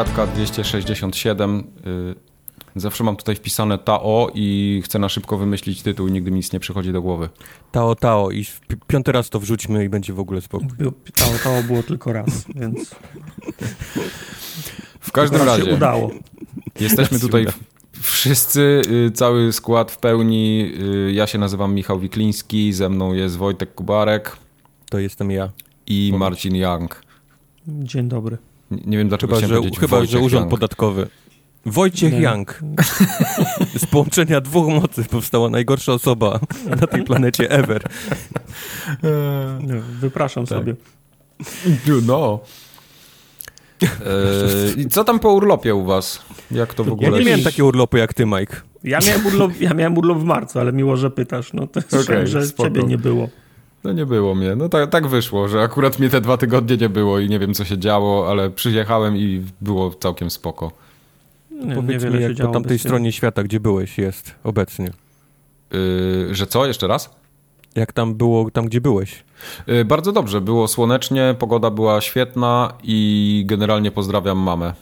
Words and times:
Formogatka 0.00 0.26
267. 0.34 1.64
Y, 2.76 2.80
zawsze 2.80 3.04
mam 3.04 3.16
tutaj 3.16 3.36
wpisane 3.36 3.78
Tao 3.78 4.30
i 4.34 4.80
chcę 4.84 4.98
na 4.98 5.08
szybko 5.08 5.38
wymyślić 5.38 5.82
tytuł 5.82 6.08
i 6.08 6.12
nigdy 6.12 6.30
mi 6.30 6.36
nic 6.36 6.52
nie 6.52 6.60
przychodzi 6.60 6.92
do 6.92 7.02
głowy. 7.02 7.28
Tao, 7.72 7.94
Tao 7.94 8.30
i 8.30 8.46
piąty 8.86 9.12
raz 9.12 9.30
to 9.30 9.40
wrzućmy 9.40 9.84
i 9.84 9.88
będzie 9.88 10.12
w 10.12 10.20
ogóle 10.20 10.40
spokój. 10.40 10.68
Tao, 11.14 11.28
Tao 11.44 11.62
było 11.62 11.82
tylko 11.82 12.12
raz, 12.12 12.44
więc... 12.54 12.94
W 15.00 15.12
każdym 15.12 15.42
razie... 15.42 15.64
się 15.64 15.74
udało. 15.74 16.10
Jesteśmy 16.80 17.20
tutaj 17.20 17.46
wszyscy, 18.00 18.82
y, 19.08 19.10
cały 19.10 19.52
skład 19.52 19.92
w 19.92 19.98
pełni. 19.98 20.72
Y, 21.08 21.12
ja 21.12 21.26
się 21.26 21.38
nazywam 21.38 21.74
Michał 21.74 21.98
Wikliński, 21.98 22.72
ze 22.72 22.88
mną 22.88 23.12
jest 23.12 23.36
Wojtek 23.36 23.74
Kubarek. 23.74 24.36
To 24.90 24.98
jestem 24.98 25.30
ja. 25.30 25.50
I 25.86 26.12
Marcin 26.16 26.56
Young. 26.56 27.02
Dzień 27.68 28.08
dobry. 28.08 28.49
Nie 28.70 28.98
wiem 28.98 29.08
dlaczego 29.08 29.36
chyba, 29.36 29.48
że, 29.48 29.70
chyba, 29.80 30.04
że 30.04 30.18
Urząd 30.18 30.42
Young. 30.42 30.50
Podatkowy. 30.50 31.08
Wojciech 31.66 32.12
nie. 32.12 32.20
Young. 32.20 32.60
Z 33.76 33.86
połączenia 33.86 34.40
dwóch 34.40 34.68
mocy 34.68 35.04
powstała 35.04 35.50
najgorsza 35.50 35.92
osoba 35.92 36.40
na 36.80 36.86
tej 36.86 37.02
planecie 37.04 37.50
ever. 37.50 37.82
No, 39.60 39.74
wypraszam 40.00 40.46
tak. 40.46 40.58
sobie. 40.58 40.74
No. 42.06 42.40
I 44.76 44.88
co 44.88 45.04
tam 45.04 45.18
po 45.18 45.32
urlopie 45.32 45.74
u 45.74 45.84
was? 45.84 46.22
Jak 46.50 46.74
to 46.74 46.84
w 46.84 46.92
ogóle? 46.92 47.10
Ja 47.10 47.18
nie 47.18 47.24
miałem 47.24 47.42
takie 47.42 47.64
urlopy 47.64 47.98
jak 47.98 48.14
ty, 48.14 48.26
Mike. 48.26 48.56
Ja 48.84 48.98
miałem 49.06 49.26
urlop, 49.26 49.60
ja 49.60 49.74
miałem 49.74 49.98
urlop 49.98 50.18
w 50.18 50.24
marcu, 50.24 50.58
ale 50.60 50.72
miło, 50.72 50.96
że 50.96 51.10
pytasz. 51.10 51.52
No 51.52 51.66
to 51.66 51.80
okay, 52.02 52.26
że 52.26 52.46
spoko. 52.46 52.68
ciebie 52.68 52.82
nie 52.82 52.98
było. 52.98 53.28
No 53.84 53.92
nie 53.92 54.06
było 54.06 54.34
mnie. 54.34 54.56
No 54.56 54.68
tak, 54.68 54.90
tak 54.90 55.06
wyszło, 55.06 55.48
że 55.48 55.62
akurat 55.62 55.98
mnie 55.98 56.10
te 56.10 56.20
dwa 56.20 56.36
tygodnie 56.36 56.76
nie 56.76 56.88
było 56.88 57.18
i 57.18 57.28
nie 57.28 57.38
wiem, 57.38 57.54
co 57.54 57.64
się 57.64 57.78
działo, 57.78 58.30
ale 58.30 58.50
przyjechałem 58.50 59.16
i 59.16 59.44
było 59.60 59.90
całkiem 59.90 60.30
spoko. 60.30 60.72
Nie, 61.50 61.74
Powiedz 61.74 62.04
mi, 62.04 62.22
jak 62.22 62.36
po 62.36 62.46
tamtej 62.46 62.78
stronie 62.78 63.12
świata, 63.12 63.42
gdzie 63.42 63.60
byłeś, 63.60 63.98
jest 63.98 64.34
obecnie. 64.44 64.90
Yy, 65.70 66.34
że 66.34 66.46
co? 66.46 66.66
Jeszcze 66.66 66.86
raz? 66.86 67.10
Jak 67.74 67.92
tam 67.92 68.14
było, 68.14 68.50
tam 68.50 68.66
gdzie 68.66 68.80
byłeś? 68.80 69.24
Yy, 69.66 69.84
bardzo 69.84 70.12
dobrze, 70.12 70.40
było 70.40 70.68
słonecznie, 70.68 71.34
pogoda 71.38 71.70
była 71.70 72.00
świetna 72.00 72.72
i 72.82 73.42
generalnie 73.46 73.90
pozdrawiam 73.90 74.38
mamę. 74.38 74.74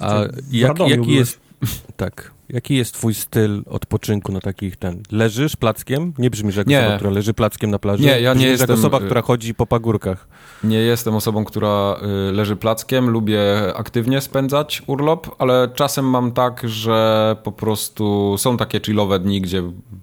A 0.00 0.20
jak, 0.50 0.78
jaki 0.78 1.14
jest... 1.14 1.40
Tak. 1.96 2.30
Jaki 2.52 2.76
jest 2.76 2.94
twój 2.94 3.14
styl 3.14 3.62
odpoczynku 3.66 4.32
na 4.32 4.40
takich 4.40 4.76
ten? 4.76 5.02
Leżysz 5.12 5.56
plackiem? 5.56 6.12
Nie 6.18 6.30
brzmisz 6.30 6.56
jak 6.56 6.66
nie. 6.66 6.80
osoba, 6.80 6.96
która 6.96 7.10
leży 7.10 7.34
plackiem 7.34 7.70
na 7.70 7.78
plaży? 7.78 8.02
Nie, 8.02 8.20
ja 8.20 8.34
nie 8.34 8.46
jestem... 8.46 8.70
jak 8.70 8.78
osoba, 8.78 9.00
która 9.00 9.22
chodzi 9.22 9.54
po 9.54 9.66
pagórkach. 9.66 10.28
Nie 10.64 10.78
jestem 10.78 11.14
osobą, 11.14 11.44
która 11.44 11.96
y, 12.28 12.32
leży 12.32 12.56
plackiem. 12.56 13.10
Lubię 13.10 13.42
aktywnie 13.74 14.20
spędzać 14.20 14.82
urlop, 14.86 15.36
ale 15.38 15.68
czasem 15.74 16.04
mam 16.04 16.32
tak, 16.32 16.68
że 16.68 17.36
po 17.42 17.52
prostu 17.52 18.34
są 18.38 18.56
takie 18.56 18.80
chillowe 18.80 19.18
dni, 19.18 19.40
gdzie 19.40 19.62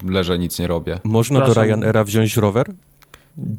leżę, 0.09 0.39
nic 0.39 0.59
nie 0.59 0.67
robię. 0.67 0.99
Można 1.03 1.45
do 1.45 1.53
Ryanaira 1.53 2.03
wziąć 2.03 2.37
rower? 2.37 2.65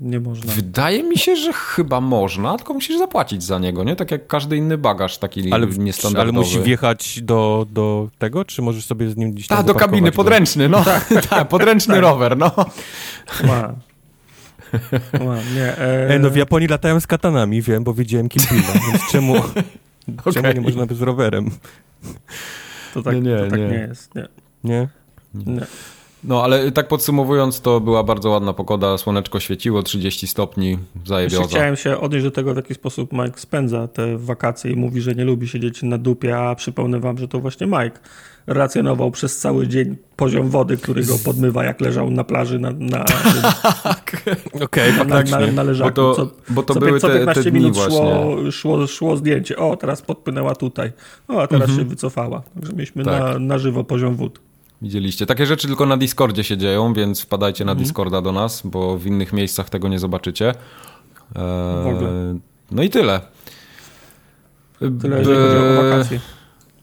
Nie 0.00 0.20
można. 0.20 0.52
Wydaje 0.52 1.02
mi 1.02 1.18
się, 1.18 1.36
że 1.36 1.52
chyba 1.52 2.00
można, 2.00 2.56
tylko 2.56 2.74
musisz 2.74 2.98
zapłacić 2.98 3.42
za 3.42 3.58
niego, 3.58 3.84
nie? 3.84 3.96
Tak 3.96 4.10
jak 4.10 4.26
każdy 4.26 4.56
inny 4.56 4.78
bagaż, 4.78 5.18
taki 5.18 5.52
ale, 5.52 5.66
niestandardowy. 5.66 6.38
Ale 6.38 6.46
musi 6.46 6.60
wjechać 6.60 7.20
do, 7.22 7.66
do 7.70 8.08
tego, 8.18 8.44
czy 8.44 8.62
możesz 8.62 8.84
sobie 8.84 9.10
z 9.10 9.16
nim 9.16 9.32
gdzieś 9.32 9.46
tam 9.46 9.58
Tak, 9.58 9.66
do 9.66 9.74
kabiny, 9.74 10.12
podręczny, 10.12 10.68
no. 10.68 10.84
tak, 11.08 11.26
tak 11.30 11.48
podręczny 11.48 11.94
tak. 11.94 12.02
rower, 12.02 12.36
no. 12.36 12.52
Ma. 13.46 13.74
Ma, 15.24 15.36
nie, 15.54 15.78
e... 15.78 16.08
e... 16.08 16.18
no 16.18 16.30
w 16.30 16.36
Japonii 16.36 16.68
latają 16.68 17.00
z 17.00 17.06
katanami, 17.06 17.62
wiem, 17.62 17.84
bo 17.84 17.94
widziałem 17.94 18.28
Kill 18.28 18.42
więc 18.92 19.10
czemu, 19.10 19.34
okay. 20.18 20.32
czemu 20.32 20.52
nie 20.52 20.60
można 20.60 20.86
być 20.86 20.98
z 20.98 21.02
rowerem? 21.02 21.50
To 22.94 23.02
tak 23.02 23.14
nie, 23.14 23.20
nie, 23.20 23.36
to 23.36 23.50
tak 23.50 23.60
nie. 23.60 23.68
nie 23.68 23.74
jest, 23.74 24.14
nie. 24.14 24.28
Nie? 24.64 24.88
Nie. 25.34 25.66
No, 26.24 26.44
ale 26.44 26.72
tak 26.72 26.88
podsumowując, 26.88 27.60
to 27.60 27.80
była 27.80 28.04
bardzo 28.04 28.30
ładna 28.30 28.52
pogoda, 28.52 28.98
słoneczko 28.98 29.40
świeciło, 29.40 29.82
30 29.82 30.26
stopni, 30.26 30.78
zajebioza. 31.06 31.48
Chciałem 31.48 31.76
się 31.76 32.00
odnieść 32.00 32.24
do 32.24 32.30
tego, 32.30 32.54
w 32.54 32.56
jaki 32.56 32.74
sposób 32.74 33.12
Mike 33.12 33.40
spędza 33.40 33.88
te 33.88 34.18
wakacje 34.18 34.70
i 34.70 34.76
mówi, 34.76 35.00
że 35.00 35.14
nie 35.14 35.24
lubi 35.24 35.48
siedzieć 35.48 35.82
na 35.82 35.98
dupie, 35.98 36.38
a 36.38 36.54
przypomnę 36.54 37.00
wam, 37.00 37.18
że 37.18 37.28
to 37.28 37.40
właśnie 37.40 37.66
Mike 37.66 38.00
relacjonował 38.46 39.10
przez 39.10 39.38
cały 39.38 39.68
dzień 39.68 39.96
poziom 40.16 40.48
wody, 40.48 40.76
który 40.76 41.04
go 41.04 41.14
podmywa, 41.24 41.64
jak 41.64 41.80
leżał 41.80 42.10
na 42.10 42.24
plaży 42.24 42.58
na, 42.58 42.70
na, 42.70 43.04
okay, 44.64 44.92
na, 44.92 45.04
na, 45.04 45.22
na, 45.22 45.52
na 45.52 45.62
leżaku. 45.62 45.90
Bo 45.90 46.14
to, 46.14 46.26
co, 46.26 46.32
bo 46.48 46.62
to 46.62 46.74
co, 46.74 46.80
były 46.80 47.00
co 47.00 47.08
15 47.08 47.34
te, 47.34 47.50
te 47.50 47.52
minut 47.52 47.76
szło, 47.76 48.36
szło, 48.50 48.86
szło, 48.86 49.16
zdjęcie. 49.16 49.56
O, 49.56 49.76
teraz 49.76 50.02
podpłynęła 50.02 50.54
tutaj. 50.54 50.92
O, 51.28 51.42
a 51.42 51.46
teraz 51.46 51.68
mhm. 51.68 51.78
się 51.78 51.90
wycofała. 51.90 52.42
Także 52.54 52.72
mieliśmy 52.72 53.04
tak. 53.04 53.20
na, 53.22 53.38
na 53.38 53.58
żywo 53.58 53.84
poziom 53.84 54.14
wód. 54.14 54.47
Widzieliście. 54.82 55.26
Takie 55.26 55.46
rzeczy 55.46 55.66
tylko 55.66 55.86
na 55.86 55.96
Discordzie 55.96 56.44
się 56.44 56.56
dzieją, 56.56 56.94
więc 56.94 57.20
wpadajcie 57.20 57.64
na 57.64 57.72
mhm. 57.72 57.84
Discorda 57.84 58.22
do 58.22 58.32
nas, 58.32 58.62
bo 58.64 58.98
w 58.98 59.06
innych 59.06 59.32
miejscach 59.32 59.70
tego 59.70 59.88
nie 59.88 59.98
zobaczycie. 59.98 60.48
Eee, 60.48 61.44
w 61.84 61.86
ogóle. 61.86 62.38
No 62.70 62.82
i 62.82 62.90
tyle. 62.90 63.20
Tyle, 65.00 65.18
jeżeli 65.18 65.36
chodzi 65.36 65.56
o 65.56 65.82
wakacje. 65.82 66.20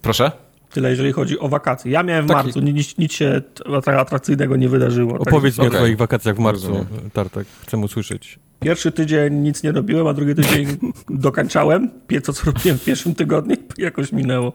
Proszę? 0.01 0.31
Tyle, 0.71 0.89
jeżeli 0.89 1.11
chodzi 1.11 1.39
o 1.39 1.49
wakacje. 1.49 1.91
Ja 1.91 2.03
miałem 2.03 2.25
w 2.25 2.27
Taki... 2.27 2.43
marcu, 2.43 2.59
nic, 2.59 2.97
nic 2.97 3.13
się 3.13 3.41
atrakcyjnego 3.85 4.55
nie 4.55 4.69
wydarzyło. 4.69 5.19
Opowiedz 5.19 5.55
tak, 5.55 5.63
mi 5.63 5.67
okay. 5.67 5.79
o 5.79 5.83
twoich 5.83 5.97
wakacjach 5.97 6.35
w 6.35 6.39
marcu, 6.39 6.85
Tartek. 7.13 7.47
Chcę 7.61 7.77
usłyszeć. 7.77 8.39
Pierwszy 8.59 8.91
tydzień 8.91 9.33
nic 9.33 9.63
nie 9.63 9.71
robiłem, 9.71 10.07
a 10.07 10.13
drugi 10.13 10.35
tydzień 10.35 10.67
dokańczałem. 11.09 11.89
To, 12.23 12.33
co 12.33 12.45
robiłem 12.45 12.77
w 12.77 12.83
pierwszym 12.83 13.15
tygodniu, 13.15 13.55
jakoś 13.77 14.11
minęło. 14.11 14.53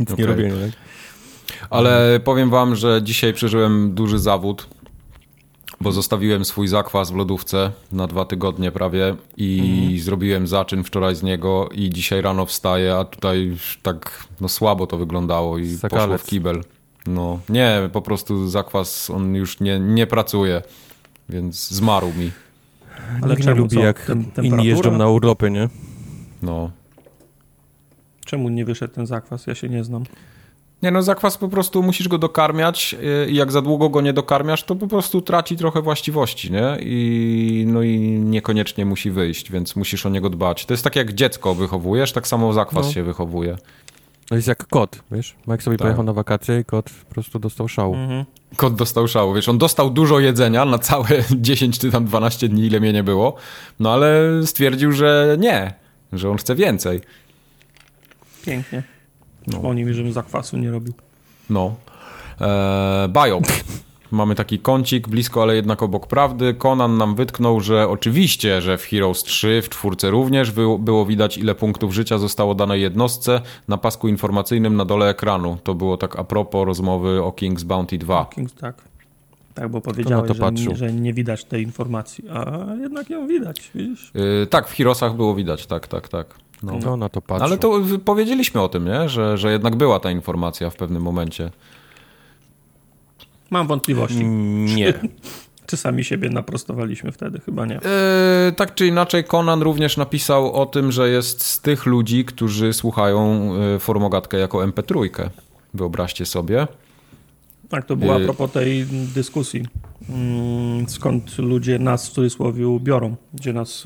Nic 0.00 0.10
okay. 0.10 0.24
nie 0.24 0.26
robiłem, 0.26 0.52
tak? 0.52 0.70
Ale 1.70 2.20
powiem 2.24 2.50
wam, 2.50 2.76
że 2.76 3.00
dzisiaj 3.02 3.32
przeżyłem 3.32 3.94
duży 3.94 4.18
zawód, 4.18 4.66
bo 5.80 5.92
zostawiłem 5.92 6.44
swój 6.44 6.68
zakwas 6.68 7.10
w 7.10 7.14
lodówce 7.14 7.72
na 7.92 8.06
dwa 8.06 8.24
tygodnie 8.24 8.72
prawie 8.72 9.16
i 9.36 9.78
mhm. 9.80 9.98
zrobiłem 9.98 10.46
zaczyn 10.46 10.84
wczoraj 10.84 11.16
z 11.16 11.22
niego 11.22 11.68
i 11.72 11.90
dzisiaj 11.90 12.22
rano 12.22 12.46
wstaję, 12.46 12.96
a 12.96 13.04
tutaj 13.04 13.56
tak 13.82 14.26
no, 14.40 14.48
słabo 14.48 14.86
to 14.86 14.98
wyglądało 14.98 15.58
i 15.58 15.66
Zakalec. 15.66 16.04
poszło 16.04 16.18
w 16.18 16.30
kibel. 16.30 16.62
No 17.06 17.40
nie, 17.48 17.88
po 17.92 18.02
prostu 18.02 18.48
zakwas, 18.48 19.10
on 19.10 19.34
już 19.34 19.60
nie, 19.60 19.80
nie 19.80 20.06
pracuje, 20.06 20.62
więc 21.28 21.68
zmarł 21.68 22.12
mi. 22.18 22.30
Ale 23.22 23.36
nie 23.36 23.54
lubi 23.54 23.78
jak 23.78 24.06
tem 24.34 24.44
inni 24.44 24.66
jeżdżą 24.66 24.98
na 24.98 25.08
urlopy, 25.08 25.50
nie? 25.50 25.68
No. 26.42 26.70
Czemu 28.24 28.48
nie 28.48 28.64
wyszedł 28.64 28.94
ten 28.94 29.06
zakwas? 29.06 29.46
Ja 29.46 29.54
się 29.54 29.68
nie 29.68 29.84
znam. 29.84 30.04
Nie 30.82 30.90
no, 30.90 31.02
zakwas 31.02 31.38
po 31.38 31.48
prostu 31.48 31.82
musisz 31.82 32.08
go 32.08 32.18
dokarmiać 32.18 32.96
y, 33.26 33.30
i 33.30 33.34
jak 33.34 33.52
za 33.52 33.62
długo 33.62 33.88
go 33.88 34.00
nie 34.00 34.12
dokarmiasz, 34.12 34.64
to 34.64 34.76
po 34.76 34.86
prostu 34.86 35.22
traci 35.22 35.56
trochę 35.56 35.82
właściwości, 35.82 36.52
nie? 36.52 36.76
I, 36.80 37.64
no 37.68 37.82
i 37.82 37.98
niekoniecznie 38.00 38.86
musi 38.86 39.10
wyjść, 39.10 39.52
więc 39.52 39.76
musisz 39.76 40.06
o 40.06 40.08
niego 40.08 40.30
dbać. 40.30 40.66
To 40.66 40.72
jest 40.74 40.84
tak 40.84 40.96
jak 40.96 41.12
dziecko 41.12 41.54
wychowujesz, 41.54 42.12
tak 42.12 42.28
samo 42.28 42.52
zakwas 42.52 42.86
no. 42.86 42.92
się 42.92 43.02
wychowuje. 43.02 43.56
To 44.28 44.34
jest 44.34 44.48
jak 44.48 44.66
kot, 44.66 45.02
wiesz? 45.10 45.36
Mike 45.46 45.62
sobie 45.62 45.76
tak. 45.76 45.84
pojechał 45.84 46.04
na 46.04 46.12
wakacje 46.12 46.60
i 46.60 46.64
kot 46.64 46.90
po 47.08 47.14
prostu 47.14 47.38
dostał 47.38 47.68
szału. 47.68 47.94
Mhm. 47.94 48.24
Kot 48.56 48.74
dostał 48.74 49.08
szału, 49.08 49.34
wiesz, 49.34 49.48
on 49.48 49.58
dostał 49.58 49.90
dużo 49.90 50.20
jedzenia 50.20 50.64
na 50.64 50.78
całe 50.78 51.08
10 51.36 51.78
czy 51.78 51.90
tam 51.90 52.04
12 52.04 52.48
dni, 52.48 52.66
ile 52.66 52.80
mnie 52.80 52.92
nie 52.92 53.02
było, 53.02 53.34
no 53.80 53.92
ale 53.92 54.22
stwierdził, 54.44 54.92
że 54.92 55.36
nie, 55.40 55.74
że 56.12 56.30
on 56.30 56.36
chce 56.36 56.54
więcej. 56.54 57.00
Pięknie. 58.44 58.82
No. 59.46 59.62
Oni 59.62 59.84
mi, 59.84 59.94
żebym 59.94 60.12
zakwasu 60.12 60.56
nie 60.56 60.70
robił. 60.70 60.92
No. 61.50 61.74
Eee, 62.40 63.08
Biop. 63.08 63.44
Mamy 64.12 64.34
taki 64.34 64.58
kącik 64.58 65.08
blisko, 65.08 65.42
ale 65.42 65.56
jednak 65.56 65.82
obok 65.82 66.06
prawdy. 66.06 66.54
Conan 66.54 66.96
nam 66.96 67.14
wytknął, 67.14 67.60
że 67.60 67.88
oczywiście, 67.88 68.62
że 68.62 68.78
w 68.78 68.84
Heroes 68.84 69.22
3, 69.22 69.62
w 69.62 69.68
czwórce 69.68 70.10
również 70.10 70.52
było 70.78 71.06
widać, 71.06 71.38
ile 71.38 71.54
punktów 71.54 71.94
życia 71.94 72.18
zostało 72.18 72.54
dane 72.54 72.78
jednostce 72.78 73.40
na 73.68 73.78
pasku 73.78 74.08
informacyjnym 74.08 74.76
na 74.76 74.84
dole 74.84 75.08
ekranu. 75.08 75.58
To 75.64 75.74
było 75.74 75.96
tak 75.96 76.18
a 76.18 76.24
propos 76.24 76.66
rozmowy 76.66 77.22
o 77.22 77.30
King's 77.30 77.64
Bounty 77.64 77.98
2. 77.98 78.26
Kings, 78.34 78.54
tak. 78.54 78.89
Tak, 79.54 79.68
bo 79.68 79.80
powiedziałeś, 79.80 80.36
że 80.36 80.52
nie, 80.52 80.76
że 80.76 80.92
nie, 80.92 81.14
widać 81.14 81.44
tej 81.44 81.62
informacji, 81.62 82.24
a 82.30 82.66
jednak 82.80 83.10
ją 83.10 83.26
widać, 83.26 83.70
widzisz? 83.74 84.10
Yy, 84.14 84.46
tak, 84.46 84.68
w 84.68 84.76
Heroesach 84.76 85.16
było 85.16 85.34
widać, 85.34 85.66
tak, 85.66 85.88
tak, 85.88 86.08
tak. 86.08 86.34
No, 86.62 86.78
no 86.84 86.96
na 86.96 87.08
to 87.08 87.22
patrzę. 87.22 87.44
Ale 87.44 87.58
to 87.58 87.80
powiedzieliśmy 88.04 88.60
o 88.60 88.68
tym, 88.68 88.84
nie? 88.84 89.08
Że, 89.08 89.38
że 89.38 89.52
jednak 89.52 89.76
była 89.76 90.00
ta 90.00 90.10
informacja 90.10 90.70
w 90.70 90.76
pewnym 90.76 91.02
momencie. 91.02 91.50
Mam 93.50 93.66
wątpliwości. 93.66 94.24
Nie. 94.24 94.94
Czy 95.66 95.76
sami 95.76 96.04
siebie 96.04 96.30
naprostowaliśmy 96.30 97.12
wtedy? 97.12 97.40
Chyba 97.40 97.66
nie. 97.66 97.74
Yy, 97.74 98.52
tak 98.52 98.74
czy 98.74 98.86
inaczej, 98.86 99.24
Conan 99.24 99.62
również 99.62 99.96
napisał 99.96 100.52
o 100.52 100.66
tym, 100.66 100.92
że 100.92 101.08
jest 101.08 101.42
z 101.42 101.60
tych 101.60 101.86
ludzi, 101.86 102.24
którzy 102.24 102.72
słuchają 102.72 103.50
e, 103.74 103.78
Formogatkę 103.78 104.38
jako 104.38 104.58
MP3. 104.58 105.28
Wyobraźcie 105.74 106.26
sobie. 106.26 106.66
Tak, 107.70 107.84
to 107.84 107.96
była 107.96 108.16
a 108.16 108.20
propos 108.20 108.52
tej 108.52 108.86
dyskusji. 109.14 109.64
Mm, 110.08 110.88
skąd 110.88 111.38
ludzie 111.38 111.78
nas 111.78 112.08
w 112.08 112.12
cudzysłowie 112.12 112.78
biorą, 112.80 113.16
gdzie 113.34 113.52
nas 113.52 113.84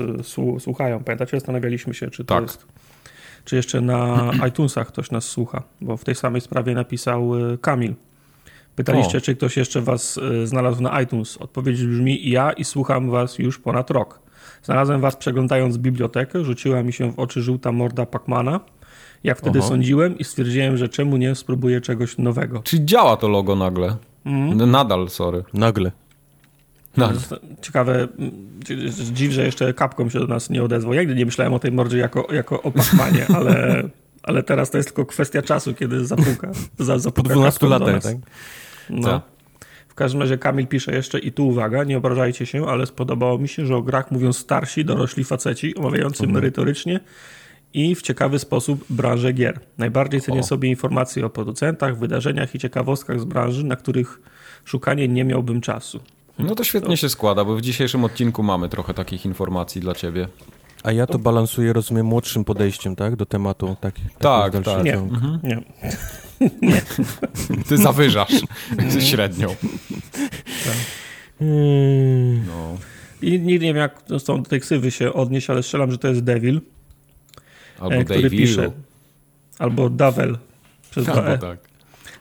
słuchają. 0.59 1.05
Pamiętacie, 1.05 1.37
zastanawialiśmy 1.37 1.95
się, 1.95 2.11
czy 2.11 2.25
to 2.25 2.35
tak. 2.35 2.43
jest 2.43 2.67
czy 3.45 3.57
jeszcze 3.57 3.81
na 3.81 4.31
iTunesach 4.49 4.89
ktoś 4.89 5.11
nas 5.11 5.25
słucha, 5.25 5.63
bo 5.81 5.97
w 5.97 6.05
tej 6.05 6.15
samej 6.15 6.41
sprawie 6.41 6.75
napisał 6.75 7.53
y, 7.53 7.59
Kamil. 7.59 7.95
Pytaliście, 8.77 9.19
o. 9.19 9.21
czy 9.21 9.37
ktoś 9.37 9.57
jeszcze 9.57 9.81
was 9.81 10.17
y, 10.17 10.47
znalazł 10.47 10.83
na 10.83 11.01
iTunes. 11.01 11.37
Odpowiedź 11.37 11.85
brzmi 11.85 12.31
ja 12.31 12.53
i 12.53 12.65
słucham 12.65 13.11
was 13.11 13.39
już 13.39 13.59
ponad 13.59 13.91
rok. 13.91 14.21
Znalazłem 14.63 15.01
was 15.01 15.17
przeglądając 15.17 15.79
bibliotekę, 15.79 16.45
rzuciła 16.45 16.83
mi 16.83 16.93
się 16.93 17.13
w 17.13 17.19
oczy 17.19 17.43
żółta 17.43 17.73
morda 17.73 18.07
Pacmana. 18.07 18.61
Jak 19.25 19.39
wtedy 19.39 19.59
Oho. 19.59 19.69
sądziłem 19.69 20.19
i 20.19 20.25
stwierdziłem, 20.25 20.77
że 20.77 20.89
czemu 20.89 21.17
nie 21.17 21.35
spróbuję 21.35 21.81
czegoś 21.81 22.19
nowego. 22.19 22.63
Czy 22.65 22.85
działa 22.85 23.17
to 23.17 23.29
logo 23.29 23.57
nagle? 23.57 23.97
Mm. 24.25 24.71
Nadal, 24.71 25.09
sorry. 25.09 25.45
Nagle. 25.55 25.93
Nagle. 26.97 27.21
Ciekawe, 27.63 28.09
dziw, 29.13 29.33
że 29.33 29.45
jeszcze 29.45 29.75
kapką 29.75 30.09
się 30.09 30.19
do 30.19 30.27
nas 30.27 30.51
nie 30.51 30.63
odezwał. 30.63 30.95
Ja 30.95 31.01
nigdy 31.01 31.15
nie 31.15 31.25
myślałem 31.25 31.55
o 31.55 31.59
tej 31.59 31.73
mordzie 31.73 31.99
jako, 31.99 32.29
jako 32.33 32.63
o 32.63 32.71
Pacmanie, 32.71 33.27
ale, 33.37 33.83
ale 34.23 34.43
teraz 34.43 34.71
to 34.71 34.77
jest 34.77 34.89
tylko 34.89 35.07
kwestia 35.07 35.43
czasu, 35.43 35.75
kiedy 35.75 36.07
zapuka. 36.07 36.51
Za, 36.79 36.99
zapuka 36.99 37.29
po 37.29 37.35
12 37.35 37.67
latach, 37.67 38.03
tak? 38.03 38.17
No. 38.91 39.03
Co? 39.03 39.21
W 39.89 39.95
każdym 39.95 40.21
razie 40.21 40.39
Kamil 40.39 40.67
pisze 40.67 40.95
jeszcze 40.95 41.19
i 41.19 41.33
tu 41.33 41.49
uwaga, 41.49 41.85
nie 41.85 41.99
obrażajcie 41.99 42.47
się, 42.47 42.67
ale 42.67 42.87
spodobało 42.87 43.39
mi 43.39 43.49
się, 43.49 43.67
że 43.67 43.77
o 43.77 43.83
grach 43.83 44.11
mówią 44.11 44.33
starsi, 44.33 44.85
dorośli 44.85 45.25
faceci, 45.25 45.75
omawiający 45.75 46.23
mhm. 46.23 46.35
merytorycznie 46.35 47.01
i 47.75 47.95
w 47.95 48.03
ciekawy 48.03 48.39
sposób 48.39 48.85
branżę 48.91 49.33
gier. 49.33 49.61
Najbardziej 49.79 50.21
cenię 50.21 50.41
o. 50.41 50.43
sobie 50.43 50.69
informacje 50.69 51.27
o 51.27 51.31
producentach, 51.31 51.99
wydarzeniach 51.99 52.55
i 52.55 52.59
ciekawostkach 52.59 53.21
z 53.21 53.25
branży, 53.25 53.65
na 53.65 53.77
których 53.77 54.21
szukanie 54.65 55.09
nie 55.09 55.25
miałbym 55.25 55.61
czasu. 55.61 56.01
No 56.39 56.55
to 56.55 56.65
świetnie 56.65 56.91
to... 56.91 56.97
się 56.97 57.09
składa, 57.09 57.45
bo 57.45 57.57
w 57.57 57.61
dzisiejszym 57.61 58.05
odcinku 58.05 58.43
mamy 58.43 58.69
trochę 58.69 58.95
takich 58.95 59.27
informacji 59.27 59.81
dla 59.81 59.95
ciebie. 59.95 60.29
A 60.83 60.93
ja 60.93 61.07
to 61.07 61.19
balansuję, 61.19 61.73
rozumiem, 61.73 62.07
młodszym 62.07 62.45
podejściem, 62.45 62.97
tak? 62.97 63.17
Do 63.17 63.27
tematu. 63.27 63.77
Tak, 63.81 63.95
tak, 64.19 64.53
tak. 64.53 64.65
tak. 64.65 64.85
Nie. 64.85 64.95
Mhm. 64.95 65.41
nie. 65.43 65.63
nie. 66.69 66.83
Ty 67.69 67.77
zawyżasz 67.77 68.33
średnią. 69.11 69.49
Tak. 70.65 70.77
Hmm. 71.39 72.47
No. 72.47 72.77
I 73.23 73.41
nie 73.41 73.59
wiem, 73.59 73.77
jak 73.77 74.03
są 74.19 74.43
do 74.43 74.51
tej 74.51 74.61
ksywy 74.61 74.91
się 74.91 75.13
odnieść, 75.13 75.51
ale 75.51 75.63
strzelam, 75.63 75.91
że 75.91 75.99
to 75.99 76.09
jest 76.09 76.21
Devil. 76.21 76.61
Albo 77.79 77.95
e, 77.95 78.05
który 78.05 78.31
pisze. 78.31 78.71
Albo 79.59 79.91
Davel. 79.91 80.39
Przez 80.91 81.09
Albo 81.09 81.33
e. 81.33 81.39
tak. 81.39 81.59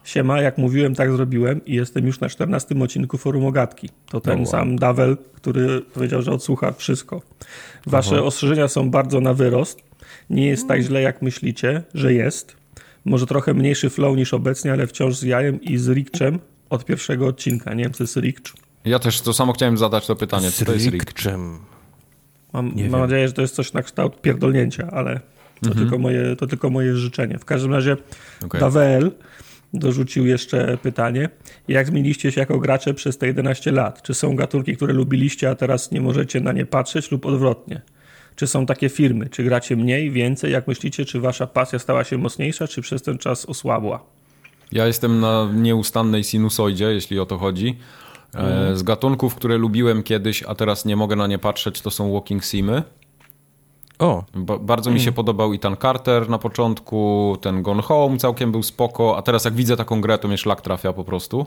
Siema, 0.03 0.41
jak 0.41 0.57
mówiłem, 0.57 0.95
tak 0.95 1.11
zrobiłem 1.11 1.65
i 1.65 1.73
jestem 1.73 2.05
już 2.07 2.19
na 2.19 2.29
14 2.29 2.75
odcinku 2.79 3.17
Forum 3.17 3.45
Ogatki. 3.45 3.89
To 4.09 4.21
ten 4.21 4.39
no, 4.39 4.45
sam 4.45 4.75
Davel, 4.75 5.17
który 5.33 5.81
powiedział, 5.81 6.21
że 6.21 6.31
odsłucha 6.31 6.71
wszystko. 6.71 7.21
Wasze 7.85 8.15
Aha. 8.15 8.23
ostrzeżenia 8.23 8.67
są 8.67 8.89
bardzo 8.89 9.21
na 9.21 9.33
wyrost. 9.33 9.79
Nie 10.29 10.47
jest 10.47 10.67
tak 10.67 10.81
źle, 10.81 11.01
jak 11.01 11.21
myślicie, 11.21 11.83
że 11.93 12.13
jest. 12.13 12.55
Może 13.05 13.25
trochę 13.25 13.53
mniejszy 13.53 13.89
flow 13.89 14.17
niż 14.17 14.33
obecnie, 14.33 14.71
ale 14.71 14.87
wciąż 14.87 15.15
z 15.15 15.23
jajem 15.23 15.61
i 15.61 15.77
z 15.77 15.89
Rikczem 15.89 16.39
od 16.69 16.85
pierwszego 16.85 17.27
odcinka. 17.27 17.73
Nie 17.73 17.83
wiem, 17.83 17.93
co 17.93 18.03
jest 18.03 18.17
Rikcz. 18.17 18.53
Ja 18.85 18.99
też 18.99 19.21
to 19.21 19.33
samo 19.33 19.53
chciałem 19.53 19.77
zadać 19.77 20.07
to 20.07 20.15
pytanie. 20.15 20.51
Co 20.51 20.65
to 20.65 20.73
jest 20.73 20.87
Rikczem? 20.87 21.59
Mam, 22.53 22.73
mam 22.89 23.01
nadzieję, 23.01 23.27
że 23.27 23.33
to 23.33 23.41
jest 23.41 23.55
coś 23.55 23.73
na 23.73 23.83
kształt 23.83 24.21
pierdolnięcia, 24.21 24.87
ale 24.91 25.19
to, 25.61 25.69
mhm. 25.69 25.85
tylko, 25.85 25.99
moje, 25.99 26.35
to 26.35 26.47
tylko 26.47 26.69
moje 26.69 26.95
życzenie. 26.95 27.39
W 27.39 27.45
każdym 27.45 27.73
razie 27.73 27.97
okay. 28.45 28.61
Davel 28.61 29.11
dorzucił 29.73 30.25
jeszcze 30.25 30.77
pytanie. 30.77 31.29
Jak 31.67 31.87
zmieniliście 31.87 32.31
się 32.31 32.39
jako 32.39 32.59
gracze 32.59 32.93
przez 32.93 33.17
te 33.17 33.27
11 33.27 33.71
lat? 33.71 34.01
Czy 34.01 34.13
są 34.13 34.35
gatunki, 34.35 34.75
które 34.75 34.93
lubiliście, 34.93 35.49
a 35.49 35.55
teraz 35.55 35.91
nie 35.91 36.01
możecie 36.01 36.41
na 36.41 36.51
nie 36.51 36.65
patrzeć 36.65 37.11
lub 37.11 37.25
odwrotnie? 37.25 37.81
Czy 38.35 38.47
są 38.47 38.65
takie 38.65 38.89
firmy? 38.89 39.29
Czy 39.29 39.43
gracie 39.43 39.75
mniej, 39.75 40.11
więcej? 40.11 40.51
Jak 40.51 40.67
myślicie, 40.67 41.05
czy 41.05 41.19
wasza 41.19 41.47
pasja 41.47 41.79
stała 41.79 42.03
się 42.03 42.17
mocniejsza, 42.17 42.67
czy 42.67 42.81
przez 42.81 43.01
ten 43.01 43.17
czas 43.17 43.45
osłabła? 43.45 44.03
Ja 44.71 44.87
jestem 44.87 45.19
na 45.19 45.49
nieustannej 45.53 46.23
sinusoidzie, 46.23 46.85
jeśli 46.85 47.19
o 47.19 47.25
to 47.25 47.37
chodzi. 47.37 47.77
Mm. 48.33 48.77
Z 48.77 48.83
gatunków, 48.83 49.35
które 49.35 49.57
lubiłem 49.57 50.03
kiedyś, 50.03 50.43
a 50.43 50.55
teraz 50.55 50.85
nie 50.85 50.95
mogę 50.95 51.15
na 51.15 51.27
nie 51.27 51.39
patrzeć, 51.39 51.81
to 51.81 51.91
są 51.91 52.13
walking 52.13 52.43
simy. 52.43 52.83
O. 53.99 54.23
Ba 54.35 54.57
bardzo 54.59 54.91
mi 54.91 54.99
się 54.99 55.07
mm. 55.07 55.13
podobał 55.13 55.53
Ethan 55.53 55.77
Carter 55.81 56.29
na 56.29 56.37
początku, 56.37 57.37
ten 57.41 57.61
Gone 57.61 57.81
Home 57.81 58.17
całkiem 58.17 58.51
był 58.51 58.63
spoko, 58.63 59.17
a 59.17 59.21
teraz 59.21 59.45
jak 59.45 59.53
widzę 59.53 59.77
taką 59.77 60.01
grę, 60.01 60.17
to 60.17 60.27
mnie 60.27 60.37
szlak 60.37 60.61
trafia 60.61 60.93
po 60.93 61.03
prostu. 61.03 61.45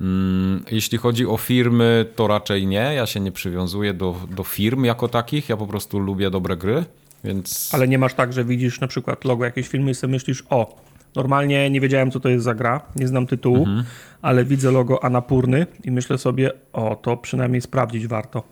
Mm, 0.00 0.64
jeśli 0.70 0.98
chodzi 0.98 1.26
o 1.26 1.36
firmy, 1.36 2.06
to 2.16 2.26
raczej 2.26 2.66
nie. 2.66 2.94
Ja 2.94 3.06
się 3.06 3.20
nie 3.20 3.32
przywiązuję 3.32 3.94
do, 3.94 4.16
do 4.30 4.44
firm 4.44 4.84
jako 4.84 5.08
takich. 5.08 5.48
Ja 5.48 5.56
po 5.56 5.66
prostu 5.66 5.98
lubię 5.98 6.30
dobre 6.30 6.56
gry, 6.56 6.84
więc... 7.24 7.70
Ale 7.74 7.88
nie 7.88 7.98
masz 7.98 8.14
tak, 8.14 8.32
że 8.32 8.44
widzisz 8.44 8.80
na 8.80 8.86
przykład 8.86 9.24
logo 9.24 9.44
jakiejś 9.44 9.68
firmy 9.68 9.90
i 9.90 9.94
sobie 9.94 10.10
myślisz, 10.10 10.44
o, 10.50 10.76
normalnie 11.16 11.70
nie 11.70 11.80
wiedziałem, 11.80 12.10
co 12.10 12.20
to 12.20 12.28
jest 12.28 12.44
za 12.44 12.54
gra, 12.54 12.80
nie 12.96 13.08
znam 13.08 13.26
tytułu, 13.26 13.58
mhm. 13.58 13.84
ale 14.22 14.44
widzę 14.44 14.70
logo 14.70 15.04
Anapurny 15.04 15.66
i 15.84 15.90
myślę 15.90 16.18
sobie, 16.18 16.50
o, 16.72 16.96
to 16.96 17.16
przynajmniej 17.16 17.60
sprawdzić 17.60 18.06
warto. 18.06 18.42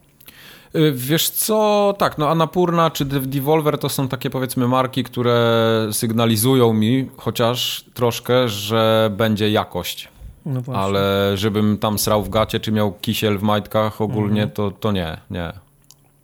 Y, 0.76 0.92
wiesz 0.92 1.30
co, 1.30 1.94
tak, 1.98 2.18
no 2.18 2.28
Anapurna 2.28 2.90
czy 2.90 3.04
Devolver 3.04 3.78
to 3.78 3.88
są 3.88 4.08
takie 4.08 4.30
powiedzmy 4.30 4.68
marki, 4.68 5.04
które 5.04 5.88
sygnalizują 5.92 6.72
mi 6.72 7.08
chociaż 7.16 7.84
troszkę, 7.94 8.48
że 8.48 9.10
będzie 9.16 9.50
jakość. 9.50 10.08
No 10.46 10.62
Ale 10.74 11.32
żebym 11.34 11.78
tam 11.78 11.98
srał 11.98 12.22
w 12.22 12.28
gacie, 12.28 12.60
czy 12.60 12.72
miał 12.72 12.92
kisiel 12.92 13.38
w 13.38 13.42
majtkach 13.42 14.00
ogólnie, 14.00 14.42
mhm. 14.42 14.50
to, 14.50 14.70
to 14.70 14.92
nie, 14.92 15.16
nie. 15.30 15.52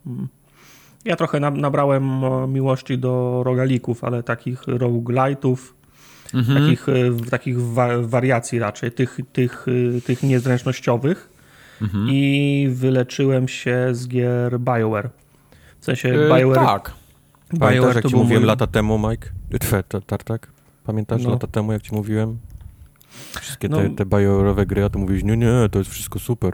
Mhm. 0.07 0.27
Ja 1.05 1.15
trochę 1.15 1.39
nabrałem 1.39 2.21
miłości 2.53 2.97
do 2.97 3.41
rogalików, 3.43 4.03
ale 4.03 4.23
takich 4.23 4.61
roguelite'ów, 4.61 5.57
mhm. 6.33 6.63
takich, 6.63 6.89
y, 6.89 7.29
takich 7.29 7.61
wariacji 8.01 8.59
raczej, 8.59 8.91
tych, 8.91 9.19
tych, 9.33 9.67
y, 9.67 10.01
tych 10.05 10.23
niezręcznościowych 10.23 11.32
mhm. 11.81 12.07
i 12.09 12.67
wyleczyłem 12.71 13.47
się 13.47 13.87
z 13.91 14.07
gier 14.07 14.59
BioWare. 14.59 15.09
W 15.79 15.85
sensie 15.85 16.09
yy, 16.09 16.29
BioWare... 16.29 16.65
Tak. 16.65 16.93
BioWare 17.53 17.69
Pamiętasz, 17.69 17.95
jak 17.95 18.07
ci 18.07 18.15
mówiłem 18.15 18.41
mój... 18.41 18.47
lata 18.47 18.67
temu, 18.67 19.09
Mike? 19.09 19.29
Twe, 19.59 19.83
Tartak? 19.83 20.51
Pamiętasz 20.83 21.23
no. 21.23 21.29
lata 21.29 21.47
temu, 21.47 21.71
jak 21.71 21.81
ci 21.81 21.95
mówiłem? 21.95 22.37
Wszystkie 23.41 23.69
no. 23.69 23.77
te, 23.77 23.89
te 23.89 24.05
BioWare'owe 24.05 24.65
gry, 24.65 24.83
a 24.83 24.89
ty 24.89 24.97
mówisz, 24.99 25.23
nie, 25.23 25.37
nie, 25.37 25.69
to 25.71 25.79
jest 25.79 25.91
wszystko 25.91 26.19
super. 26.19 26.53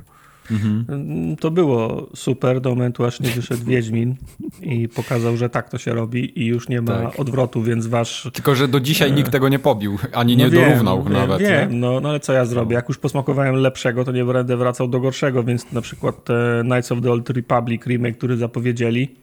Mhm. 0.52 1.36
To 1.40 1.52
było 1.52 2.08
super 2.16 2.62
do 2.62 2.70
momentu, 2.70 3.06
aż 3.06 3.20
nie 3.20 3.30
wyszedł 3.30 3.66
Wiedźmin 3.66 4.16
i 4.62 4.88
pokazał, 4.88 5.38
że 5.38 5.50
tak 5.50 5.70
to 5.70 5.78
się 5.78 5.94
robi 5.94 6.42
i 6.42 6.46
już 6.46 6.70
nie 6.70 6.82
ma 6.82 7.02
tak. 7.02 7.20
odwrotu, 7.20 7.64
więc 7.64 7.88
wasz... 7.88 8.30
Tylko, 8.34 8.56
że 8.56 8.68
do 8.68 8.80
dzisiaj 8.80 9.10
e... 9.10 9.12
nikt 9.12 9.32
tego 9.32 9.50
nie 9.50 9.60
pobił, 9.60 9.98
ani 10.14 10.38
no 10.38 10.44
nie 10.44 10.50
wiem, 10.50 10.64
dorównał 10.64 11.04
wiem, 11.04 11.14
nawet. 11.14 11.40
Wiem, 11.40 11.80
no, 11.80 12.00
no 12.00 12.10
ale 12.10 12.20
co 12.20 12.34
ja 12.34 12.46
zrobię? 12.46 12.76
Jak 12.76 12.90
już 12.90 12.98
posmakowałem 12.98 13.56
lepszego, 13.56 14.06
to 14.06 14.12
nie 14.12 14.26
będę 14.26 14.58
wracał 14.58 14.88
do 14.88 15.00
gorszego, 15.00 15.44
więc 15.44 15.72
na 15.72 15.82
przykład 15.82 16.28
Knights 16.64 16.92
of 16.92 17.02
the 17.02 17.12
Old 17.12 17.30
Republic 17.30 17.86
remake, 17.86 18.18
który 18.18 18.38
zapowiedzieli, 18.38 19.16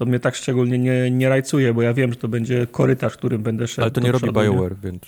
to 0.00 0.06
mnie 0.06 0.20
tak 0.20 0.34
szczególnie 0.34 0.78
nie, 0.78 1.10
nie 1.10 1.28
rajcuje, 1.28 1.74
bo 1.74 1.82
ja 1.82 1.94
wiem, 1.94 2.12
że 2.12 2.16
to 2.16 2.28
będzie 2.28 2.66
korytarz, 2.66 3.16
którym 3.16 3.42
będę 3.42 3.68
szedł. 3.68 3.82
Ale 3.82 3.90
to 3.90 4.00
nie 4.00 4.12
robi 4.12 4.32
BioWare, 4.32 4.76
więc... 4.82 5.02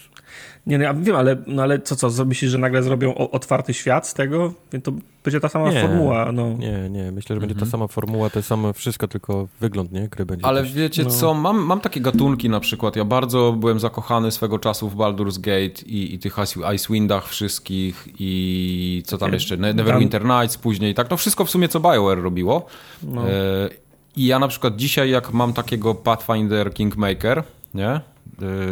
Nie, 0.66 0.78
no 0.78 0.84
ja 0.84 0.94
wiem, 0.94 1.16
ale, 1.16 1.36
no 1.46 1.62
ale 1.62 1.80
co, 1.80 2.10
co, 2.10 2.24
myślisz, 2.24 2.50
że 2.50 2.58
nagle 2.58 2.82
zrobią 2.82 3.14
otwarty 3.14 3.74
świat 3.74 4.08
z 4.08 4.14
tego? 4.14 4.52
To 4.82 4.92
będzie 5.24 5.40
ta 5.40 5.48
sama 5.48 5.72
nie, 5.72 5.80
formuła. 5.80 6.32
No. 6.32 6.52
Nie, 6.52 6.90
nie, 6.90 7.12
myślę, 7.12 7.36
że 7.36 7.40
będzie 7.40 7.54
mhm. 7.54 7.66
ta 7.66 7.70
sama 7.70 7.86
formuła, 7.86 8.30
to 8.30 8.42
samo 8.42 8.72
wszystko, 8.72 9.08
tylko 9.08 9.48
wygląd, 9.60 9.92
nie? 9.92 10.08
Gry 10.08 10.26
będzie 10.26 10.46
Ale 10.46 10.62
też. 10.62 10.72
wiecie 10.72 11.02
no. 11.04 11.10
co, 11.10 11.34
mam, 11.34 11.58
mam 11.58 11.80
takie 11.80 12.00
gatunki 12.00 12.48
na 12.48 12.60
przykład, 12.60 12.96
ja 12.96 13.04
bardzo 13.04 13.52
byłem 13.52 13.80
zakochany 13.80 14.30
swego 14.30 14.58
czasu 14.58 14.88
w 14.88 14.96
Baldur's 14.96 15.40
Gate 15.40 15.82
i, 15.86 16.14
i 16.14 16.18
tych 16.18 16.36
Icewindach 16.74 17.28
wszystkich 17.28 18.08
i 18.18 19.02
co 19.06 19.18
tam 19.18 19.32
jeszcze, 19.32 19.56
Neverwinter 19.56 20.24
Nights 20.24 20.58
później, 20.58 20.94
tak, 20.94 21.08
to 21.08 21.16
wszystko 21.16 21.44
w 21.44 21.50
sumie 21.50 21.68
co 21.68 21.80
BioWare 21.80 22.22
robiło. 22.22 22.66
No. 23.02 23.30
E, 23.30 23.81
I 24.16 24.26
ja 24.26 24.38
na 24.38 24.48
przykład 24.48 24.76
dzisiaj, 24.76 25.10
jak 25.10 25.32
mam 25.32 25.52
takiego 25.52 25.94
Pathfinder 25.94 26.74
Kingmaker, 26.74 27.44
nie? 27.74 28.00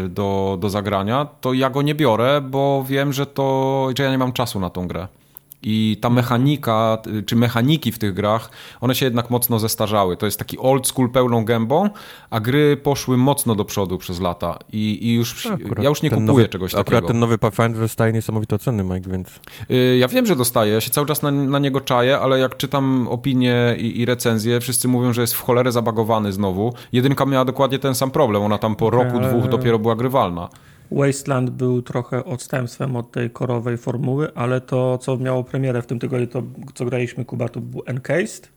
Y, 0.04 0.08
do, 0.08 0.58
do 0.60 0.70
zagrania, 0.70 1.26
to 1.40 1.52
ja 1.52 1.70
go 1.70 1.82
nie 1.82 1.94
biorę, 1.94 2.40
bo 2.40 2.84
wiem, 2.88 3.12
że 3.12 3.26
to, 3.26 3.88
że 3.96 4.04
ja 4.04 4.10
nie 4.10 4.18
mam 4.18 4.32
czasu 4.32 4.60
na 4.60 4.70
tą 4.70 4.88
grę. 4.88 5.08
I 5.62 5.98
ta 6.00 6.10
mechanika, 6.10 6.98
czy 7.26 7.36
mechaniki 7.36 7.92
w 7.92 7.98
tych 7.98 8.14
grach, 8.14 8.50
one 8.80 8.94
się 8.94 9.06
jednak 9.06 9.30
mocno 9.30 9.58
zestarzały. 9.58 10.16
To 10.16 10.26
jest 10.26 10.38
taki 10.38 10.58
old 10.58 10.88
school 10.88 11.10
pełną 11.10 11.44
gębą, 11.44 11.90
a 12.30 12.40
gry 12.40 12.76
poszły 12.76 13.16
mocno 13.16 13.54
do 13.54 13.64
przodu 13.64 13.98
przez 13.98 14.20
lata. 14.20 14.58
I, 14.72 15.08
i 15.08 15.14
już 15.14 15.46
akurat 15.46 15.84
ja 15.84 15.88
już 15.88 16.02
nie 16.02 16.10
kupuję 16.10 16.26
nowy, 16.26 16.48
czegoś 16.48 16.70
akurat 16.70 16.86
takiego. 16.86 16.98
Akurat 16.98 17.08
ten 17.12 17.20
nowy 17.20 17.38
Pathfinder 17.38 17.80
dostaje 17.80 18.12
niesamowite 18.12 18.56
oceny, 18.56 18.84
Mike, 18.84 19.10
więc... 19.10 19.28
Y, 19.70 19.96
ja 19.98 20.08
wiem, 20.08 20.26
że 20.26 20.36
dostaje. 20.36 20.72
Ja 20.72 20.80
się 20.80 20.90
cały 20.90 21.06
czas 21.06 21.22
na, 21.22 21.30
na 21.30 21.58
niego 21.58 21.80
czaję, 21.80 22.18
ale 22.18 22.38
jak 22.38 22.56
czytam 22.56 23.08
opinie 23.08 23.76
i, 23.78 24.00
i, 24.00 24.04
recenzje, 24.04 24.60
wszyscy 24.60 24.88
mówią, 24.88 25.12
że 25.12 25.20
jest 25.20 25.34
w 25.34 25.40
cholerę 25.40 25.72
zabagowany 25.72 26.32
znowu. 26.32 26.74
Jedynka 26.92 27.26
miała 27.26 27.44
dokładnie 27.44 27.78
ten 27.78 27.94
sam 27.94 28.10
problem. 28.10 28.42
Ona 28.42 28.58
tam 28.58 28.76
po 28.76 28.90
roku, 28.90 29.20
dwóch 29.20 29.48
dopiero 29.48 29.78
była 29.78 29.96
grywalna. 29.96 30.48
Wasteland 30.90 31.50
był 31.50 31.82
trochę 31.82 32.24
odstępstwem 32.24 32.96
od 32.96 33.12
tej 33.12 33.30
korowej 33.30 33.78
formuły, 33.78 34.34
ale 34.34 34.60
to, 34.60 34.98
co 34.98 35.16
miało 35.16 35.44
premierę 35.44 35.82
w 35.82 35.86
tym 35.86 35.98
tygodniu, 35.98 36.26
to 36.26 36.42
co 36.74 36.84
graliśmy, 36.84 37.24
Kuba, 37.24 37.48
to 37.48 37.60
był 37.60 37.82
Encased. 37.86 38.48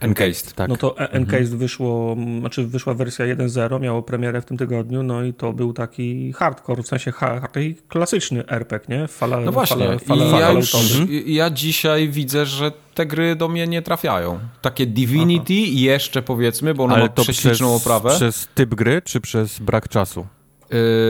Encased, 0.00 0.52
tak. 0.52 0.68
No 0.68 0.76
to 0.76 0.98
Encased 0.98 1.40
mhm. 1.40 1.58
wyszło, 1.58 2.16
znaczy 2.40 2.66
wyszła 2.66 2.94
wersja 2.94 3.26
1.0, 3.26 3.80
miało 3.80 4.02
premierę 4.02 4.40
w 4.40 4.44
tym 4.44 4.56
tygodniu, 4.56 5.02
no 5.02 5.22
i 5.22 5.34
to 5.34 5.52
był 5.52 5.72
taki 5.72 6.32
hardcore, 6.32 6.82
w 6.82 6.86
sensie 6.86 7.12
taki 7.52 7.74
klasyczny 7.88 8.46
RPG, 8.46 8.98
nie? 8.98 9.08
Fala, 9.08 9.40
no 9.40 9.52
właśnie, 9.52 9.86
fala, 9.86 9.98
fala, 9.98 10.30
fala 10.30 10.40
ja, 10.40 10.52
już, 10.52 10.72
ja 11.26 11.50
dzisiaj 11.50 12.08
widzę, 12.08 12.46
że 12.46 12.72
te 12.94 13.06
gry 13.06 13.36
do 13.36 13.48
mnie 13.48 13.66
nie 13.66 13.82
trafiają. 13.82 14.38
Takie 14.62 14.86
Divinity 14.86 15.54
Aha. 15.62 15.72
jeszcze 15.74 16.22
powiedzmy, 16.22 16.74
bo 16.74 16.84
ono 16.84 16.94
Ale 16.94 17.04
ma 17.04 17.08
prześliczną 17.08 17.74
oprawę. 17.74 18.10
przez 18.10 18.48
typ 18.54 18.74
gry, 18.74 19.02
czy 19.02 19.20
przez 19.20 19.58
brak 19.58 19.88
czasu? 19.88 20.26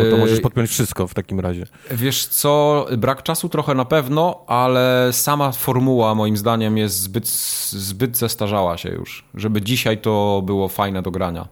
Bo 0.05 0.11
to 0.11 0.17
możesz 0.17 0.37
yy, 0.37 0.43
podpiąć 0.43 0.71
wszystko 0.71 1.07
w 1.07 1.15
takim 1.15 1.41
razie. 1.41 1.67
Wiesz 1.91 2.27
co, 2.27 2.87
brak 2.99 3.23
czasu 3.23 3.49
trochę 3.49 3.75
na 3.75 3.85
pewno, 3.85 4.45
ale 4.47 5.09
sama 5.13 5.53
formuła 5.53 6.15
moim 6.15 6.37
zdaniem 6.37 6.79
jest 6.79 7.01
zbyt, 7.01 7.29
zbyt 7.69 8.17
zestarzała 8.17 8.77
się 8.77 8.89
już, 8.89 9.25
żeby 9.35 9.63
dzisiaj 9.63 9.99
to 9.99 10.43
było 10.47 10.69
fajne 10.69 11.03
do 11.03 11.11
grania. 11.11 11.49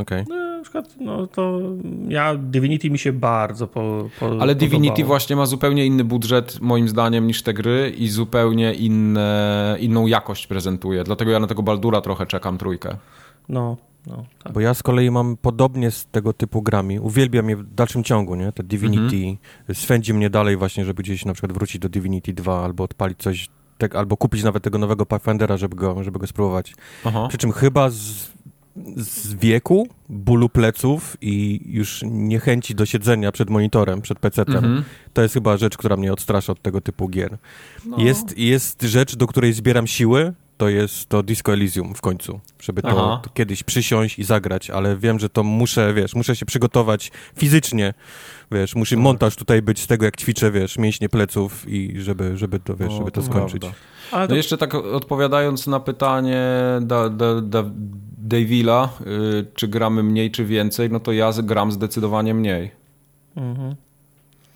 Okej. 0.00 0.22
Okay. 0.22 0.36
No, 0.38 0.56
na 0.56 0.62
przykład, 0.62 0.94
no 1.00 1.26
to 1.26 1.60
ja, 2.08 2.34
Divinity 2.34 2.90
mi 2.90 2.98
się 2.98 3.12
bardzo 3.12 3.66
po, 3.66 4.08
po 4.20 4.26
Ale 4.40 4.54
Divinity 4.54 4.92
podobało. 4.92 5.06
właśnie 5.06 5.36
ma 5.36 5.46
zupełnie 5.46 5.86
inny 5.86 6.04
budżet 6.04 6.60
moim 6.60 6.88
zdaniem 6.88 7.26
niż 7.26 7.42
te 7.42 7.54
gry 7.54 7.92
i 7.98 8.08
zupełnie 8.08 8.74
inne, 8.74 9.76
inną 9.80 10.06
jakość 10.06 10.46
prezentuje, 10.46 11.04
dlatego 11.04 11.30
ja 11.30 11.40
na 11.40 11.46
tego 11.46 11.62
Baldura 11.62 12.00
trochę 12.00 12.26
czekam 12.26 12.58
trójkę. 12.58 12.96
No, 13.48 13.76
no, 14.06 14.24
tak. 14.42 14.52
Bo 14.52 14.60
ja 14.60 14.74
z 14.74 14.82
kolei 14.82 15.10
mam 15.10 15.36
podobnie 15.36 15.90
z 15.90 16.06
tego 16.06 16.32
typu 16.32 16.62
grami. 16.62 17.00
Uwielbiam 17.00 17.48
je 17.48 17.56
w 17.56 17.74
dalszym 17.74 18.04
ciągu, 18.04 18.34
nie? 18.34 18.52
Te 18.52 18.62
Divinity 18.62 19.16
-hmm. 19.16 19.74
swędzi 19.74 20.14
mnie 20.14 20.30
dalej 20.30 20.56
właśnie, 20.56 20.84
żeby 20.84 21.02
gdzieś 21.02 21.24
na 21.24 21.32
przykład 21.32 21.52
wrócić 21.52 21.78
do 21.78 21.88
Divinity 21.88 22.32
2 22.32 22.64
albo 22.64 22.84
odpalić 22.84 23.18
coś, 23.18 23.48
tak, 23.78 23.94
albo 23.94 24.16
kupić 24.16 24.42
nawet 24.42 24.62
tego 24.62 24.78
nowego 24.78 25.06
Pathfindera, 25.06 25.56
żeby 25.56 25.76
go, 25.76 26.04
żeby 26.04 26.18
go 26.18 26.26
spróbować. 26.26 26.74
Aha. 27.04 27.26
Przy 27.28 27.38
czym 27.38 27.52
chyba 27.52 27.90
z, 27.90 28.32
z 28.96 29.34
wieku, 29.34 29.88
bólu 30.08 30.48
pleców 30.48 31.16
i 31.20 31.60
już 31.66 32.00
niechęci 32.04 32.74
do 32.74 32.86
siedzenia 32.86 33.32
przed 33.32 33.50
monitorem, 33.50 34.00
przed 34.00 34.18
PC-tem, 34.18 34.64
-hmm. 34.64 34.82
to 35.12 35.22
jest 35.22 35.34
chyba 35.34 35.56
rzecz, 35.56 35.76
która 35.76 35.96
mnie 35.96 36.12
odstrasza 36.12 36.52
od 36.52 36.62
tego 36.62 36.80
typu 36.80 37.08
gier. 37.08 37.38
No. 37.86 37.98
Jest, 37.98 38.38
jest 38.38 38.82
rzecz, 38.82 39.16
do 39.16 39.26
której 39.26 39.52
zbieram 39.52 39.86
siły, 39.86 40.32
to 40.64 40.68
jest 40.68 41.08
to 41.08 41.22
Disco 41.22 41.52
Elysium 41.52 41.94
w 41.94 42.00
końcu, 42.00 42.40
żeby 42.62 42.82
to, 42.82 43.20
to, 43.22 43.30
kiedyś 43.34 43.62
przysiąść 43.62 44.18
i 44.18 44.24
zagrać, 44.24 44.70
ale 44.70 44.96
wiem, 44.96 45.18
że 45.18 45.28
to 45.28 45.42
muszę, 45.42 45.94
wiesz, 45.94 46.14
muszę 46.14 46.36
się 46.36 46.46
przygotować 46.46 47.12
fizycznie, 47.36 47.94
wiesz, 48.52 48.74
musi 48.74 48.96
montaż 48.96 49.36
tutaj 49.36 49.62
być 49.62 49.80
z 49.80 49.86
tego, 49.86 50.04
jak 50.04 50.16
ćwiczę, 50.16 50.50
wiesz, 50.50 50.78
mięśnie 50.78 51.08
pleców 51.08 51.68
i 51.68 52.00
żeby, 52.00 52.36
żeby 52.36 52.60
to, 52.60 52.76
wiesz, 52.76 52.88
o, 52.88 52.96
żeby 52.96 53.10
to, 53.10 53.20
to 53.20 53.26
skończyć. 53.26 53.62
Ale 54.12 54.28
no 54.28 54.34
jeszcze 54.34 54.58
tak 54.58 54.74
odpowiadając 54.74 55.66
na 55.66 55.80
pytanie 55.80 56.42
da, 56.80 57.08
da, 57.08 57.40
da, 57.40 57.64
Davila, 58.18 58.88
yy, 59.06 59.46
czy 59.54 59.68
gramy 59.68 60.02
mniej, 60.02 60.30
czy 60.30 60.44
więcej, 60.44 60.90
no 60.90 61.00
to 61.00 61.12
ja 61.12 61.32
gram 61.42 61.72
zdecydowanie 61.72 62.34
mniej. 62.34 62.70
Mhm. 63.36 63.74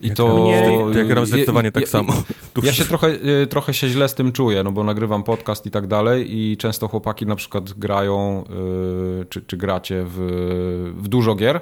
I 0.00 0.10
to... 0.10 0.44
Mnie... 0.44 0.62
Ja 0.98 1.04
gram 1.04 1.26
zdecydowanie 1.26 1.72
tak 1.72 1.88
samo. 1.88 2.12
Ja 2.62 2.72
się 2.72 2.84
trochę, 2.84 3.08
y, 3.42 3.46
trochę 3.46 3.74
się 3.74 3.88
źle 3.88 4.08
z 4.08 4.14
tym 4.14 4.32
czuję, 4.32 4.62
no 4.62 4.72
bo 4.72 4.84
nagrywam 4.84 5.22
podcast 5.22 5.66
i 5.66 5.70
tak 5.70 5.86
dalej 5.86 6.36
i 6.36 6.56
często 6.56 6.88
chłopaki 6.88 7.26
na 7.26 7.36
przykład 7.36 7.72
grają, 7.72 8.44
y, 9.22 9.24
czy, 9.24 9.42
czy 9.42 9.56
gracie 9.56 10.04
w, 10.06 10.16
w 10.96 11.08
dużo 11.08 11.34
gier, 11.34 11.60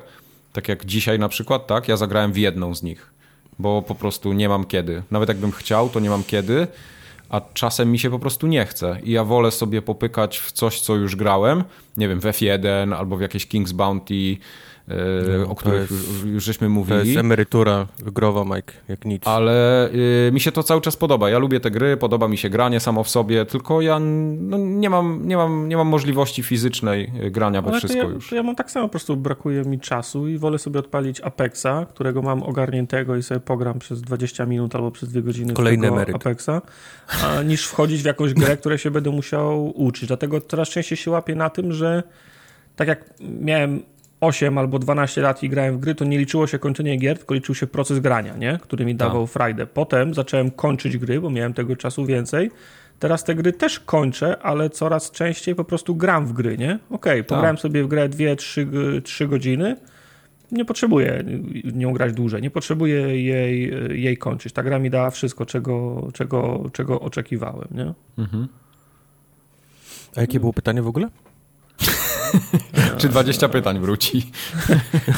tak 0.52 0.69
jak 0.69 0.85
dzisiaj 0.85 1.19
na 1.19 1.28
przykład, 1.28 1.66
tak? 1.66 1.88
Ja 1.88 1.97
zagrałem 1.97 2.33
w 2.33 2.37
jedną 2.37 2.75
z 2.75 2.83
nich, 2.83 3.11
bo 3.59 3.83
po 3.83 3.95
prostu 3.95 4.33
nie 4.33 4.49
mam 4.49 4.64
kiedy. 4.64 5.02
Nawet 5.11 5.28
jakbym 5.28 5.52
chciał, 5.52 5.88
to 5.88 6.00
nie 6.00 6.11
mam 6.11 6.25
kiedy, 6.25 6.66
a 7.28 7.40
czasem 7.55 7.93
mi 7.93 7.99
się 7.99 8.11
po 8.11 8.19
prostu 8.19 8.47
nie 8.47 8.66
chce 8.66 8.99
i 9.05 9.11
ja 9.11 9.25
wolę 9.25 9.50
sobie 9.50 9.83
popykać 9.83 10.38
w 10.38 10.52
coś, 10.52 10.81
co 10.81 10.95
już 10.95 11.16
grałem, 11.16 11.64
nie 11.97 12.09
wiem, 12.09 12.21
w 12.21 12.25
F1 12.25 12.95
albo 12.95 13.16
w 13.16 13.21
jakieś 13.21 13.47
King's 13.49 13.73
Bounty, 13.73 14.37
no, 14.88 15.50
o 15.50 15.55
których 15.55 15.90
jest, 15.90 16.25
już 16.25 16.45
żeśmy 16.45 16.69
mówili. 16.69 16.99
To 16.99 17.05
jest 17.05 17.19
emerytura 17.19 17.87
growa, 17.99 18.45
Mike, 18.45 18.73
jak 18.88 19.05
nic. 19.05 19.26
Ale 19.26 19.88
y, 20.28 20.31
mi 20.33 20.40
się 20.40 20.52
to 20.52 20.62
cały 20.62 20.81
czas 20.81 20.97
podoba. 20.97 21.31
Ja 21.31 21.38
lubię 21.38 21.61
te 21.61 21.71
gry, 21.71 21.97
podoba 21.97 22.28
mi 22.28 22.38
się 22.38 22.50
granie 22.50 22.81
samo 22.81 23.05
w 23.05 23.09
sobie, 23.09 23.45
tylko 23.45 23.81
ja 23.81 23.99
no, 23.99 24.59
nie, 24.59 24.90
mam, 24.90 25.28
nie, 25.28 25.37
mam, 25.37 25.69
nie 25.69 25.76
mam 25.76 25.87
możliwości 25.87 26.43
fizycznej 26.43 27.12
y, 27.25 27.31
grania 27.31 27.62
we 27.62 27.78
wszystko 27.78 27.99
ja, 27.99 28.05
już. 28.05 28.33
ja 28.33 28.43
mam 28.43 28.57
tak 28.57 28.71
samo, 28.71 28.87
po 28.87 28.90
prostu 28.90 29.16
brakuje 29.16 29.62
mi 29.62 29.81
czasu 29.81 30.28
i 30.28 30.38
wolę 30.38 30.59
sobie 30.59 30.81
odpalić 30.81 31.21
Apexa, 31.21 31.87
którego 31.88 32.23
mam 32.23 32.43
ogarniętego 32.43 33.16
i 33.16 33.23
sobie 33.23 33.40
pogram 33.40 33.78
przez 33.78 34.02
20 34.02 34.47
minut 34.47 34.75
albo 34.75 34.90
przez 34.90 35.09
2 35.09 35.21
godziny 35.21 35.52
Kolejny 35.52 35.88
emeryt. 35.88 36.16
Apexa, 36.16 36.62
a, 37.25 37.43
niż 37.43 37.66
wchodzić 37.66 38.02
w 38.02 38.07
jakąś 38.07 38.35
grę, 38.35 38.57
której 38.61 38.78
się 38.78 38.90
będę 38.90 39.11
musiał 39.11 39.81
uczyć. 39.81 40.09
Dlatego 40.09 40.40
coraz 40.40 40.69
częściej 40.69 40.99
się 40.99 41.11
łapię 41.11 41.35
na 41.35 41.50
tym, 41.50 41.73
że 41.73 42.02
tak 42.76 42.88
jak 42.88 43.14
miałem 43.21 43.83
8 44.21 44.59
albo 44.59 44.79
12 44.79 45.21
lat 45.21 45.43
i 45.43 45.49
grałem 45.49 45.77
w 45.77 45.81
gry, 45.81 45.95
to 45.95 46.05
nie 46.05 46.19
liczyło 46.19 46.47
się 46.47 46.59
kończenie 46.59 46.97
gier, 46.97 47.19
tylko 47.19 47.35
liczył 47.35 47.55
się 47.55 47.67
proces 47.67 47.99
grania, 47.99 48.37
nie? 48.37 48.59
który 48.63 48.85
mi 48.85 48.95
dawał 48.95 49.23
tak. 49.23 49.33
frajdę. 49.33 49.67
Potem 49.67 50.15
zacząłem 50.15 50.51
kończyć 50.51 50.99
gry, 50.99 51.21
bo 51.21 51.31
miałem 51.31 51.55
tego 51.55 51.77
czasu 51.77 52.07
więcej. 52.07 52.51
Teraz 52.99 53.25
te 53.25 53.35
gry 53.35 53.53
też 53.53 53.81
kończę, 53.81 54.39
ale 54.43 54.71
coraz 54.71 55.11
częściej 55.11 55.55
po 55.55 55.65
prostu 55.65 55.97
gram 55.97 56.27
w 56.27 56.33
gry, 56.33 56.59
nie? 56.59 56.79
Okej, 56.91 57.21
okay, 57.21 57.25
pograłem 57.25 57.57
tak. 57.57 57.63
sobie 57.63 57.85
w 57.85 57.89
grę 57.89 58.09
2-3 58.09 59.29
godziny, 59.29 59.77
nie 60.53 60.65
potrzebuję 60.65 61.25
nią 61.75 61.93
grać 61.93 62.13
dłużej, 62.13 62.43
nie 62.43 62.51
potrzebuję 62.51 63.23
jej, 63.25 63.73
jej 64.03 64.17
kończyć. 64.17 64.53
Ta 64.53 64.63
gra 64.63 64.79
mi 64.79 64.91
dała 64.91 65.11
wszystko, 65.11 65.47
czego, 65.47 66.09
czego, 66.15 66.71
czego 66.73 67.01
oczekiwałem, 67.01 67.69
nie? 67.71 67.93
Mhm. 68.19 68.49
A 70.17 70.21
jakie 70.21 70.41
było 70.41 70.53
pytanie 70.53 70.83
w 70.83 70.89
ogóle? 70.89 71.09
Czy 72.99 73.09
20 73.09 73.49
pytań 73.49 73.81
wróci? 73.81 74.31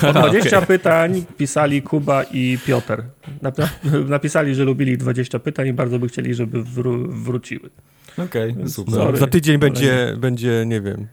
O 0.08 0.12
20 0.12 0.56
okay. 0.56 0.66
pytań 0.66 1.24
pisali 1.36 1.82
Kuba 1.82 2.22
i 2.22 2.58
Piotr. 2.66 3.02
Napisali, 4.08 4.54
że 4.54 4.64
lubili 4.64 4.98
20 4.98 5.38
pytań 5.38 5.66
i 5.66 5.72
bardzo 5.72 5.98
by 5.98 6.08
chcieli, 6.08 6.34
żeby 6.34 6.62
wró 6.62 6.98
wróciły. 6.98 7.70
Okej, 8.18 8.52
okay, 8.52 8.68
super. 8.68 8.94
No, 8.94 9.16
za 9.16 9.26
tydzień 9.26 9.58
będzie, 9.58 10.16
będzie, 10.18 10.64
nie 10.66 10.80
wiem, 10.80 11.06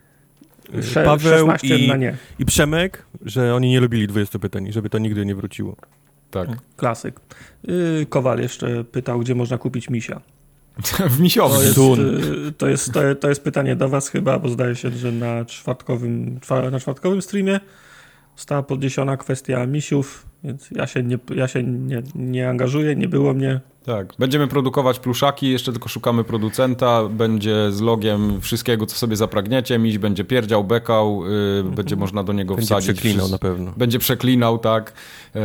Paweł 1.06 1.48
i, 1.64 1.92
i 2.40 2.46
Przemek, 2.46 3.06
że 3.26 3.56
oni 3.56 3.70
nie 3.70 3.80
lubili 3.80 4.08
20 4.08 4.40
pytań, 4.40 4.72
żeby 4.72 4.90
to 4.90 4.98
nigdy 4.98 5.26
nie 5.26 5.36
wróciło. 5.36 5.76
Tak. 6.32 6.50
Klasyk. 6.78 7.20
Y, 7.70 8.06
Kowal 8.10 8.40
jeszcze 8.40 8.84
pytał, 8.84 9.20
gdzie 9.20 9.36
można 9.36 9.58
kupić 9.58 9.90
misia. 9.90 10.22
w 11.10 11.20
misiowy. 11.20 11.56
To 11.56 11.62
jest, 11.64 11.78
y, 11.78 12.52
to, 12.58 12.68
jest, 12.68 12.94
to, 12.94 13.00
to 13.20 13.30
jest 13.30 13.44
pytanie 13.44 13.76
do 13.76 13.90
was 13.90 14.10
chyba, 14.10 14.40
bo 14.40 14.50
zdaje 14.50 14.76
się, 14.76 14.92
że 14.92 15.12
na 15.12 15.46
czwartkowym, 15.46 16.40
na 16.72 16.80
czwartkowym 16.80 17.22
streamie 17.22 17.60
została 18.36 18.64
podniesiona 18.64 19.18
kwestia 19.18 19.66
misiów, 19.66 20.26
więc 20.44 20.72
ja 20.72 20.88
się, 20.88 21.04
nie, 21.04 21.20
ja 21.36 21.48
się 21.48 21.64
nie, 21.64 22.02
nie 22.16 22.50
angażuję, 22.50 22.96
nie 22.96 23.08
było 23.08 23.34
mnie. 23.34 23.60
Tak, 23.86 24.14
będziemy 24.20 24.48
produkować 24.48 25.00
pluszaki, 25.00 25.52
jeszcze 25.52 25.72
tylko 25.72 25.90
szukamy 25.90 26.24
producenta, 26.24 27.04
będzie 27.10 27.72
z 27.72 27.82
logiem 27.82 28.42
wszystkiego, 28.42 28.86
co 28.86 28.96
sobie 28.96 29.16
zapragniecie, 29.16 29.80
miś 29.80 29.98
będzie 29.98 30.24
pierdział, 30.24 30.64
bekał, 30.64 31.24
yy, 31.26 31.64
będzie 31.64 31.96
można 31.96 32.24
do 32.24 32.34
niego 32.34 32.56
będzie 32.56 32.66
wsadzić. 32.66 32.88
Będzie 32.88 33.02
przeklinał 33.02 33.30
na 33.30 33.38
pewno. 33.38 33.74
Będzie 33.78 34.00
przeklinał, 34.00 34.58
tak. 34.58 34.94
Yy, 35.36 35.42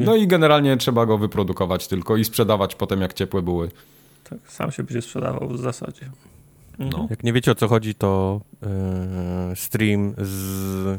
no 0.00 0.16
i 0.16 0.26
generalnie 0.26 0.76
trzeba 0.76 1.06
go 1.06 1.18
wyprodukować 1.18 1.88
tylko 1.88 2.16
i 2.16 2.24
sprzedawać 2.24 2.74
potem 2.74 3.00
jak 3.00 3.14
ciepłe 3.14 3.42
były. 3.42 3.68
Tak, 4.30 4.38
sam 4.48 4.72
się 4.72 4.82
będzie 4.82 5.02
sprzedawał 5.02 5.48
w 5.48 5.58
zasadzie. 5.58 6.10
Mhm. 6.78 6.90
No. 6.90 7.06
Jak 7.10 7.24
nie 7.24 7.32
wiecie 7.32 7.52
o 7.52 7.54
co 7.54 7.68
chodzi, 7.68 7.94
to 7.94 8.40
yy, 8.62 9.56
stream 9.56 10.14
z, 10.18 10.30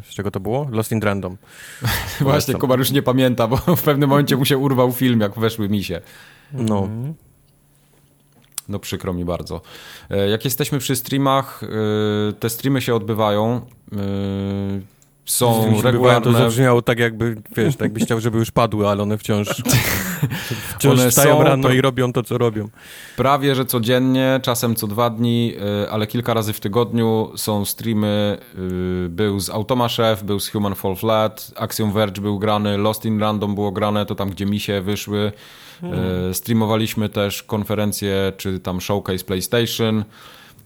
z 0.06 0.10
czego 0.10 0.32
to 0.32 0.40
było? 0.40 0.68
Lost 0.72 0.92
in 0.92 1.02
Random. 1.02 1.38
Właśnie, 2.22 2.54
Kubar 2.54 2.80
już 2.80 2.92
nie 2.92 3.02
pamięta, 3.02 3.48
bo 3.48 3.58
w 3.76 3.84
pewnym 3.84 4.10
momencie 4.10 4.38
mu 4.38 4.46
się 4.46 4.58
urwał 4.58 4.92
film, 4.92 5.20
jak 5.20 5.40
weszły 5.40 5.70
misie. 5.70 6.02
No. 6.54 6.90
No 8.70 8.80
przykro 8.80 9.14
mi 9.14 9.26
bardzo. 9.26 9.62
E, 10.10 10.30
jak 10.30 10.46
jesteśmy 10.46 10.80
przy 10.80 10.96
streamach, 10.96 11.62
e, 11.64 12.34
te 12.34 12.50
streamy 12.50 12.82
się 12.82 12.96
odbywają. 12.96 13.62
Są 15.30 15.82
regularne... 15.82 16.22
To 16.22 16.38
zabrzmiało 16.38 16.82
tak 16.82 17.00
jakby, 17.00 17.36
wiesz, 17.58 17.76
tak 17.76 17.82
jakbyś 17.82 18.04
chciał, 18.04 18.20
żeby 18.20 18.38
już 18.38 18.52
padły, 18.52 18.88
ale 18.88 19.04
one 19.04 19.18
wciąż, 19.18 19.48
wciąż 20.76 21.00
one 21.00 21.10
wstają 21.10 21.38
są, 21.38 21.44
rano 21.44 21.70
i 21.70 21.82
robią 21.82 22.14
to, 22.14 22.24
co 22.24 22.38
robią. 22.38 22.70
Prawie, 23.18 23.56
że 23.56 23.66
codziennie, 23.66 24.40
czasem 24.44 24.76
co 24.76 24.88
dwa 24.88 25.10
dni, 25.10 25.54
y, 25.84 25.90
ale 25.90 26.08
kilka 26.08 26.34
razy 26.34 26.54
w 26.54 26.60
tygodniu 26.60 27.32
są 27.36 27.66
streamy. 27.66 28.38
Y, 29.06 29.10
był 29.10 29.40
z 29.40 29.50
Automa 29.50 29.88
Chef, 29.88 30.24
był 30.24 30.40
z 30.40 30.50
Human 30.50 30.76
Fall 30.76 30.96
Flat, 30.96 31.52
Axiom 31.56 31.92
Verge 31.92 32.22
był 32.22 32.40
grany, 32.40 32.78
Lost 32.78 33.06
in 33.06 33.20
Random 33.20 33.56
było 33.56 33.72
grane, 33.72 34.06
to 34.06 34.16
tam, 34.16 34.30
gdzie 34.30 34.46
misie 34.46 34.82
wyszły. 34.82 35.32
Hmm. 35.82 36.34
Streamowaliśmy 36.34 37.10
też 37.10 37.44
konferencje, 37.44 38.34
czy 38.38 38.60
tam 38.60 38.82
showcase 38.82 39.24
PlayStation. 39.26 40.04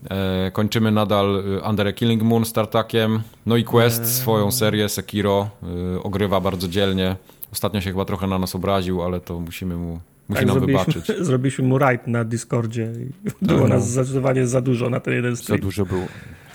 E, 0.09 0.51
kończymy 0.51 0.91
nadal 0.91 1.43
e, 1.57 1.69
Under 1.69 1.87
a 1.87 1.93
Killing 1.93 2.23
Moon 2.23 2.45
z 2.45 2.53
Tartakiem. 2.53 3.21
No 3.45 3.57
i 3.57 3.63
Quest 3.63 4.01
eee. 4.01 4.09
swoją 4.09 4.51
serię 4.51 4.89
Sekiro 4.89 5.49
e, 5.95 6.03
ogrywa 6.03 6.41
bardzo 6.41 6.67
dzielnie. 6.67 7.15
Ostatnio 7.51 7.81
się 7.81 7.89
chyba 7.91 8.05
trochę 8.05 8.27
na 8.27 8.39
nas 8.39 8.55
obraził, 8.55 9.03
ale 9.03 9.19
to 9.19 9.39
musimy 9.39 9.75
mu 9.75 9.99
Musi 10.29 10.39
Tak, 10.39 10.47
nam 10.47 10.55
zrobiliśmy, 10.55 10.93
wybaczyć. 10.93 11.17
zrobiliśmy 11.27 11.63
mu 11.67 11.77
raid 11.77 12.07
na 12.07 12.23
Discordzie 12.23 12.91
i 12.99 13.45
było 13.45 13.59
no. 13.59 13.67
nas 13.67 13.89
zdecydowanie 13.89 14.47
za 14.47 14.61
dużo 14.61 14.89
na 14.89 14.99
ten 14.99 15.13
jeden 15.13 15.35
Za 15.35 15.43
stream. 15.43 15.61
dużo 15.61 15.85
było. 15.85 16.05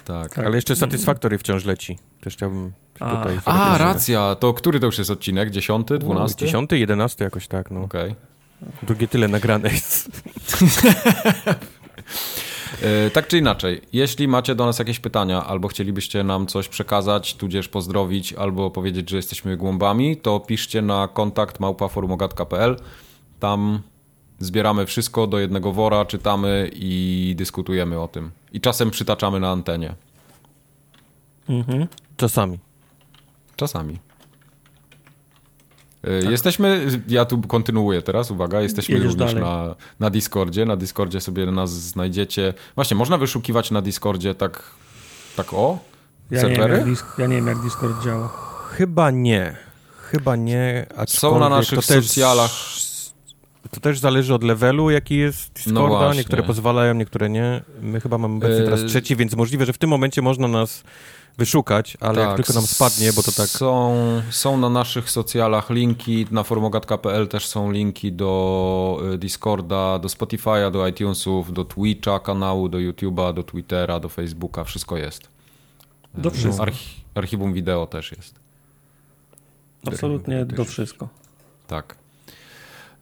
Tak. 0.04 0.34
Tak. 0.34 0.46
Ale 0.46 0.56
jeszcze 0.56 0.76
Satisfactory 0.76 1.38
wciąż 1.38 1.64
leci. 1.64 1.98
Też 2.20 2.34
chciałbym 2.34 2.72
A. 3.00 3.16
tutaj... 3.16 3.38
A, 3.44 3.78
racja. 3.78 4.34
To 4.34 4.54
który 4.54 4.80
to 4.80 4.86
już 4.86 4.98
jest 4.98 5.10
odcinek? 5.10 5.50
Dziesiąty, 5.50 5.98
dwunasty? 5.98 6.44
Dziesiąty, 6.44 6.78
jedenasty 6.78 7.24
jakoś 7.24 7.48
tak, 7.48 7.70
no. 7.70 7.80
Okej. 7.82 8.14
Drugie 8.82 9.08
tyle 9.08 9.28
nagrane 9.28 9.68
jest. 9.70 10.10
E, 12.82 13.10
Tak 13.10 13.26
czy 13.26 13.38
inaczej, 13.38 13.80
jeśli 13.92 14.28
macie 14.28 14.54
do 14.54 14.66
nas 14.66 14.78
jakieś 14.78 15.00
pytania, 15.00 15.46
albo 15.46 15.68
chcielibyście 15.68 16.24
nam 16.24 16.46
coś 16.46 16.68
przekazać, 16.68 17.34
tudzież 17.34 17.68
pozdrowić, 17.68 18.32
albo 18.32 18.70
powiedzieć, 18.70 19.10
że 19.10 19.16
jesteśmy 19.16 19.56
głąbami, 19.56 20.16
to 20.16 20.40
piszcie 20.40 20.82
na 20.82 21.08
kontakt 21.08 21.60
małpaforumogat.pl. 21.60 22.76
Tam 23.40 23.82
zbieramy 24.38 24.86
wszystko 24.86 25.26
do 25.26 25.38
jednego 25.38 25.72
wora, 25.72 26.04
czytamy 26.04 26.70
i 26.74 27.34
dyskutujemy 27.38 28.00
o 28.00 28.08
tym. 28.08 28.30
I 28.52 28.60
czasem 28.60 28.90
przytaczamy 28.90 29.40
na 29.40 29.50
antenie. 29.50 29.94
Mhm. 31.48 31.86
Czasami. 32.16 32.58
Czasami. 33.56 34.07
E, 36.26 36.30
Jesteśmy, 36.30 36.86
ja 37.08 37.24
tu 37.24 37.42
kontynuuję 37.42 38.02
teraz, 38.02 38.30
uwaga, 38.30 38.60
jesteśmy 38.60 38.94
Jedziesz 38.94 39.08
również 39.08 39.34
dalej. 39.34 39.48
na, 39.48 39.74
na 40.00 40.10
Discordzie. 40.10 40.64
Na 40.66 40.76
Discordzie 40.76 41.20
sobie 41.20 41.46
nas 41.46 41.70
znajdziecie. 41.72 42.54
Właśnie, 42.74 42.96
można 42.96 43.18
wyszukiwać 43.18 43.70
na 43.70 43.82
Discordzie 43.82 44.34
tak, 44.34 44.62
tak 45.36 45.54
o? 45.54 45.78
Ja, 46.30 46.42
nie 46.42 46.48
wiem, 46.56 46.96
ja 47.18 47.26
nie 47.26 47.36
wiem, 47.36 47.46
jak 47.46 47.58
Discord 47.58 48.04
działa. 48.04 48.28
Chyba 48.70 49.10
nie. 49.10 49.56
Chyba 50.10 50.36
nie. 50.36 50.86
Są 51.06 51.38
na 51.38 51.48
naszych 51.48 51.78
to 51.78 51.86
też- 51.86 52.06
socjalach. 52.08 52.50
To 53.70 53.80
też 53.80 53.98
zależy 53.98 54.34
od 54.34 54.42
levelu, 54.44 54.90
jaki 54.90 55.16
jest 55.16 55.52
Discorda. 55.52 56.00
No 56.08 56.14
niektóre 56.14 56.42
pozwalają, 56.42 56.94
niektóre 56.94 57.30
nie. 57.30 57.62
My 57.82 58.00
chyba 58.00 58.18
mamy 58.18 58.34
obecnie 58.36 58.56
Yy. 58.56 58.64
teraz 58.64 58.80
trzeci, 58.84 59.16
więc 59.16 59.36
możliwe, 59.36 59.66
że 59.66 59.72
w 59.72 59.78
tym 59.78 59.90
momencie 59.90 60.22
można 60.22 60.48
nas 60.48 60.82
wyszukać, 61.38 61.96
ale 62.00 62.20
jak 62.20 62.28
Tak, 62.28 62.36
tylko 62.36 62.52
nam 62.52 62.66
spadnie, 62.66 63.12
bo 63.12 63.22
to 63.22 63.32
tak... 63.32 63.48
Są, 63.48 63.94
są 64.30 64.56
na 64.56 64.68
naszych 64.68 65.10
socjalach 65.10 65.70
linki, 65.70 66.26
na 66.30 66.42
forumogat.pl 66.42 67.28
też 67.28 67.46
są 67.46 67.72
linki 67.72 68.12
do 68.12 69.00
y, 69.14 69.18
Discorda, 69.18 69.98
do 69.98 70.08
Spotify'a, 70.08 70.70
do 70.70 70.88
iTunesów, 70.88 71.52
do 71.52 71.64
Twitcha 71.64 72.20
kanału, 72.20 72.68
do 72.68 72.78
YouTube'a, 72.78 73.34
do 73.34 73.42
Twittera, 73.42 74.00
do 74.00 74.08
Facebooka, 74.08 74.64
wszystko 74.64 74.96
jest. 74.96 75.28
Do 76.14 76.30
wszystko. 76.30 76.62
Archi 76.62 77.00
archiwum 77.14 77.52
wideo 77.52 77.86
też 77.86 78.12
jest. 78.12 78.34
Absolutnie 79.86 80.44
do 80.44 80.64
wszystko. 80.64 81.08
Tak. 81.66 81.96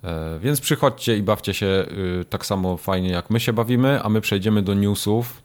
E, 0.05 0.39
Więc 0.39 0.61
przychodźcie 0.61 1.17
i 1.17 1.23
bawcie 1.23 1.55
się 1.55 1.67
y, 1.67 2.25
tak 2.31 2.47
samo 2.47 2.77
fajnie 2.77 3.11
jak 3.11 3.31
my 3.31 3.41
się 3.41 3.53
bawimy, 3.53 4.03
a 4.03 4.09
my 4.09 4.21
przejdziemy 4.21 4.63
do 4.63 4.75
newsów, 4.75 5.43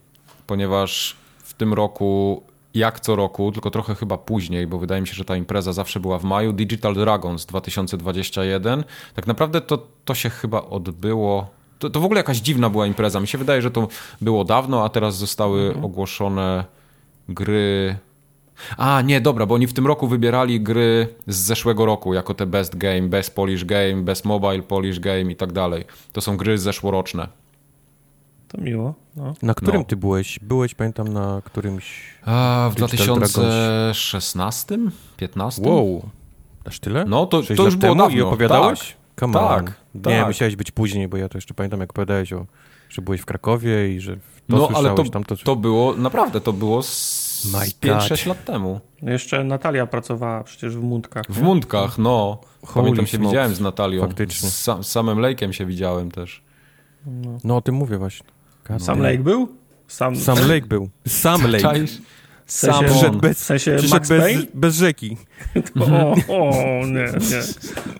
ponieważ 0.47 1.15
w 1.37 1.53
tym 1.53 1.73
roku, 1.73 2.43
jak 2.73 2.99
co 2.99 3.15
roku, 3.15 3.51
tylko 3.51 3.71
trochę 3.71 3.95
chyba 3.95 4.17
później, 4.17 4.67
bo 4.67 4.79
wydaje 4.79 5.01
mi 5.01 5.07
się, 5.07 5.13
że 5.13 5.25
ta 5.25 5.35
impreza 5.35 5.73
zawsze 5.73 5.99
była 5.99 6.19
w 6.19 6.23
maju, 6.23 6.53
Digital 6.53 6.93
Dragons 6.93 7.45
2021. 7.45 8.83
Tak 9.13 9.27
naprawdę 9.27 9.61
to, 9.61 9.87
to 10.05 10.15
się 10.15 10.29
chyba 10.29 10.61
odbyło. 10.61 11.49
To, 11.79 11.89
to 11.89 11.99
w 11.99 12.05
ogóle 12.05 12.19
jakaś 12.19 12.37
dziwna 12.37 12.69
była 12.69 12.87
impreza. 12.87 13.19
Mi 13.19 13.27
się 13.27 13.37
wydaje, 13.37 13.61
że 13.61 13.71
to 13.71 13.87
było 14.21 14.43
dawno, 14.43 14.83
a 14.83 14.89
teraz 14.89 15.17
zostały 15.17 15.75
ogłoszone 15.81 16.65
gry. 17.29 17.95
A, 18.77 19.01
nie, 19.01 19.21
dobra, 19.21 19.45
bo 19.45 19.55
oni 19.55 19.67
w 19.67 19.73
tym 19.73 19.87
roku 19.87 20.07
wybierali 20.07 20.61
gry 20.61 21.07
z 21.27 21.35
zeszłego 21.35 21.85
roku 21.85 22.13
jako 22.13 22.33
te 22.33 22.45
Best 22.45 22.77
Game, 22.77 23.01
Best 23.01 23.35
Polish 23.35 23.65
Game, 23.65 23.95
Best 23.95 24.25
Mobile 24.25 24.61
Polish 24.61 24.99
Game 24.99 25.31
i 25.31 25.35
tak 25.35 25.51
dalej. 25.51 25.85
To 26.11 26.21
są 26.21 26.37
gry 26.37 26.57
zeszłoroczne. 26.57 27.40
To 28.51 28.61
miło. 28.61 28.93
No. 29.15 29.33
Na 29.41 29.53
którym 29.53 29.81
No. 29.81 29.85
ty 29.87 29.95
byłeś? 29.95 30.39
Byłeś, 30.39 30.75
pamiętam, 30.75 31.07
na 31.07 31.41
którymś... 31.45 32.03
A, 32.25 32.69
w 32.71 32.75
Digital 32.75 33.15
2016? 33.15 34.77
15? 35.17 35.61
Wow! 35.61 36.09
Aż 36.65 36.79
tyle? 36.79 37.05
No, 37.05 37.25
to, 37.25 37.41
to 37.57 37.65
już 37.65 37.75
było 37.75 37.95
dawno. 37.95 38.17
i 38.17 38.21
opowiadałeś? 38.21 38.95
Come 39.19 39.33
tak, 39.33 39.59
on. 39.59 39.65
tak. 40.01 40.13
Nie, 40.13 40.25
musiałeś 40.25 40.55
być 40.55 40.71
później, 40.71 41.07
bo 41.07 41.17
ja 41.17 41.29
to 41.29 41.37
jeszcze 41.37 41.53
pamiętam, 41.53 41.79
jak 41.79 41.89
opowiadałeś 41.89 42.33
o, 42.33 42.45
że 42.89 43.01
byłeś 43.01 43.21
w 43.21 43.25
Krakowie 43.25 43.95
i 43.95 43.99
że 43.99 44.15
to 44.15 44.19
No, 44.49 44.69
ale 44.73 44.95
to, 44.95 45.03
tam 45.03 45.23
to... 45.23 45.35
to 45.37 45.55
było, 45.55 45.95
naprawdę, 45.95 46.41
to 46.41 46.53
było 46.53 46.83
z 46.83 47.51
My 47.53 47.65
z 47.65 47.73
God. 47.73 47.91
5-6 47.91 48.27
lat 48.27 48.45
temu. 48.45 48.79
Jeszcze 49.01 49.43
Natalia 49.43 49.87
pracowała 49.87 50.43
przecież 50.43 50.77
w 50.77 50.81
Mundkach. 50.81 51.25
W 51.29 51.37
nie? 51.37 51.43
Mundkach, 51.43 51.97
no. 51.97 52.37
Holy 52.65 52.83
Pamiętam 52.83 53.07
się 53.07 53.17
widziałem 53.17 53.55
z 53.55 53.59
Natalią. 53.59 54.01
Faktycznie. 54.01 54.49
Z, 54.49 54.63
z 54.63 54.85
samym 54.85 55.19
Lejkiem 55.19 55.53
się 55.53 55.65
widziałem 55.65 56.11
też. 56.11 56.41
No 57.43 57.57
o 57.57 57.61
tym 57.61 57.75
mówię 57.75 57.97
właśnie. 57.97 58.27
God 58.67 58.83
Sam. 58.83 58.99
Lake 59.01 59.17
był? 59.17 59.47
Sam, 59.87 60.15
Sam 60.15 60.37
Lake 60.47 60.67
był. 60.75 60.89
Sam 61.07 61.41
Lake. 61.51 61.61
Czaisz? 61.61 61.91
w 62.45 62.53
sensie, 62.53 62.77
Sam 62.79 62.85
Przyszedł 62.85 63.13
on. 63.13 63.19
bez, 63.19 63.37
w 63.39 63.43
sensie 63.43 63.71
przyszedł 63.71 63.93
Max 63.95 64.09
bez, 64.09 64.21
Payne? 64.23 64.41
bez 64.53 64.75
rzeki. 64.75 65.17
O, 65.81 66.11
o, 66.27 66.51
nie, 66.85 66.93
nie. 67.03 67.41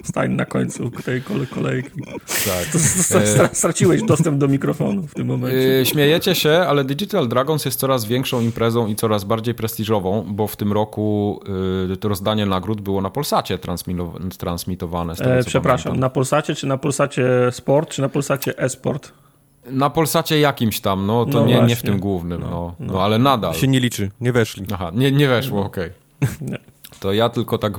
Stań 0.04 0.32
na 0.32 0.45
końcu 0.45 0.89
tej 1.06 1.21
kole, 1.21 1.45
kolejki. 1.47 2.02
Tak. 2.02 2.65
To, 2.71 2.78
to, 2.78 3.13
to, 3.13 3.26
stra- 3.26 3.50
straciłeś 3.54 4.04
dostęp 4.04 4.38
do 4.38 4.47
mikrofonu 4.47 5.08
w 5.08 5.13
tym 5.13 5.28
momencie. 5.28 5.58
Yy, 5.58 5.86
śmiejecie 5.86 6.36
się, 6.36 6.52
ale 6.52 6.84
Digital 6.84 7.28
Dragons 7.28 7.65
jest 7.65 7.80
coraz 7.80 8.06
większą 8.06 8.41
imprezą 8.41 8.88
i 8.88 8.95
coraz 8.95 9.24
bardziej 9.24 9.54
prestiżową, 9.56 10.26
bo 10.30 10.47
w 10.47 10.56
tym 10.56 10.74
roku 10.74 11.39
yy, 11.89 11.97
to 11.97 12.10
rozdanie 12.10 12.45
nagród 12.45 12.82
było 12.82 13.02
na 13.02 13.10
Polsacie 13.10 13.58
transmitowane. 14.38 15.15
Z 15.15 15.17
tego, 15.17 15.32
E, 15.32 15.43
przepraszam, 15.43 15.84
pamiętam. 15.84 16.00
na 16.02 16.10
Polsacie, 16.10 16.56
czy 16.56 16.67
na 16.67 16.78
Polsacie 16.78 17.26
Sport, 17.52 17.89
czy 17.89 18.02
na 18.02 18.10
Polsacie 18.10 18.58
e-sport? 18.60 19.12
Na 19.65 19.89
Polsacie 19.89 20.39
jakimś 20.39 20.80
tam, 20.80 21.06
no 21.06 21.26
to 21.26 21.39
No 21.39 21.45
nie, 21.45 21.62
nie 21.62 21.76
w 21.76 21.82
tym 21.82 22.00
głównym, 22.00 22.41
no, 22.41 22.50
no, 22.50 22.93
no. 22.93 23.04
ale 23.04 23.19
nadal. 23.19 23.54
Się 23.54 23.67
nie 23.67 23.80
liczy, 23.80 24.12
nie 24.21 24.32
weszli. 24.32 24.65
Aha, 24.74 24.91
nie, 24.93 25.12
nie 25.12 25.28
weszło, 25.28 25.65
okej. 25.65 25.89
Nie. 26.41 26.58
To 27.00 27.13
ja 27.13 27.30
tylko 27.30 27.58
tak 27.58 27.74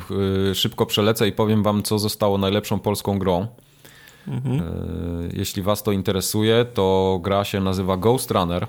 y, 0.51 0.55
szybko 0.55 0.87
przelecę 0.87 1.29
i 1.29 1.33
powiem 1.33 1.63
wam, 1.63 1.83
co 1.83 1.99
zostało 1.99 2.39
najlepszą 2.39 2.79
polską 2.79 3.19
grą. 3.19 3.47
Mhm. 4.29 4.61
Y, 4.61 5.31
jeśli 5.37 5.63
was 5.63 5.83
to 5.83 5.93
interesuje, 5.93 6.65
to 6.65 7.19
gra 7.23 7.45
się 7.45 7.61
nazywa 7.61 7.97
Ghost 7.97 8.31
Runner. 8.31 8.67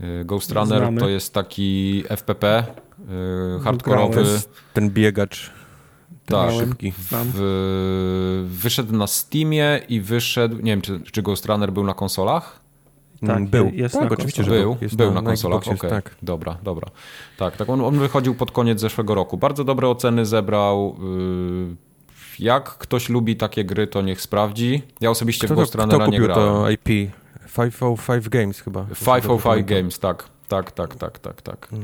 Y, 0.00 0.24
Ghost 0.24 0.52
Runner 0.52 0.78
Znamy. 0.78 1.00
to 1.00 1.08
jest 1.08 1.34
taki 1.34 2.04
FPP 2.08 2.64
y, 3.58 3.60
hardkorowy. 3.64 4.24
Ten 4.72 4.90
biegacz. 4.90 5.50
Tak. 6.28 6.50
szybki. 6.52 6.92
Znam. 7.08 7.26
W, 7.34 8.46
wyszedł 8.50 8.96
na 8.96 9.06
Steamie 9.06 9.80
i 9.88 10.00
wyszedł, 10.00 10.56
nie 10.56 10.62
wiem, 10.72 10.80
czy, 10.80 11.00
czy 11.12 11.22
Ghost 11.22 11.46
Runner 11.46 11.72
był 11.72 11.84
na 11.84 11.94
konsolach? 11.94 12.60
Tak, 13.20 13.30
Mm, 13.36 13.46
był. 13.46 13.70
jest 13.74 13.94
tak, 13.94 14.04
na 14.04 14.10
oczywiście, 14.10 14.44
że 14.44 14.50
Był, 14.50 14.76
Jest 14.80 14.96
był 14.96 15.14
na, 15.14 15.22
konsolach, 15.22 15.58
Xboxie, 15.58 15.88
okej. 15.88 16.02
Tak. 16.02 16.14
Dobra, 16.22 16.56
dobra. 16.62 16.88
Tak, 17.36 17.56
tak 17.56 17.68
on, 17.68 17.80
on 17.80 17.98
wychodził 17.98 18.34
pod 18.34 18.50
koniec 18.50 18.80
zeszłego 18.80 19.14
roku. 19.14 19.36
Bardzo 19.36 19.64
dobre 19.64 19.88
oceny 19.88 20.26
zebrał. 20.26 20.96
Yy, 21.68 21.76
Jak 22.38 22.64
ktoś 22.78 23.08
lubi 23.08 23.36
takie 23.36 23.64
gry, 23.64 23.86
to 23.86 24.02
niech 24.02 24.20
sprawdzi. 24.20 24.82
Ja 25.00 25.10
osobiście 25.10 25.46
Kto, 25.46 25.54
w 25.54 25.56
Ghost 25.58 25.74
Runnera 25.74 26.06
nie 26.06 26.20
grałem. 26.20 26.44
to 26.48 26.70
IP? 26.70 27.10
505 27.56 28.28
Games 28.28 28.60
chyba. 28.60 28.86
505 29.06 29.66
Games, 29.66 29.98
tak. 29.98 30.28
Tak, 30.48 30.72
tak, 30.72 30.94
tak, 30.94 31.18
tak, 31.18 31.42
tak. 31.42 31.68
No. 31.72 31.78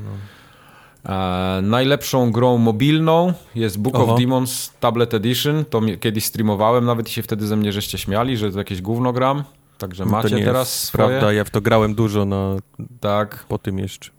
E, 1.09 1.61
najlepszą 1.63 2.33
grą 2.33 2.59
mobilną 2.59 3.33
jest 3.55 3.79
Book 3.81 3.95
Oho. 3.95 4.13
of 4.15 4.21
Demons 4.21 4.73
Tablet 4.81 5.15
Edition. 5.15 5.65
To 5.71 5.81
kiedyś 6.01 6.25
streamowałem 6.25 6.85
nawet 6.85 7.09
i 7.09 7.13
się 7.13 7.23
wtedy 7.23 7.47
ze 7.47 7.57
mnie 7.57 7.73
żeście 7.73 7.99
śmiali, 7.99 8.37
że 8.37 8.53
to 8.53 8.59
jakieś 8.59 8.83
gówno 8.83 9.13
gram. 9.13 9.45
Także 9.79 10.05
No 10.05 10.11
macie 10.11 10.35
nie 10.37 10.45
teraz 10.45 10.83
swoje. 10.85 11.09
prawda, 11.09 11.33
ja 11.33 11.45
w 11.45 11.51
to 11.51 11.61
grałem 11.61 11.95
dużo 11.95 12.25
na, 12.25 12.57
Tak. 13.01 13.45
po 13.49 13.59
tym 13.59 13.79
jeszcze. 13.79 14.11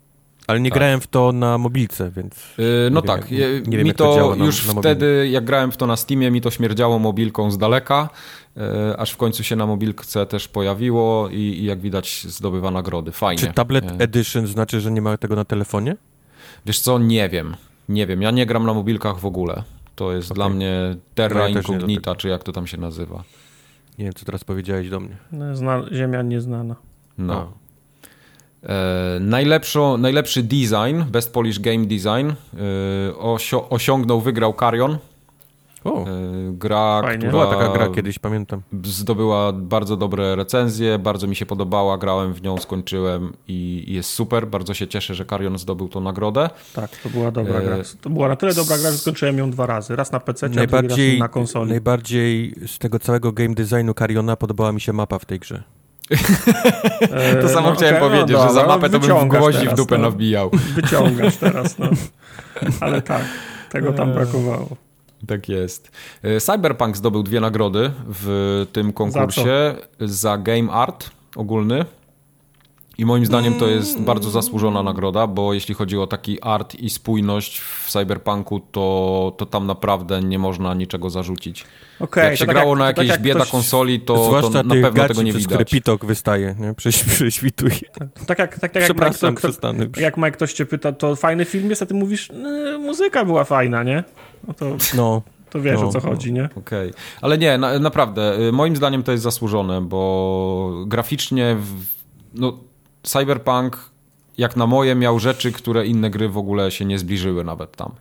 Ale 0.48 0.60
nie 0.60 0.69
Tak. 0.69 0.80
grałem 0.80 1.02
w 1.02 1.08
to 1.08 1.32
na 1.32 1.58
mobilce, 1.58 2.12
więc... 2.12 2.36
Yy, 2.58 2.65
no 2.91 3.02
Nie 3.02 3.08
wiem, 3.08 3.17
tak, 3.17 3.32
jak- 3.32 3.39
je- 3.39 3.62
nie 3.67 3.78
wiem, 3.78 3.84
mi 3.84 3.88
jak 3.88 3.98
to 3.98 4.15
to, 4.15 4.36
na- 4.36 4.45
już 4.45 4.67
na 4.67 4.74
mobilnym. 4.74 4.98
wtedy, 4.98 5.28
jak 5.32 5.45
grałem 5.45 5.71
w 5.71 5.78
to 5.78 5.88
na 5.88 5.95
Steamie, 5.95 6.32
mi 6.32 6.41
to 6.41 6.52
śmierdziało 6.52 7.00
mobilką 7.00 7.52
z 7.52 7.58
daleka, 7.58 8.10
yy, 8.56 8.63
aż 8.98 9.12
w 9.12 9.17
końcu 9.17 9.43
się 9.43 9.56
na 9.56 9.65
mobilce 9.65 10.26
też 10.26 10.48
pojawiło 10.48 11.30
i, 11.30 11.36
i 11.36 11.63
jak 11.65 11.80
widać 11.80 12.26
zdobywa 12.30 12.71
nagrody. 12.71 13.12
Fajnie. 13.12 13.39
Czy 13.41 13.54
Tablet 13.54 13.86
Yy, 13.86 13.98
Edition 14.00 14.48
znaczy, 14.48 14.82
że 14.82 14.91
nie 14.91 15.02
ma 15.02 15.17
tego 15.17 15.36
na 15.36 15.45
telefonie? 15.45 15.95
Wiesz 16.65 16.80
co, 16.80 16.99
nie 16.99 17.30
wiem. 17.30 17.56
Nie 17.89 18.08
wiem, 18.08 18.21
ja 18.21 18.32
nie 18.32 18.45
gram 18.45 18.65
na 18.65 18.73
mobilkach 18.73 19.19
w 19.19 19.25
ogóle. 19.25 19.63
To 19.95 20.12
jest 20.13 20.32
Okej. 20.32 20.36
dla 20.36 20.49
mnie 20.49 20.95
terra 21.15 21.39
No 21.39 21.47
nie 21.47 21.54
incognita, 21.54 22.15
czy 22.15 22.28
jak 22.28 22.43
to 22.43 22.51
tam 22.51 22.67
się 22.67 22.78
nazywa. 22.78 23.23
Nie 23.99 24.06
wiem, 24.06 24.13
co 24.13 24.25
teraz 24.25 24.43
powiedziałeś 24.43 24.89
do 24.89 24.99
mnie. 24.99 25.17
No, 25.32 25.56
Zna, 25.56 25.84
ziemia 25.91 26.21
nieznana. 26.21 26.75
No. 27.17 27.51
E, 28.63 29.17
najlepszą, 29.19 29.97
najlepszy 29.97 30.43
design, 30.43 31.01
Best 31.12 31.34
Polish 31.34 31.60
Game 31.60 31.86
Design, 31.86 32.30
e, 32.30 33.17
osio, 33.17 33.69
osiągnął, 33.69 34.21
wygrał 34.21 34.54
Karion. 34.54 34.97
O, 35.86 36.04
E, 36.04 36.06
gra, 36.52 37.02
Fajnie. 37.02 37.17
która 37.17 37.32
Była 37.32 37.48
taka 37.48 37.74
gra 37.74 37.88
kiedyś, 37.89 38.19
pamiętam. 38.19 38.62
zdobyła 38.84 39.54
bardzo 39.54 39.98
dobre 39.98 40.36
recenzje, 40.36 41.00
bardzo 41.00 41.28
mi 41.28 41.36
się 41.36 41.45
podobała, 41.45 41.98
grałem 41.98 42.34
w 42.34 42.41
nią, 42.41 42.58
skończyłem 42.58 43.34
i 43.48 43.84
jest 43.88 44.10
super. 44.10 44.48
Bardzo 44.48 44.74
się 44.74 44.88
cieszę, 44.88 45.15
że 45.15 45.26
Karion 45.26 45.58
zdobył 45.58 45.88
tą 45.89 46.02
nagrodę. 46.02 46.50
Tak, 46.74 46.89
to 47.04 47.10
była 47.10 47.32
dobra 47.32 47.60
E, 47.60 47.63
gra. 47.63 47.78
To 48.02 48.10
była 48.10 48.28
na 48.28 48.36
tyle 48.36 48.54
dobra 48.54 48.78
gra, 48.78 48.91
że 48.91 48.98
skończyłem 48.98 49.38
ją 49.38 49.52
dwa 49.52 49.65
razy. 49.65 49.95
Raz 49.95 50.12
na 50.12 50.19
PC, 50.19 50.45
a 50.45 50.50
drugi 50.50 50.88
raz 51.12 51.19
na 51.19 51.28
konsoli. 51.28 51.69
najbardziej 51.69 52.56
z 52.67 52.80
tego 52.80 53.00
całego 53.00 53.32
game 53.32 53.56
designu 53.56 53.93
Kariona 53.93 54.36
podobała 54.36 54.71
mi 54.71 54.82
się 54.82 54.93
mapa 54.93 55.19
w 55.19 55.26
tej 55.26 55.39
grze. 55.39 55.63
E, 57.12 57.36
To 57.41 57.50
samo 57.50 57.69
no, 57.69 57.76
chciałem 57.76 57.95
okej, 57.95 58.10
powiedzieć, 58.10 58.38
no 58.38 58.48
że 58.48 58.54
za 58.54 58.62
dobra, 58.62 58.76
mapę 58.76 58.89
to 58.89 59.00
bym 59.00 59.30
gwoździ 59.30 59.67
w 59.67 59.74
dupę 59.74 59.98
no. 59.98 60.04
nawbijał. 60.04 60.50
Wyciągasz 60.76 61.38
teraz, 61.48 61.80
no. 61.80 61.89
Ale 62.80 63.02
tak, 63.02 63.21
tego 63.71 63.93
tam 63.93 64.13
brakowało. 64.13 64.85
Tak 65.27 65.49
jest. 65.49 65.91
E, 66.23 66.39
Cyberpunk 66.39 66.97
zdobył 66.97 67.23
dwie 67.23 67.39
nagrody 67.39 67.91
w 68.07 68.65
tym 68.73 68.93
konkursie 68.93 69.75
za, 69.99 70.38
Game 70.38 70.71
Art 70.71 71.09
ogólny. 71.35 71.85
I 72.97 73.05
moim 73.05 73.25
zdaniem 73.25 73.53
to 73.53 73.67
jest 73.67 74.01
bardzo 74.01 74.29
zasłużona 74.29 74.84
nagroda, 74.84 75.27
bo 75.27 75.53
jeśli 75.53 75.75
chodzi 75.75 75.97
o 75.97 76.08
taki 76.08 76.41
art 76.41 76.75
i 76.75 76.89
spójność 76.89 77.60
w 77.60 77.91
Cyberpunku, 77.91 78.60
to, 78.60 79.34
to 79.38 79.45
tam 79.45 79.67
naprawdę 79.67 80.21
nie 80.21 80.39
można 80.39 80.73
niczego 80.73 81.10
zarzucić. 81.10 81.65
Okej, 81.99 82.23
jak 82.23 82.34
się 82.34 82.39
to 82.39 82.45
tak 82.45 82.55
grało 82.55 82.75
na 82.75 82.81
to 82.81 82.88
tak 82.88 82.97
jakiejś 82.97 83.12
jak 83.12 83.21
bieda 83.21 83.39
ktoś- 83.39 83.51
konsoli, 83.51 83.99
to, 83.99 84.41
to 84.41 84.49
na 84.49 84.63
pewno 84.63 84.91
gaci, 84.91 85.08
tego 85.08 85.21
nie 85.21 85.31
przez 85.31 85.45
które 85.45 85.58
widać. 85.60 85.71
pitok 85.71 86.05
wystaje, 86.05 86.55
nie? 86.60 86.73
Prześ, 86.73 87.03
prześwituje. 87.15 87.75
Tak 88.27 88.39
jak, 88.39 88.60
tak, 88.60 88.60
tak 88.60 88.75
jak 88.75 88.75
Mike, 88.75 88.86
Przepraszam, 88.86 89.36
kto, 89.36 89.47
jak 90.01 90.17
Mike 90.17 90.31
ktoś 90.31 90.53
cię 90.53 90.65
pyta, 90.65 90.91
to 90.91 91.15
fajny 91.15 91.45
film 91.45 91.69
jest, 91.69 91.81
a 91.81 91.86
ty 91.86 91.93
mówisz, 91.93 92.29
"Yy, 92.29 92.77
muzyka 92.77 93.25
była 93.25 93.43
fajna, 93.43 93.84
nie? 93.84 94.03
No 94.47 94.53
to, 94.53 94.77
No, 94.95 95.21
to 95.49 95.62
wiesz 95.62 95.79
No, 95.81 95.88
o 95.88 95.91
co 95.91 95.99
no. 95.99 96.10
chodzi, 96.10 96.34
nie? 96.34 96.49
Okej, 96.55 96.91
ale 97.21 97.38
nie, 97.38 97.58
na, 97.58 97.79
naprawdę, 97.79 98.39
y, 98.39 98.51
moim 98.51 98.75
zdaniem 98.75 99.03
to 99.03 99.12
jest 99.12 99.23
zasłużone, 99.23 99.81
bo 99.81 100.84
graficznie, 100.88 101.55
w, 101.60 101.73
no, 102.34 102.58
Cyberpunk, 103.06 103.78
jak 104.38 104.56
na 104.56 104.68
moje, 104.68 104.96
miał 104.96 105.20
rzeczy, 105.20 105.52
które 105.52 105.86
inne 105.86 106.10
gry 106.10 106.30
w 106.30 106.38
ogóle 106.38 106.72
się 106.72 106.86
nie 106.86 107.00
zbliżyły 107.00 107.44
nawet 107.44 107.76
tam. 107.76 107.91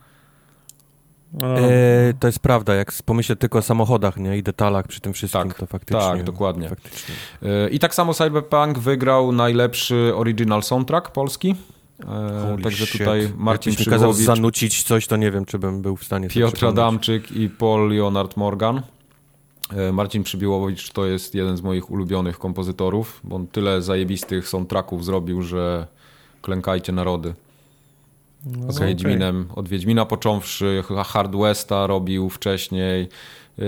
No, 1.41 1.59
e, 1.59 2.13
to 2.21 2.27
jest 2.27 2.39
prawda, 2.39 2.75
jak 2.75 2.93
pomyślę 3.05 3.37
tylko 3.37 3.59
o 3.59 3.63
samochodach, 3.63 4.17
nie? 4.17 4.39
I 4.39 4.43
detalach 4.43 4.87
przy 4.87 5.01
tym 5.01 5.13
wszystkim, 5.13 5.49
Tak, 5.49 5.59
to 5.59 5.67
faktycznie. 5.67 6.03
tak, 6.03 6.23
dokładnie. 6.23 6.69
Faktycznie. 6.69 7.15
Y, 7.43 7.71
I 7.71 7.79
tak 7.79 7.95
samo 7.95 8.15
Cyberpunk 8.15 8.79
wygrał 8.79 9.33
najlepszy 9.33 10.13
original 10.17 10.63
soundtrack 10.63 11.11
polski. 11.11 11.55
E, 12.03 12.07
Holy 12.49 12.63
Także 12.63 12.87
shit. 12.87 12.99
tutaj 12.99 13.33
Marcin 13.37 13.71
Jakbyś 13.73 13.87
mi 13.87 13.93
kazał 13.93 14.13
zanucić 14.13 14.83
coś, 14.83 15.07
to 15.07 15.17
nie 15.17 15.31
wiem, 15.31 15.45
czy 15.45 15.59
bym 15.59 15.83
był 15.83 15.97
w 15.97 16.05
stanie 16.05 16.29
Piotr. 16.29 16.67
Adamczyk 16.67 17.33
i 17.33 17.49
Paul 17.49 17.89
Leonard 17.91 18.37
Morgan. 18.37 18.83
E, 19.75 19.93
Marcin 19.93 20.23
Przybiłowicz 20.23 20.91
to 20.91 21.07
jest 21.07 21.35
jeden 21.35 21.57
z 21.57 21.63
moich 21.63 21.91
ulubionych 21.91 22.39
kompozytorów, 22.39 23.21
bo 23.25 23.37
on 23.37 23.47
tyle 23.47 23.83
zajebistych 23.83 24.49
soundtracków 24.49 25.05
zrobił, 25.05 25.43
że 25.43 25.87
klękajcie 26.43 26.93
narody. 26.93 27.35
no, 28.47 28.73
Z. 28.73 28.81
Wiedźminem, 28.81 29.47
od 29.55 29.69
Wiedźmina 29.69 30.07
począwszy, 30.07 30.83
Hard 31.07 31.37
Westa 31.37 31.87
robił 31.87 32.31
wcześniej, 32.31 33.09
yy, 33.59 33.65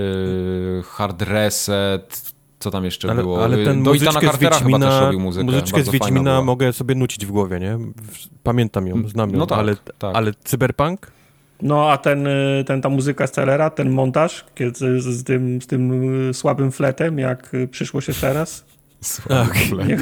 Hard 0.84 1.22
Reset, 1.22 2.32
co 2.58 2.70
tam 2.70 2.84
jeszcze 2.84 3.10
Ale, 3.10 3.22
było? 3.22 3.44
ale 3.44 3.64
ten 3.64 3.82
Do 3.82 3.94
Itana 3.94 4.20
Cartera 4.20 4.30
chyba 4.30 4.48
też 4.50 4.62
Wiedźmina, 4.62 5.00
robił 5.00 5.20
muzykę. 5.20 5.44
muzyczkę 5.44 5.82
z 5.82 5.88
Wiedźmina 5.90 6.42
mogę 6.42 6.72
sobie 6.72 6.94
nucić 6.94 7.26
w 7.26 7.30
głowie, 7.30 7.60
nie? 7.60 7.78
Pamiętam 8.42 8.86
ją, 8.86 9.08
znam 9.08 9.30
ją, 9.30 9.38
No 9.38 9.46
tak, 9.46 9.58
ale, 9.58 9.76
tak. 9.98 10.16
ale 10.16 10.32
Cyberpunk? 10.44 11.15
No 11.62 11.90
a 11.90 11.98
ten, 11.98 12.26
y, 12.26 12.64
ten, 12.66 12.80
ta 12.82 12.88
muzyka 12.88 13.26
z 13.26 13.30
Celera, 13.32 13.70
ten 13.70 13.90
montaż 13.90 14.44
kiedy 14.54 15.00
z, 15.00 15.04
z, 15.04 15.24
tym, 15.24 15.62
z 15.62 15.66
tym 15.66 16.28
y, 16.30 16.34
słabym 16.34 16.72
fletem, 16.72 17.18
jak 17.18 17.54
y, 17.54 17.68
przyszło 17.68 18.00
się 18.00 18.12
teraz. 18.14 18.64
Słaby 19.00 19.40
Ach, 19.40 19.52
flet. 19.56 20.00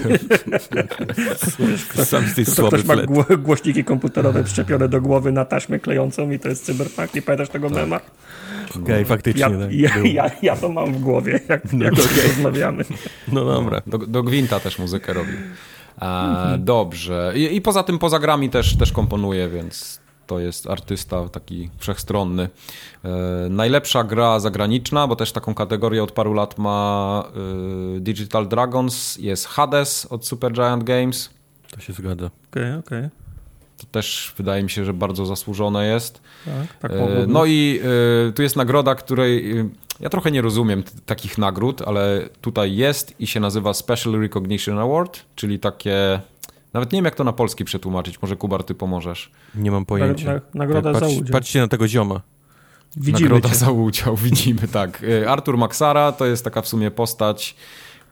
Sam 2.04 2.26
z 2.26 2.34
tej 2.34 2.44
To 2.44 2.50
słaby 2.50 2.78
ktoś 2.78 2.84
ma 2.84 2.94
flet. 2.94 3.40
głośniki 3.42 3.84
komputerowe 3.84 4.44
przyczepione 4.44 4.88
do 4.88 5.00
głowy 5.00 5.32
na 5.32 5.44
taśmę 5.44 5.78
klejącą 5.78 6.30
i 6.30 6.38
to 6.38 6.48
jest 6.48 6.64
cyberpunk. 6.64 7.14
Nie 7.14 7.22
pamiętasz 7.22 7.48
tego 7.48 7.68
mema? 7.70 8.00
Okej, 8.82 9.04
faktycznie. 9.04 9.40
Ja, 9.42 9.50
tak 9.50 9.72
ja, 9.72 9.90
ja, 10.04 10.30
ja 10.42 10.56
to 10.56 10.68
mam 10.68 10.92
w 10.94 11.00
głowie, 11.00 11.40
jak, 11.48 11.72
No 11.72 11.84
jak 11.84 11.94
to 11.94 12.02
o 12.02 12.04
tym 12.04 12.12
okej. 12.18 12.28
rozmawiamy. 12.28 12.84
No 13.32 13.44
dobra. 13.44 13.82
Do, 13.86 13.98
do 13.98 14.22
Gwinta 14.22 14.60
też 14.60 14.78
muzykę 14.78 15.12
robił. 15.12 15.34
E, 15.34 16.06
Mhm. 16.06 16.64
Dobrze. 16.64 17.32
I, 17.36 17.56
I 17.56 17.60
poza 17.60 17.82
tym, 17.82 17.98
poza 17.98 18.18
grami 18.18 18.50
też, 18.50 18.76
też 18.76 18.92
komponuje, 18.92 19.48
więc 19.48 20.00
to 20.26 20.38
jest 20.38 20.66
artysta 20.70 21.28
taki 21.28 21.70
wszechstronny. 21.78 22.48
E, 23.04 23.08
najlepsza 23.50 24.04
gra 24.04 24.40
zagraniczna, 24.40 25.06
bo 25.06 25.16
też 25.16 25.32
taką 25.32 25.54
kategorię 25.54 26.02
od 26.02 26.12
paru 26.12 26.32
lat 26.32 26.58
ma 26.58 27.24
e, 27.96 28.00
Digital 28.00 28.48
Dragons, 28.48 29.16
jest 29.18 29.46
Hades 29.46 30.06
od 30.10 30.26
Supergiant 30.26 30.84
Games. 30.84 31.30
To 31.70 31.80
się 31.80 31.92
zgadza. 31.92 32.30
Okej, 32.50 32.74
okej. 32.74 33.08
To 33.78 33.87
też 33.90 34.34
wydaje 34.37 34.62
mi 34.62 34.70
się, 34.70 34.84
że 34.84 34.92
bardzo 34.94 35.26
zasłużone 35.26 35.87
jest. 35.87 36.20
Tak, 36.44 36.76
tak 36.78 36.92
E. 36.92 37.26
No 37.28 37.44
i 37.46 37.80
tu 38.34 38.42
jest 38.42 38.56
nagroda, 38.56 38.94
której 38.94 39.54
ja 40.00 40.08
trochę 40.08 40.30
nie 40.30 40.42
rozumiem 40.42 40.82
t- 40.82 40.90
takich 41.06 41.38
nagród, 41.38 41.82
ale 41.82 42.28
tutaj 42.40 42.76
jest 42.76 43.20
i 43.20 43.26
się 43.26 43.40
nazywa 43.40 43.74
Special 43.74 44.20
Recognition 44.20 44.78
Award, 44.78 45.20
czyli 45.37 45.58
takie. 45.58 46.20
Nawet 46.74 46.92
nie 46.92 46.96
wiem, 46.96 47.04
jak 47.04 47.14
to 47.14 47.24
na 47.24 47.32
polski 47.32 47.64
przetłumaczyć. 47.64 48.22
Może 48.22 48.37
Kubar, 48.37 48.64
ty 48.64 48.74
pomożesz. 48.74 49.30
Nie 49.54 49.70
mam 49.70 49.84
pojęcia. 49.84 50.34
na- 50.34 50.40
nagroda 50.54 50.92
Tak, 50.92 51.00
za 51.00 51.06
patrz, 51.06 51.18
udział. 51.20 51.32
Patrzcie 51.32 51.60
na 51.60 51.68
tego 51.68 51.88
zioma. 51.88 52.20
Widzimy 52.96 53.20
Nagroda 53.30 53.48
cię. 53.48 53.54
za 53.54 53.70
udział, 53.70 54.16
widzimy, 54.26 54.68
tak. 54.72 55.02
E, 55.22 55.30
Artur 55.30 55.58
Maxara 55.58 56.12
to 56.12 56.26
jest 56.26 56.44
taka 56.44 56.62
w 56.62 56.68
sumie 56.68 56.90
postać, 56.90 57.56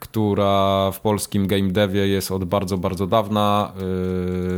która 0.01 0.91
w 0.91 1.01
polskim 1.01 1.47
game 1.47 1.69
devie 1.69 2.09
jest 2.09 2.31
od 2.31 2.45
bardzo, 2.45 2.79
bardzo 2.79 3.07
dawna. 3.07 3.73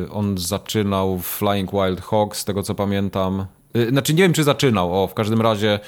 E, 0.07 0.11
On 0.13 0.39
zaczynał 0.39 1.19
w 1.19 1.27
Flying 1.27 1.71
Wild 1.73 2.01
Hog, 2.01 2.37
z 2.37 2.45
tego 2.45 2.63
co 2.63 2.75
pamiętam. 2.75 3.47
E, 3.75 3.89
Znaczy 3.89 4.15
nie 4.15 4.23
wiem, 4.23 4.33
czy 4.33 4.45
zaczynał, 4.45 5.03
o, 5.03 5.07
w 5.07 5.15
każdym 5.15 5.41
razie 5.41 5.81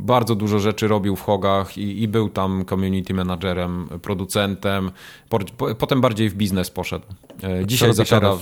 bardzo 0.00 0.34
dużo 0.34 0.58
rzeczy 0.58 0.88
robił 0.88 1.16
w 1.16 1.22
Hogach 1.22 1.78
i, 1.78 2.02
i 2.02 2.08
był 2.08 2.28
tam 2.28 2.64
community 2.64 3.14
managerem, 3.14 3.88
producentem. 4.02 4.90
Po, 5.28 5.38
po, 5.38 5.74
potem 5.74 6.00
bardziej 6.00 6.30
w 6.30 6.34
biznes 6.34 6.70
poszedł. 6.70 7.06
E, 7.42 7.66
Dzisiaj 7.66 7.88
robi 7.88 7.96
zasiada 7.96 8.34
w, 8.34 8.40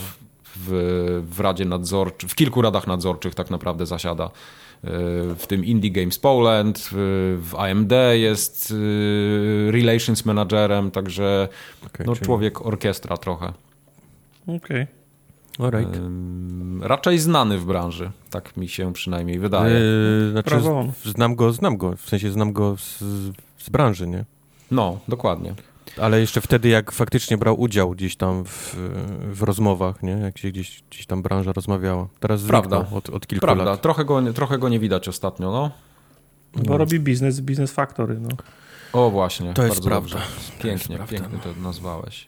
w, 0.56 1.24
w 1.30 1.40
Radzie 1.40 1.64
Nadzorczej, 1.64 2.28
w 2.28 2.34
kilku 2.34 2.62
radach 2.62 2.86
nadzorczych 2.86 3.34
tak 3.34 3.50
naprawdę 3.50 3.86
zasiada. 3.86 4.24
E, 4.24 4.30
W 5.34 5.44
tym 5.46 5.64
Indie 5.64 5.90
Games 5.90 6.18
Poland, 6.18 6.88
w 6.92 7.52
AMD 7.58 7.92
jest 8.12 8.74
e, 9.68 9.72
Relations 9.72 10.24
Managerem, 10.24 10.90
także 10.90 11.48
Okay, 11.86 12.06
no, 12.06 12.16
człowiek 12.16 12.66
orkiestra 12.66 13.16
trochę. 13.16 13.52
Okej. 14.46 14.97
Alright. 15.58 16.00
Raczej 16.80 17.18
znany 17.18 17.58
w 17.58 17.64
branży, 17.64 18.10
tak 18.30 18.56
mi 18.56 18.68
się 18.68 18.92
przynajmniej 18.92 19.38
wydaje. 19.38 19.74
Yy, 19.74 20.30
znaczy, 20.30 20.50
Brawo 20.50 20.84
znam 21.04 21.34
go, 21.34 21.52
znam 21.52 21.76
go, 21.76 21.96
w 21.96 22.08
sensie 22.08 22.30
znam 22.30 22.52
go 22.52 22.76
z, 22.76 22.98
z 23.58 23.68
branży, 23.70 24.06
nie? 24.06 24.24
No, 24.70 24.98
dokładnie. 25.08 25.54
Ale 26.00 26.20
jeszcze 26.20 26.40
wtedy, 26.40 26.68
jak 26.68 26.92
faktycznie 26.92 27.38
brał 27.38 27.60
udział 27.60 27.90
gdzieś 27.90 28.16
tam 28.16 28.44
w, 28.44 28.76
w 29.32 29.42
rozmowach, 29.42 30.02
nie? 30.02 30.12
Jak 30.12 30.38
się 30.38 30.48
gdzieś, 30.50 30.82
gdzieś 30.90 31.06
tam 31.06 31.22
branża 31.22 31.52
rozmawiała. 31.52 32.08
Teraz 32.20 32.42
Prawda. 32.42 32.86
od, 32.92 33.10
od 33.10 33.26
kilku 33.26 33.46
Prawda, 33.46 33.64
lat. 33.64 33.82
trochę 33.82 34.04
go, 34.04 34.32
trochę 34.32 34.58
go 34.58 34.68
nie 34.68 34.78
widać 34.78 35.08
ostatnio, 35.08 35.52
no. 35.52 35.70
Bo 36.64 36.78
robi 36.78 37.00
biznes, 37.00 37.40
biznes 37.40 37.72
factory, 37.72 38.18
no. 38.20 38.28
O 38.92 39.10
właśnie, 39.10 39.54
To 39.54 39.62
jest 39.62 39.74
bardzo 39.74 39.88
prawda. 39.88 40.08
dobrze. 40.18 40.26
Pięknie, 40.62 40.96
prawda. 40.96 41.16
pięknie 41.18 41.38
to 41.38 41.60
nazwałeś. 41.60 42.26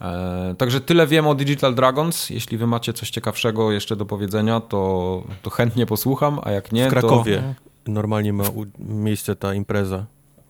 E, 0.00 0.54
także 0.58 0.80
tyle 0.80 1.06
wiem 1.06 1.26
o 1.26 1.34
Digital 1.34 1.74
Dragons. 1.74 2.30
Jeśli 2.30 2.58
wy 2.58 2.66
macie 2.66 2.92
coś 2.92 3.10
ciekawszego 3.10 3.72
jeszcze 3.72 3.96
do 3.96 4.06
powiedzenia, 4.06 4.60
to, 4.60 5.22
to 5.42 5.50
chętnie 5.50 5.86
posłucham, 5.86 6.40
a 6.42 6.50
jak 6.50 6.72
nie, 6.72 6.86
w 6.86 6.90
Krakowie 6.90 7.42
No. 7.86 7.92
normalnie 7.92 8.32
ma 8.32 8.44
miejsce 8.78 9.36
ta 9.36 9.54
impreza. 9.54 9.98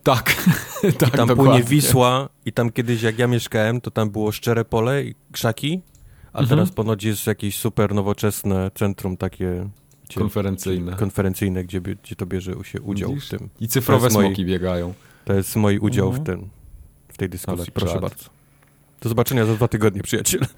to... 0.03 0.15
Tak, 0.15 0.35
tak, 0.99 1.11
Tam 1.17 1.29
dokładnie. 1.29 1.35
płynie 1.35 1.63
Wisła 1.63 2.29
i 2.47 2.53
tam 2.53 2.71
kiedyś, 2.73 3.03
jak 3.03 3.19
ja 3.19 3.27
mieszkałem, 3.27 3.81
to 3.81 3.91
tam 3.91 4.11
było 4.11 4.33
szczere 4.33 4.65
pole 4.65 5.05
i 5.05 5.15
krzaki, 5.33 5.81
a 6.33 6.39
Mhm. 6.41 6.49
teraz 6.49 6.71
ponoć 6.75 7.05
jest 7.05 7.27
jakieś 7.27 7.57
super 7.59 7.95
nowoczesne 7.95 8.71
centrum 8.75 9.17
takie 9.17 9.69
gdzie, 10.09 10.21
Konferencyjne. 10.21 10.97
konferencyjne, 10.97 11.65
gdzie, 11.65 11.81
gdzie 11.81 12.17
to 12.17 12.27
bierze 12.27 12.53
się 12.63 12.81
udział 12.81 13.09
Widzisz? 13.11 13.27
w 13.27 13.31
tym. 13.31 13.49
I 13.61 13.69
cyfrowe 13.69 14.01
To 14.01 14.07
jest 14.07 14.17
moi- 14.17 14.27
smoki 14.27 14.45
biegają. 14.45 14.95
To 15.25 15.33
jest 15.33 15.57
mój 15.57 15.79
udział 15.79 16.07
Mhm. 16.09 16.25
w, 16.25 16.27
tym, 16.27 16.49
w 17.09 17.17
tej 17.19 17.29
dyskusji. 17.29 17.61
Ale 17.63 17.71
Proszę 17.73 17.93
czad. 17.93 18.03
bardzo. 18.03 18.25
Do 19.01 19.09
zobaczenia 19.09 19.47
za 19.47 19.55
dwa 19.55 19.69
tygodnie, 19.69 20.03
przyjaciel. 20.03 20.41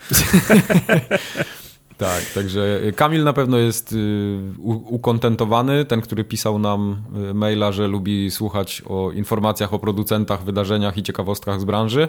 Tak, 2.01 2.25
także 2.35 2.81
Kamil 2.97 3.25
na 3.25 3.33
pewno 3.33 3.59
jest 3.59 3.93
y, 3.93 4.39
ukontentowany, 4.87 5.85
ten, 5.85 6.01
który 6.01 6.25
pisał 6.25 6.59
nam 6.59 7.03
y, 7.31 7.35
maila, 7.35 7.73
że 7.73 7.89
lubi 7.89 8.31
słuchać 8.31 8.83
o 8.89 9.11
informacjach 9.13 9.75
o 9.75 9.79
producentach, 9.79 10.45
wydarzeniach 10.45 10.97
i 10.97 11.03
ciekawostkach 11.03 11.61
z 11.61 11.65
branży. 11.65 12.09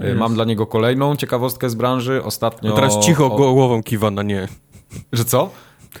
Y, 0.00 0.06
Jest. 0.06 0.18
Mam 0.18 0.34
dla 0.34 0.44
niego 0.44 0.66
kolejną 0.66 1.16
ciekawostkę 1.16 1.70
z 1.70 1.74
branży. 1.74 2.22
Ostatnio... 2.24 2.70
No 2.70 2.76
teraz 2.76 2.98
cicho 2.98 3.26
o- 3.26 3.52
głową 3.54 3.82
kiwa 3.82 4.10
na 4.10 4.22
nie. 4.22 4.48
Że 5.12 5.24
co? 5.24 5.50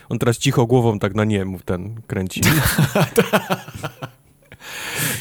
On 0.08 0.18
teraz 0.18 0.38
cicho 0.38 0.66
głową 0.66 0.98
tak 0.98 1.14
na 1.14 1.24
nie 1.24 1.44
mu 1.44 1.58
ten 1.58 2.00
kręci. 2.06 2.40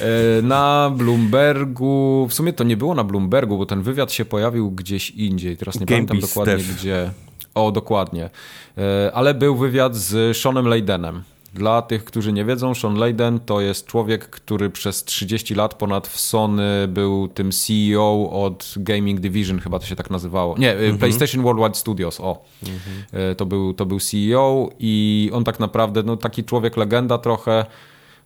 E, 0.01 0.41
na 0.41 0.91
Bloombergu, 0.95 2.27
w 2.29 2.33
sumie 2.33 2.53
to 2.53 2.63
nie 2.63 2.77
było 2.77 2.95
na 2.95 3.03
Bloombergu, 3.03 3.57
bo 3.57 3.65
ten 3.65 3.81
wywiad 3.81 4.11
się 4.11 4.25
pojawił 4.25 4.71
gdzieś 4.71 5.09
indziej. 5.09 5.57
Teraz 5.57 5.79
nie 5.79 5.85
pamiętam 5.85 6.19
dokładnie 6.19 6.63
gdzie. 6.75 7.11
O, 7.55 7.71
dokładnie. 7.71 8.29
E, 8.77 9.11
ale 9.13 9.33
był 9.33 9.55
wywiad 9.55 9.95
z 9.95 10.37
Seanem 10.37 10.67
Leidenem. 10.67 11.23
Dla 11.53 11.81
tych, 11.81 12.03
którzy 12.03 12.33
nie 12.33 12.45
wiedzą, 12.45 12.75
Sean 12.75 12.95
Layden 12.95 13.39
to 13.39 13.61
jest 13.61 13.85
człowiek, 13.85 14.29
który 14.29 14.69
przez 14.69 15.03
30 15.03 15.55
lat 15.55 15.73
ponad 15.73 16.07
w 16.07 16.19
Sony 16.19 16.87
był 16.87 17.27
tym 17.27 17.51
CEO 17.51 18.29
od 18.31 18.73
Gaming 18.77 19.19
Division, 19.19 19.59
chyba 19.59 19.79
to 19.79 19.85
się 19.85 19.95
tak 19.95 20.09
nazywało. 20.09 20.57
Nie, 20.57 20.71
mm 20.71 20.95
-hmm. 20.95 20.99
PlayStation 20.99 21.43
Worldwide 21.43 21.75
Studios, 21.75 22.19
o. 22.19 22.45
Mm 22.63 22.77
-hmm. 22.77 23.35
to, 23.35 23.45
był, 23.45 23.73
to 23.73 23.85
był 23.85 23.99
CEO 23.99 24.69
i 24.79 25.29
on 25.33 25.43
tak 25.43 25.59
naprawdę, 25.59 26.03
no 26.03 26.17
taki 26.17 26.43
człowiek 26.43 26.77
legenda 26.77 27.17
trochę. 27.17 27.65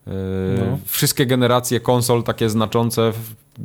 E, 0.08 0.12
no. 0.60 0.80
Wszystkie 0.86 1.26
generacje 1.26 1.80
konsol 1.80 2.24
takie 2.24 2.50
znaczące 2.50 3.12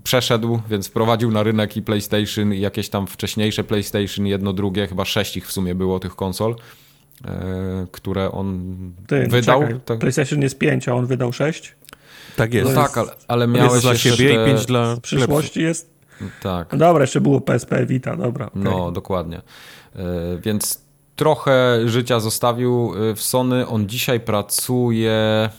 przeszedł, 0.04 0.60
więc 0.70 0.88
wprowadził 0.88 1.30
na 1.30 1.42
rynek 1.42 1.76
i 1.76 1.82
PlayStation 1.82 2.54
i 2.54 2.60
jakieś 2.60 2.88
tam 2.88 3.06
wcześniejsze 3.06 3.64
PlayStation, 3.64 4.26
jedno, 4.26 4.52
drugie, 4.52 4.86
chyba 4.86 5.04
sześć 5.04 5.36
ich 5.36 5.48
w 5.48 5.52
sumie 5.52 5.74
było 5.74 6.00
tych 6.00 6.16
konsol. 6.16 6.56
E, 7.24 7.86
które 7.92 8.32
on 8.32 8.76
Ty, 9.06 9.22
no 9.22 9.28
wydał. 9.28 9.62
tak. 9.84 9.98
PlayStation 9.98 10.42
jest 10.42 10.58
5, 10.58 10.88
a 10.88 10.94
on 10.94 11.06
wydał 11.06 11.32
6? 11.32 11.76
Tak 12.36 12.54
jest. 12.54 12.74
No 12.74 12.82
tak, 12.82 12.98
ale, 12.98 13.10
ale 13.28 13.46
miałeś 13.46 13.82
dla 13.82 13.96
siebie 13.96 14.42
i 14.42 14.46
5 14.46 14.66
dla 14.66 14.96
w 14.96 15.00
przyszłości 15.00 15.62
jest. 15.62 15.90
Tak. 16.42 16.72
No 16.72 16.78
dobra, 16.78 17.02
jeszcze 17.02 17.20
było 17.20 17.40
PSP 17.40 17.86
Vita, 17.86 18.16
dobra. 18.16 18.46
Okay. 18.46 18.62
No, 18.62 18.92
dokładnie. 18.92 19.36
E, 19.96 20.02
więc 20.42 20.80
trochę 21.16 21.80
życia 21.88 22.20
zostawił 22.20 22.92
e, 23.10 23.14
w 23.14 23.22
Sony. 23.22 23.66
On 23.66 23.88
dzisiaj 23.88 24.20
pracuje 24.20 25.50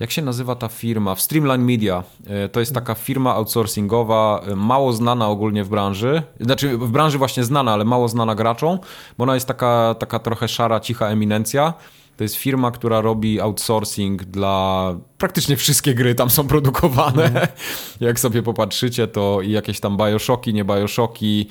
jak 0.00 0.10
się 0.10 0.22
nazywa 0.22 0.54
ta 0.54 0.68
firma? 0.68 1.14
W 1.14 1.20
Streamline 1.20 1.64
Media. 1.64 2.02
E, 2.26 2.48
to 2.48 2.60
jest 2.60 2.74
taka 2.74 2.94
firma 2.94 3.34
outsourcingowa, 3.34 4.42
e, 4.46 4.56
mało 4.56 4.92
znana 4.92 5.28
ogólnie 5.28 5.64
w 5.64 5.68
branży. 5.68 6.22
Znaczy 6.40 6.78
w 6.78 6.90
branży 6.90 7.18
właśnie 7.18 7.44
znana, 7.44 7.72
ale 7.72 7.84
mało 7.84 8.08
znana 8.08 8.34
graczom, 8.34 8.78
bo 9.18 9.22
ona 9.22 9.34
jest 9.34 9.46
taka, 9.46 9.94
taka 9.98 10.18
trochę 10.18 10.48
szara, 10.48 10.80
cicha 10.80 11.06
eminencja. 11.06 11.74
To 12.16 12.24
jest 12.24 12.36
firma, 12.36 12.70
która 12.70 13.00
robi 13.00 13.40
outsourcing 13.40 14.24
dla 14.24 14.94
praktycznie 15.18 15.56
wszystkie 15.56 15.94
gry 15.94 16.14
tam 16.14 16.30
są 16.30 16.48
produkowane. 16.48 17.24
Mm. 17.24 17.48
Jak 18.00 18.20
sobie 18.20 18.42
popatrzycie, 18.42 19.08
to 19.08 19.40
i 19.40 19.50
jakieś 19.50 19.80
tam 19.80 19.96
Bioshocki, 19.96 20.54
nie 20.54 20.64
Bioshocki, 20.64 21.48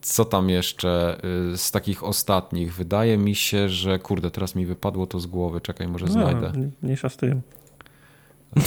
co 0.00 0.24
tam 0.24 0.50
jeszcze 0.50 1.20
e, 1.52 1.56
z 1.56 1.70
takich 1.70 2.04
ostatnich? 2.04 2.74
Wydaje 2.74 3.18
mi 3.18 3.34
się, 3.34 3.68
że 3.68 3.98
kurde, 3.98 4.30
teraz 4.30 4.54
mi 4.54 4.66
wypadło 4.66 5.06
to 5.06 5.20
z 5.20 5.26
głowy. 5.26 5.60
Czekaj, 5.60 5.88
może 5.88 6.06
no, 6.06 6.12
znajdę. 6.12 6.52
Mniejsza 6.82 7.08
z 7.08 7.16
tym. 7.16 7.42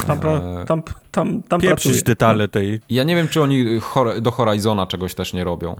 Tam, 0.07 0.19
e, 0.27 0.65
tam, 0.65 0.83
tam, 1.11 1.43
tam 1.43 1.61
Pieprzyć 1.61 2.03
detale 2.03 2.47
tej. 2.47 2.79
Ja 2.89 3.03
nie 3.03 3.15
wiem, 3.15 3.27
czy 3.27 3.41
oni 3.41 3.65
do 4.21 4.31
Horizona 4.31 4.87
czegoś 4.87 5.15
też 5.15 5.33
nie 5.33 5.43
robią. 5.43 5.75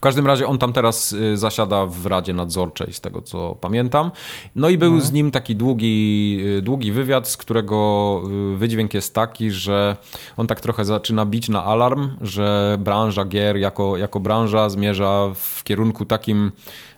W 0.00 0.02
każdym 0.02 0.26
razie 0.26 0.46
on 0.46 0.58
tam 0.58 0.72
teraz 0.72 1.12
y, 1.12 1.36
zasiada 1.36 1.86
w 1.86 2.06
Radzie 2.06 2.32
Nadzorczej, 2.32 2.92
z 2.92 3.00
tego 3.00 3.22
co 3.22 3.54
pamiętam. 3.60 4.10
No 4.56 4.68
i 4.68 4.78
był 4.78 4.94
no. 4.94 5.00
z 5.00 5.12
nim 5.12 5.30
taki 5.30 5.56
długi, 5.56 6.38
y, 6.58 6.62
długi 6.62 6.92
wywiad, 6.92 7.28
z 7.28 7.36
którego 7.36 8.22
y, 8.54 8.56
wydźwięk 8.56 8.94
jest 8.94 9.14
taki, 9.14 9.50
że 9.50 9.96
on 10.36 10.46
tak 10.46 10.60
trochę 10.60 10.84
zaczyna 10.84 11.26
bić 11.26 11.48
na 11.48 11.64
alarm, 11.64 12.10
że 12.20 12.76
branża 12.80 13.24
gier 13.24 13.56
jako, 13.56 13.96
jako 13.96 14.20
branża 14.20 14.68
zmierza 14.68 15.30
w 15.34 15.64
kierunku 15.64 16.04
takim, 16.04 16.52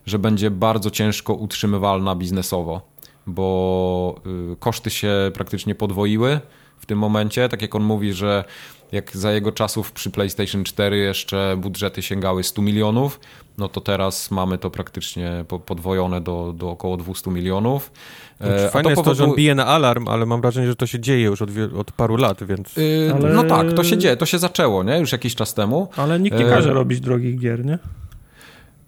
że 0.06 0.18
będzie 0.18 0.50
bardzo 0.50 0.90
ciężko 0.90 1.34
utrzymywalna 1.34 2.14
biznesowo, 2.14 2.80
bo 3.26 4.14
koszty 4.58 4.90
się 4.90 5.30
praktycznie 5.34 5.74
podwoiły 5.74 6.40
w 6.78 6.86
tym 6.86 6.98
momencie. 6.98 7.48
Tak 7.48 7.62
jak 7.62 7.74
on 7.74 7.82
mówi, 7.82 8.12
że 8.12 8.44
jak 8.92 9.16
za 9.16 9.33
jego 9.33 9.52
czasów 9.52 9.92
przy 9.92 10.11
PlayStation 10.11 10.64
4 10.64 10.96
jeszcze 10.96 11.57
budżety 11.59 12.02
sięgały 12.02 12.44
100 12.44 12.62
milionów, 12.62 13.20
no 13.59 13.68
to 13.68 13.81
teraz 13.81 14.31
mamy 14.31 14.59
to 14.59 14.70
praktycznie 14.70 15.44
podwojone 15.66 16.20
do, 16.20 16.55
do 16.57 16.70
około 16.70 16.96
200 16.96 17.31
milionów. 17.31 17.92
Znaczy, 18.40 18.68
fajne 18.72 18.90
jest 18.90 19.05
to, 19.05 19.14
że 19.14 19.24
on 19.24 19.35
bije 19.35 19.55
na 19.55 19.66
alarm, 19.66 20.09
ale 20.09 20.26
mam 20.26 20.40
wrażenie, 20.40 20.66
że 20.66 20.76
to 20.76 20.87
się 20.87 21.00
dzieje 21.00 21.24
już 21.24 21.42
od, 21.42 21.50
od 21.78 21.92
paru 21.92 22.16
lat, 22.16 22.44
więc... 22.44 22.76
Yy, 22.76 23.12
ale... 23.14 23.35
No 23.35 23.44
tak, 23.44 23.72
to 23.72 23.85
się 23.85 23.98
dzieje, 23.98 24.16
to 24.16 24.26
się 24.26 24.38
zaczęło, 24.38 24.83
nie? 24.83 24.98
Już 24.98 25.12
jakiś 25.12 25.35
czas 25.35 25.55
temu. 25.55 25.88
Ale 25.96 26.20
nikt 26.20 26.38
nie 26.38 26.44
każe 26.44 26.68
yy... 26.68 26.74
robić 26.74 27.00
drogich 27.00 27.38
gier, 27.38 27.64
nie? 27.64 27.78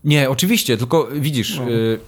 Nie, 0.04 0.30
oczywiście, 0.30 0.76
tylko 0.76 1.08
widzisz... 1.12 1.58
No. 1.58 1.68
Yy, 1.68 1.98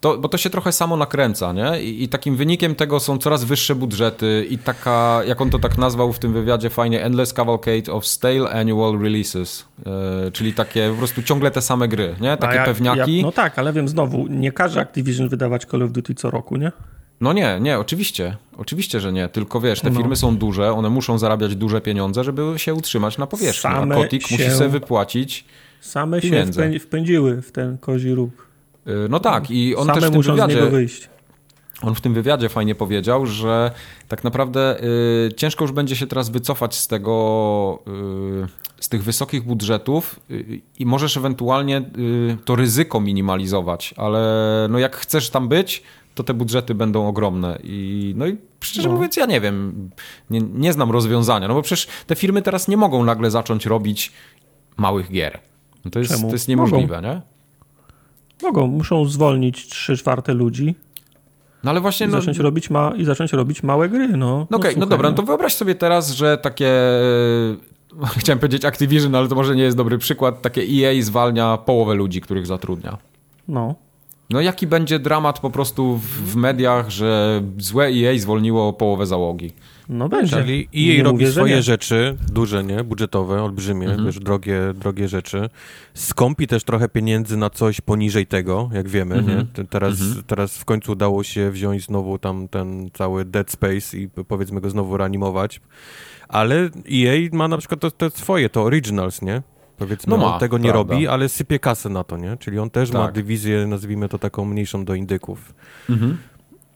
to, 0.00 0.18
bo 0.18 0.28
to 0.28 0.38
się 0.38 0.50
trochę 0.50 0.72
samo 0.72 0.96
nakręca, 0.96 1.52
nie? 1.52 1.82
I, 1.82 2.02
I, 2.02 2.08
takim 2.08 2.36
wynikiem 2.36 2.74
tego 2.74 3.00
są 3.00 3.18
coraz 3.18 3.44
wyższe 3.44 3.74
budżety 3.74 4.46
i 4.50 4.58
taka, 4.58 5.20
jak 5.26 5.40
on 5.40 5.50
to 5.50 5.58
tak 5.58 5.78
nazwał 5.78 6.12
w 6.12 6.18
tym 6.18 6.32
wywiadzie 6.32 6.70
fajnie, 6.70 7.04
Endless 7.04 7.32
Cavalcade 7.32 7.92
of 7.92 8.06
Stale 8.06 8.50
Annual 8.50 8.98
Releases, 8.98 9.64
yy, 9.78 10.32
czyli 10.32 10.54
takie 10.54 10.90
po 10.90 10.96
prostu 10.96 11.22
ciągle 11.22 11.50
te 11.50 11.62
same 11.62 11.88
gry, 11.88 12.14
nie? 12.20 12.36
Takie 12.36 12.56
ja, 12.56 12.64
pewniaki. 12.64 13.16
Ja, 13.16 13.22
no 13.22 13.32
tak, 13.32 13.58
ale 13.58 13.72
wiem 13.72 13.88
znowu, 13.88 14.26
nie 14.26 14.52
każe 14.52 14.80
Activision 14.80 15.28
wydawać 15.28 15.64
Call 15.64 15.82
of 15.82 15.92
Duty 15.92 16.14
co 16.14 16.30
roku, 16.30 16.56
nie? 16.56 16.72
No 17.20 17.32
nie, 17.32 17.58
nie, 17.60 17.78
oczywiście. 17.78 18.36
Oczywiście, 18.56 19.00
że 19.00 19.12
nie. 19.12 19.28
Tylko 19.28 19.60
wiesz, 19.60 19.80
te 19.80 19.90
no. 19.90 19.96
firmy 19.96 20.16
są 20.16 20.36
duże, 20.36 20.72
one 20.72 20.90
muszą 20.90 21.18
zarabiać 21.18 21.56
duże 21.56 21.80
pieniądze, 21.80 22.24
żeby 22.24 22.52
się 22.56 22.74
utrzymać 22.74 23.18
na 23.18 23.26
powierzchni. 23.26 23.70
Same 23.70 23.94
a 23.94 23.98
Kotik 23.98 24.26
się, 24.26 24.34
musi 24.34 24.50
sobie 24.50 24.70
wypłacić 24.70 25.44
Same 25.80 26.20
pieniądze. 26.20 26.72
się 26.72 26.78
wpędziły 26.78 27.42
w 27.42 27.52
ten 27.52 27.78
kozi 27.78 28.14
róg. 28.14 28.47
Y, 28.86 29.08
no 29.10 29.20
tak, 29.20 29.50
i 29.50 29.76
on 29.76 29.86
Same 29.86 30.00
też 30.00 30.10
w 30.10 30.12
tym 30.12 30.22
wywiadzie... 30.22 30.70
On 31.82 31.94
w 31.94 32.00
tym 32.00 32.14
wywiadzie 32.14 32.48
fajnie 32.48 32.74
powiedział, 32.74 33.26
że 33.26 33.70
tak 34.08 34.24
naprawdę 34.24 34.84
y, 35.28 35.34
ciężko 35.36 35.64
już 35.64 35.72
będzie 35.72 35.96
się 35.96 36.06
teraz 36.06 36.30
wycofać 36.30 36.74
z 36.74 36.86
tego, 36.86 37.78
y, 38.76 38.82
z 38.82 38.88
tych 38.88 39.04
wysokich 39.04 39.44
budżetów 39.44 40.20
y, 40.30 40.60
i 40.78 40.86
możesz 40.86 41.16
ewentualnie 41.16 41.78
y, 41.98 42.36
to 42.44 42.56
ryzyko 42.56 43.00
minimalizować, 43.00 43.94
ale 43.96 44.66
no 44.70 44.78
jak 44.78 44.96
chcesz 44.96 45.30
tam 45.30 45.48
być, 45.48 45.82
to 46.14 46.24
te 46.24 46.34
budżety 46.34 46.74
będą 46.74 47.08
ogromne. 47.08 47.58
I, 47.62 48.12
no 48.16 48.26
i 48.26 48.36
szczerze 48.60 48.88
no. 48.88 48.94
mówiąc, 48.94 49.16
ja 49.16 49.26
nie 49.26 49.40
wiem, 49.40 49.90
nie, 50.30 50.40
nie 50.40 50.72
znam 50.72 50.90
rozwiązania, 50.90 51.48
no 51.48 51.54
bo 51.54 51.62
przecież 51.62 51.88
te 52.06 52.14
firmy 52.16 52.42
teraz 52.42 52.68
nie 52.68 52.76
mogą 52.76 53.04
nagle 53.04 53.30
zacząć 53.30 53.66
robić 53.66 54.12
małych 54.76 55.10
gier. 55.10 55.40
No 55.84 55.90
to, 55.90 55.98
jest, 55.98 56.20
to 56.20 56.32
jest 56.32 56.48
niemożliwe, 56.48 56.96
mogą. 56.96 57.08
nie? 57.08 57.22
Mogą, 58.42 58.66
muszą 58.66 59.04
zwolnić 59.04 59.68
3 59.68 59.96
czwarte 59.96 60.34
ludzi. 60.34 60.74
No 61.64 61.70
ale 61.70 61.80
właśnie. 61.80 62.06
I, 62.06 62.08
no... 62.08 62.20
zacząć 62.20 62.38
robić 62.38 62.70
ma... 62.70 62.92
I 62.96 63.04
zacząć 63.04 63.32
robić 63.32 63.62
małe 63.62 63.88
gry. 63.88 64.08
No, 64.08 64.16
no, 64.16 64.46
no 64.50 64.56
okej, 64.56 64.70
okay, 64.70 64.80
no, 64.80 64.86
no 64.86 64.86
dobra, 64.86 65.10
no 65.10 65.16
to 65.16 65.22
wyobraź 65.22 65.54
sobie 65.54 65.74
teraz, 65.74 66.10
że 66.10 66.38
takie. 66.38 66.72
Chciałem 68.18 68.38
powiedzieć 68.38 68.64
Activision, 68.64 69.14
ale 69.14 69.28
to 69.28 69.34
może 69.34 69.56
nie 69.56 69.62
jest 69.62 69.76
dobry 69.76 69.98
przykład. 69.98 70.42
Takie 70.42 70.62
EA 70.62 71.02
zwalnia 71.02 71.56
połowę 71.56 71.94
ludzi, 71.94 72.20
których 72.20 72.46
zatrudnia. 72.46 72.98
No. 73.48 73.74
No 74.30 74.40
jaki 74.40 74.66
będzie 74.66 74.98
dramat 74.98 75.40
po 75.40 75.50
prostu 75.50 75.96
w, 75.96 76.32
w 76.32 76.36
mediach, 76.36 76.90
że 76.90 77.42
złe 77.58 77.86
EA 77.86 78.18
zwolniło 78.18 78.72
połowę 78.72 79.06
załogi. 79.06 79.52
No 79.88 80.08
będzie. 80.08 80.36
Czyli 80.36 80.68
EA 80.76 81.04
robi 81.04 81.24
mówię, 81.24 81.32
swoje 81.32 81.62
rzeczy, 81.62 82.16
duże, 82.32 82.64
nie? 82.64 82.84
Budżetowe, 82.84 83.42
olbrzymie, 83.42 83.86
mhm. 83.86 84.06
wiesz, 84.06 84.18
drogie, 84.18 84.60
drogie 84.74 85.08
rzeczy. 85.08 85.48
Skąpi 85.94 86.46
też 86.46 86.64
trochę 86.64 86.88
pieniędzy 86.88 87.36
na 87.36 87.50
coś 87.50 87.80
poniżej 87.80 88.26
tego, 88.26 88.70
jak 88.72 88.88
wiemy, 88.88 89.14
mhm. 89.14 89.38
nie? 89.58 89.64
Teraz, 89.64 90.00
mhm. 90.00 90.22
teraz 90.26 90.58
w 90.58 90.64
końcu 90.64 90.92
udało 90.92 91.22
się 91.22 91.50
wziąć 91.50 91.84
znowu 91.84 92.18
tam 92.18 92.48
ten 92.48 92.90
cały 92.94 93.24
Dead 93.24 93.50
Space 93.50 93.98
i 93.98 94.08
powiedzmy 94.08 94.60
go 94.60 94.70
znowu 94.70 94.96
reanimować. 94.96 95.60
Ale 96.28 96.70
EA 96.92 97.28
ma 97.32 97.48
na 97.48 97.58
przykład 97.58 97.80
te, 97.80 97.90
te 97.90 98.10
swoje, 98.10 98.48
to 98.48 98.62
Originals, 98.62 99.22
nie? 99.22 99.42
Powiedzmy, 99.78 100.10
no 100.10 100.16
ma, 100.16 100.34
on 100.34 100.40
tego 100.40 100.58
nie 100.58 100.70
prawda. 100.70 100.94
robi, 100.94 101.06
ale 101.06 101.28
sypie 101.28 101.58
kasę 101.58 101.88
na 101.88 102.04
to, 102.04 102.16
nie? 102.16 102.36
Czyli 102.36 102.58
on 102.58 102.70
też 102.70 102.90
tak. 102.90 103.00
ma 103.00 103.12
dywizję, 103.12 103.66
nazwijmy 103.66 104.08
to 104.08 104.18
taką 104.18 104.44
mniejszą 104.44 104.84
do 104.84 104.94
indyków. 104.94 105.54
Mhm. 105.90 106.18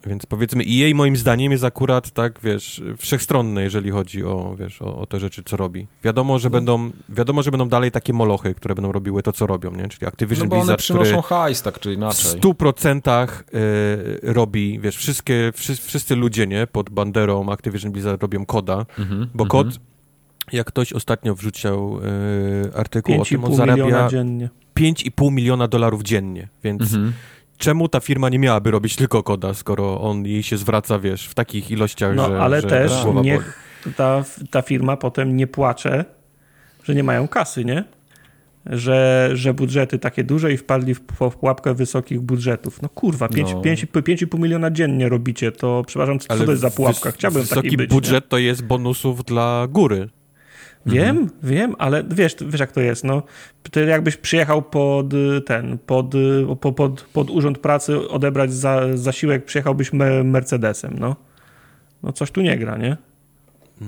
Więc 0.07 0.27
powiedzmy, 0.27 0.63
i 0.63 0.77
jej 0.77 0.95
moim 0.95 1.17
zdaniem 1.17 1.53
jest 1.53 1.65
akurat 1.65 2.11
tak, 2.11 2.41
wiesz, 2.43 2.83
wszechstronny, 2.99 3.63
jeżeli 3.63 3.91
chodzi 3.91 4.25
o, 4.25 4.57
wiesz, 4.59 4.83
o, 4.83 4.97
o 4.99 5.07
te 5.07 5.21
rzeczy, 5.21 5.43
co 5.45 5.57
robi. 5.57 5.87
Wiadomo, 6.05 6.39
że 6.39 6.49
no. 6.49 6.53
będą, 6.53 6.91
wiadomo, 7.09 7.43
że 7.43 7.51
będą 7.51 7.69
dalej 7.69 7.91
takie 7.91 8.13
molochy, 8.13 8.55
które 8.55 8.75
będą 8.75 8.93
robiły 8.93 9.23
to, 9.23 9.33
co 9.33 9.47
robią, 9.47 9.71
nie? 9.71 9.89
Czyli 9.89 10.07
Activision 10.07 10.49
no 10.49 10.51
bo 10.51 10.57
Blizzard, 10.57 10.69
one 10.71 10.77
przynoszą 10.77 11.23
hajs, 11.23 11.63
tak 11.63 11.81
czy 11.81 11.93
inaczej. 11.93 12.25
W 12.25 12.39
stu 12.39 12.55
procentach 12.55 13.45
y, 13.55 14.33
robi, 14.33 14.81
wiesz, 14.81 14.97
wszystkie, 14.97 15.53
wszyscy, 15.55 15.87
wszyscy 15.87 16.17
ludzie, 16.17 16.47
nie? 16.47 16.67
Pod 16.67 16.91
banderą 16.91 17.49
Activision 17.49 17.93
Blizzard 17.93 18.23
robią 18.23 18.47
koda, 18.47 18.87
mm 18.99 19.11
-hmm, 19.11 19.27
bo 19.35 19.47
kod, 19.47 19.67
mm 19.67 19.79
-hmm. 19.79 20.55
jak 20.57 20.67
ktoś 20.67 20.93
ostatnio 20.93 21.35
wrzucił 21.35 21.99
y, 21.99 22.77
artykuł 22.77 23.21
o 23.21 23.25
tym, 23.25 23.45
on 23.45 23.55
zarabia 23.55 24.09
5,5 24.77 25.33
miliona 25.33 25.69
dolarów 25.69 26.03
dziennie, 26.03 26.49
więc 26.65 26.95
mm 26.95 27.09
-hmm 27.09 27.13
czemu 27.63 27.89
ta 27.89 28.01
firma 28.01 28.29
nie 28.29 28.39
miałaby 28.39 28.71
robić 28.71 28.97
tylko 28.97 29.23
koda, 29.23 29.55
skoro 29.55 30.01
on 30.01 30.27
jej 30.27 30.43
się 30.43 30.57
zwraca, 30.57 30.99
wiesz, 30.99 31.27
w 31.27 31.35
takich 31.35 31.71
ilościach, 31.71 32.17
no, 32.17 32.29
że... 32.29 32.41
ale 32.41 32.61
że 32.61 32.69
też 32.69 32.93
niech 33.23 33.63
ta, 33.97 34.25
ta 34.51 34.63
firma 34.63 34.97
potem 34.97 35.37
nie 35.37 35.47
płacze, 35.47 36.05
że 36.85 36.95
nie 36.95 37.03
mają 37.03 37.29
kasy, 37.29 37.65
nie? 37.65 37.85
że, 38.67 39.31
że 39.35 39.55
budżety 39.55 39.99
takie 39.99 40.25
duże 40.25 40.53
i 40.53 40.57
wpadli 40.57 40.95
w, 40.95 41.01
pułapkę 41.41 41.75
wysokich 41.75 42.21
budżetów. 42.21 42.83
No 42.83 42.89
kurwa, 42.89 43.27
5,5 43.27 44.27
no. 44.33 44.39
miliona 44.39 44.71
dziennie 44.71 45.09
robicie, 45.09 45.53
to 45.53 45.83
przepraszam, 45.87 46.19
co 46.19 46.31
Ale 46.31 46.45
to 46.45 46.51
jest 46.51 46.63
za 46.63 46.71
pułapka? 46.71 47.11
Chciałbym 47.11 47.43
Wysoki 47.43 47.77
być, 47.77 47.91
budżet 47.91 48.25
nie? 48.25 48.29
to 48.29 48.39
jest 48.39 48.65
bonusów 48.65 49.25
dla 49.25 49.67
góry. 49.71 50.09
Wiem, 50.87 51.19
mhm. 51.19 51.31
wiem, 51.43 51.75
ale 51.79 52.05
wiesz, 52.11 52.37
wiesz 52.47 52.61
jak 52.61 52.73
to 52.73 52.81
jest, 52.81 53.05
no. 53.05 53.23
Ty 53.71 53.85
jakbyś 53.85 54.17
przyjechał 54.17 54.63
pod 54.63 55.07
ten, 55.47 55.79
pod, 55.79 56.07
pod, 56.61 56.75
pod, 56.75 57.03
pod 57.13 57.31
urząd 57.31 57.59
pracy 57.59 58.09
odebrać 58.09 58.53
za, 58.53 58.81
zasiłek, 58.95 59.45
przyjechałbyś 59.45 59.93
me 59.93 60.25
Mercedesem, 60.25 60.97
no. 60.99 61.17
No 62.03 62.13
coś 62.13 62.31
tu 62.31 62.41
nie 62.41 62.59
gra, 62.59 62.77
nie? 62.77 62.97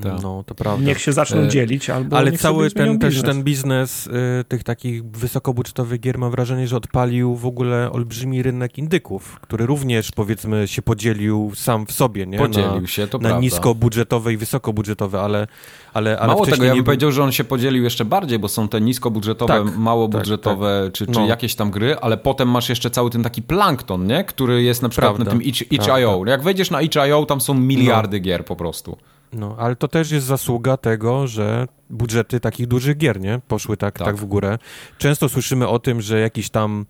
Tak. 0.02 0.22
No, 0.22 0.44
to 0.46 0.54
prawda. 0.54 0.86
Niech 0.86 1.00
się 1.00 1.12
zaczną 1.12 1.40
e, 1.40 1.48
dzielić, 1.48 1.90
albo 1.90 2.16
Ale 2.16 2.32
cały 2.32 2.70
ten, 2.70 2.98
też 2.98 3.22
ten 3.22 3.42
biznes 3.42 4.06
y, 4.06 4.10
tych 4.48 4.64
takich 4.64 5.04
wysokobudżetowych 5.04 6.00
gier 6.00 6.18
mam 6.18 6.30
wrażenie, 6.30 6.68
że 6.68 6.76
odpalił 6.76 7.36
w 7.36 7.46
ogóle 7.46 7.92
olbrzymi 7.92 8.42
rynek 8.42 8.78
indyków, 8.78 9.40
który 9.40 9.66
również 9.66 10.12
powiedzmy 10.12 10.68
się 10.68 10.82
podzielił 10.82 11.52
sam 11.54 11.86
w 11.86 11.92
sobie, 11.92 12.26
nie? 12.26 12.38
Podzielił 12.38 12.80
na, 12.80 12.86
się, 12.86 13.06
to 13.06 13.18
Na 13.18 13.22
prawda. 13.22 13.40
niskobudżetowe 13.40 14.32
i 14.32 14.36
wysokobudżetowe, 14.36 15.20
ale, 15.20 15.46
ale, 15.94 16.18
ale 16.18 16.32
Mało 16.32 16.46
tego, 16.46 16.64
ja 16.64 16.70
bym 16.70 16.78
nie... 16.78 16.84
powiedział, 16.84 17.12
że 17.12 17.22
on 17.22 17.32
się 17.32 17.44
podzielił 17.44 17.84
jeszcze 17.84 18.04
bardziej, 18.04 18.38
bo 18.38 18.48
są 18.48 18.68
te 18.68 18.80
niskobudżetowe, 18.80 19.64
tak, 19.64 19.76
małobudżetowe, 19.76 20.80
tak, 20.84 20.92
tak. 20.92 20.92
Czy, 20.92 21.06
czy 21.06 21.20
no. 21.20 21.26
jakieś 21.26 21.54
tam 21.54 21.70
gry, 21.70 21.96
ale 21.96 22.16
potem 22.16 22.48
masz 22.48 22.68
jeszcze 22.68 22.90
cały 22.90 23.10
ten 23.10 23.22
taki 23.22 23.42
plankton, 23.42 24.06
nie? 24.06 24.24
Który 24.24 24.62
jest 24.62 24.82
na 24.82 24.88
przykład 24.88 25.14
prawda, 25.14 25.24
na 25.24 25.30
tym 25.30 25.42
itch.io. 25.42 26.24
Jak 26.26 26.42
wejdziesz 26.42 26.70
na 26.70 26.82
itch.io, 26.82 27.26
tam 27.26 27.40
są 27.40 27.54
miliardy 27.54 28.16
no. 28.16 28.22
gier 28.22 28.44
po 28.44 28.56
prostu. 28.56 28.96
No, 29.34 29.56
ale 29.58 29.76
to 29.76 29.88
też 29.88 30.10
jest 30.10 30.26
zasługa 30.26 30.76
tego, 30.76 31.26
że 31.26 31.66
budżety 31.90 32.40
takich 32.40 32.66
dużych 32.66 32.96
gier, 32.96 33.20
nie? 33.20 33.40
Poszły 33.48 33.76
tak, 33.76 33.98
tak. 33.98 34.06
tak 34.06 34.16
w 34.16 34.24
górę. 34.24 34.58
Często 34.98 35.28
słyszymy 35.28 35.68
o 35.68 35.78
tym, 35.78 36.00
że 36.00 36.20
jakiś 36.20 36.50
tam 36.50 36.86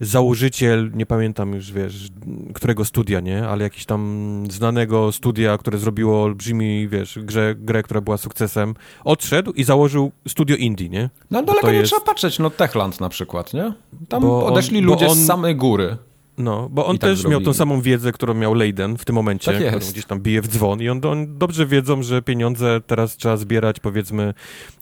założyciel, 0.00 0.90
nie 0.94 1.06
pamiętam 1.06 1.54
już, 1.54 1.72
wiesz, 1.72 2.08
którego 2.54 2.84
studia, 2.84 3.20
nie? 3.20 3.48
Ale 3.48 3.64
jakiś 3.64 3.84
tam 3.84 4.44
znanego 4.50 5.12
studia, 5.12 5.58
które 5.58 5.78
zrobiło 5.78 6.22
olbrzymi, 6.22 6.88
wiesz, 6.88 7.18
grę, 7.22 7.54
grę 7.54 7.82
która 7.82 8.00
była 8.00 8.16
sukcesem, 8.16 8.74
odszedł 9.04 9.52
i 9.52 9.64
założył 9.64 10.12
studio 10.28 10.56
indie, 10.56 10.88
nie? 10.88 11.10
No 11.30 11.42
daleko 11.42 11.70
nie 11.70 11.76
jest... 11.76 11.92
trzeba 11.92 12.06
patrzeć, 12.06 12.38
no 12.38 12.50
Techland 12.50 13.00
na 13.00 13.08
przykład, 13.08 13.54
nie? 13.54 13.72
Tam 14.08 14.22
bo 14.22 14.46
odeszli 14.46 14.78
on, 14.78 14.84
ludzie 14.84 15.08
on... 15.08 15.16
z 15.16 15.26
samej 15.26 15.56
góry. 15.56 15.96
No, 16.38 16.68
bo 16.70 16.86
on 16.86 16.98
tak 16.98 17.10
też 17.10 17.24
miał 17.24 17.40
tą 17.40 17.54
samą 17.54 17.80
wiedzę, 17.80 18.12
którą 18.12 18.34
miał 18.34 18.54
Leiden 18.54 18.96
w 18.96 19.04
tym 19.04 19.14
momencie, 19.14 19.52
tak 19.52 19.66
którą 19.66 19.92
gdzieś 19.92 20.04
tam 20.04 20.20
bije 20.20 20.42
w 20.42 20.48
dzwon. 20.48 20.82
I 20.82 20.88
on, 20.88 21.00
on, 21.04 21.38
dobrze 21.38 21.66
wiedzą, 21.66 22.02
że 22.02 22.22
pieniądze 22.22 22.80
teraz 22.86 23.16
trzeba 23.16 23.36
zbierać, 23.36 23.80
powiedzmy, 23.80 24.34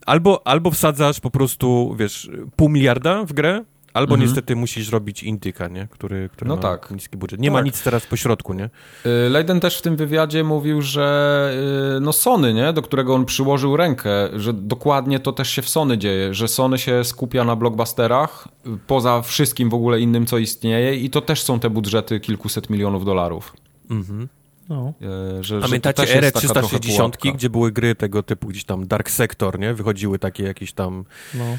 albo, 0.05 0.47
albo 0.47 0.71
wsadzasz 0.71 1.19
po 1.19 1.31
prostu, 1.31 1.95
wiesz, 1.99 2.29
pół 2.55 2.69
miliarda 2.69 3.25
w 3.25 3.33
grę, 3.33 3.63
Albo 3.97 4.13
mhm. 4.13 4.21
niestety 4.21 4.55
musisz 4.55 4.91
robić 4.91 5.23
indyka, 5.23 5.67
nie? 5.67 5.87
Który, 5.91 6.29
który 6.33 6.49
no 6.49 6.55
ma 6.55 6.61
tak. 6.61 6.91
niski 6.91 7.17
budżet. 7.17 7.39
Nie 7.39 7.49
tak. 7.49 7.53
ma 7.53 7.61
nic 7.61 7.83
teraz 7.83 8.05
po 8.05 8.15
środku, 8.15 8.53
nie? 8.53 8.69
Y, 9.05 9.29
Leiden 9.29 9.59
też 9.59 9.77
w 9.77 9.81
tym 9.81 9.95
wywiadzie 9.95 10.43
mówił, 10.43 10.81
że 10.81 11.51
y, 11.97 11.99
no 11.99 12.13
Sony, 12.13 12.53
nie? 12.53 12.73
Do 12.73 12.81
którego 12.81 13.15
on 13.15 13.25
przyłożył 13.25 13.77
rękę, 13.77 14.09
że 14.35 14.53
dokładnie 14.53 15.19
to 15.19 15.31
też 15.31 15.49
się 15.49 15.61
w 15.61 15.69
Sony 15.69 15.97
dzieje, 15.97 16.33
że 16.33 16.47
Sony 16.47 16.77
się 16.77 17.03
skupia 17.03 17.43
na 17.43 17.55
blockbusterach 17.55 18.47
poza 18.87 19.21
wszystkim 19.21 19.69
w 19.69 19.73
ogóle 19.73 19.99
innym, 19.99 20.25
co 20.25 20.37
istnieje 20.37 20.95
i 20.95 21.09
to 21.09 21.21
też 21.21 21.43
są 21.43 21.59
te 21.59 21.69
budżety 21.69 22.19
kilkuset 22.19 22.69
milionów 22.69 23.05
dolarów. 23.05 23.53
Mhm. 23.89 24.27
No. 24.69 24.93
E, 25.39 25.43
że, 25.43 25.61
Pamiętacie 25.61 26.15
erę 26.15 26.31
360, 26.31 27.17
gdzie 27.35 27.49
były 27.49 27.71
gry 27.71 27.95
tego 27.95 28.23
typu, 28.23 28.47
gdzieś 28.47 28.63
tam 28.63 28.87
Dark 28.87 29.09
Sector, 29.09 29.59
nie? 29.59 29.73
Wychodziły 29.73 30.19
takie 30.19 30.43
jakieś 30.43 30.73
tam 30.73 31.05
no. 31.33 31.45
e, 31.45 31.57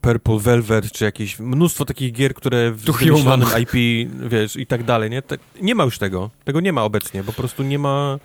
Purple 0.00 0.38
Velvet, 0.38 0.92
czy 0.92 1.04
jakieś 1.04 1.38
mnóstwo 1.38 1.84
takich 1.84 2.12
gier, 2.12 2.34
które 2.34 2.72
w 2.72 2.82
wymyślonym 2.82 3.48
IP, 3.62 3.72
wiesz, 4.28 4.56
i 4.56 4.66
tak 4.66 4.84
dalej, 4.84 5.10
nie? 5.10 5.22
nie 5.62 5.74
ma 5.74 5.84
już 5.84 5.98
tego. 5.98 6.30
Tego 6.44 6.60
nie 6.60 6.72
ma 6.72 6.84
obecnie, 6.84 7.24
po 7.24 7.32
prostu 7.32 7.62
nie 7.62 7.78
ma... 7.78 8.18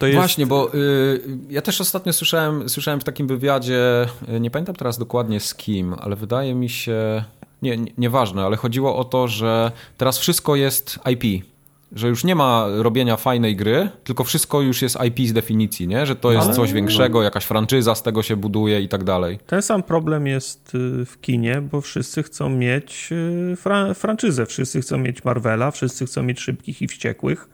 Jest... 0.00 0.14
Właśnie, 0.14 0.46
bo 0.46 0.74
y, 0.74 1.38
ja 1.50 1.62
też 1.62 1.80
ostatnio 1.80 2.12
słyszałem, 2.12 2.68
słyszałem 2.68 3.00
w 3.00 3.04
takim 3.04 3.26
wywiadzie, 3.26 4.06
y, 4.36 4.40
nie 4.40 4.50
pamiętam 4.50 4.74
teraz 4.74 4.98
dokładnie 4.98 5.40
z 5.40 5.54
kim, 5.54 5.94
ale 5.98 6.16
wydaje 6.16 6.54
mi 6.54 6.68
się, 6.68 7.24
nie, 7.62 7.76
nie, 7.76 7.92
nieważne, 7.98 8.44
ale 8.44 8.56
chodziło 8.56 8.96
o 8.96 9.04
to, 9.04 9.28
że 9.28 9.72
teraz 9.96 10.18
wszystko 10.18 10.56
jest 10.56 10.98
IP 11.12 11.44
że 11.92 12.08
już 12.08 12.24
nie 12.24 12.34
ma 12.34 12.66
robienia 12.76 13.16
fajnej 13.16 13.56
gry, 13.56 13.90
tylko 14.04 14.24
wszystko 14.24 14.60
już 14.60 14.82
jest 14.82 14.98
IP 15.06 15.28
z 15.28 15.32
definicji, 15.32 15.88
nie? 15.88 16.06
że 16.06 16.16
to 16.16 16.32
jest 16.32 16.46
Ale... 16.46 16.56
coś 16.56 16.72
większego, 16.72 17.22
jakaś 17.22 17.44
franczyza 17.44 17.94
z 17.94 18.02
tego 18.02 18.22
się 18.22 18.36
buduje 18.36 18.80
i 18.80 18.88
tak 18.88 19.04
dalej. 19.04 19.38
Ten 19.46 19.62
sam 19.62 19.82
problem 19.82 20.26
jest 20.26 20.74
y, 20.74 21.04
w 21.04 21.20
kinie, 21.20 21.60
bo 21.60 21.80
wszyscy 21.80 22.22
chcą 22.22 22.48
mieć 22.48 23.08
y, 23.52 23.56
fra 23.56 23.94
franczyzę, 23.94 24.46
wszyscy 24.46 24.80
chcą 24.80 24.98
mieć 24.98 25.24
Marvela, 25.24 25.70
wszyscy 25.70 26.06
chcą 26.06 26.22
mieć 26.22 26.40
szybkich 26.40 26.82
i 26.82 26.88
wściekłych. 26.88 27.48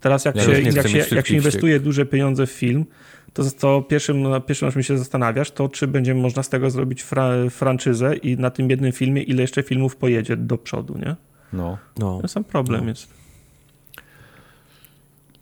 Teraz 0.00 0.24
jak, 0.24 0.36
ja 0.36 0.42
się, 0.42 0.52
jak, 0.52 0.88
się, 0.88 1.04
jak 1.16 1.26
się 1.26 1.34
inwestuje 1.34 1.80
duże 1.80 2.06
pieniądze 2.06 2.46
w 2.46 2.50
film, 2.50 2.84
to, 3.32 3.42
to 3.58 3.82
pierwszym, 3.82 4.24
pierwszym 4.46 4.72
czym 4.72 4.82
się 4.82 4.98
zastanawiasz, 4.98 5.50
to 5.50 5.68
czy 5.68 5.86
będzie 5.86 6.14
można 6.14 6.42
z 6.42 6.48
tego 6.48 6.70
zrobić 6.70 7.02
fra 7.02 7.30
franczyzę 7.50 8.16
i 8.16 8.36
na 8.36 8.50
tym 8.50 8.70
jednym 8.70 8.92
filmie 8.92 9.22
ile 9.22 9.42
jeszcze 9.42 9.62
filmów 9.62 9.96
pojedzie 9.96 10.36
do 10.36 10.58
przodu, 10.58 10.98
nie? 10.98 11.16
No. 11.52 11.78
no. 11.98 12.18
Ten 12.20 12.28
sam 12.28 12.44
problem 12.44 12.80
no. 12.84 12.88
jest. 12.88 13.23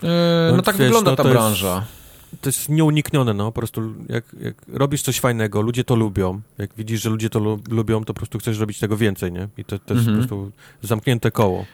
Yy, 0.03 0.09
no, 0.51 0.57
no 0.57 0.63
tak 0.63 0.77
wiesz, 0.77 0.85
wygląda 0.87 1.11
no, 1.11 1.17
ta 1.17 1.25
branża. 1.25 1.75
Jest, 1.75 2.43
to 2.43 2.49
jest 2.49 2.69
nieuniknione, 2.69 3.35
no, 3.35 3.53
po 3.53 3.61
prostu 3.61 3.83
jak, 4.09 4.25
jak, 4.41 4.55
robisz 4.73 5.03
coś 5.03 5.21
fajnego, 5.21 5.63
ludzie 5.63 5.85
to 5.85 5.97
lubią, 5.97 6.41
jak 6.59 6.71
widzisz, 6.77 7.03
że 7.03 7.11
ludzie 7.11 7.31
to 7.31 7.39
lu 7.39 7.61
lubią, 7.71 8.05
to 8.05 8.15
po 8.15 8.19
prostu 8.19 8.39
chcesz 8.39 8.59
robić 8.59 8.79
tego 8.79 8.97
więcej, 8.97 9.33
nie? 9.33 9.49
I 9.59 9.65
to, 9.65 9.79
to 9.79 9.95
jest 9.95 10.09
mhm. 10.09 10.29
po 10.29 10.37
prostu 10.37 10.53
zamknięte 10.83 11.31
koło. 11.31 11.65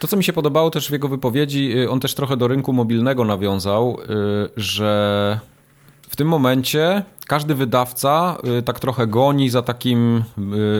To, 0.00 0.08
co 0.08 0.16
mi 0.16 0.24
się 0.24 0.32
podobało 0.32 0.70
też 0.70 0.88
w 0.88 0.92
jego 0.92 1.08
wypowiedzi, 1.08 1.78
y, 1.78 1.90
on 1.90 2.00
też 2.00 2.14
trochę 2.14 2.36
do 2.36 2.48
rynku 2.48 2.72
mobilnego 2.72 3.24
nawiązał, 3.24 3.98
y, 4.00 4.06
że 4.56 5.40
w 6.16 6.18
tym 6.18 6.28
momencie 6.28 7.02
każdy 7.26 7.54
wydawca 7.54 8.36
y, 8.58 8.62
tak 8.62 8.80
trochę 8.80 9.06
goni 9.06 9.50
za 9.50 9.62
takim, 9.62 10.24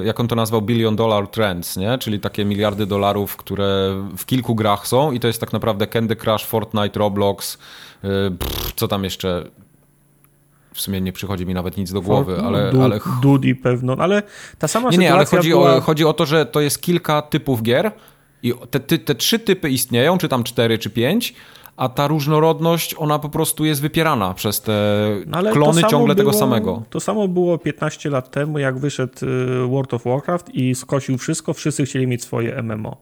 y, 0.03 0.05
jak 0.05 0.21
on 0.21 0.29
to 0.29 0.37
nazwał, 0.37 0.63
billion 0.63 0.97
dollar 0.97 1.29
trends, 1.29 1.77
nie? 1.77 1.99
czyli 1.99 2.21
takie 2.21 2.45
miliardy 2.45 2.87
dolarów, 2.87 3.37
które 3.37 4.03
w 4.17 4.27
kilku 4.27 4.55
grach 4.55 4.87
są 4.87 5.13
i 5.13 5.21
to 5.21 5.27
jest 5.27 5.41
tak 5.41 5.53
naprawdę 5.53 5.87
Candy 5.87 6.17
Crush, 6.17 6.45
Fortnite, 6.45 6.99
Roblox, 6.99 7.55
y, 7.55 7.59
pff, 8.39 8.73
co 8.77 8.89
tam 8.89 9.05
jeszcze 9.05 9.51
w 10.75 10.81
sumie 10.81 11.01
nie 11.01 11.13
przychodzi 11.13 11.47
mi 11.47 11.55
nawet 11.55 11.77
nic 11.77 11.93
do 11.93 12.03
głowy, 12.03 12.39
ale... 12.45 12.73
Du, 12.73 12.83
ale... 12.83 13.01
Dudi 13.23 13.55
pewno, 13.55 13.97
ale 13.99 14.23
ta 14.59 14.69
sama 14.69 14.91
nie, 14.91 14.99
nie, 14.99 15.13
ale 15.13 15.25
chodzi, 15.25 15.51
była... 15.51 15.77
o, 15.77 15.81
chodzi 15.81 16.05
o 16.05 16.13
to, 16.13 16.27
że 16.27 16.47
to 16.47 16.61
jest 16.61 16.83
kilka 16.83 17.23
typów 17.23 17.63
gier 17.63 17.93
i 18.43 18.55
te, 18.71 18.81
te, 18.81 18.99
te 18.99 19.15
trzy 19.15 19.39
typy 19.39 19.71
istnieją, 19.71 20.19
czy 20.19 20.29
tam 20.29 20.45
cztery, 20.45 20.79
czy 20.79 20.91
pięć, 20.91 21.35
a 21.77 21.89
ta 21.89 22.07
różnorodność, 22.07 22.95
ona 22.99 23.19
po 23.19 23.29
prostu 23.29 23.65
jest 23.65 23.81
wypierana 23.81 24.35
przez 24.35 24.61
te 24.61 25.07
no, 25.27 25.43
klony 25.53 25.83
ciągle 25.83 26.15
było, 26.15 26.31
tego 26.31 26.33
samego. 26.33 26.83
To 26.91 27.01
samo 27.01 27.29
było 27.29 27.59
15 27.59 28.11
lat 28.11 28.31
temu, 28.31 28.59
jak 28.59 28.79
wyszedł 28.79 29.13
y, 29.23 29.67
World 29.69 29.95
of 29.95 30.05
Warcraft 30.05 30.55
i 30.55 30.75
skosił 30.75 31.19
wszystko, 31.19 31.55
wszyscy 31.55 31.85
chcieli 31.85 32.07
mieć 32.07 32.23
swoje 32.23 32.63
MMO. 32.63 32.97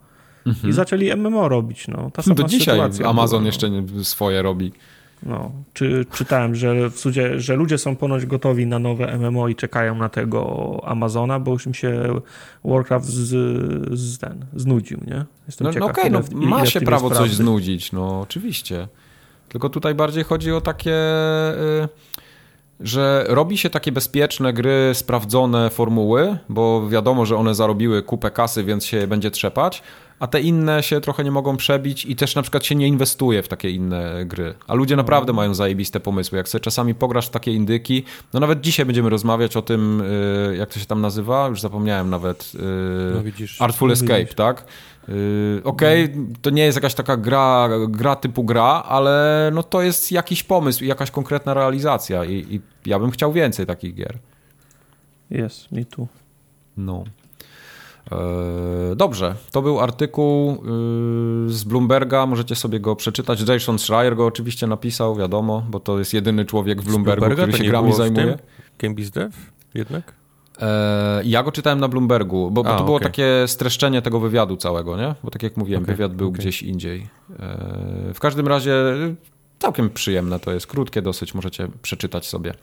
Mhm. 0.46 0.70
I 0.70 0.72
zaczęli 0.72 1.16
MMO 1.16 1.48
robić. 1.48 1.88
No, 1.88 2.10
ta 2.10 2.22
sama 2.22 2.34
Do 2.34 2.44
dzisiaj 2.44 2.80
Amazon 3.04 3.40
była, 3.40 3.46
jeszcze 3.46 3.70
no. 3.70 4.04
swoje 4.04 4.42
robi. 4.42 4.72
No, 5.24 5.52
czy 5.72 6.06
czytałem, 6.12 6.54
że, 6.54 6.90
w 6.90 6.98
sudzie, 6.98 7.40
że 7.40 7.56
ludzie 7.56 7.78
są 7.78 7.96
ponoć 7.96 8.26
gotowi 8.26 8.66
na 8.66 8.78
nowe 8.78 9.18
MMO 9.18 9.48
i 9.48 9.54
czekają 9.54 9.94
na 9.94 10.08
tego 10.08 10.80
Amazona, 10.84 11.40
bo 11.40 11.52
już 11.52 11.66
im 11.66 11.74
się 11.74 12.02
Warcraft 12.64 13.06
z, 13.06 13.28
z 13.98 14.18
ten, 14.18 14.44
znudził, 14.56 15.00
nie? 15.06 15.24
Jestem 15.46 15.66
no, 15.66 15.72
ciekaw, 15.72 15.86
no 15.86 15.92
okej, 15.92 16.14
okay, 16.14 16.40
no, 16.40 16.46
ma 16.46 16.66
się 16.66 16.80
prawo 16.80 17.10
coś 17.10 17.30
znudzić, 17.30 17.92
no 17.92 18.20
oczywiście. 18.20 18.88
Tylko 19.48 19.68
tutaj 19.68 19.94
bardziej 19.94 20.24
chodzi 20.24 20.52
o 20.52 20.60
takie... 20.60 20.94
Y 21.82 21.88
że 22.80 23.24
robi 23.28 23.58
się 23.58 23.70
takie 23.70 23.92
bezpieczne 23.92 24.52
gry, 24.52 24.90
sprawdzone 24.94 25.70
formuły, 25.70 26.38
bo 26.48 26.88
wiadomo, 26.88 27.26
że 27.26 27.36
one 27.36 27.54
zarobiły 27.54 28.02
kupę 28.02 28.30
kasy, 28.30 28.64
więc 28.64 28.86
się 28.86 29.06
będzie 29.06 29.30
trzepać, 29.30 29.82
a 30.18 30.26
te 30.26 30.40
inne 30.40 30.82
się 30.82 31.00
trochę 31.00 31.24
nie 31.24 31.30
mogą 31.30 31.56
przebić 31.56 32.04
i 32.04 32.16
też 32.16 32.34
na 32.34 32.42
przykład 32.42 32.64
się 32.64 32.74
nie 32.74 32.88
inwestuje 32.88 33.42
w 33.42 33.48
takie 33.48 33.70
inne 33.70 34.24
gry. 34.26 34.54
A 34.66 34.74
ludzie 34.74 34.96
naprawdę 34.96 35.32
mają 35.32 35.54
zajebiste 35.54 36.00
pomysły. 36.00 36.38
Jak 36.38 36.48
sobie 36.48 36.60
czasami 36.60 36.94
pograsz 36.94 37.26
w 37.26 37.30
takie 37.30 37.52
indyki, 37.52 38.04
no 38.32 38.40
nawet 38.40 38.60
dzisiaj 38.60 38.86
będziemy 38.86 39.10
rozmawiać 39.10 39.56
o 39.56 39.62
tym, 39.62 40.00
y, 40.00 40.56
jak 40.58 40.72
to 40.72 40.80
się 40.80 40.86
tam 40.86 41.00
nazywa, 41.00 41.48
już 41.48 41.60
zapomniałem 41.60 42.10
nawet, 42.10 42.52
y, 42.54 43.14
no 43.14 43.22
widzisz, 43.22 43.62
Artful 43.62 43.88
no 43.88 43.92
Escape, 43.92 44.20
widzisz. 44.20 44.34
tak? 44.34 44.64
Y, 45.08 45.60
okej, 45.64 46.04
okay, 46.04 46.26
to 46.42 46.50
nie 46.50 46.64
jest 46.64 46.76
jakaś 46.76 46.94
taka 46.94 47.16
gra, 47.16 47.68
gra 47.88 48.16
typu 48.16 48.44
gra, 48.44 48.82
ale 48.88 49.50
no 49.54 49.62
to 49.62 49.82
jest 49.82 50.12
jakiś 50.12 50.42
pomysł 50.42 50.84
i 50.84 50.86
jakaś 50.86 51.10
konkretna 51.10 51.54
realizacja 51.54 52.24
i, 52.24 52.32
i 52.32 52.60
ja 52.86 52.98
bym 52.98 53.10
chciał 53.10 53.32
więcej 53.32 53.66
takich 53.66 53.94
gier. 53.94 54.18
Jest, 55.30 55.72
mi 55.72 55.86
tu. 55.86 56.08
No. 56.76 57.04
E, 58.92 58.96
dobrze, 58.96 59.34
to 59.52 59.62
był 59.62 59.80
artykuł 59.80 60.52
y, 60.52 60.56
z 61.52 61.64
Bloomberga, 61.64 62.26
możecie 62.26 62.54
sobie 62.54 62.80
go 62.80 62.96
przeczytać. 62.96 63.48
Jason 63.48 63.78
Schreier 63.78 64.16
go 64.16 64.26
oczywiście 64.26 64.66
napisał, 64.66 65.16
wiadomo, 65.16 65.66
bo 65.70 65.80
to 65.80 65.98
jest 65.98 66.14
jedyny 66.14 66.44
człowiek 66.44 66.82
w 66.82 66.84
Bloombergu, 66.84 67.26
który 67.30 67.52
się 67.52 67.64
grami 67.64 67.92
zajmuje. 67.92 68.38
Game 68.78 68.94
Dev 68.94 69.36
jednak? 69.74 70.14
E, 70.60 71.22
ja 71.24 71.42
go 71.42 71.52
czytałem 71.52 71.80
na 71.80 71.88
Bloombergu, 71.88 72.50
bo, 72.50 72.64
bo 72.64 72.74
A, 72.74 72.78
to 72.78 72.84
było 72.84 72.96
okej. 72.96 73.06
takie 73.06 73.44
streszczenie 73.46 74.02
tego 74.02 74.20
wywiadu 74.20 74.56
całego, 74.56 74.96
nie? 74.96 75.14
Bo 75.24 75.30
tak 75.30 75.42
jak 75.42 75.56
mówiłem, 75.56 75.82
Okej, 75.82 75.94
wywiad 75.94 76.14
był 76.14 76.28
okej. 76.28 76.38
gdzieś 76.40 76.62
indziej. 76.62 77.08
E, 77.38 78.12
w 78.14 78.20
każdym 78.20 78.48
razie 78.48 78.74
całkiem 79.58 79.90
przyjemne 79.90 80.40
to 80.40 80.52
jest, 80.52 80.66
krótkie 80.66 81.02
dosyć, 81.02 81.34
możecie 81.34 81.68
przeczytać 81.82 82.26
sobie. 82.26 82.54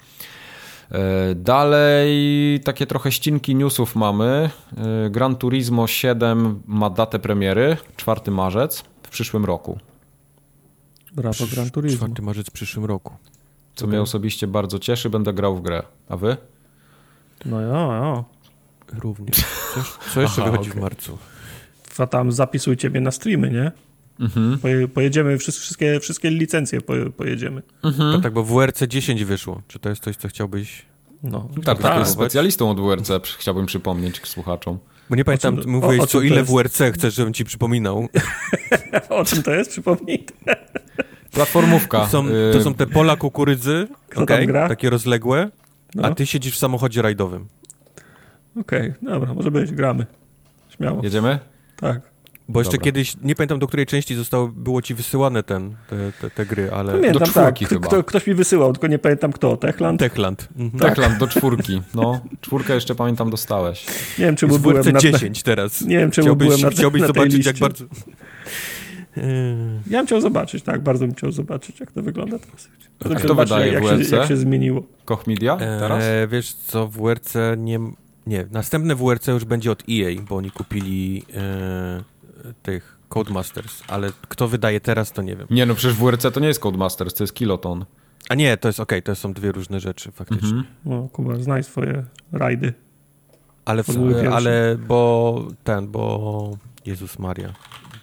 E, 0.92 1.36
Dalej 1.36 2.60
takie 2.64 2.86
trochę 2.88 3.12
ścinki 3.12 3.56
newsów 3.56 3.96
mamy. 3.96 4.50
E, 5.06 5.10
Gran 5.10 5.36
Turismo 5.36 5.88
7 5.88 6.62
ma 6.66 6.90
datę 6.90 7.20
premiery, 7.20 7.78
4 7.96 8.32
marzec 8.32 8.84
w 9.04 9.10
przyszłym 9.10 9.46
roku. 9.46 9.80
Brawo 11.14 11.46
Gran 11.54 11.70
Turismo. 11.72 12.08
4 12.08 12.22
marzec 12.26 12.48
w 12.48 12.52
przyszłym 12.52 12.86
roku. 12.86 13.14
Co 13.76 13.88
mnie 13.88 14.02
osobiście 14.02 14.48
bardzo 14.48 14.80
cieszy, 14.80 15.10
będę 15.10 15.34
grał 15.34 15.56
w 15.56 15.62
grę. 15.62 15.84
A 16.10 16.18
wy? 16.18 16.38
No 17.46 17.62
ja, 17.62 17.68
ja. 17.68 18.24
Również. 19.00 19.38
Co, 19.76 19.82
co 20.14 20.22
jeszcze 20.22 20.42
Aha, 20.42 20.52
wychodzi 20.52 20.70
okej. 20.70 20.82
w 20.82 20.84
marcu? 20.84 21.18
A 21.98 22.08
tam 22.08 22.32
zapisujcie 22.32 22.90
mnie 22.90 23.02
na 23.02 23.12
streamy, 23.12 23.52
nie? 23.52 23.72
Mhm. 24.22 24.60
Poje, 24.60 24.88
pojedziemy, 24.88 25.38
wszy- 25.38 25.52
wszystkie, 25.52 26.00
wszystkie 26.00 26.30
licencje 26.30 26.82
poje, 26.82 27.10
pojedziemy. 27.10 27.62
To 27.82 28.20
tak, 28.20 28.34
bo 28.34 28.44
WRC 28.44 28.84
10 28.88 29.24
wyszło. 29.26 29.62
Czy 29.68 29.80
to 29.80 29.90
jest 29.90 30.04
coś, 30.04 30.16
co 30.16 30.28
chciałbyś... 30.28 30.86
No, 31.24 31.50
Tak, 31.56 31.80
tak, 31.80 31.80
tak. 31.82 32.08
specjalistą 32.08 32.70
od 32.70 32.80
WRC 32.80 33.12
chciałbym 33.38 33.66
przypomnieć 33.66 34.22
słuchaczom. 34.28 34.80
Bo 35.10 35.16
nie 35.16 35.26
pamiętam, 35.26 35.58
czym- 35.58 35.70
mówiłeś, 35.72 36.00
o- 36.00 36.04
o 36.04 36.08
co 36.08 36.22
ile 36.22 36.36
jest? 36.40 36.52
WRC 36.52 36.82
chcesz, 36.94 37.14
żebym 37.14 37.34
ci 37.34 37.46
przypominał. 37.46 38.08
O 39.10 39.26
czym 39.26 39.44
to 39.44 39.52
jest? 39.52 39.72
Przypomnij. 39.72 40.26
Platformówka. 41.34 42.00
To 42.00 42.08
są, 42.08 42.28
y, 42.28 42.32
to 42.54 42.62
są 42.64 42.74
te 42.74 42.88
pola 42.88 43.16
kukurydzy, 43.16 43.88
gra? 44.48 44.68
takie 44.68 44.90
rozległe, 44.90 45.50
No. 45.96 46.04
a 46.08 46.16
ty 46.16 46.26
siedzisz 46.26 46.56
w 46.56 46.58
samochodzie 46.58 47.02
rajdowym. 47.02 47.48
Okej, 48.60 48.94
dobra, 49.02 49.34
może 49.34 49.52
być, 49.52 49.72
gramy. 49.72 50.06
Śmiało. 50.70 51.04
Jedziemy? 51.04 51.40
Tak. 51.76 52.11
Bo 52.50 52.60
jeszcze 52.60 52.72
Dobra. 52.78 52.86
kiedyś, 52.86 53.16
nie 53.22 53.36
pamiętam 53.36 53.60
do 53.60 53.68
której 53.68 53.86
części 53.86 54.16
zostało, 54.16 54.48
było 54.48 54.82
ci 54.82 54.94
wysyłane 54.94 55.44
ten, 55.44 55.76
te, 55.90 56.12
te, 56.22 56.30
te 56.30 56.46
gry, 56.46 56.72
ale... 56.72 56.94
Pamiętam, 56.94 57.20
tak. 57.20 57.30
czwórki 57.30 57.66
K- 57.66 57.70
chyba. 57.70 57.88
Kto, 57.88 58.04
ktoś 58.04 58.28
mi 58.28 58.34
wysyłał, 58.34 58.74
tylko 58.74 58.88
nie 58.88 59.00
pamiętam 59.00 59.34
kto. 59.34 59.58
Techland? 59.58 60.00
Techland. 60.00 60.48
Mhm. 60.58 60.80
Techland 60.80 61.18
do 61.20 61.28
czwórki. 61.28 61.82
No, 61.96 62.22
czwórkę 62.42 62.74
jeszcze 62.74 62.96
pamiętam 62.96 63.30
dostałeś. 63.30 63.86
Nie 64.20 64.26
wiem, 64.26 64.36
czy 64.36 64.48
Z 64.52 64.58
byłem 64.58 64.84
WRC 64.84 64.94
na, 64.94 65.00
10 65.00 65.44
teraz. 65.44 65.82
Nie 65.82 65.98
wiem, 65.98 66.12
czemu 66.12 66.26
chciałbyś, 66.26 66.48
byłem 66.48 66.62
na, 66.62 66.70
te- 66.70 66.76
chciałbyś 66.76 67.02
na 67.02 67.08
zobaczyć, 67.08 67.34
liście. 67.34 67.50
jak 67.50 67.58
bardzo... 67.60 67.86
Ja 69.88 69.98
bym 70.00 70.06
chciał 70.06 70.22
zobaczyć, 70.22 70.64
tak, 70.64 70.82
bardzo 70.82 71.06
bym 71.08 71.16
chciał 71.16 71.32
zobaczyć, 71.32 71.80
jak 71.80 71.92
to 71.92 72.02
wygląda 72.02 72.40
teraz. 72.40 72.68
Bym 73.04 73.16
kto 73.16 73.28
zobaczyć, 73.28 73.54
wydaje 73.54 73.74
jak, 73.74 73.84
WRC? 73.84 74.10
się, 74.10 74.16
jak 74.16 74.28
się 74.28 74.38
zmieniło. 74.38 74.84
Koch 75.06 75.28
Media 75.28 75.58
teraz? 75.58 76.04
Eee, 76.04 76.28
wiesz 76.28 76.54
co, 76.54 76.88
WRC 76.88 77.34
nie... 77.58 77.80
Nie, 78.28 78.46
następne 78.52 78.96
WRC 78.96 79.28
już 79.28 79.46
będzie 79.46 79.72
od 79.72 79.84
EA, 79.90 80.22
bo 80.30 80.36
oni 80.36 80.52
kupili 80.52 81.24
e, 81.34 82.04
tych 82.64 82.98
Codemasters, 83.10 83.84
ale 83.88 84.12
kto 84.30 84.48
wydaje 84.48 84.80
teraz, 84.80 85.12
to 85.12 85.22
nie 85.22 85.36
wiem. 85.36 85.48
Nie 85.50 85.66
no, 85.66 85.76
przecież 85.76 85.98
WRC 85.98 86.32
to 86.34 86.40
nie 86.40 86.48
jest 86.48 86.60
Codemasters, 86.60 87.14
to 87.14 87.24
jest 87.24 87.34
Kiloton. 87.34 87.86
A 88.30 88.36
nie, 88.36 88.58
to 88.58 88.68
jest 88.70 88.80
okej, 88.80 89.04
to 89.04 89.16
są 89.16 89.34
dwie 89.34 89.52
różne 89.52 89.80
rzeczy 89.80 90.12
faktycznie. 90.12 90.48
Mhm. 90.48 90.66
No, 90.86 91.10
Kuba, 91.12 91.36
znaj 91.36 91.64
swoje 91.64 92.04
rajdy. 92.32 92.74
Ale, 93.66 93.84
w, 93.84 93.90
ale 94.34 94.78
bo 94.88 95.46
ten, 95.64 95.88
bo 95.88 96.58
Jezus 96.86 97.20
Maria, 97.20 97.54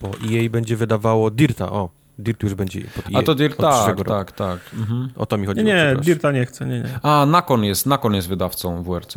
bo 0.01 0.09
EA 0.09 0.51
będzie 0.51 0.77
wydawało 0.77 1.31
Dirta, 1.31 1.73
o, 1.73 1.89
Dirt 2.19 2.43
już 2.43 2.55
będzie 2.55 2.81
pod 2.81 3.05
EA. 3.07 3.19
A 3.19 3.23
to 3.23 3.35
Dirt, 3.35 3.57
tak, 3.57 4.05
tak, 4.05 4.33
tak. 4.33 4.61
Mhm. 4.79 5.09
O 5.17 5.27
to 5.27 5.37
mi 5.37 5.41
Nie, 5.43 5.47
chodziło. 5.47 5.67
nie, 5.67 5.75
przepraszam. 5.75 6.05
Dirta 6.05 6.33
nie 6.33 6.47
chcę, 6.47 6.67
nie, 6.67 6.81
nie. 6.81 6.99
A, 7.03 7.27
Nakon 7.27 7.65
jest, 7.65 7.87
Nakon 7.87 8.15
jest 8.15 8.29
wydawcą 8.29 8.83
WRC. 8.83 9.15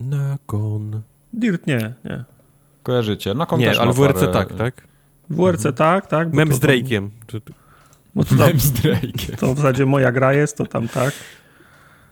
Nakon. 0.00 1.02
Dirt 1.32 1.66
nie, 1.66 1.94
nie. 2.04 2.24
Kojarzycie? 2.82 3.34
Nakon 3.34 3.60
Nie, 3.60 3.66
też 3.66 3.78
ale 3.78 3.86
ma 3.86 3.92
WRC 3.92 4.20
parę... 4.20 4.32
tak, 4.32 4.54
tak? 4.54 4.88
WRC 5.30 5.66
tak, 5.76 6.06
tak. 6.06 6.30
bo 6.30 6.36
Mem 6.36 6.48
to 6.48 6.54
z 6.54 6.60
Drake'iem. 6.60 7.08
Bo 8.14 8.24
to, 8.24 8.34
tam, 8.36 8.58
z 8.60 8.72
Drake'iem. 8.72 9.36
to 9.36 9.54
w 9.54 9.56
zasadzie 9.56 9.86
moja 9.86 10.12
gra 10.12 10.32
jest, 10.32 10.56
to 10.56 10.66
tam 10.66 10.88
tak. 10.88 11.12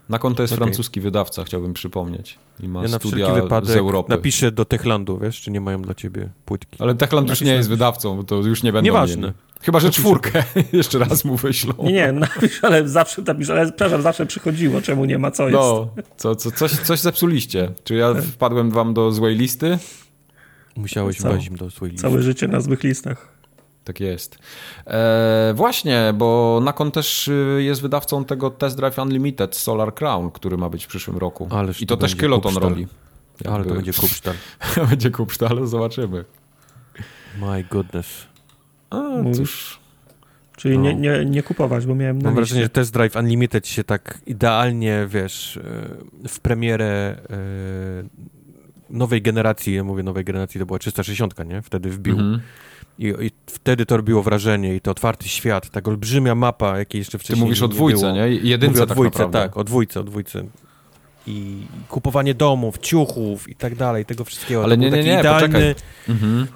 Nakon 0.08 0.34
to 0.34 0.42
jest 0.42 0.52
Okej. 0.52 0.64
francuski 0.64 1.00
wydawca, 1.00 1.44
chciałbym 1.44 1.74
przypomnieć. 1.74 2.38
I 2.60 2.68
ma 2.68 2.82
Ja 2.82 2.88
na 2.88 2.98
studia 2.98 3.26
wszelki 3.34 3.66
z 3.66 3.70
Europy. 3.76 4.10
napiszę 4.10 4.52
do 4.52 4.64
Techlandu, 4.64 5.18
wiesz, 5.18 5.40
czy 5.40 5.50
nie 5.50 5.60
mają 5.60 5.82
dla 5.82 5.94
ciebie 5.94 6.28
płytki. 6.44 6.76
Ale 6.82 6.94
Techland 6.94 7.28
już 7.30 7.40
nie 7.40 7.52
jest 7.52 7.68
wydawcą, 7.68 8.16
bo 8.16 8.24
to 8.24 8.36
już 8.36 8.62
nie 8.62 8.72
będą 8.72 8.84
Nieważne. 8.84 9.22
mieli. 9.22 9.32
Chyba, 9.62 9.80
że 9.80 9.90
czwórkę 9.90 10.44
jeszcze 10.72 10.98
raz 10.98 11.24
mu 11.24 11.36
wyślą. 11.36 11.74
Nie, 11.78 11.92
nie, 11.92 12.12
napisz, 12.12 12.64
ale 12.64 12.88
zawsze 12.88 13.22
napisz, 13.22 13.50
ale 13.50 13.66
przepraszam, 13.66 14.02
zawsze 14.02 14.26
przychodziło, 14.26 14.80
czemu 14.80 15.04
nie 15.04 15.18
ma, 15.18 15.30
co 15.30 15.42
jest. 15.42 15.52
No, 15.54 15.88
co, 16.16 16.36
co, 16.36 16.50
coś, 16.50 16.72
coś 16.72 17.00
zepsuliście. 17.00 17.70
Czy 17.84 17.94
ja 17.94 18.14
wpadłem 18.34 18.70
wam 18.70 18.94
do 18.94 19.12
złej 19.12 19.36
listy? 19.36 19.78
Musiałeś 20.76 21.20
wejść 21.22 21.50
do 21.50 21.70
swojej 21.70 21.92
listy. 21.92 22.08
Całe 22.08 22.22
życie 22.22 22.48
na 22.48 22.60
złych 22.60 22.82
listach. 22.82 23.40
Tak 23.84 24.00
jest. 24.00 24.38
E, 24.86 25.52
właśnie, 25.56 26.14
bo 26.16 26.60
Nakon 26.64 26.90
też 26.90 27.28
y, 27.28 27.60
jest 27.62 27.82
wydawcą 27.82 28.24
tego 28.24 28.50
Test 28.50 28.76
Drive 28.76 28.98
Unlimited 28.98 29.56
Solar 29.56 29.94
Crown, 29.94 30.30
który 30.30 30.56
ma 30.56 30.68
być 30.68 30.84
w 30.84 30.88
przyszłym 30.88 31.16
roku. 31.18 31.48
Ależ 31.50 31.82
I 31.82 31.86
to 31.86 31.96
to 31.96 32.00
też 32.00 32.16
Kiloton 32.16 32.56
robi. 32.56 32.86
Ale 33.44 33.52
to 33.52 33.58
Jakby- 33.58 33.74
będzie 33.74 33.92
kupsztal. 33.92 34.34
będzie 34.90 35.10
kupsztal, 35.10 35.48
ale 35.50 35.66
zobaczymy. 35.66 36.24
My 37.40 37.64
goodness. 37.70 38.26
A, 38.90 38.96
Mówisz? 38.98 39.38
cóż. 39.38 39.80
Czyli 40.56 40.78
No. 40.78 40.84
nie, 40.84 40.94
nie, 40.94 41.24
nie 41.24 41.42
kupować, 41.42 41.86
bo 41.86 41.94
miałem 41.94 42.18
na 42.18 42.24
Mam 42.28 42.34
wrażenie, 42.34 42.62
że. 42.62 42.68
Test 42.68 42.92
Drive 42.92 43.16
Unlimited 43.16 43.68
się 43.68 43.84
tak 43.84 44.18
idealnie, 44.26 45.06
wiesz, 45.08 45.56
e, 45.56 46.28
w 46.28 46.40
premierę 46.40 46.86
e, 46.86 47.16
nowej 48.90 49.22
generacji, 49.22 49.74
ja 49.74 49.84
mówię 49.84 50.02
nowej 50.02 50.24
generacji, 50.24 50.60
to 50.60 50.66
była 50.66 50.78
360, 50.78 51.34
nie? 51.48 51.62
Wtedy 51.62 51.90
wbił. 51.90 52.12
Mhm. 52.14 52.40
I, 52.98 53.06
I 53.06 53.30
wtedy 53.46 53.86
to 53.86 53.96
robiło 53.96 54.22
wrażenie 54.22 54.74
i 54.74 54.80
to 54.80 54.90
otwarty 54.90 55.28
świat, 55.28 55.70
tak 55.70 55.88
olbrzymia 55.88 56.34
mapa, 56.34 56.78
jakiej 56.78 56.98
jeszcze 56.98 57.18
Ty 57.18 57.24
wcześniej 57.24 57.44
mówisz 57.44 57.62
o 57.62 57.66
nie 57.66 57.72
dwójce, 57.74 58.00
było. 58.00 58.12
nie? 58.12 58.28
Jedynce 58.28 58.72
Mówię 58.72 58.82
o 58.82 58.86
tak 58.86 58.96
dwójce, 58.96 59.18
naprawdę. 59.18 59.38
tak, 59.48 59.56
o 59.56 59.64
dwójce, 59.64 60.00
o 60.00 60.04
dwójce. 60.04 60.44
I 61.26 61.62
kupowanie 61.88 62.34
domów, 62.34 62.78
ciuchów 62.78 63.48
i 63.48 63.54
tak 63.54 63.74
dalej, 63.74 64.04
tego 64.04 64.24
wszystkiego. 64.24 64.64
Ale 64.64 64.76
To 64.76 64.82
nie, 64.82 64.90
nie, 64.90 65.04
nie, 65.04 65.18
idealny, 65.20 65.48
poczekaj. 65.48 65.74
Mhm. 66.08 66.46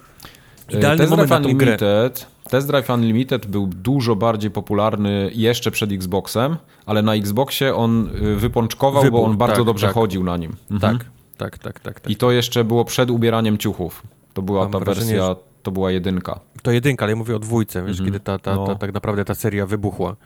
idealny 0.70 0.99
Test 0.99 1.11
moment 1.11 1.28
Drive. 1.28 1.45
Unlimited, 1.45 2.26
Test 2.51 2.66
Drive 2.66 2.91
Unlimited 2.91 3.47
był 3.47 3.66
dużo 3.66 4.16
bardziej 4.16 4.51
popularny 4.51 5.30
jeszcze 5.35 5.70
przed 5.70 5.93
Xboxem, 5.93 6.57
ale 6.87 7.03
na 7.03 7.14
Xboxie 7.14 7.74
on 7.74 8.11
y, 8.16 8.37
wypączkował, 8.37 9.11
bo 9.11 9.24
on 9.24 9.37
bardzo 9.37 9.57
tak, 9.57 9.64
dobrze 9.66 9.87
tak. 9.87 9.95
chodził 9.95 10.24
na 10.24 10.37
nim. 10.37 10.57
Mhm. 10.70 10.99
Tak, 10.99 11.07
tak, 11.35 11.59
tak, 11.59 11.80
tak. 11.80 12.01
tak. 12.01 12.11
I 12.11 12.16
to 12.16 12.32
jeszcze 12.32 12.64
było 12.64 12.85
przed 12.85 13.11
ubieraniem 13.11 13.59
ciuchów. 13.59 14.03
To 14.35 14.43
była 14.43 14.62
Mam 14.62 14.72
ta 14.72 14.78
wrażenie, 14.80 15.07
wersja, 15.07 15.37
to 15.62 15.70
była 15.70 15.91
jedynka. 15.91 16.41
To 16.62 16.70
jedynka, 16.70 17.05
ale 17.05 17.12
ja 17.12 17.16
mówię 17.16 17.37
o 17.37 17.39
dwójce, 17.39 17.82
wiesz, 17.82 17.91
Mhm. 17.91 18.07
kiedy 18.07 18.20
ta, 18.20 18.39
ta, 18.39 18.55
No. 18.55 18.66
ta, 18.66 18.74
tak 18.74 18.95
naprawdę 18.95 19.24
ta 19.24 19.35
seria 19.35 19.66
wybuchła. 19.66 20.16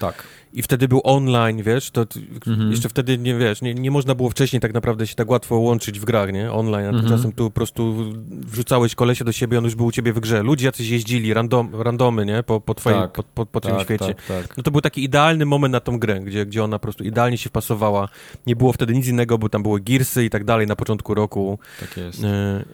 Tak. 0.00 0.14
I 0.52 0.62
wtedy 0.62 0.88
był 0.88 1.00
online, 1.04 1.62
wiesz, 1.62 1.90
to 1.90 2.06
Mhm. 2.46 2.70
jeszcze 2.70 2.88
wtedy, 2.88 3.18
nie 3.18 3.34
wiesz, 3.34 3.62
nie, 3.62 3.74
nie 3.74 3.90
można 3.90 4.14
było 4.14 4.30
wcześniej 4.30 4.60
tak 4.60 4.74
naprawdę 4.74 5.06
się 5.06 5.14
tak 5.14 5.30
łatwo 5.30 5.56
łączyć 5.58 6.00
w 6.00 6.04
grach, 6.04 6.32
nie? 6.32 6.52
Online, 6.52 6.84
a 6.86 6.88
Mhm. 6.88 7.00
tymczasem 7.04 7.32
tu 7.32 7.44
po 7.44 7.50
prostu 7.50 7.94
wrzucałeś 8.30 8.94
kolesia 8.94 9.24
do 9.24 9.32
siebie, 9.32 9.58
on 9.58 9.64
już 9.64 9.74
był 9.74 9.86
u 9.86 9.92
ciebie 9.92 10.12
w 10.12 10.20
grze. 10.20 10.42
Ludzie 10.42 10.66
jacyś 10.66 10.88
jeździli, 10.88 11.34
random, 11.34 11.68
randomy, 11.82 12.26
nie? 12.26 12.42
Po, 12.42 12.60
po 12.60 12.74
twoim, 12.74 12.96
Tak. 12.96 13.12
po, 13.12 13.22
po, 13.22 13.46
po 13.46 13.60
tym 13.60 13.70
tak, 13.70 13.82
świecie. 13.82 14.14
tak, 14.14 14.26
tak. 14.46 14.56
No 14.56 14.62
to 14.62 14.70
był 14.70 14.80
taki 14.80 15.04
idealny 15.04 15.46
moment 15.46 15.72
na 15.72 15.80
tą 15.80 15.98
grę, 15.98 16.20
gdzie, 16.20 16.46
gdzie 16.46 16.64
ona 16.64 16.78
po 16.78 16.82
prostu 16.82 17.04
idealnie 17.04 17.38
się 17.38 17.48
wpasowała. 17.48 18.08
Nie 18.46 18.56
było 18.56 18.72
wtedy 18.72 18.94
nic 18.94 19.06
innego, 19.08 19.38
bo 19.38 19.48
tam 19.48 19.62
były 19.62 19.80
Gearsy 19.80 20.24
i 20.24 20.30
tak 20.30 20.44
dalej 20.44 20.66
na 20.66 20.76
początku 20.76 21.14
roku. 21.14 21.58
Tak 21.80 21.96
jest. 21.96 22.24
E, 22.24 22.64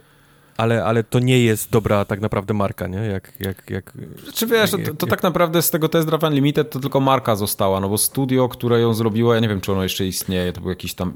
ale, 0.57 0.85
ale 0.85 1.05
to 1.05 1.19
nie 1.19 1.39
jest 1.45 1.71
dobra 1.71 2.05
tak 2.05 2.21
naprawdę 2.21 2.55
marka, 2.55 2.87
nie? 2.87 2.99
Jak, 2.99 3.33
jak, 3.41 3.71
jak, 3.71 3.93
Czy 4.35 4.47
wiesz, 4.47 4.71
to, 4.71 4.79
jak- 4.79 4.87
to 4.87 5.07
jak- 5.07 5.11
tak 5.11 5.23
naprawdę 5.23 5.63
z 5.63 5.71
tego 5.71 5.89
Test 5.89 6.09
Drive 6.09 6.23
Unlimited 6.23 6.71
to 6.71 6.81
tylko 6.81 7.01
marka 7.01 7.37
została, 7.37 7.81
no 7.81 7.89
bo 7.89 7.99
studio, 7.99 8.49
które 8.49 8.81
ją 8.81 8.95
zrobiło, 8.95 9.35
ja 9.35 9.41
nie 9.41 9.49
wiem, 9.49 9.61
czy 9.61 9.73
ono 9.73 9.83
jeszcze 9.83 10.07
istnieje, 10.07 10.53
to 10.53 10.61
był 10.61 10.71
jakiś 10.71 10.95
tam, 10.95 11.13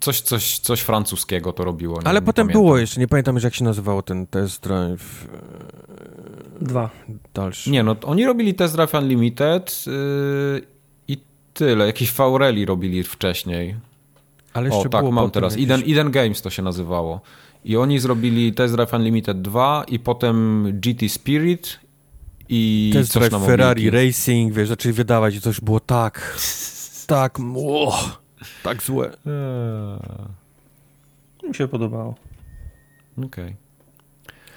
coś, 0.00 0.20
coś, 0.20 0.58
coś 0.58 0.80
francuskiego 0.80 1.52
to 1.52 1.64
robiło. 1.64 2.00
Nie, 2.00 2.06
Ale 2.08 2.20
nie 2.20 2.26
potem 2.26 2.46
pamiętam. 2.46 2.62
było 2.62 2.78
jeszcze, 2.78 3.00
nie 3.00 3.08
pamiętam 3.08 3.34
już 3.34 3.44
jak 3.44 3.54
się 3.54 3.64
nazywało 3.64 4.02
ten 4.02 4.26
test 4.26 4.62
drive 4.62 5.28
Dwa. 6.60 6.90
dalszy. 7.34 7.70
Nie, 7.70 7.82
no 7.82 7.96
oni 8.04 8.26
robili 8.26 8.54
Test 8.54 8.74
Drive 8.74 8.94
Unlimited 8.94 9.84
yy, 9.86 10.62
i 11.08 11.18
tyle. 11.54 11.86
Jakiś 11.86 12.10
Faureli 12.10 12.66
robili 12.66 13.02
wcześniej. 13.02 13.76
ale 14.54 14.70
O, 14.70 14.74
jeszcze 14.74 14.88
tak, 14.88 15.00
było 15.00 15.12
mam 15.12 15.30
teraz. 15.30 15.52
jakieś- 15.52 15.64
Eden, 15.70 15.82
Eden 15.92 16.10
Games 16.10 16.42
to 16.42 16.50
się 16.50 16.62
nazywało. 16.62 17.20
I 17.64 17.76
oni 17.76 18.00
zrobili 18.00 18.52
Test 18.52 18.74
Drive 18.74 18.92
Unlimited 18.94 19.42
2 19.42 19.84
i 19.88 19.98
potem 19.98 20.64
GT 20.80 21.08
Spirit 21.08 21.80
i 22.48 22.90
Test 22.94 23.12
coś 23.12 23.20
drive 23.20 23.32
na 23.32 23.38
Ferrari. 23.46 23.90
Racing, 23.90 24.54
wiesz, 24.54 24.68
zaczęli 24.68 24.92
wydawać 24.92 25.34
i 25.34 25.40
już 25.46 25.60
było 25.60 25.80
tak, 25.80 26.38
tak, 27.06 27.38
o, 27.56 27.98
tak 28.62 28.82
złe. 28.82 29.10
Eee, 29.26 31.48
Mi 31.48 31.54
się 31.54 31.68
podobało. 31.68 32.14
Okej. 33.24 33.56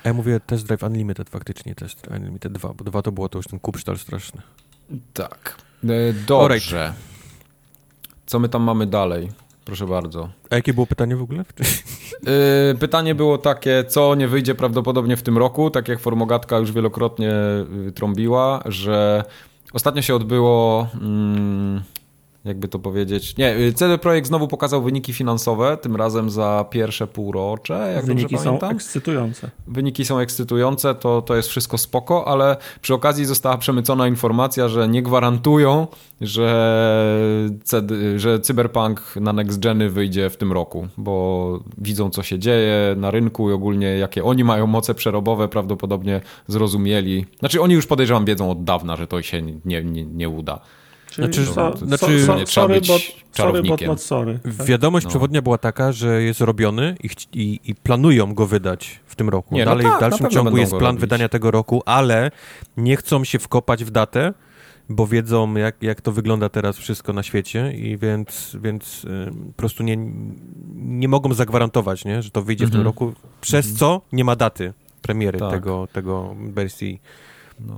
A 0.03 0.07
ja 0.07 0.13
mówię 0.13 0.39
Test 0.39 0.67
Drive 0.67 0.83
Unlimited 0.83 1.29
faktycznie, 1.29 1.75
Test 1.75 2.01
Drive 2.01 2.19
Unlimited 2.19 2.53
2, 2.53 2.73
bo 2.73 2.83
2 2.83 3.01
to 3.01 3.11
było 3.11 3.29
to 3.29 3.39
już 3.39 3.47
ten 3.47 3.59
kupsztal 3.59 3.97
straszny. 3.97 4.41
Tak. 5.13 5.57
E, 5.83 6.13
Dobrze. 6.27 6.93
Co 8.25 8.39
my 8.39 8.49
tam 8.49 8.63
mamy 8.63 8.87
dalej? 8.87 9.29
Proszę 9.65 9.87
bardzo. 9.87 10.29
A 10.49 10.55
jakie 10.55 10.73
było 10.73 10.87
pytanie 10.87 11.15
w 11.15 11.21
ogóle? 11.21 11.45
Yy, 11.59 12.75
pytanie 12.79 13.15
było 13.15 13.37
takie, 13.37 13.83
co 13.87 14.15
nie 14.15 14.27
wyjdzie 14.27 14.55
prawdopodobnie 14.55 15.17
w 15.17 15.23
tym 15.23 15.37
roku, 15.37 15.69
tak 15.69 15.87
jak 15.87 15.99
Formogatka 15.99 16.57
już 16.57 16.71
wielokrotnie 16.71 17.31
y, 17.87 17.91
trąbiła, 17.91 18.61
że 18.65 19.23
ostatnio 19.73 20.01
się 20.01 20.15
odbyło... 20.15 20.87
Mm, 20.93 21.81
jakby 22.45 22.67
to 22.67 22.79
powiedzieć. 22.79 23.37
Nie, 23.37 23.57
y, 23.57 23.73
CD 23.73 23.97
Projekt 23.97 24.27
znowu 24.27 24.47
pokazał 24.47 24.83
wyniki 24.83 25.13
finansowe, 25.13 25.77
tym 25.77 25.95
razem 25.95 26.29
za 26.29 26.65
pierwsze 26.69 27.07
półrocze, 27.07 27.91
jak 27.95 28.05
Wyniki 28.05 28.37
są 28.37 28.59
ekscytujące. 28.59 29.49
Wyniki 29.67 30.05
są 30.05 30.19
ekscytujące, 30.19 30.95
to, 30.95 31.21
to 31.21 31.35
jest 31.35 31.49
wszystko 31.49 31.77
spoko, 31.77 32.27
ale 32.27 32.57
przy 32.81 32.93
okazji 32.93 33.25
została 33.25 33.57
przemycona 33.57 34.07
informacja, 34.07 34.67
że 34.67 34.87
nie 34.87 35.03
gwarantują, 35.03 35.87
że, 36.21 37.59
CD, 37.63 38.19
że 38.19 38.39
Cyberpunk 38.39 39.15
na 39.15 39.33
Next 39.33 39.59
Geny 39.59 39.89
wyjdzie 39.89 40.29
w 40.29 40.37
tym 40.37 40.51
roku, 40.51 40.87
bo 40.97 41.59
widzą 41.77 42.09
co 42.09 42.23
się 42.23 42.39
dzieje 42.39 42.95
na 42.97 43.11
rynku 43.11 43.49
i 43.49 43.53
ogólnie 43.53 43.87
jakie 43.87 44.23
oni 44.23 44.43
mają 44.43 44.67
moce 44.67 44.93
przerobowe, 44.93 45.47
prawdopodobnie 45.47 46.21
zrozumieli. 46.47 47.25
Znaczy 47.39 47.61
oni 47.61 47.73
już 47.73 47.87
podejrzewam 47.87 48.25
wiedzą 48.25 48.51
od 48.51 48.63
dawna, 48.63 48.95
że 48.95 49.07
to 49.07 49.21
się 49.21 49.41
nie, 49.41 49.83
nie, 49.83 50.03
nie 50.03 50.29
uda. 50.29 50.59
Czyli 51.13 51.27
Znaczy, 51.33 51.45
so, 51.45 51.77
znaczy- 51.77 52.19
so, 52.25 52.39
so, 52.39 52.45
sorry, 52.47 52.75
but, 52.75 52.85
sorry, 52.87 53.01
czarownikiem. 53.33 53.87
not 53.87 54.01
sorry. 54.01 54.39
Wiadomość 54.65 55.03
No. 55.03 55.09
przewodnia 55.09 55.41
była 55.41 55.57
taka, 55.57 55.91
że 55.91 56.23
jest 56.23 56.41
robiony 56.41 56.95
i, 57.03 57.09
i, 57.41 57.59
i 57.65 57.75
planują 57.75 58.33
go 58.33 58.47
wydać 58.47 58.99
w 59.05 59.15
tym 59.15 59.29
roku. 59.29 59.55
Nie, 59.55 59.65
no 59.65 59.71
Dalej 59.71 59.85
tak, 59.85 59.97
w 59.97 59.99
dalszym 59.99 60.29
ciągu 60.29 60.57
jest 60.57 60.71
plan 60.71 60.83
robić. 60.85 61.01
wydania 61.01 61.29
tego 61.29 61.51
roku, 61.51 61.81
ale 61.85 62.31
nie 62.77 62.95
chcą 62.97 63.23
się 63.23 63.39
wkopać 63.39 63.83
w 63.83 63.91
datę, 63.91 64.33
bo 64.89 65.07
wiedzą, 65.07 65.53
jak, 65.55 65.83
jak 65.83 66.01
to 66.01 66.11
wygląda 66.11 66.49
teraz 66.49 66.77
wszystko 66.77 67.13
na 67.13 67.23
świecie 67.23 67.73
i 67.73 67.97
więc, 67.97 68.57
więc 68.61 69.05
y, 69.05 69.31
po 69.47 69.53
prostu 69.57 69.83
nie, 69.83 69.97
nie 70.75 71.07
mogą 71.07 71.33
zagwarantować, 71.33 72.05
nie, 72.05 72.21
że 72.21 72.29
to 72.31 72.41
wyjdzie 72.41 72.65
w 72.65 72.69
tym 72.71 72.79
Mhm. 72.79 72.85
roku, 72.85 73.13
przez 73.41 73.73
co 73.73 74.01
nie 74.11 74.23
ma 74.23 74.35
daty 74.35 74.73
premiery 75.01 75.39
Tak. 75.39 75.51
tego, 75.51 75.87
tego 75.93 76.35
wersji 76.39 77.01
No. 77.67 77.73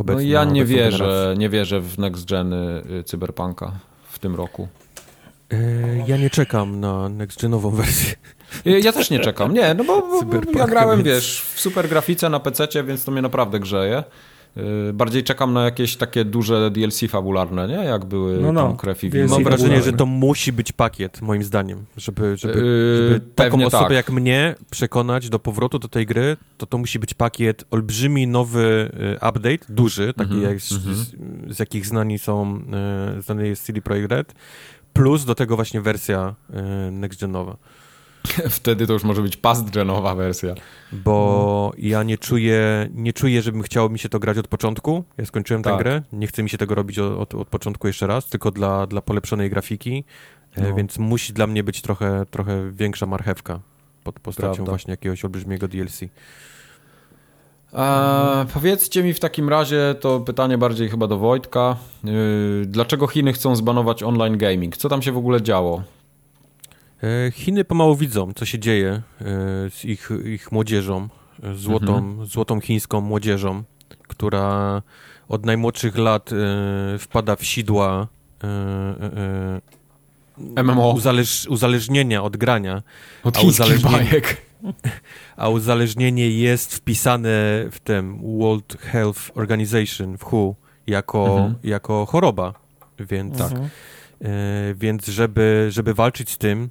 y, 0.00 0.04
No 0.14 0.20
ja 0.20 0.44
nie 0.44 0.64
wierzę, 0.64 0.98
generację. 0.98 1.34
nie 1.38 1.48
wierzę 1.48 1.80
w 1.80 1.98
Next 1.98 2.28
Geny 2.30 2.82
y, 3.00 3.04
Cyberpunka 3.04 3.72
w 4.10 4.18
tym 4.18 4.34
roku. 4.34 4.68
Y, 5.52 6.04
ja 6.06 6.16
nie 6.16 6.30
czekam 6.30 6.80
na 6.80 6.92
next-genową 7.08 7.70
wersję. 7.74 8.14
Ja, 8.64 8.78
ja 8.78 8.92
też 8.92 9.10
nie 9.10 9.20
czekam, 9.20 9.54
nie, 9.54 9.74
no 9.74 9.84
bo, 9.84 10.02
bo, 10.24 10.58
ja 10.58 10.66
grałem, 10.66 11.02
więc- 11.02 11.08
wiesz, 11.08 11.40
w 11.54 11.60
super 11.60 11.88
grafice 11.88 12.28
na 12.30 12.40
PC, 12.40 12.68
więc 12.84 13.04
to 13.04 13.12
mnie 13.12 13.22
naprawdę 13.22 13.60
grzeje. 13.60 14.04
Yy, 14.56 14.92
Bardziej 14.92 15.22
czekam 15.24 15.52
na 15.52 15.64
jakieś 15.64 15.96
takie 15.96 16.24
duże 16.24 16.70
DLC 16.70 17.00
fabularne, 17.08 17.68
nie? 17.68 17.74
Jak 17.74 18.04
były 18.04 18.40
No, 18.40 18.52
no, 18.52 18.62
tam 18.62 18.76
krew 18.76 19.04
i 19.04 19.10
wino. 19.10 19.26
Mam 19.28 19.44
wrażenie, 19.44 19.82
że 19.82 19.92
to 19.92 20.06
musi 20.06 20.52
być 20.52 20.72
pakiet, 20.72 21.22
moim 21.22 21.42
zdaniem, 21.42 21.84
żeby, 21.96 22.36
żeby, 22.36 22.54
Yy, 22.54 22.96
żeby 22.96 23.20
taką 23.34 23.56
osobę 23.66 23.84
tak. 23.84 23.92
jak 23.92 24.10
mnie 24.10 24.54
przekonać 24.70 25.28
do 25.28 25.38
powrotu 25.38 25.78
do 25.78 25.88
tej 25.88 26.06
gry, 26.06 26.36
to 26.58 26.66
to 26.66 26.78
musi 26.78 26.98
być 26.98 27.14
pakiet, 27.14 27.64
olbrzymi 27.70 28.26
nowy 28.26 28.90
y, 29.22 29.28
update, 29.28 29.58
duży, 29.68 30.12
taki 30.14 30.34
Mhm, 30.34 30.42
jak 30.42 30.60
z, 30.60 30.72
mhm. 30.72 30.94
z, 30.94 31.12
z 31.56 31.58
jakich 31.58 31.86
znani 31.86 32.18
są, 32.18 32.60
y, 33.18 33.22
znany 33.22 33.48
jest 33.48 33.64
CD 33.64 33.80
Projekt 33.80 34.10
Red, 34.12 34.34
plus 34.92 35.24
do 35.24 35.34
tego 35.34 35.56
właśnie 35.56 35.80
wersja 35.80 36.34
y, 36.50 36.54
next-genowa. 36.92 37.56
Wtedy 38.58 38.86
to 38.86 38.92
już 38.92 39.04
może 39.04 39.22
być 39.22 39.36
past-genowa 39.36 40.16
wersja. 40.16 40.54
Bo 40.92 41.64
Mhm. 41.74 41.88
ja 41.90 42.02
nie 42.02 42.18
czuję, 42.18 42.88
nie 42.94 43.12
czuję, 43.12 43.42
żebym 43.42 43.62
chciało 43.62 43.88
mi 43.88 43.98
się 43.98 44.08
to 44.08 44.18
grać 44.18 44.38
od 44.38 44.48
początku. 44.48 45.04
Ja 45.18 45.24
skończyłem 45.26 45.62
tę 45.62 45.70
Tak. 45.70 45.78
grę, 45.78 46.02
nie 46.12 46.26
chce 46.26 46.42
mi 46.42 46.50
się 46.50 46.58
tego 46.58 46.74
robić 46.74 46.98
od, 46.98 47.18
od, 47.18 47.34
od 47.34 47.48
początku 47.48 47.86
jeszcze 47.86 48.06
raz, 48.06 48.28
tylko 48.28 48.50
dla, 48.50 48.86
dla 48.86 49.00
polepszonej 49.02 49.50
grafiki, 49.50 50.04
e, 50.56 50.62
No. 50.68 50.74
więc 50.74 50.98
musi 50.98 51.32
dla 51.32 51.46
mnie 51.46 51.62
być 51.64 51.82
trochę, 51.82 52.26
trochę 52.30 52.70
większa 52.72 53.06
marchewka 53.06 53.60
pod 54.04 54.20
postacią 54.20 54.54
Prawda. 54.54 54.72
właśnie 54.72 54.90
jakiegoś 54.90 55.24
olbrzymiego 55.24 55.68
DLC. 55.68 56.00
A, 57.72 58.44
powiedzcie 58.54 59.02
mi 59.02 59.14
w 59.14 59.20
takim 59.20 59.48
razie, 59.48 59.94
to 60.00 60.20
pytanie 60.20 60.58
bardziej 60.58 60.88
chyba 60.88 61.06
do 61.06 61.18
Wojtka, 61.18 61.76
yy, 62.04 62.12
dlaczego 62.66 63.06
Chiny 63.06 63.32
chcą 63.32 63.56
zbanować 63.56 64.02
online 64.02 64.38
gaming? 64.38 64.76
Co 64.76 64.88
tam 64.88 65.02
się 65.02 65.12
w 65.12 65.16
ogóle 65.16 65.42
działo? 65.42 65.82
E, 67.04 67.30
Chiny 67.30 67.64
pomału 67.64 67.96
widzą, 67.96 68.32
co 68.34 68.44
się 68.44 68.58
dzieje 68.58 68.90
e, 68.90 69.24
z 69.70 69.84
ich, 69.84 70.10
ich 70.24 70.52
młodzieżą, 70.52 71.08
e, 71.42 71.54
złotą, 71.54 71.96
Mhm. 71.98 72.26
złotą 72.26 72.60
chińską 72.60 73.00
młodzieżą, 73.00 73.62
która 74.08 74.82
od 75.28 75.46
najmłodszych 75.46 75.98
lat 75.98 76.30
wpada 76.98 77.36
w 77.36 77.44
sidła 77.44 78.08
MMO. 80.56 80.90
uzależ, 80.92 81.46
uzależnienia 81.46 82.22
od 82.22 82.36
grania, 82.36 82.82
Od 83.24 83.36
chińskich 83.38 83.66
uzależnienie- 83.66 84.04
bajek. 84.10 84.42
a 85.36 85.48
uzależnienie 85.48 86.30
jest 86.30 86.74
wpisane 86.74 87.28
w 87.70 87.78
tym 87.84 88.18
World 88.38 88.76
Health 88.80 89.30
Organization, 89.34 90.18
w 90.18 90.24
WHO, 90.24 90.54
jako, 90.86 91.26
Mhm. 91.28 91.54
jako 91.64 92.06
choroba, 92.06 92.54
więc... 93.00 93.38
Tak. 93.38 93.52
Mhm. 93.52 93.70
E, 94.22 94.28
więc 94.74 95.06
żeby, 95.06 95.66
żeby 95.70 95.94
walczyć 95.94 96.30
z 96.30 96.38
tym, 96.38 96.68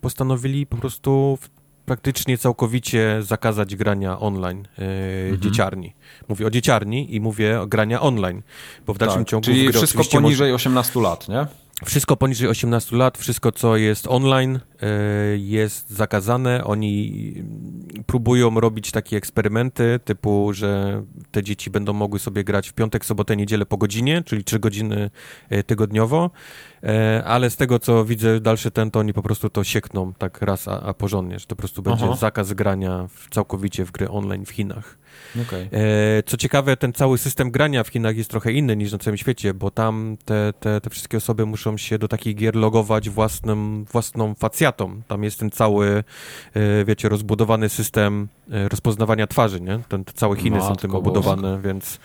postanowili 0.00 0.66
po 0.66 0.76
prostu 0.76 1.38
praktycznie 1.86 2.38
całkowicie 2.38 3.16
zakazać 3.22 3.76
grania 3.76 4.18
online 4.20 4.68
e, 4.78 4.82
Mhm. 5.22 5.40
dzieciarni. 5.40 5.94
Mówię 6.28 6.46
o 6.46 6.50
dzieciarni 6.50 7.14
i 7.14 7.20
mówię 7.20 7.60
o 7.60 7.66
grania 7.66 8.00
online, 8.00 8.42
bo 8.86 8.94
w 8.94 8.98
dalszym 8.98 9.18
Tak, 9.20 9.28
ciągu 9.28 9.44
Czyli 9.44 9.72
wszystko 9.72 10.04
poniżej 10.04 10.52
18 10.52 11.00
lat, 11.00 11.28
nie? 11.28 11.46
Wszystko 11.84 12.16
poniżej 12.16 12.48
18 12.48 12.96
lat, 12.96 13.18
wszystko 13.18 13.52
co 13.52 13.76
jest 13.76 14.06
online 14.06 14.60
e, 14.82 14.88
jest 15.36 15.90
zakazane. 15.90 16.64
Oni 16.64 17.32
mm, 17.36 18.04
próbują 18.06 18.60
robić 18.60 18.90
takie 18.90 19.16
eksperymenty 19.16 20.00
typu, 20.04 20.52
że 20.52 21.02
te 21.30 21.42
dzieci 21.42 21.70
będą 21.70 21.92
mogły 21.92 22.18
sobie 22.18 22.44
grać 22.44 22.68
w 22.68 22.72
piątek, 22.72 23.04
sobotę, 23.04 23.36
niedzielę 23.36 23.66
po 23.66 23.76
godzinie, 23.76 24.22
czyli 24.26 24.44
3 24.44 24.58
godziny 24.58 25.10
e, 25.48 25.62
tygodniowo, 25.62 26.30
e, 26.82 27.22
ale 27.24 27.50
z 27.50 27.56
tego 27.56 27.78
co 27.78 28.04
widzę 28.04 28.40
dalszy 28.40 28.70
ten, 28.70 28.90
to 28.90 29.00
oni 29.00 29.12
po 29.12 29.22
prostu 29.22 29.50
to 29.50 29.64
siekną 29.64 30.12
tak 30.14 30.42
raz, 30.42 30.68
a, 30.68 30.80
a 30.80 30.94
porządnie, 30.94 31.38
że 31.38 31.46
to 31.46 31.56
po 31.56 31.60
prostu 31.60 31.82
będzie 31.82 32.04
Aha. 32.04 32.16
zakaz 32.16 32.52
grania 32.52 33.08
w, 33.08 33.28
całkowicie 33.30 33.84
w 33.84 33.90
gry 33.90 34.08
online 34.08 34.44
w 34.44 34.50
Chinach. 34.50 34.98
Okej. 35.46 35.68
E, 35.72 36.22
Co 36.26 36.36
ciekawe, 36.36 36.76
ten 36.76 36.92
cały 36.92 37.18
system 37.18 37.50
grania 37.50 37.84
w 37.84 37.88
Chinach 37.88 38.16
jest 38.16 38.30
trochę 38.30 38.52
inny 38.52 38.76
niż 38.76 38.92
na 38.92 38.98
całym 38.98 39.16
świecie, 39.18 39.54
bo 39.54 39.70
tam 39.70 40.16
te, 40.24 40.52
te, 40.60 40.80
te 40.80 40.90
wszystkie 40.90 41.16
osoby 41.16 41.46
muszą 41.46 41.76
się 41.76 41.98
do 41.98 42.08
takich 42.08 42.36
gier 42.36 42.56
logować 42.56 43.10
własnym, 43.10 43.84
własną 43.92 44.34
facjatą. 44.34 45.02
Tam 45.08 45.24
jest 45.24 45.38
ten 45.38 45.50
cały, 45.50 46.04
e, 46.54 46.84
wiecie, 46.84 47.08
rozbudowany 47.08 47.68
system 47.68 48.28
e, 48.50 48.68
rozpoznawania 48.68 49.26
twarzy, 49.26 49.60
nie? 49.60 49.80
Ten, 49.88 50.04
te 50.04 50.12
całe 50.12 50.36
Chiny 50.36 50.60
są 50.60 50.68
Matko 50.68 50.80
tym 50.80 50.90
boska. 50.90 50.98
obudowane, 51.08 51.60
więc, 51.64 51.98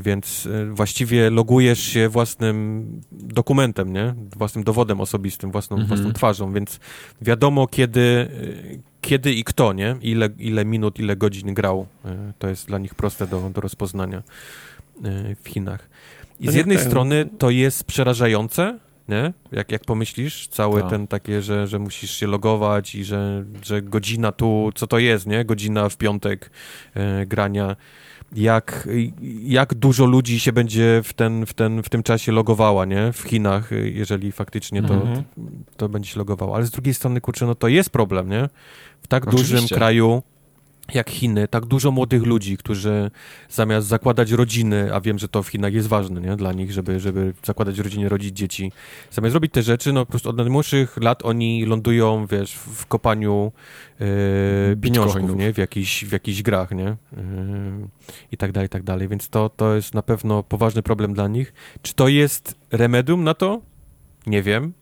więc 0.00 0.48
właściwie 0.70 1.30
logujesz 1.30 1.80
się 1.82 2.08
własnym 2.08 2.86
dokumentem, 3.12 3.92
nie? 3.92 4.14
Własnym 4.36 4.64
dowodem 4.64 5.00
osobistym, 5.00 5.50
własną, 5.50 5.76
Mhm. 5.76 5.88
własną 5.88 6.12
twarzą, 6.12 6.52
więc 6.52 6.80
wiadomo 7.22 7.66
kiedy, 7.66 8.28
kiedy 9.02 9.32
i 9.32 9.44
kto, 9.44 9.72
nie? 9.72 9.96
Ile, 10.00 10.28
ile 10.38 10.64
minut, 10.64 10.98
ile 10.98 11.16
godzin 11.16 11.54
grał. 11.54 11.86
E, 12.04 12.32
To 12.38 12.48
jest 12.48 12.66
dla 12.66 12.78
nich 12.78 12.94
proste 12.94 13.26
do, 13.26 13.50
do 13.54 13.60
rozpoznania 13.60 14.18
e, 14.18 14.22
w 15.42 15.48
Chinach. 15.48 15.88
I 16.40 16.48
z 16.48 16.52
nie 16.52 16.58
jednej 16.58 16.76
ten- 16.76 16.86
strony 16.86 17.28
to 17.38 17.50
jest 17.50 17.84
przerażające, 17.84 18.78
nie? 19.08 19.32
Jak, 19.52 19.72
jak 19.72 19.84
pomyślisz, 19.84 20.48
cały 20.48 20.80
Tak. 20.80 20.90
ten 20.90 21.06
takie, 21.06 21.42
że, 21.42 21.66
że 21.66 21.78
musisz 21.78 22.10
się 22.10 22.26
logować 22.26 22.94
i 22.94 23.04
że, 23.04 23.44
że 23.62 23.82
godzina 23.82 24.32
tu, 24.32 24.70
co 24.74 24.86
to 24.86 24.98
jest, 24.98 25.26
nie? 25.26 25.44
Godzina 25.44 25.88
w 25.88 25.96
piątek 25.96 26.50
e, 26.94 27.26
grania. 27.26 27.76
Jak, 28.34 28.88
jak 29.42 29.74
dużo 29.74 30.06
ludzi 30.06 30.40
się 30.40 30.52
będzie 30.52 31.00
w, 31.04 31.12
ten, 31.12 31.46
w, 31.46 31.54
ten, 31.54 31.82
w 31.82 31.88
tym 31.88 32.02
czasie 32.02 32.32
logowała, 32.32 32.84
nie? 32.84 33.12
W 33.12 33.20
Chinach, 33.22 33.70
jeżeli 33.84 34.32
faktycznie 34.32 34.82
to, 34.82 34.94
Mhm. 34.94 35.24
to 35.76 35.88
będzie 35.88 36.10
się 36.10 36.18
logowało. 36.18 36.56
Ale 36.56 36.66
z 36.66 36.70
drugiej 36.70 36.94
strony, 36.94 37.20
kurczę, 37.20 37.46
no 37.46 37.54
to 37.54 37.68
jest 37.68 37.90
problem, 37.90 38.28
nie? 38.28 38.48
W 39.02 39.06
tak 39.06 39.24
dużym 39.26 39.56
Oczywiście. 39.56 39.74
kraju 39.76 40.22
jak 40.94 41.10
Chiny, 41.10 41.48
tak 41.48 41.66
dużo 41.66 41.90
młodych 41.90 42.22
ludzi, 42.22 42.56
którzy 42.56 43.10
zamiast 43.48 43.86
zakładać 43.86 44.30
rodziny, 44.30 44.94
a 44.94 45.00
wiem, 45.00 45.18
że 45.18 45.28
to 45.28 45.42
w 45.42 45.48
Chinach 45.48 45.72
jest 45.74 45.88
ważne, 45.88 46.20
nie? 46.20 46.36
Dla 46.36 46.52
nich, 46.52 46.72
żeby, 46.72 47.00
żeby 47.00 47.34
zakładać 47.44 47.78
rodziny, 47.78 48.08
rodzić 48.08 48.36
dzieci. 48.36 48.72
Zamiast 49.10 49.34
robić 49.34 49.52
te 49.52 49.62
rzeczy, 49.62 49.92
no 49.92 50.06
po 50.06 50.10
prostu 50.10 50.28
od 50.28 50.36
najmłodszych 50.36 50.96
lat 50.96 51.24
oni 51.24 51.64
lądują, 51.64 52.26
wiesz, 52.26 52.54
w 52.54 52.86
kopaniu 52.86 53.52
e, 54.00 54.76
pieniążków, 54.76 55.36
nie? 55.36 55.52
W 55.52 55.58
jakichś, 55.58 56.04
w 56.04 56.12
jakichś 56.12 56.42
grach, 56.42 56.70
nie? 56.70 56.88
E, 56.88 56.96
I 58.32 58.36
tak 58.36 58.52
dalej, 58.52 58.66
i 58.66 58.70
tak 58.70 58.82
dalej. 58.82 59.08
Więc 59.08 59.28
to, 59.28 59.48
to 59.48 59.74
jest 59.74 59.94
na 59.94 60.02
pewno 60.02 60.42
poważny 60.42 60.82
problem 60.82 61.14
dla 61.14 61.28
nich. 61.28 61.52
Czy 61.82 61.94
to 61.94 62.08
jest 62.08 62.54
remedium 62.70 63.24
na 63.24 63.34
to? 63.34 63.60
Nie 64.26 64.42
wiem. 64.42 64.72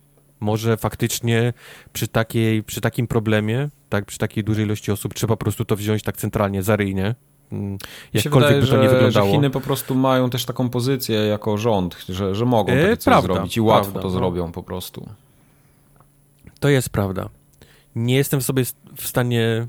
Może 0.40 0.76
faktycznie 0.76 1.52
przy, 1.92 2.08
takiej, 2.08 2.62
przy 2.62 2.80
takim 2.80 3.06
problemie, 3.06 3.68
tak, 3.88 4.04
przy 4.04 4.18
takiej 4.18 4.44
dużej 4.44 4.64
ilości 4.64 4.92
osób 4.92 5.14
trzeba 5.14 5.36
po 5.36 5.44
prostu 5.44 5.64
to 5.64 5.76
wziąć 5.76 6.02
tak 6.02 6.16
centralnie, 6.16 6.62
zaryjnie. 6.62 7.14
Mm, 7.52 7.78
Jakkolwiek 8.14 8.50
wydaje, 8.50 8.60
by 8.60 8.66
to 8.66 8.76
nie 8.76 8.82
że, 8.82 8.88
że 8.88 8.94
wyglądało. 8.94 9.32
Chiny 9.32 9.50
po 9.50 9.60
prostu 9.60 9.94
mają 9.94 10.30
też 10.30 10.44
taką 10.44 10.70
pozycję 10.70 11.16
jako 11.16 11.58
rząd, 11.58 12.04
że, 12.08 12.34
że 12.34 12.44
mogą 12.44 12.72
E, 12.72 12.82
takie 12.82 12.96
coś 12.96 13.04
prawda, 13.04 13.34
zrobić 13.34 13.56
i 13.56 13.60
łatwo 13.60 13.82
prawda, 13.84 14.00
to 14.00 14.08
no. 14.08 14.14
zrobią 14.14 14.52
po 14.52 14.62
prostu. 14.62 15.08
To 16.60 16.68
jest 16.68 16.90
prawda. 16.90 17.28
Nie 17.94 18.16
jestem 18.16 18.42
sobie 18.42 18.64
w 18.96 19.06
stanie 19.06 19.66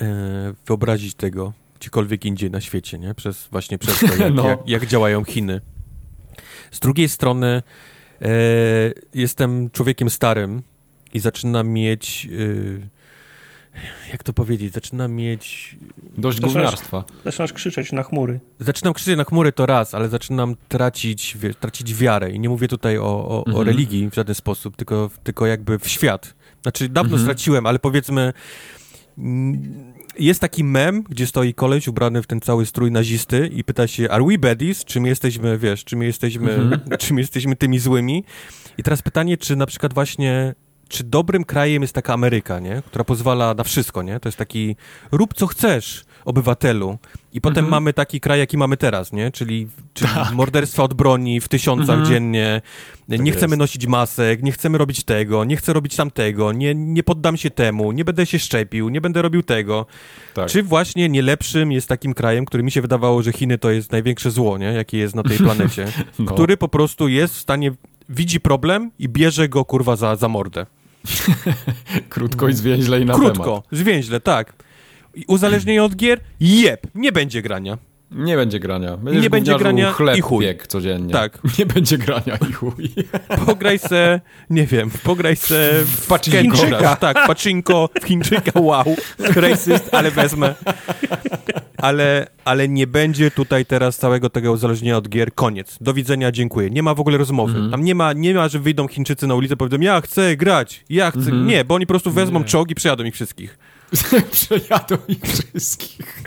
e, 0.00 0.54
wyobrazić 0.66 1.14
tego 1.14 1.52
gdziekolwiek 1.80 2.24
indziej 2.24 2.50
na 2.50 2.60
świecie, 2.60 2.98
nie? 2.98 3.14
Przez, 3.14 3.48
właśnie 3.52 3.78
przez 3.78 4.00
to, 4.00 4.16
jak, 4.24 4.34
no. 4.34 4.48
jak, 4.48 4.58
jak 4.66 4.86
działają 4.86 5.24
Chiny. 5.24 5.60
Z 6.70 6.80
drugiej 6.80 7.08
strony 7.08 7.62
e, 8.22 8.28
jestem 9.14 9.70
człowiekiem 9.70 10.10
starym 10.10 10.62
i 11.14 11.20
zaczynam 11.20 11.68
mieć... 11.68 12.28
E, 12.82 12.96
jak 14.12 14.22
to 14.22 14.32
powiedzieć, 14.32 14.72
zaczynam 14.72 15.12
mieć... 15.12 15.76
Dość 16.18 16.40
gówniarstwa. 16.40 17.04
Zaczynasz 17.24 17.52
krzyczeć 17.52 17.92
na 17.92 18.02
chmury. 18.02 18.40
Zaczynam 18.60 18.94
krzyczeć 18.94 19.16
na 19.16 19.24
chmury 19.24 19.52
to 19.52 19.66
raz, 19.66 19.94
ale 19.94 20.08
zaczynam 20.08 20.56
tracić, 20.68 21.36
wie, 21.38 21.54
tracić 21.54 21.94
wiarę 21.94 22.30
i 22.30 22.40
nie 22.40 22.48
mówię 22.48 22.68
tutaj 22.68 22.98
o, 22.98 23.28
o, 23.28 23.38
mhm. 23.38 23.56
o, 23.56 23.64
religii 23.64 24.10
w 24.10 24.14
żaden 24.14 24.34
sposób, 24.34 24.76
tylko, 24.76 25.10
tylko 25.24 25.46
jakby 25.46 25.78
w 25.78 25.88
świat. 25.88 26.34
Znaczy 26.62 26.88
dawno 26.88 27.16
mhm. 27.16 27.22
straciłem, 27.22 27.66
ale 27.66 27.78
powiedzmy 27.78 28.32
jest 30.18 30.40
taki 30.40 30.64
mem, 30.64 31.02
gdzie 31.02 31.26
stoi 31.26 31.54
koleś 31.54 31.88
ubrany 31.88 32.22
w 32.22 32.26
ten 32.26 32.40
cały 32.40 32.66
strój 32.66 32.90
nazisty 32.90 33.50
i 33.52 33.64
pyta 33.64 33.86
się, 33.86 34.10
are 34.10 34.24
we 34.24 34.38
baddies? 34.38 34.84
Czy 34.84 35.00
my 35.00 35.08
jesteśmy, 35.08 35.58
wiesz, 35.58 35.84
czy 35.84 35.96
my 35.96 36.06
jesteśmy, 36.06 36.52
mm 36.54 36.70
-hmm. 36.70 36.96
czy 36.98 37.14
my 37.14 37.20
jesteśmy 37.20 37.56
tymi 37.56 37.78
złymi? 37.78 38.24
I 38.78 38.82
teraz 38.82 39.02
pytanie, 39.02 39.36
czy 39.36 39.56
na 39.56 39.66
przykład 39.66 39.94
właśnie, 39.94 40.54
czy 40.88 41.04
dobrym 41.04 41.44
krajem 41.44 41.82
jest 41.82 41.94
taka 41.94 42.14
Ameryka, 42.14 42.60
nie? 42.60 42.82
Która 42.86 43.04
pozwala 43.04 43.54
na 43.54 43.64
wszystko, 43.64 44.02
nie? 44.02 44.20
To 44.20 44.28
jest 44.28 44.38
taki, 44.38 44.76
rób 45.12 45.34
co 45.34 45.46
chcesz, 45.46 46.04
obywatelu. 46.26 46.98
I 47.32 47.40
potem 47.40 47.64
mhm. 47.64 47.70
mamy 47.70 47.92
taki 47.92 48.20
kraj, 48.20 48.38
jaki 48.38 48.58
mamy 48.58 48.76
teraz, 48.76 49.12
nie? 49.12 49.30
Czyli, 49.30 49.68
czyli 49.94 50.14
tak. 50.14 50.32
morderstwa 50.32 50.82
od 50.82 50.94
broni 50.94 51.40
w 51.40 51.48
tysiącach 51.48 51.98
mhm. 51.98 52.06
dziennie. 52.06 52.62
Tak 53.10 53.20
nie 53.20 53.32
chcemy 53.32 53.56
nosić 53.56 53.86
masek, 53.86 54.42
nie 54.42 54.52
chcemy 54.52 54.78
robić 54.78 55.04
tego, 55.04 55.44
nie 55.44 55.56
chcę 55.56 55.72
robić 55.72 55.96
tamtego, 55.96 56.52
nie, 56.52 56.74
nie 56.74 57.02
poddam 57.02 57.36
się 57.36 57.50
temu, 57.50 57.92
nie 57.92 58.04
będę 58.04 58.26
się 58.26 58.38
szczepił, 58.38 58.88
nie 58.88 59.00
będę 59.00 59.22
robił 59.22 59.42
tego. 59.42 59.86
Tak. 60.34 60.48
Czy 60.48 60.62
właśnie 60.62 61.08
nie 61.08 61.22
lepszym 61.22 61.72
jest 61.72 61.88
takim 61.88 62.14
krajem, 62.14 62.44
który 62.44 62.62
mi 62.62 62.70
się 62.70 62.82
wydawało, 62.82 63.22
że 63.22 63.32
Chiny 63.32 63.58
to 63.58 63.70
jest 63.70 63.92
największe 63.92 64.30
zło, 64.30 64.58
nie? 64.58 64.66
Jakie 64.66 64.98
jest 64.98 65.14
na 65.14 65.22
tej 65.22 65.38
planecie. 65.38 65.86
no. 66.18 66.32
Który 66.32 66.56
po 66.56 66.68
prostu 66.68 67.08
jest 67.08 67.34
w 67.34 67.38
stanie, 67.38 67.72
widzi 68.08 68.40
problem 68.40 68.90
i 68.98 69.08
bierze 69.08 69.48
go, 69.48 69.64
kurwa, 69.64 69.96
za, 69.96 70.16
za 70.16 70.28
mordę. 70.28 70.66
Krótko 72.08 72.48
i 72.48 72.52
zwięźle 72.52 73.00
i 73.00 73.04
na 73.04 73.14
Krótko, 73.14 73.44
temat. 73.44 73.64
zwięźle, 73.72 74.20
tak 74.20 74.65
uzależnienie 75.26 75.84
od 75.84 75.96
gier? 75.96 76.20
Jep, 76.40 76.86
nie 76.94 77.12
będzie 77.12 77.42
grania. 77.42 77.78
Nie 78.10 78.36
będzie 78.36 78.60
grania. 78.60 78.96
Będziesz 78.96 79.22
nie 79.22 79.30
będzie 79.30 79.58
grania 79.58 79.92
chleb 79.92 80.16
i 80.16 80.20
chuj. 80.20 80.44
Piek 80.44 80.66
codziennie. 80.66 81.12
Tak. 81.12 81.38
Nie 81.58 81.66
będzie 81.66 81.98
grania 81.98 82.38
i 82.50 82.52
chuj. 82.52 82.90
Pograj 83.46 83.78
se, 83.78 84.20
nie 84.50 84.66
wiem, 84.66 84.90
pograj 85.02 85.36
se 85.36 85.70
w 85.84 86.06
pacinko. 86.06 86.58
Tak, 87.00 87.26
pacinko, 87.26 87.88
w 88.02 88.04
Chińczyka, 88.04 88.60
wow. 88.60 88.84
Racist, 89.18 89.94
ale 89.94 90.10
wezmę. 90.10 90.54
Ale, 91.76 92.26
ale 92.44 92.68
nie 92.68 92.86
będzie 92.86 93.30
tutaj 93.30 93.66
teraz 93.66 93.98
całego 93.98 94.30
tego 94.30 94.52
uzależnienia 94.52 94.96
od 94.96 95.08
gier. 95.08 95.34
Koniec. 95.34 95.78
Do 95.80 95.94
widzenia, 95.94 96.32
dziękuję. 96.32 96.70
Nie 96.70 96.82
ma 96.82 96.94
w 96.94 97.00
ogóle 97.00 97.18
rozmowy. 97.18 97.58
Mm. 97.58 97.70
Tam 97.70 97.84
nie 97.84 97.94
ma, 97.94 98.12
nie 98.12 98.34
ma, 98.34 98.48
że 98.48 98.58
wyjdą 98.58 98.88
Chińczycy 98.88 99.26
na 99.26 99.34
ulicę 99.34 99.54
i 99.54 99.56
powiedzą, 99.56 99.80
ja 99.80 100.00
chcę 100.00 100.36
grać, 100.36 100.84
ja 100.90 101.10
chcę. 101.10 101.30
Mm. 101.30 101.46
Nie, 101.46 101.64
bo 101.64 101.74
oni 101.74 101.86
po 101.86 101.92
prostu 101.92 102.10
wezmą 102.10 102.38
nie. 102.38 102.44
czołgi 102.44 102.72
i 102.72 102.74
przejadą 102.74 103.04
ich 103.04 103.14
wszystkich. 103.14 103.58
Przejadą 104.32 104.96
ich 105.08 105.22
wszystkich. 105.22 106.22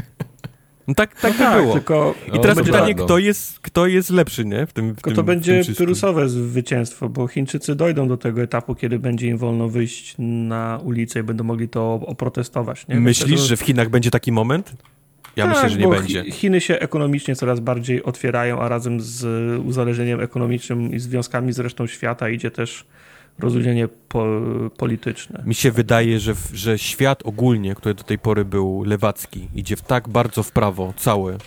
No 0.89 0.95
tak, 0.95 1.21
tak, 1.21 1.39
no 1.39 1.45
tak 1.45 1.61
było. 1.61 1.73
Tylko 1.73 2.15
I 2.33 2.39
teraz 2.39 2.57
pytanie, 2.57 2.95
kto 2.95 3.17
jest, 3.17 3.59
kto 3.59 3.87
jest 3.87 4.09
lepszy, 4.09 4.45
nie? 4.45 4.65
W 4.65 4.73
tym, 4.73 4.91
w 4.91 4.95
tylko 4.95 5.09
tym, 5.09 5.15
to 5.15 5.23
będzie 5.23 5.61
pirusowe 5.77 6.29
zwycięstwo, 6.29 7.09
bo 7.09 7.27
Chińczycy 7.27 7.75
dojdą 7.75 8.07
do 8.07 8.17
tego 8.17 8.41
etapu, 8.41 8.75
kiedy 8.75 8.99
będzie 8.99 9.27
im 9.27 9.37
wolno 9.37 9.69
wyjść 9.69 10.15
na 10.17 10.79
ulicę 10.83 11.19
i 11.19 11.23
będą 11.23 11.43
mogli 11.43 11.69
to 11.69 11.93
oprotestować. 11.93 12.87
Nie? 12.87 12.95
Myślisz, 12.95 13.41
że 13.41 13.57
w 13.57 13.61
Chinach 13.61 13.89
będzie 13.89 14.11
taki 14.11 14.31
moment? 14.31 14.73
Ja 15.35 15.45
tak, 15.45 15.53
myślę, 15.53 15.69
że 15.69 15.77
nie 15.77 15.87
będzie. 15.87 16.31
Chiny 16.31 16.61
się 16.61 16.79
ekonomicznie 16.79 17.35
coraz 17.35 17.59
bardziej 17.59 18.03
otwierają, 18.03 18.59
a 18.59 18.69
razem 18.69 19.01
z 19.01 19.25
uzależnieniem 19.65 20.21
ekonomicznym 20.21 20.93
i 20.93 20.99
związkami 20.99 21.53
z 21.53 21.59
resztą 21.59 21.87
świata 21.87 22.29
idzie 22.29 22.51
też 22.51 22.85
rozluźnienie 23.39 23.87
po, 23.87 24.25
polityczne. 24.77 25.43
Mi 25.45 25.55
się 25.55 25.71
wydaje, 25.71 26.19
że, 26.19 26.33
że 26.53 26.77
świat 26.77 27.21
ogólnie, 27.25 27.75
który 27.75 27.95
do 27.95 28.03
tej 28.03 28.19
pory 28.19 28.45
był 28.45 28.83
lewacki, 28.83 29.47
idzie 29.55 29.75
w 29.75 29.81
tak 29.81 30.09
bardzo 30.09 30.43
w 30.43 30.51
prawo, 30.51 30.93
cały, 30.97 31.37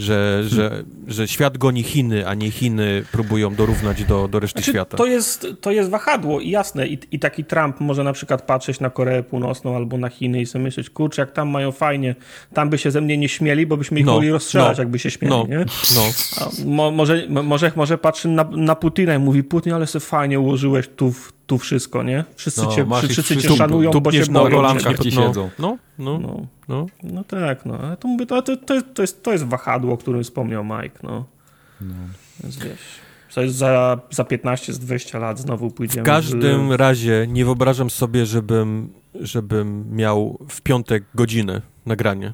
że, 0.00 0.44
że, 0.48 0.84
że 1.08 1.28
świat 1.28 1.58
goni 1.58 1.82
Chiny, 1.82 2.28
a 2.28 2.34
nie 2.34 2.50
Chiny 2.50 3.04
próbują 3.12 3.54
dorównać 3.54 4.04
do, 4.04 4.28
do 4.28 4.40
reszty 4.40 4.60
znaczy, 4.60 4.70
świata. 4.70 4.96
To 4.96 5.06
jest, 5.06 5.46
to 5.60 5.70
jest 5.70 5.90
wahadło 5.90 6.40
i 6.40 6.50
jasne. 6.50 6.86
I, 6.88 6.98
I 7.10 7.18
taki 7.18 7.44
Trump 7.44 7.80
może 7.80 8.04
na 8.04 8.12
przykład 8.12 8.42
patrzeć 8.42 8.80
na 8.80 8.90
Koreę 8.90 9.22
Północną 9.22 9.76
albo 9.76 9.98
na 9.98 10.08
Chiny 10.08 10.40
i 10.40 10.46
sobie 10.46 10.64
myśleć, 10.64 10.90
kurczę, 10.90 11.22
jak 11.22 11.32
tam 11.32 11.48
mają 11.48 11.72
fajnie, 11.72 12.14
tam 12.54 12.70
by 12.70 12.78
się 12.78 12.90
ze 12.90 13.00
mnie 13.00 13.18
nie 13.18 13.28
śmieli, 13.28 13.66
bo 13.66 13.76
byśmy 13.76 14.00
ich 14.00 14.06
no, 14.06 14.12
mogli 14.12 14.30
rozstrzelać, 14.30 14.76
no, 14.76 14.82
jakby 14.82 14.98
się 14.98 15.10
śmieli, 15.10 15.34
no, 15.34 15.46
nie? 15.48 15.64
No. 15.94 16.02
Mo, 16.66 16.90
może, 16.90 17.26
może, 17.28 17.72
może 17.76 17.98
patrzy 17.98 18.28
na, 18.28 18.44
na 18.44 18.74
Putina 18.74 19.14
i 19.14 19.18
mówi, 19.18 19.44
Putin, 19.44 19.72
ale 19.72 19.86
sobie 19.86 20.04
fajnie 20.04 20.40
ułożyłeś 20.40 20.88
tu 20.96 21.14
tu 21.50 21.58
wszystko, 21.58 22.02
nie? 22.02 22.24
Wszyscy 22.36 22.62
no, 22.62 22.72
cię, 22.72 22.86
wszyscy 23.08 23.36
cię 23.36 23.56
szanują, 23.56 23.90
tu, 23.90 24.00
bo 24.00 24.12
się 24.12 24.32
na 24.32 24.50
kolankach 24.50 24.98
ci 24.98 25.12
siedzą. 25.12 25.50
No, 25.58 25.78
no, 25.98 26.18
no, 26.18 26.46
no. 26.68 26.86
No 27.02 27.24
tak, 27.24 27.66
no. 27.66 27.78
Ale 27.78 27.96
to, 27.96 28.08
mówię, 28.08 28.26
to, 28.26 28.42
to, 28.42 28.56
to, 28.94 29.02
jest, 29.02 29.22
to 29.22 29.32
jest 29.32 29.44
wahadło, 29.44 29.94
o 29.94 29.96
którym 29.96 30.22
wspomniał 30.24 30.64
Mike, 30.64 30.98
no. 31.02 31.24
no. 31.80 31.94
Więc 32.42 32.56
wiesz, 32.56 33.52
za, 33.52 34.00
za 34.10 34.24
15 34.24 34.72
z 34.72 34.78
20 34.78 35.18
lat 35.18 35.38
znowu 35.38 35.70
pójdziemy. 35.70 36.02
W 36.02 36.06
każdym 36.06 36.68
w... 36.68 36.72
razie 36.72 37.26
nie 37.28 37.44
wyobrażam 37.44 37.90
sobie, 37.90 38.26
żebym, 38.26 38.92
żebym 39.14 39.96
miał 39.96 40.38
w 40.48 40.60
piątek 40.60 41.04
godzinę 41.14 41.62
nagranie. 41.86 42.32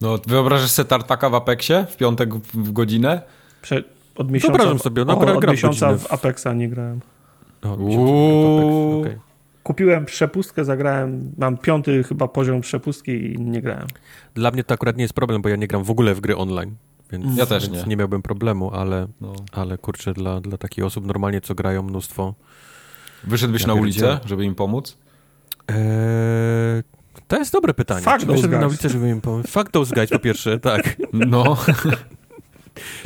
No, 0.00 0.18
wyobrażasz 0.26 0.70
sobie 0.70 0.88
tartaka 0.88 1.30
w 1.30 1.34
Apexie 1.34 1.86
w 1.90 1.96
piątek 1.96 2.34
w 2.34 2.72
godzinę? 2.72 3.22
Prze 3.62 3.84
od 4.14 4.30
miesiąca, 4.30 4.52
Wyobrażam 4.52 4.78
sobie, 4.78 5.04
no, 5.04 5.18
o, 5.18 5.36
od 5.36 5.46
miesiąca 5.46 5.98
w 5.98 6.12
Apexa 6.12 6.46
nie 6.54 6.68
grałem. 6.68 7.00
O, 7.62 9.00
okay. 9.00 9.18
Kupiłem 9.62 10.04
przepustkę, 10.04 10.64
zagrałem, 10.64 11.32
mam 11.38 11.58
piąty 11.58 12.04
chyba 12.04 12.28
poziom 12.28 12.60
przepustki 12.60 13.32
i 13.32 13.40
nie 13.40 13.62
grałem. 13.62 13.86
Dla 14.34 14.50
mnie 14.50 14.64
to 14.64 14.74
akurat 14.74 14.96
nie 14.96 15.02
jest 15.02 15.14
problem, 15.14 15.42
bo 15.42 15.48
ja 15.48 15.56
nie 15.56 15.66
gram 15.66 15.84
w 15.84 15.90
ogóle 15.90 16.14
w 16.14 16.20
gry 16.20 16.36
online. 16.36 16.76
Więc, 17.12 17.36
ja 17.36 17.46
też 17.46 17.68
nie. 17.68 17.84
nie 17.86 17.96
miałbym 17.96 18.22
problemu, 18.22 18.70
ale, 18.74 19.06
no. 19.20 19.32
ale 19.52 19.78
kurczę, 19.78 20.12
dla, 20.12 20.40
dla 20.40 20.58
takich 20.58 20.84
osób 20.84 21.06
normalnie, 21.06 21.40
co 21.40 21.54
grają 21.54 21.82
mnóstwo. 21.82 22.34
Wyszedłbyś 23.24 23.66
na 23.66 23.74
ulicę, 23.74 24.20
żeby 24.26 24.44
im 24.44 24.54
pomóc? 24.54 24.98
Eee, 25.68 26.82
to 27.28 27.38
jest 27.38 27.52
dobre 27.52 27.74
pytanie. 27.74 28.06
Wyszedłbym 28.26 28.60
na 28.60 28.66
ulicę, 28.66 28.88
żeby 28.88 29.08
im 29.08 29.20
pomóc. 29.20 29.46
Those 29.72 29.94
guys 29.94 30.10
po 30.10 30.18
pierwsze, 30.18 30.60
tak. 30.60 30.96
No. 31.12 31.56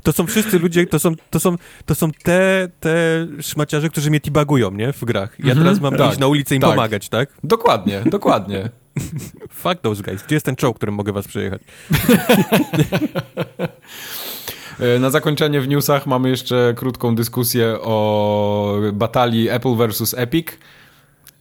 To 0.03 0.13
są 0.13 0.27
wszyscy 0.27 0.59
ludzie, 0.59 0.87
to 0.87 0.99
są, 0.99 1.13
to 1.31 1.41
są, 1.41 1.57
to 1.87 1.95
są 1.95 2.11
te, 2.23 2.69
te 2.81 3.27
szmaciarze, 3.41 3.89
którzy 3.89 4.11
mnie 4.11 4.21
tibagują, 4.21 4.71
nie? 4.71 4.93
W 4.93 5.05
grach. 5.05 5.37
Ja 5.39 5.55
teraz 5.55 5.81
mam 5.81 5.97
tak, 5.97 6.11
iść 6.11 6.19
na 6.19 6.27
ulicę 6.27 6.55
i 6.55 6.57
im 6.57 6.63
tak. 6.63 6.71
pomagać, 6.71 7.09
tak? 7.09 7.29
Dokładnie, 7.45 8.03
dokładnie. 8.07 8.71
Fuck 9.63 9.81
those 9.83 10.03
guys. 10.03 10.23
Gdzie 10.23 10.37
jest 10.37 10.47
ten 10.47 10.57
czołg, 10.57 10.77
którym 10.77 10.95
mogę 10.95 11.13
was 11.13 11.29
przejechać? 11.29 11.63
E, 14.81 14.99
na 14.99 15.11
zakończenie 15.11 15.61
w 15.61 15.69
newsach 15.69 16.07
mamy 16.07 16.29
jeszcze 16.29 16.75
krótką 16.77 17.15
dyskusję 17.15 17.77
o 17.81 18.79
batalii 18.93 19.49
Apple 19.49 19.77
versus 19.77 20.15
Epic, 20.15 20.49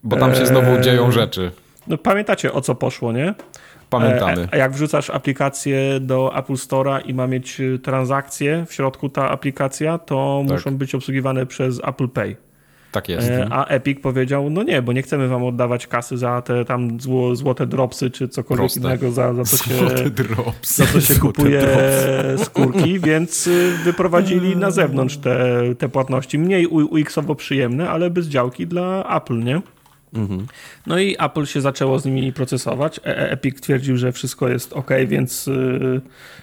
bo 0.04 0.18
tam 0.18 0.36
się 0.36 0.46
znowu 0.46 0.82
dzieją 0.82 1.12
rzeczy. 1.12 1.52
No 1.88 1.98
pamiętacie 1.98 2.54
o 2.54 2.62
co 2.62 2.76
poszło, 2.76 3.12
nie? 3.12 3.34
Pamiętamy. 3.90 4.42
E, 4.42 4.48
a 4.52 4.58
jak 4.58 4.72
wrzucasz 4.72 5.10
aplikację 5.10 6.00
do 6.00 6.38
Apple 6.38 6.54
Store'a 6.54 7.02
i 7.06 7.14
ma 7.14 7.28
mieć 7.28 7.60
y, 7.60 7.80
transakcję 7.80 8.66
w 8.68 8.74
środku 8.74 9.10
ta 9.10 9.30
aplikacja, 9.30 9.98
to 9.98 10.44
tak. 10.48 10.58
muszą 10.58 10.78
być 10.78 10.96
obsługiwane 10.96 11.46
przez 11.46 11.82
Apple 11.84 12.10
Pay. 12.10 12.36
Tak 12.96 13.10
jest. 13.10 13.30
E, 13.30 13.48
a 13.52 13.66
Epic 13.66 14.00
powiedział, 14.02 14.50
no 14.50 14.64
nie, 14.64 14.82
bo 14.82 14.94
nie 14.94 15.02
chcemy 15.02 15.28
wam 15.28 15.44
oddawać 15.44 15.88
kasy 15.88 16.18
za 16.18 16.42
te 16.42 16.66
tam 16.66 17.00
zło, 17.00 17.36
złote 17.36 17.68
dropsy, 17.68 18.12
czy 18.12 18.28
cokolwiek 18.28 18.62
Proste. 18.62 18.80
innego, 18.80 19.12
za, 19.12 19.34
za 19.34 19.44
co 19.44 19.58
się, 19.58 19.74
za 20.64 20.86
co 20.86 21.02
się 21.02 21.16
kupuje 21.16 21.60
dropsy. 21.60 22.46
skórki, 22.46 23.00
więc 23.10 23.48
y, 23.48 23.72
wyprowadzili 23.84 24.58
na 24.58 24.72
zewnątrz 24.72 25.18
te, 25.18 25.62
te 25.78 25.90
płatności. 25.90 26.40
Mniej 26.40 26.68
UX-owo 26.68 27.36
przyjemne, 27.36 27.90
ale 27.90 28.10
bez 28.10 28.28
działki 28.28 28.68
dla 28.68 29.18
Apple, 29.18 29.40
nie? 29.40 29.62
Mhm. 30.16 30.48
No 30.88 31.00
i 31.00 31.16
Apple 31.20 31.46
się 31.46 31.62
zaczęło 31.62 32.00
z 32.00 32.06
nimi 32.06 32.34
procesować. 32.34 33.00
E, 33.00 33.06
e, 33.06 33.32
Epic 33.32 33.62
twierdził, 33.62 33.98
że 33.98 34.12
wszystko 34.12 34.50
jest 34.50 34.74
ok, 34.74 34.90
więc 35.08 35.48
yy, 35.48 36.02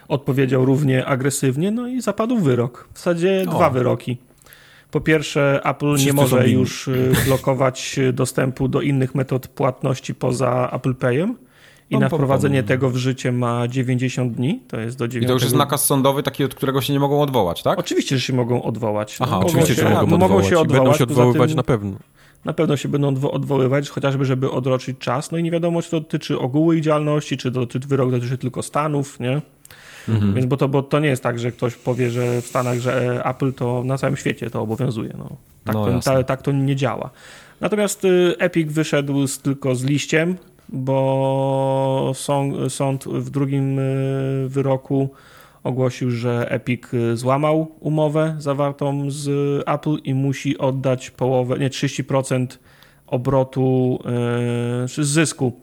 odpowiedział 0.08 0.64
równie 0.64 1.06
agresywnie, 1.06 1.70
no 1.70 1.88
i 1.88 2.00
zapadł 2.00 2.38
wyrok. 2.38 2.88
W 2.94 2.98
zasadzie 2.98 3.44
o. 3.48 3.50
dwa 3.50 3.70
wyroki. 3.70 4.16
Po 4.90 5.00
pierwsze, 5.00 5.60
Apple 5.64 5.94
Wszyscy 5.94 6.06
nie 6.06 6.12
może 6.12 6.48
już 6.48 6.88
y, 6.88 7.12
blokować 7.26 8.00
dostępu 8.12 8.68
do 8.68 8.80
innych 8.80 9.14
metod 9.14 9.48
płatności 9.48 10.14
poza 10.14 10.70
Apple 10.72 10.94
Payem. 10.94 11.36
I 11.90 11.98
na 11.98 12.08
wprowadzenie 12.08 12.62
tego 12.62 12.90
w 12.90 12.96
życie 12.96 13.32
ma 13.32 13.68
90 13.68 14.32
dni, 14.32 14.60
to 14.68 14.80
jest 14.80 14.98
do 14.98 15.08
9. 15.08 15.24
I 15.24 15.26
to 15.26 15.32
już 15.32 15.42
jest 15.42 15.54
nakaz 15.54 15.84
sądowy 15.84 16.22
taki, 16.22 16.44
od 16.44 16.54
którego 16.54 16.80
się 16.80 16.92
nie 16.92 17.00
mogą 17.00 17.22
odwołać, 17.22 17.62
tak? 17.62 17.78
Oczywiście, 17.78 18.16
że 18.16 18.22
się 18.22 18.32
mogą 18.32 18.62
odwołać. 18.62 19.16
Aha, 19.20 19.38
no, 19.40 19.46
oczywiście, 19.46 19.74
się, 19.74 19.82
że 19.82 19.90
mogą, 19.90 20.18
mogą 20.18 20.42
się 20.42 20.58
odwołać. 20.58 20.82
Będą 20.82 20.98
się 20.98 21.04
odwoływać 21.04 21.50
tym, 21.50 21.56
na 21.56 21.62
pewno. 21.62 21.96
Na 22.44 22.52
pewno 22.52 22.76
się 22.76 22.88
będą 22.88 23.30
odwoływać, 23.30 23.88
chociażby 23.88 24.24
żeby 24.24 24.50
odroczyć 24.50 24.98
czas, 24.98 25.30
no 25.30 25.38
i 25.38 25.42
nie 25.42 25.50
wiadomo, 25.50 25.82
czy 25.82 25.90
to 25.90 26.00
dotyczy 26.00 26.38
ogółu 26.38 26.72
ich 26.72 26.82
działalności, 26.82 27.36
czy, 27.36 27.52
to, 27.52 27.66
czy 27.66 27.78
wyrok 27.78 28.10
dotyczy 28.10 28.38
tylko 28.38 28.62
Stanów, 28.62 29.20
nie? 29.20 29.40
Mhm. 30.08 30.34
Więc 30.34 30.46
bo 30.46 30.56
to, 30.56 30.68
bo 30.68 30.82
to 30.82 31.00
nie 31.00 31.08
jest 31.08 31.22
tak, 31.22 31.38
że 31.38 31.52
ktoś 31.52 31.74
powie, 31.74 32.10
że 32.10 32.42
w 32.42 32.46
Stanach, 32.46 32.78
że 32.78 33.22
Apple 33.24 33.52
to 33.52 33.82
na 33.84 33.98
całym 33.98 34.16
świecie 34.16 34.50
to 34.50 34.62
obowiązuje. 34.62 35.14
No. 35.18 35.28
Tak, 35.64 35.74
no, 35.74 35.86
to, 35.86 36.00
ta, 36.00 36.22
tak 36.22 36.42
to 36.42 36.52
nie 36.52 36.76
działa. 36.76 37.10
Natomiast 37.60 38.04
y, 38.04 38.34
Epic 38.38 38.72
wyszedł 38.72 39.26
z, 39.26 39.38
tylko 39.38 39.74
z 39.74 39.84
liściem, 39.84 40.36
bo 40.68 42.12
sąd, 42.14 42.72
sąd 42.72 43.04
w 43.04 43.30
drugim 43.30 43.78
y, 43.78 44.48
wyroku 44.48 45.10
ogłosił, 45.64 46.10
że 46.10 46.50
Epic 46.50 46.94
y, 46.94 47.16
złamał 47.16 47.72
umowę 47.80 48.36
zawartą 48.38 49.10
z 49.10 49.28
Apple 49.66 49.96
i 50.04 50.14
musi 50.14 50.58
oddać 50.58 51.10
połowę, 51.10 51.58
nie 51.58 51.70
30% 51.70 52.46
obrotu 53.06 53.98
czy 54.88 55.04
zysku 55.04 55.60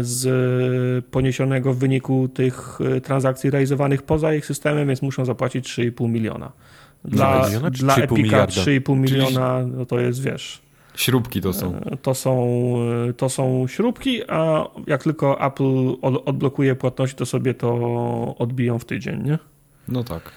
z 0.00 1.04
poniesionego 1.06 1.72
w 1.72 1.78
wyniku 1.78 2.28
tych 2.28 2.78
transakcji 3.02 3.50
realizowanych 3.50 4.02
poza 4.02 4.34
ich 4.34 4.46
systemem, 4.46 4.88
więc 4.88 5.02
muszą 5.02 5.24
zapłacić 5.24 5.68
3,5 5.68 6.08
miliona. 6.08 6.52
Dla, 7.04 7.48
dla 7.70 7.96
Epica 7.96 8.46
3,5 8.46 8.96
miliona 8.96 9.66
no 9.76 9.86
to 9.86 10.00
jest, 10.00 10.22
wiesz, 10.22 10.65
Śrubki 10.96 11.40
to 11.40 11.52
są. 11.52 11.74
E, 11.74 11.96
to 11.96 12.14
są, 12.14 12.48
e, 13.08 13.12
to 13.12 13.28
są 13.28 13.66
śrubki, 13.66 14.22
a 14.28 14.68
jak 14.86 15.02
tylko 15.02 15.46
Apple 15.46 15.96
odblokuje 16.02 16.74
płatność, 16.74 17.14
to 17.14 17.26
sobie 17.26 17.54
to 17.54 18.34
odbiją 18.38 18.78
w 18.78 18.84
tydzień, 18.84 19.22
nie? 19.22 19.38
No 19.88 20.04
tak. 20.04 20.32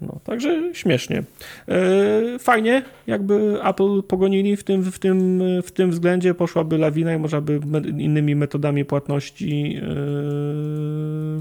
No, 0.00 0.20
także 0.24 0.74
śmiesznie. 0.74 1.22
E, 1.68 2.38
fajnie, 2.38 2.82
jakby 3.06 3.58
Apple 3.64 4.02
pogonili 4.02 4.56
w 4.56 4.64
tym, 4.64 4.82
w, 4.82 4.98
tym, 4.98 5.42
w 5.62 5.70
tym 5.70 5.90
względzie, 5.90 6.34
poszłaby 6.34 6.78
lawina 6.78 7.14
i 7.14 7.18
można 7.18 7.40
by 7.40 7.60
innymi 7.98 8.34
metodami 8.34 8.84
płatności 8.84 9.80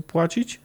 płacić. 0.07 0.59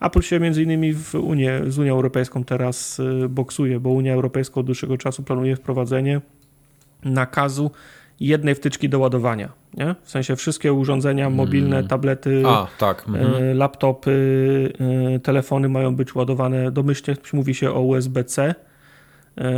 Apple 0.00 0.20
się 0.20 0.40
między 0.40 0.62
innymi 0.62 0.94
w 0.94 1.14
Unię, 1.14 1.60
z 1.68 1.78
Unią 1.78 1.92
Europejską 1.92 2.44
teraz 2.44 3.00
boksuje, 3.28 3.80
bo 3.80 3.90
Unia 3.90 4.14
Europejska 4.14 4.60
od 4.60 4.66
dłuższego 4.66 4.98
czasu 4.98 5.22
planuje 5.22 5.56
wprowadzenie 5.56 6.20
nakazu 7.04 7.70
jednej 8.20 8.54
wtyczki 8.54 8.88
do 8.88 8.98
ładowania. 8.98 9.52
Nie? 9.74 9.94
W 10.02 10.10
sensie 10.10 10.36
wszystkie 10.36 10.72
urządzenia 10.72 11.26
mm. 11.26 11.36
mobilne, 11.36 11.84
tablety, 11.84 12.42
A, 12.46 12.66
tak. 12.78 13.04
E, 13.08 13.18
mhm. 13.18 13.56
laptopy, 13.56 14.72
e, 15.14 15.18
telefony 15.18 15.68
mają 15.68 15.96
być 15.96 16.14
ładowane 16.14 16.72
domyślnie, 16.72 17.16
mówi 17.32 17.54
się 17.54 17.70
o 17.70 17.80
USB-C. 17.80 18.54
E, 19.36 19.52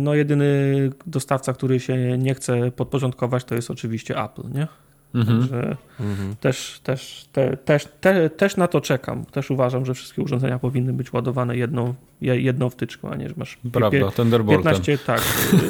no 0.00 0.14
jedyny 0.14 0.90
dostawca, 1.06 1.52
który 1.52 1.80
się 1.80 2.18
nie 2.18 2.34
chce 2.34 2.70
podporządkować, 2.70 3.44
to 3.44 3.54
jest 3.54 3.70
oczywiście 3.70 4.24
Apple, 4.24 4.42
nie? 4.54 4.66
Mhm. 5.14 5.40
Także 5.40 5.76
mhm. 6.00 6.36
też, 6.40 6.80
też, 6.84 7.26
te, 7.32 7.56
też, 7.56 7.88
te, 8.00 8.30
też 8.30 8.56
na 8.56 8.68
to 8.68 8.80
czekam. 8.80 9.24
Też 9.24 9.50
uważam, 9.50 9.86
że 9.86 9.94
wszystkie 9.94 10.22
urządzenia 10.22 10.58
powinny 10.58 10.92
być 10.92 11.12
ładowane 11.12 11.56
jedną, 11.56 11.94
jedną 12.20 12.70
wtyczką, 12.70 13.10
a 13.10 13.16
nie, 13.16 13.28
że 13.28 13.34
masz 13.36 13.58
Prawda, 13.72 14.10
Thunderboltem. 14.10 14.62
15, 14.62 14.98
tak. 14.98 15.20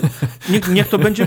niech, 0.51 0.69
niech 0.69 0.89
to 0.89 0.99
będzie, 0.99 1.27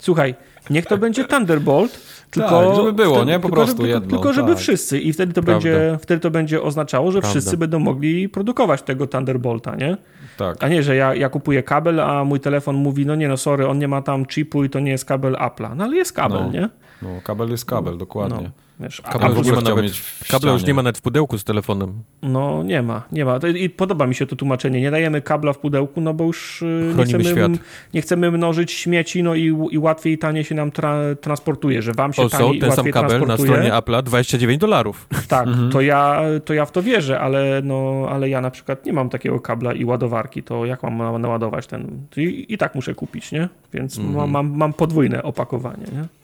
słuchaj, 0.00 0.34
niech 0.70 0.86
to 0.86 0.98
będzie 0.98 1.24
Thunderbolt, 1.24 2.00
tylko, 2.30 2.66
tak, 2.66 2.76
żeby 2.76 2.92
było, 2.92 3.24
nie? 3.24 3.38
Po 3.38 3.48
tylko, 3.48 3.56
prostu 3.56 3.76
żeby, 3.76 3.88
jedno. 3.88 4.10
Tylko 4.10 4.32
żeby 4.32 4.52
tak. 4.52 4.58
wszyscy 4.58 4.98
i 4.98 5.12
wtedy 5.12 5.32
to, 5.32 5.42
będzie, 5.42 5.98
wtedy 6.02 6.20
to 6.20 6.30
będzie 6.30 6.62
oznaczało, 6.62 7.12
że 7.12 7.20
Prawda. 7.20 7.40
wszyscy 7.40 7.56
będą 7.56 7.78
mogli 7.78 8.28
produkować 8.28 8.82
tego 8.82 9.06
Thunderbolta, 9.06 9.76
nie? 9.76 9.96
Tak. 10.36 10.64
A 10.64 10.68
nie, 10.68 10.82
że 10.82 10.96
ja, 10.96 11.14
ja 11.14 11.28
kupuję 11.28 11.62
kabel, 11.62 12.00
a 12.00 12.24
mój 12.24 12.40
telefon 12.40 12.76
mówi, 12.76 13.06
no 13.06 13.14
nie 13.14 13.28
no, 13.28 13.36
sorry, 13.36 13.66
on 13.68 13.78
nie 13.78 13.88
ma 13.88 14.02
tam 14.02 14.26
chipu 14.26 14.64
i 14.64 14.70
to 14.70 14.80
nie 14.80 14.90
jest 14.90 15.04
kabel 15.04 15.34
Apple'a. 15.34 15.76
No 15.76 15.84
ale 15.84 15.96
jest 15.96 16.12
kabel, 16.12 16.42
no. 16.42 16.52
nie? 16.52 16.68
No, 17.02 17.08
kabel 17.24 17.50
jest 17.50 17.64
kabel, 17.64 17.98
dokładnie. 17.98 18.42
No. 18.42 18.50
Wiesz, 18.80 19.00
kabel, 19.00 19.36
już 19.36 19.46
nie, 19.46 19.52
ma 19.52 19.60
nawet, 19.60 19.92
kabla 20.28 20.52
już 20.52 20.64
nie 20.64 20.74
ma 20.74 20.82
nawet 20.82 20.98
w 20.98 21.00
pudełku 21.00 21.38
z 21.38 21.44
telefonem. 21.44 22.02
No 22.22 22.62
nie 22.62 22.82
ma, 22.82 23.02
nie 23.12 23.24
ma. 23.24 23.38
I 23.56 23.70
podoba 23.70 24.06
mi 24.06 24.14
się 24.14 24.26
to 24.26 24.36
tłumaczenie. 24.36 24.80
Nie 24.80 24.90
dajemy 24.90 25.22
kabla 25.22 25.52
w 25.52 25.58
pudełku, 25.58 26.00
no 26.00 26.14
bo 26.14 26.24
już 26.24 26.62
y, 26.62 26.94
nie 26.96 27.04
chcemy, 27.04 27.24
świat. 27.24 27.52
nie 27.94 28.02
chcemy 28.02 28.30
mnożyć 28.30 28.72
śmieci, 28.72 29.22
no 29.22 29.34
i, 29.34 29.44
i 29.70 29.78
łatwiej 29.78 30.12
i 30.12 30.18
taniej 30.18 30.44
się 30.44 30.54
nam 30.54 30.70
tra 30.70 30.96
transportuje, 31.20 31.82
że 31.82 31.92
wam 31.92 32.12
się 32.12 32.22
also, 32.22 32.38
taniej 32.38 32.58
ten 32.58 32.72
sam 32.72 32.90
kabel 32.90 33.26
na 33.26 33.36
stronie 33.36 33.72
Apple'a 33.72 34.02
29 34.02 34.60
dolarów. 34.60 35.08
Tak, 35.28 35.48
mhm. 35.48 35.70
to, 35.70 35.80
ja, 35.80 36.22
to 36.44 36.54
ja 36.54 36.66
w 36.66 36.72
to 36.72 36.82
wierzę, 36.82 37.20
ale, 37.20 37.60
no, 37.64 38.06
ale 38.10 38.28
ja 38.28 38.40
na 38.40 38.50
przykład 38.50 38.86
nie 38.86 38.92
mam 38.92 39.08
takiego 39.08 39.40
kabla 39.40 39.72
i 39.72 39.84
ładowarki, 39.84 40.42
to 40.42 40.66
jak 40.66 40.82
mam 40.82 41.22
naładować 41.22 41.66
ten? 41.66 42.06
I, 42.16 42.46
i 42.48 42.58
tak 42.58 42.74
muszę 42.74 42.94
kupić, 42.94 43.32
nie? 43.32 43.48
Więc 43.72 43.98
mhm. 43.98 44.30
mam, 44.30 44.56
mam 44.56 44.72
podwójne 44.72 45.22
opakowanie, 45.22 45.84
nie? 45.92 46.19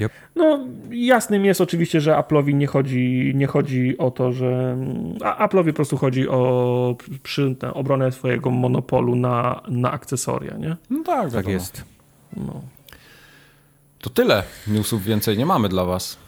Yep. 0.00 0.12
No, 0.36 0.66
jasnym 0.90 1.44
jest 1.44 1.60
oczywiście, 1.60 2.00
że 2.00 2.12
Apple'owi 2.12 2.54
nie 2.54 2.66
chodzi, 2.66 3.32
nie 3.34 3.46
chodzi 3.46 3.98
o 3.98 4.10
to, 4.10 4.32
że. 4.32 4.76
A 5.24 5.48
Apple'owi 5.48 5.66
po 5.66 5.72
prostu 5.72 5.96
chodzi 5.96 6.28
o 6.28 6.96
przy, 7.22 7.56
obronę 7.74 8.12
swojego 8.12 8.50
monopolu 8.50 9.16
na, 9.16 9.62
na 9.68 9.92
akcesoria, 9.92 10.56
nie? 10.56 10.76
No 10.90 11.02
tak, 11.04 11.32
tak 11.32 11.48
jest. 11.48 11.84
No. 12.36 12.62
To 14.00 14.10
tyle. 14.10 14.42
Newsów 14.66 15.04
więcej 15.04 15.38
nie 15.38 15.46
mamy 15.46 15.68
dla 15.68 15.84
Was. 15.84 16.18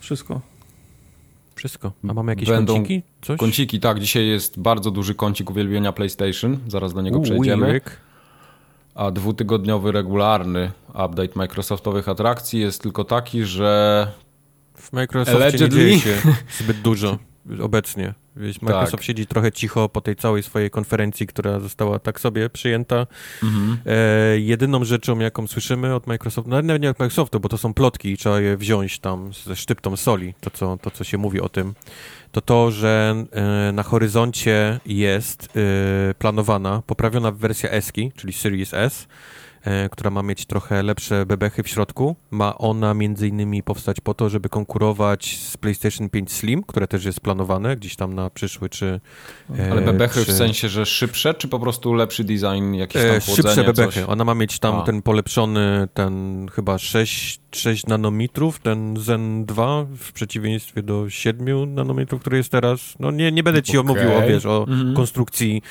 Wszystko. 0.00 0.40
Wszystko. 1.54 1.92
A 2.08 2.14
mamy 2.14 2.32
jakieś 2.32 2.48
Będą 2.48 2.74
kąciki? 2.74 3.02
Coś? 3.22 3.38
Kąciki, 3.38 3.80
tak. 3.80 4.00
Dzisiaj 4.00 4.26
jest 4.26 4.60
bardzo 4.60 4.90
duży 4.90 5.14
kącik 5.14 5.50
uwielbienia 5.50 5.92
PlayStation. 5.92 6.58
Zaraz 6.68 6.94
do 6.94 7.02
niego 7.02 7.20
przejdziemy 7.20 7.80
a 8.94 9.10
dwutygodniowy 9.10 9.92
regularny 9.92 10.72
update 10.88 11.28
Microsoftowych 11.34 12.08
atrakcji 12.08 12.60
jest 12.60 12.82
tylko 12.82 13.04
taki, 13.04 13.44
że 13.44 14.10
w 14.76 14.92
Microsoftie 14.92 15.42
allegedly... 15.42 15.84
nie 15.84 15.98
dzieje 15.98 16.00
się 16.00 16.32
zbyt 16.58 16.80
dużo 16.80 17.18
obecnie. 17.62 18.14
Wiesz, 18.36 18.62
Microsoft 18.62 18.92
tak. 18.92 19.02
siedzi 19.02 19.26
trochę 19.26 19.52
cicho 19.52 19.88
po 19.88 20.00
tej 20.00 20.16
całej 20.16 20.42
swojej 20.42 20.70
konferencji, 20.70 21.26
która 21.26 21.60
została 21.60 21.98
tak 21.98 22.20
sobie 22.20 22.50
przyjęta. 22.50 23.06
Mhm. 23.42 23.78
E, 23.86 24.38
jedyną 24.38 24.84
rzeczą, 24.84 25.18
jaką 25.18 25.46
słyszymy 25.46 25.94
od 25.94 26.06
Microsoftu, 26.06 26.50
no 26.50 26.62
nawet 26.62 26.82
nie 26.82 26.90
od 26.90 26.98
Microsoftu, 26.98 27.40
bo 27.40 27.48
to 27.48 27.58
są 27.58 27.74
plotki 27.74 28.12
i 28.12 28.16
trzeba 28.16 28.40
je 28.40 28.56
wziąć 28.56 28.98
tam 28.98 29.32
ze 29.32 29.56
sztyptą 29.56 29.96
soli, 29.96 30.34
to 30.40 30.50
co, 30.50 30.76
to, 30.76 30.90
co 30.90 31.04
się 31.04 31.18
mówi 31.18 31.40
o 31.40 31.48
tym, 31.48 31.74
to 32.32 32.40
to, 32.40 32.70
że 32.70 33.24
e, 33.32 33.72
na 33.72 33.82
horyzoncie 33.82 34.80
jest 34.86 35.48
e, 36.10 36.14
planowana 36.14 36.82
poprawiona 36.86 37.30
wersja 37.30 37.70
ESKI, 37.70 38.12
czyli 38.16 38.32
Series 38.32 38.74
S, 38.74 39.08
która 39.90 40.10
ma 40.10 40.22
mieć 40.22 40.46
trochę 40.46 40.82
lepsze 40.82 41.26
bebechy 41.26 41.62
w 41.62 41.68
środku. 41.68 42.16
Ma 42.30 42.58
ona 42.58 42.94
między 42.94 43.28
innymi 43.28 43.62
powstać 43.62 44.00
po 44.00 44.14
to, 44.14 44.28
żeby 44.28 44.48
konkurować 44.48 45.38
z 45.38 45.56
PlayStation 45.56 46.10
5 46.10 46.32
Slim, 46.32 46.62
które 46.62 46.86
też 46.86 47.04
jest 47.04 47.20
planowane 47.20 47.76
gdzieś 47.76 47.96
tam 47.96 48.14
na 48.14 48.30
przyszły, 48.30 48.68
czy... 48.68 49.00
E, 49.58 49.72
Ale 49.72 49.80
bebechy 49.80 50.24
czy... 50.24 50.32
w 50.32 50.36
sensie, 50.36 50.68
że 50.68 50.86
szybsze, 50.86 51.34
czy 51.34 51.48
po 51.48 51.60
prostu 51.60 51.94
lepszy 51.94 52.24
design, 52.24 52.74
jakieś 52.74 53.02
tam 53.02 53.16
e, 53.16 53.20
Szybsze 53.20 53.64
bebechy. 53.64 54.00
Coś? 54.00 54.08
Ona 54.08 54.24
ma 54.24 54.34
mieć 54.34 54.58
tam 54.58 54.74
A. 54.74 54.82
ten 54.82 55.02
polepszony, 55.02 55.88
ten 55.94 56.46
chyba 56.52 56.78
6 56.78 57.40
6 57.56 57.86
nanometrów, 57.86 58.58
ten 58.58 58.96
Zen 58.96 59.44
2 59.44 59.84
w 59.98 60.12
przeciwieństwie 60.12 60.82
do 60.82 61.10
7 61.10 61.74
nanometrów, 61.74 62.20
który 62.20 62.36
jest 62.36 62.50
teraz. 62.50 62.94
No 63.00 63.10
nie, 63.10 63.32
nie 63.32 63.42
będę 63.42 63.62
ci 63.62 63.78
okay. 63.78 63.94
mówił 63.94 64.14
o, 64.14 64.22
wiesz, 64.28 64.46
o 64.46 64.64
mm 64.68 64.80
-hmm. 64.80 64.96
konstrukcji 64.96 65.62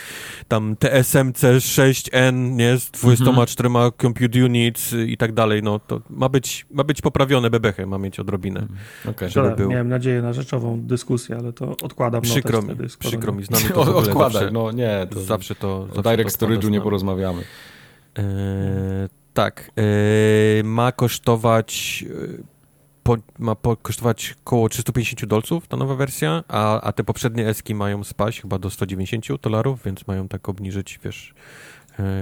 tam 0.47 0.75
TSMC 0.75 1.43
6N, 1.43 2.51
nie, 2.51 2.77
z 2.77 2.91
24 2.91 3.69
mm 3.69 3.81
-hmm. 3.81 3.82
Compute 3.91 4.45
units 4.45 4.95
i 5.07 5.17
tak 5.17 5.31
dalej, 5.33 5.63
no 5.63 5.79
to 5.79 6.01
ma 6.09 6.29
być, 6.29 6.65
ma 6.71 6.83
być 6.83 7.01
poprawione 7.01 7.49
bebechy, 7.49 7.85
ma 7.85 7.97
mieć 7.97 8.19
odrobinę. 8.19 8.59
Mm 8.59 8.71
-hmm. 8.71 9.09
okay. 9.09 9.29
żeby 9.29 9.55
był... 9.55 9.69
Miałem 9.69 9.89
nadzieję 9.89 10.21
na 10.21 10.33
rzeczową 10.33 10.81
dyskusję, 10.81 11.37
ale 11.37 11.53
to 11.53 11.77
odkładam 11.81 12.21
Przykro 12.21 12.61
mi, 12.61 12.67
wtedy, 12.67 12.87
przykro 12.99 13.33
mi, 13.33 13.45
z 13.45 13.49
nami 13.49 13.65
to 13.73 13.95
Odkładaj, 13.95 14.33
zawsze, 14.33 14.51
no 14.51 14.71
nie. 14.71 15.07
To 15.09 15.21
zawsze 15.21 15.55
to... 15.55 15.87
Zawsze 15.87 16.01
direct 16.01 16.41
storage'u 16.41 16.71
nie 16.71 16.81
porozmawiamy. 16.81 17.41
Eee, 18.15 18.25
tak. 19.33 19.71
Yy, 19.75 20.63
ma 20.63 20.91
kosztować. 20.91 22.01
Yy, 22.01 22.43
po, 23.03 23.17
ma 23.39 23.55
po, 23.55 23.77
kosztować 23.77 24.35
około 24.45 24.69
350 24.69 25.25
dolców 25.25 25.67
ta 25.67 25.77
nowa 25.77 25.95
wersja, 25.95 26.43
a, 26.47 26.81
a 26.81 26.91
te 26.91 27.03
poprzednie 27.03 27.47
eski 27.47 27.75
mają 27.75 28.03
spaść 28.03 28.41
chyba 28.41 28.59
do 28.59 28.69
190 28.69 29.41
dolarów, 29.41 29.83
więc 29.85 30.07
mają 30.07 30.27
tak 30.27 30.49
obniżyć, 30.49 30.99
wiesz, 31.03 31.33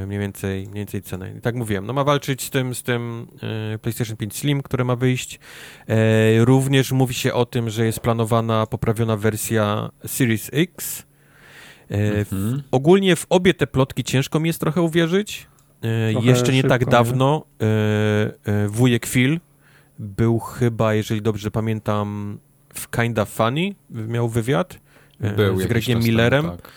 mniej 0.07 0.19
więcej, 0.19 0.61
mniej 0.61 0.73
więcej 0.73 1.01
cenę. 1.01 1.33
I 1.37 1.41
tak 1.41 1.55
mówiłem, 1.55 1.85
no 1.85 1.93
ma 1.93 2.03
walczyć 2.03 2.43
z 2.43 2.49
tym, 2.49 2.75
z 2.75 2.83
tym 2.83 3.27
yy, 3.71 3.79
PlayStation 3.79 4.17
5 4.17 4.35
Slim, 4.37 4.61
które 4.61 4.83
ma 4.83 4.95
wyjść. 4.95 5.39
Yy, 5.87 5.95
również 6.45 6.91
mówi 6.91 7.13
się 7.13 7.33
o 7.33 7.45
tym, 7.45 7.69
że 7.69 7.85
jest 7.85 7.99
planowana 7.99 8.67
poprawiona 8.67 9.17
wersja 9.17 9.89
Series 10.05 10.49
X. 10.53 11.05
Mhm. 11.89 12.63
ogólnie 12.71 13.15
w 13.15 13.25
obie 13.29 13.53
te 13.53 13.67
plotki 13.67 14.03
ciężko 14.03 14.39
mi 14.39 14.49
jest 14.49 14.59
trochę 14.59 14.81
uwierzyć, 14.81 15.47
E, 15.81 16.11
Trochę 16.11 16.27
Jeszcze 16.27 16.53
nie 16.53 16.63
tak 16.63 16.81
szybko, 16.81 16.91
tak 16.91 17.05
dawno 17.05 17.45
nie? 17.61 17.67
E, 18.53 18.67
wujek 18.67 19.05
Phil 19.05 19.39
był 19.99 20.39
chyba, 20.39 20.93
jeżeli 20.93 21.21
dobrze 21.21 21.51
pamiętam, 21.51 22.37
w 22.73 22.89
Kinda 22.89 23.25
Funny 23.25 23.75
miał 23.89 24.29
wywiad 24.29 24.79
e, 25.21 25.31
był 25.33 25.61
z 25.61 25.65
Gregiem 25.65 25.99
Millerem. 25.99 26.45
tak. 26.45 26.71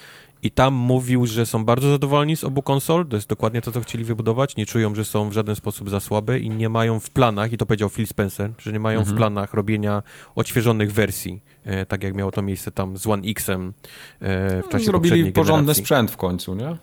I 0.44 0.50
tam 0.50 0.74
mówił, 0.74 1.26
że 1.26 1.46
są 1.46 1.64
bardzo 1.64 1.90
zadowoleni 1.90 2.36
z 2.36 2.44
obu 2.44 2.62
konsol, 2.62 3.06
to 3.06 3.16
jest 3.16 3.28
dokładnie 3.28 3.62
to, 3.62 3.72
co 3.72 3.80
chcieli 3.80 4.04
wybudować, 4.04 4.56
nie 4.56 4.66
czują, 4.66 4.94
że 4.94 5.04
są 5.04 5.28
w 5.28 5.32
żaden 5.32 5.56
sposób 5.56 5.90
za 5.90 6.00
słabe 6.00 6.38
i 6.38 6.50
nie 6.50 6.68
mają 6.68 7.00
w 7.00 7.10
planach, 7.10 7.52
i 7.52 7.56
to 7.56 7.66
powiedział 7.66 7.88
Phil 7.88 8.06
Spencer, 8.06 8.50
że 8.58 8.72
nie 8.72 8.80
mają 8.80 8.98
mhm. 8.98 9.16
w 9.16 9.18
planach 9.18 9.54
robienia 9.54 10.02
odświeżonych 10.34 10.92
wersji, 10.92 11.42
e, 11.64 11.86
tak 11.86 12.02
jak 12.02 12.14
miało 12.14 12.30
to 12.30 12.42
miejsce 12.42 12.70
tam 12.70 12.96
z 12.96 13.06
One 13.06 13.22
X-em 13.28 13.72
e, 14.20 14.62
w 14.62 14.68
czasie 14.68 14.84
Zrobili 14.84 15.32
porządny 15.32 15.62
generacji. 15.62 15.82
sprzęt 15.82 16.10
w 16.10 16.16
końcu, 16.16 16.54
nie? 16.54 16.76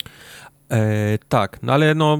E, 0.71 1.17
tak, 1.29 1.59
no 1.63 1.73
ale 1.73 1.95
no 1.95 2.19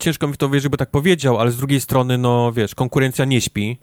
ciężko 0.00 0.28
mi 0.28 0.36
to 0.36 0.48
wierzyć, 0.48 0.62
żeby 0.62 0.76
tak 0.76 0.90
powiedział, 0.90 1.38
ale 1.38 1.50
z 1.50 1.56
drugiej 1.56 1.80
strony, 1.80 2.18
no 2.18 2.52
wiesz, 2.52 2.74
konkurencja 2.74 3.24
nie 3.24 3.40
śpi 3.40 3.78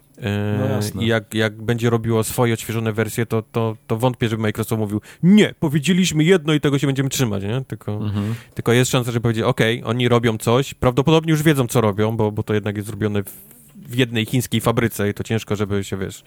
no 0.58 0.66
jasne. 0.66 1.04
i 1.04 1.06
jak, 1.06 1.34
jak 1.34 1.62
będzie 1.62 1.90
robiło 1.90 2.24
swoje 2.24 2.54
odświeżone 2.54 2.92
wersje, 2.92 3.26
to, 3.26 3.42
to, 3.52 3.76
to 3.86 3.96
wątpię, 3.96 4.28
żeby 4.28 4.42
Microsoft 4.42 4.78
mówił, 4.78 5.00
nie, 5.22 5.54
powiedzieliśmy 5.60 6.24
jedno 6.24 6.54
i 6.54 6.60
tego 6.60 6.78
się 6.78 6.86
będziemy 6.86 7.08
trzymać, 7.08 7.42
nie? 7.42 7.62
Tylko, 7.68 7.92
mhm. 7.92 8.34
tylko 8.54 8.72
jest 8.72 8.90
szansa, 8.90 9.12
że 9.12 9.20
powiedzieć, 9.20 9.44
ok, 9.44 9.60
oni 9.84 10.08
robią 10.08 10.38
coś, 10.38 10.74
prawdopodobnie 10.74 11.30
już 11.30 11.42
wiedzą, 11.42 11.66
co 11.66 11.80
robią, 11.80 12.16
bo, 12.16 12.32
bo 12.32 12.42
to 12.42 12.54
jednak 12.54 12.76
jest 12.76 12.88
zrobione 12.88 13.22
w, 13.22 13.30
w 13.76 13.94
jednej 13.94 14.26
chińskiej 14.26 14.60
fabryce 14.60 15.10
i 15.10 15.14
to 15.14 15.24
ciężko, 15.24 15.56
żeby 15.56 15.84
się, 15.84 15.96
wiesz, 15.96 16.22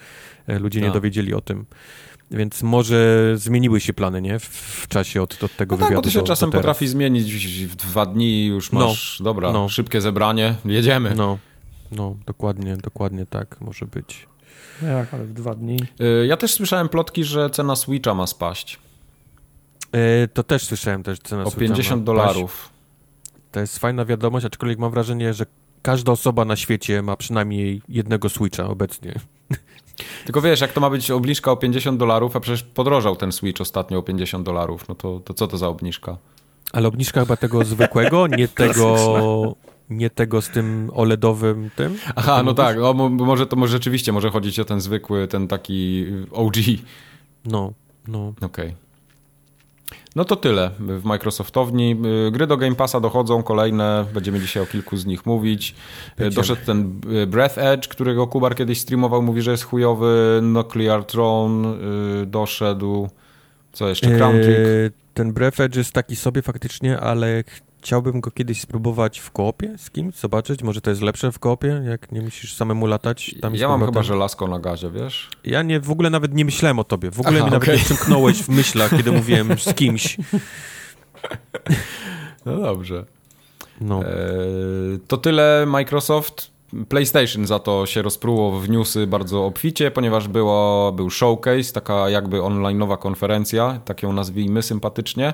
e, 0.47 0.59
ludzie 0.59 0.79
nie 0.79 0.87
tak. 0.87 0.93
dowiedzieli 0.93 1.33
o 1.33 1.41
tym. 1.41 1.65
Więc 2.31 2.63
może 2.63 3.31
zmieniły 3.35 3.79
się 3.79 3.93
plany, 3.93 4.21
nie? 4.21 4.39
W, 4.39 4.45
w 4.83 4.87
czasie 4.87 5.21
od, 5.21 5.43
od 5.43 5.55
tego 5.55 5.75
no 5.75 5.77
wywiadu. 5.77 5.89
Tak, 5.89 5.95
bo 5.95 6.01
to 6.01 6.09
się 6.09 6.19
do, 6.19 6.25
czasem 6.25 6.49
do 6.49 6.57
potrafi 6.57 6.87
zmienić 6.87 7.33
w 7.65 7.75
dwa 7.75 8.05
dni 8.05 8.45
już 8.45 8.71
no. 8.71 8.87
masz, 8.87 9.19
no, 9.19 9.23
dobra, 9.23 9.51
no. 9.51 9.69
szybkie 9.69 10.01
zebranie, 10.01 10.55
jedziemy. 10.65 11.13
No, 11.15 11.37
no, 11.91 12.15
dokładnie, 12.25 12.77
dokładnie 12.77 13.25
tak 13.25 13.61
może 13.61 13.85
być. 13.85 14.27
No 14.81 14.87
jak, 14.87 15.13
ale 15.13 15.23
w 15.23 15.33
dwa 15.33 15.55
dni. 15.55 15.79
Y, 16.01 16.27
ja 16.27 16.37
też 16.37 16.53
słyszałem 16.53 16.89
plotki, 16.89 17.23
że 17.23 17.49
cena 17.49 17.75
Switcha 17.75 18.13
ma 18.13 18.27
spaść. 18.27 18.79
Yy, 19.93 20.27
to 20.33 20.43
też 20.43 20.65
słyszałem 20.65 21.03
też 21.03 21.19
cena 21.19 21.43
o 21.43 21.51
Switcha. 21.51 21.73
O 21.73 21.75
50 21.75 22.03
dolarów. 22.03 22.69
To 23.51 23.59
jest 23.59 23.79
fajna 23.79 24.05
wiadomość, 24.05 24.45
aczkolwiek 24.45 24.79
mam 24.79 24.91
wrażenie, 24.91 25.33
że 25.33 25.45
każda 25.81 26.11
osoba 26.11 26.45
na 26.45 26.55
świecie 26.55 27.01
ma 27.01 27.17
przynajmniej 27.17 27.81
jednego 27.89 28.29
Switcha 28.29 28.67
obecnie. 28.67 29.13
Tylko 30.25 30.41
wiesz, 30.41 30.61
jak 30.61 30.73
to 30.73 30.81
ma 30.81 30.89
być 30.89 31.11
obniżka 31.11 31.51
o 31.51 31.57
50 31.57 31.99
dolarów, 31.99 32.35
a 32.35 32.39
przecież 32.39 32.63
podrożał 32.63 33.15
ten 33.15 33.31
Switch 33.31 33.61
ostatnio 33.61 33.97
o 33.97 34.03
50 34.03 34.45
dolarów, 34.45 34.87
no 34.89 34.95
to, 34.95 35.19
to 35.19 35.33
co 35.33 35.47
to 35.47 35.57
za 35.57 35.67
obniżka? 35.67 36.17
Ale 36.73 36.87
obniżka 36.87 37.19
chyba 37.19 37.37
tego 37.37 37.65
zwykłego, 37.65 38.27
nie 38.27 38.47
tego, 38.63 39.55
nie 39.89 40.09
tego 40.09 40.41
z 40.41 40.49
tym 40.49 40.91
OLEDowym 40.93 41.69
tym? 41.75 41.97
Aha, 42.15 42.43
no 42.43 42.53
tak, 42.53 42.77
może 43.11 43.47
to 43.47 43.55
może 43.55 43.71
rzeczywiście 43.71 44.11
może 44.11 44.29
chodzić 44.29 44.59
o 44.59 44.65
ten 44.65 44.81
zwykły, 44.81 45.27
ten 45.27 45.47
taki 45.47 46.05
OG. 46.31 46.55
No, 47.45 47.73
no. 48.07 48.33
Okej. 48.41 48.67
Okay. 48.67 48.87
No 50.15 50.25
to 50.25 50.35
tyle 50.35 50.71
w 50.79 51.05
Microsoftowni. 51.05 51.95
Gry 52.31 52.47
do 52.47 52.57
Game 52.57 52.75
Passa 52.75 52.99
dochodzą, 52.99 53.43
kolejne, 53.43 54.05
będziemy 54.13 54.39
dzisiaj 54.39 54.63
o 54.63 54.65
kilku 54.65 54.97
z 54.97 55.05
nich 55.05 55.25
mówić. 55.25 55.75
Będziemy. 56.17 56.35
Doszedł 56.35 56.61
ten 56.65 57.01
y, 57.23 57.27
Breath 57.27 57.57
Edge, 57.57 57.87
którego 57.87 58.27
Kubar 58.27 58.55
kiedyś 58.55 58.79
streamował, 58.79 59.21
mówi, 59.21 59.41
że 59.41 59.51
jest 59.51 59.63
chujowy. 59.63 60.39
Nuclear 60.41 61.05
Throne 61.05 61.77
y, 62.21 62.25
doszedł. 62.25 63.09
Co 63.73 63.89
jeszcze? 63.89 64.17
Crown 64.17 64.35
Trick. 64.41 64.59
Ten 65.13 65.33
Breath 65.33 65.59
Edge 65.59 65.75
jest 65.75 65.91
taki 65.91 66.15
sobie 66.15 66.41
faktycznie, 66.41 66.99
ale 66.99 67.43
Chciałbym 67.81 68.21
go 68.21 68.31
kiedyś 68.31 68.61
spróbować 68.61 69.19
w 69.19 69.31
koopie 69.31 69.77
z 69.77 69.89
kimś, 69.89 70.15
zobaczyć. 70.15 70.63
Może 70.63 70.81
to 70.81 70.89
jest 70.89 71.01
lepsze 71.01 71.31
w 71.31 71.39
koopie, 71.39 71.81
jak 71.89 72.11
nie 72.11 72.21
musisz 72.21 72.55
samemu 72.55 72.87
latać. 72.87 73.35
Tam 73.41 73.55
ja 73.55 73.67
mam 73.67 73.85
chyba 73.85 74.03
żelazko 74.03 74.47
na 74.47 74.59
gazie, 74.59 74.91
wiesz? 74.91 75.29
Ja 75.43 75.61
nie, 75.61 75.79
w 75.79 75.91
ogóle 75.91 76.09
nawet 76.09 76.33
nie 76.33 76.45
myślałem 76.45 76.79
o 76.79 76.83
tobie. 76.83 77.11
W 77.11 77.19
ogóle 77.19 77.39
Aha, 77.39 77.49
mi 77.49 77.55
okay. 77.55 77.59
nawet 77.59 77.79
nie 77.79 77.85
przymknąłeś 77.85 78.43
w 78.43 78.49
myślach, 78.49 78.91
kiedy 78.97 79.11
mówiłem 79.11 79.59
z 79.59 79.73
kimś. 79.73 80.17
No 82.45 82.57
dobrze. 82.57 83.05
No. 83.81 84.03
E, 84.03 84.15
to 85.07 85.17
tyle 85.17 85.65
Microsoft. 85.67 86.51
PlayStation 86.89 87.47
za 87.47 87.59
to 87.59 87.85
się 87.85 88.01
rozpruło 88.01 88.59
w 88.59 88.69
newsy 88.69 89.07
bardzo 89.07 89.45
obficie, 89.45 89.91
ponieważ 89.91 90.27
było, 90.27 90.91
był 90.91 91.09
showcase, 91.09 91.73
taka 91.73 92.09
jakby 92.09 92.37
online'owa 92.37 92.97
konferencja, 92.97 93.79
tak 93.85 94.03
ją 94.03 94.13
nazwijmy 94.13 94.61
sympatycznie. 94.61 95.33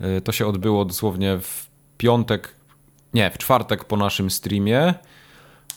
E, 0.00 0.20
to 0.20 0.32
się 0.32 0.46
odbyło 0.46 0.84
dosłownie 0.84 1.38
w 1.38 1.69
piątek, 2.00 2.54
nie, 3.14 3.30
w 3.30 3.38
czwartek 3.38 3.84
po 3.84 3.96
naszym 3.96 4.30
streamie, 4.30 4.94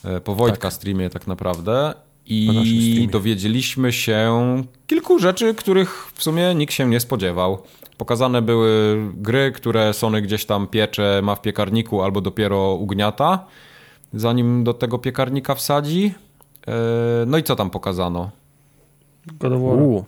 e, 0.04 0.20
po 0.20 0.34
Wojtka 0.34 0.68
tak. 0.68 0.72
streamie 0.72 1.10
tak 1.10 1.26
naprawdę. 1.26 1.94
I 2.26 3.08
dowiedzieliśmy 3.12 3.92
się 3.92 4.42
kilku 4.86 5.18
rzeczy, 5.18 5.54
których 5.54 6.12
w 6.14 6.22
sumie 6.22 6.54
nikt 6.54 6.72
się 6.72 6.88
nie 6.88 7.00
spodziewał. 7.00 7.62
Pokazane 7.98 8.42
były 8.42 8.96
gry, 9.14 9.52
które 9.52 9.94
Sony 9.94 10.22
gdzieś 10.22 10.44
tam 10.44 10.66
piecze, 10.66 11.20
ma 11.22 11.34
w 11.34 11.42
piekarniku 11.42 12.02
albo 12.02 12.20
dopiero 12.20 12.74
ugniata, 12.74 13.46
zanim 14.14 14.64
do 14.64 14.74
tego 14.74 14.98
piekarnika 14.98 15.54
wsadzi. 15.54 16.14
E, 16.66 16.72
no 17.26 17.38
i 17.38 17.42
co 17.42 17.56
tam 17.56 17.70
pokazano? 17.70 18.30
God 19.40 19.52
of 19.52 19.62
War. 19.62 20.04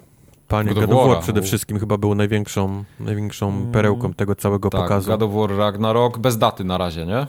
Panie 0.49 0.75
God, 0.75 0.93
of 0.93 1.09
War 1.09 1.21
przede 1.21 1.43
wszystkim 1.43 1.79
chyba 1.79 1.99
był 1.99 2.15
największą, 2.15 2.85
największą 3.01 3.49
mm. 3.49 3.73
perełką 3.73 4.15
tego 4.15 4.35
całego 4.35 4.71
tak, 4.71 4.81
pokazu. 4.81 5.11
God 5.11 5.23
of 5.23 5.33
War 5.35 5.59
Ragnarok 5.59 6.19
bez 6.19 6.39
daty 6.39 6.65
na 6.65 6.79
razie, 6.79 7.07
nie? 7.07 7.27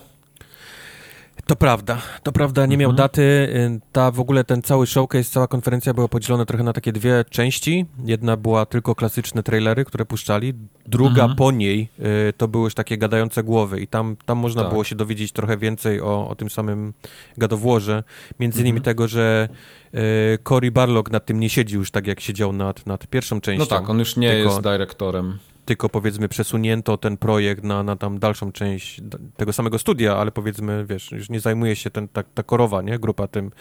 To 1.48 1.56
prawda, 1.56 1.98
to 2.24 2.32
prawda, 2.32 2.66
nie 2.66 2.78
miał 2.78 2.89
mhm. 2.89 2.98
daty. 2.98 3.22
Y, 3.22 3.80
ta 3.91 4.12
w 4.12 4.20
ogóle 4.20 4.43
ten 4.43 4.62
cały 4.62 4.88
showcase, 4.88 5.24
cała 5.24 5.48
konferencja 5.48 5.93
była 5.93 6.08
podzielona 6.08 6.45
trochę 6.45 6.64
na 6.64 6.74
takie 6.74 6.91
dwie 6.91 7.26
części. 7.30 7.86
Jedna 8.06 8.38
była 8.38 8.66
tylko 8.66 8.95
klasyczne 8.95 9.43
trailery, 9.43 9.86
które 9.86 10.06
puszczali. 10.06 10.54
Druga 10.86 11.22
mhm. 11.22 11.36
po 11.36 11.52
niej 11.52 11.89
y, 12.30 12.34
to 12.38 12.48
były 12.48 12.64
już 12.64 12.74
takie 12.74 12.98
gadające 12.98 13.43
głowy 13.43 13.82
i 13.82 13.88
tam, 13.88 14.18
tam 14.26 14.38
można 14.38 14.62
tak. 14.62 14.72
było 14.72 14.84
się 14.84 14.95
dowiedzieć 14.95 15.32
trochę 15.32 15.58
więcej 15.58 16.02
o, 16.02 16.30
o 16.30 16.36
tym 16.36 16.50
samym 16.50 16.93
gadowłoże. 17.38 18.04
Między 18.39 18.60
innymi 18.62 18.78
mhm. 18.78 18.84
tego, 18.84 19.08
że 19.08 19.50
y, 19.93 20.38
Cory 20.43 20.72
Barlog 20.72 21.12
nad 21.12 21.26
tym 21.26 21.39
nie 21.39 21.50
siedzi 21.50 21.76
już 21.76 21.91
tak, 21.91 22.08
jak 22.08 22.20
siedział 22.20 22.54
nad, 22.54 22.86
nad 22.86 23.08
pierwszą 23.08 23.41
częścią. 23.41 23.60
No 23.60 23.80
tak, 23.80 23.89
on 23.89 24.00
już 24.00 24.18
nie 24.18 24.32
tylko... 24.32 24.50
jest 24.50 24.62
dyrektorem 24.62 25.39
tylko 25.68 25.89
powiedzmy 25.89 26.30
przesunięto 26.30 26.97
ten 26.97 27.18
projekt 27.18 27.63
na, 27.63 27.84
na 27.84 27.95
tam 27.95 28.20
dalszą 28.20 28.51
część 28.51 29.01
tego 29.38 29.53
samego 29.53 29.80
studia, 29.80 30.18
ale 30.18 30.32
powiedzmy, 30.32 30.86
wiesz, 30.86 31.11
już 31.11 31.30
nie 31.30 31.39
zajmuje 31.39 31.76
się 31.76 31.89
ten, 31.89 32.07
ta, 32.07 32.24
ta 32.24 32.43
korowa, 32.43 32.82
nie, 32.82 32.99
grupa 32.99 33.28
tym, 33.28 33.51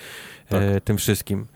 tak. 0.49 0.63
e, 0.63 0.81
tym 0.81 0.97
wszystkim. 0.97 1.47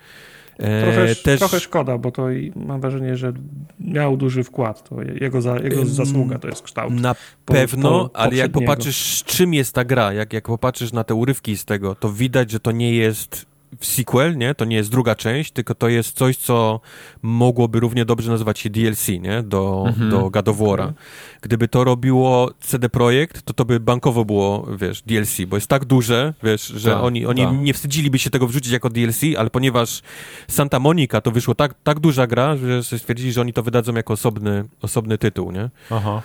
E, 0.59 0.83
trochę, 0.83 1.15
też... 1.15 1.39
trochę 1.39 1.61
szkoda, 1.61 1.99
bo 1.99 2.11
to 2.11 2.27
mam 2.57 2.81
wrażenie, 2.81 3.17
że 3.17 3.33
miał 3.81 4.17
duży 4.17 4.45
wkład. 4.45 4.89
To 4.89 5.03
jego, 5.03 5.43
za, 5.43 5.57
jego 5.57 5.87
zasługa 5.87 6.39
to 6.39 6.49
jest 6.49 6.63
kształt. 6.63 6.95
Na 6.95 7.15
po, 7.45 7.55
pewno, 7.55 8.09
po, 8.09 8.17
ale 8.17 8.37
jak 8.37 8.53
popatrzysz, 8.53 9.25
czym 9.25 9.55
jest 9.55 9.75
ta 9.75 9.85
gra, 9.85 10.13
jak, 10.13 10.33
jak 10.33 10.45
popatrzysz 10.45 10.93
na 10.93 11.05
te 11.05 11.15
urywki 11.15 11.57
z 11.57 11.65
tego, 11.65 11.95
to 11.95 12.13
widać, 12.13 12.51
że 12.51 12.61
to 12.61 12.73
nie 12.73 12.95
jest 12.95 13.50
sequel, 13.81 14.37
nie? 14.37 14.55
To 14.55 14.65
nie 14.65 14.77
jest 14.77 14.91
druga 14.91 15.15
część, 15.15 15.53
tylko 15.53 15.75
to 15.75 15.89
jest 15.89 16.17
coś, 16.17 16.37
co 16.37 16.81
mogłoby 17.23 17.81
równie 17.81 18.05
dobrze 18.05 18.31
nazywać 18.31 18.59
się 18.59 18.71
DLC, 18.71 19.09
nie? 19.09 19.43
Do, 19.43 19.85
mhm. 19.89 20.11
do 20.11 20.31
God. 20.31 20.49
Mhm. 20.81 20.95
Gdyby 21.41 21.69
to 21.69 21.85
robiło 21.85 22.51
CD 22.61 22.89
Projekt, 22.89 23.43
to 23.43 23.55
to 23.55 23.65
by 23.65 23.81
bankowo 23.81 24.25
było, 24.25 24.67
wiesz, 24.77 25.03
DLC, 25.03 25.41
bo 25.49 25.57
jest 25.57 25.67
tak 25.67 25.85
duże, 25.85 26.35
wiesz, 26.43 26.67
że 26.67 26.91
tak, 26.91 27.03
oni, 27.03 27.27
oni 27.27 27.43
tak. 27.43 27.55
nie 27.59 27.75
wstydziliby 27.75 28.19
się 28.19 28.31
tego 28.31 28.47
wrzucić 28.47 28.73
jako 28.73 28.91
DLC, 28.91 29.21
ale 29.39 29.51
ponieważ 29.51 30.03
Santa 30.49 30.79
Monica 30.79 31.21
to 31.21 31.31
wyszło 31.31 31.55
tak, 31.55 31.75
tak 31.83 32.01
duża 32.01 32.27
gra, 32.27 32.57
że 32.57 32.99
stwierdzili, 32.99 33.33
że 33.33 33.41
oni 33.41 33.53
to 33.53 33.63
wydadzą 33.63 33.95
jako 33.95 34.13
osobny, 34.13 34.65
osobny 34.83 35.19
tytuł, 35.19 35.53
nie? 35.53 35.71
Aha. 35.91 36.23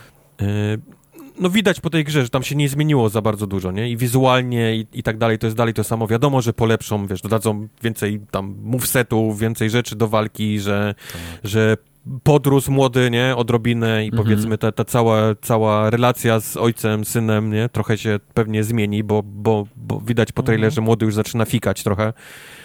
No 1.40 1.50
widać 1.50 1.82
po 1.82 1.90
tej 1.90 2.04
grze, 2.04 2.24
że 2.24 2.30
tam 2.30 2.44
się 2.44 2.56
nie 2.56 2.70
zmieniło 2.70 3.10
za 3.10 3.22
bardzo 3.22 3.48
dużo, 3.48 3.72
nie? 3.72 3.90
I 3.90 3.98
wizualnie 3.98 4.76
i, 4.76 4.88
i 4.94 5.04
tak 5.04 5.18
dalej, 5.18 5.40
to 5.40 5.48
jest 5.48 5.58
dalej 5.58 5.74
to 5.74 5.84
samo. 5.84 6.08
Wiadomo, 6.08 6.42
że 6.42 6.54
polepszą, 6.54 7.08
wiesz, 7.08 7.22
dodadzą 7.22 7.68
więcej 7.84 8.22
tam 8.32 8.56
movesetów, 8.64 9.40
więcej 9.40 9.70
rzeczy 9.70 9.96
do 9.96 10.08
walki, 10.08 10.60
że, 10.60 10.96
tak. 11.14 11.22
że 11.44 11.78
podrósł 12.24 12.72
młody, 12.72 13.12
nie, 13.12 13.36
odrobinę 13.36 14.06
i 14.06 14.08
mhm. 14.08 14.24
powiedzmy 14.24 14.58
ta, 14.58 14.72
ta 14.72 14.86
cała, 14.86 15.36
cała 15.42 15.90
relacja 15.90 16.40
z 16.40 16.58
ojcem, 16.58 17.06
synem, 17.06 17.54
nie, 17.54 17.70
trochę 17.70 17.98
się 17.98 18.20
pewnie 18.34 18.64
zmieni, 18.64 19.04
bo, 19.04 19.24
bo, 19.24 19.68
bo 19.76 20.00
widać 20.00 20.32
po 20.32 20.44
trailerze, 20.44 20.76
że 20.76 20.82
mhm. 20.82 20.86
młody 20.86 21.06
już 21.06 21.16
zaczyna 21.16 21.46
fikać 21.46 21.84
trochę. 21.84 22.14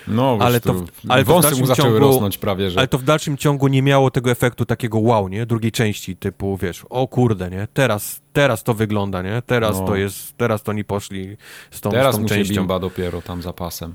No, 0.08 0.38
ale 0.40 0.60
to, 0.60 0.74
ale 1.08 1.24
wąsy 1.24 1.56
mu 1.60 1.66
zaczęły 1.66 1.88
ciągu, 1.88 1.98
rosnąć 1.98 2.38
prawie, 2.38 2.70
że... 2.70 2.78
Ale 2.78 2.88
to 2.88 2.98
w 2.98 3.02
dalszym 3.02 3.36
ciągu 3.36 3.68
nie 3.68 3.82
miało 3.82 4.10
tego 4.10 4.30
efektu 4.30 4.66
takiego 4.66 4.98
wow, 4.98 5.28
nie, 5.28 5.46
drugiej 5.46 5.72
części, 5.72 6.16
typu, 6.16 6.56
wiesz, 6.56 6.84
o 6.90 7.08
kurde, 7.08 7.50
nie, 7.50 7.68
teraz, 7.74 8.20
teraz 8.32 8.64
to 8.64 8.74
wygląda, 8.74 9.22
nie, 9.22 9.42
teraz 9.46 9.80
no. 9.80 9.86
to 9.86 9.96
jest, 9.96 10.36
teraz 10.36 10.62
to 10.62 10.70
oni 10.70 10.84
poszli 10.84 11.36
z 11.70 11.80
tą, 11.80 11.90
teraz 11.90 12.14
z 12.14 12.18
tą 12.18 12.24
częścią. 12.24 12.54
Teraz 12.54 12.58
Bimba 12.58 12.78
dopiero 12.78 13.22
tam 13.22 13.42
zapasem. 13.42 13.94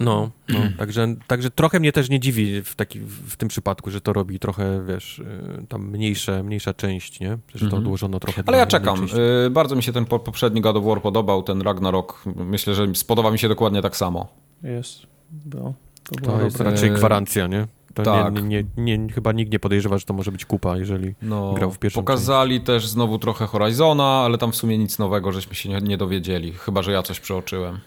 No, 0.00 0.30
no. 0.48 0.60
także, 0.78 1.14
także 1.26 1.50
trochę 1.50 1.80
mnie 1.80 1.92
też 1.92 2.10
nie 2.10 2.20
dziwi 2.20 2.62
w, 2.62 2.74
taki, 2.74 3.00
w 3.00 3.36
tym 3.36 3.48
przypadku, 3.48 3.90
że 3.90 4.00
to 4.00 4.12
robi 4.12 4.38
trochę, 4.38 4.84
wiesz, 4.86 5.18
y, 5.18 5.66
tam 5.68 5.90
mniejsze, 5.90 6.42
mniejsza 6.42 6.74
część, 6.74 7.20
nie? 7.20 7.38
Przecież 7.46 7.60
to 7.60 7.76
mhm. 7.76 7.82
odłożono 7.82 8.20
trochę. 8.20 8.42
Ale 8.46 8.58
ja 8.58 8.66
czekam. 8.66 9.06
Y, 9.46 9.50
bardzo 9.50 9.76
mi 9.76 9.82
się 9.82 9.92
ten 9.92 10.04
poprzedni 10.04 10.60
God 10.60 10.76
of 10.76 10.84
War 10.84 11.02
podobał, 11.02 11.42
ten 11.42 11.62
Ragnarok. 11.62 12.22
Myślę, 12.36 12.74
że 12.74 12.94
spodoba 12.94 13.30
mi 13.30 13.38
się 13.38 13.48
dokładnie 13.48 13.82
tak 13.82 13.96
samo. 13.96 14.28
Jest. 14.62 15.13
No, 15.54 15.74
to, 16.04 16.20
to 16.20 16.42
jest 16.42 16.60
raczej 16.60 16.90
gwarancja, 16.90 17.46
nie? 17.46 17.66
To 17.94 18.02
Tak. 18.02 18.34
nie, 18.34 18.42
nie, 18.42 18.64
nie, 18.76 18.98
nie, 18.98 19.12
chyba 19.12 19.32
nikt 19.32 19.52
nie 19.52 19.58
podejrzewa, 19.58 19.98
że 19.98 20.04
to 20.04 20.14
może 20.14 20.32
być 20.32 20.44
kupa, 20.44 20.76
jeżeli 20.76 21.14
No, 21.22 21.52
grał 21.54 21.70
w 21.70 21.78
pierwszym 21.78 22.02
pokazali 22.02 22.60
też 22.60 22.86
znowu 22.88 23.18
trochę 23.18 23.46
Horizona, 23.46 24.04
ale 24.24 24.38
tam 24.38 24.52
w 24.52 24.56
sumie 24.56 24.78
nic 24.78 24.98
nowego, 24.98 25.32
żeśmy 25.32 25.54
się 25.54 25.68
nie, 25.68 25.78
nie 25.80 25.96
dowiedzieli. 25.96 26.52
Chyba, 26.52 26.82
że 26.82 26.92
ja 26.92 27.02
coś 27.02 27.20
przeoczyłem. 27.20 27.78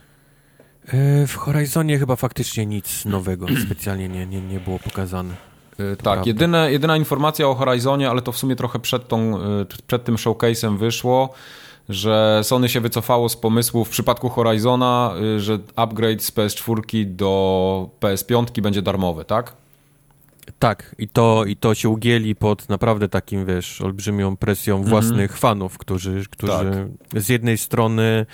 E, 0.88 1.28
W 1.28 1.36
Horizonie 1.36 2.00
chyba 2.00 2.16
faktycznie 2.16 2.66
nic 2.66 3.06
nowego 3.06 3.46
specjalnie 3.66 4.10
nie, 4.10 4.26
nie, 4.26 4.42
nie 4.42 4.60
było 4.60 4.80
pokazane. 4.80 5.34
Y, 5.80 5.96
Tak, 5.96 5.98
prawda. 6.04 6.24
jedyne, 6.26 6.72
jedyna 6.72 6.98
informacja 6.98 7.48
o 7.48 7.56
Horizonie, 7.56 8.10
ale 8.10 8.22
to 8.22 8.32
w 8.32 8.38
sumie 8.38 8.56
trochę 8.56 8.80
przed, 8.80 9.08
tą, 9.08 9.40
przed 9.88 10.04
tym 10.04 10.16
showcase'em 10.16 10.78
wyszło, 10.78 11.34
że 11.90 12.40
Sony 12.44 12.70
się 12.70 12.82
wycofało 12.82 13.30
z 13.30 13.38
pomysłu 13.38 13.86
w 13.86 13.90
przypadku 13.90 14.30
Horizona, 14.30 15.14
y, 15.36 15.40
że 15.40 15.60
upgrade 15.76 16.24
z 16.24 16.32
PS4 16.32 17.06
do 17.06 17.90
PS5 18.00 18.62
będzie 18.62 18.82
darmowy, 18.82 19.26
tak? 19.26 19.56
Tak, 20.60 20.96
i 20.98 21.08
to, 21.08 21.46
i 21.46 21.56
to 21.56 21.76
się 21.76 21.90
ugięli 21.90 22.36
pod 22.36 22.70
naprawdę 22.70 23.10
takim, 23.10 23.46
wiesz, 23.46 23.82
olbrzymią 23.82 24.38
presją 24.38 24.84
własnych 24.84 25.38
fanów, 25.38 25.78
którzy, 25.78 26.24
którzy 26.32 26.90
z 27.16 27.30
jednej 27.30 27.58
strony, 27.58 28.26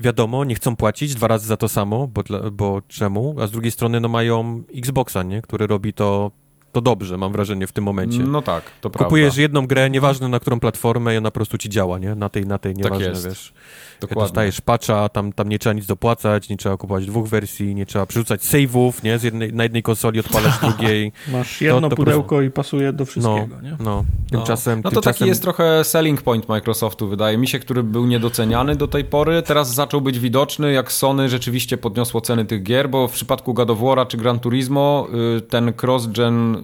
wiadomo, 0.00 0.44
nie 0.44 0.54
chcą 0.54 0.76
płacić 0.76 1.14
dwa 1.14 1.28
razy 1.28 1.46
za 1.46 1.56
to 1.56 1.68
samo, 1.68 2.08
bo, 2.08 2.22
bo 2.52 2.82
czemu? 2.88 3.34
A 3.40 3.46
z 3.46 3.50
drugiej 3.50 3.70
strony, 3.70 4.00
no 4.00 4.08
mają 4.08 4.62
Xboxa, 4.74 5.22
nie? 5.22 5.42
Który 5.42 5.66
robi 5.66 5.92
to, 5.92 6.30
to 6.72 6.80
dobrze, 6.80 7.18
mam 7.18 7.32
wrażenie, 7.32 7.66
w 7.66 7.72
tym 7.72 7.84
momencie. 7.84 8.18
No 8.18 8.42
tak, 8.42 8.62
to 8.80 8.90
prawda. 8.90 9.04
Kupujesz 9.04 9.36
jedną 9.36 9.66
grę, 9.66 9.90
nieważne 9.90 10.28
na 10.28 10.40
którą 10.40 10.60
platformę, 10.60 11.14
i 11.14 11.18
ona 11.18 11.30
po 11.30 11.34
prostu 11.34 11.58
ci 11.58 11.68
działa, 11.68 11.98
nie? 11.98 12.14
Na 12.14 12.28
tej, 12.28 12.46
na 12.46 12.58
tej, 12.58 12.74
nieważne, 12.74 13.06
jest. 13.06 13.28
wiesz. 13.28 13.52
Dokładnie. 14.00 14.22
Dostajesz 14.22 14.60
patcha, 14.60 15.08
tam, 15.08 15.32
tam 15.32 15.48
nie 15.48 15.58
trzeba 15.58 15.72
nic 15.72 15.86
dopłacać, 15.86 16.48
nie 16.48 16.56
trzeba 16.56 16.76
kupować 16.76 17.06
dwóch 17.06 17.28
wersji, 17.28 17.74
nie 17.74 17.86
trzeba 17.86 18.06
przerzucać 18.06 18.40
save'ów, 18.42 19.04
nie? 19.04 19.18
Z 19.18 19.22
jednej, 19.22 19.52
na 19.52 19.62
jednej 19.62 19.82
konsoli 19.82 20.20
odpalasz 20.20 20.60
drugiej. 20.68 21.12
Masz 21.32 21.60
jedno 21.60 21.88
to 21.88 21.96
pudełko 21.96 22.42
i 22.42 22.50
pasuje 22.50 22.92
do 22.92 23.02
No, 23.02 23.06
wszystkiego, 23.06 23.60
nie? 23.62 23.76
no. 23.80 24.04
Tymczasem, 24.30 24.78
No 24.78 24.82
to 24.82 24.90
tymczasem... 24.90 25.14
taki 25.14 25.26
jest 25.28 25.42
trochę 25.42 25.84
selling 25.84 26.22
point 26.22 26.48
Microsoftu, 26.48 27.08
wydaje 27.08 27.38
mi 27.38 27.48
się, 27.48 27.58
który 27.58 27.82
był 27.82 28.06
niedoceniany 28.06 28.76
do 28.76 28.88
tej 28.88 29.04
pory. 29.04 29.42
Teraz 29.42 29.74
zaczął 29.74 30.00
być 30.00 30.18
widoczny, 30.18 30.72
jak 30.72 30.92
Sony 30.92 31.28
rzeczywiście 31.28 31.76
podniosło 31.78 32.20
ceny 32.20 32.44
tych 32.44 32.62
gier, 32.62 32.90
bo 32.90 33.08
w 33.08 33.12
przypadku 33.12 33.54
God 33.54 33.70
of 33.70 33.78
War'a 33.78 34.06
czy 34.06 34.16
Gran 34.16 34.40
Turismo 34.40 35.06
y, 35.36 35.40
ten 35.40 35.72
cross-gen 35.82 36.61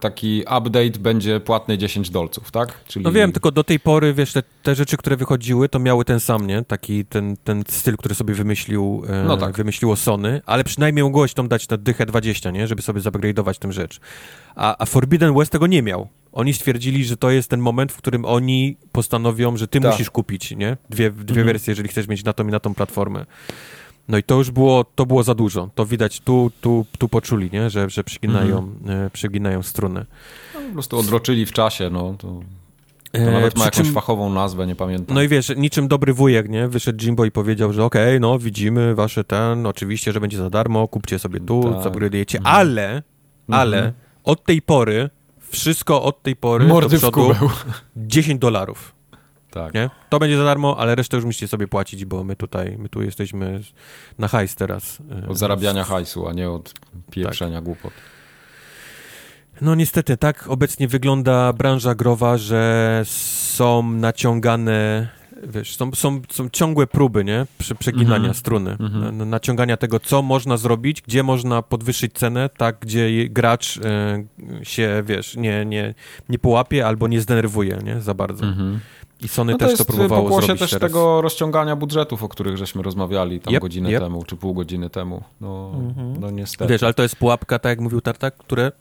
taki 0.00 0.40
update 0.40 0.98
będzie 1.00 1.40
płatny 1.40 1.78
10 1.78 2.10
dolców, 2.10 2.50
tak? 2.50 2.84
Czyli... 2.84 3.04
No 3.04 3.12
wiem, 3.12 3.32
tylko 3.32 3.50
do 3.52 3.64
tej 3.64 3.80
pory, 3.80 4.14
wiesz, 4.14 4.32
te, 4.32 4.42
te 4.62 4.74
rzeczy, 4.74 4.96
które 4.96 5.16
wychodziły, 5.16 5.68
to 5.68 5.78
miały 5.78 6.04
ten 6.04 6.20
sam, 6.20 6.46
nie? 6.46 6.62
Taki 6.64 7.04
ten, 7.04 7.36
ten 7.44 7.62
styl, 7.68 7.96
który 7.96 8.14
sobie 8.14 8.34
wymyślił, 8.34 9.02
e, 9.08 9.24
No 9.24 9.36
tak. 9.36 9.56
wymyśliło 9.56 9.96
Sony, 9.96 10.40
ale 10.46 10.64
przynajmniej 10.64 11.02
mogłeś 11.04 11.34
tam 11.34 11.48
dać 11.48 11.68
na 11.68 11.76
dychę 11.76 12.06
20, 12.06 12.50
nie? 12.50 12.66
Żeby 12.66 12.82
sobie 12.82 13.00
zupgrade'ować 13.00 13.58
tę 13.58 13.72
rzecz. 13.72 14.00
A, 14.54 14.76
a 14.82 14.86
Forbidden 14.86 15.34
West 15.34 15.52
tego 15.52 15.66
nie 15.66 15.82
miał. 15.82 16.08
Oni 16.32 16.54
stwierdzili, 16.54 17.04
że 17.04 17.16
to 17.16 17.30
jest 17.30 17.50
ten 17.50 17.60
moment, 17.60 17.92
w 17.92 17.96
którym 17.96 18.24
oni 18.24 18.76
postanowią, 18.92 19.56
że 19.56 19.68
ty 19.68 19.80
Tak. 19.80 19.90
musisz 19.92 20.10
kupić, 20.10 20.50
nie? 20.50 20.76
Dwie, 20.90 21.10
dwie 21.10 21.20
Mhm. 21.28 21.46
wersje, 21.46 21.70
jeżeli 21.70 21.88
chcesz 21.88 22.08
mieć 22.08 22.24
na 22.24 22.32
tą 22.32 22.48
i 22.48 22.50
na 22.50 22.60
tą 22.60 22.74
platformę. 22.74 23.26
No 24.10 24.18
i 24.18 24.22
to 24.22 24.34
już 24.34 24.50
było, 24.50 24.84
to 24.94 25.06
było 25.06 25.22
za 25.22 25.34
dużo. 25.34 25.68
To 25.74 25.86
widać 25.86 26.20
tu, 26.20 26.50
tu, 26.60 26.86
tu 26.98 27.08
poczuli, 27.08 27.50
nie? 27.52 27.70
Że, 27.70 27.90
że 27.90 28.04
przyginają, 28.04 28.58
Mhm. 28.58 29.06
e, 29.06 29.10
przyginają 29.10 29.62
strunę. 29.62 30.06
No, 30.54 30.60
po 30.68 30.72
prostu 30.72 30.98
odroczyli 30.98 31.46
w 31.46 31.52
czasie, 31.52 31.90
no 31.90 32.14
to, 32.18 32.28
to 33.12 33.18
E, 33.18 33.30
nawet 33.30 33.58
ma 33.58 33.64
jakąś 33.64 33.84
czym- 33.86 33.94
fachową 33.94 34.32
nazwę, 34.32 34.66
nie 34.66 34.76
pamiętam. 34.76 35.14
No 35.14 35.22
i 35.22 35.28
wiesz, 35.28 35.52
niczym 35.56 35.88
dobry 35.88 36.12
wujek, 36.14 36.48
nie? 36.48 36.68
Wyszedł 36.68 37.04
Jimbo 37.04 37.24
i 37.24 37.30
powiedział, 37.30 37.72
że 37.72 37.84
okej, 37.84 38.20
no 38.20 38.38
widzimy 38.38 38.94
wasze 38.94 39.24
ten, 39.24 39.66
oczywiście, 39.66 40.12
że 40.12 40.20
będzie 40.20 40.36
za 40.38 40.50
darmo, 40.50 40.88
kupcie 40.88 41.18
sobie 41.18 41.40
tu, 41.40 41.62
Tak. 41.62 41.92
upgrade'ujecie, 41.92 42.36
Mhm. 42.38 42.56
ale, 42.56 43.02
ale 43.48 43.76
Mhm. 43.76 43.94
od 44.24 44.44
tej 44.44 44.62
pory, 44.62 45.10
wszystko 45.50 46.02
od 46.02 46.22
tej 46.22 46.36
pory 46.36 46.66
Mordy 46.66 46.96
do 46.96 46.98
przodu 47.10 47.20
kubeł. 47.34 47.50
10 47.96 48.40
dolarów, 48.40 48.92
Tak. 49.50 49.74
nie? 49.74 49.90
To 50.08 50.18
będzie 50.18 50.36
za 50.36 50.44
darmo, 50.44 50.76
ale 50.78 50.94
resztę 50.94 51.16
już 51.16 51.26
musicie 51.26 51.48
sobie 51.48 51.68
płacić, 51.68 52.04
bo 52.04 52.24
my 52.24 52.36
tutaj, 52.36 52.76
my 52.78 52.88
tu 52.88 53.02
jesteśmy 53.02 53.60
na 54.18 54.28
hajs 54.28 54.54
teraz. 54.54 54.98
e, 55.24 55.28
Od 55.28 55.38
zarabiania 55.38 55.84
hajsu, 55.84 56.28
a 56.28 56.32
nie 56.32 56.50
od 56.50 56.74
pieprzenia 57.10 57.56
Tak. 57.56 57.64
głupot. 57.64 57.92
No 59.60 59.74
niestety, 59.74 60.16
tak 60.16 60.44
obecnie 60.48 60.88
wygląda 60.88 61.52
branża 61.52 61.94
growa, 61.94 62.38
że 62.38 63.02
są 63.04 63.82
naciągane, 63.92 65.08
wiesz, 65.42 65.76
są, 65.76 65.92
są, 65.94 66.20
są 66.30 66.48
ciągłe 66.48 66.86
próby, 66.86 67.24
nie? 67.24 67.46
Prze, 67.58 67.74
przeginania 67.74 68.16
Mhm. 68.16 68.34
struny, 68.34 68.70
Mhm. 68.80 69.16
na, 69.18 69.24
naciągania 69.24 69.76
tego, 69.76 70.00
co 70.00 70.22
można 70.22 70.56
zrobić, 70.56 71.02
gdzie 71.02 71.22
można 71.22 71.62
podwyższyć 71.62 72.12
cenę, 72.12 72.50
tak, 72.56 72.76
gdzie 72.80 73.28
gracz 73.28 73.76
e, 73.84 74.24
się, 74.62 75.02
wiesz, 75.06 75.36
nie, 75.36 75.64
nie, 75.64 75.94
nie 76.28 76.38
połapie 76.38 76.86
albo 76.86 77.08
nie 77.08 77.20
zdenerwuje, 77.20 77.78
nie? 77.84 78.00
Za 78.00 78.14
bardzo. 78.14 78.46
Mhm. 78.46 78.80
I 79.22 79.28
Sony 79.28 79.52
No 79.52 79.58
też 79.58 79.66
to 79.66 79.72
jest 79.72 79.86
próbowało 79.86 80.42
zrobić 80.42 80.60
też 80.60 80.70
teraz. 80.70 80.90
tego 80.92 81.20
rozciągania 81.20 81.76
budżetów, 81.76 82.22
o 82.22 82.28
których 82.28 82.56
żeśmy 82.56 82.82
rozmawiali 82.82 83.40
tam 83.40 83.54
Yep, 83.54 83.62
godzinę 83.62 83.90
yep. 83.90 84.00
temu, 84.02 84.24
czy 84.24 84.36
pół 84.36 84.54
godziny 84.54 84.90
temu. 84.90 85.22
No, 85.40 85.72
no 86.20 86.30
niestety. 86.30 86.72
Wiesz, 86.72 86.82
ale 86.82 86.94
to 86.94 87.02
jest 87.02 87.16
pułapka, 87.16 87.58
tak 87.58 87.70
jak 87.70 87.80
mówił 87.80 88.00
Tartak, 88.00 88.36
które 88.36 88.72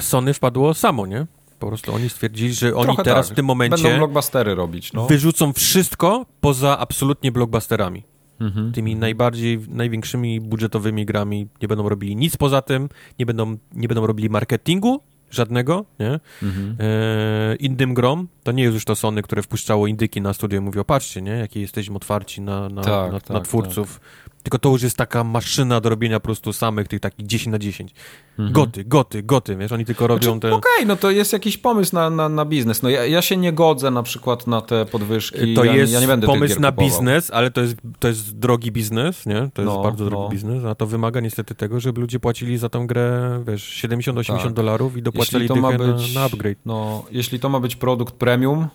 Sony 0.00 0.34
wpadło 0.34 0.74
samo, 0.74 1.06
nie? 1.06 1.26
Po 1.58 1.66
prostu 1.66 1.94
oni 1.94 2.08
stwierdzili, 2.08 2.54
że 2.54 2.74
oni 2.74 2.84
Trochę 2.84 3.02
teraz 3.02 3.26
tak. 3.26 3.34
w 3.34 3.36
tym 3.36 3.46
momencie... 3.46 3.82
Będą 3.82 3.98
blockbustery 3.98 4.54
robić, 4.54 4.92
no. 4.92 5.06
wyrzucą 5.06 5.52
wszystko 5.52 6.26
poza 6.40 6.78
absolutnie 6.78 7.32
blockbusterami. 7.32 8.02
Mhm. 8.40 8.72
Tymi 8.72 8.96
najbardziej, 8.96 9.60
największymi 9.68 10.40
budżetowymi 10.40 11.06
grami 11.06 11.48
nie 11.62 11.68
będą 11.68 11.88
robili 11.88 12.16
nic 12.16 12.36
poza 12.36 12.62
tym, 12.62 12.88
nie 13.18 13.26
będą, 13.26 13.56
nie 13.72 13.88
będą 13.88 14.06
robili 14.06 14.30
marketingu 14.30 15.00
żadnego, 15.30 15.84
nie? 16.00 16.20
Mhm. 16.42 16.76
E, 16.80 17.56
innym 17.56 17.94
grom, 17.94 18.28
to 18.42 18.52
nie 18.52 18.62
jest 18.62 18.74
już 18.74 18.84
to 18.84 18.94
Sony, 18.96 19.22
które 19.22 19.42
wpuszczało 19.42 19.86
indyki 19.86 20.20
na 20.20 20.32
studio 20.32 20.58
i 20.58 20.60
mówiło, 20.62 20.84
patrzcie, 20.84 21.22
nie, 21.22 21.32
jakie 21.32 21.60
jesteśmy 21.60 21.96
otwarci 21.96 22.40
na, 22.40 22.68
na, 22.68 22.82
Tak, 22.82 23.12
na, 23.12 23.20
tak, 23.20 23.30
na 23.30 23.40
twórców. 23.40 24.00
Tylko 24.42 24.58
to 24.58 24.68
już 24.68 24.82
jest 24.82 24.96
taka 24.96 25.24
maszyna 25.24 25.80
do 25.80 25.88
robienia 25.88 26.20
po 26.20 26.24
prostu 26.24 26.52
samych 26.52 26.88
tych 26.88 27.00
takich 27.00 27.26
10 27.26 27.52
na 27.52 27.58
10. 27.58 27.94
Mhm. 28.38 28.52
Goty, 28.52 28.84
goty, 28.84 29.22
goty, 29.22 29.56
wiesz, 29.56 29.72
oni 29.72 29.84
tylko 29.84 30.06
robią 30.06 30.22
Znaczy, 30.22 30.40
te... 30.40 30.52
Okej, 30.54 30.86
no 30.86 30.96
to 30.96 31.10
jest 31.10 31.32
jakiś 31.32 31.58
pomysł 31.58 31.94
na, 31.94 32.10
na, 32.10 32.28
na 32.28 32.44
biznes. 32.44 32.82
No 32.82 32.88
ja, 32.88 33.06
ja 33.06 33.22
się 33.22 33.36
nie 33.36 33.52
godzę 33.52 33.90
na 33.90 34.02
przykład 34.02 34.46
na 34.46 34.60
te 34.60 34.86
podwyżki. 34.86 35.54
To 35.54 35.64
ja, 35.64 35.74
jest 35.74 35.92
ja 35.92 36.00
nie 36.00 36.06
będę 36.06 36.26
pomysł 36.26 36.60
na 36.60 36.70
kupował. 36.70 36.90
biznes, 36.90 37.30
ale 37.30 37.50
to 37.50 37.60
jest, 37.60 37.76
to 37.98 38.08
jest 38.08 38.38
drogi 38.38 38.72
biznes, 38.72 39.26
nie? 39.26 39.50
To 39.54 39.62
jest 39.62 39.74
No, 39.74 39.82
bardzo 39.82 40.04
drogi 40.04 40.22
no. 40.24 40.28
biznes, 40.28 40.64
a 40.64 40.74
to 40.74 40.86
wymaga 40.86 41.20
niestety 41.20 41.54
tego, 41.54 41.80
żeby 41.80 42.00
ludzie 42.00 42.20
płacili 42.20 42.58
za 42.58 42.68
tę 42.68 42.84
grę, 42.86 43.42
wiesz, 43.46 43.82
70-80 43.84 44.42
Tak. 44.42 44.52
dolarów 44.52 44.96
i 44.96 45.02
dopłacali 45.02 45.42
Jeśli 45.44 45.56
to 45.56 45.62
ma 45.62 45.72
być, 45.78 46.14
na, 46.14 46.20
na 46.20 46.26
upgrade. 46.26 46.58
No, 46.66 47.04
jeśli 47.10 47.40
to 47.40 47.48
ma 47.48 47.60
być 47.60 47.76
produkt 47.76 48.14
premium, 48.32 48.68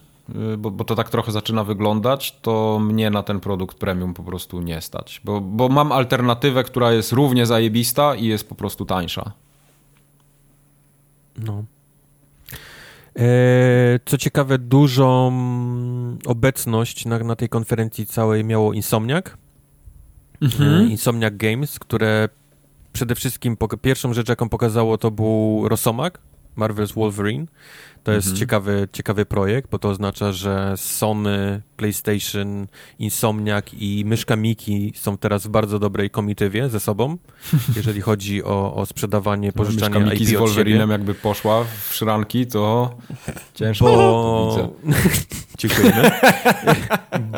y, 0.54 0.58
bo, 0.58 0.72
bo 0.72 0.84
to 0.84 0.96
tak 0.96 1.10
trochę 1.10 1.32
zaczyna 1.32 1.64
wyglądać, 1.64 2.40
to 2.42 2.80
mnie 2.82 3.10
na 3.10 3.24
ten 3.24 3.40
produkt 3.40 3.78
premium 3.78 4.14
po 4.14 4.24
prostu 4.24 4.62
nie 4.62 4.82
stać. 4.82 5.22
Bo, 5.24 5.42
bo 5.42 5.70
mam 5.70 5.92
alternatywę, 5.92 6.64
która 6.64 6.92
jest 6.92 7.12
równie 7.12 7.46
zajebista 7.46 8.16
i 8.16 8.26
jest 8.26 8.50
po 8.50 8.56
prostu 8.56 8.86
tańsza. 8.86 9.32
No. 11.38 11.64
E, 13.16 14.00
co 14.06 14.18
ciekawe, 14.18 14.58
dużą 14.58 15.32
obecność 16.26 17.06
na, 17.06 17.20
na 17.20 17.36
tej 17.36 17.50
konferencji 17.50 18.06
całej 18.06 18.44
miało 18.44 18.74
Insomniac. 18.74 19.26
E, 20.42 20.84
Insomniac 20.84 21.34
Games, 21.38 21.80
które 21.80 22.30
przede 22.94 23.16
wszystkim 23.16 23.58
pierwszą 23.82 24.14
rzecz, 24.14 24.30
jaką 24.30 24.50
pokazało, 24.50 24.98
to 24.98 25.12
był 25.12 25.64
Rosomak, 25.70 26.20
Marvel's 26.58 26.94
Wolverine. 26.94 27.46
To 28.04 28.12
jest 28.12 28.28
Mhm. 28.28 28.40
ciekawy, 28.40 28.88
ciekawy 28.94 29.26
projekt, 29.26 29.70
bo 29.72 29.80
to 29.80 29.90
oznacza, 29.90 30.32
że 30.32 30.74
Sony, 30.78 31.62
PlayStation, 31.78 32.68
Insomniac 33.00 33.66
i 33.74 34.04
Myszka 34.06 34.36
Miki 34.36 34.94
są 34.96 35.18
teraz 35.18 35.48
w 35.48 35.50
bardzo 35.50 35.80
dobrej 35.80 36.10
komitywie 36.10 36.70
ze 36.70 36.80
sobą, 36.80 37.18
jeżeli 37.76 38.02
chodzi 38.02 38.44
o, 38.44 38.76
o 38.76 38.86
sprzedawanie, 38.86 39.52
pożyczanie 39.52 40.00
Myszka 40.00 40.12
Miki 40.14 40.24
IP 40.24 40.30
z. 40.30 40.40
Wolverinem 40.40 40.90
jakby 40.90 41.14
poszła 41.14 41.64
w 41.64 41.94
szranki, 41.94 42.48
to 42.48 42.90
ciężko 43.54 43.86
Bo... 43.98 44.70
Dziękujemy. 45.58 46.12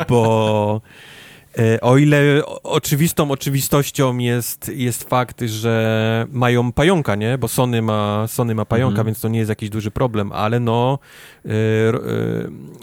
Bo 0.08 0.80
o 1.80 1.96
ile 1.96 2.42
oczywistą 2.62 3.30
oczywistością 3.30 4.18
jest, 4.18 4.68
jest 4.74 5.08
fakt, 5.08 5.40
że 5.40 6.26
mają 6.32 6.72
pająka, 6.72 7.14
nie? 7.14 7.38
Bo 7.38 7.48
Sony 7.48 7.82
ma, 7.82 8.26
Sony 8.28 8.54
ma 8.54 8.64
pająka, 8.64 8.90
Mhm. 8.90 9.06
więc 9.06 9.20
to 9.20 9.28
nie 9.28 9.38
jest 9.38 9.48
jakiś 9.48 9.70
duży 9.70 9.90
problem, 9.90 10.32
ale 10.32 10.60
no 10.60 10.98
e, 11.44 11.48
e, 11.48 11.52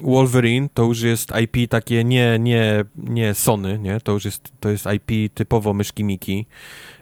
Wolverine 0.04 0.70
to 0.74 0.84
już 0.84 1.02
jest 1.02 1.32
IP 1.44 1.70
takie 1.70 2.04
nie, 2.04 2.40
nie, 2.40 2.86
nie 2.96 3.34
Sony, 3.34 3.80
nie? 3.80 4.00
To 4.02 4.12
już 4.12 4.26
jest, 4.26 4.52
to 4.60 4.70
jest 4.70 4.86
IP 4.96 5.34
typowo 5.34 5.74
myszki 5.74 6.04
Miki. 6.04 6.46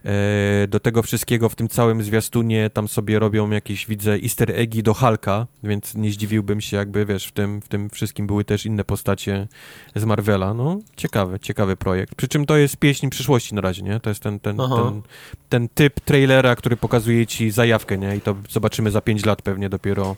E, 0.05 0.67
do 0.67 0.79
tego 0.79 1.03
wszystkiego 1.03 1.49
w 1.49 1.55
tym 1.55 1.67
całym 1.67 2.03
zwiastunie 2.03 2.69
tam 2.69 2.87
sobie 2.87 3.19
robią 3.19 3.49
jakieś, 3.49 3.87
widzę, 3.87 4.13
easter 4.23 4.51
eggi 4.51 4.83
do 4.83 4.93
Hulka, 4.93 5.47
więc 5.63 5.95
nie 5.95 6.11
zdziwiłbym 6.11 6.61
się, 6.61 6.77
jakby, 6.77 7.05
wiesz, 7.05 7.27
w 7.27 7.31
tym, 7.31 7.61
w 7.61 7.67
tym 7.67 7.89
wszystkim 7.89 8.27
były 8.27 8.45
też 8.45 8.65
inne 8.65 8.83
postacie 8.83 9.47
z 9.95 10.05
Marvela. 10.05 10.53
No, 10.53 10.79
ciekawy, 10.95 11.39
ciekawy 11.39 11.75
projekt. 11.75 12.15
Przy 12.15 12.27
czym 12.27 12.45
to 12.45 12.57
jest 12.57 12.77
pieśń 12.77 13.09
przyszłości 13.09 13.55
na 13.55 13.61
razie, 13.61 13.81
nie? 13.81 13.99
To 13.99 14.09
jest 14.09 14.23
ten, 14.23 14.39
ten, 14.39 14.57
ten, 14.57 15.01
ten 15.49 15.69
typ 15.69 15.99
trailera, 15.99 16.55
który 16.55 16.77
pokazuje 16.77 17.27
ci 17.27 17.51
zajawkę, 17.51 17.97
nie? 17.97 18.15
I 18.15 18.21
to 18.21 18.35
zobaczymy 18.49 18.91
za 18.91 19.01
5 19.01 19.25
lat 19.25 19.41
pewnie 19.41 19.69
dopiero, 19.69 20.15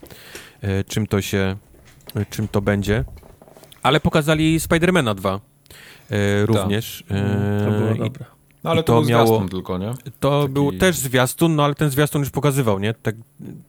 e, 0.61 0.83
czym 0.83 1.07
to 1.07 1.21
się, 1.21 1.55
e, 2.15 2.25
czym 2.25 2.47
to 2.47 2.61
będzie. 2.61 3.03
Ale 3.83 3.99
pokazali 3.99 4.59
Spidermana 4.59 5.13
2 5.13 5.33
e, 5.33 5.39
tak. 5.39 6.47
również. 6.47 7.03
E, 7.11 7.65
to 7.65 7.71
było 7.71 7.95
dobre. 7.95 8.36
No 8.67 8.71
ale 8.71 8.83
to, 8.83 8.93
to 8.93 9.01
był 9.01 9.09
miało, 9.09 9.45
tylko, 9.49 9.77
nie? 9.77 9.93
To 10.19 10.41
Taki... 10.41 10.53
był 10.53 10.71
też 10.71 10.97
zwiastun, 10.97 11.55
no 11.55 11.63
ale 11.63 11.75
ten 11.75 11.89
zwiastun 11.89 12.21
już 12.21 12.29
pokazywał, 12.29 12.79
nie? 12.79 12.93
Tak, 12.93 13.15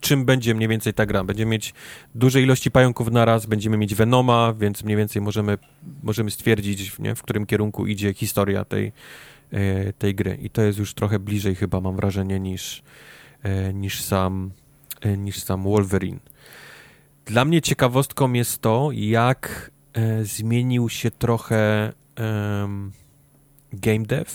czym 0.00 0.24
będzie 0.24 0.54
mniej 0.54 0.68
więcej 0.68 0.94
ta 0.94 1.06
gra. 1.06 1.24
Będziemy 1.24 1.50
mieć 1.50 1.74
duże 2.14 2.42
ilości 2.42 2.70
pająków 2.70 3.10
naraz, 3.10 3.46
będziemy 3.46 3.76
mieć 3.76 3.94
Venoma, 3.94 4.54
więc 4.58 4.84
mniej 4.84 4.96
więcej 4.96 5.22
możemy, 5.22 5.58
możemy 6.02 6.30
stwierdzić, 6.30 6.98
nie? 6.98 7.14
w 7.14 7.22
którym 7.22 7.46
kierunku 7.46 7.86
idzie 7.86 8.14
historia 8.14 8.64
tej, 8.64 8.92
e, 9.52 9.92
tej 9.92 10.14
gry. 10.14 10.38
I 10.42 10.50
to 10.50 10.62
jest 10.62 10.78
już 10.78 10.94
trochę 10.94 11.18
bliżej 11.18 11.54
chyba, 11.54 11.80
mam 11.80 11.96
wrażenie, 11.96 12.40
niż, 12.40 12.82
e, 13.42 13.74
niż, 13.74 14.02
sam, 14.02 14.50
e, 15.00 15.16
niż 15.16 15.42
sam 15.42 15.62
Wolverine. 15.62 16.18
Dla 17.26 17.44
mnie 17.44 17.62
ciekawostką 17.62 18.32
jest 18.32 18.60
to, 18.62 18.88
jak 18.92 19.70
zmienił 20.22 20.88
się 20.88 21.10
trochę 21.10 21.92
game 23.72 24.06
dev 24.06 24.30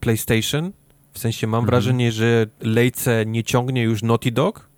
PlayStation. 0.00 0.72
W 1.12 1.18
sensie 1.18 1.46
mam 1.46 1.58
mhm. 1.58 1.70
wrażenie, 1.70 2.12
że 2.12 2.46
lejce 2.60 3.26
nie 3.26 3.44
ciągnie 3.44 3.82
już 3.82 4.02
Naughty 4.02 4.32
Dog, 4.32 4.68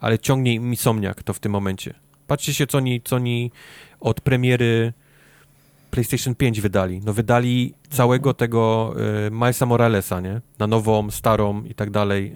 ale 0.00 0.18
ciągnie 0.18 0.54
Insomniac 0.54 1.16
to 1.24 1.32
w 1.32 1.38
tym 1.38 1.52
momencie. 1.52 1.94
Patrzcie 2.26 2.54
się, 2.54 2.66
co 2.66 2.78
oni, 2.78 3.00
co 3.04 3.16
oni 3.16 3.50
od 4.00 4.20
premiery 4.20 4.92
PlayStation 5.90 6.34
5 6.34 6.60
wydali. 6.60 7.00
No 7.04 7.12
wydali 7.12 7.74
całego 7.90 8.34
tego 8.34 8.94
y, 9.26 9.30
Milesa 9.30 9.66
Moralesa, 9.66 10.20
nie? 10.20 10.40
Na 10.58 10.66
nową, 10.66 11.10
starą 11.10 11.64
i 11.64 11.74
tak 11.74 11.90
dalej 11.90 12.34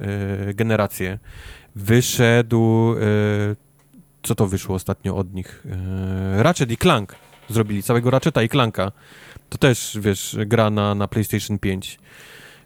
y, 0.00 0.04
y, 0.50 0.54
generację. 0.54 1.18
Wyszedł... 1.74 2.94
co 4.22 4.34
to 4.34 4.46
wyszło 4.46 4.74
ostatnio 4.74 5.16
od 5.16 5.34
nich? 5.34 5.62
Ratchet 6.36 6.70
i 6.70 6.76
Clank 6.76 7.14
zrobili. 7.48 7.82
Całego 7.82 8.10
Ratcheta 8.10 8.42
i 8.42 8.48
Clanka. 8.48 8.92
To 9.56 9.60
też, 9.60 9.98
wiesz, 10.00 10.36
gra 10.46 10.70
na, 10.70 10.94
na 10.94 11.08
PlayStation 11.08 11.58
5. 11.58 11.98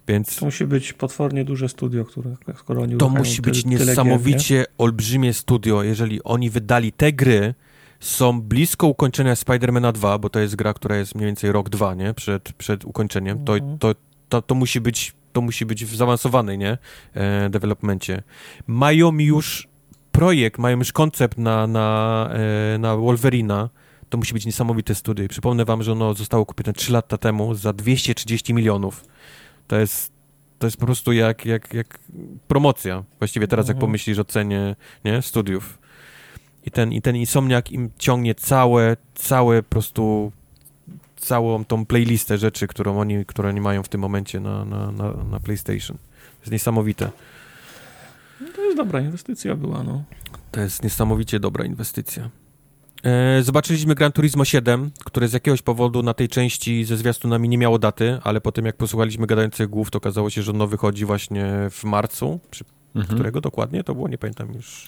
Więc... 0.07 0.35
To 0.35 0.45
musi 0.45 0.65
być 0.65 0.93
potwornie 0.93 1.45
duże 1.45 1.69
studio, 1.69 2.05
które 2.05 2.35
skoro 2.55 2.81
oni 2.81 2.97
To 2.97 3.09
musi 3.09 3.41
być 3.41 3.65
niesamowicie 3.65 4.55
gier, 4.55 4.67
nie? 4.69 4.77
olbrzymie 4.77 5.33
studio. 5.33 5.83
Jeżeli 5.83 6.23
oni 6.23 6.49
wydali 6.49 6.91
te 6.91 7.13
gry, 7.13 7.53
są 7.99 8.41
blisko 8.41 8.87
ukończenia 8.87 9.35
Spidermana 9.35 9.91
2, 9.91 10.17
bo 10.17 10.29
to 10.29 10.39
jest 10.39 10.55
gra, 10.55 10.73
która 10.73 10.97
jest 10.97 11.15
mniej 11.15 11.25
więcej 11.25 11.51
rok, 11.51 11.69
dwa, 11.69 11.93
nie? 11.93 12.13
Przed, 12.13 12.53
przed 12.53 12.85
ukończeniem. 12.85 13.45
To, 13.45 13.57
mhm. 13.57 13.77
to, 13.77 13.95
to, 14.29 14.41
to 14.41 14.55
musi 14.55 14.81
być 14.81 15.13
to 15.33 15.41
musi 15.41 15.65
być 15.65 15.85
w 15.85 15.95
zaawansowanej, 15.95 16.57
nie? 16.57 16.77
E, 17.13 17.49
developmencie. 17.49 18.23
Mają 18.67 19.17
już 19.17 19.67
projekt, 20.11 20.57
mają 20.59 20.77
już 20.77 20.91
koncept 20.91 21.37
na, 21.37 21.67
na, 21.67 22.29
e, 22.33 22.77
na 22.77 22.95
Wolverina, 22.95 23.69
to 24.11 24.17
musi 24.17 24.33
być 24.33 24.45
niesamowite 24.45 24.95
studio. 24.95 25.27
przypomnę 25.27 25.65
wam, 25.65 25.83
że 25.83 25.91
ono 25.91 26.13
zostało 26.13 26.45
kupione 26.45 26.73
3 26.73 26.91
lata 26.91 27.17
temu 27.17 27.55
za 27.55 27.73
230 27.73 28.53
milionów. 28.53 29.05
To 29.67 29.79
jest, 29.79 30.11
to 30.59 30.67
jest 30.67 30.77
po 30.77 30.85
prostu 30.85 31.11
jak, 31.11 31.45
jak, 31.45 31.73
jak 31.73 31.99
promocja. 32.47 33.03
Właściwie 33.19 33.47
teraz 33.47 33.67
jak 33.67 33.75
mhm. 33.75 33.87
pomyślisz 33.87 34.19
o 34.19 34.23
cenie 34.23 34.75
nie, 35.05 35.21
studiów. 35.21 35.77
I 36.65 36.71
ten, 36.71 36.93
I 36.93 37.01
ten 37.01 37.15
Insomniak 37.15 37.71
im 37.71 37.89
ciągnie 37.97 38.35
całe, 38.35 38.97
całe 39.15 39.63
po 39.63 39.69
prostu 39.69 40.31
całą 41.15 41.65
tą 41.65 41.85
playlistę 41.85 42.37
rzeczy, 42.37 42.67
którą 42.67 42.99
oni, 42.99 43.25
które 43.25 43.49
oni 43.49 43.61
mają 43.61 43.83
w 43.83 43.89
tym 43.89 44.01
momencie 44.01 44.39
na, 44.39 44.65
na, 44.65 44.91
na, 44.91 45.13
na 45.13 45.39
PlayStation. 45.39 45.97
To 45.97 46.41
jest 46.41 46.51
niesamowite. 46.51 47.11
No 48.41 48.47
to 48.55 48.61
jest 48.61 48.77
dobra 48.77 49.01
inwestycja 49.01 49.55
była, 49.55 49.83
no. 49.83 50.03
To 50.51 50.61
jest 50.61 50.83
niesamowicie 50.83 51.39
dobra 51.39 51.65
inwestycja. 51.65 52.29
E, 53.03 53.43
zobaczyliśmy 53.43 53.95
Gran 53.95 54.11
Turismo 54.11 54.45
7, 54.45 54.91
które 55.05 55.27
z 55.27 55.33
jakiegoś 55.33 55.61
powodu 55.61 56.03
na 56.03 56.13
tej 56.13 56.29
części 56.29 56.85
ze 56.85 56.97
zwiastunami 56.97 57.49
nie 57.49 57.57
miało 57.57 57.79
daty, 57.79 58.19
ale 58.23 58.41
po 58.41 58.51
tym 58.51 58.65
jak 58.65 58.77
posłuchaliśmy 58.77 59.27
gadających 59.27 59.69
głów, 59.69 59.91
to 59.91 59.97
okazało 59.97 60.29
się, 60.29 60.41
że 60.41 60.51
ono 60.51 60.67
wychodzi 60.67 61.05
właśnie 61.05 61.45
w 61.71 61.83
marcu. 61.83 62.39
Przy 62.51 62.63
mhm. 62.95 63.15
którego 63.15 63.41
dokładnie 63.41 63.83
to 63.83 63.95
było? 63.95 64.07
Nie 64.07 64.17
pamiętam 64.17 64.53
już. 64.53 64.87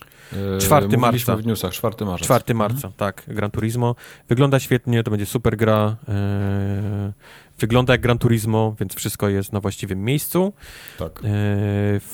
4 0.59 0.87
e, 0.91 0.97
marca. 0.97 1.35
w 1.35 1.45
newsach, 1.45 1.73
4 1.73 2.05
marca. 2.05 2.25
4 2.25 2.53
marca, 2.53 2.75
mhm. 2.75 2.93
tak, 2.97 3.23
Gran 3.27 3.51
Turismo. 3.51 3.95
Wygląda 4.29 4.59
świetnie, 4.59 5.03
to 5.03 5.11
będzie 5.11 5.25
super 5.25 5.57
gra. 5.57 5.95
E, 6.07 7.13
wygląda 7.59 7.93
jak 7.93 8.01
Gran 8.01 8.17
Turismo, 8.17 8.75
więc 8.79 8.95
wszystko 8.95 9.29
jest 9.29 9.53
na 9.53 9.59
właściwym 9.59 10.03
miejscu. 10.03 10.53
Tak. 10.99 11.21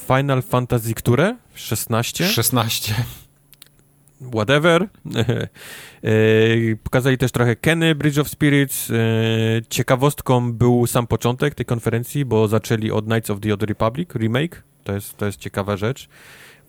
Final 0.08 0.42
Fantasy 0.42 0.94
które? 0.94 1.38
16? 1.54 2.28
16 2.28 2.96
whatever. 4.22 4.88
E, 6.04 6.76
pokazali 6.84 7.18
też 7.18 7.32
trochę 7.32 7.56
Kenny, 7.56 7.96
Bridge 7.96 8.18
of 8.18 8.30
Spirits. 8.30 8.92
E, 8.92 8.96
ciekawostką 9.70 10.54
był 10.54 10.88
sam 10.88 11.08
początek 11.08 11.56
tej 11.56 11.66
konferencji, 11.66 12.26
bo 12.26 12.48
zaczęli 12.48 12.92
od 12.92 13.06
Knights 13.06 13.30
of 13.30 13.40
the 13.40 13.54
Old 13.54 13.64
Republic 13.64 14.10
remake. 14.16 14.64
To 14.84 14.94
jest, 14.94 15.18
to 15.18 15.26
jest 15.26 15.40
ciekawa 15.40 15.78
rzecz. 15.78 16.10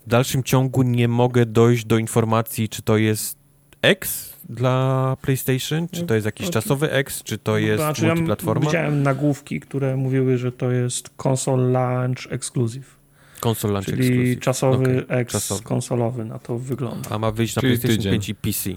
W 0.07 0.11
dalszym 0.11 0.43
ciągu 0.43 0.83
nie 0.83 1.09
mogę 1.09 1.47
dojść 1.47 1.85
do 1.85 1.99
informacji, 1.99 2.69
czy 2.69 2.83
to 2.83 2.97
jest 2.97 3.39
X 3.83 4.33
dla 4.49 5.17
PlayStation, 5.23 5.89
czy 5.89 6.03
to 6.03 6.15
jest 6.15 6.27
jakiś 6.27 6.47
no, 6.47 6.53
czasowy 6.53 6.93
X, 6.93 7.23
czy 7.23 7.39
to 7.39 7.59
jest 7.59 7.83
znaczy, 7.83 8.07
multiplatforma. 8.07 8.65
Ja 8.65 8.71
widziałem 8.71 9.03
nagłówki, 9.03 9.61
które 9.61 9.97
mówiły, 9.97 10.39
że 10.39 10.53
to 10.53 10.71
jest 10.71 11.11
console 11.27 11.71
launch 11.71 12.33
exclusive. 12.33 13.00
Konsol 13.41 13.73
launch 13.73 13.87
Czyli 13.87 14.09
exclusive. 14.09 14.41
czasowy 14.41 15.05
okay. 15.05 15.19
X 15.19 15.33
czasowy. 15.33 15.63
konsolowy 15.63 16.25
na 16.25 16.39
to 16.39 16.59
wygląda. 16.59 17.11
A 17.11 17.19
ma 17.19 17.31
wyjść 17.31 17.57
na 17.57 17.61
Czyli 17.61 17.73
PlayStation 17.73 17.97
tydzień. 17.97 18.13
5 18.13 18.29
i 18.29 18.35
PC. 18.35 18.71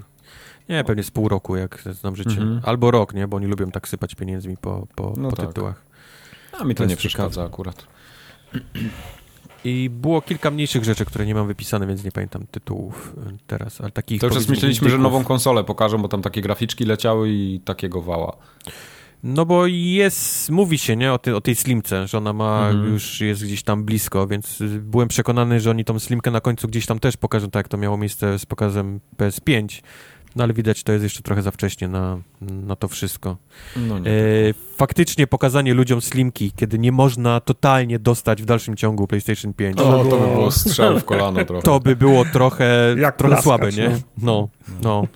Nie, 0.70 0.84
pewnie 0.84 1.04
z 1.04 1.12
pół 1.12 1.30
roku, 1.30 1.56
jak 1.56 1.84
znam 1.92 2.16
życie. 2.16 2.38
Mm 2.38 2.60
-hmm. 2.60 2.62
Albo 2.64 2.92
rok, 2.92 3.14
nie? 3.14 3.28
Bo 3.28 3.38
oni 3.38 3.48
lubią 3.48 3.72
tak 3.72 3.88
sypać 3.88 4.16
pieniędzmi 4.16 4.58
po, 4.58 4.88
po, 4.96 5.14
no 5.18 5.30
po 5.30 5.36
tak. 5.36 5.48
tytułach. 5.48 5.86
A 6.60 6.64
mi 6.64 6.76
to, 6.76 6.84
to 6.84 6.90
nie 6.90 6.96
przeszkadza 6.96 7.44
akurat. 7.44 7.88
I 9.66 9.90
było 9.90 10.22
kilka 10.22 10.52
mniejszych 10.52 10.84
rzeczy, 10.84 11.06
które 11.06 11.26
nie 11.26 11.36
mam 11.36 11.48
wypisane, 11.48 11.88
więc 11.88 12.04
nie 12.04 12.12
pamiętam 12.12 12.48
tytułów 12.52 13.14
y, 13.18 13.38
teraz, 13.48 13.82
ale 13.82 13.92
takich... 13.92 14.22
To 14.22 14.28
już 14.28 14.48
myśleliśmy, 14.48 14.90
że 14.90 14.98
nową 14.98 15.24
konsolę 15.24 15.64
pokażą, 15.64 15.98
bo 15.98 16.08
tam 16.08 16.22
takie 16.22 16.42
graficzki 16.42 16.86
leciały 16.86 17.30
i 17.30 17.60
takiego 17.66 18.02
wała. 18.02 18.38
No 19.24 19.46
bo 19.46 19.68
jest, 19.68 20.50
mówi 20.50 20.78
się, 20.78 20.96
nie, 20.96 21.14
o, 21.14 21.18
ty, 21.18 21.36
o 21.36 21.42
tej 21.42 21.56
slimce, 21.56 22.08
że 22.08 22.18
ona 22.18 22.34
ma, 22.34 22.70
mhm. 22.70 22.94
już 22.94 23.22
jest 23.22 23.44
gdzieś 23.44 23.64
tam 23.64 23.84
blisko, 23.84 24.28
więc 24.28 24.60
byłem 24.80 25.08
przekonany, 25.08 25.60
że 25.60 25.70
oni 25.70 25.86
tą 25.86 26.00
slimkę 26.00 26.32
na 26.32 26.42
końcu 26.42 26.68
gdzieś 26.68 26.86
tam 26.86 27.00
też 27.00 27.18
pokażą, 27.18 27.50
tak 27.50 27.60
jak 27.60 27.68
to 27.68 27.78
miało 27.78 27.98
miejsce 27.98 28.40
z 28.40 28.46
pokazem 28.46 29.00
PS5, 29.18 29.82
no 30.36 30.44
ale 30.44 30.54
widać, 30.54 30.84
to 30.84 30.92
jest 30.92 31.04
jeszcze 31.04 31.22
trochę 31.22 31.42
za 31.42 31.52
wcześnie 31.52 31.88
na, 31.88 32.18
na 32.42 32.76
to 32.76 32.88
wszystko. 32.88 33.38
No 33.76 33.98
e, 33.98 34.02
faktycznie 34.78 35.28
pokazanie 35.28 35.74
ludziom 35.74 36.02
slimki, 36.02 36.52
kiedy 36.56 36.80
nie 36.80 36.92
można 36.92 37.40
totalnie 37.40 38.00
dostać 38.00 38.42
w 38.42 38.46
dalszym 38.46 38.76
ciągu 38.76 39.08
PlayStation 39.08 39.54
5. 39.54 39.80
O, 39.80 40.06
to 40.06 40.18
by 40.18 40.28
było 40.28 40.52
strzał 40.52 41.00
w 41.00 41.06
kolano 41.06 41.46
trochę. 41.46 41.64
To 41.64 41.80
by 41.80 41.96
było 41.96 42.26
trochę, 42.26 42.96
Jak 42.98 43.18
trochę 43.18 43.42
słabe, 43.42 43.70
nie? 43.72 43.90
No, 43.90 44.50
no. 44.68 44.80
no. 44.84 45.08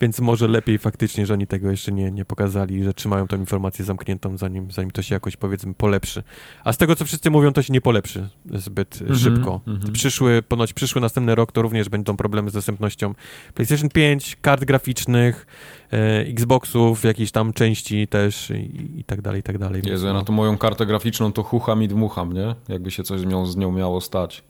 Więc 0.00 0.20
może 0.20 0.48
lepiej 0.48 0.78
faktycznie, 0.78 1.26
że 1.26 1.34
oni 1.34 1.46
tego 1.46 1.70
jeszcze 1.70 1.92
nie, 1.92 2.10
nie 2.10 2.24
pokazali, 2.24 2.84
że 2.84 2.94
trzymają 2.94 3.28
tą 3.28 3.36
informację 3.36 3.84
zamkniętą, 3.84 4.36
zanim, 4.36 4.70
zanim 4.70 4.90
to 4.90 5.02
się 5.02 5.14
jakoś, 5.14 5.36
powiedzmy, 5.36 5.74
polepszy. 5.74 6.22
A 6.64 6.72
z 6.72 6.76
tego, 6.76 6.96
co 6.96 7.04
wszyscy 7.04 7.30
mówią, 7.30 7.52
to 7.52 7.62
się 7.62 7.72
nie 7.72 7.80
polepszy 7.80 8.28
zbyt 8.54 8.98
mm 9.00 9.14
-hmm, 9.14 9.18
szybko. 9.18 9.60
Mm 9.66 9.80
-hmm. 9.80 9.92
Przyszły, 9.92 10.42
ponoć 10.42 10.72
przyszły 10.72 11.00
następny 11.00 11.34
rok 11.34 11.52
to 11.52 11.62
również 11.62 11.88
będą 11.88 12.16
problemy 12.16 12.50
z 12.50 12.52
dostępnością 12.52 13.14
PlayStation 13.54 13.88
5, 13.88 14.36
kart 14.40 14.64
graficznych, 14.64 15.46
e, 15.92 16.20
Xboxów, 16.20 17.04
jakiejś 17.04 17.32
tam 17.32 17.52
części 17.52 18.08
też 18.08 18.50
i, 18.50 19.00
i 19.00 19.04
tak 19.04 19.22
dalej, 19.22 19.40
i 19.40 19.42
tak 19.42 19.58
dalej. 19.58 19.82
Jezu, 19.86 20.06
ja 20.06 20.12
na 20.12 20.24
tą 20.24 20.32
moją 20.32 20.58
kartę 20.58 20.86
graficzną 20.86 21.32
to 21.32 21.42
chucham 21.42 21.82
i 21.82 21.88
dmucham, 21.88 22.32
nie? 22.32 22.54
Jakby 22.68 22.90
się 22.90 23.02
coś 23.02 23.20
z 23.20 23.26
nią, 23.26 23.46
z 23.46 23.56
nią 23.56 23.72
miało 23.72 24.00
stać. 24.00 24.42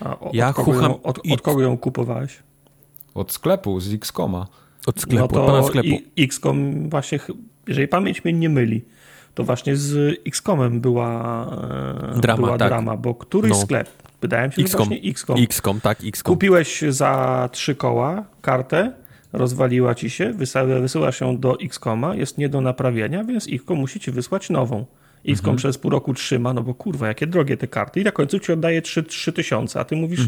A 0.00 0.18
o, 0.18 0.30
ja 0.32 0.48
od, 0.48 0.56
kogo 0.56 0.72
chucham 0.72 0.90
ją, 0.90 1.02
od, 1.02 1.18
od 1.30 1.42
kogo 1.42 1.60
ją 1.60 1.78
kupowałeś? 1.78 2.42
Od 3.14 3.32
sklepu, 3.32 3.80
z 3.80 3.94
Xcoma. 3.94 4.46
Od 4.86 5.00
sklepu, 5.00 5.22
no 5.22 5.28
to 5.28 5.44
od 5.44 5.50
pana 5.50 5.62
sklepu. 5.62 5.98
XCOM 6.18 6.88
właśnie, 6.90 7.20
jeżeli 7.66 7.88
pamięć 7.88 8.24
mnie 8.24 8.32
nie 8.32 8.48
myli, 8.48 8.84
to 9.34 9.44
właśnie 9.44 9.76
z 9.76 10.20
XCOMem 10.26 10.80
była 10.80 11.46
e, 12.16 12.20
drama, 12.20 12.42
była 12.42 12.58
tak. 12.58 12.68
drama 12.68 12.96
bo 12.96 13.14
któryś 13.14 13.50
no. 13.50 13.56
sklep, 13.56 13.88
wydaje 14.20 14.48
mi 14.48 14.54
się, 14.54 14.62
XCOM. 14.62 14.84
że 14.84 14.88
właśnie 14.88 15.10
XCOM. 15.10 15.38
XCOM, 15.42 15.80
tak, 15.80 15.98
XCOM. 16.04 16.34
Kupiłeś 16.34 16.82
za 16.88 17.48
trzy 17.52 17.74
koła 17.74 18.24
kartę, 18.42 18.92
rozwaliła 19.32 19.94
ci 19.94 20.10
się, 20.10 20.32
wysyłasz 20.80 21.20
ją 21.20 21.38
do 21.38 21.60
XCOMa, 21.60 22.14
jest 22.14 22.38
nie 22.38 22.48
do 22.48 22.60
naprawienia, 22.60 23.24
więc 23.24 23.46
XCOM 23.52 23.78
musi 23.78 24.00
ci 24.00 24.10
wysłać 24.10 24.50
nową. 24.50 24.84
XCOM 25.28 25.56
przez 25.56 25.78
pół 25.78 25.90
roku 25.90 26.14
trzyma, 26.14 26.54
no 26.54 26.62
bo 26.62 26.74
kurwa, 26.74 27.08
jakie 27.08 27.26
drogie 27.26 27.56
te 27.56 27.66
karty. 27.66 28.00
I 28.00 28.04
na 28.04 28.12
końcu 28.12 28.38
ci 28.38 28.52
oddaje 28.52 28.82
3, 28.82 29.02
3 29.02 29.32
tysiące, 29.32 29.80
a 29.80 29.84
ty 29.84 29.96
mówisz, 29.96 30.20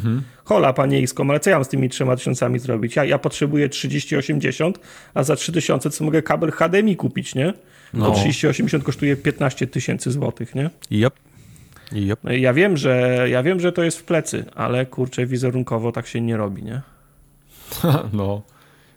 hola 0.44 0.72
panie 0.72 0.98
XCOM, 0.98 1.30
ale 1.30 1.40
co 1.40 1.50
ja 1.50 1.56
mam 1.56 1.64
z 1.64 1.68
tymi 1.68 1.88
trzema 1.88 2.16
tysiącami 2.16 2.58
zrobić? 2.58 2.96
Ja, 2.96 3.04
ja 3.04 3.18
potrzebuję 3.18 3.68
3080, 3.68 4.80
a 5.14 5.22
za 5.22 5.36
3 5.36 5.52
tysiące 5.52 5.90
co 5.90 6.04
mogę 6.04 6.22
kabel 6.22 6.50
HDMI 6.50 6.96
kupić, 6.96 7.34
nie? 7.34 7.52
No. 7.94 8.08
No. 8.08 8.14
3080 8.14 8.84
kosztuje 8.84 9.16
15 9.16 9.66
tysięcy 9.66 10.10
złotych, 10.10 10.54
nie? 10.54 10.70
Yep. 10.90 11.14
Yep. 11.92 12.20
No 12.24 12.32
i 12.32 12.40
ja 12.40 12.52
wiem, 12.52 12.76
że 12.76 13.24
ja 13.30 13.42
wiem, 13.42 13.60
że 13.60 13.72
to 13.72 13.82
jest 13.82 13.98
w 13.98 14.04
plecy, 14.04 14.44
ale 14.54 14.86
kurczę, 14.86 15.26
wizerunkowo 15.26 15.92
tak 15.92 16.06
się 16.06 16.20
nie 16.20 16.36
robi, 16.36 16.62
nie? 16.62 16.80
no. 18.12 18.42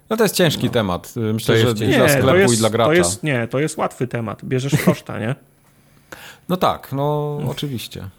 No 0.09 0.17
to 0.17 0.23
jest 0.23 0.35
ciężki 0.35 0.69
temat. 0.69 1.13
Myślę, 1.33 1.55
To 1.55 1.61
że 1.61 1.67
jest 1.67 1.81
i 1.81 1.85
ciężki. 1.85 1.97
dla 1.97 2.07
to 2.07 2.21
sklepu 2.21 2.37
jest, 2.39 2.53
i 2.53 2.57
dla 2.57 2.69
gracza. 2.69 2.87
To 2.89 2.93
jest, 2.93 3.23
nie, 3.23 3.47
to 3.47 3.59
jest 3.59 3.77
łatwy 3.77 4.07
temat. 4.07 4.45
Bierzesz 4.45 4.83
koszta, 4.85 5.19
nie? 5.19 5.35
No 6.49 6.57
tak, 6.57 6.89
no 6.91 7.37
oczywiście. 7.47 8.09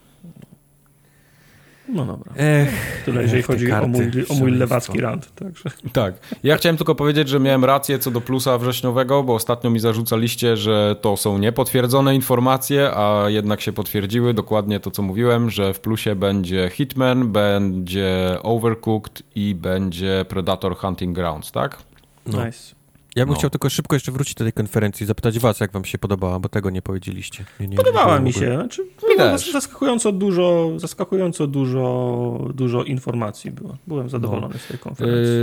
No 1.89 2.07
dobra. 2.07 2.33
Ech, 2.37 3.03
Tyle, 3.05 3.23
jeżeli 3.23 3.41
ech, 3.41 3.47
chodzi 3.47 3.73
o 3.73 3.89
mój, 3.89 4.11
o 4.29 4.35
mój 4.35 4.51
lewacki 4.53 5.01
rant. 5.01 5.35
Także. 5.35 5.71
Tak. 5.93 6.15
Ja 6.43 6.57
chciałem 6.57 6.77
tylko 6.77 6.95
powiedzieć, 6.95 7.29
że 7.29 7.41
miałem 7.41 7.65
rację 7.65 7.99
co 7.99 8.11
do 8.11 8.21
plusa 8.21 8.59
wrześniowego, 8.59 9.23
bo 9.23 9.35
ostatnio 9.35 9.71
mi 9.71 9.81
zarzucaliście, 9.81 10.57
że 10.57 10.97
to 11.01 11.17
są 11.17 11.39
niepotwierdzone 11.39 12.15
informacje, 12.15 12.91
a 12.97 13.25
jednak 13.29 13.61
się 13.61 13.73
potwierdziły 13.73 14.35
dokładnie 14.35 14.81
to, 14.81 14.91
co 14.91 15.03
mówiłem, 15.03 15.51
że 15.51 15.75
w 15.75 15.81
plusie 15.81 16.15
będzie 16.15 16.71
Hitman, 16.73 17.33
będzie 17.33 18.39
Overcooked 18.43 19.23
i 19.35 19.55
będzie 19.55 20.25
Predator 20.29 20.77
Hunting 20.77 21.17
Grounds, 21.17 21.53
tak? 21.53 21.83
No. 22.27 22.47
Nice. 22.47 22.75
Ja 23.17 23.25
bym 23.27 23.33
No. 23.33 23.39
chciał 23.39 23.51
tylko 23.51 23.71
szybko 23.71 23.97
jeszcze 23.97 24.13
wrócić 24.13 24.35
do 24.35 24.45
tej 24.45 24.53
konferencji 24.53 25.05
i 25.05 25.07
zapytać 25.07 25.39
was, 25.39 25.61
jak 25.61 25.73
wam 25.73 25.85
się 25.85 25.99
podobała, 25.99 26.39
bo 26.41 26.49
tego 26.49 26.71
nie 26.71 26.83
powiedzieliście. 26.83 27.45
Nie, 27.61 27.69
nie, 27.69 27.77
Podobała 27.77 28.19
nie 28.19 28.25
mi 28.25 28.33
się. 28.33 28.55
Znaczy, 28.55 28.83
też. 29.17 29.53
zaskakująco 29.53 30.13
dużo, 30.13 30.71
zaskakująco 30.77 31.47
dużo, 31.47 32.49
dużo 32.55 32.83
informacji 32.85 33.51
było. 33.51 33.77
Byłem 33.87 34.09
zadowolony 34.09 34.59
z 34.59 34.67
tej 34.67 34.79
konferencji. 34.79 35.35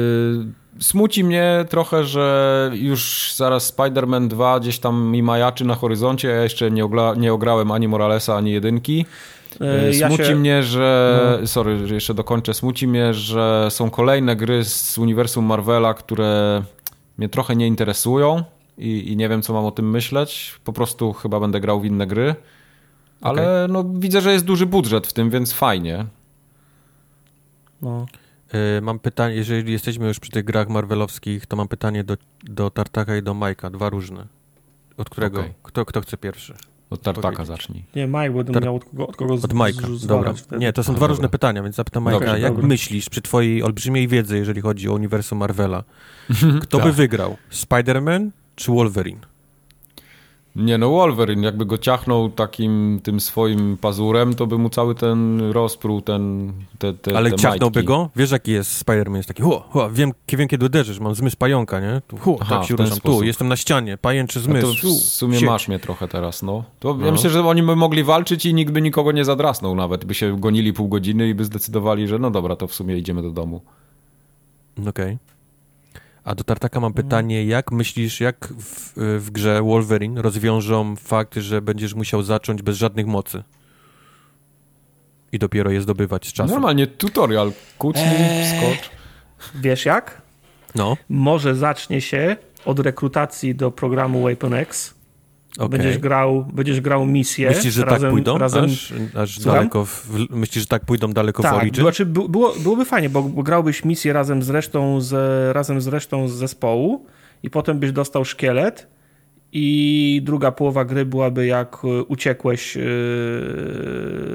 Yy, 0.78 0.84
smuci 0.84 1.24
mnie 1.24 1.66
trochę, 1.70 2.04
że 2.06 2.72
już 2.74 3.34
zaraz 3.36 3.74
Spider-Man 3.78 4.28
2 4.28 4.60
gdzieś 4.60 4.80
tam 4.80 5.04
mi 5.12 5.24
majaczy 5.24 5.66
na 5.66 5.76
horyzoncie, 5.76 6.28
ja 6.28 6.44
jeszcze 6.44 6.72
nie, 6.72 6.86
ogla- 6.86 7.18
nie 7.18 7.34
ograłem 7.34 7.72
ani 7.72 7.88
Moralesa, 7.88 8.36
ani 8.38 8.52
jedynki. 8.52 9.06
E, 9.62 9.96
ja 9.96 10.08
Smuci 10.08 10.26
się- 10.26 10.36
mnie, 10.36 10.64
że. 10.64 11.40
Sorry, 11.46 11.88
że 11.88 11.96
jeszcze 11.96 12.14
dokończę. 12.14 12.54
Smuci 12.54 12.88
mnie, 12.88 13.14
że 13.14 13.68
są 13.70 13.90
kolejne 13.90 14.36
gry 14.36 14.64
z 14.66 14.98
uniwersum 14.98 15.46
Marvela, 15.46 15.94
które 15.94 16.64
mnie 17.22 17.30
trochę 17.30 17.56
nie 17.56 17.68
interesują 17.68 18.44
i, 18.78 19.12
i 19.12 19.18
nie 19.18 19.30
wiem, 19.30 19.42
co 19.42 19.54
mam 19.54 19.66
o 19.66 19.72
tym 19.72 19.90
myśleć. 19.90 20.60
Po 20.64 20.74
prostu 20.74 21.14
chyba 21.14 21.40
będę 21.40 21.60
grał 21.60 21.82
w 21.82 21.86
inne 21.86 22.08
gry. 22.08 22.36
Ale 23.22 23.68
no, 23.70 23.84
widzę, 23.84 24.22
że 24.22 24.34
jest 24.34 24.46
duży 24.46 24.66
budżet 24.66 25.08
w 25.08 25.14
tym, 25.14 25.30
więc 25.30 25.54
fajnie. 25.54 26.06
No. 27.82 28.06
Y, 28.78 28.82
Mam 28.82 29.00
pytanie, 29.00 29.36
jeżeli 29.36 29.72
jesteśmy 29.72 30.08
już 30.08 30.20
przy 30.20 30.32
tych 30.32 30.44
grach 30.46 30.70
marvelowskich, 30.70 31.46
to 31.46 31.56
mam 31.56 31.68
pytanie 31.68 32.04
do, 32.04 32.18
do 32.44 32.70
Tartaka 32.70 33.18
i 33.18 33.24
do 33.24 33.34
Majka, 33.34 33.70
dwa 33.70 33.90
różne. 33.90 34.28
Od 34.98 35.10
którego? 35.10 35.40
Okej. 35.40 35.54
Kto, 35.64 35.86
kto 35.86 36.02
chce 36.02 36.18
pierwszy? 36.18 36.54
Od 36.92 37.02
Tartaka 37.02 37.46
zacznij. 37.46 37.84
Nie, 37.96 38.08
Mike, 38.08 38.32
będę 38.32 38.54
Ter- 38.54 38.64
miał 38.64 38.76
od 38.76 38.86
kogo, 38.86 39.08
od 39.08 39.16
kogo 39.16 39.34
Od 39.34 39.54
Majka, 39.54 39.88
dobra. 40.08 40.34
wtedy. 40.34 40.60
Nie, 40.62 40.74
to 40.74 40.84
są 40.84 40.92
A, 40.92 40.96
dwa 40.96 41.00
dobra. 41.00 41.08
różne 41.16 41.30
pytania, 41.30 41.64
więc 41.64 41.76
zapytam 41.76 42.04
Majka, 42.04 42.20
Dobrze, 42.20 42.40
jak 42.40 42.54
dobra. 42.54 42.68
myślisz 42.68 43.10
przy 43.10 43.22
twojej 43.22 43.64
olbrzymiej 43.64 44.08
wiedzy, 44.08 44.38
jeżeli 44.38 44.62
chodzi 44.62 44.90
o 44.90 44.94
uniwersum 44.94 45.38
Marvela, 45.38 45.84
kto 46.64 46.78
by 46.78 46.84
Tak. 46.84 46.94
wygrał? 46.94 47.38
Spider-Man 47.52 48.30
czy 48.56 48.72
Wolverine? 48.72 49.20
Nie 50.56 50.78
no, 50.78 50.90
Wolverine, 50.90 51.44
jakby 51.44 51.66
go 51.66 51.78
ciachnął 51.78 52.30
takim 52.30 53.00
tym 53.04 53.20
swoim 53.20 53.78
pazurem, 53.78 54.34
to 54.34 54.48
by 54.48 54.58
mu 54.58 54.70
cały 54.70 54.96
ten 54.96 55.42
rozprół, 55.52 56.02
ten, 56.02 56.54
te, 56.80 56.94
te 56.94 57.18
Ale 57.18 57.30
te 57.32 57.36
ciachnąłby 57.36 57.80
majtki. 57.80 57.88
go? 57.88 58.10
Wiesz, 58.16 58.32
jaki 58.32 58.52
jest 58.52 58.86
Spider-Man? 58.86 59.16
Jest 59.16 59.28
taki, 59.28 59.44
hu, 59.44 59.62
hu, 59.70 59.80
wiem, 59.92 60.12
wiem, 60.30 60.48
kiedy 60.48 60.66
uderzysz, 60.66 61.00
mam 61.00 61.16
zmysł 61.16 61.38
pająka, 61.38 61.80
nie? 61.80 62.02
Tu, 62.08 62.18
hu, 62.18 62.38
Aha, 62.42 62.58
tak 62.58 62.68
się 62.68 62.76
ruszam, 62.76 63.00
tu, 63.00 63.24
jestem 63.24 63.48
na 63.48 63.56
ścianie, 63.56 63.98
pajęczy 63.98 64.40
No 64.40 64.46
zmysł. 64.46 64.82
to 64.82 64.88
w 64.88 65.00
sumie 65.00 65.42
masz 65.42 65.68
mnie 65.68 65.80
trochę 65.80 66.08
teraz, 66.08 66.44
no. 66.44 66.64
To 66.80 66.94
No. 66.94 67.06
Ja 67.06 67.12
myślę, 67.12 67.30
że 67.30 67.48
oni 67.48 67.64
by 67.64 67.76
mogli 67.76 68.04
walczyć 68.04 68.46
i 68.46 68.54
nikt 68.54 68.72
by 68.74 68.82
nikogo 68.82 69.12
nie 69.12 69.26
zadrasnął 69.26 69.76
nawet. 69.76 70.06
By 70.06 70.14
się 70.14 70.40
gonili 70.40 70.74
pół 70.74 70.88
godziny 70.88 71.30
i 71.30 71.34
by 71.36 71.46
zdecydowali, 71.46 72.08
że 72.08 72.20
no 72.20 72.32
dobra, 72.32 72.56
to 72.56 72.68
w 72.68 72.74
sumie 72.74 72.98
idziemy 72.98 73.22
do 73.22 73.32
domu. 73.32 73.62
Okej. 74.88 75.18
A 76.24 76.36
do 76.36 76.44
Tartaka 76.44 76.80
mam 76.80 76.94
pytanie, 76.94 77.46
jak 77.46 77.72
myślisz, 77.72 78.20
jak 78.22 78.48
w, 78.58 78.94
w 79.20 79.32
grze 79.32 79.62
Wolverine 79.62 80.22
rozwiążą 80.22 80.96
fakt, 80.96 81.36
że 81.36 81.62
będziesz 81.62 81.94
musiał 81.94 82.24
zacząć 82.24 82.62
bez 82.62 82.78
żadnych 82.78 83.08
mocy? 83.08 83.44
I 85.32 85.40
dopiero 85.40 85.72
je 85.72 85.82
zdobywać 85.82 86.28
z 86.28 86.34
czasem. 86.34 86.52
Normalnie 86.52 86.88
tutorial, 86.88 87.52
kucnij, 87.78 88.06
Eee. 88.06 88.58
skocz. 88.60 88.90
Wiesz 89.56 89.86
jak? 89.86 90.22
No, 90.76 90.98
Może 91.10 91.56
zacznie 91.56 92.02
się 92.02 92.38
od 92.66 92.80
rekrutacji 92.80 93.56
do 93.56 93.72
programu 93.72 94.24
Weapon 94.24 94.54
X. 94.54 94.94
okej. 95.58 95.70
Będziesz, 95.70 95.98
grał, 95.98 96.46
będziesz 96.54 96.82
grał 96.82 97.06
misję. 97.06 97.50
Myślisz, 97.50 97.74
że 97.74 97.86
razem, 97.86 98.02
tak 98.02 98.12
pójdą? 98.12 98.38
Razem, 98.38 98.66
Aż, 98.66 98.94
aż 99.16 99.40
daleko 99.40 99.86
w, 99.86 100.10
myślisz, 100.30 100.64
że 100.64 100.68
tak 100.68 100.86
pójdą 100.86 101.14
daleko 101.14 101.44
w 101.44 101.46
tak, 101.46 101.54
Origin? 101.54 101.84
znaczy, 101.84 102.06
by- 102.06 102.30
było, 102.30 102.54
byłoby 102.64 102.86
fajnie, 102.86 103.10
bo, 103.10 103.24
grałbyś 103.24 103.86
misję 103.86 104.14
razem 104.14 104.44
z 104.44 104.50
resztą 104.50 105.02
z, 105.02 105.14
razem 105.56 105.82
z 105.82 105.88
resztą 105.88 106.28
z 106.28 106.34
zespołu 106.34 107.06
i 107.44 107.50
potem 107.50 107.80
byś 107.80 107.92
dostał 107.92 108.26
szkielet 108.26 108.88
i 109.54 110.22
druga 110.24 110.52
połowa 110.52 110.86
gry 110.86 111.06
byłaby 111.06 111.46
jak 111.46 111.78
e, 111.84 111.88
uciekłeś 112.04 112.78
e, 112.78 112.82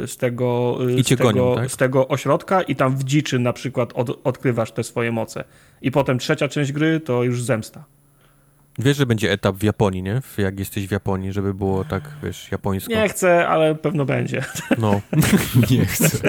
z 0.06 0.16
tego, 0.16 0.78
I 0.96 1.04
z, 1.04 1.08
tego 1.08 1.24
gonią, 1.24 1.54
tak? 1.54 1.70
z 1.70 1.76
tego 1.76 2.08
ośrodka 2.08 2.62
i 2.62 2.76
tam 2.76 2.96
w 2.96 3.04
dziczy 3.04 3.38
na 3.38 3.52
przykład 3.52 3.92
od, 3.94 4.20
odkrywasz 4.24 4.72
te 4.72 4.84
swoje 4.84 5.12
moce. 5.12 5.44
I 5.82 5.90
potem 5.90 6.18
trzecia 6.18 6.48
część 6.48 6.72
gry 6.72 7.00
to 7.00 7.22
już 7.24 7.42
zemsta. 7.42 7.84
Wiesz, 8.78 8.96
że 8.96 9.06
będzie 9.06 9.32
etap 9.32 9.56
w 9.56 9.62
Japonii, 9.62 10.02
nie? 10.02 10.20
W- 10.20 10.38
Jak 10.38 10.58
jesteś 10.58 10.86
w 10.88 10.90
Japonii, 10.90 11.32
żeby 11.32 11.54
było 11.54 11.84
tak, 11.84 12.02
wiesz, 12.22 12.48
japońsko. 12.52 12.92
Nie 12.92 13.08
chcę, 13.08 13.48
ale 13.48 13.74
pewno 13.74 14.04
będzie. 14.04 14.44
No, 14.78 15.00
Nie 15.70 15.86
chcę. 15.86 16.18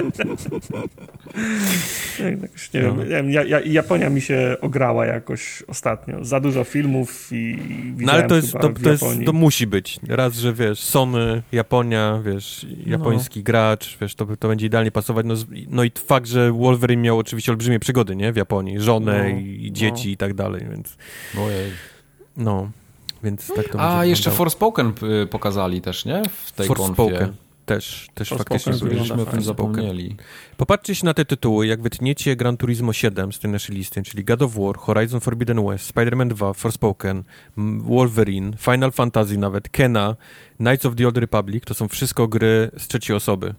Jakoś, 2.42 2.72
nie 2.72 2.82
No. 2.82 2.88
wiem, 2.94 2.98
nie 2.98 3.04
wiem 3.06 3.30
ja, 3.30 3.42
ja, 3.44 3.60
Japonia 3.60 4.10
mi 4.10 4.20
się 4.20 4.56
ograła 4.60 5.06
jakoś 5.06 5.62
ostatnio. 5.68 6.24
Za 6.24 6.40
dużo 6.40 6.64
filmów 6.64 7.28
i 7.32 7.58
no 7.98 8.12
ale 8.12 8.22
to 8.22 8.36
jest, 8.36 8.52
to, 8.52 8.68
to, 8.68 8.90
jest, 8.90 9.04
to 9.26 9.32
musi 9.32 9.66
być. 9.66 10.00
Raz, 10.08 10.34
że 10.34 10.52
wiesz, 10.52 10.80
Sony, 10.80 11.42
Japonia, 11.52 12.20
wiesz, 12.24 12.66
No. 12.86 12.90
japoński 12.92 13.42
gracz, 13.42 13.98
wiesz, 14.00 14.14
to, 14.14 14.26
to 14.36 14.48
będzie 14.48 14.66
idealnie 14.66 14.90
pasować. 14.90 15.26
No, 15.28 15.34
no 15.70 15.84
i 15.84 15.90
fakt, 16.06 16.26
że 16.26 16.52
Wolverine 16.52 17.02
miał 17.02 17.18
oczywiście 17.18 17.52
olbrzymie 17.52 17.78
przygody, 17.80 18.16
nie? 18.16 18.32
W 18.32 18.36
Japonii, 18.36 18.80
żonę 18.80 19.18
No, 19.32 19.38
i, 19.40 19.64
i 19.66 19.68
no. 19.70 19.76
dzieci 19.76 20.10
i 20.12 20.16
tak 20.16 20.34
dalej, 20.34 20.62
więc 20.70 20.96
Ojej. 21.38 21.70
No, 22.38 22.70
więc 23.24 23.46
tak 23.46 23.56
to 23.68 23.78
będzie 23.78 23.98
A, 23.98 24.04
jeszcze. 24.04 24.30
Forspoken 24.30 24.92
y, 25.22 25.26
pokazali 25.26 25.80
też, 25.80 26.04
nie? 26.04 26.22
W 26.44 26.52
tej 26.52 26.66
Forspoken. 26.66 27.18
konfie. 27.18 27.32
Też, 27.66 28.08
też 28.14 28.28
faktycznie 28.28 28.72
Żeśmy 28.74 29.22
o 29.22 29.26
tym 29.26 29.42
zapomnieli. 29.42 30.16
Popatrzcie 30.56 30.94
się 30.94 31.04
na 31.04 31.14
te 31.14 31.24
tytuły, 31.24 31.66
jak 31.66 31.82
wytniecie 31.82 32.36
Gran 32.36 32.56
Turismo 32.56 32.92
7 32.92 33.32
z 33.32 33.38
tej 33.38 33.50
naszej 33.50 33.76
listy, 33.76 34.02
czyli 34.02 34.24
God 34.24 34.42
of 34.42 34.54
War, 34.54 34.76
Horizon 34.76 35.20
Forbidden 35.20 35.66
West, 35.66 35.94
Spider-Man 35.94 36.28
2, 36.28 36.52
Forspoken, 36.52 37.24
Wolverine, 37.78 38.56
Final 38.56 38.92
Fantasy 38.92 39.38
nawet, 39.38 39.68
Kena, 39.68 40.16
Knights 40.56 40.86
of 40.86 40.94
the 40.96 41.06
Old 41.06 41.16
Republic, 41.18 41.64
to 41.64 41.74
są 41.74 41.88
wszystko 41.88 42.28
gry 42.28 42.70
z 42.76 42.88
trzeciej 42.88 43.16
osoby. 43.16 43.54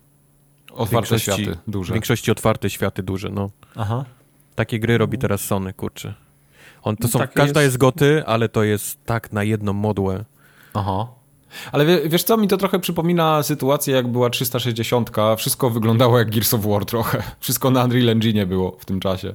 Otwarte 0.71 1.19
światy, 1.19 1.57
W 1.67 1.71
duże. 1.71 1.93
większości 1.93 2.31
otwarte 2.31 2.69
światy 2.69 3.03
duże, 3.03 3.29
no. 3.29 3.49
Aha. 3.75 4.05
Takie 4.55 4.79
gry 4.79 4.97
robi 4.97 5.17
teraz 5.17 5.41
Sony, 5.41 5.73
kurczę. 5.73 6.13
On, 6.83 6.97
to 6.97 7.07
są, 7.07 7.19
takie 7.19 7.33
każda 7.33 7.61
jest- 7.61 7.67
jest 7.73 7.77
goty, 7.77 8.23
ale 8.25 8.49
to 8.49 8.63
jest 8.63 9.05
tak 9.05 9.33
na 9.33 9.43
jedną 9.43 9.73
modłę. 9.73 10.25
Aha. 10.73 11.07
Ale 11.71 11.85
wie, 11.85 12.09
wiesz 12.09 12.23
co, 12.23 12.37
mi 12.37 12.47
to 12.47 12.57
trochę 12.57 12.79
przypomina 12.79 13.43
sytuację, 13.43 13.95
jak 13.95 14.07
była 14.07 14.29
360. 14.29 15.11
Wszystko 15.37 15.69
wyglądało 15.69 16.19
jak 16.19 16.29
Gears 16.31 16.53
of 16.53 16.65
War 16.65 16.85
trochę. 16.85 17.23
Wszystko 17.39 17.71
na 17.71 17.83
Unreal 17.83 18.09
Engine 18.09 18.45
było 18.45 18.77
w 18.79 18.85
tym 18.85 18.99
czasie. 18.99 19.33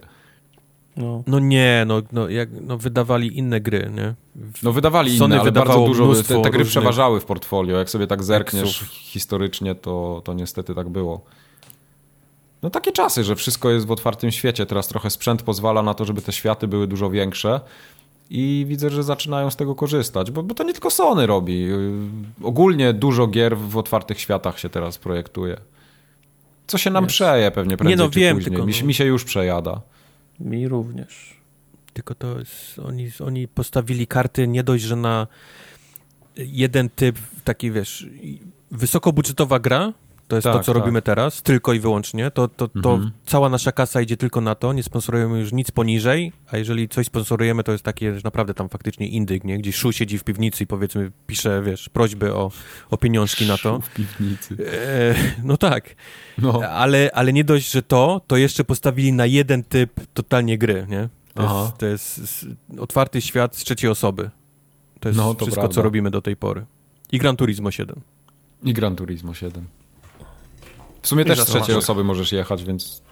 No. 0.97 1.23
No 1.27 1.39
nie, 1.39 1.85
no, 1.87 2.03
no, 2.13 2.29
jak, 2.29 2.49
no 2.61 2.79
wydawali 2.79 3.39
inne 3.39 3.61
gry, 3.61 3.91
nie? 3.95 4.15
No 4.63 4.73
wydawali 4.73 5.19
Sony 5.19 5.35
inne, 5.35 5.43
ale 5.43 5.53
bardzo 5.53 5.87
dużo. 5.87 6.15
Te, 6.15 6.23
te 6.23 6.35
gry 6.41 6.45
różnych 6.45 6.67
przeważały 6.67 7.21
w 7.21 7.25
portfolio. 7.25 7.79
Jak 7.79 7.91
sobie 7.91 8.07
tak 8.07 8.25
zerkniesz 8.25 8.85
historycznie, 8.91 9.75
to, 9.75 10.23
to 10.25 10.35
niestety 10.35 10.75
tak 10.75 10.89
było. 10.89 11.21
No 12.65 12.71
takie 12.71 12.93
czasy, 12.93 13.25
że 13.25 13.37
wszystko 13.37 13.71
jest 13.71 13.87
w 13.87 13.91
otwartym 13.91 14.31
świecie. 14.31 14.67
Teraz 14.67 14.89
trochę 14.89 15.11
sprzęt 15.11 15.43
pozwala 15.43 15.83
na 15.83 15.95
to, 15.95 16.05
żeby 16.05 16.23
te 16.23 16.33
światy 16.33 16.69
były 16.69 16.87
dużo 16.87 17.11
większe. 17.11 17.61
I 18.31 18.65
widzę, 18.69 18.91
że 18.91 19.03
zaczynają 19.03 19.51
z 19.51 19.57
tego 19.57 19.75
korzystać, 19.75 20.31
bo, 20.31 20.43
bo 20.43 20.55
to 20.55 20.65
nie 20.65 20.73
tylko 20.73 20.91
Sony 20.91 21.27
robi. 21.27 21.63
Yy, 21.63 21.93
Ogólnie 22.43 22.93
dużo 22.93 23.27
gier 23.27 23.57
w 23.59 23.77
otwartych 23.77 24.21
światach 24.21 24.59
się 24.59 24.69
teraz 24.69 24.99
projektuje. 24.99 25.57
Co 26.67 26.79
się 26.79 26.91
nam 26.91 27.07
przeje 27.07 27.51
pewnie 27.51 27.77
prędzej 27.77 28.07
no 28.07 28.11
czy 28.13 28.21
wiem, 28.21 28.37
później. 28.37 28.53
tylko 28.53 28.67
Mi, 28.67 28.75
się- 28.75 28.83
no- 28.83 28.87
mi 28.87 28.95
się 28.95 29.05
już 29.05 29.25
przejada. 29.25 29.81
Mi 30.41 30.69
również. 30.69 31.37
Tylko 31.93 32.15
to 32.15 32.39
jest, 32.39 32.79
oni, 32.79 33.11
oni 33.27 33.49
postawili 33.49 34.07
karty 34.07 34.49
nie 34.49 34.65
dość, 34.65 34.85
że 34.85 34.97
na 34.97 35.27
jeden 36.37 36.91
typ, 36.91 37.17
taki 37.45 37.71
wiesz, 37.71 38.07
wysokobudżetowa 38.71 39.59
gra, 39.59 39.93
to 40.29 40.37
jest 40.37 40.45
Tak, 40.45 40.53
to, 40.53 40.61
co 40.63 40.73
tak. 40.73 40.81
robimy 40.81 41.03
teraz, 41.03 41.43
tylko 41.43 41.73
i 41.73 41.81
wyłącznie. 41.81 42.31
To, 42.31 42.49
to, 42.49 42.69
to 42.69 42.93
Mhm. 42.95 43.11
cała 43.27 43.49
nasza 43.49 43.73
kasa 43.73 44.01
idzie 44.01 44.17
tylko 44.17 44.41
na 44.41 44.55
to, 44.55 44.73
nie 44.73 44.83
sponsorujemy 44.83 45.39
już 45.41 45.53
nic 45.53 45.71
poniżej, 45.71 46.33
a 46.51 46.57
jeżeli 46.57 46.89
coś 46.89 47.07
sponsorujemy, 47.07 47.65
to 47.65 47.73
jest 47.73 47.85
takie, 47.85 48.15
że 48.15 48.21
naprawdę 48.25 48.55
tam 48.55 48.69
faktycznie 48.69 49.09
indyk, 49.09 49.45
nie? 49.45 49.59
Gdzie 49.59 49.73
Szu 49.73 49.93
siedzi 49.93 50.19
w 50.19 50.25
piwnicy 50.25 50.65
i 50.65 50.67
powiedzmy 50.67 51.11
pisze, 51.27 51.63
wiesz, 51.63 51.89
prośby 51.89 52.35
o, 52.35 52.51
o 52.91 52.97
pieniążki 52.97 53.47
na 53.47 53.59
to. 53.59 53.81
W 53.81 53.95
piwnicy. 53.95 54.57
E, 54.73 55.15
no 55.45 55.57
tak, 55.57 55.97
No. 56.39 56.61
ale, 56.69 57.11
ale 57.15 57.33
nie 57.33 57.45
dość, 57.45 57.71
że 57.71 57.83
to, 57.83 58.21
to 58.27 58.37
jeszcze 58.37 58.65
postawili 58.65 59.13
na 59.13 59.27
jeden 59.27 59.63
typ 59.65 60.01
totalnie 60.15 60.59
gry, 60.59 60.87
nie? 60.89 61.09
To 61.35 61.43
Aha. 61.45 61.63
jest, 61.65 61.79
to 61.79 61.87
jest 61.87 62.47
otwarty 62.79 63.21
świat 63.21 63.57
z 63.57 63.65
trzeciej 63.65 63.91
osoby. 63.91 64.31
To 65.01 65.09
jest 65.09 65.19
No, 65.19 65.35
to 65.35 65.45
wszystko, 65.45 65.61
prawda. 65.61 65.75
co 65.75 65.83
robimy 65.83 66.11
do 66.11 66.23
tej 66.23 66.37
pory. 66.37 66.65
I 67.13 67.19
Gran 67.19 67.37
Turismo 67.37 67.71
7. 67.71 68.01
I 68.63 68.73
Gran 68.73 68.97
Turismo 68.97 69.35
7. 69.35 69.65
W 71.05 71.09
sumie 71.09 71.23
I 71.23 71.27
też 71.27 71.41
z 71.41 71.45
trzeciej 71.45 71.77
osoby 71.77 72.05
możesz 72.05 72.33
jechać, 72.33 72.65
więc 72.65 73.03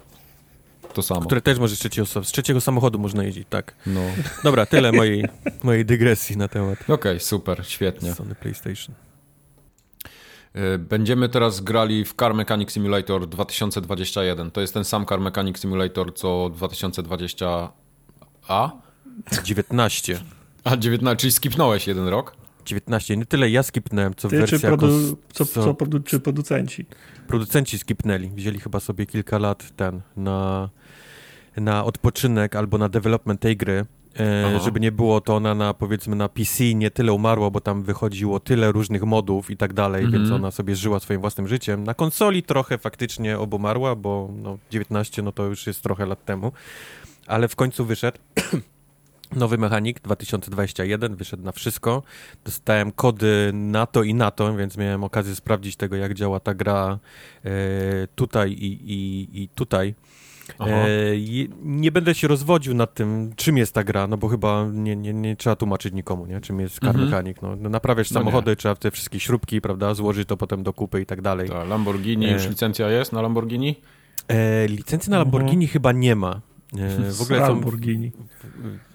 to 0.95 1.03
samo. 1.03 1.21
Które 1.21 1.41
też 1.41 1.59
może 1.59 1.77
z 1.77 1.79
trzeciej 1.79 2.03
osoby. 2.03 2.27
Z 2.27 2.33
trzeciego 2.33 2.61
samochodu 2.61 2.99
można 2.99 3.25
jeździć, 3.25 3.47
tak. 3.51 3.75
No. 3.87 4.01
Dobra, 4.45 4.67
tyle 4.67 4.93
mojej, 4.93 5.25
mojej 5.63 5.85
dygresji 5.85 6.37
na 6.37 6.49
temat 6.49 6.91
Okej, 6.91 7.21
super, 7.21 7.67
świetnie. 7.67 8.15
Sony 8.15 8.35
PlayStation. 8.35 8.95
Y, 10.57 10.79
Będziemy 10.79 11.29
teraz 11.29 11.61
grali 11.61 12.05
w 12.05 12.15
Car 12.15 12.35
Mechanic 12.35 12.73
Simulator 12.73 13.29
2021. 13.29 14.51
To 14.51 14.61
jest 14.61 14.75
ten 14.75 14.85
sam 14.85 15.07
Car 15.07 15.21
Mechanic 15.21 15.59
Simulator 15.59 16.15
co 16.15 16.29
2020A? 16.29 17.69
19. 19.45 20.21
A 20.65 20.77
19, 20.77 21.21
czyli 21.21 21.33
skipnąłeś 21.33 21.87
jeden 21.87 22.09
rok? 22.09 22.42
19. 22.65 23.17
Nie 23.17 23.27
tyle 23.27 23.51
ja 23.51 23.63
skipnąłem, 23.63 24.15
co 24.15 24.29
Ty 24.29 24.37
czy, 24.37 24.41
wersja 24.41 24.71
jako 24.71 24.87
produ- 24.87 25.17
co, 25.33 25.45
co- 25.47 25.65
co 25.65 25.73
produ- 25.75 26.05
czy 26.05 26.21
producenci? 26.21 26.87
producenci 27.29 27.79
skipnęli. 27.79 28.29
Wzięli 28.31 28.59
chyba 28.61 28.81
sobie 28.81 29.07
kilka 29.07 29.39
lat 29.39 29.77
ten 29.77 30.01
na, 30.17 30.69
na 31.57 31.85
odpoczynek 31.85 32.57
albo 32.57 32.79
na 32.79 32.89
development 32.89 33.41
tej 33.41 33.57
gry. 33.57 33.87
E, 34.21 34.61
żeby 34.65 34.81
nie 34.81 34.93
było 34.93 35.21
to 35.21 35.37
ona 35.37 35.55
na 35.55 35.75
powiedzmy 35.75 36.17
na 36.17 36.29
PC 36.29 36.75
nie 36.75 36.91
tyle 36.91 37.13
umarła, 37.13 37.51
bo 37.51 37.61
tam 37.61 37.83
wychodziło 37.83 38.41
tyle 38.41 38.73
różnych 38.73 39.03
modów 39.03 39.51
i 39.51 39.57
tak 39.57 39.73
dalej, 39.73 40.05
Mhm. 40.05 40.23
więc 40.23 40.35
ona 40.35 40.51
sobie 40.51 40.77
żyła 40.77 41.01
swoim 41.01 41.21
własnym 41.21 41.49
życiem. 41.49 41.85
Na 41.85 41.95
konsoli 41.95 42.43
trochę 42.43 42.79
faktycznie 42.79 43.39
obumarła, 43.39 43.97
bo 43.97 44.31
no, 44.43 44.59
19 44.71 45.23
no 45.23 45.33
to 45.33 45.45
już 45.45 45.67
jest 45.67 45.83
trochę 45.83 46.07
lat 46.07 46.25
temu, 46.25 46.53
ale 47.27 47.49
w 47.49 47.57
końcu 47.57 47.85
wyszedł. 47.87 48.19
Nowy 49.37 49.59
mechanik 49.59 50.01
2021 50.01 51.17
wyszedł 51.17 51.43
na 51.43 51.53
wszystko. 51.53 52.03
Dostałem 52.45 52.93
kody 52.93 53.51
na 53.55 53.87
to 53.87 54.03
i 54.03 54.15
na 54.15 54.31
to, 54.31 54.57
więc 54.57 54.77
miałem 54.77 55.05
okazję 55.05 55.35
sprawdzić 55.35 55.77
tego, 55.77 55.97
jak 55.97 56.15
działa 56.15 56.41
ta 56.41 56.55
gra 56.55 56.99
e, 57.45 57.51
tutaj 58.15 58.53
i, 58.53 58.93
i, 58.93 59.29
i 59.43 59.49
tutaj. 59.49 59.95
E, 60.61 60.67
nie 61.63 61.93
będę 61.93 62.15
się 62.15 62.29
rozwodził 62.29 62.75
nad 62.75 62.95
tym, 62.95 63.33
czym 63.37 63.57
jest 63.57 63.75
ta 63.75 63.85
gra, 63.85 64.07
no 64.07 64.17
bo 64.17 64.29
chyba 64.29 64.67
nie, 64.73 64.97
nie, 64.97 65.13
nie 65.15 65.37
trzeba 65.37 65.57
tłumaczyć 65.57 65.95
nikomu, 65.95 66.27
nie? 66.27 66.41
czym 66.41 66.61
jest 66.61 66.79
car 66.79 66.89
Mhm. 66.89 67.05
mechanic. 67.05 67.37
No, 67.43 67.57
no, 67.57 67.69
naprawiasz 67.69 68.11
No 68.11 68.21
nie. 68.21 68.25
samochody, 68.25 68.57
trzeba 68.57 68.75
te 68.75 68.91
wszystkie 68.91 69.21
śrubki, 69.21 69.61
prawda, 69.61 69.95
złożyć 69.95 70.29
to 70.29 70.37
potem 70.37 70.63
do 70.63 70.73
kupy 70.73 71.01
i 71.01 71.07
tak 71.07 71.23
dalej. 71.23 71.49
Ta 71.49 71.65
Lamborghini, 71.65 72.27
E. 72.27 72.33
już 72.33 72.49
licencja 72.49 72.89
jest 72.91 73.13
na 73.13 73.23
Lamborghini? 73.23 73.81
E, 74.29 74.67
licencji 74.69 75.11
na 75.11 75.19
Lamborghini 75.19 75.67
chyba 75.67 75.93
nie 75.93 76.17
ma. 76.17 76.41
E, 76.79 77.13
w 77.13 77.23
ogóle 77.23 77.39
są, 77.39 77.47
Lamborghini. 77.49 78.13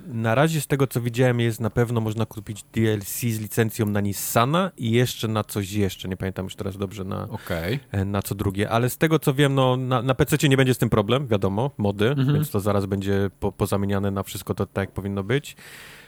Na 0.07 0.35
razie 0.35 0.61
z 0.61 0.67
tego 0.67 0.87
co 0.87 1.01
widziałem 1.01 1.39
jest 1.39 1.59
na 1.59 1.69
pewno 1.69 2.01
można 2.01 2.25
kupić 2.25 2.63
DLC 2.73 3.07
z 3.19 3.39
licencją 3.39 3.85
na 3.85 4.01
Nissana 4.01 4.71
i 4.77 4.91
jeszcze 4.91 5.27
na 5.27 5.43
coś 5.43 5.71
jeszcze, 5.71 6.07
nie 6.09 6.17
pamiętam 6.17 6.45
już 6.45 6.55
teraz 6.55 6.77
dobrze 6.77 7.03
na, 7.03 7.23
Okej. 7.29 7.79
e, 7.91 8.05
na 8.05 8.21
co 8.21 8.35
drugie, 8.35 8.69
ale 8.69 8.89
z 8.89 8.97
tego 8.97 9.19
co 9.19 9.33
wiem, 9.33 9.55
no 9.55 9.77
na, 9.77 10.01
na 10.01 10.15
PC 10.15 10.49
nie 10.49 10.57
będzie 10.57 10.73
z 10.73 10.77
tym 10.77 10.89
problem, 10.89 11.27
wiadomo, 11.27 11.71
mody, 11.77 12.09
Mhm. 12.09 12.33
więc 12.33 12.49
to 12.51 12.59
zaraz 12.59 12.85
będzie 12.85 13.29
po, 13.39 13.51
pozamieniane 13.51 14.11
na 14.11 14.23
wszystko 14.23 14.53
to 14.53 14.65
tak 14.65 14.83
jak 14.87 14.91
powinno 14.91 15.23
być. 15.23 15.55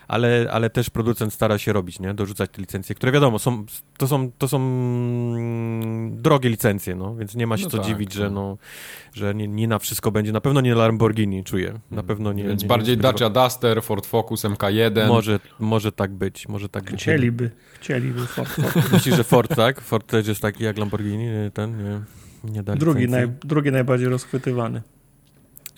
Ale, 0.09 0.47
ale 0.51 0.69
też 0.69 0.89
producent 0.89 1.33
stara 1.33 1.57
się 1.57 1.73
robić, 1.73 1.99
nie? 1.99 2.13
Dorzucać 2.13 2.49
te 2.51 2.61
licencje, 2.61 2.95
które 2.95 3.11
wiadomo, 3.11 3.39
są, 3.39 3.65
to, 3.97 4.07
są, 4.07 4.31
to 4.37 4.47
są 4.47 4.57
mm, 4.57 6.21
drogie 6.21 6.49
licencje, 6.49 6.95
no, 6.95 7.15
więc 7.15 7.35
nie 7.35 7.47
ma 7.47 7.57
się 7.57 7.63
No 7.63 7.69
co 7.69 7.77
tak, 7.77 7.87
dziwić, 7.87 8.09
tak. 8.09 8.17
że, 8.17 8.29
no, 8.29 8.57
że 9.13 9.35
nie, 9.35 9.47
nie 9.47 9.67
na 9.67 9.79
wszystko 9.79 10.11
będzie. 10.11 10.31
Na 10.31 10.41
pewno 10.41 10.61
nie 10.61 10.75
Lamborghini, 10.75 11.43
czuję. 11.43 11.79
Na 11.91 12.03
pewno 12.03 12.33
nie. 12.33 12.43
Więc 12.43 12.61
nie, 12.61 12.67
bardziej 12.67 12.97
nie, 12.97 13.01
Dacia 13.01 13.29
Duster, 13.29 13.83
Ford 13.83 14.05
Focus, 14.05 14.43
MK1. 14.43 15.07
Może, 15.07 15.39
może 15.59 15.91
tak 15.91 16.11
być, 16.13 16.47
może 16.47 16.69
tak 16.69 16.83
być. 16.91 17.01
Chcieliby, 17.01 17.51
chcieliby 17.79 18.25
Ford 18.25 18.49
Focus. 18.49 18.91
Myślisz, 18.93 19.15
że 19.15 19.23
Ford, 19.23 19.55
tak? 19.55 19.81
Ford 19.81 20.07
też 20.07 20.27
jest 20.27 20.41
taki 20.41 20.63
jak 20.63 20.77
Lamborghini, 20.77 21.27
ten, 21.53 21.83
nie, 21.83 22.01
nie 22.51 22.63
da 22.63 22.75
Drugi, 22.75 23.07
naj, 23.07 23.27
drugi 23.43 23.71
najbardziej 23.71 24.09
rozchwytywany. 24.09 24.81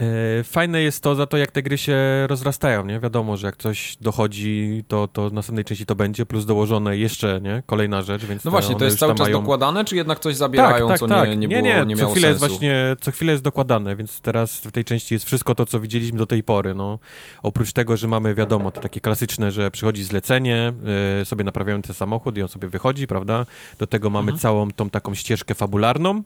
E, 0.01 0.43
Fajne 0.43 0.81
jest 0.81 1.03
to 1.03 1.15
za 1.15 1.25
to, 1.27 1.37
jak 1.37 1.51
te 1.51 1.61
gry 1.63 1.77
się 1.77 1.97
rozrastają, 2.27 2.85
nie? 2.85 2.99
Wiadomo, 2.99 3.37
że 3.37 3.47
jak 3.47 3.57
coś 3.57 3.97
dochodzi, 4.01 4.83
to, 4.87 5.07
to 5.07 5.29
w 5.29 5.33
następnej 5.33 5.65
części 5.65 5.85
to 5.85 5.95
będzie, 5.95 6.25
plus 6.25 6.45
dołożone 6.45 6.97
jeszcze, 6.97 7.41
nie? 7.41 7.63
Kolejna 7.65 8.01
rzecz, 8.01 8.25
więc 8.25 8.43
No 8.45 8.51
właśnie, 8.51 8.75
to 8.75 8.85
jest 8.85 8.99
cały 8.99 9.15
czas 9.15 9.27
mają... 9.27 9.41
dokładane, 9.41 9.85
czy 9.85 9.95
jednak 9.95 10.19
coś 10.19 10.35
zabierają, 10.35 10.87
tak, 10.87 10.87
tak, 10.87 10.99
co 10.99 11.07
tak. 11.07 11.29
nie, 11.29 11.37
nie, 11.37 11.47
nie, 11.47 11.61
było, 11.61 11.67
nie, 11.67 11.85
nie 11.85 11.97
co 11.97 12.09
chwilę 12.09 12.27
sensu? 12.27 12.27
jest 12.27 12.39
właśnie, 12.39 12.95
co 13.01 13.11
chwilę 13.11 13.31
jest 13.31 13.43
dokładane, 13.43 13.95
więc 13.95 14.21
teraz 14.21 14.57
w 14.59 14.71
tej 14.71 14.85
części 14.85 15.13
jest 15.15 15.25
wszystko 15.25 15.55
to, 15.55 15.65
co 15.65 15.79
widzieliśmy 15.79 16.17
do 16.17 16.25
tej 16.25 16.43
pory, 16.43 16.73
no. 16.75 16.99
Oprócz 17.43 17.73
tego, 17.73 17.97
że 17.97 18.07
mamy, 18.07 18.35
wiadomo, 18.35 18.71
to 18.71 18.81
takie 18.81 19.01
klasyczne, 19.01 19.51
że 19.51 19.71
przychodzi 19.71 20.03
zlecenie, 20.03 20.73
y, 21.21 21.25
sobie 21.25 21.43
naprawiamy 21.43 21.81
ten 21.81 21.95
samochód 21.95 22.37
i 22.37 22.41
on 22.41 22.47
sobie 22.47 22.67
wychodzi, 22.67 23.07
prawda? 23.07 23.45
Do 23.79 23.87
tego 23.87 24.09
mamy 24.09 24.31
Mhm. 24.31 24.39
całą 24.39 24.71
tą 24.71 24.89
taką 24.89 25.13
ścieżkę 25.15 25.55
fabularną, 25.55 26.23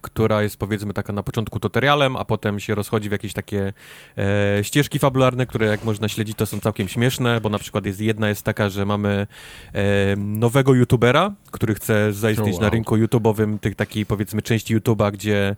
która 0.00 0.42
jest 0.42 0.56
powiedzmy 0.56 0.92
taka 0.92 1.12
na 1.12 1.22
początku 1.22 1.60
tutorialem, 1.60 2.16
a 2.16 2.24
potem 2.24 2.60
się 2.60 2.74
rozchodzi 2.74 3.08
w 3.08 3.12
jakieś 3.12 3.32
takie 3.32 3.72
e, 4.18 4.64
ścieżki 4.64 4.98
fabularne, 4.98 5.46
które 5.46 5.66
jak 5.66 5.84
można 5.84 6.08
śledzić 6.08 6.36
to 6.36 6.46
są 6.46 6.60
całkiem 6.60 6.88
śmieszne, 6.88 7.40
bo 7.40 7.48
na 7.48 7.58
przykład 7.58 7.86
jest 7.86 8.00
jedna 8.00 8.28
jest 8.28 8.42
taka, 8.42 8.68
że 8.68 8.86
mamy 8.86 9.26
e, 9.72 10.16
nowego 10.16 10.74
youtubera, 10.74 11.32
który 11.50 11.74
chce 11.74 12.12
zaistnieć 12.12 12.50
Oh, 12.50 12.60
na 12.60 12.66
wow. 12.66 12.72
rynku 12.72 12.96
YouTube'owym, 12.96 13.58
tych 13.58 13.74
takiej 13.74 14.06
powiedzmy 14.06 14.42
części 14.42 14.76
YouTube'a, 14.76 15.12
gdzie 15.12 15.56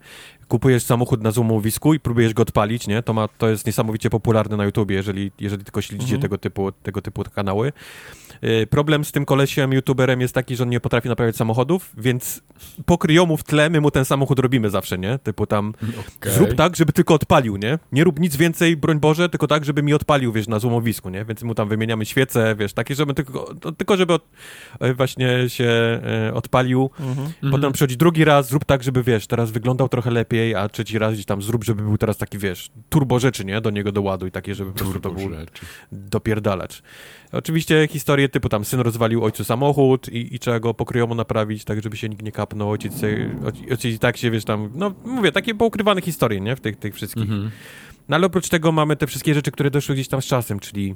kupujesz 0.52 0.82
samochód 0.82 1.22
na 1.22 1.30
złomowisku 1.30 1.94
i 1.94 2.00
próbujesz 2.00 2.34
go 2.34 2.42
odpalić, 2.42 2.86
nie? 2.86 3.02
To, 3.02 3.12
ma, 3.12 3.28
to 3.28 3.48
jest 3.48 3.66
niesamowicie 3.66 4.10
popularne 4.10 4.56
na 4.56 4.64
YouTubie, 4.64 4.96
jeżeli, 4.96 5.32
jeżeli 5.40 5.64
tylko 5.64 5.82
śledzicie 5.82 6.14
Mhm. 6.14 6.22
tego, 6.22 6.38
typu, 6.38 6.72
tego 6.72 7.02
typu 7.02 7.24
kanały. 7.34 7.72
E, 8.40 8.66
Problem 8.66 9.04
z 9.04 9.12
tym 9.12 9.24
kolesiem, 9.24 9.72
youtuberem 9.72 10.20
jest 10.20 10.34
taki, 10.34 10.56
że 10.56 10.62
on 10.62 10.68
nie 10.70 10.80
potrafi 10.80 11.08
naprawiać 11.08 11.36
samochodów, 11.36 11.92
więc 11.98 12.40
po 12.86 12.98
kryjomu 12.98 13.36
w 13.36 13.44
tle 13.44 13.70
my 13.70 13.80
mu 13.80 13.90
ten 13.90 14.04
samochód 14.04 14.38
robimy 14.38 14.70
zawsze, 14.70 14.98
nie? 14.98 15.18
Typu 15.18 15.46
tam 15.46 15.74
Okej. 16.18 16.32
zrób 16.32 16.54
tak, 16.54 16.76
żeby 16.76 16.92
tylko 16.92 17.14
odpalił, 17.14 17.56
nie? 17.56 17.78
Nie 17.92 18.04
rób 18.04 18.20
nic 18.20 18.36
więcej, 18.36 18.76
broń 18.76 19.00
Boże, 19.00 19.28
tylko 19.28 19.46
tak, 19.46 19.64
żeby 19.64 19.82
mi 19.82 19.94
odpalił, 19.94 20.32
wiesz, 20.32 20.48
na 20.48 20.58
złomowisku, 20.58 21.10
nie? 21.10 21.24
Więc 21.24 21.42
mu 21.42 21.54
tam 21.54 21.68
wymieniamy 21.68 22.04
świece, 22.06 22.54
wiesz, 22.58 22.72
takie, 22.72 22.94
żeby 22.94 23.14
tylko, 23.14 23.54
to, 23.54 23.72
tylko 23.72 23.96
żeby 23.96 24.12
od, 24.12 24.22
e, 24.80 24.94
właśnie 24.94 25.48
się 25.48 25.64
e, 26.28 26.34
odpalił. 26.34 26.90
Mhm. 27.00 27.52
Potem 27.52 27.72
przychodzi 27.72 27.96
drugi 27.96 28.24
raz, 28.24 28.48
zrób 28.48 28.64
tak, 28.64 28.82
żeby, 28.82 29.02
wiesz, 29.02 29.26
teraz 29.26 29.50
wyglądał 29.50 29.88
trochę 29.88 30.10
lepiej, 30.10 30.41
a 30.56 30.69
trzeci 30.69 30.98
raz 30.98 31.14
gdzieś 31.14 31.27
tam 31.27 31.43
zrób, 31.43 31.64
żeby 31.64 31.82
był 31.82 31.98
teraz 31.98 32.16
taki, 32.16 32.39
wiesz, 32.39 32.70
turbo 32.89 33.19
rzeczy, 33.19 33.44
nie? 33.44 33.60
Do 33.60 33.70
niego 33.70 33.93
doładuj, 33.93 34.31
takie, 34.31 34.55
żeby 34.55 34.73
po 34.73 34.78
prostu 34.78 35.01
to 35.01 35.10
był 35.10 35.35
rzeczy. 35.35 35.66
dopierdalacz. 35.93 36.82
Oczywiście 37.32 37.89
historie 37.90 38.28
typu 38.28 38.48
tam 38.48 38.64
syn 38.64 38.81
rozwalił 38.81 39.24
ojcu 39.24 39.44
samochód 39.44 40.09
i, 40.09 40.35
i 40.35 40.39
trzeba 40.39 40.60
go 40.60 40.74
pokryjomu 40.74 41.14
naprawić, 41.14 41.64
tak 41.64 41.82
żeby 41.82 41.97
się 41.97 42.09
nikt 42.09 42.23
nie 42.23 42.32
kapnął, 42.32 42.70
ojciec, 42.70 42.94
ojciec 43.70 43.94
i 43.94 43.98
tak 43.98 44.16
się, 44.16 44.31
wiesz, 44.31 44.44
tam, 44.44 44.70
no 44.74 44.94
mówię, 45.05 45.32
takie 45.32 45.55
poukrywane 45.55 46.01
historie, 46.01 46.40
nie, 46.40 46.56
w 46.56 46.60
tych, 46.60 46.77
tych 46.77 46.94
wszystkich. 46.94 47.23
Mhm. 47.23 47.51
No 48.09 48.16
ale 48.16 48.27
oprócz 48.27 48.48
tego 48.48 48.73
mamy 48.73 48.97
te 48.97 49.06
wszystkie 49.06 49.35
rzeczy, 49.35 49.51
które 49.51 49.70
doszły 49.70 49.94
gdzieś 49.94 50.09
tam 50.09 50.23
z 50.23 50.24
czasem, 50.24 50.60
czyli 50.60 50.94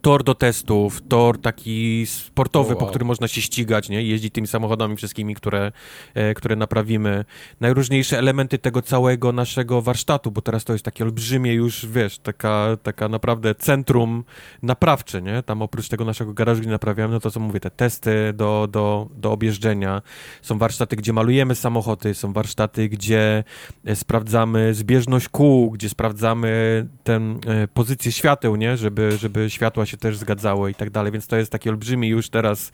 tor 0.00 0.24
do 0.24 0.34
testów, 0.34 1.02
tor 1.08 1.40
taki 1.40 2.06
sportowy, 2.06 2.72
O, 2.72 2.76
po 2.76 2.84
wow. 2.84 2.90
którym 2.90 3.08
można 3.08 3.28
się 3.28 3.42
ścigać, 3.42 3.88
nie? 3.88 4.02
Jeździć 4.02 4.34
tymi 4.34 4.46
samochodami 4.46 4.96
wszystkimi, 4.96 5.34
które, 5.34 5.72
e, 6.14 6.34
które 6.34 6.56
naprawimy. 6.56 7.24
Najróżniejsze 7.60 8.18
elementy 8.18 8.58
tego 8.58 8.82
całego 8.82 9.32
naszego 9.32 9.82
warsztatu, 9.82 10.30
bo 10.30 10.42
teraz 10.42 10.64
to 10.64 10.72
jest 10.72 10.84
takie 10.84 11.04
olbrzymie 11.04 11.54
już, 11.54 11.86
wiesz, 11.86 12.18
taka, 12.18 12.76
taka 12.82 13.08
naprawdę 13.08 13.54
centrum 13.54 14.24
naprawcze, 14.62 15.22
nie? 15.22 15.42
Tam 15.42 15.62
oprócz 15.62 15.88
tego 15.88 16.04
naszego 16.04 16.34
garażu, 16.34 16.60
gdzie 16.60 16.70
naprawiamy, 16.70 17.14
no 17.14 17.20
to 17.20 17.30
co 17.30 17.40
mówię, 17.40 17.60
te 17.60 17.70
testy 17.70 18.32
do, 18.34 18.68
do, 18.70 19.08
do 19.16 19.32
objeżdżenia. 19.32 20.02
Są 20.42 20.58
warsztaty, 20.58 20.96
gdzie 20.96 21.12
malujemy 21.12 21.54
samochody, 21.54 22.14
są 22.14 22.32
warsztaty, 22.32 22.88
gdzie 22.88 23.44
e, 23.84 23.96
sprawdzamy 23.96 24.74
zbieżność 24.74 25.28
kół, 25.28 25.70
gdzie 25.70 25.88
sprawdzamy 25.88 26.86
tę 27.04 27.16
e, 27.46 27.68
pozycję 27.68 28.12
świateł, 28.12 28.56
nie? 28.56 28.76
Żeby, 28.76 29.16
żeby 29.16 29.50
światła 29.50 29.86
się 29.88 29.96
też 29.96 30.16
zgadzały 30.16 30.70
i 30.70 30.74
tak 30.74 30.90
dalej, 30.90 31.12
więc 31.12 31.26
to 31.26 31.36
jest 31.36 31.52
taki 31.52 31.68
olbrzymi 31.68 32.08
już 32.08 32.30
teraz, 32.30 32.72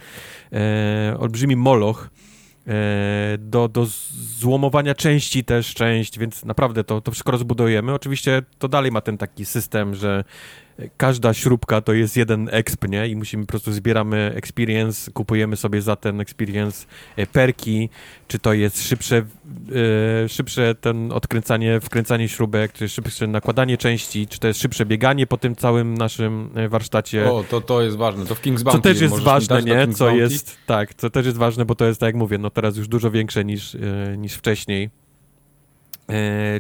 e, 0.53 1.17
olbrzymi 1.19 1.57
moloch 1.57 2.11
e, 2.67 3.39
do, 3.39 3.69
do 3.69 3.87
złomowania 4.39 4.95
części 4.95 5.45
też 5.45 5.75
część, 5.75 6.19
więc 6.19 6.45
naprawdę 6.45 6.85
to, 6.85 7.01
to 7.01 7.11
wszystko 7.13 7.33
rozbudujemy. 7.33 7.95
Oczywiście 7.95 8.43
to 8.59 8.69
dalej 8.69 8.93
ma 8.93 9.01
ten 9.01 9.19
taki 9.19 9.45
system, 9.45 9.95
że 9.95 10.25
każda 10.97 11.35
śrubka 11.35 11.81
to 11.81 11.93
jest 11.93 12.17
jeden 12.17 12.49
exp, 12.53 12.89
nie? 12.89 13.09
I 13.09 13.17
musimy 13.17 13.45
po 13.45 13.49
prostu 13.49 13.73
zbieramy 13.73 14.33
experience, 14.35 15.11
kupujemy 15.11 15.57
sobie 15.57 15.83
za 15.83 15.97
ten 15.97 16.21
experience 16.21 16.87
e, 17.17 17.27
perki, 17.27 17.89
czy 18.29 18.39
to 18.39 18.53
jest 18.53 18.89
szybsze, 18.89 19.17
e, 20.25 20.29
szybsze 20.29 20.75
ten 20.75 21.13
odkręcanie, 21.13 21.81
wkręcanie 21.81 22.29
śrubek, 22.29 22.73
czy 22.73 22.89
szybsze 22.89 23.27
nakładanie 23.27 23.77
części, 23.77 24.27
czy 24.27 24.39
to 24.39 24.49
jest 24.49 24.61
szybsze 24.61 24.87
bieganie 24.87 25.27
po 25.27 25.37
tym 25.37 25.57
całym 25.57 25.95
naszym 25.95 26.51
e, 26.55 26.69
warsztacie. 26.69 27.31
O, 27.31 27.45
to, 27.51 27.61
to 27.61 27.83
jest 27.83 27.97
ważne, 27.97 28.27
to 28.27 28.35
w 28.35 28.43
King's 28.43 28.63
Bounty 28.63 28.79
Co 28.79 28.79
też 28.79 29.01
jest 29.01 29.19
ważne, 29.19 29.63
nie? 29.63 29.89
Co 29.89 30.05
Bounty? 30.05 30.21
jest, 30.21 30.57
tak, 30.67 30.95
co 30.95 31.11
też 31.11 31.27
jest 31.27 31.39
ważne, 31.39 31.65
bo 31.65 31.75
to 31.75 31.85
jest, 31.85 32.01
tak 32.01 32.07
jak 32.07 32.17
mówię, 32.17 32.39
no 32.39 32.51
teraz 32.51 32.77
już 32.77 32.89
dużo 32.89 33.11
większe 33.11 33.45
niż, 33.45 33.77
niż 34.17 34.35
wcześniej 34.35 35.04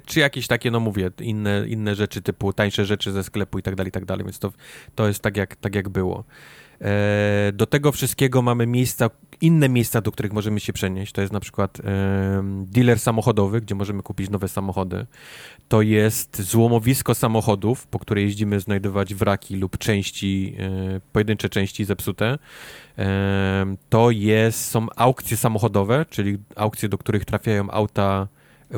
czy 0.06 0.20
jakieś 0.20 0.46
takie, 0.46 0.70
no 0.70 0.80
mówię, 0.80 1.10
inne, 1.20 1.64
inne 1.68 1.94
rzeczy 1.94 2.22
typu 2.22 2.52
tańsze 2.52 2.84
rzeczy 2.84 3.12
ze 3.12 3.24
sklepu 3.24 3.58
i 3.58 3.62
tak 3.62 3.74
dalej, 3.74 3.88
i 3.88 3.92
tak 3.92 4.04
dalej, 4.04 4.24
więc 4.24 4.38
to, 4.38 4.52
to 4.94 5.08
jest 5.08 5.22
tak 5.22 5.36
jak, 5.36 5.56
tak 5.56 5.74
jak 5.74 5.88
było. 5.88 6.24
E, 6.80 7.52
do 7.52 7.66
tego 7.66 7.92
wszystkiego 7.92 8.42
mamy 8.42 8.66
miejsca, 8.66 9.10
inne 9.40 9.68
miejsca, 9.68 10.00
do 10.00 10.12
których 10.12 10.32
możemy 10.32 10.60
się 10.60 10.72
przenieść. 10.72 11.12
To 11.12 11.20
jest 11.20 11.32
na 11.32 11.40
przykład 11.40 11.80
e, 11.80 12.42
dealer 12.66 13.00
samochodowy, 13.00 13.60
gdzie 13.60 13.74
możemy 13.74 14.02
kupić 14.02 14.30
nowe 14.30 14.48
samochody. 14.48 15.06
To 15.68 15.82
jest 15.82 16.42
złomowisko 16.42 17.14
samochodów, 17.14 17.86
po 17.86 17.98
które 17.98 18.22
jeździmy 18.22 18.60
znajdować 18.60 19.14
wraki 19.14 19.56
lub 19.56 19.78
części, 19.78 20.56
e, 20.58 21.00
pojedyncze 21.12 21.48
części 21.48 21.84
zepsute. 21.84 22.38
E, 22.98 23.76
to 23.88 24.10
jest, 24.10 24.64
są 24.70 24.86
aukcje 24.96 25.36
samochodowe, 25.36 26.06
czyli 26.10 26.38
aukcje, 26.56 26.88
do 26.88 26.98
których 26.98 27.24
trafiają 27.24 27.70
auta 27.70 28.28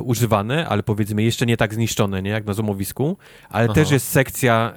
używane, 0.02 0.68
ale 0.68 0.82
powiedzmy 0.82 1.23
jeszcze 1.23 1.47
nie 1.47 1.56
tak 1.56 1.74
zniszczone, 1.74 2.23
nie, 2.23 2.31
jak 2.31 2.47
na 2.47 2.55
złomowisku, 2.55 3.16
ale 3.51 3.64
Aha. 3.64 3.74
też 3.74 3.90
jest 3.90 4.09
sekcja, 4.09 4.74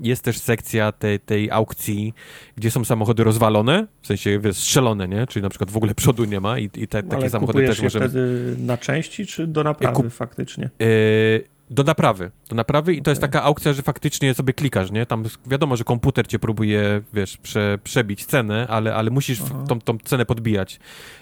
jest 0.00 0.22
też 0.22 0.38
sekcja 0.38 0.92
tej, 0.92 1.20
tej 1.20 1.50
aukcji, 1.50 2.14
gdzie 2.56 2.70
są 2.70 2.84
samochody 2.84 3.24
rozwalone, 3.24 3.86
w 4.02 4.06
sensie 4.06 4.40
wiesz, 4.40 4.56
strzelone, 4.56 5.08
nie, 5.08 5.26
czyli 5.26 5.42
na 5.42 5.48
przykład 5.48 5.70
w 5.70 5.76
ogóle 5.76 5.94
przodu 5.94 6.24
nie 6.24 6.40
ma 6.40 6.58
i, 6.58 6.70
i 6.74 6.88
te, 6.88 7.02
takie 7.02 7.30
samochody 7.30 7.66
też 7.66 7.82
możemy... 7.82 8.08
wtedy 8.08 8.56
na 8.58 8.78
części, 8.78 9.26
czy 9.26 9.46
do 9.46 9.64
naprawy 9.64 9.96
Kup... 9.96 10.12
faktycznie? 10.12 10.70
Yy, 10.78 11.57
do 11.70 11.82
naprawy. 11.82 12.30
Do 12.48 12.56
naprawy 12.56 12.94
i 12.94 13.02
to 13.02 13.10
jest 13.10 13.20
taka 13.20 13.42
aukcja, 13.42 13.72
że 13.72 13.82
faktycznie 13.82 14.34
sobie 14.34 14.52
klikasz, 14.52 14.90
nie? 14.90 15.06
Tam 15.06 15.24
wiadomo, 15.46 15.76
że 15.76 15.84
komputer 15.84 16.26
cię 16.26 16.38
próbuje, 16.38 17.02
wiesz, 17.12 17.36
prze, 17.36 17.78
przebić 17.84 18.26
cenę, 18.26 18.66
ale, 18.70 18.94
ale 18.94 19.10
musisz 19.10 19.38
tą, 19.68 19.80
tą 19.80 19.98
cenę 19.98 20.26
podbijać. 20.26 20.80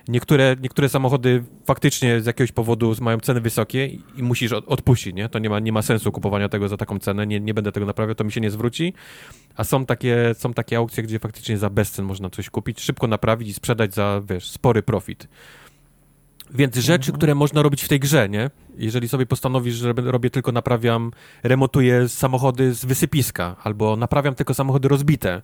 Niektóre, 0.08 0.56
niektóre 0.60 0.88
samochody 0.88 1.44
faktycznie 1.66 2.20
z 2.20 2.26
jakiegoś 2.26 2.52
powodu 2.52 2.94
mają 3.00 3.20
ceny 3.20 3.40
wysokie 3.40 3.86
i, 3.86 4.02
i 4.16 4.22
musisz 4.22 4.52
od, 4.52 4.68
odpuścić, 4.68 5.14
nie? 5.14 5.28
To 5.28 5.38
nie 5.38 5.50
ma, 5.50 5.60
nie 5.60 5.72
ma 5.72 5.82
sensu 5.82 6.12
kupowania 6.12 6.48
tego 6.48 6.68
za 6.68 6.76
taką 6.76 6.98
cenę, 6.98 7.26
nie, 7.26 7.40
nie 7.40 7.54
będę 7.54 7.72
tego 7.72 7.86
naprawiał, 7.86 8.14
to 8.14 8.24
mi 8.24 8.32
się 8.32 8.40
nie 8.40 8.50
zwróci. 8.50 8.94
A 9.56 9.64
są 9.64 9.86
takie, 9.86 10.34
są 10.38 10.54
takie 10.54 10.76
aukcje, 10.76 11.02
gdzie 11.02 11.18
faktycznie 11.18 11.58
za 11.58 11.70
bezcen 11.70 12.04
można 12.04 12.30
coś 12.30 12.50
kupić, 12.50 12.80
szybko 12.80 13.06
naprawić 13.06 13.48
i 13.48 13.52
sprzedać 13.52 13.94
za, 13.94 14.22
wiesz, 14.28 14.50
spory 14.50 14.82
profit. 14.82 15.28
Więc 16.50 16.76
rzeczy, 16.76 17.12
które 17.12 17.34
można 17.34 17.62
robić 17.62 17.82
w 17.82 17.88
tej 17.88 18.00
grze, 18.00 18.28
nie? 18.28 18.50
Jeżeli 18.78 19.08
sobie 19.08 19.26
postanowisz, 19.26 19.74
że 19.74 19.92
robię 19.92 20.30
tylko 20.30 20.52
naprawiam, 20.52 21.10
remontuję 21.42 22.08
samochody 22.08 22.74
z 22.74 22.84
wysypiska, 22.84 23.56
albo 23.64 23.96
naprawiam 23.96 24.34
tylko 24.34 24.54
samochody 24.54 24.88
rozbite, 24.88 25.42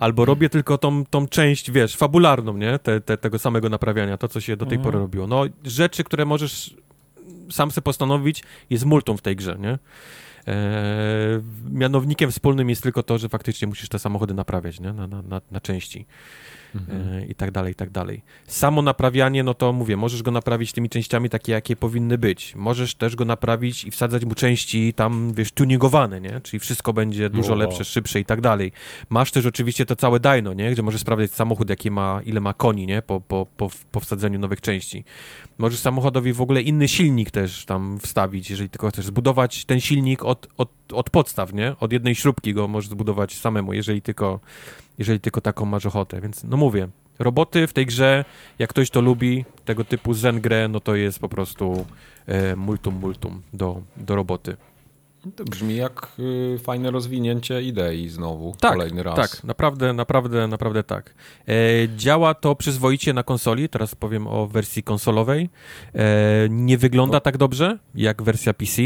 albo 0.00 0.24
robię 0.24 0.48
tylko 0.48 0.78
tą, 0.78 1.04
tą 1.04 1.28
część, 1.28 1.70
wiesz, 1.70 1.96
fabularną, 1.96 2.56
nie? 2.56 2.78
Te, 2.78 3.00
te, 3.00 3.16
tego 3.16 3.38
samego 3.38 3.68
naprawiania, 3.68 4.18
to, 4.18 4.28
co 4.28 4.40
się 4.40 4.56
do 4.56 4.66
tej 4.66 4.78
pory 4.78 4.98
robiło. 4.98 5.26
No, 5.26 5.44
rzeczy, 5.64 6.04
które 6.04 6.24
możesz 6.24 6.76
sam 7.50 7.70
sobie 7.70 7.82
postanowić, 7.82 8.42
jest 8.70 8.84
multum 8.84 9.16
w 9.16 9.22
tej 9.22 9.36
grze, 9.36 9.56
nie? 9.60 9.78
Eee, 10.46 11.42
mianownikiem 11.70 12.30
wspólnym 12.30 12.70
jest 12.70 12.82
tylko 12.82 13.02
to, 13.02 13.18
że 13.18 13.28
faktycznie 13.28 13.68
musisz 13.68 13.88
te 13.88 13.98
samochody 13.98 14.34
naprawiać, 14.34 14.80
nie? 14.80 14.92
Na, 14.92 15.06
na, 15.06 15.22
na, 15.22 15.40
na 15.50 15.60
części 15.60 16.06
mhm. 16.74 17.18
E, 17.18 17.26
i 17.26 17.34
tak 17.34 17.50
dalej, 17.50 17.72
i 17.72 17.74
tak 17.74 17.90
dalej. 17.90 18.22
Samo 18.46 18.82
naprawianie, 18.82 19.42
no 19.42 19.54
to 19.54 19.72
mówię, 19.72 19.96
możesz 19.96 20.22
go 20.22 20.30
naprawić 20.30 20.72
tymi 20.72 20.88
częściami 20.88 21.30
takie, 21.30 21.52
jakie 21.52 21.76
powinny 21.76 22.18
być. 22.18 22.54
Możesz 22.56 22.94
też 22.94 23.16
go 23.16 23.24
naprawić 23.24 23.84
i 23.84 23.90
wsadzać 23.90 24.24
mu 24.24 24.34
części 24.34 24.94
tam, 24.94 25.32
wiesz, 25.32 25.52
tuningowane, 25.52 26.20
nie? 26.20 26.40
Czyli 26.40 26.60
wszystko 26.60 26.92
będzie 26.92 27.30
dużo 27.30 27.52
o. 27.52 27.56
lepsze, 27.56 27.84
szybsze 27.84 28.20
i 28.20 28.24
tak 28.24 28.40
dalej. 28.40 28.72
Masz 29.10 29.30
też 29.30 29.46
oczywiście 29.46 29.86
to 29.86 29.96
całe 29.96 30.20
dyno, 30.20 30.52
nie? 30.52 30.70
Gdzie 30.70 30.82
możesz 30.82 31.00
sprawdzać 31.00 31.30
samochód, 31.30 31.70
jaki 31.70 31.90
ma, 31.90 32.20
ile 32.24 32.40
ma 32.40 32.54
koni, 32.54 32.86
nie? 32.86 33.02
Po, 33.02 33.20
po, 33.20 33.46
po, 33.56 33.70
po 33.92 34.00
wsadzeniu 34.00 34.38
nowych 34.38 34.60
części. 34.60 35.04
Możesz 35.58 35.80
samochodowi 35.80 36.32
w 36.32 36.40
ogóle 36.40 36.62
inny 36.62 36.88
silnik 36.88 37.30
też 37.30 37.64
tam 37.64 37.98
wstawić, 37.98 38.50
jeżeli 38.50 38.70
tylko 38.70 38.88
chcesz 38.88 39.06
zbudować 39.06 39.64
ten 39.64 39.80
silnik 39.80 40.24
od, 40.24 40.48
od, 40.56 40.70
od 40.92 41.10
podstaw, 41.10 41.52
nie? 41.52 41.76
Od 41.80 41.92
jednej 41.92 42.14
śrubki 42.14 42.54
go 42.54 42.68
możesz 42.68 42.90
zbudować 42.90 43.34
samemu, 43.38 43.72
jeżeli 43.72 44.02
tylko 44.02 44.40
jeżeli 44.98 45.20
tylko 45.20 45.40
taką 45.40 45.64
masz 45.64 45.86
ochotę. 45.86 46.20
Więc 46.20 46.44
no 46.44 46.56
mówię, 46.56 46.88
roboty 47.18 47.66
w 47.66 47.72
tej 47.72 47.86
grze, 47.86 48.24
jak 48.58 48.70
ktoś 48.70 48.90
to 48.90 49.00
lubi, 49.00 49.44
tego 49.64 49.84
typu 49.84 50.14
zen 50.14 50.40
grę, 50.40 50.68
no 50.68 50.80
to 50.80 50.94
jest 50.94 51.18
po 51.18 51.28
prostu 51.28 51.86
e, 52.26 52.56
multum 52.56 52.94
multum 52.94 53.42
do, 53.52 53.82
do 53.96 54.16
roboty. 54.16 54.56
To 55.36 55.44
brzmi 55.44 55.76
jak 55.76 56.12
y, 56.18 56.58
fajne 56.58 56.90
rozwinięcie 56.90 57.62
idei 57.62 58.08
znowu, 58.08 58.54
tak, 58.60 58.72
kolejny 58.72 59.02
raz. 59.02 59.16
Tak, 59.16 59.44
naprawdę, 59.44 59.92
naprawdę, 59.92 60.46
naprawdę 60.48 60.82
tak. 60.82 61.14
E, 61.48 61.54
działa 61.96 62.34
to 62.34 62.54
przyzwoicie 62.54 63.12
na 63.12 63.22
konsoli, 63.22 63.68
teraz 63.68 63.94
powiem 63.94 64.26
o 64.26 64.46
wersji 64.46 64.82
konsolowej. 64.82 65.50
E, 65.94 66.48
nie 66.50 66.78
wygląda 66.78 67.16
no. 67.16 67.20
tak 67.20 67.36
dobrze 67.36 67.78
jak 67.94 68.22
wersja 68.22 68.54
PC. 68.54 68.82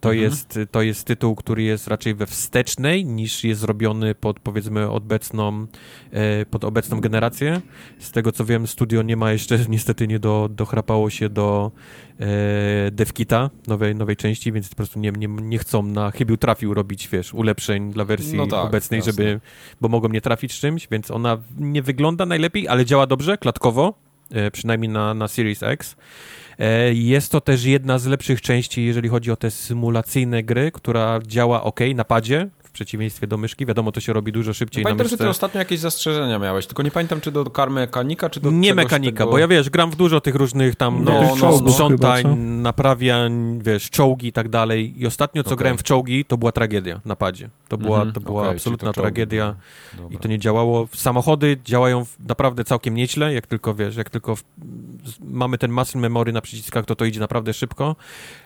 To, 0.00 0.12
mhm. 0.12 0.18
jest, 0.18 0.58
to 0.70 0.82
jest 0.82 1.04
tytuł, 1.04 1.34
który 1.34 1.62
jest 1.62 1.88
raczej 1.88 2.14
we 2.14 2.26
wstecznej 2.26 3.04
niż 3.04 3.44
jest 3.44 3.60
zrobiony 3.60 4.14
pod 4.14 4.40
powiedzmy 4.40 4.90
obecną, 4.90 5.66
e, 6.10 6.46
pod 6.46 6.64
obecną 6.64 7.00
generację. 7.00 7.60
Z 7.98 8.10
tego 8.10 8.32
co 8.32 8.44
wiem, 8.44 8.66
studio 8.66 9.02
nie 9.02 9.16
ma 9.16 9.32
jeszcze, 9.32 9.58
niestety 9.68 10.08
nie 10.08 10.18
do, 10.18 10.48
dochrapało 10.52 11.10
się 11.10 11.28
do 11.28 11.72
e, 12.20 12.26
DevKita 12.90 13.50
nowej, 13.66 13.94
nowej 13.94 14.16
części, 14.16 14.52
więc 14.52 14.68
po 14.68 14.76
prostu 14.76 15.00
nie, 15.00 15.10
nie, 15.10 15.28
nie 15.28 15.58
chcą 15.58 15.82
na 15.82 16.10
chybił 16.10 16.36
trafił 16.36 16.74
robić, 16.74 17.08
wiesz, 17.08 17.34
ulepszeń 17.34 17.92
dla 17.92 18.04
wersji 18.04 18.36
no 18.36 18.46
tak, 18.46 18.66
obecnej, 18.66 18.98
jasne. 18.98 19.12
żeby, 19.12 19.40
bo 19.80 19.88
mogą 19.88 20.08
nie 20.08 20.20
trafić 20.20 20.52
z 20.52 20.60
czymś, 20.60 20.88
więc 20.90 21.10
ona 21.10 21.38
nie 21.58 21.82
wygląda 21.82 22.26
najlepiej, 22.26 22.68
ale 22.68 22.84
działa 22.84 23.06
dobrze, 23.06 23.38
klatkowo, 23.38 24.11
przynajmniej 24.52 24.88
na, 24.88 25.14
na 25.14 25.28
Series 25.28 25.62
X. 25.62 25.96
E, 26.58 26.94
jest 26.94 27.32
to 27.32 27.40
też 27.40 27.64
jedna 27.64 27.98
z 27.98 28.06
lepszych 28.06 28.40
części, 28.40 28.84
jeżeli 28.84 29.08
chodzi 29.08 29.30
o 29.30 29.36
te 29.36 29.50
symulacyjne 29.50 30.42
gry, 30.42 30.72
która 30.72 31.20
działa 31.26 31.62
ok 31.62 31.80
na 31.94 32.04
padzie, 32.04 32.48
przeciwieństwie 32.72 33.26
do 33.26 33.36
myszki. 33.36 33.66
Wiadomo, 33.66 33.92
to 33.92 34.00
się 34.00 34.12
robi 34.12 34.32
dużo 34.32 34.52
szybciej 34.52 34.84
no, 34.84 34.86
Pamiętam, 34.86 35.04
na 35.04 35.04
myszce. 35.04 35.16
że 35.16 35.24
ty 35.24 35.28
ostatnio 35.28 35.58
jakieś 35.58 35.80
zastrzeżenia 35.80 36.38
miałeś, 36.38 36.66
tylko 36.66 36.82
nie 36.82 36.90
pamiętam, 36.90 37.20
czy 37.20 37.32
do 37.32 37.44
kar 37.44 37.70
mechanika, 37.70 38.30
czy 38.30 38.40
do 38.40 38.50
Nie 38.50 38.74
mechanika, 38.74 39.18
tego... 39.18 39.30
bo 39.30 39.38
ja 39.38 39.48
wiesz, 39.48 39.70
gram 39.70 39.90
w 39.90 39.96
dużo 39.96 40.20
tych 40.20 40.34
różnych 40.34 40.76
tam 40.76 41.04
no, 41.04 41.22
no, 41.22 41.36
no, 41.40 41.70
sprzątań, 41.70 42.24
no. 42.24 42.62
naprawiań, 42.62 43.60
wiesz, 43.62 43.90
czołgi 43.90 44.28
i 44.28 44.32
tak 44.32 44.48
dalej. 44.48 45.00
I 45.02 45.06
ostatnio, 45.06 45.42
co 45.42 45.48
okay. 45.48 45.56
grałem 45.56 45.78
w 45.78 45.82
czołgi, 45.82 46.24
to 46.24 46.38
była 46.38 46.52
tragedia 46.52 47.00
na 47.04 47.16
padzie. 47.16 47.50
To 47.68 47.78
była, 47.78 48.04
-hmm. 48.04 48.12
to 48.12 48.20
była 48.20 48.42
okay, 48.42 48.54
absolutna 48.54 48.92
to 48.92 49.00
tragedia 49.00 49.54
i 50.10 50.18
to 50.18 50.28
nie 50.28 50.38
działało. 50.38 50.88
Samochody 50.94 51.56
działają 51.64 52.06
naprawdę 52.28 52.64
całkiem 52.64 52.94
nieźle, 52.94 53.34
jak 53.34 53.46
tylko, 53.46 53.74
wiesz, 53.74 53.96
jak 53.96 54.10
tylko 54.10 54.36
w... 54.36 54.44
mamy 55.20 55.58
ten 55.58 55.72
muscle 55.72 56.00
memory 56.00 56.32
na 56.32 56.40
przyciskach, 56.40 56.84
to 56.84 56.96
to 56.96 57.04
idzie 57.04 57.20
naprawdę 57.20 57.54
szybko. 57.54 57.96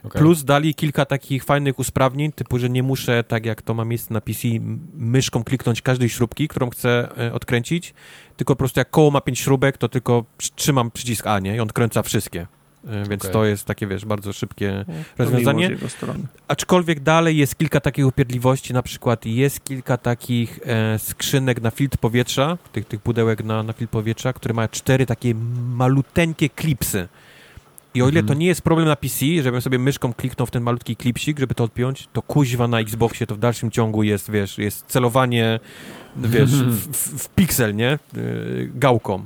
Okay. 0.04 0.22
Plus 0.22 0.44
dali 0.44 0.74
kilka 0.74 1.04
takich 1.04 1.44
fajnych 1.44 1.78
usprawnień, 1.78 2.32
typu, 2.32 2.58
że 2.58 2.70
nie 2.70 2.82
muszę, 2.82 3.24
tak 3.24 3.46
jak 3.46 3.62
to 3.62 3.74
ma 3.74 3.84
miejsce 3.84 4.14
na 4.16 4.20
PC 4.20 4.48
myszką 4.94 5.44
kliknąć 5.44 5.82
każdej 5.82 6.08
śrubki, 6.08 6.48
którą 6.48 6.70
chcę 6.70 7.08
e, 7.18 7.32
odkręcić, 7.32 7.94
tylko 8.36 8.54
po 8.54 8.58
prostu 8.58 8.80
jak 8.80 8.90
koło 8.90 9.10
ma 9.10 9.20
pięć 9.20 9.38
śrubek, 9.38 9.78
to 9.78 9.88
tylko 9.88 10.24
trzymam 10.56 10.90
przycisk 10.90 11.26
A, 11.26 11.38
nie? 11.38 11.56
I 11.56 11.60
on 11.60 11.68
kręca 11.68 12.02
wszystkie. 12.02 12.46
E, 12.86 13.08
więc 13.08 13.22
okay. 13.22 13.32
to 13.32 13.44
jest 13.44 13.64
takie, 13.64 13.86
wiesz, 13.86 14.04
bardzo 14.04 14.32
szybkie 14.32 14.84
no, 14.88 14.94
rozwiązanie. 15.18 15.76
Aczkolwiek 16.48 17.00
dalej 17.00 17.36
jest 17.36 17.56
kilka 17.56 17.80
takich 17.80 18.06
upierdliwości, 18.06 18.74
na 18.74 18.82
przykład 18.82 19.26
jest 19.26 19.64
kilka 19.64 19.96
takich 19.96 20.60
e, 20.64 20.98
skrzynek 20.98 21.62
na 21.62 21.70
filtr 21.70 21.98
powietrza, 21.98 22.58
tych, 22.72 22.86
tych 22.86 23.00
pudełek 23.00 23.44
na, 23.44 23.62
na 23.62 23.72
filtr 23.72 23.90
powietrza, 23.90 24.32
które 24.32 24.54
mają 24.54 24.68
cztery 24.68 25.06
takie 25.06 25.34
maluteńkie 25.74 26.48
klipsy. 26.48 27.08
I 27.96 28.02
o 28.02 28.08
ile 28.08 28.22
to 28.22 28.32
mhm. 28.32 28.38
nie 28.38 28.46
jest 28.46 28.62
problem 28.62 28.88
na 28.88 28.96
PC, 28.96 29.26
żebym 29.42 29.60
sobie 29.60 29.78
myszką 29.78 30.12
kliknął 30.14 30.46
w 30.46 30.50
ten 30.50 30.62
malutki 30.62 30.96
klipsik, 30.96 31.38
żeby 31.38 31.54
to 31.54 31.64
odpiąć, 31.64 32.08
to 32.12 32.22
kuźwa 32.22 32.68
na 32.68 32.80
Xboxie 32.80 33.26
to 33.26 33.34
w 33.34 33.38
dalszym 33.38 33.70
ciągu 33.70 34.02
jest, 34.02 34.30
wiesz, 34.30 34.58
jest 34.58 34.86
celowanie, 34.86 35.60
wiesz, 36.16 36.50
w, 36.50 36.92
w, 36.92 37.22
w 37.22 37.28
piksel, 37.28 37.74
nie? 37.74 37.98
Yy, 38.16 38.70
gałką. 38.74 39.22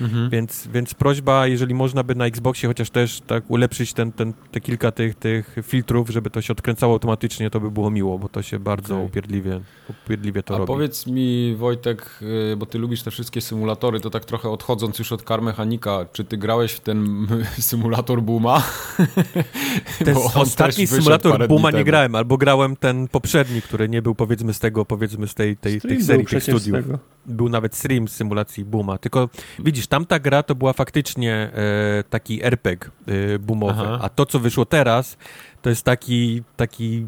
Mhm. 0.00 0.30
Więc, 0.30 0.68
więc 0.72 0.94
prośba, 0.94 1.46
jeżeli 1.46 1.74
można 1.74 2.02
by 2.02 2.14
na 2.14 2.26
Xboxie 2.26 2.68
chociaż 2.68 2.90
też 2.90 3.20
tak 3.20 3.50
ulepszyć 3.50 3.92
ten, 3.92 4.12
ten, 4.12 4.32
te 4.50 4.60
kilka 4.60 4.90
tych, 4.90 5.14
tych 5.14 5.56
filtrów, 5.62 6.10
żeby 6.10 6.30
to 6.30 6.42
się 6.42 6.52
odkręcało 6.52 6.92
automatycznie, 6.92 7.50
to 7.50 7.60
by 7.60 7.70
było 7.70 7.90
miło, 7.90 8.18
bo 8.18 8.28
to 8.28 8.42
się 8.42 8.58
bardzo 8.58 8.94
okay. 8.94 9.06
upierdliwie, 9.06 9.60
upierdliwie 9.90 10.42
to 10.42 10.54
A 10.54 10.58
robi. 10.58 10.66
powiedz 10.66 11.06
mi 11.06 11.54
Wojtek, 11.56 12.20
y, 12.52 12.56
bo 12.56 12.66
ty 12.66 12.78
lubisz 12.78 13.02
te 13.02 13.10
wszystkie 13.10 13.40
symulatory, 13.40 14.00
to 14.00 14.10
tak 14.10 14.24
trochę 14.24 14.50
odchodząc 14.50 14.98
już 14.98 15.12
od 15.12 15.22
kar 15.22 15.42
mechanika, 15.42 16.06
czy 16.12 16.24
ty 16.24 16.36
grałeś 16.36 16.72
w 16.72 16.80
ten 16.80 17.26
symulator 17.58 18.22
Booma? 18.22 18.62
Ten 20.04 20.16
ostatni 20.34 20.86
symulator 20.86 21.48
Booma 21.48 21.70
nie 21.70 21.84
grałem, 21.84 22.14
albo 22.14 22.36
grałem 22.36 22.76
ten 22.76 23.08
poprzedni, 23.08 23.62
który 23.62 23.88
nie 23.88 24.02
był 24.02 24.14
powiedzmy 24.14 24.54
z 24.54 24.58
tego, 24.58 24.84
powiedzmy 24.84 25.28
z 25.28 25.34
tej, 25.34 25.56
tej, 25.56 25.80
tej 25.80 26.02
serii, 26.02 26.26
tych 26.26 26.42
studiów. 26.42 26.84
Był 27.26 27.48
nawet 27.48 27.76
stream 27.76 28.08
symulacji 28.08 28.64
Booma, 28.64 28.98
tylko 28.98 29.28
widzisz, 29.58 29.83
tamta 29.86 30.18
gra 30.18 30.42
to 30.42 30.54
była 30.54 30.72
faktycznie 30.72 31.32
e, 31.34 32.04
taki 32.10 32.44
RPG 32.44 32.90
e, 33.06 33.38
boomowy, 33.38 33.82
Aha. 33.84 33.98
a 34.02 34.08
to, 34.08 34.26
co 34.26 34.38
wyszło 34.38 34.66
teraz, 34.66 35.16
to 35.62 35.70
jest 35.70 35.82
taki, 35.82 36.42
taki 36.56 37.06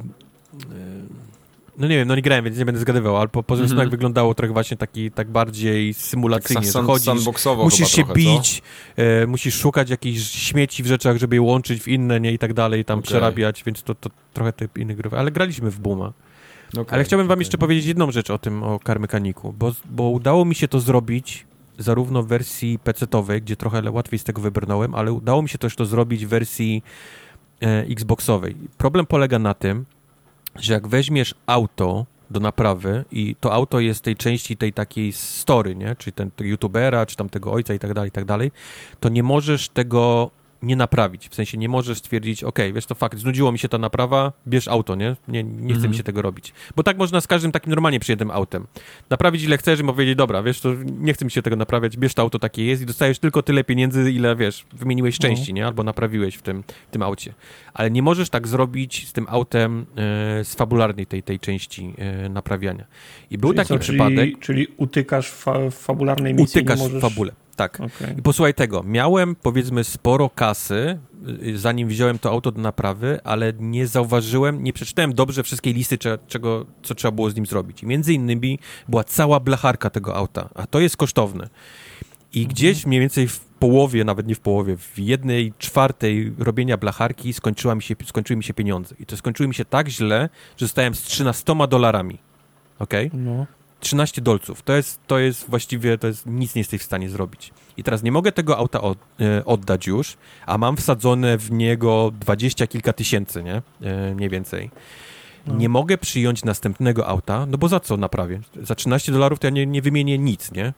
e, 0.54 1.36
no 1.78 1.88
nie 1.88 1.96
wiem, 1.96 2.08
no 2.08 2.16
nie 2.16 2.22
grałem, 2.22 2.44
więc 2.44 2.58
nie 2.58 2.64
będę 2.64 2.80
zgadywał, 2.80 3.16
ale 3.16 3.28
po, 3.28 3.42
po 3.42 3.54
mm 3.54 3.66
-hmm. 3.66 3.78
jak 3.78 3.88
wyglądało 3.88 4.34
trochę 4.34 4.52
właśnie 4.52 4.76
taki, 4.76 5.10
tak 5.10 5.30
bardziej 5.30 5.94
symulacyjnie, 5.94 6.72
tak 6.72 6.84
chodzisz, 6.84 7.26
musisz 7.56 7.90
się 7.90 8.04
trochę, 8.04 8.14
bić, 8.14 8.62
e, 8.96 9.26
musisz 9.26 9.54
szukać 9.54 9.90
jakichś 9.90 10.20
śmieci 10.30 10.82
w 10.82 10.86
rzeczach, 10.86 11.16
żeby 11.16 11.36
je 11.36 11.42
łączyć 11.42 11.82
w 11.82 11.88
inne, 11.88 12.20
nie, 12.20 12.32
i 12.32 12.38
tak 12.38 12.54
dalej, 12.54 12.84
tam 12.84 12.98
okay. 12.98 13.06
przerabiać, 13.06 13.64
więc 13.64 13.82
to, 13.82 13.94
to 13.94 14.10
trochę 14.32 14.52
typ 14.52 14.78
innych 14.78 14.96
gry, 14.96 15.10
ale 15.16 15.30
graliśmy 15.30 15.70
w 15.70 15.80
Booma. 15.80 16.12
Okay, 16.72 16.84
ale 16.88 17.04
chciałbym 17.04 17.28
wam 17.28 17.38
jeszcze 17.38 17.58
powiedzieć 17.58 17.86
jedną 17.86 18.10
rzecz 18.10 18.30
o 18.30 18.38
tym, 18.38 18.62
o 18.62 18.80
Car 18.86 19.00
Mechaniku, 19.00 19.54
bo, 19.58 19.72
bo 19.84 20.10
udało 20.10 20.44
mi 20.44 20.54
się 20.54 20.68
to 20.68 20.80
zrobić 20.80 21.46
zarówno 21.78 22.22
w 22.22 22.26
wersji 22.26 22.78
PC-owej, 22.78 23.42
gdzie 23.42 23.56
trochę 23.56 23.90
łatwiej 23.90 24.18
z 24.18 24.24
tego 24.24 24.42
wybrnąłem, 24.42 24.94
ale 24.94 25.12
udało 25.12 25.42
mi 25.42 25.48
się 25.48 25.58
też 25.58 25.76
to 25.76 25.86
zrobić 25.86 26.26
w 26.26 26.28
wersji 26.28 26.82
e, 27.62 27.80
Xboxowej. 27.80 28.56
Problem 28.78 29.06
polega 29.06 29.38
na 29.38 29.54
tym, 29.54 29.84
że 30.56 30.72
jak 30.72 30.88
weźmiesz 30.88 31.34
auto 31.46 32.06
do 32.30 32.40
naprawy 32.40 33.04
i 33.12 33.36
to 33.40 33.52
auto 33.52 33.80
jest 33.80 34.04
tej 34.04 34.16
części 34.16 34.56
tej 34.56 34.72
takiej 34.72 35.12
story, 35.12 35.76
nie? 35.76 35.96
Czyli 35.96 36.12
ten 36.12 36.30
youtubera, 36.40 37.06
czy 37.06 37.16
tam 37.16 37.28
tego 37.28 37.52
ojca 37.52 37.74
i 37.74 37.78
tak 37.78 37.94
dalej, 37.94 38.08
i 38.08 38.12
tak 38.12 38.24
dalej, 38.24 38.52
to 39.00 39.08
nie 39.08 39.22
możesz 39.22 39.68
tego 39.68 40.30
nie 40.62 40.76
naprawić. 40.76 41.28
W 41.28 41.34
sensie 41.34 41.58
nie 41.58 41.68
możesz 41.68 41.98
stwierdzić, 41.98 42.44
ok, 42.44 42.58
wiesz 42.74 42.86
to 42.86 42.94
fakt, 42.94 43.18
znudziło 43.18 43.52
mi 43.52 43.58
się 43.58 43.68
ta 43.68 43.78
naprawa, 43.78 44.32
bierz 44.46 44.68
auto, 44.68 44.94
nie? 44.94 45.16
Nie, 45.28 45.44
nie 45.44 45.52
chce 45.54 45.66
mi 45.66 45.74
mhm. 45.74 45.94
się 45.94 46.02
tego 46.02 46.22
robić. 46.22 46.52
Bo 46.76 46.82
tak 46.82 46.98
można 46.98 47.20
z 47.20 47.26
każdym 47.26 47.52
takim 47.52 47.70
normalnie 47.70 48.00
przyjętym 48.00 48.30
autem. 48.30 48.66
Naprawić 49.10 49.42
ile 49.42 49.58
chcesz 49.58 49.80
i 49.80 49.84
powiedzieć, 49.84 50.16
dobra, 50.16 50.42
wiesz, 50.42 50.60
to 50.60 50.74
nie 50.84 51.12
chce 51.12 51.24
mi 51.24 51.30
się 51.30 51.42
tego 51.42 51.56
naprawiać, 51.56 51.96
bierz 51.96 52.14
to 52.14 52.22
auto 52.22 52.38
takie 52.38 52.64
jest 52.64 52.82
i 52.82 52.86
dostajesz 52.86 53.18
tylko 53.18 53.42
tyle 53.42 53.64
pieniędzy, 53.64 54.12
ile, 54.12 54.36
wiesz, 54.36 54.66
wymieniłeś 54.72 55.20
no. 55.20 55.28
części, 55.28 55.54
nie? 55.54 55.66
Albo 55.66 55.82
naprawiłeś 55.82 56.34
w 56.34 56.42
tym, 56.42 56.64
w 56.88 56.90
tym 56.90 57.02
aucie. 57.02 57.34
Ale 57.74 57.90
nie 57.90 58.02
możesz 58.02 58.30
tak 58.30 58.48
zrobić 58.48 59.08
z 59.08 59.12
tym 59.12 59.26
autem 59.28 59.86
e, 59.96 60.44
z 60.44 60.54
fabularnej 60.54 61.06
tej, 61.06 61.22
tej 61.22 61.40
części 61.40 61.94
e, 61.98 62.28
naprawiania. 62.28 62.84
I 63.30 63.38
był 63.38 63.50
czyli 63.50 63.56
taki 63.56 63.68
co, 63.68 63.78
przypadek... 63.78 64.18
Czyli, 64.18 64.36
czyli 64.40 64.66
utykasz 64.76 65.30
w, 65.30 65.34
fa 65.34 65.70
fabularnej 65.70 66.34
misji, 66.34 66.60
Utykasz 66.60 66.78
możesz... 66.78 66.98
w 66.98 67.00
fabule. 67.00 67.32
Tak. 67.56 67.80
Okay. 67.80 68.14
I 68.18 68.22
posłuchaj 68.22 68.54
tego, 68.54 68.82
miałem 68.82 69.34
powiedzmy 69.34 69.84
sporo 69.84 70.30
kasy, 70.30 70.98
y, 71.42 71.58
zanim 71.58 71.88
wziąłem 71.88 72.18
to 72.18 72.30
auto 72.30 72.52
do 72.52 72.62
naprawy, 72.62 73.20
ale 73.24 73.52
nie 73.58 73.86
zauważyłem, 73.86 74.64
nie 74.64 74.72
przeczytałem 74.72 75.14
dobrze 75.14 75.42
wszystkiej 75.42 75.74
listy, 75.74 75.98
czego, 76.28 76.66
co 76.82 76.94
trzeba 76.94 77.12
było 77.12 77.30
z 77.30 77.36
nim 77.36 77.46
zrobić. 77.46 77.82
I 77.82 77.86
między 77.86 78.12
innymi 78.12 78.58
była 78.88 79.04
cała 79.04 79.40
blacharka 79.40 79.90
tego 79.90 80.16
auta, 80.16 80.48
a 80.54 80.66
to 80.66 80.80
jest 80.80 80.96
kosztowne. 80.96 81.48
I 82.32 82.38
mhm. 82.38 82.54
gdzieś 82.54 82.86
mniej 82.86 83.00
więcej 83.00 83.28
w 83.28 83.40
połowie, 83.40 84.04
nawet 84.04 84.26
nie 84.26 84.34
w 84.34 84.40
połowie, 84.40 84.76
w 84.76 84.98
jednej 84.98 85.52
czwartej 85.58 86.32
robienia 86.38 86.76
blacharki 86.76 87.32
skończyła 87.32 87.74
mi 87.74 87.82
się, 87.82 87.94
skończyły 88.04 88.36
mi 88.36 88.44
się 88.44 88.54
pieniądze. 88.54 88.94
I 89.00 89.06
to 89.06 89.16
skończyły 89.16 89.48
mi 89.48 89.54
się 89.54 89.64
tak 89.64 89.88
źle, 89.88 90.28
że 90.56 90.66
zostałem 90.66 90.94
z 90.94 91.02
13 91.02 91.56
dolarami. 91.68 92.18
Okej? 92.78 93.06
Okay? 93.06 93.20
No. 93.20 93.46
13 93.86 94.22
dolców. 94.22 94.62
To 94.62 94.72
jest, 94.72 95.00
to 95.06 95.18
jest 95.18 95.50
właściwie, 95.50 95.98
to 95.98 96.06
jest, 96.06 96.26
nic 96.26 96.54
nie 96.54 96.60
jesteś 96.60 96.80
w 96.80 96.84
stanie 96.84 97.10
zrobić. 97.10 97.52
I 97.76 97.82
teraz 97.82 98.02
nie 98.02 98.12
mogę 98.12 98.32
tego 98.32 98.58
auta 98.58 98.80
od, 98.80 98.98
e, 99.20 99.44
oddać 99.44 99.86
już, 99.86 100.16
a 100.46 100.58
mam 100.58 100.76
wsadzone 100.76 101.38
w 101.38 101.50
niego 101.50 102.12
dwadzieścia 102.20 102.66
kilka 102.66 102.92
tysięcy, 102.92 103.42
nie? 103.42 103.62
E, 103.82 104.14
mniej 104.14 104.28
więcej. 104.28 104.70
No. 105.46 105.56
Nie 105.56 105.68
mogę 105.68 105.98
przyjąć 105.98 106.44
następnego 106.44 107.06
auta, 107.06 107.46
no 107.46 107.58
bo 107.58 107.68
za 107.68 107.80
co 107.80 107.96
naprawię? 107.96 108.40
Za 108.62 108.74
13 108.74 109.12
dolarów 109.12 109.38
to 109.38 109.46
ja 109.46 109.50
nie, 109.50 109.66
nie 109.66 109.82
wymienię 109.82 110.18
nic, 110.18 110.52
nie? 110.52 110.72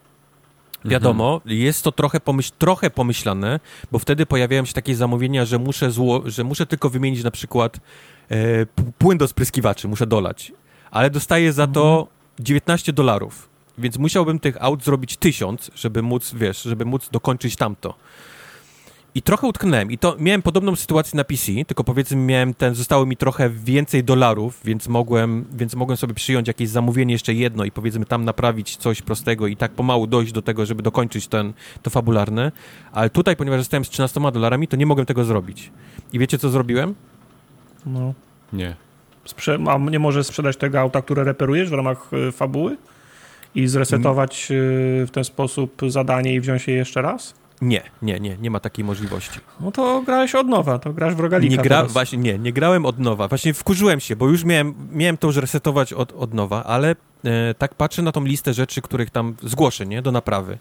Wiadomo, 0.85 1.35
mhm. 1.35 1.57
jest 1.57 1.85
to 1.85 1.93
trochę, 1.93 2.21
pomyśl, 2.21 2.53
trochę 2.59 2.91
pomyślane, 2.91 3.61
bo 3.93 3.99
wtedy 3.99 4.27
pojawiają 4.27 4.65
się 4.65 4.75
takie 4.75 4.97
zamówienia, 4.97 5.45
że 5.45 5.59
muszę, 5.59 5.91
zło, 5.91 6.23
że 6.27 6.45
muszę 6.45 6.67
tylko 6.67 6.91
wymienić 6.91 7.25
na 7.25 7.31
przykład 7.31 7.77
e, 8.31 8.67
płyn 8.99 9.19
do 9.19 9.29
spryskiwaczy, 9.29 9.89
muszę 9.89 10.07
dolać. 10.07 10.53
Ale 10.91 11.11
dostaję 11.11 11.53
za 11.53 11.67
to 11.67 12.01
mhm. 12.01 12.18
19 12.41 12.93
dolarów, 12.93 13.49
więc 13.79 13.99
musiałbym 13.99 14.39
tych 14.39 14.63
aut 14.63 14.85
zrobić 14.85 15.17
1000, 15.17 15.71
żeby 15.75 16.03
móc, 16.03 16.35
wiesz, 16.35 16.63
żeby 16.63 16.85
móc 16.85 17.09
dokończyć 17.11 17.57
tamto. 17.57 17.95
I 19.15 19.23
trochę 19.23 19.47
utknąłem. 19.47 19.91
I 19.91 19.99
to 19.99 20.17
miałem 20.19 20.43
podobną 20.43 20.77
sytuację 20.77 21.17
na 21.17 21.25
PC, 21.25 21.53
tylko 21.67 21.85
powiedzmy 21.85 22.17
miałem 22.17 22.55
ten, 22.55 22.75
zostało 22.75 23.07
mi 23.07 23.17
trochę 23.17 23.51
więcej 23.51 24.05
dolarów, 24.05 24.61
więc 24.65 24.89
mogłem, 24.89 25.45
więc 25.53 25.75
mogłem 25.75 25.97
sobie 25.97 26.15
przyjąć 26.15 26.49
jakieś 26.49 26.69
zamówienie 26.69 27.13
jeszcze 27.13 27.35
jedno 27.35 27.65
i 27.65 27.71
powiedzmy 27.71 28.05
tam 28.05 28.25
naprawić 28.25 28.77
coś 28.77 29.03
prostego 29.03 29.47
i 29.47 29.57
tak 29.57 29.73
pomału 29.73 30.07
dojść 30.07 30.33
do 30.33 30.43
tego, 30.43 30.67
żeby 30.67 30.83
dokończyć 30.83 31.29
ten, 31.29 31.53
to 31.83 31.91
fabularne. 31.91 32.53
Ale 32.93 33.11
tutaj, 33.11 33.37
ponieważ 33.37 33.61
zostałem 33.61 33.85
z 33.85 33.89
13 33.89 34.21
dolarami, 34.21 34.69
to 34.69 34.77
nie 34.77 34.87
mogłem 34.87 35.07
tego 35.07 35.25
zrobić. 35.25 35.71
I 36.13 36.19
wiecie, 36.19 36.39
co 36.39 36.49
zrobiłem? 36.49 36.95
No. 37.87 38.15
Nie. 38.53 38.88
A 39.69 39.79
nie 39.79 39.99
możesz 39.99 40.27
sprzedać 40.27 40.57
tego 40.57 40.81
auta, 40.81 41.03
które 41.03 41.25
reperujesz 41.25 41.71
w 41.71 41.73
ramach 41.73 42.11
y, 42.29 42.33
fabuły 42.33 42.77
i 43.55 43.67
zresetować 43.67 44.49
y, 44.51 44.55
w 45.07 45.11
ten 45.11 45.25
sposób 45.25 45.83
zadanie 45.89 46.35
i 46.35 46.41
wziąć 46.41 46.69
je 46.69 46.75
jeszcze 46.75 47.03
raz? 47.03 47.35
Nie, 47.63 47.83
nie, 48.03 48.21
nie, 48.21 48.37
nie 48.37 48.51
ma 48.51 48.61
takiej 48.61 48.85
możliwości. 48.85 49.41
No 49.61 49.73
to 49.73 50.03
grałeś 50.03 50.35
od 50.35 50.49
nowa, 50.49 50.79
to 50.79 50.93
grasz 50.93 51.15
w 51.15 51.21
rogalika 51.21 51.57
nie 51.57 51.63
gra, 51.63 51.85
Właśnie, 51.85 52.19
nie, 52.19 52.39
nie 52.39 52.53
grałem 52.53 52.87
od 52.87 52.99
nowa. 52.99 53.29
Właśnie 53.29 53.55
wkurzyłem 53.55 54.01
się, 54.01 54.17
bo 54.17 54.29
już 54.29 54.45
miałem, 54.45 54.75
miałem 54.93 55.17
to 55.17 55.27
już 55.27 55.37
resetować 55.37 55.93
od, 55.93 56.13
od 56.13 56.35
nowa, 56.35 56.65
ale 56.65 56.97
e, 57.25 57.55
tak 57.55 57.75
patrzę 57.75 58.03
na 58.03 58.13
tą 58.13 58.25
listę 58.25 58.55
rzeczy, 58.55 58.83
których 58.83 59.11
tam 59.11 59.35
zgłoszę, 59.43 59.87
nie, 59.87 60.03
do 60.03 60.13
naprawy. 60.13 60.59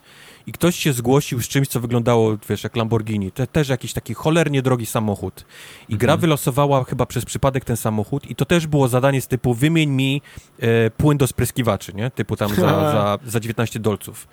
I 0.48 0.52
ktoś 0.52 0.76
się 0.76 0.94
zgłosił 0.94 1.42
z 1.42 1.48
czymś, 1.48 1.68
co 1.68 1.80
wyglądało, 1.80 2.38
wiesz, 2.50 2.64
jak 2.64 2.76
Lamborghini. 2.76 3.32
To 3.32 3.48
też 3.48 3.70
jakiś 3.70 3.94
taki 3.94 4.14
cholernie 4.14 4.62
drogi 4.62 4.86
samochód. 4.86 5.46
I 5.82 5.94
mhm. 5.94 6.00
gra 6.00 6.18
wylosowała 6.18 6.84
chyba 6.84 7.06
przez 7.06 7.26
przypadek 7.26 7.66
ten 7.66 7.78
samochód 7.78 8.30
i 8.30 8.36
to 8.36 8.46
też 8.46 8.68
było 8.68 8.88
zadanie 8.88 9.22
z 9.22 9.28
typu 9.28 9.54
wymień 9.54 9.90
mi 9.90 10.22
e, 10.60 10.90
płyn 10.90 11.18
do 11.18 11.28
spryskiwaczy, 11.28 11.94
nie? 11.94 12.12
Typu 12.12 12.36
tam 12.36 12.50
za, 12.50 12.56
za, 12.94 13.18
za 13.26 13.40
19 13.40 13.80
dolców. 13.80 14.28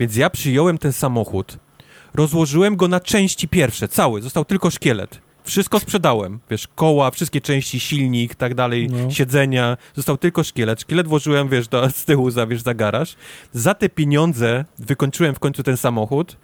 Więc 0.00 0.16
ja 0.16 0.30
przyjąłem 0.30 0.78
ten 0.78 0.92
samochód, 0.92 1.58
rozłożyłem 2.14 2.76
go 2.76 2.88
na 2.88 3.00
części 3.00 3.48
pierwsze, 3.48 3.88
cały, 3.88 4.22
został 4.22 4.44
tylko 4.44 4.70
szkielet. 4.70 5.20
Wszystko 5.44 5.80
sprzedałem, 5.80 6.40
wiesz, 6.50 6.68
koła, 6.74 7.10
wszystkie 7.10 7.40
części, 7.40 7.80
silnik, 7.80 8.34
tak 8.34 8.54
dalej, 8.54 8.88
no. 8.90 9.10
siedzenia, 9.10 9.76
został 9.94 10.16
tylko 10.16 10.44
szkielet. 10.44 10.80
Szkielet 10.80 11.06
włożyłem, 11.08 11.48
wiesz, 11.48 11.68
do, 11.68 11.90
z 11.90 12.04
tyłu 12.04 12.30
za, 12.30 12.46
wiesz, 12.46 12.62
za 12.62 12.74
garaż. 12.74 13.16
Za 13.52 13.74
te 13.74 13.88
pieniądze 13.88 14.64
wykończyłem 14.78 15.34
w 15.34 15.38
końcu 15.38 15.62
ten 15.62 15.76
samochód 15.76 16.36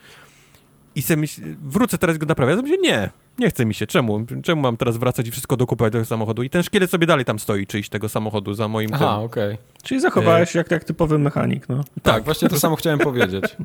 i 0.95 1.17
myśl, 1.17 1.43
wrócę 1.63 1.99
teraz 1.99 2.19
go 2.19 2.27
naprawiać. 2.27 2.57
Ja 2.57 2.63
myślę, 2.63 2.79
nie, 2.79 3.11
nie 3.39 3.51
chce 3.51 3.67
mi 3.67 3.75
się. 3.75 3.87
Czemu? 3.87 4.27
Czemu 4.43 4.63
mam 4.63 4.77
teraz 4.77 4.97
wracać 4.97 5.29
i 5.29 5.31
wszystko 5.31 5.57
dokupować 5.57 5.93
do 5.93 5.99
tego 5.99 6.07
samochodu? 6.07 6.43
I 6.43 6.51
ten 6.51 6.63
szkielet 6.63 6.91
sobie 6.91 7.07
dalej 7.07 7.25
tam 7.25 7.39
stoi, 7.39 7.67
czyjś 7.67 7.89
tego 7.89 8.09
samochodu 8.09 8.55
za 8.55 8.69
moim 8.69 8.91
Aha, 8.93 9.19
okej. 9.19 9.55
Okay. 9.55 9.59
Czyli 9.83 10.01
zachowałeś 10.01 10.51
się 10.51 10.59
jak, 10.59 10.71
jak 10.71 10.85
typowy 10.85 11.19
mechanik, 11.19 11.69
no. 11.69 11.77
Tak, 11.77 12.15
tak 12.15 12.25
właśnie 12.25 12.49
to 12.49 12.61
samo 12.61 12.77
chciałem 12.77 12.99
powiedzieć. 12.99 13.45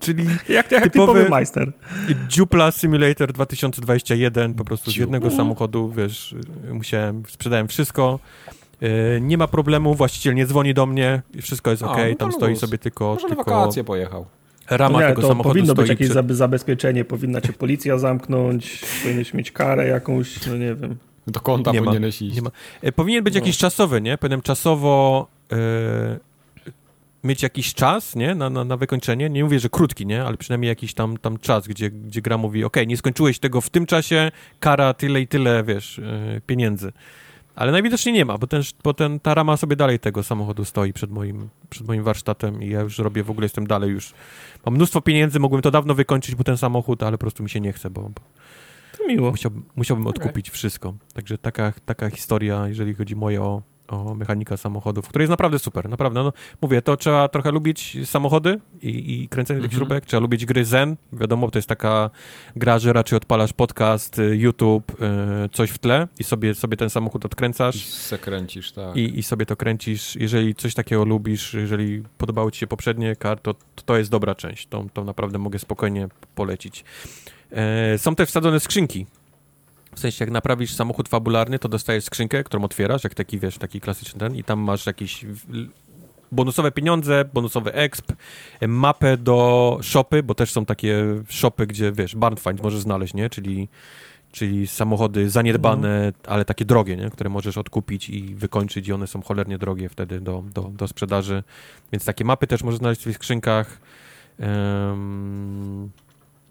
Czyli 0.00 0.24
jak, 0.48 0.70
jak 0.70 0.82
typowy, 0.82 1.12
typowy 1.12 1.28
majster. 1.28 1.72
Dupla 2.36 2.70
Simulator 2.70 3.32
2021, 3.32 4.54
po 4.54 4.64
prostu 4.64 4.90
z 4.90 4.96
jednego 4.96 5.30
samochodu, 5.30 5.92
wiesz, 5.96 6.34
musiałem, 6.72 7.22
sprzedałem 7.28 7.68
wszystko. 7.68 8.18
E, 8.82 9.20
nie 9.20 9.38
ma 9.38 9.48
problemu, 9.48 9.94
właściciel 9.94 10.34
nie 10.34 10.46
dzwoni 10.46 10.74
do 10.74 10.86
mnie, 10.86 11.22
wszystko 11.42 11.70
jest 11.70 11.82
ok, 11.82 11.96
no 12.10 12.16
tam 12.16 12.32
stoi 12.32 12.56
sobie 12.56 12.78
tylko... 12.78 13.14
Może 13.14 13.26
tylko... 13.26 13.50
na 13.50 13.56
wakacje 13.56 13.84
pojechał 13.84 14.26
rama 14.70 15.00
nie, 15.00 15.08
tego 15.08 15.22
to 15.22 15.28
samochodu 15.28 15.54
powinno 15.54 15.74
być 15.74 15.88
jakieś 15.88 16.08
przy... 16.08 16.34
zabezpieczenie, 16.34 17.04
powinna 17.04 17.40
cię 17.40 17.52
policja 17.52 17.98
zamknąć, 17.98 18.80
powinieneś 19.02 19.34
mieć 19.34 19.52
karę 19.52 19.88
jakąś, 19.88 20.46
no 20.46 20.56
nie 20.56 20.74
wiem. 20.74 20.96
Do 21.26 21.40
konta 21.40 21.72
nie 21.72 21.82
powinieneś 21.82 22.22
iść. 22.22 22.36
Nie 22.36 22.42
ma. 22.42 22.50
E, 22.82 22.92
powinien 22.92 23.24
być 23.24 23.34
no. 23.34 23.40
jakiś 23.40 23.58
czasowy, 23.58 24.00
nie? 24.00 24.18
Powinien 24.18 24.42
czasowo 24.42 25.26
e, 25.52 25.56
mieć 27.24 27.42
jakiś 27.42 27.74
czas, 27.74 28.16
nie? 28.16 28.34
Na, 28.34 28.50
na, 28.50 28.64
na, 28.64 28.76
wykończenie. 28.76 29.30
Nie 29.30 29.44
mówię, 29.44 29.60
że 29.60 29.68
krótki, 29.68 30.06
nie? 30.06 30.24
Ale 30.24 30.36
przynajmniej 30.36 30.68
jakiś 30.68 30.94
tam, 30.94 31.16
tam 31.16 31.38
czas, 31.38 31.68
gdzie, 31.68 31.90
gdzie 31.90 32.22
gra 32.22 32.38
mówi, 32.38 32.64
ok, 32.64 32.76
nie 32.86 32.96
skończyłeś 32.96 33.38
tego 33.38 33.60
w 33.60 33.70
tym 33.70 33.86
czasie, 33.86 34.30
kara 34.60 34.94
tyle 34.94 35.20
i 35.20 35.26
tyle, 35.26 35.64
wiesz, 35.64 35.98
e, 35.98 36.40
pieniędzy 36.46 36.92
Ale 37.58 37.72
najwidoczniej 37.72 38.12
nie 38.14 38.24
ma, 38.24 38.38
bo, 38.38 38.46
ten, 38.46 38.62
bo 38.84 38.94
ten, 38.94 39.20
ta 39.20 39.34
rama 39.34 39.56
sobie 39.56 39.76
dalej 39.76 39.98
tego 39.98 40.22
samochodu 40.22 40.64
stoi 40.64 40.92
przed 40.92 41.10
moim, 41.10 41.48
przed 41.70 41.86
moim 41.86 42.02
warsztatem 42.02 42.62
i 42.62 42.68
ja 42.68 42.80
już 42.80 42.98
robię, 42.98 43.22
w 43.22 43.30
ogóle 43.30 43.44
jestem 43.44 43.66
dalej 43.66 43.90
już. 43.90 44.12
Mam 44.66 44.74
mnóstwo 44.74 45.00
pieniędzy, 45.00 45.40
mogłem 45.40 45.62
to 45.62 45.70
dawno 45.70 45.94
wykończyć, 45.94 46.34
bo 46.34 46.44
ten 46.44 46.56
samochód, 46.56 47.02
ale 47.02 47.12
po 47.12 47.20
prostu 47.20 47.42
mi 47.42 47.50
się 47.50 47.60
nie 47.60 47.72
chce, 47.72 47.90
bo, 47.90 48.02
bo 48.02 48.20
To 48.98 49.06
miło. 49.06 49.30
musiałbym, 49.30 49.64
musiałbym 49.76 50.06
odkupić 50.06 50.50
wszystko. 50.50 50.94
Także 51.14 51.38
taka, 51.38 51.72
taka 51.86 52.10
historia, 52.10 52.68
jeżeli 52.68 52.94
chodzi 52.94 53.16
moje 53.16 53.42
o, 53.42 53.62
o 53.88 54.14
mechanika 54.14 54.56
samochodów, 54.56 55.08
który 55.08 55.22
jest 55.22 55.30
naprawdę 55.30 55.58
super, 55.58 55.88
naprawdę. 55.88 56.22
No, 56.22 56.32
mówię, 56.62 56.82
to 56.82 56.96
trzeba 56.96 57.28
trochę 57.28 57.50
lubić 57.50 57.96
samochody 58.04 58.60
i, 58.82 59.22
i 59.22 59.28
kręcenie 59.28 59.60
tych 59.60 59.64
Mhm. 59.72 59.78
śrubek, 59.78 60.06
trzeba 60.06 60.20
lubić 60.20 60.46
gry 60.46 60.64
Zen, 60.64 60.96
wiadomo, 61.12 61.50
to 61.50 61.58
jest 61.58 61.68
taka 61.68 62.10
gra, 62.56 62.78
że 62.78 62.92
raczej 62.92 63.16
odpalasz 63.16 63.52
podcast, 63.52 64.18
y, 64.18 64.36
YouTube, 64.36 65.02
y, 65.44 65.48
coś 65.48 65.70
w 65.70 65.78
tle 65.78 66.08
i 66.18 66.24
sobie, 66.24 66.54
sobie 66.54 66.76
ten 66.76 66.90
samochód 66.90 67.24
I 67.24 67.26
odkręcasz 67.26 67.84
se 67.84 68.18
kręcisz, 68.18 68.72
tak. 68.72 68.96
i, 68.96 69.18
i 69.18 69.22
sobie 69.22 69.46
to 69.46 69.56
kręcisz. 69.56 70.16
Jeżeli 70.16 70.54
coś 70.54 70.74
takiego 70.74 71.04
lubisz, 71.04 71.54
jeżeli 71.54 72.02
podobało 72.18 72.50
ci 72.50 72.60
się 72.60 72.66
poprzednie 72.66 73.16
kar, 73.16 73.40
to, 73.40 73.54
to 73.54 73.82
to 73.84 73.96
jest 73.96 74.10
dobra 74.10 74.34
część. 74.34 74.66
To, 74.66 74.84
to 74.92 75.04
naprawdę 75.04 75.38
mogę 75.38 75.58
spokojnie 75.58 76.08
polecić. 76.34 76.84
E, 77.50 77.98
są 77.98 78.14
też 78.14 78.28
wsadzone 78.28 78.60
skrzynki. 78.60 79.06
W 79.98 80.00
sensie, 80.00 80.24
jak 80.24 80.30
naprawisz 80.30 80.74
samochód 80.74 81.08
fabularny, 81.08 81.58
to 81.58 81.68
dostajesz 81.68 82.04
skrzynkę, 82.04 82.44
którą 82.44 82.64
otwierasz, 82.64 83.04
jak 83.04 83.14
taki, 83.14 83.38
wiesz, 83.38 83.58
taki 83.58 83.80
klasyczny 83.80 84.20
ten 84.20 84.36
i 84.36 84.44
tam 84.44 84.60
masz 84.60 84.86
jakieś 84.86 85.24
bonusowe 86.32 86.72
pieniądze, 86.72 87.24
bonusowy 87.34 87.72
exp, 87.72 88.12
mapę 88.68 89.16
do 89.16 89.78
shopy, 89.82 90.22
bo 90.22 90.34
też 90.34 90.52
są 90.52 90.64
takie 90.64 91.04
shopy, 91.28 91.66
gdzie, 91.66 91.92
wiesz, 91.92 92.16
barn 92.16 92.36
find 92.36 92.62
możesz 92.62 92.80
znaleźć, 92.80 93.14
nie? 93.14 93.30
Czyli 93.30 93.68
czyli 94.32 94.66
samochody 94.66 95.30
zaniedbane, 95.30 96.12
ale 96.26 96.44
takie 96.44 96.64
drogie, 96.64 96.96
nie? 96.96 97.10
które 97.10 97.30
możesz 97.30 97.58
odkupić 97.58 98.10
i 98.10 98.34
wykończyć 98.34 98.88
i 98.88 98.92
one 98.92 99.06
są 99.06 99.22
cholernie 99.22 99.58
drogie 99.58 99.88
wtedy 99.88 100.20
do, 100.20 100.44
do, 100.54 100.62
do 100.62 100.88
sprzedaży. 100.88 101.42
Więc 101.92 102.04
takie 102.04 102.24
mapy 102.24 102.46
też 102.46 102.62
możesz 102.62 102.78
znaleźć 102.78 102.98
w 102.98 103.02
swoich 103.02 103.16
skrzynkach. 103.16 103.80
Em, 104.38 105.90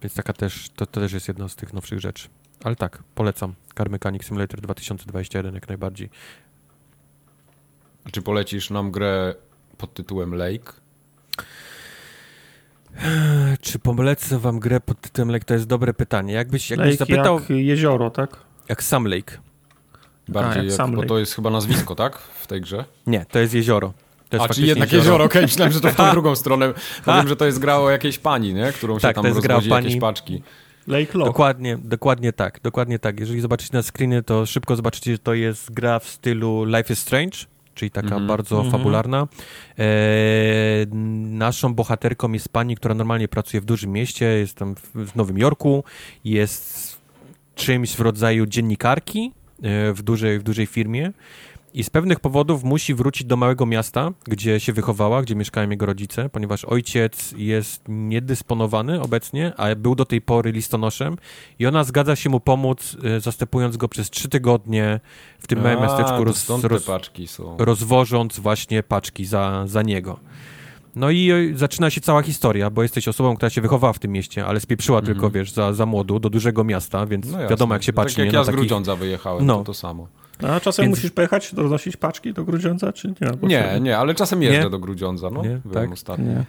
więc 0.02 0.14
taka 0.14 0.34
też, 0.34 0.70
to, 0.76 0.86
to 0.86 1.02
też 1.02 1.14
jest 1.14 1.28
jedna 1.28 1.48
z 1.48 1.56
tych 1.56 1.74
nowszych 1.74 2.00
rzeczy. 2.00 2.28
Ale 2.64 2.76
tak, 2.76 3.04
polecam. 3.16 3.54
Car 3.78 3.90
Mechanic 3.90 4.24
Simulator 4.26 4.62
2021 4.62 5.54
jak 5.56 5.68
najbardziej. 5.68 6.10
Czy 8.12 8.22
polecisz 8.22 8.70
nam 8.70 8.92
grę 8.92 9.36
pod 9.78 9.94
tytułem 9.94 10.36
Lake? 10.36 10.74
E, 13.04 13.58
Czy 13.62 13.80
polecę 13.80 14.40
wam 14.40 14.60
grę 14.60 14.80
pod 14.80 15.02
tytułem 15.02 15.32
Lake? 15.32 15.46
To 15.46 15.54
jest 15.54 15.66
dobre 15.68 15.94
pytanie. 15.94 16.34
Jakbyś, 16.34 16.70
jakbyś 16.72 16.86
Lake 16.88 16.98
zapytał, 16.98 17.40
jak 17.40 17.50
jezioro, 17.50 18.10
tak? 18.10 18.38
jak 18.70 18.84
sam 18.84 19.06
Lake. 19.08 19.38
Bardziej 20.28 20.58
jak 20.58 20.66
jak, 20.66 20.76
sam 20.76 20.92
bo 20.92 20.98
Lake. 20.98 21.08
to 21.10 21.20
jest 21.20 21.36
chyba 21.36 21.50
nazwisko, 21.50 21.96
tak? 21.96 22.18
W 22.18 22.48
tej 22.48 22.62
grze? 22.62 22.86
Nie, 23.08 23.26
to 23.26 23.40
jest 23.40 23.54
jezioro. 23.54 23.94
To 24.30 24.38
jest 24.38 24.52
A, 24.52 24.54
czy 24.54 24.62
jednak 24.62 24.92
jezioro, 24.94 25.24
okej, 25.24 25.42
myślałem, 25.42 25.74
że 25.74 25.82
to 25.82 25.90
w 25.90 25.96
tą 25.96 26.12
drugą 26.16 26.36
stronę. 26.36 26.74
Powiem, 27.06 27.28
że 27.28 27.36
to 27.36 27.46
jest 27.46 27.60
gra 27.60 27.78
o 27.78 27.90
jakiejś 27.90 28.20
pani, 28.20 28.54
nie? 28.54 28.72
Którą 28.72 28.96
się 28.96 29.02
Tak, 29.02 29.16
tam 29.16 29.22
to 29.24 29.28
jest 29.28 29.40
gra 29.42 29.56
o 29.56 29.58
rozwozi 29.58 29.70
jakieś 29.76 29.92
pani. 29.92 30.02
paczki. 30.02 30.44
Lake 30.88 31.18
Lock. 31.18 31.30
Dokładnie, 31.30 31.78
dokładnie 31.84 32.34
tak, 32.34 32.60
dokładnie 32.64 33.00
tak. 33.00 33.20
Jeżeli 33.20 33.42
zobaczycie 33.42 33.78
na 33.78 33.84
screeny, 33.84 34.24
to 34.24 34.46
szybko 34.46 34.76
zobaczycie, 34.76 35.12
że 35.12 35.20
to 35.20 35.34
jest 35.34 35.72
gra 35.74 36.00
w 36.00 36.08
stylu 36.08 36.66
Life 36.66 36.94
is 36.94 37.00
Strange, 37.00 37.38
czyli 37.76 37.92
taka 37.92 38.08
Mhm. 38.08 38.28
bardzo 38.28 38.56
Mhm. 38.56 38.72
fabularna. 38.72 39.28
E, 39.80 39.86
naszą 41.38 41.74
bohaterką 41.74 42.32
jest 42.32 42.50
pani, 42.50 42.76
która 42.76 42.96
normalnie 42.96 43.28
pracuje 43.28 43.62
w 43.62 43.66
dużym 43.66 43.92
mieście, 43.92 44.26
jest 44.26 44.56
tam 44.56 44.76
w, 44.76 45.12
w 45.12 45.16
Nowym 45.16 45.38
Jorku, 45.38 45.84
jest 46.26 46.98
czymś 47.56 47.96
w 47.96 48.00
rodzaju 48.00 48.46
dziennikarki 48.46 49.32
e, 49.64 49.94
w 49.94 50.02
dużej, 50.02 50.40
w 50.40 50.44
dużej 50.44 50.66
firmie 50.66 51.12
i 51.74 51.84
z 51.84 51.90
pewnych 51.90 52.20
powodów 52.20 52.64
musi 52.64 52.94
wrócić 52.96 53.28
do 53.28 53.38
małego 53.38 53.66
miasta, 53.66 54.10
gdzie 54.28 54.60
się 54.60 54.74
wychowała, 54.74 55.22
gdzie 55.22 55.36
mieszkają 55.36 55.70
jego 55.70 55.86
rodzice, 55.86 56.30
ponieważ 56.30 56.66
ojciec 56.66 57.34
jest 57.38 57.82
niedysponowany 57.88 59.02
obecnie, 59.02 59.54
a 59.58 59.76
był 59.76 59.96
do 59.96 60.06
tej 60.06 60.22
pory 60.22 60.52
listonoszem 60.52 61.18
i 61.60 61.66
ona 61.66 61.84
zgadza 61.84 62.16
się 62.16 62.30
mu 62.30 62.40
pomóc, 62.40 62.98
e, 63.04 63.20
zastępując 63.20 63.78
go 63.78 63.88
przez 63.90 64.10
trzy 64.10 64.30
tygodnie 64.30 65.00
w 65.40 65.48
tym 65.48 65.62
małym 65.62 65.78
A, 65.80 65.82
miasteczku, 65.82 66.18
to 66.18 66.24
roz, 66.24 66.50
roz, 66.64 66.88
rozwożąc 67.58 68.40
właśnie 68.40 68.84
paczki 68.84 69.26
za, 69.26 69.64
za 69.68 69.82
niego. 69.82 70.20
No 70.96 71.10
i 71.12 71.32
zaczyna 71.56 71.90
się 71.90 72.02
cała 72.02 72.22
historia, 72.22 72.70
bo 72.70 72.84
jesteś 72.84 73.08
osobą, 73.08 73.36
która 73.36 73.50
się 73.50 73.62
wychowała 73.62 73.94
w 73.94 74.00
tym 74.00 74.12
mieście, 74.12 74.46
ale 74.46 74.60
spieprzyła 74.60 75.00
Mhm. 75.00 75.16
tylko, 75.16 75.30
wiesz, 75.32 75.52
za, 75.52 75.74
za 75.74 75.86
młodu 75.86 76.20
do 76.20 76.30
dużego 76.30 76.64
miasta, 76.64 77.06
więc 77.06 77.32
No 77.32 77.48
wiadomo 77.50 77.74
jak 77.76 77.84
się 77.84 77.94
patrzy. 77.94 78.16
Tak 78.16 78.26
jak 78.26 78.28
nie, 78.28 78.34
ja 78.34 78.40
na 78.40 78.44
z 78.44 78.48
takich- 78.48 78.60
Grudziądza 78.60 78.96
wyjechałem, 78.96 79.46
No. 79.46 79.58
to 79.58 79.64
to 79.64 79.74
samo. 79.74 80.08
A 80.44 80.60
czasem 80.60 80.86
Więc- 80.86 80.98
musisz 80.98 81.12
pojechać, 81.12 81.54
roznosić 81.54 81.98
paczki 81.98 82.34
do 82.34 82.44
Grudziądza, 82.44 82.94
czy 82.94 83.08
nie? 83.08 83.48
Nie, 83.48 83.80
nie, 83.82 83.98
ale 83.98 84.16
czasem 84.16 84.44
jeżdżę 84.44 84.64
Nie? 84.64 84.70
do 84.70 84.80
Grudziądza, 84.80 85.30
no. 85.30 85.42
Nie? 85.44 85.62
Byłem 85.66 85.86
Tak? 85.88 85.92
ostatnio. 85.94 86.26
Nie. 86.26 86.44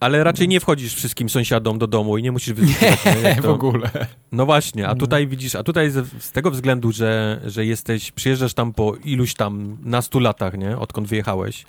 Ale 0.00 0.24
raczej 0.24 0.48
nie 0.48 0.60
wchodzisz 0.60 0.94
wszystkim 0.94 1.28
sąsiadom 1.28 1.78
do 1.78 1.86
domu 1.86 2.18
i 2.18 2.22
nie 2.22 2.32
musisz 2.32 2.52
wyzywać. 2.58 2.98
Nie, 3.24 3.34
To- 3.36 3.42
w 3.42 3.50
ogóle. 3.50 3.90
No 4.32 4.46
właśnie, 4.46 4.88
a 4.88 4.94
tutaj 4.94 5.26
widzisz, 5.26 5.54
a 5.54 5.62
tutaj 5.62 5.90
z, 5.90 6.22
z 6.24 6.32
tego 6.32 6.50
względu, 6.50 6.92
że, 6.92 7.40
że 7.46 7.66
jesteś, 7.66 8.12
przyjeżdżasz 8.12 8.54
tam 8.54 8.72
po 8.72 8.94
iluś 9.04 9.34
tam 9.34 9.76
nastu 9.84 10.20
latach, 10.20 10.58
nie, 10.58 10.78
odkąd 10.78 11.08
wyjechałeś, 11.08 11.64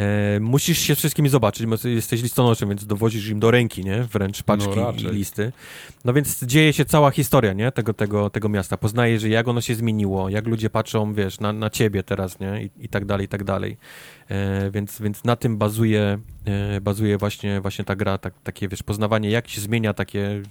e, 0.00 0.40
musisz 0.40 0.78
się 0.78 0.94
wszystkimi 0.94 1.28
zobaczyć, 1.28 1.66
bo 1.66 1.76
jesteś 1.84 2.22
listonoszem, 2.22 2.68
więc 2.68 2.86
dowozisz 2.86 3.28
im 3.28 3.40
do 3.40 3.50
ręki, 3.50 3.84
nie, 3.84 4.02
wręcz 4.02 4.42
paczki 4.42 4.76
No 4.76 5.10
i 5.10 5.14
listy. 5.14 5.52
No 6.04 6.12
więc 6.12 6.44
dzieje 6.44 6.72
się 6.72 6.84
cała 6.84 7.10
historia, 7.10 7.52
nie, 7.52 7.72
tego, 7.72 7.94
tego, 7.94 8.30
tego 8.30 8.48
miasta. 8.48 8.76
Poznajesz, 8.76 9.22
jak 9.22 9.48
ono 9.48 9.60
się 9.60 9.74
zmieniło, 9.74 10.28
jak 10.28 10.46
ludzie 10.46 10.70
patrzą, 10.70 11.14
wiesz, 11.14 11.40
na, 11.40 11.52
na 11.52 11.70
ciebie 11.70 12.02
teraz, 12.02 12.40
nie, 12.40 12.62
i, 12.62 12.84
i 12.84 12.88
tak 12.88 13.04
dalej, 13.04 13.24
i 13.26 13.28
tak 13.28 13.44
dalej. 13.44 13.76
E, 14.28 14.70
więc, 14.70 15.00
więc 15.00 15.24
na 15.24 15.36
tym 15.36 15.56
bazuje, 15.56 16.18
e, 16.44 16.80
bazuje 16.80 17.18
właśnie, 17.18 17.60
właśnie 17.60 17.84
ta 17.84 17.96
gra, 17.96 18.18
tak, 18.18 18.34
takie, 18.42 18.68
wiesz, 18.68 18.82
poznawanie, 18.82 19.30
jak 19.30 19.48
się 19.48 19.60
zmienia 19.60 19.94
takie 19.94 20.42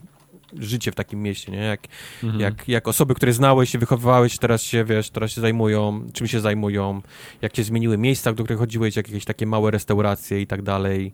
życie 0.57 0.91
w 0.91 0.95
takim 0.95 1.21
mieście, 1.21 1.51
nie? 1.51 1.57
Jak, 1.57 1.79
Mhm. 2.23 2.41
jak, 2.41 2.67
jak 2.67 2.87
osoby, 2.87 3.15
które 3.15 3.33
znałeś 3.33 3.77
wychowywałeś, 3.77 4.37
teraz 4.37 4.61
się, 4.63 4.83
wiesz, 4.85 5.09
teraz 5.09 5.31
się 5.31 5.41
zajmują, 5.41 6.07
czym 6.13 6.27
się 6.27 6.39
zajmują, 6.39 7.01
jak 7.41 7.55
się 7.55 7.63
zmieniły 7.63 7.97
miejsca, 7.97 8.33
do 8.33 8.43
których 8.43 8.59
chodziłeś, 8.59 8.95
jak 8.95 9.07
jakieś 9.07 9.25
takie 9.25 9.45
małe 9.45 9.71
restauracje 9.71 10.41
i 10.41 10.47
tak 10.47 10.61
dalej. 10.61 11.13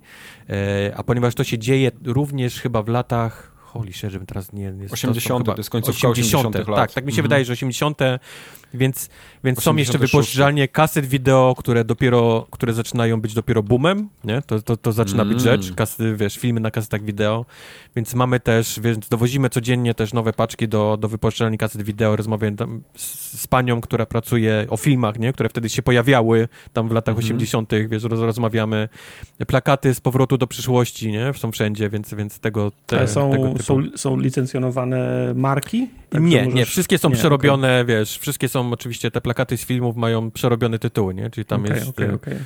E, 0.49 0.94
a 0.98 1.03
ponieważ 1.03 1.36
to 1.36 1.44
się 1.44 1.57
dzieje 1.57 1.91
również 2.06 2.60
chyba 2.62 2.84
w 2.84 2.88
latach, 2.88 3.55
holy 3.80 3.93
shit, 3.93 4.11
żebym 4.11 4.26
teraz 4.27 4.53
nie... 4.53 4.72
nie 4.72 4.85
80., 4.89 5.39
chyba 5.45 5.53
to 5.53 5.60
jest 5.60 5.69
końcówka 5.69 6.07
80. 6.07 6.56
lat. 6.56 6.65
Tak, 6.76 6.93
tak 6.93 7.06
mi 7.06 7.11
się 7.11 7.15
Mhm. 7.15 7.23
wydaje, 7.23 7.45
że 7.45 7.53
80., 7.53 7.99
więc, 8.73 9.10
więc 9.43 9.64
są 9.64 9.76
jeszcze 9.76 9.91
86. 9.93 10.11
wypożyczalnie 10.11 10.68
kaset 10.68 11.06
wideo, 11.06 11.56
które 11.57 11.84
dopiero, 11.84 12.47
które 12.52 12.73
zaczynają 12.73 13.22
być 13.22 13.34
dopiero 13.34 13.64
boomem, 13.64 14.10
nie? 14.23 14.41
To, 14.41 14.61
to, 14.61 14.77
to 14.77 14.91
zaczyna 14.91 15.26
być 15.26 15.34
Mm. 15.34 15.61
rzecz, 15.61 15.73
kasety, 15.76 16.15
wiesz, 16.15 16.38
filmy 16.38 16.60
na 16.60 16.72
kasetach 16.72 17.03
wideo, 17.03 17.45
więc 17.95 18.14
mamy 18.15 18.39
też, 18.39 18.80
więc 18.80 19.10
dowozimy 19.10 19.49
codziennie 19.49 19.93
też 19.93 20.14
nowe 20.14 20.34
paczki 20.34 20.68
do, 20.68 20.97
do 20.97 21.07
wypożyczalni 21.07 21.57
kaset 21.57 21.81
wideo, 21.81 22.15
rozmawiam 22.15 22.56
tam 22.56 22.81
z, 22.95 23.39
z 23.41 23.47
panią, 23.47 23.81
która 23.81 24.06
pracuje 24.06 24.65
o 24.69 24.77
filmach, 24.77 25.19
nie? 25.19 25.34
Które 25.34 25.49
wtedy 25.49 25.69
się 25.69 25.81
pojawiały 25.81 26.47
tam 26.73 26.89
w 26.89 26.91
latach 26.91 27.15
Mhm. 27.15 27.26
80., 27.26 27.72
wiesz, 27.89 28.03
roz, 28.03 28.19
rozmawiamy. 28.19 28.89
Plakaty 29.47 29.93
z 29.93 30.02
powrotu 30.02 30.38
do 30.38 30.47
przyszłości, 30.47 31.11
nie? 31.11 31.34
Są 31.34 31.52
wszędzie, 31.52 31.89
więc, 31.89 32.14
więc 32.14 32.39
tego, 32.39 32.72
te, 32.85 33.07
są, 33.07 33.31
tego. 33.31 33.53
Są, 33.65 33.83
są 33.95 34.17
licencjonowane 34.19 35.33
marki? 35.35 35.89
Tak, 36.09 36.21
nie, 36.21 36.41
nie, 36.41 36.45
możesz- 36.45 36.69
wszystkie 36.69 36.97
są 36.97 37.09
nie, 37.09 37.15
przerobione, 37.15 37.85
wiesz, 37.85 38.17
wszystkie 38.17 38.49
są 38.49 38.71
oczywiście, 38.71 39.11
te 39.11 39.21
plakaty 39.21 39.57
z 39.57 39.65
filmów 39.65 39.95
mają 39.95 40.31
przerobione 40.31 40.79
tytuły, 40.79 41.13
nie? 41.13 41.29
Czyli 41.29 41.45
tam 41.45 41.61
Okej, 41.65 41.75
jest, 41.75 41.89
okej. 41.89 42.37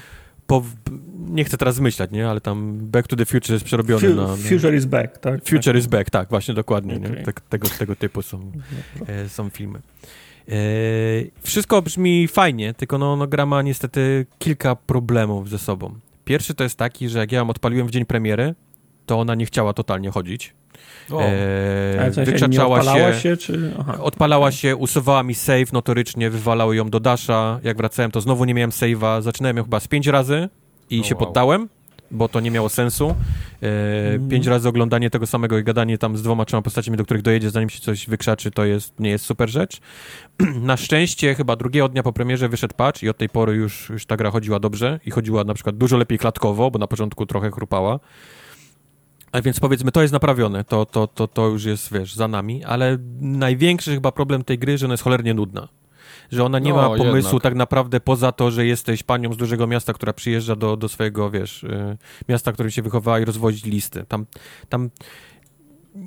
po, 0.47 0.63
nie 1.29 1.43
chcę 1.43 1.57
teraz 1.57 1.79
myśleć, 1.79 2.11
nie? 2.11 2.29
Ale 2.29 2.41
tam 2.41 2.77
Back 2.77 3.07
to 3.07 3.15
the 3.15 3.25
Future 3.25 3.53
jest 3.53 3.65
przerobiony 3.65 4.07
Fu- 4.09 4.15
na... 4.15 4.27
na 4.27 4.35
Future 4.37 4.75
is 4.75 4.85
back, 4.85 5.17
tak? 5.17 5.45
Future 5.45 5.77
is 5.77 5.87
back, 5.87 6.09
tak, 6.09 6.29
właśnie 6.29 6.53
dokładnie, 6.53 6.99
nie? 6.99 7.07
Okej. 7.09 7.23
Tak, 7.23 7.41
tego, 7.41 7.67
tego 7.79 7.95
typu 7.95 8.21
są, 8.21 8.51
e, 9.07 9.29
są 9.29 9.49
filmy. 9.49 9.79
E, 10.49 10.53
wszystko 11.41 11.81
brzmi 11.81 12.27
fajnie, 12.27 12.73
tylko 12.73 12.97
no, 12.97 13.15
no, 13.15 13.27
gra 13.27 13.45
ma 13.45 13.61
niestety 13.61 14.25
kilka 14.39 14.75
problemów 14.75 15.49
ze 15.49 15.57
sobą. 15.59 15.93
Pierwszy 16.25 16.53
to 16.53 16.63
jest 16.63 16.75
taki, 16.77 17.09
że 17.09 17.19
jak 17.19 17.31
ja 17.31 17.37
ją 17.39 17.49
odpaliłem 17.49 17.87
w 17.87 17.91
dzień 17.91 18.05
premiery, 18.05 18.55
to 19.10 19.19
ona 19.19 19.36
nie 19.36 19.45
chciała 19.45 19.73
totalnie 19.73 20.11
chodzić. 20.11 20.53
O, 21.11 21.22
E, 21.22 21.98
Ale 21.99 22.11
w 22.11 22.15
sensie 22.15 22.31
nie 22.31 22.38
wykrzaczała 22.38 22.80
odpalała 22.80 23.14
się, 23.14 23.19
się, 23.19 23.38
czy... 23.38 23.73
Aha. 23.80 23.98
odpalała 24.03 24.52
się, 24.52 24.76
usuwała 24.76 25.23
mi 25.23 25.36
save 25.36 25.73
notorycznie, 25.73 26.30
wywalał 26.30 26.73
ją 26.73 26.90
do 26.90 26.99
dasha. 26.99 27.60
Jak 27.64 27.77
wracałem, 27.77 28.11
to 28.11 28.22
znowu 28.22 28.45
nie 28.45 28.53
miałem 28.53 28.69
save'a. 28.72 29.22
Zaczynałem 29.22 29.57
ją 29.57 29.64
chyba 29.64 29.80
z 29.80 29.88
pięć 29.88 30.07
razy 30.07 30.49
i 30.90 30.99
O, 30.99 31.03
się 31.03 31.15
wow. 31.15 31.26
poddałem, 31.26 31.69
bo 32.11 32.27
to 32.30 32.40
nie 32.40 32.52
miało 32.52 32.69
sensu. 32.69 33.15
E, 33.64 34.10
Mhm. 34.14 34.30
Pięć 34.30 34.48
razy 34.48 34.69
oglądanie 34.69 35.10
tego 35.10 35.27
samego 35.27 35.57
i 35.57 35.64
gadanie 35.64 35.98
tam 35.98 36.18
z 36.18 36.22
dwoma, 36.22 36.45
trzema 36.45 36.61
postaciami, 36.61 36.98
do 36.98 37.03
których 37.06 37.23
dojedzie, 37.23 37.49
zanim 37.49 37.69
się 37.69 37.80
coś 37.80 38.07
wykrzaczy, 38.07 38.52
to 38.52 38.65
jest, 38.65 38.99
nie 38.99 39.10
jest 39.10 39.26
super 39.26 39.49
rzecz. 39.49 39.80
Na 40.69 40.77
szczęście 40.77 41.36
chyba 41.36 41.56
drugiego 41.56 41.90
dnia 41.90 42.03
po 42.03 42.14
premierze 42.14 42.49
wyszedł 42.49 42.76
patch 42.76 43.03
i 43.03 43.10
od 43.10 43.18
tej 43.18 43.30
pory 43.30 43.53
już, 43.56 43.90
już 43.90 44.06
ta 44.06 44.18
gra 44.18 44.31
chodziła 44.31 44.60
dobrze 44.60 44.99
i 45.06 45.11
chodziła 45.11 45.44
na 45.44 45.53
przykład 45.53 45.77
dużo 45.77 45.98
lepiej 45.98 46.18
klatkowo, 46.18 46.72
bo 46.72 46.80
na 46.80 46.88
początku 46.88 47.26
trochę 47.26 47.52
chrupała. 47.52 47.99
A 49.31 49.41
więc 49.41 49.60
powiedzmy, 49.60 49.91
to 49.91 50.01
jest 50.01 50.14
naprawione, 50.14 50.64
to, 50.64 50.85
to, 50.85 51.07
to, 51.07 51.27
to 51.27 51.47
już 51.47 51.64
jest, 51.65 51.93
wiesz, 51.93 52.15
za 52.15 52.27
nami, 52.27 52.64
ale 52.64 52.97
największy 53.22 53.93
chyba 53.93 54.11
problem 54.11 54.43
tej 54.43 54.60
gry, 54.60 54.77
że 54.77 54.85
ona 54.85 54.93
jest 54.93 55.03
cholernie 55.03 55.34
nudna. 55.34 55.68
że 56.31 56.43
ona 56.45 56.60
nie 56.60 56.69
No, 56.69 56.76
ma 56.76 56.88
pomysłu 56.97 57.15
jednak. 57.30 57.43
tak 57.43 57.56
naprawdę 57.56 57.99
poza 57.99 58.31
to, 58.31 58.51
że 58.51 58.65
jesteś 58.65 59.03
panią 59.03 59.34
z 59.34 59.38
dużego 59.38 59.68
miasta, 59.68 59.93
która 59.93 60.14
przyjeżdża 60.14 60.56
do, 60.56 60.77
do 60.77 60.89
swojego, 60.89 61.30
wiesz, 61.31 61.64
y, 61.64 61.97
miasta, 62.30 62.51
w 62.51 62.53
którym 62.53 62.72
się 62.72 62.81
wychowała 62.81 63.19
i 63.19 63.26
rozwozić 63.26 63.65
listy. 63.65 64.06
Tam, 64.07 64.26
tam 64.69 64.89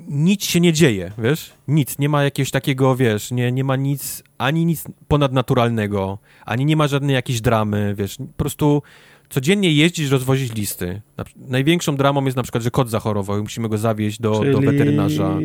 nic 0.07 0.43
się 0.43 0.59
nie 0.59 0.73
dzieje, 0.73 1.11
wiesz? 1.17 1.53
Nic, 1.67 1.99
nie 1.99 2.09
ma 2.09 2.23
jakiegoś 2.23 2.51
takiego, 2.51 2.95
wiesz, 2.95 3.31
nie, 3.31 3.51
nie 3.51 3.63
ma 3.63 3.75
nic, 3.75 4.23
ani 4.37 4.65
nic 4.65 4.83
ponadnaturalnego, 5.07 6.17
ani 6.45 6.65
nie 6.65 6.75
ma 6.75 6.87
żadnej 6.87 7.13
jakiejś 7.13 7.41
dramy, 7.41 7.95
wiesz, 7.97 8.17
po 8.17 8.23
prostu 8.37 8.81
codziennie 9.33 9.71
jeździsz, 9.71 10.11
rozwozić 10.11 10.53
listy. 10.55 11.01
Na, 11.17 11.23
największą 11.47 11.95
dramą 11.95 12.25
jest 12.25 12.37
na 12.37 12.43
przykład, 12.43 12.63
że 12.63 12.71
kot 12.71 12.89
zachorował 12.89 13.39
i 13.39 13.41
musimy 13.41 13.69
go 13.69 13.77
zawieźć 13.77 14.21
do, 14.21 14.39
Czyli 14.39 14.51
do 14.51 14.59
weterynarza. 14.59 15.37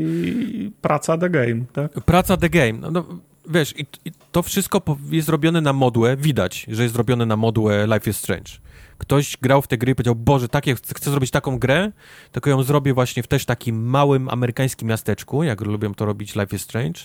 praca 0.81 1.19
the 1.19 1.31
game, 1.31 1.65
tak? 1.73 1.93
Praca 1.93 2.37
the 2.37 2.51
game. 2.51 2.73
No, 2.73 2.91
no, 2.91 3.05
wiesz, 3.51 3.75
i, 3.79 3.87
i 4.05 4.13
to 4.33 4.43
wszystko 4.43 4.83
jest 5.11 5.29
robione 5.29 5.61
na 5.61 5.73
modłę, 5.73 6.17
widać, 6.17 6.67
że 6.69 6.83
jest 6.83 6.97
robione 6.97 7.27
na 7.27 7.37
modłę 7.37 7.87
Life 7.95 8.11
is 8.11 8.17
Strange. 8.17 8.51
Ktoś 8.99 9.37
grał 9.43 9.63
w 9.63 9.67
te 9.69 9.79
gry 9.79 9.93
i 9.93 9.95
powiedział, 9.95 10.15
Boże, 10.15 10.49
takie, 10.49 10.75
chcę, 10.75 10.95
chcę 10.95 11.11
zrobić 11.11 11.31
taką 11.31 11.59
grę, 11.59 11.93
tylko 12.33 12.51
ją 12.51 12.63
zrobię 12.63 12.95
właśnie 12.95 13.23
w 13.23 13.27
też 13.27 13.45
takim 13.45 13.87
małym 13.87 14.29
amerykańskim 14.29 14.89
miasteczku, 14.89 15.43
jak 15.43 15.61
lubią 15.61 15.95
to 15.95 16.05
robić 16.05 16.35
Life 16.35 16.57
is 16.57 16.63
Strange, 16.63 17.01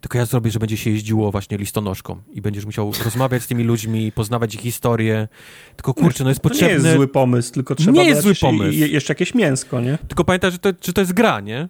tylko 0.00 0.18
ja 0.18 0.24
zrobię, 0.26 0.50
że 0.50 0.58
będzie 0.58 0.76
się 0.76 0.90
jeździło 0.90 1.30
właśnie 1.30 1.58
listonoszką 1.58 2.16
i 2.32 2.40
będziesz 2.42 2.64
musiał 2.64 2.92
rozmawiać 3.04 3.42
z 3.42 3.46
tymi 3.46 3.64
ludźmi, 3.64 4.12
poznawać 4.12 4.54
ich 4.54 4.60
historię, 4.60 5.28
tylko 5.76 5.94
kurczę, 5.94 6.24
no 6.24 6.30
jest 6.30 6.40
To 6.42 6.48
nie 6.48 6.50
potrzebne... 6.50 6.74
jest 6.88 6.96
zły 6.96 7.08
pomysł, 7.08 7.52
tylko 7.52 7.74
trzeba 7.74 7.92
Nie 7.92 8.04
jest 8.08 8.22
zły 8.22 8.34
pomysł. 8.34 8.78
je- 8.78 8.88
jeszcze 8.88 9.10
jakieś 9.10 9.34
mięsko, 9.34 9.80
nie? 9.80 9.98
Tylko 10.08 10.24
pamiętaj, 10.24 10.50
że 10.52 10.58
to, 10.58 10.68
że 10.84 10.92
to 10.92 11.00
jest 11.00 11.12
gra, 11.12 11.40
nie? 11.40 11.68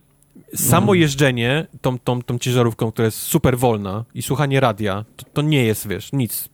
Samo 0.55 0.95
jeżdżenie 0.95 1.67
tą, 1.81 1.99
tą, 1.99 2.23
tą 2.23 2.39
ciężarówką, 2.39 2.93
która 2.93 3.07
jest 3.07 3.19
super 3.19 3.59
wolna 3.59 4.05
i 4.15 4.23
słuchanie 4.23 4.61
radia, 4.61 5.05
to, 5.17 5.25
to 5.33 5.43
nie 5.43 5.65
jest, 5.65 5.89
wiesz, 5.89 6.13
nic 6.13 6.49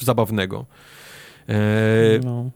zabawnego. 0.00 0.66
Eee, 1.48 2.20
No. 2.24 2.50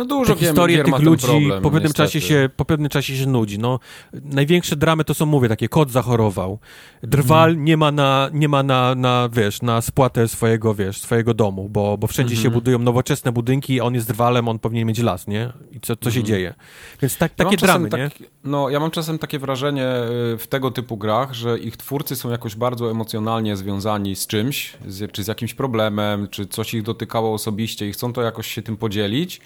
No 0.00 0.06
dużo 0.06 0.34
te 0.34 0.40
historie 0.40 0.76
gier 0.76 0.84
tych 0.86 0.98
ludzi 0.98 1.26
problem, 1.26 1.62
po, 1.62 1.70
pewnym 1.70 1.82
niestety. 1.82 2.08
czasie 2.08 2.20
się, 2.20 2.50
po 2.56 2.64
pewnym 2.64 2.88
czasie 2.88 3.16
się 3.16 3.26
nudzi. 3.26 3.58
No, 3.58 3.78
największe 4.12 4.76
dramy 4.76 5.04
to 5.04 5.14
są, 5.14 5.26
mówię, 5.26 5.48
takie, 5.48 5.68
kot 5.68 5.90
zachorował. 5.90 6.58
Drwal 7.02 7.48
Mhm. 7.50 7.64
nie 7.64 7.76
ma, 7.76 7.92
na, 7.92 8.30
nie 8.32 8.48
ma 8.48 8.62
na, 8.62 8.94
na, 8.94 9.28
wiesz, 9.32 9.62
na 9.62 9.80
spłatę 9.80 10.28
swojego, 10.28 10.74
wiesz, 10.74 11.00
swojego 11.00 11.34
domu, 11.34 11.68
bo, 11.68 11.98
bo 11.98 12.06
wszędzie 12.06 12.34
się 12.36 12.40
Mhm. 12.40 12.54
budują 12.54 12.78
nowoczesne 12.78 13.32
budynki, 13.32 13.80
on 13.80 13.94
jest 13.94 14.08
drwalem, 14.08 14.48
on 14.48 14.58
powinien 14.58 14.88
mieć 14.88 14.98
las, 14.98 15.26
nie? 15.26 15.52
I 15.72 15.80
co, 15.80 15.96
co 15.96 16.10
się 16.10 16.20
Mhm. 16.20 16.26
dzieje? 16.26 16.54
Więc 17.02 17.16
tak, 17.16 17.32
Ja 17.38 17.44
takie 17.44 17.56
czasem 17.56 17.88
dramy, 17.88 18.04
nie? 18.04 18.10
tak- 18.10 18.28
No, 18.44 18.70
ja 18.70 18.80
mam 18.80 18.90
czasem 18.90 19.18
takie 19.18 19.38
wrażenie 19.38 19.86
y, 20.34 20.38
w 20.38 20.46
tego 20.48 20.70
typu 20.70 20.96
grach, 20.96 21.34
że 21.34 21.58
ich 21.58 21.76
twórcy 21.76 22.16
są 22.16 22.30
jakoś 22.30 22.54
bardzo 22.56 22.90
emocjonalnie 22.90 23.56
związani 23.56 24.16
z 24.16 24.26
czymś, 24.26 24.76
z, 24.86 25.12
czy 25.12 25.24
z 25.24 25.26
jakimś 25.28 25.54
problemem, 25.54 26.28
czy 26.28 26.46
coś 26.46 26.74
ich 26.74 26.82
dotykało 26.82 27.34
osobiście 27.34 27.88
i 27.88 27.92
chcą 27.92 28.12
to 28.12 28.22
jakoś 28.22 28.46
się 28.46 28.62
tym 28.62 28.76
podzielić, 28.76 29.40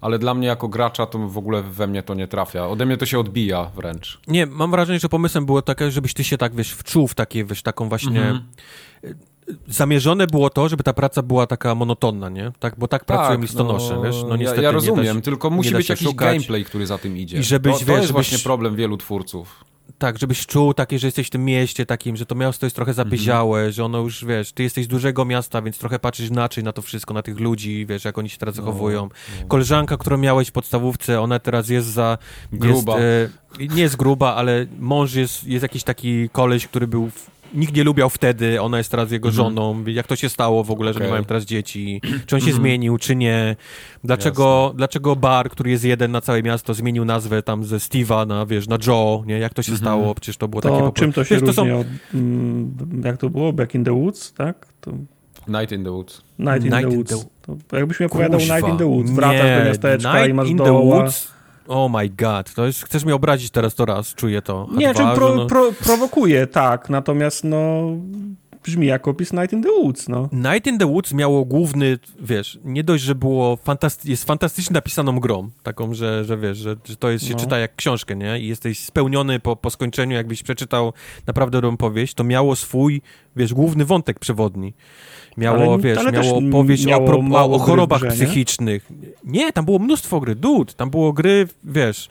ale 0.00 0.18
dla 0.18 0.34
mnie 0.34 0.46
jako 0.48 0.68
gracza 0.68 1.06
to 1.06 1.18
w 1.18 1.38
ogóle 1.38 1.62
we 1.62 1.86
mnie 1.86 2.02
to 2.02 2.14
nie 2.14 2.28
trafia. 2.28 2.66
Ode 2.68 2.86
mnie 2.86 2.96
to 2.96 3.06
się 3.06 3.18
odbija 3.18 3.70
wręcz. 3.76 4.20
Nie, 4.28 4.46
mam 4.46 4.70
wrażenie, 4.70 4.98
że 4.98 5.08
pomysłem 5.08 5.46
było 5.46 5.62
takie, 5.62 5.90
żebyś 5.90 6.14
ty 6.14 6.24
się 6.24 6.38
tak, 6.38 6.54
wiesz, 6.54 6.72
wczuł 6.72 7.08
w 7.08 7.14
takie, 7.14 7.44
wiesz, 7.44 7.62
taką 7.62 7.88
właśnie... 7.88 8.20
Mhm. 8.20 8.42
Zamierzone 9.66 10.26
było 10.26 10.50
to, 10.50 10.68
żeby 10.68 10.82
ta 10.82 10.92
praca 10.92 11.22
była 11.22 11.46
taka 11.46 11.74
monotonna, 11.74 12.28
nie? 12.28 12.52
Tak, 12.58 12.74
bo 12.78 12.88
tak 12.88 13.04
pracują 13.04 13.40
listonosze, 13.40 14.00
wiesz? 14.04 14.16
No 14.22 14.28
ja, 14.30 14.36
niestety 14.36 14.62
ja 14.62 14.68
nie 14.68 14.72
da 14.72 14.72
rozumiem, 14.72 15.16
się- 15.16 15.22
tylko 15.22 15.50
musi 15.50 15.70
być 15.74 15.88
jakiś 15.88 16.06
szukać. 16.08 16.34
gameplay, 16.34 16.64
który 16.64 16.86
za 16.86 16.98
tym 16.98 17.16
idzie. 17.16 17.38
I 17.38 17.42
żebyś, 17.42 17.72
to, 17.72 17.78
to 17.78 17.84
wiesz, 17.86 17.96
jest 17.96 18.06
żebyś- 18.08 18.12
właśnie 18.12 18.38
problem 18.38 18.76
wielu 18.76 18.96
twórców. 18.96 19.64
Tak, 19.98 20.18
żebyś 20.18 20.46
czuł 20.46 20.74
takie, 20.74 20.98
że 20.98 21.06
jesteś 21.06 21.26
w 21.26 21.30
tym 21.30 21.44
mieście 21.44 21.86
takim, 21.86 22.16
że 22.16 22.26
to 22.26 22.34
miasto 22.34 22.66
jest 22.66 22.76
trochę 22.76 22.94
zapyziałe, 22.94 23.72
że 23.72 23.84
ono 23.84 23.98
już, 23.98 24.24
wiesz, 24.24 24.52
ty 24.52 24.62
jesteś 24.62 24.84
z 24.84 24.88
dużego 24.88 25.24
miasta, 25.24 25.62
więc 25.62 25.78
trochę 25.78 25.98
patrzysz 25.98 26.28
inaczej 26.28 26.64
na 26.64 26.72
to 26.72 26.82
wszystko, 26.82 27.14
na 27.14 27.22
tych 27.22 27.40
ludzi, 27.40 27.86
wiesz, 27.86 28.04
jak 28.04 28.18
oni 28.18 28.28
się 28.28 28.38
teraz 28.38 28.54
zachowują. 28.54 29.08
Koleżanka, 29.48 29.96
którą 29.96 30.18
miałeś 30.18 30.48
w 30.48 30.52
podstawówce, 30.52 31.20
ona 31.20 31.38
teraz 31.38 31.68
jest 31.68 31.88
za... 31.88 32.18
Gruba. 32.52 33.00
Jest, 33.00 33.32
e, 33.60 33.66
nie 33.74 33.82
jest 33.82 33.96
gruba, 33.96 34.34
ale 34.34 34.66
mąż 34.78 35.14
jest, 35.14 35.44
jest 35.44 35.62
jakiś 35.62 35.82
taki 35.82 36.28
koleś, 36.28 36.66
który 36.66 36.86
był... 36.86 37.10
W, 37.10 37.37
nikt 37.54 37.76
nie 37.76 37.84
lubiał 37.84 38.10
wtedy, 38.10 38.60
ona 38.62 38.78
jest 38.78 38.90
teraz 38.90 39.10
jego 39.12 39.30
żoną. 39.30 39.84
Jak 39.86 40.06
to 40.06 40.16
się 40.16 40.28
stało 40.28 40.64
w 40.64 40.70
ogóle, 40.70 40.92
że 40.94 41.00
nie 41.00 41.08
mają 41.08 41.24
teraz 41.24 41.44
dzieci? 41.44 42.00
Czy 42.26 42.36
on 42.36 42.40
się 42.42 42.52
zmienił, 42.52 42.98
czy 42.98 43.16
nie? 43.16 43.56
Dlaczego, 44.04 44.72
dlaczego 44.76 45.16
bar, 45.16 45.50
który 45.50 45.70
jest 45.70 45.84
jeden 45.84 46.10
na 46.10 46.20
całe 46.20 46.42
miasto, 46.42 46.74
zmienił 46.74 47.04
nazwę 47.04 47.42
tam 47.42 47.64
ze 47.64 47.76
Steve'a 47.76 48.26
na, 48.26 48.46
wiesz, 48.46 48.68
na 48.68 48.78
Joe, 48.86 49.22
nie? 49.26 49.38
Jak 49.38 49.54
to 49.54 49.62
się 49.62 49.76
stało? 49.76 50.14
Przecież 50.14 50.36
to 50.36 50.48
było 50.48 50.62
takie... 50.62 50.78
To 50.78 50.82
po 50.84 50.92
czym 50.92 51.12
to 51.12 51.24
się 51.24 51.34
Wiesz, 51.34 51.40
różni 51.40 51.54
są- 51.54 51.78
od, 51.80 51.86
mm, 52.14 53.02
jak 53.04 53.16
to 53.16 53.30
było, 53.30 53.52
Back 53.52 53.74
in 53.74 53.84
the 53.84 53.92
Woods, 53.92 54.32
tak? 54.32 54.66
To 54.80 54.92
Night 55.48 55.72
in 55.72 55.84
the 55.84 55.90
Woods. 55.90 56.22
Night 56.38 56.64
in 56.64 56.70
Night 56.70 56.82
the 56.82 56.90
in 56.90 56.96
Woods. 56.96 57.26
the- 57.46 57.56
To 57.68 57.76
jakbyś 57.76 58.00
mi 58.00 58.06
opowiadał 58.06 58.40
Kuźwa. 58.40 58.56
Night 58.56 58.70
in 58.72 58.76
the 58.78 58.86
Woods, 58.86 59.10
wracasz 59.10 59.44
Nie, 59.44 59.58
do 59.58 59.64
miasteczka 59.64 60.12
Night 60.14 60.30
i 60.30 60.34
masz 60.34 60.48
in 60.48 60.58
the 60.58 60.64
doła... 60.64 60.80
Woods. 61.02 61.37
Oh 61.68 61.98
my 61.98 62.08
god, 62.10 62.54
to 62.54 62.66
jest, 62.66 62.84
chcesz 62.84 63.04
mnie 63.04 63.14
obrazić 63.14 63.50
teraz 63.50 63.74
to 63.74 63.84
raz, 63.84 64.14
czuję 64.14 64.42
to. 64.42 64.68
Nie, 64.72 64.94
dwa, 64.94 65.14
pro, 65.14 65.34
no, 65.34 65.46
pro, 65.46 65.72
prowokuje, 65.84 66.46
tak, 66.46 66.90
natomiast 66.90 67.44
no 67.44 67.82
brzmi 68.64 68.86
jak 68.86 69.08
opis 69.08 69.32
Night 69.32 69.52
in 69.52 69.62
the 69.62 69.68
Woods, 69.68 70.08
no. 70.08 70.28
Night 70.32 70.66
in 70.66 70.78
the 70.78 70.86
Woods 70.86 71.12
miało 71.12 71.44
główny, 71.44 71.98
wiesz, 72.20 72.58
nie 72.64 72.84
dość, 72.84 73.04
że 73.04 73.14
było 73.14 73.56
fantasty- 73.56 74.08
jest 74.10 74.24
fantastycznie 74.24 74.74
napisaną 74.74 75.20
grą, 75.20 75.50
taką, 75.62 75.94
że, 75.94 76.24
że 76.24 76.36
wiesz, 76.38 76.58
że, 76.58 76.76
że 76.84 76.96
to 76.96 77.10
jest, 77.10 77.24
się 77.26 77.32
No. 77.32 77.38
czyta 77.40 77.58
jak 77.58 77.76
książkę, 77.76 78.16
nie? 78.16 78.40
I 78.40 78.46
jesteś 78.48 78.78
spełniony 78.78 79.40
po, 79.40 79.56
po 79.56 79.70
skończeniu, 79.70 80.16
jakbyś 80.16 80.42
przeczytał 80.42 80.92
naprawdę 81.26 81.56
dobrą 81.60 81.76
powieść, 81.76 82.14
to 82.14 82.24
mało 82.24 82.56
swój, 82.56 83.02
wiesz, 83.36 83.54
główny 83.54 83.84
wątek 83.84 84.18
przewodni. 84.18 84.74
Miało, 85.36 85.72
Ale- 85.74 85.82
wiesz, 85.82 85.98
ale 85.98 86.12
miało 86.12 86.40
powieść 86.52 86.86
miało 86.86 87.04
o, 87.04 87.06
pro, 87.06 87.38
o, 87.38 87.50
o 87.52 87.58
chorobach 87.58 88.00
grze, 88.00 88.08
nie? 88.10 88.14
psychicznych. 88.14 88.88
Nie, 89.24 89.52
tam 89.52 89.64
było 89.64 89.78
mnóstwo 89.78 90.20
gry, 90.20 90.34
dude, 90.34 90.72
tam 90.72 90.90
było 90.90 91.12
gry, 91.12 91.48
wiesz, 91.64 92.08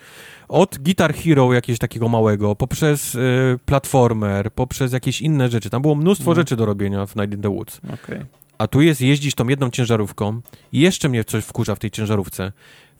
od 0.48 0.78
Guitar 0.78 1.14
Hero 1.14 1.53
jakiegoś 1.53 1.80
takiego 1.80 2.10
małego, 2.10 2.56
poprzez 2.56 3.15
y, 3.15 3.60
platformer, 3.65 4.52
poprzez 4.52 4.94
jakieś 4.94 5.22
inne 5.22 5.49
rzeczy. 5.49 5.69
Tam 5.69 5.82
było 5.82 5.95
mnóstwo 5.95 6.32
No. 6.32 6.36
rzeczy 6.36 6.56
do 6.56 6.65
robienia 6.65 7.06
w 7.06 7.15
Night 7.15 7.34
in 7.34 7.41
the 7.41 7.49
Woods. 7.49 7.82
Okej. 7.94 8.26
A 8.57 8.68
tu 8.68 8.82
jest 8.82 9.02
jeździć 9.02 9.36
tą 9.36 9.48
jedną 9.48 9.69
ciężarówką 9.69 10.41
i 10.72 10.80
jeszcze 10.80 11.10
mnie 11.10 11.24
coś 11.24 11.44
wkurza 11.45 11.76
w 11.76 11.80
tej 11.80 11.91
ciężarówce. 11.91 12.52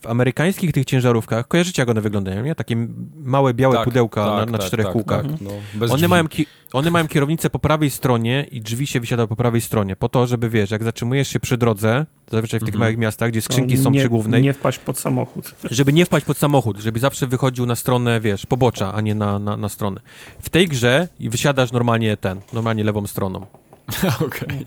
W 0.02 0.08
amerykańskich 0.08 0.72
tych 0.72 0.86
ciężarówkach, 0.86 1.48
kojarzycie 1.48 1.82
jak 1.82 1.90
one 1.90 2.02
wyglądają, 2.02 2.44
nie? 2.44 2.56
Takie 2.56 2.88
małe, 3.24 3.54
białe 3.54 3.76
Tak, 3.76 3.86
pudełka 3.86 4.26
tak, 4.26 4.46
na, 4.46 4.52
na 4.52 4.58
tak, 4.58 4.68
czterech 4.68 4.86
tak, 4.86 4.94
kółkach. 4.94 5.22
tak, 5.22 5.42
no, 5.42 5.52
One 5.86 5.96
drzwi. 5.96 6.08
mają, 6.08 6.28
ki- 6.28 6.46
one 6.74 6.92
mają 6.92 7.08
kierownicę 7.08 7.50
po 7.50 7.60
prawej 7.60 7.90
stronie 7.90 8.46
i 8.52 8.62
drzwi 8.62 8.88
się 8.88 9.00
wysiada 9.00 9.28
po 9.28 9.36
prawej 9.36 9.62
stronie, 9.62 9.96
po 9.96 10.10
to, 10.10 10.28
żeby, 10.28 10.50
wiesz, 10.50 10.72
jak 10.72 10.84
zatrzymujesz 10.84 11.28
się 11.28 11.40
przy 11.40 11.58
drodze, 11.58 12.06
zazwyczaj 12.32 12.60
w 12.60 12.64
tych 12.64 12.74
Mhm. 12.74 12.80
małych 12.80 12.98
miastach, 12.98 13.30
gdzie 13.32 13.42
skrzynki 13.42 13.78
To 13.78 13.84
są 13.84 13.90
nie, 13.92 14.00
przy 14.00 14.10
głównej, 14.10 14.42
Nie 14.44 14.54
wpaść 14.54 14.80
pod 14.80 15.00
samochód. 15.00 15.56
żeby 15.72 15.94
nie 15.94 16.06
wpaść 16.06 16.26
pod 16.26 16.38
samochód, 16.38 16.78
żeby 16.78 17.00
zawsze 17.00 17.28
wychodził 17.28 17.66
na 17.66 17.76
stronę, 17.76 18.22
wiesz, 18.22 18.46
pobocza, 18.46 18.94
a 18.94 19.02
nie 19.02 19.16
na, 19.16 19.40
na, 19.40 19.58
na 19.58 19.70
stronę. 19.70 20.02
W 20.40 20.50
tej 20.50 20.68
grze 20.68 21.08
wysiadasz 21.20 21.72
normalnie 21.72 22.18
ten, 22.18 22.42
normalnie 22.54 22.84
lewą 22.84 23.08
stroną. 23.08 23.46
Okej. 24.26 24.66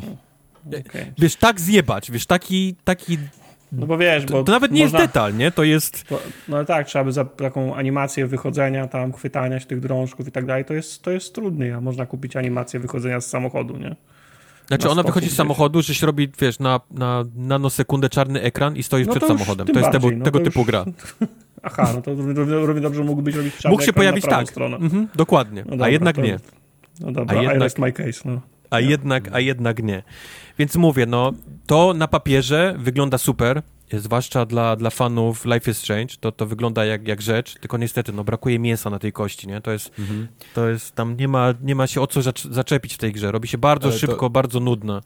Okej. 0.81 1.13
Wiesz, 1.19 1.37
tak 1.37 1.61
zjebać, 1.61 2.11
wiesz, 2.11 2.27
taki, 2.27 2.75
taki 2.85 3.19
No 3.73 3.87
bo 3.87 3.99
wiesz, 3.99 4.27
bo 4.27 4.33
To, 4.33 4.45
to 4.45 4.53
nawet 4.53 4.73
nie 4.73 4.83
można, 4.83 4.99
jest 5.01 5.11
detal, 5.13 5.37
nie? 5.37 5.51
To 5.51 5.65
jest... 5.65 6.05
bo- 6.11 6.21
No 6.49 6.65
tak, 6.65 6.87
trzeba 6.87 7.05
by 7.05 7.13
za 7.13 7.25
taką 7.25 7.75
animację 7.75 8.27
wychodzenia, 8.27 8.87
tam 8.89 9.13
chwytania 9.13 9.61
się 9.61 9.67
tych 9.67 9.81
drążków 9.81 10.29
i 10.29 10.33
tak 10.33 10.47
dalej, 10.47 10.65
to 10.65 10.75
jest, 10.75 11.03
to 11.03 11.11
jest 11.11 11.35
trudne, 11.35 11.75
a 11.77 11.81
można 11.81 12.07
kupić 12.07 12.37
animację 12.37 12.81
wychodzenia 12.81 13.21
z 13.21 13.27
samochodu, 13.27 13.77
nie? 13.77 13.97
Znaczy 14.67 14.85
na 14.85 14.91
ona 14.91 15.03
wychodzi 15.03 15.29
z 15.29 15.35
samochodu, 15.35 15.83
że 15.83 15.95
się 15.95 16.07
robi, 16.07 16.29
wiesz, 16.41 16.59
na, 16.59 16.81
na 16.91 17.25
nanosekundę 17.37 18.09
czarny 18.09 18.43
ekran 18.43 18.77
i 18.77 18.83
stoisz 18.83 19.07
No 19.07 19.13
przed 19.13 19.21
to 19.21 19.33
już 19.33 19.39
samochodem. 19.41 19.67
To 19.67 19.73
jest 19.73 19.83
bardziej, 19.93 20.01
tego, 20.11 20.19
no 20.19 20.25
tego 20.25 20.39
to 20.39 20.45
typu 20.45 20.59
już- 20.61 20.67
gra. 20.67 20.85
Aha, 21.63 21.93
no 21.95 22.03
to 22.03 22.15
równie, 22.67 22.81
dobrze 22.83 23.05
mógłby 23.05 23.23
być 23.23 23.37
robić 23.37 23.55
czarny 23.57 23.71
Mógł 23.71 23.83
się 23.83 23.93
pojawić 23.93 24.25
tak. 24.25 24.49
stronę. 24.49 24.77
Mhm, 24.77 25.09
dokładnie. 25.15 25.65
No 25.65 25.71
dobra, 25.71 25.87
a 25.87 25.89
jednak 25.89 26.17
to- 26.17 26.23
nie. 26.23 26.39
No 27.01 27.13
dobra, 27.13 27.39
A 27.39 27.41
I 27.41 27.45
jednak- 27.45 27.63
rest 27.63 27.79
my 27.79 27.93
case, 27.93 28.21
no. 28.25 28.41
A 28.71 28.81
jednak, 28.81 29.29
a 29.33 29.41
jednak 29.41 29.83
nie. 29.83 30.03
Więc 30.59 30.77
mówię, 30.77 31.07
no, 31.07 31.33
to 31.67 31.95
na 31.95 32.09
papierze 32.09 32.75
wygląda 32.79 33.19
super, 33.19 33.63
zwłaszcza 33.93 34.47
dla, 34.47 34.77
dla 34.77 34.91
fanów 34.91 35.45
Life 35.45 35.71
is 35.71 35.79
Strange, 35.79 36.15
to, 36.21 36.33
to 36.33 36.47
wygląda 36.47 36.85
jak, 36.85 37.09
jak 37.09 37.23
rzecz, 37.23 37.55
tylko 37.61 37.79
niestety, 37.79 38.13
no, 38.13 38.25
brakuje 38.25 38.59
mięsa 38.59 38.91
na 38.91 38.99
tej 38.99 39.13
kości, 39.13 39.49
nie? 39.49 39.61
To 39.61 39.71
jest, 39.71 39.99
Mhm. 39.99 40.29
to 40.55 40.69
jest 40.69 40.95
tam 40.95 41.17
nie 41.17 41.29
ma, 41.29 41.55
nie 41.63 41.75
ma 41.75 41.87
się 41.87 42.01
o 42.01 42.07
co 42.07 42.21
zacz- 42.21 42.53
zaczepić 42.53 42.95
w 42.95 42.99
tej 42.99 43.13
grze. 43.13 43.33
Robi 43.33 43.49
się 43.49 43.59
bardzo 43.59 43.89
Ale 43.89 43.93
to- 43.95 43.99
szybko, 44.01 44.31
bardzo 44.31 44.61
nudno. 44.61 45.01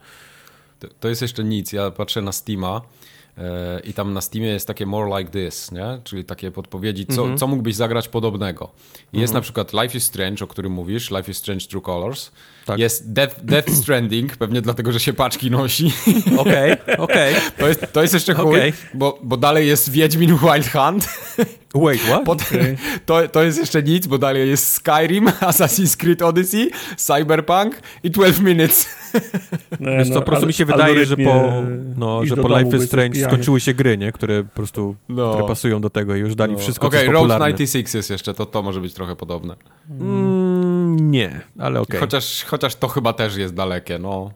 To, 0.78 0.88
to 1.00 1.08
jest 1.08 1.22
jeszcze 1.22 1.44
nic. 1.44 1.72
Ja 1.72 1.90
patrzę 1.90 2.22
na 2.22 2.32
Steama 2.32 2.80
e, 3.38 3.80
i 3.80 3.92
tam 3.94 4.12
na 4.12 4.20
Steamie 4.20 4.48
jest 4.48 4.66
takie 4.66 4.86
more 4.86 5.18
like 5.18 5.30
this, 5.30 5.72
nie? 5.72 6.00
Czyli 6.04 6.24
takie 6.24 6.50
podpowiedzi, 6.50 7.06
co, 7.06 7.20
Mhm. 7.20 7.38
co 7.38 7.46
mógłbyś 7.46 7.74
zagrać 7.74 8.08
podobnego. 8.08 8.70
I 9.12 9.20
Jest 9.20 9.34
na 9.34 9.40
przykład 9.40 9.72
Life 9.72 9.98
is 9.98 10.04
Strange, 10.04 10.44
o 10.44 10.48
którym 10.48 10.72
mówisz, 10.72 11.10
Life 11.10 11.30
is 11.30 11.36
Strange 11.36 11.66
True 11.66 11.82
Colors. 11.82 12.30
Tak. 12.66 12.78
Jest 12.78 13.12
Death, 13.12 13.40
Death 13.42 13.70
Stranding, 13.70 14.36
pewnie 14.36 14.60
dlatego, 14.60 14.92
że 14.92 15.00
się 15.00 15.12
paczki 15.12 15.50
nosi. 15.50 15.92
Okej, 16.38 16.76
okej. 16.98 17.34
To 17.58 17.68
jest, 17.68 17.92
to 17.92 18.02
jest 18.02 18.14
jeszcze 18.14 18.34
chuj, 18.34 18.58
Okej. 18.58 18.72
bo, 18.94 19.18
bo 19.22 19.36
dalej 19.36 19.68
jest 19.68 19.90
Wiedźmin 19.90 20.38
Wild 20.38 20.72
Hunt. 20.72 21.08
Wait, 21.74 22.00
what? 22.00 22.24
Pod, 22.24 22.42
to, 23.06 23.28
to 23.28 23.42
jest 23.42 23.58
jeszcze 23.58 23.82
nic, 23.82 24.06
bo 24.06 24.18
dalej 24.18 24.48
jest 24.48 24.72
Skyrim, 24.72 25.26
Assassin's 25.50 25.96
Creed 25.96 26.22
Odyssey, 26.22 26.70
Cyberpunk 26.96 27.80
i 28.02 28.10
12 28.10 28.42
Minutes. 28.42 28.88
Wiesz 29.80 30.08
co, 30.08 30.14
po 30.14 30.22
prostu 30.22 30.46
mi 30.46 30.52
się 30.52 30.64
wydaje, 30.64 31.06
że 31.06 31.16
po, 31.16 31.52
no, 31.96 32.26
że 32.26 32.36
po 32.36 32.58
Life 32.58 32.76
is 32.76 32.84
Strange 32.84 33.24
skończyły 33.24 33.60
się 33.60 33.74
gry, 33.74 33.98
nie? 33.98 34.12
Które 34.12 34.44
po 34.44 34.54
prostu 34.54 34.96
no. 35.08 35.30
które 35.30 35.48
pasują 35.48 35.80
do 35.80 35.90
tego 35.90 36.16
i 36.16 36.20
już 36.20 36.34
dali 36.34 36.52
no. 36.52 36.58
wszystko, 36.58 36.86
Okej, 36.86 37.08
okay, 37.08 37.12
Road 37.12 37.40
96 37.40 37.94
jest 37.94 38.10
jeszcze, 38.10 38.34
to 38.34 38.46
to 38.46 38.62
może 38.62 38.80
być 38.80 38.94
trochę 38.94 39.16
podobne. 39.16 39.56
Mm, 39.90 40.33
nie, 40.96 41.40
ale 41.58 41.80
okej. 41.80 41.88
Okay. 41.88 42.00
Chociaż, 42.00 42.44
chociaż 42.44 42.74
to 42.76 42.88
chyba 42.88 43.12
też 43.12 43.36
jest 43.36 43.54
dalekie, 43.54 43.98
no. 43.98 44.30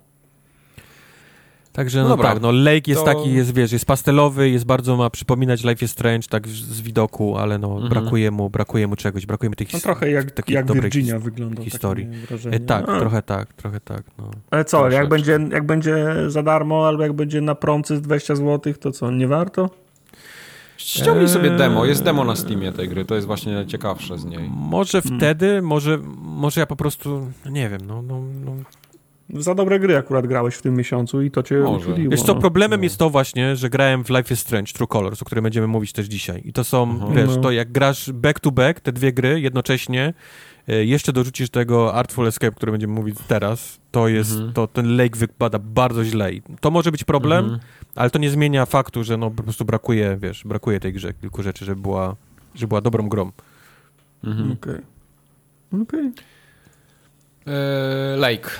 Także 1.78 2.02
no, 2.02 2.08
no 2.08 2.16
tak, 2.16 2.40
no 2.40 2.52
Lake 2.52 2.90
jest 2.90 3.00
to... 3.00 3.04
taki, 3.04 3.32
jest 3.32 3.54
wiesz, 3.54 3.72
jest 3.72 3.84
pastelowy, 3.84 4.50
jest 4.50 4.64
bardzo, 4.64 4.96
ma 4.96 5.10
przypominać 5.10 5.64
Life 5.64 5.84
is 5.84 5.90
Strange 5.90 6.28
tak 6.28 6.48
z 6.48 6.80
widoku, 6.80 7.36
ale 7.36 7.58
no 7.58 7.72
mhm. 7.72 7.88
brakuje 7.88 8.30
mu, 8.30 8.50
brakuje 8.50 8.86
mu 8.86 8.96
czegoś, 8.96 9.26
brakuje 9.26 9.50
mu 9.50 9.56
tych 9.56 9.72
no, 9.72 9.80
trochę 9.80 10.10
jak, 10.10 10.48
jak 10.48 10.72
Virginia 10.72 11.18
wygląda. 11.18 11.62
Historii. 11.62 12.08
E, 12.50 12.60
tak, 12.60 12.88
A. 12.88 13.00
trochę 13.00 13.22
tak, 13.22 13.52
trochę 13.52 13.80
tak. 13.80 14.02
No. 14.18 14.30
Ale 14.50 14.64
co, 14.64 14.90
jak 14.90 15.08
będzie, 15.08 15.38
jak 15.52 15.66
będzie 15.66 16.14
za 16.26 16.42
darmo, 16.42 16.88
albo 16.88 17.02
jak 17.02 17.12
będzie 17.12 17.40
na 17.40 17.54
promcy 17.54 17.96
z 17.96 18.00
20 18.00 18.34
zł, 18.34 18.74
to 18.80 18.92
co, 18.92 19.10
nie 19.10 19.28
warto? 19.28 19.70
Ściągnij 20.78 21.28
sobie 21.28 21.50
demo, 21.50 21.84
jest 21.84 22.02
demo 22.02 22.24
na 22.24 22.36
Steamie 22.36 22.72
tej 22.72 22.88
gry, 22.88 23.04
to 23.04 23.14
jest 23.14 23.26
właśnie 23.26 23.66
ciekawsze 23.66 24.18
z 24.18 24.24
niej. 24.24 24.50
Może 24.50 25.02
hmm. 25.02 25.20
wtedy, 25.20 25.62
może, 25.62 25.98
może 26.18 26.60
ja 26.60 26.66
po 26.66 26.76
prostu, 26.76 27.30
nie 27.50 27.68
wiem, 27.68 27.80
no, 27.86 28.02
no, 28.02 28.22
no 28.44 28.52
za 29.34 29.54
dobre 29.54 29.80
gry 29.80 29.96
akurat 29.96 30.26
grałeś 30.26 30.54
w 30.54 30.62
tym 30.62 30.74
miesiącu 30.74 31.22
i 31.22 31.30
to 31.30 31.42
cię 31.42 31.64
uchyliło. 31.64 32.10
Wiesz 32.10 32.22
co, 32.22 32.34
no. 32.34 32.40
problemem 32.40 32.80
no. 32.80 32.84
jest 32.84 32.98
to 32.98 33.10
właśnie, 33.10 33.56
że 33.56 33.70
grałem 33.70 34.04
w 34.04 34.10
Life 34.10 34.34
is 34.34 34.40
Strange, 34.40 34.72
True 34.72 34.86
Colors, 34.86 35.22
o 35.22 35.24
którym 35.24 35.42
będziemy 35.42 35.66
mówić 35.66 35.92
też 35.92 36.06
dzisiaj. 36.06 36.42
I 36.44 36.52
to 36.52 36.64
są, 36.64 36.82
mhm. 36.82 37.14
wiesz, 37.14 37.36
no. 37.36 37.42
to 37.42 37.50
jak 37.50 37.72
grasz 37.72 38.12
back 38.12 38.40
to 38.40 38.50
back, 38.50 38.80
te 38.80 38.92
dwie 38.92 39.12
gry 39.12 39.40
jednocześnie, 39.40 40.14
e, 40.68 40.84
jeszcze 40.84 41.12
dorzucisz 41.12 41.50
tego 41.50 41.94
Artful 41.94 42.26
Escape, 42.26 42.56
który 42.56 42.72
będziemy 42.72 42.94
mówić 42.94 43.16
teraz, 43.28 43.77
to 43.90 44.08
jest, 44.08 44.32
mhm. 44.32 44.52
to 44.52 44.66
ten 44.66 44.96
lake 44.96 45.18
wypada 45.18 45.58
bardzo 45.58 46.04
źle. 46.04 46.32
I 46.32 46.42
to 46.60 46.70
może 46.70 46.92
być 46.92 47.04
problem, 47.04 47.44
mhm. 47.44 47.60
ale 47.94 48.10
to 48.10 48.18
nie 48.18 48.30
zmienia 48.30 48.66
faktu, 48.66 49.04
że 49.04 49.16
no 49.16 49.30
po 49.30 49.42
prostu 49.42 49.64
brakuje, 49.64 50.16
wiesz, 50.20 50.44
brakuje 50.44 50.80
tej 50.80 50.92
grze 50.92 51.14
kilku 51.14 51.42
rzeczy, 51.42 51.64
żeby 51.64 51.82
była, 51.82 52.16
żeby 52.54 52.68
była 52.68 52.80
dobrą 52.80 53.08
grą. 53.08 53.32
Mhm. 54.24 54.52
Okej. 54.52 54.74
Okay. 55.72 55.82
Okej. 55.82 56.12
Okay. 56.12 57.54
E, 57.54 58.16
lake. 58.16 58.50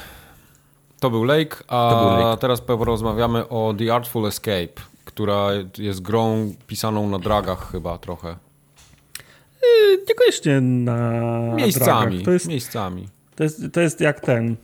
To 1.00 1.10
był 1.10 1.24
Lake, 1.24 1.56
a 1.68 2.00
był 2.00 2.28
Lake. 2.28 2.40
teraz 2.40 2.60
porozmawiamy 2.60 3.48
o 3.48 3.74
The 3.78 3.94
Artful 3.94 4.26
Escape, 4.26 4.82
która 5.04 5.48
jest 5.78 6.02
grą 6.02 6.54
pisaną 6.66 7.08
na 7.08 7.18
dragach 7.18 7.72
chyba 7.72 7.98
trochę. 7.98 8.36
Yy, 9.62 9.98
niekoniecznie 10.08 10.60
na 10.60 11.00
Miejscami, 11.54 12.10
dragach. 12.10 12.24
To 12.24 12.30
jest, 12.30 12.48
miejscami. 12.48 13.08
To 13.36 13.44
jest, 13.44 13.62
to 13.72 13.80
jest 13.80 14.00
jak 14.00 14.20
ten, 14.20 14.52
e, 14.52 14.56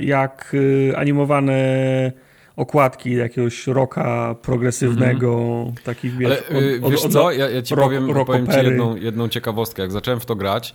jak 0.00 0.50
y, 0.54 0.92
animowane 0.96 2.12
okładki 2.56 3.14
jakiegoś 3.14 3.66
roka 3.66 4.34
progresywnego, 4.42 5.34
mm 5.62 5.74
-hmm. 5.74 5.82
takich 5.82 6.16
wiesz... 6.16 6.42
Ale, 6.50 6.60
y, 6.60 6.80
od, 6.82 6.90
wiesz 6.90 7.04
od, 7.04 7.12
co, 7.12 7.32
ja, 7.32 7.50
ja 7.50 7.62
ci 7.62 7.74
rock, 7.74 7.86
powiem, 7.86 8.24
powiem 8.26 8.46
ci 8.46 8.56
jedną, 8.56 8.96
jedną 8.96 9.28
ciekawostkę. 9.28 9.82
Jak 9.82 9.92
zacząłem 9.92 10.20
w 10.20 10.26
to 10.26 10.36
grać, 10.36 10.74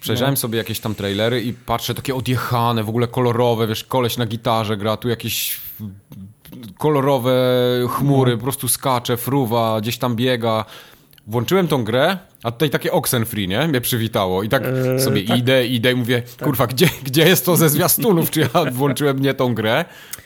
Przejrzałem 0.00 0.32
no. 0.32 0.36
sobie 0.36 0.58
jakieś 0.58 0.80
tam 0.80 0.94
trailery 0.94 1.42
i 1.42 1.52
patrzę, 1.52 1.94
takie 1.94 2.14
odjechane, 2.14 2.84
w 2.84 2.88
ogóle 2.88 3.08
kolorowe, 3.08 3.66
wiesz, 3.66 3.84
koleś 3.84 4.16
na 4.16 4.26
gitarze 4.26 4.76
gra, 4.76 4.96
tu 4.96 5.08
jakieś 5.08 5.60
kolorowe 6.78 7.32
chmury, 7.88 8.32
no. 8.32 8.38
po 8.38 8.42
prostu 8.42 8.68
skacze, 8.68 9.16
fruwa, 9.16 9.80
gdzieś 9.80 9.98
tam 9.98 10.16
biega. 10.16 10.64
Włączyłem 11.26 11.68
tą 11.68 11.84
grę, 11.84 12.18
a 12.44 12.50
tutaj 12.50 12.70
takie 12.70 12.92
Oxenfree, 12.92 13.48
nie? 13.48 13.68
Mnie 13.68 13.80
przywitało. 13.80 14.42
I 14.42 14.48
tak 14.48 14.62
eee, 14.64 15.00
sobie 15.00 15.22
tak. 15.22 15.38
idę, 15.38 15.66
idę 15.66 15.92
i 15.92 15.94
mówię, 15.94 16.22
tak. 16.36 16.48
kurwa, 16.48 16.66
gdzie, 16.66 16.88
gdzie 17.04 17.28
jest 17.28 17.46
to 17.46 17.56
ze 17.56 17.68
zwiastunów? 17.68 18.30
Czy 18.30 18.40
ja 18.40 18.48
włączyłem 18.72 19.18
nie 19.18 19.34
tą 19.34 19.54
grę? 19.54 19.84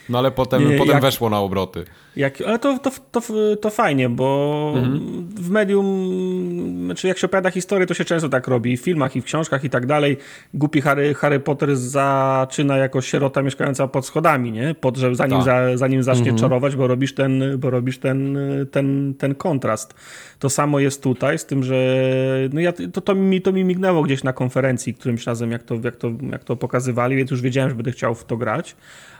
No 0.09 0.17
ale 0.17 0.31
potem, 0.31 0.69
nie, 0.69 0.77
potem 0.77 0.93
jak, 0.93 1.01
weszło 1.01 1.29
na 1.29 1.39
obroty. 1.39 1.85
Jak, 2.15 2.41
ale 2.41 2.59
to, 2.59 2.79
to, 2.79 2.91
to, 3.11 3.21
to 3.61 3.69
fajnie, 3.69 4.09
bo 4.09 4.73
mhm. 4.77 5.27
w 5.35 5.49
medium, 5.49 6.85
znaczy 6.85 7.07
jak 7.07 7.17
się 7.17 7.27
opowiada 7.27 7.51
historię, 7.51 7.87
to 7.87 7.93
się 7.93 8.05
często 8.05 8.29
tak 8.29 8.47
robi. 8.47 8.77
W 8.77 8.81
filmach 8.81 9.15
i 9.15 9.21
w 9.21 9.25
książkach 9.25 9.63
i 9.63 9.69
tak 9.69 9.85
dalej. 9.85 10.17
Głupi 10.53 10.81
Harry, 10.81 11.13
Harry 11.13 11.39
Potter 11.39 11.77
zaczyna 11.77 12.77
jako 12.77 13.01
sierota 13.01 13.41
mieszkająca 13.41 13.87
pod 13.87 14.05
schodami, 14.05 14.51
nie? 14.51 14.75
Pod, 14.75 14.97
że 14.97 15.15
zanim, 15.15 15.37
tak. 15.37 15.45
za, 15.45 15.77
zanim 15.77 16.03
zacznie 16.03 16.21
mhm. 16.29 16.37
czarować, 16.37 16.75
bo 16.75 16.87
robisz, 16.87 17.15
ten, 17.15 17.43
bo 17.57 17.69
robisz 17.69 17.97
ten, 17.97 18.37
ten, 18.71 19.13
ten 19.17 19.35
kontrast. 19.35 19.93
To 20.39 20.49
samo 20.49 20.79
jest 20.79 21.03
tutaj, 21.03 21.37
z 21.37 21.45
tym, 21.45 21.63
że 21.63 22.08
no 22.53 22.59
ja, 22.59 22.73
to, 22.93 23.01
to, 23.01 23.15
mi, 23.15 23.41
to 23.41 23.51
mi 23.51 23.63
mignęło 23.63 24.03
gdzieś 24.03 24.23
na 24.23 24.33
konferencji 24.33 24.93
którymś 24.93 25.25
razem, 25.25 25.51
jak 25.51 25.63
to, 25.63 25.75
jak, 25.83 25.95
to, 25.95 26.11
jak 26.31 26.43
to 26.43 26.55
pokazywali, 26.55 27.15
więc 27.15 27.31
już 27.31 27.41
wiedziałem, 27.41 27.69
że 27.69 27.75
będę 27.75 27.91
chciał 27.91 28.15
w 28.15 28.25
to 28.25 28.37
grać 28.37 28.75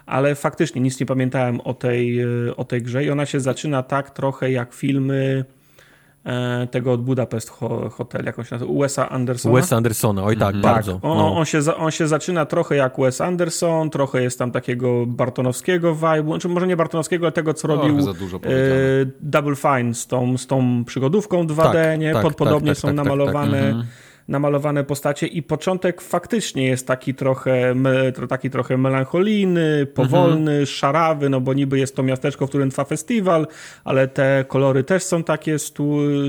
ale 0.09 0.35
faktycznie 0.35 0.81
nic 0.81 0.99
nie 0.99 1.05
pamiętałem 1.05 1.61
o 1.61 1.73
tej, 1.73 2.19
e, 2.19 2.27
o 2.57 2.65
tej 2.65 2.81
grze 2.81 3.05
i 3.05 3.09
ona 3.09 3.25
się 3.25 3.39
zaczyna 3.39 3.83
tak 3.83 4.09
trochę 4.09 4.51
jak 4.51 4.73
filmy 4.73 5.45
e, 5.45 5.58
tego 6.71 6.91
od 6.91 7.01
Budapest 7.01 7.49
Hotel, 7.91 8.25
jak 8.25 8.39
on 8.39 8.45
się 8.45 8.55
nazywa, 8.55 8.71
Wesa 8.79 9.09
Andersona. 9.09 9.55
Wes 9.55 9.73
Andersona, 9.73 10.23
oj 10.23 10.37
tak, 10.37 10.49
mm, 10.49 10.61
bardzo. 10.61 10.93
Tak, 10.93 11.05
on, 11.05 11.17
no. 11.17 11.35
on, 11.35 11.45
się, 11.45 11.59
on 11.77 11.91
się 11.91 12.07
zaczyna 12.07 12.45
trochę 12.45 12.75
jak 12.75 12.99
Wes 12.99 13.21
Anderson, 13.21 13.89
trochę 13.89 14.21
jest 14.21 14.39
tam 14.39 14.51
takiego 14.51 15.05
bartonowskiego 15.05 15.95
vibe'u, 15.95 16.25
znaczy 16.25 16.49
może 16.49 16.67
nie 16.67 16.77
bartonowskiego, 16.77 17.25
ale 17.25 17.31
tego, 17.31 17.53
co 17.53 17.67
no, 17.67 17.75
robił 17.75 17.99
e, 17.99 18.51
Double 19.21 19.55
Fine 19.55 19.93
z 19.93 20.07
tą, 20.07 20.37
z 20.37 20.47
tą 20.47 20.85
przygodówką 20.85 21.47
2D, 21.47 21.73
tak, 21.73 21.99
nie? 21.99 22.13
Tak, 22.13 22.23
Pod, 22.23 22.35
podobnie 22.35 22.71
tak, 22.71 22.77
są 22.77 22.87
tak, 22.87 22.97
tak, 22.97 23.05
namalowane 23.05 23.59
mhm 23.59 23.85
namalowane 24.29 24.83
postacie 24.83 25.27
i 25.27 25.43
początek 25.43 26.01
faktycznie 26.01 26.65
jest 26.65 26.87
taki 26.87 27.13
trochę, 27.13 27.75
taki 28.29 28.49
trochę 28.49 28.77
melancholijny, 28.77 29.85
powolny, 29.85 30.51
mhm. 30.51 30.65
szarawy, 30.65 31.29
no 31.29 31.41
bo 31.41 31.53
niby 31.53 31.79
jest 31.79 31.95
to 31.95 32.03
miasteczko, 32.03 32.45
w 32.45 32.49
którym 32.49 32.69
trwa 32.69 32.83
festiwal, 32.83 33.47
ale 33.83 34.07
te 34.07 34.45
kolory 34.47 34.83
też 34.83 35.03
są 35.03 35.23
takie 35.23 35.57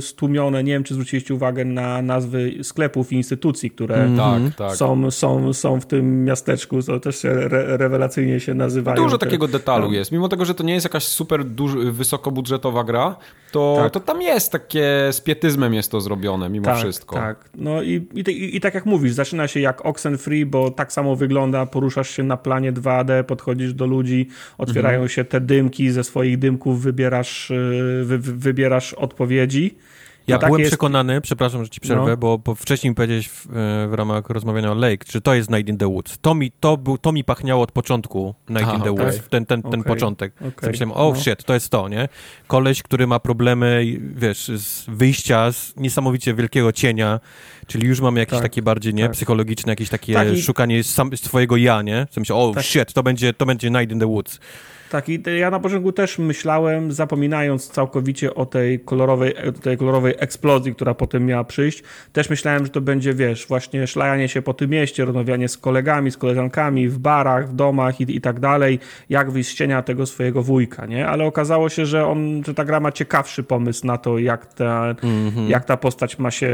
stłumione. 0.00 0.64
Nie 0.64 0.72
wiem, 0.72 0.84
czy 0.84 0.94
zwróciliście 0.94 1.34
uwagę 1.34 1.64
na 1.64 2.02
nazwy 2.02 2.52
sklepów 2.62 3.12
i 3.12 3.16
instytucji, 3.16 3.70
które 3.70 3.94
mhm. 3.94 4.50
tak, 4.50 4.54
tak. 4.68 4.76
Są, 4.76 5.10
są, 5.10 5.52
są 5.52 5.80
w 5.80 5.86
tym 5.86 6.24
miasteczku, 6.24 6.82
to 6.82 7.00
też 7.00 7.22
się 7.22 7.30
re, 7.30 7.76
rewelacyjnie 7.76 8.40
się 8.40 8.54
nazywają. 8.54 8.96
Dużo 8.96 9.18
te, 9.18 9.26
takiego 9.26 9.48
detalu 9.48 9.88
no. 9.88 9.94
jest. 9.94 10.12
Mimo 10.12 10.28
tego, 10.28 10.44
że 10.44 10.54
to 10.54 10.64
nie 10.64 10.74
jest 10.74 10.84
jakaś 10.84 11.04
super 11.04 11.44
duży, 11.44 11.92
wysokobudżetowa 11.92 12.84
gra, 12.84 13.16
to, 13.52 13.76
tak. 13.78 13.92
to 13.92 14.00
tam 14.00 14.22
jest 14.22 14.52
takie, 14.52 15.08
z 15.12 15.20
pietyzmem 15.20 15.74
jest 15.74 15.90
to 15.90 16.00
zrobione 16.00 16.48
mimo 16.48 16.64
tak, 16.64 16.78
wszystko. 16.78 17.16
Tak, 17.16 17.50
no 17.54 17.82
i, 17.82 17.89
i, 17.94 18.56
i, 18.56 18.60
tak 18.60 18.74
jak 18.74 18.86
mówisz, 18.86 19.12
zaczyna 19.12 19.48
się 19.48 19.60
jak 19.60 19.86
Oxenfree, 19.86 20.46
bo 20.46 20.70
tak 20.70 20.92
samo 20.92 21.16
wygląda, 21.16 21.66
poruszasz 21.66 22.10
się 22.10 22.22
na 22.22 22.36
planie 22.36 22.72
2D, 22.72 23.24
podchodzisz 23.24 23.74
do 23.74 23.86
ludzi, 23.86 24.28
otwierają 24.58 24.94
mhm. 24.94 25.08
się 25.08 25.24
te 25.24 25.40
dymki, 25.40 25.90
ze 25.90 26.04
swoich 26.04 26.38
dymków 26.38 26.82
wybierasz, 26.82 27.50
y, 27.50 28.02
wy, 28.04 28.18
wybierasz 28.18 28.94
odpowiedzi. 28.94 29.74
Ja 30.30 30.38
tak 30.38 30.48
byłem 30.48 30.60
jest... 30.60 30.70
przekonany, 30.70 31.20
przepraszam, 31.20 31.64
że 31.64 31.70
ci 31.70 31.80
przerwę, 31.80 32.10
no. 32.10 32.16
bo, 32.16 32.38
bo, 32.38 32.54
wcześniej 32.54 32.94
powiedziałeś 32.94 33.28
w, 33.28 33.46
e, 33.46 33.88
w, 33.88 33.94
ramach 33.94 34.30
rozmawiania 34.30 34.72
o 34.72 34.74
Lake, 34.74 35.04
że 35.12 35.20
to 35.20 35.34
jest 35.34 35.50
Night 35.50 35.68
in 35.68 35.78
the 35.78 35.88
Woods. 35.88 36.18
To 36.20 36.34
mi, 36.34 36.52
to 36.60 36.76
był, 36.76 36.98
to 36.98 37.12
mi 37.12 37.24
pachniało 37.24 37.62
od 37.62 37.72
początku 37.72 38.34
Night 38.48 38.64
Aha, 38.68 38.76
in 38.76 38.82
the 38.82 38.90
okay. 38.90 39.04
Woods, 39.04 39.28
ten, 39.28 39.46
ten, 39.46 39.62
ten 39.62 39.80
okay. 39.80 39.94
początek. 39.94 40.32
Okay. 40.36 40.70
Myślałem, 40.70 40.96
o 40.96 41.12
no. 41.14 41.20
shit, 41.20 41.44
to 41.44 41.54
jest 41.54 41.70
to, 41.70 41.88
nie? 41.88 42.08
Koleś, 42.46 42.82
który 42.82 43.06
ma 43.06 43.20
problemy, 43.20 43.98
wiesz, 44.14 44.48
z 44.48 44.84
wyjścia 44.88 45.52
z 45.52 45.76
niesamowicie 45.76 46.34
wielkiego 46.34 46.72
cienia, 46.72 47.20
czyli 47.66 47.88
już 47.88 48.00
mamy 48.00 48.20
jakieś 48.20 48.34
tak, 48.34 48.42
takie 48.42 48.62
bardziej, 48.62 48.94
nie, 48.94 49.02
tak. 49.02 49.12
psychologiczne, 49.12 49.72
jakieś 49.72 49.88
takie 49.88 50.14
tak, 50.14 50.32
i... 50.32 50.42
szukanie 50.42 50.84
sam, 50.84 51.16
swojego 51.16 51.56
ja, 51.56 51.82
nie? 51.82 52.06
Co 52.10 52.20
myślę, 52.20 52.36
o 52.36 52.52
tak. 52.54 52.64
shit, 52.64 52.92
to 52.92 53.02
będzie, 53.02 53.32
to 53.32 53.46
będzie 53.46 53.70
Night 53.70 53.92
in 53.92 54.00
the 54.00 54.06
Woods. 54.06 54.40
Tak, 54.90 55.08
i 55.08 55.22
ja 55.38 55.50
na 55.50 55.60
początku 55.60 55.92
też 55.92 56.18
myślałem, 56.18 56.92
zapominając 56.92 57.68
całkowicie 57.68 58.34
o 58.34 58.46
tej 58.46 58.80
kolorowej, 58.80 59.34
tej 59.62 59.76
kolorowej 59.76 60.14
eksplozji, 60.18 60.74
która 60.74 60.94
potem 60.94 61.26
miała 61.26 61.44
przyjść, 61.44 61.82
też 62.12 62.30
myślałem, 62.30 62.64
że 62.64 62.70
to 62.70 62.80
będzie, 62.80 63.14
wiesz, 63.14 63.46
właśnie 63.46 63.86
szlajanie 63.86 64.28
się 64.28 64.42
po 64.42 64.54
tym 64.54 64.70
mieście, 64.70 65.04
rozmawianie 65.04 65.48
z 65.48 65.58
kolegami, 65.58 66.10
z 66.10 66.16
koleżankami, 66.16 66.88
w 66.88 66.98
barach, 66.98 67.48
w 67.48 67.54
domach 67.54 68.00
i, 68.00 68.16
i 68.16 68.20
tak 68.20 68.40
dalej, 68.40 68.78
jak 69.08 69.30
wyjść 69.30 69.50
z 69.50 69.54
cienia 69.54 69.82
tego 69.82 70.06
swojego 70.06 70.42
wujka, 70.42 70.86
nie? 70.86 71.08
Ale 71.08 71.24
okazało 71.24 71.68
się, 71.68 71.86
że 71.86 72.06
on, 72.06 72.42
że 72.46 72.54
ta 72.54 72.64
gra 72.64 72.80
ma 72.80 72.92
ciekawszy 72.92 73.42
pomysł 73.42 73.86
na 73.86 73.98
to, 73.98 74.18
jak 74.18 74.54
ta, 74.54 74.94
mm 75.02 75.30
-hmm. 75.30 75.48
jak 75.48 75.64
ta 75.64 75.76
postać 75.76 76.18
ma 76.18 76.30
się, 76.30 76.52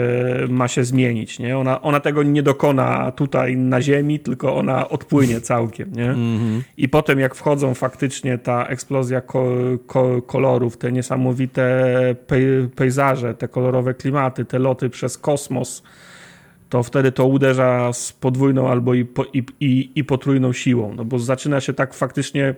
ma 0.48 0.68
się 0.68 0.84
zmienić, 0.84 1.38
nie? 1.38 1.58
Ona, 1.58 1.82
ona 1.82 2.00
tego 2.00 2.22
nie 2.22 2.42
dokona 2.42 3.12
tutaj 3.12 3.56
na 3.56 3.82
ziemi, 3.82 4.20
tylko 4.20 4.56
ona 4.56 4.88
odpłynie 4.88 5.40
całkiem, 5.40 5.92
nie? 5.92 6.10
Mm 6.10 6.38
-hmm. 6.38 6.62
I 6.76 6.88
potem 6.88 7.20
jak 7.20 7.34
wchodzą 7.34 7.74
faktycznie 7.74 8.25
faktycznie 8.26 8.38
ta 8.38 8.66
eksplozja 8.66 9.20
ko 9.20 9.44
ko 9.86 10.22
kolorów, 10.22 10.76
te 10.76 10.92
niesamowite 10.92 12.16
pej 12.26 12.68
pejzaże, 12.76 13.34
te 13.34 13.48
kolorowe 13.48 13.94
klimaty, 13.94 14.44
te 14.44 14.58
loty 14.58 14.90
przez 14.90 15.18
kosmos, 15.18 15.82
to 16.68 16.82
wtedy 16.82 17.12
to 17.12 17.26
uderza 17.26 17.92
z 17.92 18.12
podwójną 18.12 18.68
albo 18.68 18.94
i, 18.94 19.04
po, 19.04 19.24
i, 19.32 19.44
i, 19.60 19.90
i 19.94 20.04
potrójną 20.04 20.52
siłą, 20.52 20.94
no 20.94 21.04
bo 21.04 21.18
zaczyna 21.18 21.60
się 21.60 21.72
tak 21.72 21.94
faktycznie 21.94 22.54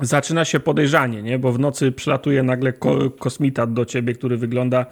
zaczyna 0.00 0.44
się 0.44 0.60
podejrzanie, 0.60 1.22
nie? 1.22 1.38
bo 1.38 1.52
w 1.52 1.58
nocy 1.58 1.92
przylatuje 1.92 2.42
nagle 2.42 2.72
ko 2.72 3.10
kosmita 3.10 3.66
do 3.66 3.84
ciebie, 3.84 4.14
który 4.14 4.36
wygląda 4.36 4.86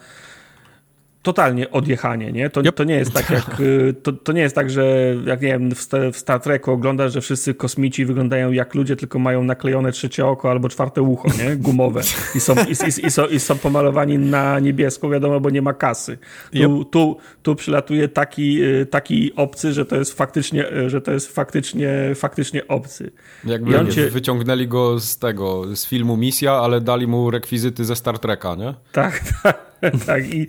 totalnie 1.22 1.70
odjechanie, 1.70 2.32
nie? 2.32 2.50
To, 2.50 2.60
yep. 2.60 2.74
to 2.74 2.84
nie 2.84 2.94
jest 2.94 3.12
tak 3.12 3.30
jak, 3.30 3.60
y, 3.60 3.94
to, 4.02 4.12
to 4.12 4.32
nie 4.32 4.40
jest 4.40 4.54
tak, 4.54 4.70
że 4.70 5.14
jak 5.26 5.40
nie 5.40 5.48
wiem, 5.48 5.74
w, 5.74 5.88
w 6.12 6.16
Star 6.16 6.40
Treku 6.40 6.70
oglądasz, 6.70 7.12
że 7.12 7.20
wszyscy 7.20 7.54
kosmici 7.54 8.04
wyglądają 8.04 8.52
jak 8.52 8.74
ludzie, 8.74 8.96
tylko 8.96 9.18
mają 9.18 9.44
naklejone 9.44 9.92
trzecie 9.92 10.26
oko 10.26 10.50
albo 10.50 10.68
czwarte 10.68 11.02
ucho, 11.02 11.28
nie? 11.28 11.56
Gumowe. 11.56 12.00
I 12.34 12.40
są, 12.40 12.54
i, 12.54 12.70
i, 12.70 13.06
i, 13.06 13.10
są, 13.10 13.26
i 13.26 13.40
są 13.40 13.58
pomalowani 13.58 14.18
na 14.18 14.58
niebiesko, 14.58 15.08
wiadomo, 15.08 15.40
bo 15.40 15.50
nie 15.50 15.62
ma 15.62 15.74
kasy. 15.74 16.18
Tu, 16.52 16.58
yep. 16.58 16.90
tu, 16.90 17.16
tu 17.42 17.54
przylatuje 17.54 18.08
taki, 18.08 18.62
y, 18.62 18.86
taki 18.86 19.34
obcy, 19.34 19.72
że 19.72 19.86
to 19.86 19.96
jest 19.96 20.16
faktycznie, 20.16 20.72
y, 20.72 20.90
że 20.90 21.00
to 21.00 21.12
jest 21.12 21.34
faktycznie, 21.34 21.92
faktycznie 22.14 22.68
obcy. 22.68 23.12
Jakby 23.44 23.92
cię... 23.92 24.10
wyciągnęli 24.10 24.68
go 24.68 25.00
z 25.00 25.18
tego, 25.18 25.76
z 25.76 25.86
filmu 25.86 26.16
Misja, 26.16 26.52
ale 26.52 26.80
dali 26.80 27.06
mu 27.06 27.30
rekwizyty 27.30 27.84
ze 27.84 27.96
Star 27.96 28.18
Treka, 28.18 28.54
nie? 28.54 28.74
Tak, 28.92 29.20
tak. 29.42 29.69
tak, 30.06 30.34
i, 30.34 30.46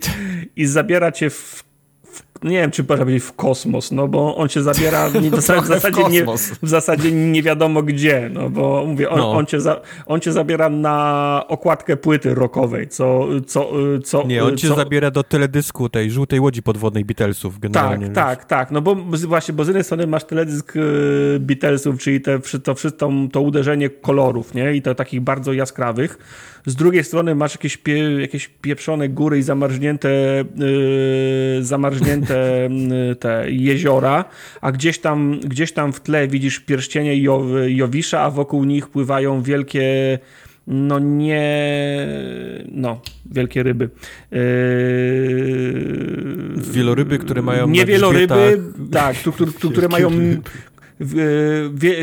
i 0.56 0.66
zabiera 0.66 1.12
cię 1.12 1.30
w 1.30 1.64
nie 2.42 2.56
wiem, 2.56 2.70
czy 2.70 2.84
można 2.88 3.04
powiedzieć 3.04 3.24
w 3.24 3.32
kosmos, 3.32 3.92
no 3.92 4.08
bo 4.08 4.36
on 4.36 4.48
cię 4.48 4.62
zabiera 4.62 5.08
w, 5.10 5.12
w, 5.12 5.40
zasadzie, 5.66 6.04
nie, 6.10 6.24
w 6.62 6.68
zasadzie 6.68 7.12
nie 7.12 7.42
wiadomo 7.42 7.82
gdzie, 7.82 8.30
no 8.32 8.50
bo 8.50 8.84
mówię, 8.86 9.10
on, 9.10 9.18
no. 9.18 9.32
on, 9.32 9.46
cię, 9.46 9.60
za, 9.60 9.80
on 10.06 10.20
cię 10.20 10.32
zabiera 10.32 10.68
na 10.68 11.44
okładkę 11.48 11.96
płyty 11.96 12.34
rockowej, 12.34 12.88
co... 12.88 13.26
co, 13.46 13.70
co 14.04 14.26
nie, 14.26 14.44
on 14.44 14.56
cię 14.56 14.68
co... 14.68 14.74
zabiera 14.74 15.10
do 15.10 15.22
teledysku 15.22 15.88
tej 15.88 16.10
żółtej 16.10 16.40
łodzi 16.40 16.62
podwodnej 16.62 17.04
Beatlesów 17.04 17.58
generalnie. 17.58 18.06
Tak, 18.06 18.14
tak, 18.14 18.44
tak, 18.44 18.70
no 18.70 18.80
bo 18.82 18.94
właśnie, 19.26 19.54
bo 19.54 19.64
z 19.64 19.66
jednej 19.66 19.84
strony 19.84 20.06
masz 20.06 20.24
teledysk 20.24 20.76
y, 20.76 21.38
Beatlesów, 21.40 21.98
czyli 21.98 22.20
te, 22.20 22.38
to, 22.62 22.74
to, 22.74 23.10
to 23.32 23.40
uderzenie 23.40 23.90
kolorów, 23.90 24.54
nie, 24.54 24.74
i 24.74 24.82
to 24.82 24.94
takich 24.94 25.20
bardzo 25.20 25.52
jaskrawych, 25.52 26.18
z 26.66 26.74
drugiej 26.74 27.04
strony 27.04 27.34
masz 27.34 27.54
jakieś, 27.54 27.76
pie, 27.76 28.20
jakieś 28.20 28.48
pieprzone 28.48 29.08
góry 29.08 29.38
i 29.38 29.42
zamarznięte, 29.42 30.10
yy, 30.56 31.64
zamarznięte 31.64 32.68
yy, 33.08 33.16
te 33.16 33.50
jeziora, 33.50 34.24
a 34.60 34.72
gdzieś 34.72 34.98
tam, 34.98 35.40
gdzieś 35.40 35.72
tam 35.72 35.92
w 35.92 36.00
tle 36.00 36.28
widzisz 36.28 36.60
pierścienie 36.60 37.16
jo, 37.16 37.46
Jowisza, 37.66 38.20
a 38.20 38.30
wokół 38.30 38.64
nich 38.64 38.88
pływają 38.88 39.42
wielkie 39.42 40.18
no 40.66 40.98
nie, 40.98 41.66
no, 42.72 43.00
wielkie 43.26 43.62
ryby. 43.62 43.90
Yy... 44.30 44.38
Wieloryby, 46.72 47.18
które 47.18 47.42
mają 47.42 47.68
Nie 47.68 47.86
wieloryby, 47.86 48.60
tak, 48.92 49.16
które, 49.16 49.52
które 49.72 49.88
mają 49.88 50.10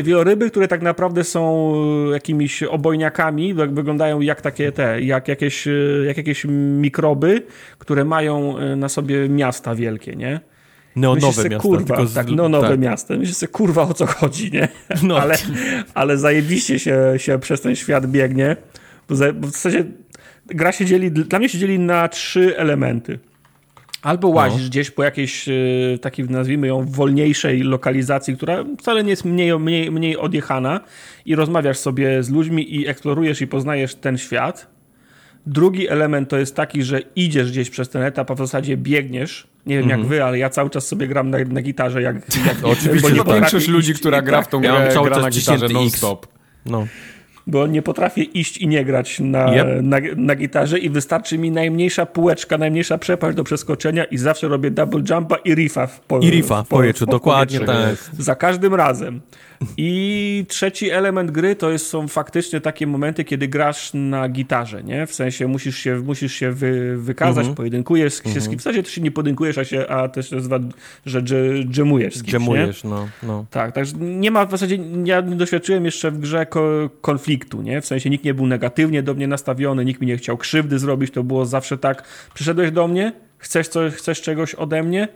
wieloryby, 0.02 0.50
które 0.50 0.68
tak 0.68 0.82
naprawdę 0.82 1.24
są 1.24 1.72
e, 2.08 2.12
jakimiś 2.12 2.62
obojniakami, 2.62 3.54
wyglądają 3.54 4.20
jak 4.20 4.40
takie 4.40 4.72
te, 4.72 5.02
jak 5.02 5.28
jakieś, 5.28 5.66
e, 5.66 5.70
jak 6.06 6.16
jakieś 6.16 6.44
mikroby, 6.50 7.42
które 7.78 8.04
mają 8.04 8.58
e, 8.58 8.76
na 8.76 8.88
sobie 8.88 9.28
miasta 9.28 9.74
wielkie, 9.74 10.16
nie? 10.16 10.40
Neonowe 10.96 11.48
miasta. 11.48 11.68
Kurwa, 11.68 12.06
z... 12.06 12.14
tak, 12.14 12.30
neonowe 12.30 12.68
tak. 12.68 12.80
miasta. 12.80 13.16
Myślisz 13.16 13.36
sobie, 13.36 13.52
kurwa, 13.52 13.82
o 13.82 13.94
co 13.94 14.06
chodzi, 14.06 14.50
nie? 14.52 14.68
No. 15.02 15.18
Ale, 15.18 15.34
ale 15.94 16.18
zajebiście 16.18 16.78
się, 16.78 17.14
się 17.16 17.38
przez 17.38 17.60
ten 17.60 17.76
świat 17.76 18.06
biegnie, 18.06 18.56
bo, 19.08 19.14
w 19.14 19.50
zasadzie 19.50 19.84
gra 20.46 20.72
się 20.72 20.84
dzieli, 20.84 21.12
dla 21.12 21.38
mnie 21.38 21.48
się 21.48 21.58
dzieli 21.58 21.78
na 21.78 22.08
trzy 22.08 22.58
elementy. 22.58 23.18
Albo 24.02 24.28
no. 24.28 24.34
łazisz 24.34 24.62
no. 24.62 24.68
gdzieś 24.68 24.90
po 24.90 25.04
jakiejś 25.04 25.48
y, 25.48 25.98
takiej, 26.02 26.24
nazwijmy 26.24 26.66
ją, 26.66 26.86
wolniejszej 26.86 27.62
lokalizacji, 27.62 28.36
która 28.36 28.64
wcale 28.78 29.04
nie 29.04 29.10
jest 29.10 29.24
mniej, 29.24 29.58
mniej, 29.58 29.90
mniej 29.90 30.16
odjechana 30.16 30.80
i 31.26 31.34
rozmawiasz 31.34 31.78
sobie 31.78 32.22
z 32.22 32.30
ludźmi 32.30 32.76
i 32.76 32.88
eksplorujesz 32.88 33.40
i 33.40 33.46
poznajesz 33.46 33.94
ten 33.94 34.18
świat. 34.18 34.70
Drugi 35.46 35.88
element 35.88 36.28
to 36.28 36.38
jest 36.38 36.56
taki, 36.56 36.82
że 36.82 37.00
idziesz 37.16 37.50
gdzieś 37.50 37.70
przez 37.70 37.88
ten 37.88 38.02
etap, 38.02 38.30
a 38.30 38.34
w 38.34 38.38
zasadzie 38.38 38.76
biegniesz. 38.76 39.46
Nie 39.66 39.78
wiem 39.78 39.88
jak 39.88 39.98
mhm. 39.98 40.08
wy, 40.08 40.24
ale 40.24 40.38
ja 40.38 40.50
cały 40.50 40.70
czas 40.70 40.86
sobie 40.86 41.06
gram 41.06 41.30
na, 41.30 41.38
na 41.38 41.62
gitarze. 41.62 42.02
Jak, 42.02 42.16
jak, 42.46 42.56
Oczywiście, 42.72 43.10
bo 43.10 43.30
nie 43.30 43.40
większość 43.40 43.68
ludzi, 43.68 43.94
która 43.94 44.22
gra 44.22 44.42
w 44.42 44.48
tą 44.48 44.60
grę, 44.60 44.92
ja 44.94 45.02
gra 45.02 45.18
na 45.18 45.30
gitarze 45.30 45.68
non-stop. 45.68 46.26
No 46.66 46.86
bo 47.46 47.66
nie 47.66 47.82
potrafię 47.82 48.22
iść 48.22 48.58
i 48.58 48.68
nie 48.68 48.84
grać 48.84 49.20
na, 49.20 49.54
yep. 49.54 49.66
na, 49.82 49.96
na, 50.16 50.34
gitarze 50.34 50.78
i 50.78 50.90
wystarczy 50.90 51.38
mi 51.38 51.50
najmniejsza 51.50 52.06
półeczka, 52.06 52.58
najmniejsza 52.58 52.98
przepaść 52.98 53.36
do 53.36 53.44
przeskoczenia 53.44 54.04
i 54.04 54.18
zawsze 54.18 54.48
robię 54.48 54.70
double 54.70 55.02
jumpa 55.10 55.36
i 55.36 55.54
riffa 55.54 55.86
w, 55.86 56.00
po, 56.00 56.18
I 56.18 56.30
riffa 56.30 56.62
w, 56.62 56.68
po, 56.68 56.78
w, 56.78 57.06
dokładnie 57.06 57.60
tak. 57.60 57.96
Za 58.18 58.34
każdym 58.34 58.74
razem. 58.74 59.20
I 59.76 60.44
trzeci 60.48 60.90
element 60.90 61.30
gry 61.30 61.56
to 61.56 61.70
jest, 61.70 61.86
są 61.86 62.08
faktycznie 62.08 62.60
takie 62.60 62.86
momenty, 62.86 63.24
kiedy 63.24 63.48
grasz 63.48 63.90
na 63.94 64.28
gitarze, 64.28 64.82
nie? 64.84 65.06
W 65.06 65.14
sensie 65.14 65.46
musisz 65.46 65.78
się, 65.78 65.96
musisz 65.96 66.34
się 66.34 66.52
wy, 66.52 66.96
wykazać, 66.96 67.38
mhm. 67.38 67.54
pojedynkujesz 67.54 68.14
się 68.14 68.22
mhm. 68.24 68.40
z 68.40 68.48
kim. 68.48 68.58
W 68.58 68.62
sensie 68.62 68.82
to 68.82 68.90
się 68.90 69.00
nie 69.00 69.10
podynkujesz, 69.10 69.58
a, 69.58 69.64
się, 69.64 69.88
a 69.88 70.08
też 70.08 70.30
nazywa, 70.30 70.58
że 71.06 71.22
dżemujesz 71.64 72.16
z 72.16 72.22
kimś, 72.22 72.30
Dżemujesz, 72.30 72.84
no, 72.84 73.08
no. 73.22 73.44
Tak, 73.50 73.74
także 73.74 73.96
nie 73.98 74.30
ma 74.30 74.46
w 74.46 74.50
zasadzie, 74.50 74.78
ja 75.04 75.20
nie 75.20 75.36
doświadczyłem 75.36 75.84
jeszcze 75.84 76.10
w 76.10 76.18
grze 76.18 76.46
ko 76.46 76.90
konfliktu, 77.00 77.62
nie? 77.62 77.80
W 77.80 77.86
sensie 77.86 78.10
nikt 78.10 78.24
nie 78.24 78.34
był 78.34 78.46
negatywnie 78.46 79.02
do 79.02 79.14
mnie 79.14 79.26
nastawiony, 79.26 79.84
nikt 79.84 80.00
mi 80.00 80.06
nie 80.06 80.16
chciał 80.16 80.36
krzywdy 80.36 80.78
zrobić, 80.78 81.10
to 81.10 81.24
było 81.24 81.46
zawsze 81.46 81.78
tak, 81.78 82.04
przyszedłeś 82.34 82.70
do 82.70 82.88
mnie, 82.88 83.12
chcesz, 83.38 83.68
coś, 83.68 83.92
chcesz 83.92 84.22
czegoś 84.22 84.54
ode 84.54 84.82
mnie, 84.82 85.08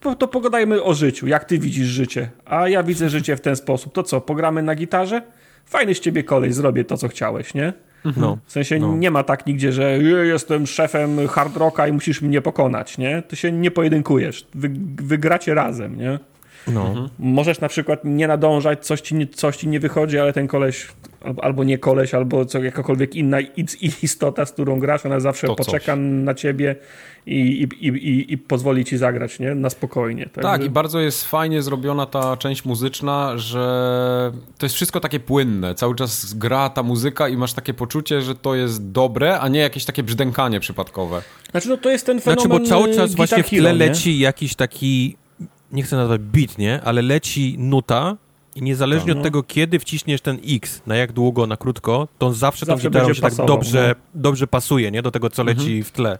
to, 0.00 0.14
to 0.14 0.28
pogadajmy 0.28 0.82
o 0.82 0.94
życiu, 0.94 1.26
jak 1.26 1.44
ty 1.44 1.58
widzisz 1.58 1.86
życie. 1.86 2.30
A 2.44 2.68
ja 2.68 2.82
widzę 2.82 3.08
życie 3.08 3.36
w 3.36 3.40
ten 3.40 3.56
sposób. 3.56 3.92
To 3.92 4.02
co, 4.02 4.20
pogramy 4.20 4.62
na 4.62 4.74
gitarze? 4.74 5.22
Fajny 5.64 5.94
z 5.94 6.00
ciebie 6.00 6.24
kolej, 6.24 6.52
zrobię 6.52 6.84
to, 6.84 6.96
co 6.96 7.08
chciałeś, 7.08 7.54
nie? 7.54 7.72
No, 8.16 8.38
w 8.44 8.52
sensie 8.52 8.78
no. 8.78 8.96
nie 8.96 9.10
ma 9.10 9.22
tak 9.22 9.46
nigdzie, 9.46 9.72
że 9.72 9.98
jestem 10.24 10.66
szefem 10.66 11.28
hard 11.28 11.56
rocka 11.56 11.88
i 11.88 11.92
musisz 11.92 12.22
mnie 12.22 12.42
pokonać, 12.42 12.98
nie? 12.98 13.22
Ty 13.22 13.36
się 13.36 13.52
nie 13.52 13.70
pojedynkujesz. 13.70 14.46
Wy, 14.54 14.70
wygracie 14.96 15.54
razem, 15.54 15.98
nie? 15.98 16.18
No. 16.68 16.86
Mhm. 16.86 17.08
Możesz 17.18 17.60
na 17.60 17.68
przykład 17.68 18.00
nie 18.04 18.28
nadążać, 18.28 18.86
coś 18.86 19.00
ci 19.00 19.14
nie, 19.14 19.26
coś 19.26 19.56
ci 19.56 19.68
nie 19.68 19.80
wychodzi, 19.80 20.18
ale 20.18 20.32
ten 20.32 20.48
koleś, 20.48 20.88
albo 21.42 21.64
nie 21.64 21.78
koleś, 21.78 22.14
albo 22.14 22.44
co, 22.44 22.62
jakakolwiek 22.62 23.14
inna 23.14 23.38
istota, 24.02 24.46
z 24.46 24.52
którą 24.52 24.78
grasz, 24.78 25.06
ona 25.06 25.20
zawsze 25.20 25.46
to 25.46 25.56
poczeka 25.56 25.92
coś. 25.92 25.98
na 26.00 26.34
ciebie 26.34 26.76
i, 27.26 27.68
i, 27.80 27.86
i, 27.86 28.32
i, 28.32 28.38
pozwoli 28.38 28.84
ci 28.84 28.96
zagrać, 28.96 29.38
nie? 29.38 29.54
Na 29.54 29.70
spokojnie. 29.70 30.28
Tak, 30.32 30.44
tak 30.44 30.64
i 30.64 30.70
bardzo 30.70 31.00
jest 31.00 31.24
fajnie 31.24 31.62
zrobiona 31.62 32.06
ta 32.06 32.36
część 32.36 32.64
muzyczna, 32.64 33.38
że 33.38 34.32
to 34.58 34.66
jest 34.66 34.76
wszystko 34.76 35.00
takie 35.00 35.20
płynne. 35.20 35.74
Cały 35.74 35.94
czas 35.94 36.34
gra 36.34 36.68
ta 36.68 36.82
muzyka 36.82 37.28
i 37.28 37.36
masz 37.36 37.52
takie 37.52 37.74
poczucie, 37.74 38.22
że 38.22 38.34
to 38.34 38.54
jest 38.54 38.90
dobre, 38.90 39.40
a 39.40 39.48
nie 39.48 39.60
jakieś 39.60 39.84
takie 39.84 40.02
brzdękanie 40.02 40.60
przypadkowe. 40.60 41.22
Znaczy, 41.50 41.68
no 41.68 41.76
to 41.76 41.90
jest 41.90 42.06
ten 42.06 42.20
fenomen 42.20 42.44
Znaczy, 42.44 42.62
bo 42.62 42.68
cały 42.68 42.94
czas 42.94 43.14
właśnie 43.14 43.42
w 43.42 43.50
tle 43.50 43.72
leci 43.72 44.18
jakiś 44.18 44.54
taki 44.54 45.16
nie 45.72 45.82
chcę 45.82 45.96
nazwać 45.96 46.20
beat, 46.20 46.58
nie? 46.58 46.80
Ale 46.84 47.02
leci 47.02 47.56
nuta 47.58 48.16
i 48.54 48.62
niezależnie 48.62 49.14
no. 49.14 49.18
od 49.18 49.24
tego, 49.24 49.42
kiedy 49.42 49.78
wciśniesz 49.78 50.20
ten 50.20 50.38
X, 50.48 50.82
na 50.86 50.96
jak 50.96 51.12
długo, 51.12 51.46
na 51.46 51.56
krótko, 51.56 52.08
to 52.18 52.32
zawsze, 52.32 52.66
zawsze 52.66 52.90
tą 52.90 52.90
gitarą 52.90 53.14
się 53.14 53.20
tak 53.22 53.34
dobrze, 53.34 53.94
no. 54.14 54.20
dobrze 54.22 54.46
pasuje, 54.46 54.90
nie? 54.90 55.02
Do 55.02 55.10
tego, 55.10 55.30
co 55.30 55.44
leci 55.44 55.60
mhm. 55.60 55.84
w 55.84 55.90
tle. 55.90 56.18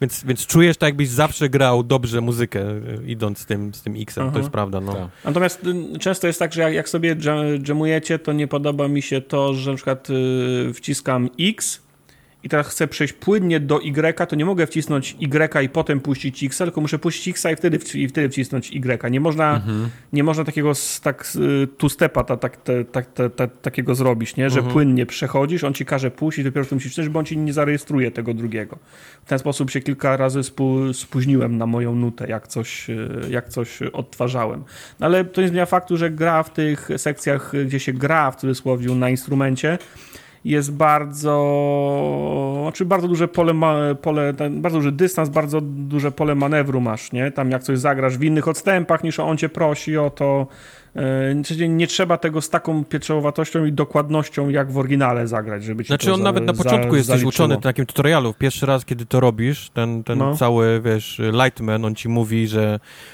Więc, 0.00 0.24
więc 0.24 0.46
czujesz 0.46 0.76
tak, 0.76 0.88
jakbyś 0.88 1.08
zawsze 1.08 1.48
grał 1.48 1.82
dobrze 1.82 2.20
muzykę, 2.20 2.60
e, 2.60 2.80
idąc 3.06 3.38
z 3.38 3.46
tym, 3.46 3.74
z 3.74 3.82
tym 3.82 3.94
X-em. 3.96 4.32
To 4.32 4.38
jest 4.38 4.50
prawda, 4.50 4.80
no. 4.80 4.92
Tak. 4.92 5.08
Natomiast 5.24 5.66
y, 5.94 5.98
często 5.98 6.26
jest 6.26 6.38
tak, 6.38 6.52
że 6.52 6.62
jak, 6.62 6.74
jak 6.74 6.88
sobie 6.88 7.16
jamujecie, 7.68 8.18
to 8.18 8.32
nie 8.32 8.48
podoba 8.48 8.88
mi 8.88 9.02
się 9.02 9.20
to, 9.20 9.54
że 9.54 9.70
na 9.70 9.76
przykład 9.76 10.08
y, 10.10 10.72
wciskam 10.74 11.28
X, 11.40 11.83
i 12.44 12.48
teraz 12.48 12.68
chcę 12.68 12.88
przejść 12.88 13.12
płynnie 13.12 13.60
do 13.60 13.82
Y, 13.82 14.26
to 14.28 14.36
nie 14.36 14.44
mogę 14.44 14.66
wcisnąć 14.66 15.16
Y 15.20 15.62
i 15.64 15.68
potem 15.68 16.00
puścić 16.00 16.44
X, 16.44 16.58
tylko 16.58 16.80
muszę 16.80 16.98
puścić 16.98 17.28
X 17.28 17.46
i 17.52 17.56
wtedy, 17.56 17.78
i 17.94 18.08
wtedy 18.08 18.28
wcisnąć 18.28 18.70
Y. 18.72 19.10
Nie 19.10 19.20
można, 19.20 19.54
mhm. 19.54 19.88
nie 20.12 20.24
można 20.24 20.44
takiego 20.44 20.72
tak 21.02 21.32
two-stepa 21.78 22.24
ta, 22.24 22.36
ta, 22.36 23.28
ta, 23.28 23.46
takiego 23.46 23.94
zrobić, 23.94 24.36
nie? 24.36 24.50
że 24.50 24.58
mhm. 24.58 24.72
płynnie 24.72 25.06
przechodzisz, 25.06 25.64
on 25.64 25.74
ci 25.74 25.84
każe 25.84 26.10
i 26.38 26.44
dopiero 26.44 26.64
w 26.64 26.68
tym 26.68 26.76
musisz 26.76 27.08
bo 27.08 27.18
on 27.18 27.24
ci 27.24 27.38
nie 27.38 27.52
zarejestruje 27.52 28.10
tego 28.10 28.34
drugiego. 28.34 28.78
W 29.24 29.28
ten 29.28 29.38
sposób 29.38 29.70
się 29.70 29.80
kilka 29.80 30.16
razy 30.16 30.42
spu, 30.42 30.92
spóźniłem 30.92 31.58
na 31.58 31.66
moją 31.66 31.94
nutę, 31.94 32.28
jak 32.28 32.48
coś, 32.48 32.86
jak 33.30 33.48
coś 33.48 33.82
odtwarzałem. 33.82 34.64
No 35.00 35.06
ale 35.06 35.24
to 35.24 35.40
nie 35.40 35.48
zmienia 35.48 35.66
faktu, 35.66 35.96
że 35.96 36.10
gra 36.10 36.42
w 36.42 36.52
tych 36.52 36.88
sekcjach, 36.96 37.52
gdzie 37.66 37.80
się 37.80 37.92
gra 37.92 38.30
w 38.30 38.36
cudzysłowie 38.36 38.94
na 38.94 39.10
instrumencie, 39.10 39.78
jest 40.44 40.72
bardzo, 40.72 41.34
znaczy 42.62 42.84
bardzo 42.84 43.08
duże 43.08 43.28
pole, 43.28 43.54
pole 44.02 44.32
bardzo 44.50 44.78
duży 44.78 44.92
dystans, 44.92 45.28
bardzo 45.28 45.60
duże 45.60 46.12
pole 46.12 46.34
manewru 46.34 46.80
masz, 46.80 47.12
nie? 47.12 47.30
Tam 47.30 47.50
jak 47.50 47.62
coś 47.62 47.78
zagrasz 47.78 48.18
w 48.18 48.22
innych 48.22 48.48
odstępach 48.48 49.04
niż 49.04 49.20
on 49.20 49.36
cię 49.36 49.48
prosi 49.48 49.96
o 49.96 50.10
to, 50.10 50.46
Czyli 51.44 51.68
nie 51.68 51.86
trzeba 51.86 52.18
tego 52.18 52.40
z 52.40 52.50
taką 52.50 52.84
pieczowatością 52.84 53.64
i 53.64 53.72
dokładnością 53.72 54.48
jak 54.48 54.70
w 54.70 54.78
oryginale 54.78 55.28
zagrać, 55.28 55.64
żeby 55.64 55.84
ci 55.84 55.88
Znaczy 55.88 56.12
on 56.12 56.18
za, 56.18 56.24
nawet 56.24 56.44
na 56.44 56.52
początku 56.52 56.90
za, 56.90 56.96
jesteś 56.96 57.22
uczony 57.22 57.56
w 57.56 57.60
takim 57.60 57.86
tutorialu. 57.86 58.34
Pierwszy 58.38 58.66
raz, 58.66 58.84
kiedy 58.84 59.06
to 59.06 59.20
robisz, 59.20 59.70
ten, 59.70 60.04
ten 60.04 60.18
no. 60.18 60.36
cały, 60.36 60.80
wiesz, 60.84 61.20
Lightman, 61.32 61.84
on 61.84 61.94
ci 61.94 62.08
mówi, 62.08 62.48
że 62.48 62.80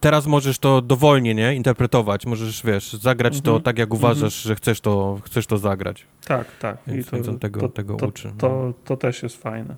teraz 0.00 0.26
możesz 0.26 0.58
to 0.58 0.82
dowolnie, 0.82 1.34
nie, 1.34 1.54
interpretować, 1.54 2.26
możesz, 2.26 2.62
wiesz, 2.66 2.92
zagrać 2.92 3.36
mhm. 3.36 3.44
to 3.44 3.60
tak, 3.60 3.78
jak 3.78 3.94
uważasz, 3.94 4.16
mhm. 4.22 4.48
że 4.48 4.54
chcesz 4.54 4.80
to, 4.80 5.18
chcesz 5.24 5.46
to 5.46 5.58
zagrać. 5.58 6.06
Tak, 6.26 6.46
tak. 6.58 6.76
Więc, 6.86 7.06
I 7.06 7.22
to, 7.22 7.32
tego, 7.32 7.60
to, 7.60 7.68
tego 7.68 7.96
to, 7.96 8.06
uczy. 8.06 8.32
To, 8.38 8.48
no. 8.48 8.72
to, 8.84 8.96
też 8.96 9.22
jest 9.22 9.42
fajne. 9.42 9.76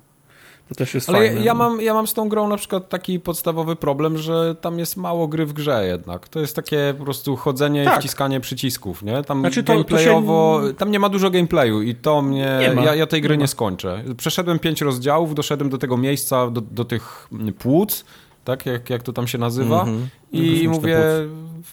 To 0.69 0.75
też 0.75 0.93
jest 0.93 1.09
Ale 1.09 1.17
fajne. 1.17 1.35
ja, 1.35 1.45
ja, 1.45 1.53
mam, 1.53 1.81
ja 1.81 1.93
mam 1.93 2.07
z 2.07 2.13
tą 2.13 2.29
grą 2.29 2.47
na 2.47 2.57
przykład 2.57 2.89
taki 2.89 3.19
podstawowy 3.19 3.75
problem, 3.75 4.17
że 4.17 4.55
tam 4.55 4.79
jest 4.79 4.97
mało 4.97 5.27
gry 5.27 5.45
w 5.45 5.53
grze 5.53 5.87
jednak. 5.87 6.27
To 6.27 6.39
jest 6.39 6.55
takie 6.55 6.93
po 6.97 7.03
prostu 7.03 7.35
chodzenie 7.35 7.85
Tak. 7.85 7.97
i 7.97 7.99
wciskanie 7.99 8.39
przycisków, 8.39 9.03
nie? 9.03 9.23
Tam 9.23 9.39
Znaczy 9.39 9.63
to- 9.63 9.67
to 9.67 9.73
gameplayowo, 9.73 10.61
się- 10.67 10.73
tam 10.73 10.91
nie 10.91 10.99
ma 10.99 11.09
dużo 11.09 11.29
gameplayu 11.29 11.81
i 11.81 11.95
to 11.95 12.21
mnie, 12.21 12.73
ja, 12.85 12.95
ja 12.95 13.07
tej 13.07 13.21
gry 13.21 13.37
Nie 13.37 13.41
nie, 13.41 13.47
skończę. 13.47 14.03
Przeszedłem 14.17 14.59
pięć 14.59 14.81
rozdziałów, 14.81 15.35
doszedłem 15.35 15.69
do 15.69 15.77
tego 15.77 15.97
miejsca, 15.97 16.49
do, 16.49 16.61
do 16.61 16.85
tych 16.85 17.27
płuc, 17.59 18.05
tak 18.43 18.65
jak, 18.65 18.89
jak 18.89 19.03
to 19.03 19.13
tam 19.13 19.27
się 19.27 19.37
nazywa 19.37 19.79
Mhm. 19.79 20.07
i 20.31 20.39
Kosmiczne 20.41 20.69
mówię, 20.69 20.97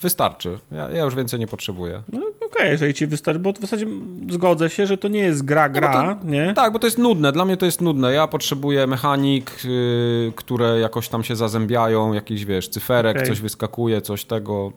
wystarczy. 0.03 0.59
Ja, 0.73 0.91
ja 0.91 1.05
już 1.05 1.15
więcej 1.15 1.41
nie 1.41 1.47
potrzebuję. 1.47 2.03
No 2.13 2.21
okej, 2.47 2.71
jeżeli 2.71 2.95
ci 2.95 3.07
wystarczy, 3.07 3.39
bo 3.39 3.53
w 3.53 3.59
zasadzie 3.61 3.87
zgodzę 4.31 4.71
się, 4.71 4.87
że 4.87 4.99
to 4.99 5.09
nie 5.09 5.21
jest 5.21 5.45
gra, 5.45 5.69
gra, 5.69 6.19
nie? 6.25 6.53
Tak, 6.55 6.73
bo 6.73 6.79
to 6.79 6.87
jest 6.87 6.99
nudne. 6.99 7.33
Dla 7.33 7.45
mnie 7.45 7.57
to 7.57 7.67
jest 7.67 7.81
nudne. 7.81 8.13
Ja 8.13 8.27
potrzebuję 8.27 8.87
mechanik, 8.87 9.65
yy, 9.65 10.33
które 10.37 10.81
jakoś 10.81 11.09
tam 11.09 11.25
się 11.25 11.37
zazębiają, 11.37 12.13
jakiś, 12.13 12.45
wiesz, 12.45 12.69
cyferek, 12.69 13.17
Okej. 13.17 13.29
coś 13.29 13.41
wyskakuje, 13.41 14.01
coś 14.03 14.25
tego. 14.25 14.73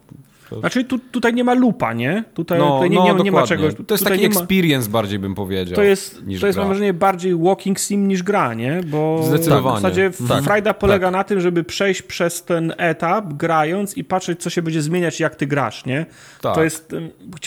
Znaczy 0.59 0.83
tu, 0.83 0.99
tutaj 0.99 1.33
nie 1.33 1.43
ma 1.43 1.53
lupa, 1.53 1.93
nie? 1.93 2.23
Tutaj, 2.33 2.59
No, 2.59 2.75
tutaj 2.75 2.89
nie, 2.89 2.95
no 2.97 3.13
nie, 3.17 3.23
nie 3.23 3.31
ma 3.31 3.47
czegoś. 3.47 3.73
To 3.87 3.93
jest 3.93 4.03
taki 4.03 4.21
ma, 4.21 4.27
experience 4.27 4.89
bardziej 4.89 5.19
bym 5.19 5.35
powiedział. 5.35 5.75
to 5.75 5.83
jest, 5.83 6.25
niż 6.27 6.41
to 6.41 6.47
jest 6.47 6.57
gra. 6.57 6.63
mam 6.63 6.69
wrażenie 6.73 6.93
bardziej 6.93 7.35
walking 7.35 7.79
sim 7.79 8.07
niż 8.07 8.23
gra, 8.23 8.53
nie? 8.53 8.81
Bo 8.85 9.23
Zdecydowanie. 9.23 9.77
w 9.77 9.81
zasadzie 9.81 10.11
Tak, 10.27 10.43
frajda 10.43 10.73
polega 10.73 11.11
na 11.11 11.23
tym, 11.23 11.39
żeby 11.39 11.63
przejść 11.63 12.01
przez 12.01 12.43
ten 12.43 12.73
etap 12.77 13.33
grając 13.33 13.97
i 13.97 14.03
patrzeć, 14.03 14.41
co 14.41 14.49
się 14.49 14.61
będzie 14.61 14.81
zmieniać, 14.81 15.19
jak 15.19 15.35
ty 15.35 15.47
grasz, 15.47 15.85
nie? 15.85 16.05
Tak. 16.41 16.55
To 16.55 16.63
jest, 16.63 16.95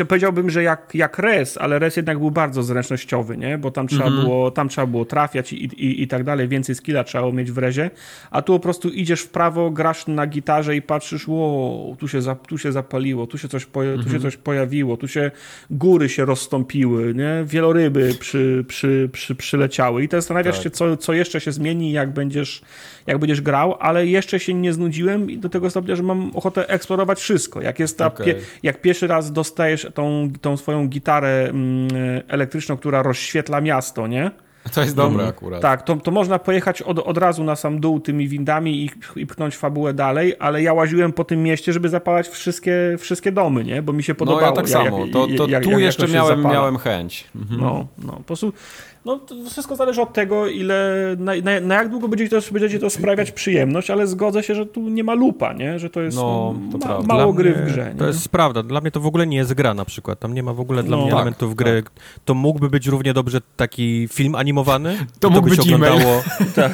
powiedziałbym, 0.08 0.50
że 0.50 0.62
jak, 0.62 0.90
jak 0.94 1.18
res, 1.18 1.58
ale 1.58 1.78
res 1.78 1.96
jednak 1.96 2.18
był 2.18 2.30
bardzo 2.30 2.62
zręcznościowy, 2.62 3.36
nie? 3.36 3.58
Bo 3.58 3.70
tam 3.70 3.88
trzeba, 3.88 4.04
Mhm. 4.06 4.24
było, 4.24 4.50
tam 4.50 4.68
trzeba 4.68 4.86
było 4.86 5.04
trafiać 5.04 5.52
i, 5.52 5.64
i, 5.64 6.02
i 6.02 6.08
tak 6.08 6.24
dalej, 6.24 6.48
więcej 6.48 6.74
skilla 6.74 7.04
trzeba 7.04 7.22
było 7.22 7.32
mieć 7.32 7.52
w 7.52 7.58
rezie, 7.58 7.90
a 8.30 8.42
tu 8.42 8.52
po 8.52 8.60
prostu 8.60 8.88
idziesz 8.88 9.20
w 9.20 9.28
prawo, 9.28 9.70
grasz 9.70 10.06
na 10.06 10.26
gitarze 10.26 10.76
i 10.76 10.82
patrzysz, 10.82 11.28
wow, 11.28 11.96
tu 11.98 12.08
się, 12.08 12.22
za, 12.22 12.34
tu 12.34 12.58
się 12.58 12.72
zapaliło, 12.97 13.27
tu 13.27 13.39
się 13.39 13.48
coś, 13.48 13.66
poja- 13.66 13.93
tu 13.94 13.98
Mhm. 14.01 14.16
się 14.16 14.20
coś 14.23 14.36
pojawiło, 14.36 14.97
tu 14.97 15.09
się 15.09 15.31
góry 15.70 16.09
się 16.09 16.24
rozstąpiły, 16.24 17.14
nie? 17.14 17.44
Wieloryby 17.44 18.14
przy, 18.20 18.64
przy, 18.68 19.09
przy, 19.12 19.35
przyleciały 19.35 20.05
i 20.05 20.09
zastanawiasz 20.10 20.55
Tak. 20.56 20.64
się, 20.64 20.70
co, 20.70 20.97
co 20.97 21.12
jeszcze 21.12 21.40
się 21.40 21.52
zmieni, 21.52 21.93
jak 21.93 22.12
będziesz, 22.12 22.62
jak 23.06 23.18
będziesz 23.18 23.40
grał, 23.40 23.77
ale 23.81 24.06
jeszcze 24.06 24.40
się 24.40 24.55
nie 24.55 24.73
znudziłem 24.73 25.31
i 25.31 25.39
do 25.39 25.48
tego 25.48 25.70
stopnia, 25.70 25.97
że 25.97 26.02
mam 26.02 26.31
ochotę 26.36 26.68
eksplorować 26.68 27.18
wszystko. 27.20 27.60
Jak 27.60 27.78
jest 27.81 27.98
ta 27.98 28.06
Okej. 28.06 28.27
pie, 28.27 28.40
jak 28.62 28.81
pierwszy 28.81 29.06
raz 29.06 29.32
dostajesz 29.32 29.86
tą, 29.94 30.31
tą 30.40 30.56
swoją 30.56 30.89
gitarę 30.89 31.48
mm, 31.48 31.89
elektryczną, 32.28 32.77
która 32.77 33.02
rozświetla 33.02 33.60
miasto, 33.60 34.06
nie? 34.06 34.31
To 34.74 34.80
jest 34.80 34.97
dobre 34.97 35.26
akurat. 35.26 35.62
Tak, 35.62 35.82
to, 35.82 35.97
to 35.97 36.10
można 36.10 36.38
pojechać 36.38 36.82
od, 36.82 36.98
od 36.98 37.18
razu 37.18 37.44
na 37.44 37.56
sam 37.56 37.80
dół 37.80 38.01
tymi 38.01 38.28
windami 38.28 38.84
i, 38.84 38.90
i 39.20 39.26
pchnąć 39.26 39.56
fabułę 39.56 39.94
dalej, 39.94 40.34
ale 40.38 40.62
ja 40.62 40.72
łaziłem 40.72 41.12
po 41.12 41.24
tym 41.24 41.43
mieście, 41.43 41.72
żeby 41.72 41.88
zapalać 41.88 42.28
wszystkie, 42.28 42.72
wszystkie 42.98 43.32
domy, 43.32 43.64
nie? 43.64 43.82
Bo 43.82 43.93
mi 43.93 44.02
się 44.02 44.12
No 44.12 44.16
podobało. 44.18 44.47
ja 44.47 44.52
tak 44.52 44.68
samo. 44.68 44.98
jak- 45.01 45.10
To, 45.12 45.26
to 45.36 45.47
jak- 45.48 45.64
tu 45.64 45.70
jak- 45.70 45.80
jeszcze 45.80 46.09
miałem, 46.09 46.36
zapala. 46.36 46.55
miałem 46.55 46.78
chęć. 46.78 47.24
Mhm. 47.36 47.60
No, 47.60 47.86
no, 47.98 48.12
po 48.12 48.22
prostu, 48.24 48.52
no 49.06 49.18
to 49.18 49.34
wszystko 49.50 49.76
zależy 49.76 50.02
od 50.02 50.12
tego, 50.12 50.46
ile, 50.46 50.94
na, 51.18 51.32
na, 51.44 51.60
na 51.60 51.74
jak 51.74 51.88
długo 51.88 52.08
będzie 52.08 52.28
to, 52.28 52.38
będzie 52.52 52.78
to 52.78 52.90
sprawiać 52.90 53.32
przyjemność, 53.32 53.90
ale 53.90 54.06
zgodzę 54.06 54.42
się, 54.42 54.54
że 54.54 54.66
tu 54.66 54.88
nie 54.88 55.04
ma 55.04 55.14
lupa, 55.14 55.52
nie? 55.52 55.78
Że 55.78 55.90
to 55.90 56.00
jest 56.02 56.16
No, 56.16 56.54
mm, 56.56 56.80
to 56.80 56.88
ma, 56.88 57.00
mało 57.02 57.32
Dla 57.32 57.42
gry 57.42 57.50
mnie 57.50 57.62
w 57.62 57.66
grze, 57.66 57.90
nie? 57.92 57.98
To 57.98 58.06
jest 58.06 58.28
prawda. 58.28 58.62
Dla 58.62 58.80
mnie 58.80 58.90
to 58.90 59.00
w 59.00 59.06
ogóle 59.06 59.26
nie 59.26 59.36
jest 59.36 59.54
gra 59.54 59.74
na 59.74 59.84
przykład. 59.84 60.20
Tam 60.20 60.34
nie 60.34 60.42
ma 60.42 60.52
w 60.52 60.60
ogóle 60.60 60.82
dla 60.82 60.96
No. 60.96 61.02
mnie 61.02 61.10
Tak, 61.10 61.16
elementów 61.20 61.54
gry. 61.54 61.82
To 62.24 62.34
mógłby 62.34 62.70
być 62.70 62.86
równie 62.86 63.14
dobrze 63.14 63.40
taki 63.56 64.08
film 64.12 64.34
animowany. 64.34 64.96
To 65.20 65.30
mógł 65.30 65.48
by 65.48 65.56
się 65.56 65.62
oglądało. 65.62 66.00
e, 66.58 66.72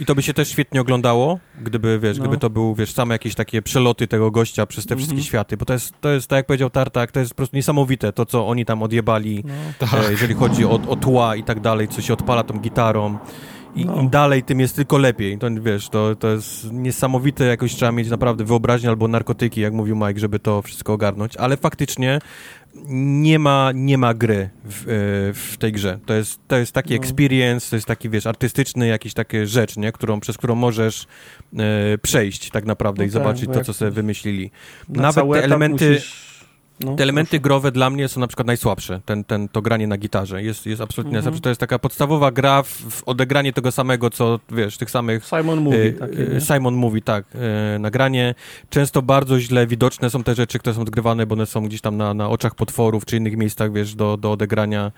I 0.00 0.04
to 0.06 0.14
by 0.14 0.22
się 0.22 0.34
też 0.34 0.48
świetnie 0.48 0.80
oglądało, 0.80 1.38
gdyby, 1.62 1.98
wiesz, 1.98 2.18
No. 2.18 2.22
gdyby 2.24 2.38
to 2.38 2.50
był, 2.50 2.74
wiesz, 2.74 2.92
same 2.92 3.14
jakieś 3.14 3.34
takie 3.34 3.62
przeloty 3.62 4.06
tego 4.06 4.30
gościa 4.30 4.66
przez 4.66 4.86
te 4.86 4.96
wszystkie 4.96 5.14
Mhm. 5.14 5.24
światy, 5.26 5.56
bo 5.56 5.64
to 5.64 5.72
jest, 5.72 5.94
to 6.00 6.08
jest, 6.10 6.28
tak 6.28 6.36
jak 6.36 6.46
powiedział 6.46 6.70
Tartak, 6.70 7.12
to 7.12 7.20
jest 7.20 7.32
po 7.32 7.36
prostu 7.36 7.56
niesamowite, 7.56 8.12
to 8.12 8.26
co 8.26 8.46
oni 8.48 8.64
tam 8.64 8.82
odjebali, 8.82 9.44
No. 9.82 9.98
e, 10.08 10.10
jeżeli 10.10 10.34
chodzi 10.34 10.64
o, 10.64 10.80
o 10.88 10.96
tła 11.04 11.36
i 11.36 11.42
tak 11.42 11.60
dalej, 11.60 11.88
co 11.88 12.02
się 12.02 12.12
odpala 12.12 12.42
tą 12.42 12.58
gitarą. 12.58 13.18
I 13.76 13.84
No. 13.86 14.00
im 14.00 14.08
dalej, 14.10 14.42
tym 14.42 14.60
jest 14.60 14.76
tylko 14.76 14.98
lepiej. 14.98 15.38
To 15.38 15.46
wiesz, 15.60 15.88
to, 15.88 16.16
to 16.16 16.28
jest 16.28 16.72
niesamowite, 16.72 17.44
jakoś 17.44 17.74
trzeba 17.74 17.92
mieć 17.92 18.10
naprawdę 18.10 18.44
wyobraźnię 18.44 18.88
albo 18.88 19.08
narkotyki, 19.08 19.60
jak 19.60 19.72
mówił 19.72 19.96
Mike, 19.96 20.20
żeby 20.20 20.38
to 20.38 20.62
wszystko 20.62 20.92
ogarnąć, 20.92 21.36
ale 21.36 21.56
faktycznie 21.56 22.18
nie 22.88 23.38
ma, 23.38 23.70
nie 23.74 23.98
ma 23.98 24.14
gry 24.14 24.50
w, 24.64 24.80
e, 24.80 24.84
w 25.34 25.56
tej 25.58 25.72
grze. 25.72 25.98
To 26.06 26.14
jest, 26.14 26.40
to 26.48 26.56
jest 26.56 26.72
taki 26.72 26.90
No. 26.90 26.96
experience, 26.96 27.70
to 27.70 27.76
jest 27.76 27.86
taki, 27.86 28.10
wiesz, 28.10 28.26
artystyczny 28.26 28.86
jakiś 28.86 29.14
takie 29.14 29.46
rzecz, 29.46 29.76
nie? 29.76 29.92
Którą, 29.92 30.20
przez 30.20 30.36
którą 30.36 30.54
możesz 30.54 31.06
e, 31.58 31.98
przejść 31.98 32.50
tak 32.50 32.64
naprawdę 32.64 33.02
No 33.02 33.04
i 33.04 33.06
tak, 33.06 33.12
zobaczyć 33.12 33.50
to, 33.52 33.64
co 33.64 33.72
sobie 33.74 33.90
wymyślili. 33.90 34.50
Na 34.88 35.02
Nawet 35.02 35.32
te 35.32 35.44
elementy... 35.44 35.90
musisz- 35.90 36.33
no, 36.80 36.96
Te 36.96 37.02
elementy 37.02 37.30
proszę. 37.30 37.40
growe 37.40 37.72
dla 37.72 37.90
mnie 37.90 38.08
są 38.08 38.20
na 38.20 38.26
przykład 38.26 38.46
najsłabsze. 38.46 39.00
Ten, 39.04 39.24
ten, 39.24 39.48
to 39.48 39.62
granie 39.62 39.86
na 39.86 39.96
gitarze 39.98 40.42
jest, 40.42 40.66
jest 40.66 40.80
absolutnie 40.82 41.08
Mhm. 41.10 41.24
najsłabsze. 41.24 41.40
To 41.40 41.48
jest 41.48 41.60
taka 41.60 41.78
podstawowa 41.78 42.30
gra 42.32 42.62
w, 42.62 42.68
w 42.68 43.02
odegranie 43.08 43.52
tego 43.52 43.72
samego, 43.72 44.10
co 44.10 44.40
wiesz, 44.52 44.76
tych 44.78 44.90
samych. 44.90 45.24
Simon 45.26 45.60
Movie 45.60 45.88
e, 45.88 45.92
takie, 45.92 46.36
e? 46.36 46.40
Simon 46.40 46.74
mówi, 46.74 47.02
tak, 47.02 47.24
e, 47.74 47.78
nagranie. 47.78 48.34
Często 48.70 49.02
bardzo 49.02 49.40
źle 49.40 49.66
widoczne 49.66 50.10
są 50.10 50.22
te 50.24 50.34
rzeczy, 50.34 50.58
które 50.58 50.74
są 50.74 50.80
odgrywane, 50.82 51.26
bo 51.26 51.32
one 51.32 51.46
są 51.46 51.66
gdzieś 51.66 51.80
tam 51.80 51.96
na, 51.96 52.14
na 52.14 52.28
oczach 52.28 52.54
potworów, 52.54 53.04
czy 53.04 53.16
innych 53.16 53.36
miejscach, 53.36 53.72
wiesz, 53.72 53.94
do, 53.94 54.16
do 54.16 54.32
odegrania. 54.32 54.92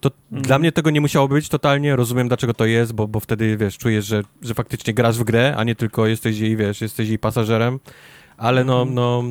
To 0.00 0.10
Mhm. 0.32 0.42
dla 0.42 0.58
mnie 0.58 0.72
tego 0.72 0.90
nie 0.90 1.00
musiało 1.00 1.28
być 1.28 1.48
totalnie. 1.48 1.96
Rozumiem, 1.96 2.28
dlaczego 2.28 2.54
to 2.54 2.66
jest, 2.66 2.92
bo, 2.92 3.08
bo 3.08 3.20
wtedy, 3.20 3.56
wiesz, 3.56 3.78
czujesz, 3.78 4.06
że, 4.06 4.22
że 4.42 4.54
faktycznie 4.54 4.94
grasz 4.94 5.18
w 5.18 5.24
grę, 5.24 5.54
a 5.56 5.64
nie 5.64 5.74
tylko 5.74 6.06
jesteś 6.06 6.38
jej, 6.38 6.56
wiesz, 6.56 6.80
jesteś 6.80 7.08
jej 7.08 7.18
pasażerem. 7.18 7.78
Ale 8.40 8.64
no, 8.64 8.80
Mhm. 8.82 8.94
no 8.94 9.22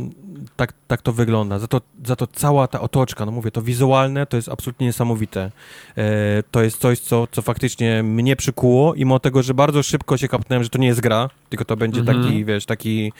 tak, 0.56 0.74
tak 0.88 1.02
to 1.02 1.14
wygląda. 1.14 1.60
Za 1.60 1.68
to, 1.68 1.82
za 2.06 2.16
to 2.16 2.28
cała 2.28 2.68
ta 2.68 2.82
otoczka, 2.82 3.26
no 3.26 3.32
mówię, 3.32 3.52
to 3.52 3.62
wizualne 3.62 4.26
to 4.26 4.38
jest 4.38 4.50
absolutnie 4.50 4.88
niesamowite. 4.88 5.52
E, 5.98 6.04
to 6.52 6.64
jest 6.64 6.78
coś, 6.82 7.00
co, 7.00 7.28
co 7.32 7.42
faktycznie 7.42 8.04
mnie 8.04 8.36
przykuło 8.36 8.96
i 8.96 9.00
mimo 9.00 9.20
tego, 9.20 9.44
że 9.44 9.54
bardzo 9.54 9.84
szybko 9.84 10.18
się 10.18 10.28
kapnąłem, 10.28 10.64
że 10.64 10.70
to 10.70 10.78
nie 10.80 10.88
jest 10.88 11.02
gra, 11.02 11.30
tylko 11.50 11.66
to 11.66 11.78
będzie 11.78 12.00
Mhm. 12.00 12.24
taki, 12.24 12.46
wiesz, 12.46 12.66
taki 12.66 13.12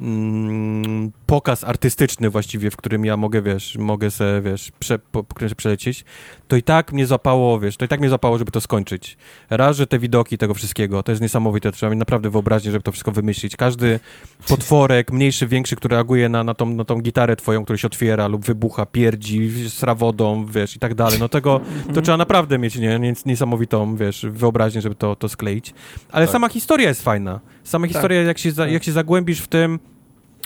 mm, 0.00 1.12
pokaz 1.26 1.64
artystyczny 1.64 2.30
właściwie, 2.30 2.70
w 2.70 2.76
którym 2.76 3.04
ja 3.04 3.16
mogę, 3.16 3.42
wiesz, 3.42 3.76
mogę 3.78 4.10
se, 4.10 4.40
wiesz, 4.44 4.72
prze, 4.78 4.98
po, 4.98 5.24
po 5.24 5.34
którym 5.34 5.48
się 5.48 5.54
przelecieć, 5.54 6.04
to 6.48 6.56
i 6.56 6.62
tak 6.62 6.92
mnie 6.92 7.06
zapało, 7.06 7.60
wiesz, 7.60 7.76
to 7.76 7.84
i 7.84 7.88
tak 7.88 8.00
mnie 8.00 8.08
zapało, 8.08 8.38
żeby 8.38 8.50
to 8.50 8.60
skończyć. 8.60 9.16
Raz, 9.50 9.76
że 9.76 9.86
te 9.86 9.98
widoki 9.98 10.38
tego 10.38 10.54
wszystkiego, 10.54 11.02
to 11.02 11.12
jest 11.12 11.22
niesamowite, 11.22 11.72
trzeba 11.72 11.90
mieć 11.90 11.98
naprawdę 11.98 12.30
wyobraźnię, 12.30 12.70
żeby 12.70 12.82
to 12.82 12.92
wszystko 12.92 13.12
wymyślić. 13.12 13.56
Każdy 13.56 14.00
potworek, 14.48 15.12
mniejszy, 15.12 15.37
większy, 15.46 15.76
który 15.76 15.94
reaguje 15.94 16.28
na, 16.28 16.44
na, 16.44 16.54
tą, 16.54 16.66
na 16.66 16.84
tą 16.84 17.00
gitarę 17.00 17.36
twoją, 17.36 17.64
która 17.64 17.76
się 17.76 17.86
otwiera 17.86 18.28
lub 18.28 18.44
wybucha, 18.44 18.86
pierdzi, 18.86 19.70
sra 19.70 19.94
wodą, 19.94 20.46
wiesz, 20.46 20.76
i 20.76 20.78
tak 20.78 20.94
dalej, 20.94 21.18
no 21.20 21.28
tego, 21.28 21.60
to 21.94 22.02
trzeba 22.02 22.16
naprawdę 22.16 22.58
mieć, 22.58 22.76
nie, 22.76 22.98
nie, 22.98 23.14
niesamowitą, 23.26 23.96
wiesz, 23.96 24.26
wyobraźnię, 24.30 24.80
żeby 24.80 24.94
to, 24.94 25.16
to 25.16 25.28
skleić. 25.28 25.74
Ale 26.12 26.26
Tak. 26.26 26.32
sama 26.32 26.48
historia 26.48 26.88
jest 26.88 27.02
fajna. 27.02 27.40
Sama 27.64 27.86
historia, 27.86 28.22
jak 28.22 28.38
się, 28.38 28.52
za, 28.52 28.62
Tak. 28.62 28.72
jak 28.72 28.84
się 28.84 28.92
zagłębisz 28.92 29.40
w 29.40 29.48
tym, 29.48 29.78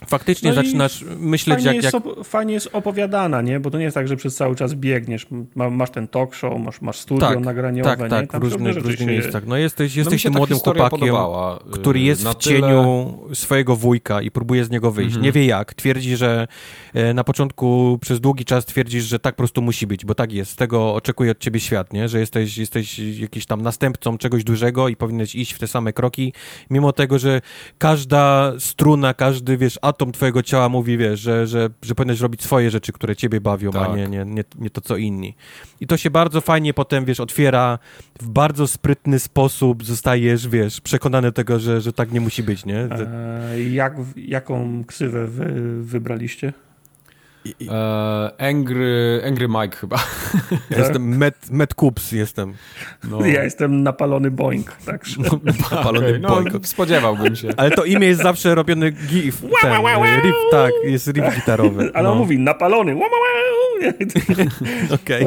faktycznie 0.06 0.48
No 0.48 0.54
zaczynasz 0.54 1.04
myśleć, 1.18 1.56
Fajnie, 1.56 1.66
jak, 1.74 1.84
jest 1.84 1.94
jak, 1.94 2.02
op- 2.04 2.24
fajnie 2.24 2.54
jest 2.54 2.68
opowiadana, 2.72 3.42
nie? 3.42 3.60
Bo 3.60 3.70
to 3.70 3.78
nie 3.78 3.84
jest 3.84 3.94
tak, 3.94 4.08
że 4.08 4.16
przez 4.16 4.36
cały 4.36 4.56
czas 4.56 4.74
biegniesz. 4.74 5.26
Ma, 5.54 5.70
masz 5.70 5.90
ten 5.90 6.08
talk 6.08 6.34
show, 6.34 6.60
masz, 6.60 6.80
masz 6.80 6.98
studio 6.98 7.28
Tak, 7.28 7.40
nagraniowe, 7.40 7.90
tak, 7.90 8.00
nie? 8.00 8.08
tak, 8.08 8.28
w 8.28 8.32
Tam 8.32 8.42
różnych, 8.42 8.66
różne 8.66 8.80
w 8.82 8.86
różnych 8.86 9.08
miejscach. 9.08 9.46
No 9.46 9.56
jesteś, 9.56 9.96
No 9.96 10.00
jesteś 10.00 10.22
się 10.22 10.28
tym 10.30 10.38
młodym 10.38 10.58
chłopakiem, 10.58 10.90
podobała, 11.00 11.56
y, 11.56 11.70
który 11.70 12.00
jest 12.00 12.24
na 12.24 12.32
w 12.32 12.36
cieniu 12.36 13.14
tyle- 13.22 13.34
swojego 13.34 13.76
wujka 13.76 14.22
i 14.22 14.30
próbuje 14.30 14.64
z 14.64 14.70
niego 14.70 14.90
wyjść. 14.92 15.08
Mhm. 15.08 15.24
Nie 15.24 15.32
wie 15.32 15.46
jak. 15.46 15.74
Twierdzi, 15.74 16.16
że 16.16 16.46
e, 16.94 17.14
na 17.14 17.24
początku 17.24 17.98
przez 18.00 18.20
długi 18.20 18.44
czas 18.44 18.64
twierdzisz, 18.64 19.04
że 19.04 19.18
tak 19.18 19.34
po 19.34 19.38
prostu 19.38 19.62
musi 19.62 19.86
być, 19.86 20.04
bo 20.04 20.14
tak 20.14 20.32
jest. 20.32 20.56
Tego 20.58 20.94
oczekuje 20.94 21.30
od 21.30 21.38
ciebie 21.38 21.60
świat, 21.60 21.92
nie? 21.92 22.08
Że 22.08 22.20
jesteś, 22.20 22.58
jesteś 22.58 22.98
jakiś 22.98 23.46
tam 23.46 23.62
następcą 23.62 24.18
czegoś 24.18 24.44
dużego 24.44 24.88
i 24.88 24.96
powinieneś 24.96 25.34
iść 25.34 25.52
w 25.52 25.58
te 25.58 25.66
same 25.66 25.92
kroki, 25.92 26.32
mimo 26.70 26.92
tego, 26.92 27.18
że 27.18 27.40
każda 27.78 28.52
struna, 28.58 29.14
każdy, 29.14 29.56
wiesz, 29.56 29.78
atom 29.92 30.12
twojego 30.12 30.42
ciała 30.42 30.68
mówi, 30.68 30.98
wiesz, 30.98 31.20
że, 31.20 31.46
że, 31.46 31.70
że 31.82 31.94
powinieneś 31.94 32.20
robić 32.20 32.42
swoje 32.42 32.70
rzeczy, 32.70 32.92
które 32.92 33.16
ciebie 33.16 33.40
bawią, 33.40 33.70
a 33.70 33.72
Tak. 33.86 33.96
nie, 33.96 34.06
nie, 34.08 34.24
nie, 34.24 34.44
nie 34.58 34.70
to, 34.70 34.80
co 34.80 34.96
inni. 34.96 35.34
I 35.80 35.86
to 35.86 35.96
się 35.96 36.10
bardzo 36.10 36.40
fajnie 36.40 36.74
potem, 36.74 37.04
wiesz, 37.04 37.20
otwiera 37.20 37.78
w 38.20 38.28
bardzo 38.28 38.66
sprytny 38.66 39.18
sposób, 39.18 39.84
zostajesz, 39.84 40.48
wiesz, 40.48 40.80
przekonany 40.80 41.28
do 41.28 41.32
tego, 41.32 41.58
że, 41.58 41.80
że 41.80 41.92
tak 41.92 42.12
nie 42.12 42.20
musi 42.20 42.42
być, 42.42 42.64
nie? 42.64 42.88
Że- 42.96 43.10
E, 43.52 43.62
jak, 43.62 43.96
jaką 44.16 44.84
ksywę 44.84 45.26
wy, 45.26 45.44
wybraliście? 45.82 46.52
E, 47.44 48.30
Angry, 48.38 49.22
Angry 49.26 49.48
Mike 49.48 49.76
chyba. 49.76 49.96
Ja 50.70 50.78
Jestem 50.78 51.18
Met, 51.18 51.50
Met 51.50 51.74
Coops, 51.74 52.12
jestem. 52.12 52.54
No. 53.10 53.26
Ja 53.26 53.44
jestem 53.44 53.82
napalony 53.82 54.30
boing, 54.30 54.76
także. 54.86 55.20
Napalony 55.70 56.08
Okej, 56.08 56.20
no, 56.20 56.28
boykot. 56.28 56.66
spodziewałbym 56.66 57.36
się. 57.36 57.48
Ale 57.56 57.70
to 57.70 57.84
imię 57.84 58.06
jest 58.06 58.22
zawsze 58.22 58.54
robiony 58.54 58.90
gif, 58.90 59.40
ten, 59.62 59.70
wow, 59.70 59.82
wow. 59.82 60.04
riff, 60.24 60.36
tak, 60.50 60.72
jest 60.84 61.08
riff 61.08 61.34
gitarowy. 61.34 61.90
Ale 61.94 62.08
on 62.08 62.14
no. 62.14 62.20
mówi 62.20 62.38
napalony. 62.38 62.94
Wow, 62.94 63.02
wow, 63.02 63.10
wow. 63.10 63.72
Okej. 65.02 65.26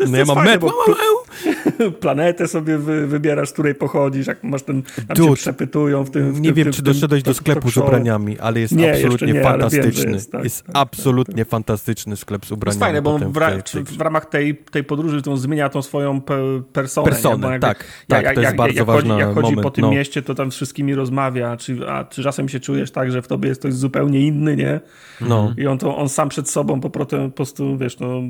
Jest 0.00 0.10
No 0.10 0.18
ja 0.18 0.24
mam 0.24 0.36
fajne, 0.36 0.50
Met, 0.50 0.60
bo 0.60 0.66
wow, 0.66 0.76
wow, 0.88 0.96
wow. 0.96 1.92
planetę 2.00 2.48
sobie 2.48 2.78
wy, 2.78 3.06
wybierasz, 3.06 3.48
z 3.48 3.52
której 3.52 3.74
pochodzisz, 3.74 4.26
jak 4.26 4.44
masz 4.44 4.62
ten, 4.62 4.82
tam 4.82 5.16
Dude, 5.16 5.34
przepytują 5.34 6.04
w 6.04 6.10
tym 6.10 6.32
w 6.32 6.40
Nie 6.40 6.48
tym, 6.48 6.54
wiem, 6.54 6.64
tym, 6.64 6.72
czy 6.72 6.82
doszedłeś 6.82 7.22
do 7.22 7.34
sklepu 7.34 7.70
z 7.70 7.76
ubraniami, 7.76 8.38
ale 8.38 8.60
jest 8.60 8.76
nie, 8.76 8.92
absolutnie 8.92 9.32
nie, 9.32 9.42
fantastyczny. 9.42 10.04
Wiem, 10.04 10.14
jest, 10.14 10.32
tak, 10.32 10.44
jest 10.44 10.66
tak, 10.66 10.76
absolutnie 10.76 11.13
tak, 11.24 11.48
fantastyczny 11.48 12.16
sklep 12.16 12.46
z 12.46 12.52
ubraniami. 12.52 12.80
To 12.80 12.86
jest 12.86 12.92
fajne, 12.92 13.02
bo 13.02 13.30
w, 13.30 13.36
ra 13.36 13.50
w, 13.84 14.00
ramach 14.00 14.26
tej, 14.26 14.56
tej 14.56 14.84
podróży 14.84 15.22
to 15.22 15.36
zmienia 15.36 15.68
tą 15.68 15.82
swoją 15.82 16.20
pe 16.20 16.62
personę. 16.72 17.10
Personę, 17.10 17.50
jak, 17.50 17.60
tak, 17.60 17.84
jak, 18.08 18.24
tak, 18.24 18.34
to 18.34 18.40
jest 18.40 18.56
bardzo 18.56 18.78
jak 18.78 18.86
ważny 18.86 19.10
chodzi, 19.10 19.20
Jak 19.20 19.34
chodzi 19.34 19.42
moment, 19.42 19.62
po 19.62 19.70
tym 19.70 19.82
no. 19.82 19.90
mieście, 19.90 20.22
to 20.22 20.34
tam 20.34 20.52
z 20.52 20.54
wszystkimi 20.54 20.94
rozmawia, 20.94 21.56
czy, 21.56 21.88
a 21.88 22.04
czy 22.04 22.22
czasem 22.22 22.48
się 22.48 22.60
czujesz 22.60 22.90
tak, 22.90 23.12
że 23.12 23.22
w 23.22 23.28
tobie 23.28 23.48
jest 23.48 23.60
ktoś 23.60 23.74
zupełnie 23.74 24.20
inny, 24.20 24.56
nie? 24.56 24.80
No. 25.20 25.54
I 25.58 25.66
on, 25.66 25.78
to, 25.78 25.96
on 25.96 26.08
sam 26.08 26.28
przed 26.28 26.50
sobą 26.50 26.80
po 26.80 26.90
prostu, 27.34 27.78
wiesz, 27.78 27.98
no, 27.98 28.20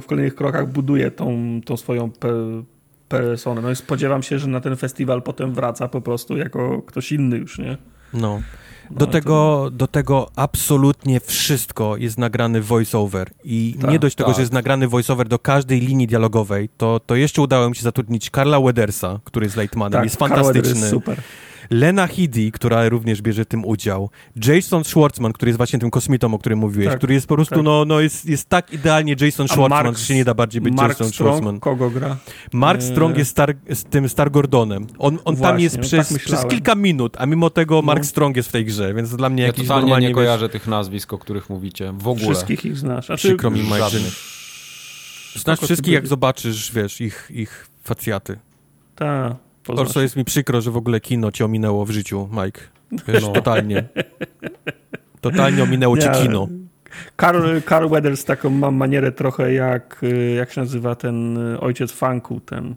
w 0.00 0.06
kolejnych 0.06 0.34
krokach 0.34 0.72
buduje 0.72 1.10
tą, 1.10 1.60
tą 1.64 1.76
swoją 1.76 2.10
pe 2.10 2.28
personę. 3.08 3.60
No 3.60 3.70
i 3.70 3.76
spodziewam 3.76 4.22
się, 4.22 4.38
że 4.38 4.48
na 4.48 4.60
ten 4.60 4.76
festiwal 4.76 5.22
potem 5.22 5.54
wraca 5.54 5.88
po 5.88 6.00
prostu 6.00 6.36
jako 6.36 6.82
ktoś 6.82 7.12
inny 7.12 7.38
już, 7.38 7.58
nie? 7.58 7.76
No. 8.14 8.40
Do, 8.90 9.06
no 9.06 9.12
tego, 9.12 9.62
to... 9.64 9.70
do 9.70 9.86
tego 9.86 10.30
absolutnie 10.36 11.20
wszystko 11.20 11.96
jest 11.96 12.18
nagrany 12.18 12.60
voiceover 12.60 13.30
i 13.44 13.76
tak, 13.80 13.90
nie 13.90 13.98
dość 13.98 14.16
tego, 14.16 14.30
tak. 14.30 14.36
że 14.36 14.42
jest 14.42 14.52
nagrany 14.52 14.88
voiceover 14.88 15.28
do 15.28 15.38
każdej 15.38 15.80
linii 15.80 16.06
dialogowej, 16.06 16.68
to, 16.76 17.00
to 17.06 17.16
jeszcze 17.16 17.42
udało 17.42 17.68
mi 17.68 17.76
się 17.76 17.82
zatrudnić 17.82 18.30
Karla 18.30 18.60
Wedersa, 18.60 19.20
który 19.24 19.46
jest 19.46 19.56
Lightmanem, 19.56 19.92
tak, 19.92 20.04
jest 20.04 20.16
fantastyczny. 20.16 20.80
Jest 20.80 20.90
super. 20.90 21.22
Lena 21.70 22.06
Headey, 22.06 22.52
która 22.52 22.88
również 22.88 23.22
bierze 23.22 23.46
tym 23.46 23.64
udział, 23.64 24.10
Jason 24.46 24.84
Schwartzman, 24.84 25.32
który 25.32 25.48
jest 25.48 25.56
właśnie 25.56 25.78
tym 25.78 25.90
kosmitą, 25.90 26.34
o 26.34 26.38
którym 26.38 26.58
mówiłeś, 26.58 26.88
tak, 26.88 26.98
który 26.98 27.14
jest 27.14 27.26
po 27.26 27.34
prostu, 27.34 27.54
tak. 27.54 27.64
no, 27.64 27.84
no 27.84 28.00
jest, 28.00 28.26
jest 28.26 28.48
tak 28.48 28.72
idealnie 28.72 29.16
Jason 29.20 29.48
Schwartzman, 29.48 29.84
Mark, 29.84 29.98
że 29.98 30.04
się 30.04 30.14
nie 30.14 30.24
da 30.24 30.34
bardziej 30.34 30.60
być 30.60 30.74
Mark 30.74 30.88
Jason 30.88 31.08
Strong, 31.08 31.30
Schwartzman. 31.30 31.60
kogo 31.60 31.90
gra? 31.90 32.16
Mark 32.52 32.80
eee... 32.80 32.88
Strong 32.88 33.18
jest 33.18 33.30
star, 33.30 33.54
z 33.70 33.84
tym 33.84 34.08
Star 34.08 34.30
Gordonem. 34.30 34.86
On, 34.98 35.18
on 35.24 35.36
Właśnie, 35.36 35.42
tam 35.42 35.60
jest 35.60 35.76
no 35.76 35.82
przez, 35.82 36.08
tak 36.08 36.18
przez 36.18 36.46
kilka 36.46 36.74
minut, 36.74 37.16
a 37.18 37.26
mimo 37.26 37.50
tego 37.50 37.82
Mark 37.82 38.00
no. 38.00 38.04
Strong 38.04 38.36
jest 38.36 38.48
w 38.48 38.52
tej 38.52 38.64
grze, 38.64 38.94
więc 38.94 39.16
dla 39.16 39.28
mnie 39.28 39.42
ja 39.42 39.46
jakiś 39.46 39.62
totalnie 39.62 39.82
normalnie... 39.82 40.08
nie 40.08 40.14
kojarzę 40.14 40.48
tych 40.48 40.66
nazwisk, 40.66 41.12
o 41.12 41.18
których 41.18 41.50
mówicie, 41.50 41.92
w 41.92 42.08
ogóle. 42.08 42.26
Wszystkich 42.26 42.64
ich 42.64 42.76
znasz. 42.76 43.06
Znaczy, 43.06 43.28
Przykro 43.28 43.50
mi, 43.50 43.60
Mike. 43.62 43.90
Znasz 45.36 45.60
wszystkich, 45.60 45.92
jak 45.92 46.06
zobaczysz, 46.06 46.72
wiesz, 46.72 47.00
ich, 47.00 47.30
ich 47.34 47.66
facjaty. 47.84 48.38
Tak. 48.96 49.43
Orso, 49.68 50.00
jest 50.00 50.16
mi 50.16 50.24
przykro, 50.24 50.60
że 50.60 50.70
w 50.70 50.76
ogóle 50.76 51.00
kino 51.00 51.32
cię 51.32 51.44
ominęło 51.44 51.84
w 51.84 51.90
życiu, 51.90 52.28
Mike. 52.32 52.60
Wiesz, 53.08 53.22
no. 53.22 53.32
totalnie. 53.32 53.84
Totalnie 55.20 55.62
ominęło 55.62 55.98
cię 55.98 56.10
kino. 56.22 56.48
Carl, 57.20 57.60
Carl 57.68 57.88
Weathers 57.88 58.24
taką 58.24 58.50
ma 58.50 58.70
manierę 58.70 59.12
trochę 59.12 59.52
jak, 59.52 60.00
y, 60.02 60.34
jak 60.36 60.52
się 60.52 60.60
nazywa 60.60 60.94
ten 60.94 61.38
y, 61.54 61.60
ojciec 61.60 61.92
funku, 61.92 62.40
ten 62.40 62.74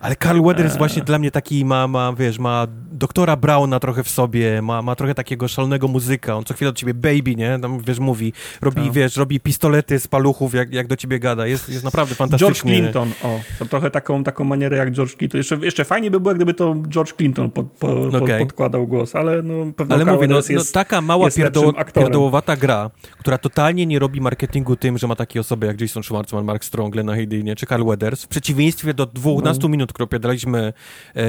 ale 0.00 0.16
Carl 0.16 0.42
Weathers 0.42 0.72
eee. 0.72 0.78
właśnie 0.78 1.02
dla 1.02 1.18
mnie 1.18 1.30
taki 1.30 1.64
ma, 1.64 1.88
ma, 1.88 2.12
wiesz, 2.12 2.38
ma 2.38 2.66
doktora 2.92 3.36
Browna 3.36 3.80
trochę 3.80 4.02
w 4.02 4.08
sobie, 4.08 4.62
ma, 4.62 4.82
ma 4.82 4.94
trochę 4.94 5.14
takiego 5.14 5.48
szalonego 5.48 5.88
muzyka, 5.88 6.36
on 6.36 6.44
co 6.44 6.54
chwilę 6.54 6.70
do 6.70 6.76
ciebie 6.76 6.94
baby, 6.94 7.36
nie, 7.36 7.58
tam, 7.62 7.80
wiesz, 7.80 7.98
mówi, 7.98 8.32
robi, 8.62 8.82
no. 8.86 8.92
wiesz, 8.92 9.16
robi 9.16 9.40
pistolety 9.40 9.98
z 9.98 10.08
paluchów, 10.08 10.54
jak, 10.54 10.72
jak 10.72 10.86
do 10.86 10.96
ciebie 10.96 11.18
gada, 11.18 11.46
jest, 11.46 11.68
jest 11.68 11.84
naprawdę 11.84 12.14
fantastyczny. 12.14 12.46
George 12.46 12.62
Clinton, 12.62 13.12
o, 13.22 13.40
to 13.58 13.66
trochę 13.66 13.90
taką, 13.90 14.24
taką 14.24 14.44
manierę 14.44 14.76
jak 14.76 14.92
George 14.92 15.16
Clinton, 15.16 15.38
jeszcze, 15.38 15.56
jeszcze 15.56 15.84
fajnie 15.84 16.10
by 16.10 16.20
było, 16.20 16.34
gdyby 16.34 16.54
to 16.54 16.74
George 16.88 17.12
Clinton 17.12 17.50
pod, 17.50 17.66
po, 17.66 18.02
okay. 18.22 18.38
podkładał 18.38 18.86
głos, 18.86 19.16
ale 19.16 19.42
no 19.42 19.72
pewno 19.76 19.94
Ale 19.94 20.04
mówię, 20.04 20.28
no, 20.28 20.36
jest, 20.36 20.50
no, 20.50 20.62
taka 20.72 21.00
mała 21.00 21.30
pierdoło, 21.30 21.72
pierdołowata 21.94 22.56
gra, 22.56 22.90
która 23.18 23.38
totalnie 23.38 23.86
nie 23.86 23.98
robi 23.98 24.20
marketingu 24.20 24.76
tym, 24.76 24.98
że 24.98 25.06
ma 25.06 25.16
takie 25.16 25.40
osoby 25.40 25.66
jak 25.66 25.80
Jason 25.80 26.02
Schwartzman, 26.02 26.44
Mark 26.44 26.64
Strong, 26.64 26.94
Lena 26.94 27.14
Headey, 27.14 27.44
nie, 27.44 27.56
czy 27.56 27.66
Carl 27.66 27.84
Weathers, 27.84 28.24
w 28.24 28.28
przeciwieństwie 28.28 28.94
do 28.94 29.06
12 29.06 29.62
no. 29.62 29.68
minut, 29.68 29.85
które 29.92 30.04
opowiadaliśmy 30.04 30.72
e, 31.14 31.22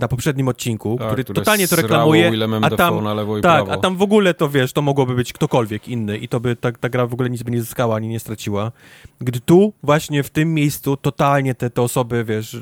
na 0.00 0.08
poprzednim 0.08 0.48
odcinku, 0.48 0.96
tak, 0.98 1.06
który 1.06 1.24
totalnie 1.24 1.68
to 1.68 1.76
reklamuje, 1.76 2.32
a 2.62 2.70
tam, 2.70 3.04
tak, 3.42 3.68
a 3.68 3.76
tam 3.76 3.96
w 3.96 4.02
ogóle 4.02 4.34
to 4.34 4.48
wiesz, 4.48 4.72
to 4.72 4.82
mogłoby 4.82 5.14
być 5.14 5.32
ktokolwiek 5.32 5.88
inny 5.88 6.18
i 6.18 6.28
to 6.28 6.40
by 6.40 6.56
ta, 6.56 6.72
ta 6.72 6.88
gra 6.88 7.06
w 7.06 7.14
ogóle 7.14 7.30
nic 7.30 7.42
by 7.42 7.50
nie 7.50 7.60
zyskała, 7.60 7.96
ani 7.96 8.08
nie 8.08 8.20
straciła. 8.20 8.72
Gdy 9.20 9.40
tu 9.40 9.72
właśnie 9.82 10.22
w 10.22 10.30
tym 10.30 10.54
miejscu 10.54 10.96
totalnie 10.96 11.54
te, 11.54 11.70
te 11.70 11.82
osoby, 11.82 12.24
wiesz, 12.24 12.56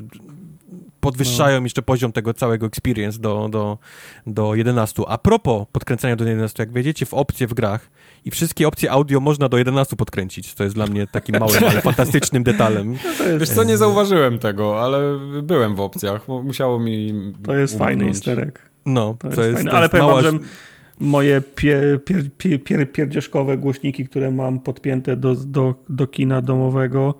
podwyższają 1.03 1.61
no. 1.61 1.67
jeszcze 1.67 1.83
poziom 1.83 2.13
tego 2.13 2.35
całego 2.35 2.67
experience 2.67 3.19
do, 3.19 3.49
do, 3.51 3.79
do 4.27 4.55
11. 4.55 5.03
A 5.09 5.19
propos 5.19 5.67
podkręcania 5.73 6.17
do 6.17 6.25
11, 6.25 6.63
jak 6.63 6.73
wejdziecie 6.73 7.07
w 7.07 7.15
opcje 7.15 7.47
w 7.47 7.55
grach 7.55 7.91
i 8.25 8.31
wszystkie 8.31 8.69
opcje 8.69 8.91
audio 8.91 9.21
można 9.21 9.49
do 9.49 9.59
11 9.59 9.97
podkręcić, 9.97 10.55
to 10.55 10.65
jest 10.65 10.77
dla 10.77 10.87
mnie 10.87 11.07
takim 11.07 11.39
małym, 11.39 11.65
ale 11.71 11.81
fantastycznym 11.81 12.43
detalem. 12.43 12.93
No 12.93 13.39
Wiesz 13.39 13.51
co, 13.51 13.65
nie 13.65 13.77
zauważyłem 13.77 14.39
tego, 14.39 14.83
ale 14.83 15.19
byłem 15.43 15.75
w 15.75 15.81
opcjach, 15.81 16.29
musiało 16.29 16.81
mi 16.81 17.33
To 17.45 17.55
jest 17.55 17.75
umknąć. 17.75 17.89
fajny 17.89 18.11
isterek. 18.11 18.71
No, 18.87 19.17
to, 19.19 19.29
to 19.29 19.43
jest, 19.43 19.55
fajne. 19.55 19.73
Ale 19.73 19.89
powiem 19.89 20.07
mała... 20.07 20.23
że 20.23 20.33
moje 21.01 21.41
pier, 21.41 22.05
pier, 22.05 22.31
pier, 22.39 22.65
pier, 22.65 22.93
pierdzieszkowe 22.93 23.59
głośniki, 23.59 24.05
które 24.05 24.31
mam 24.31 24.61
podpięte 24.61 25.17
do, 25.17 25.35
do, 25.35 25.75
do 25.89 26.07
kina 26.07 26.43
domowego, 26.43 27.15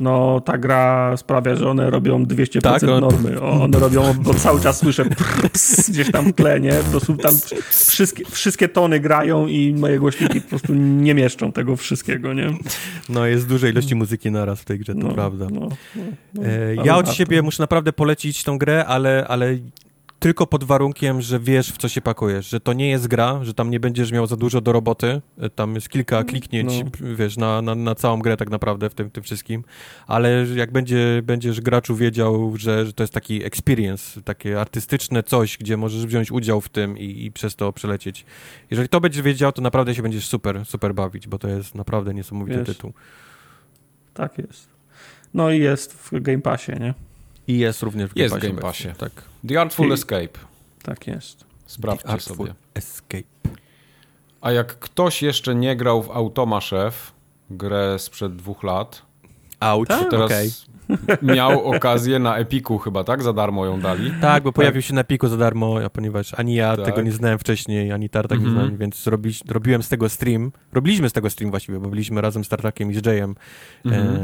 no 0.00 0.40
ta 0.40 0.58
gra 0.58 1.16
sprawia, 1.16 1.56
że 1.56 1.70
one 1.70 1.90
robią 1.90 2.24
200% 2.24 2.60
tak, 2.60 2.82
on... 2.82 3.00
normy. 3.00 3.40
One 3.40 3.78
robią, 3.78 4.14
bo 4.14 4.34
cały 4.34 4.60
czas 4.60 4.78
słyszę 4.78 5.04
ps, 5.52 5.90
gdzieś 5.90 6.10
tam 6.10 6.32
w 6.32 6.32
tle, 6.32 6.60
nie? 6.60 6.72
Po 6.72 6.90
prostu 6.90 7.16
tam 7.16 7.34
wszystkie, 7.70 8.24
wszystkie 8.24 8.68
tony 8.68 9.00
grają 9.00 9.46
i 9.46 9.74
moje 9.74 9.98
głośniki 9.98 10.40
po 10.40 10.48
prostu 10.48 10.74
nie 10.74 11.14
mieszczą 11.14 11.52
tego 11.52 11.76
wszystkiego, 11.76 12.32
nie? 12.32 12.50
No 13.08 13.26
jest 13.26 13.48
dużej 13.48 13.72
ilości 13.72 13.94
muzyki 13.94 14.30
naraz 14.30 14.60
w 14.60 14.64
tej 14.64 14.78
grze, 14.78 14.94
to 14.94 15.00
no, 15.00 15.14
prawda. 15.14 15.46
No, 15.50 15.68
no, 15.96 16.02
no 16.34 16.42
e, 16.44 16.74
ja 16.74 16.96
od 16.96 17.12
siebie 17.12 17.42
muszę 17.42 17.62
naprawdę 17.62 17.92
polecić 17.92 18.44
tą 18.44 18.58
grę, 18.58 18.84
ale, 18.86 19.24
ale 19.28 19.58
tylko 20.18 20.46
pod 20.46 20.64
warunkiem, 20.64 21.20
że 21.20 21.40
wiesz, 21.40 21.72
w 21.72 21.78
co 21.78 21.88
się 21.88 22.00
pakujesz, 22.00 22.48
że 22.48 22.60
to 22.60 22.72
nie 22.72 22.90
jest 22.90 23.06
gra, 23.06 23.44
że 23.44 23.54
tam 23.54 23.70
nie 23.70 23.80
będziesz 23.80 24.12
miał 24.12 24.26
za 24.26 24.36
dużo 24.36 24.60
do 24.60 24.72
roboty, 24.72 25.20
tam 25.54 25.74
jest 25.74 25.88
kilka 25.88 26.16
mm, 26.16 26.28
kliknięć, 26.28 26.72
no. 26.84 27.16
wiesz, 27.16 27.36
na, 27.36 27.62
na, 27.62 27.74
na, 27.74 27.94
całą 27.94 28.18
grę 28.18 28.36
tak 28.36 28.50
naprawdę 28.50 28.90
w 28.90 28.94
tym, 28.94 29.10
tym 29.10 29.22
wszystkim, 29.22 29.64
ale 30.06 30.46
jak 30.54 30.72
będzie, 30.72 31.22
będziesz 31.22 31.60
graczu 31.60 31.96
wiedział, 31.96 32.56
że, 32.56 32.86
że 32.86 32.92
to 32.92 33.02
jest 33.02 33.12
taki 33.12 33.44
experience, 33.44 34.22
takie 34.22 34.60
artystyczne 34.60 35.22
coś, 35.22 35.58
gdzie 35.58 35.76
możesz 35.76 36.06
wziąć 36.06 36.32
udział 36.32 36.60
w 36.60 36.68
tym 36.68 36.98
i, 36.98 37.24
i 37.24 37.32
przez 37.32 37.56
to 37.56 37.72
przelecieć. 37.72 38.24
Jeżeli 38.70 38.88
to 38.88 39.00
będziesz 39.00 39.22
wiedział, 39.22 39.52
to 39.52 39.62
naprawdę 39.62 39.94
się 39.94 40.02
będziesz 40.02 40.26
super, 40.26 40.66
super 40.66 40.94
bawić, 40.94 41.28
bo 41.28 41.38
to 41.38 41.48
jest 41.48 41.74
naprawdę 41.74 42.14
niesamowity 42.14 42.58
wiesz, 42.58 42.66
tytuł. 42.66 42.92
Tak 44.14 44.38
jest. 44.38 44.68
No 45.34 45.50
i 45.50 45.58
jest 45.58 45.92
w 45.92 46.20
Game 46.20 46.40
Passie, 46.40 46.72
nie? 46.80 47.07
I 47.48 47.58
jest 47.58 47.82
również 47.82 48.10
w 48.10 48.14
Game 48.14 48.22
jest 48.22 48.34
Passie. 48.34 48.48
Game 48.48 48.60
Passie. 48.62 48.88
Tak. 48.98 49.12
The 49.48 49.60
Artful 49.60 49.88
I... 49.88 49.92
Escape. 49.92 50.38
Tak 50.82 51.06
jest. 51.06 51.44
Sprawdźcie 51.66 52.08
Artful 52.08 52.36
sobie. 52.36 52.54
Escape. 52.74 53.22
A 54.40 54.52
jak 54.52 54.78
ktoś 54.78 55.22
jeszcze 55.22 55.54
nie 55.54 55.76
grał 55.76 56.02
w 56.02 56.10
Automa 56.10 56.60
Chef, 56.60 57.12
grę 57.50 57.98
sprzed 57.98 58.36
dwóch 58.36 58.62
lat, 58.62 59.02
Out. 59.60 59.88
to 59.88 60.04
teraz 60.04 60.26
okay. 60.26 60.50
Miał 61.22 61.64
okazję 61.64 62.18
na 62.18 62.36
Epiku 62.36 62.78
chyba, 62.78 63.04
tak? 63.04 63.22
Za 63.22 63.32
darmo 63.32 63.66
ją 63.66 63.80
dali. 63.80 64.12
Tak, 64.20 64.42
bo 64.42 64.50
tak. 64.50 64.56
pojawił 64.56 64.82
się 64.82 64.94
na 64.94 65.00
Epiku 65.00 65.28
za 65.28 65.36
darmo, 65.36 65.76
ponieważ 65.92 66.34
ani 66.34 66.54
ja 66.54 66.76
tak. 66.76 66.84
tego 66.84 67.02
nie 67.02 67.12
znałem 67.12 67.38
wcześniej, 67.38 67.92
ani 67.92 68.08
Tartak 68.08 68.38
mm 68.38 68.42
-hmm. 68.42 68.46
nie 68.46 68.50
mhm. 68.50 68.66
znałem, 68.66 68.80
więc 68.80 69.06
robi, 69.06 69.30
robiłem 69.48 69.82
z 69.82 69.88
tego 69.88 70.08
stream. 70.08 70.52
Robiliśmy 70.72 71.08
z 71.08 71.12
tego 71.12 71.30
stream 71.30 71.50
właściwie, 71.50 71.80
bo 71.80 71.88
byliśmy 71.88 72.20
razem 72.20 72.44
z 72.44 72.48
Tartakiem 72.48 72.90
i 72.90 72.94
z 72.94 73.06
Jayem. 73.06 73.34
Mm 73.84 74.06
-hmm. 74.06 74.18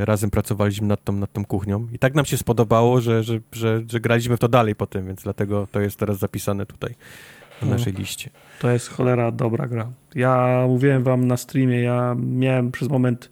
e, 0.00 0.04
razem 0.04 0.30
pracowaliśmy 0.30 0.86
nad 0.86 1.04
tą, 1.04 1.12
nad 1.12 1.32
tą 1.32 1.44
kuchnią. 1.44 1.86
I 1.92 1.98
tak 1.98 2.14
nam 2.14 2.24
się 2.24 2.36
spodobało, 2.36 3.00
że, 3.00 3.22
że, 3.22 3.40
że, 3.52 3.82
że 3.88 4.00
graliśmy 4.00 4.36
w 4.36 4.40
to 4.40 4.48
dalej 4.48 4.74
potem, 4.74 5.06
więc 5.06 5.22
dlatego 5.22 5.68
to 5.72 5.80
jest 5.80 5.98
teraz 5.98 6.18
zapisane 6.18 6.66
tutaj 6.66 6.94
na 7.62 7.68
no. 7.68 7.76
naszej 7.76 7.92
liście. 7.92 8.30
To 8.60 8.70
jest 8.70 8.88
cholera 8.88 9.32
dobra 9.32 9.68
gra. 9.68 9.90
Ja 10.14 10.64
mówiłem 10.68 11.02
wam 11.02 11.26
na 11.26 11.36
streamie, 11.36 11.80
ja 11.80 12.16
miałem 12.18 12.72
przez 12.72 12.88
moment 12.88 13.30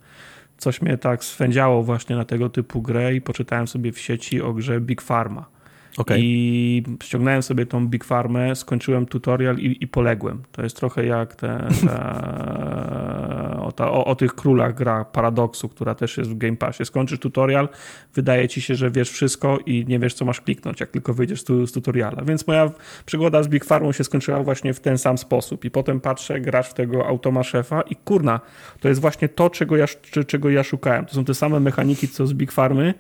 coś 0.59 0.83
mnie 0.83 0.99
tak 0.99 1.25
swędziało 1.25 1.83
właśnie 1.83 2.17
na 2.17 2.25
tego 2.25 2.49
typu 2.49 2.83
grę 2.83 3.15
i 3.15 3.21
poczytałem 3.21 3.69
sobie 3.69 3.93
w 3.93 3.99
sieci 3.99 4.43
o 4.43 4.53
grze 4.53 4.81
Big 4.81 5.03
Pharma. 5.03 5.58
Okay. 5.99 6.19
I 6.21 6.83
ściągnąłem 7.03 7.43
sobie 7.43 7.67
tą 7.67 7.89
Big 7.89 8.05
Farmę, 8.05 8.57
skończyłem 8.57 9.07
tutorial 9.07 9.59
i, 9.59 9.85
i 9.85 9.89
poległem. 9.89 10.43
To 10.53 10.63
jest 10.63 10.77
trochę 10.77 11.07
jak 11.07 11.35
te, 11.35 11.69
te 11.81 13.59
o, 13.67 13.73
ta, 13.73 13.91
o, 13.91 14.05
o, 14.05 14.15
tych 14.15 14.35
królach 14.35 14.75
gra 14.75 15.05
Paradoksu, 15.05 15.69
która 15.69 15.95
też 15.95 16.19
jest 16.19 16.31
w 16.31 16.39
Game 16.39 16.57
Passie. 16.57 16.85
Skończysz 16.85 17.19
tutorial, 17.19 17.69
wydaje 18.15 18.49
ci 18.49 18.61
się, 18.61 18.75
że 18.75 18.91
wiesz 18.91 19.11
wszystko 19.11 19.59
i 19.67 19.85
nie 19.89 19.99
wiesz, 19.99 20.15
co 20.15 20.25
masz 20.25 20.41
kliknąć, 20.41 20.81
jak 20.81 20.91
tylko 20.91 21.15
wyjdziesz 21.15 21.43
z, 21.43 21.71
z 21.71 21.73
tutoriala. 21.73 22.25
Więc 22.25 22.47
moja 22.47 22.71
przygoda 23.07 23.43
z 23.43 23.49
Big 23.49 23.65
Farmą 23.65 23.93
się 23.93 24.05
skończyła 24.05 24.43
właśnie 24.43 24.75
w 24.75 24.81
ten 24.81 24.99
sam 24.99 25.19
sposób. 25.19 25.65
I 25.65 25.71
potem 25.71 26.01
patrzę, 26.01 26.41
grasz 26.41 26.69
w 26.69 26.75
tego 26.75 27.07
automa 27.07 27.43
szefa 27.43 27.83
i 27.83 27.97
kurna, 27.97 28.41
to 28.81 28.89
jest 28.89 29.01
właśnie 29.01 29.29
to, 29.29 29.51
czego 29.51 29.77
ja, 29.77 29.87
czego 30.27 30.51
ja 30.51 30.63
szukałem. 30.63 31.07
To 31.07 31.15
są 31.15 31.25
te 31.25 31.35
same 31.35 31.61
mechaniki, 31.61 32.09
co 32.09 32.27
z 32.27 32.33
Big 32.33 32.53
Farmy, 32.53 32.95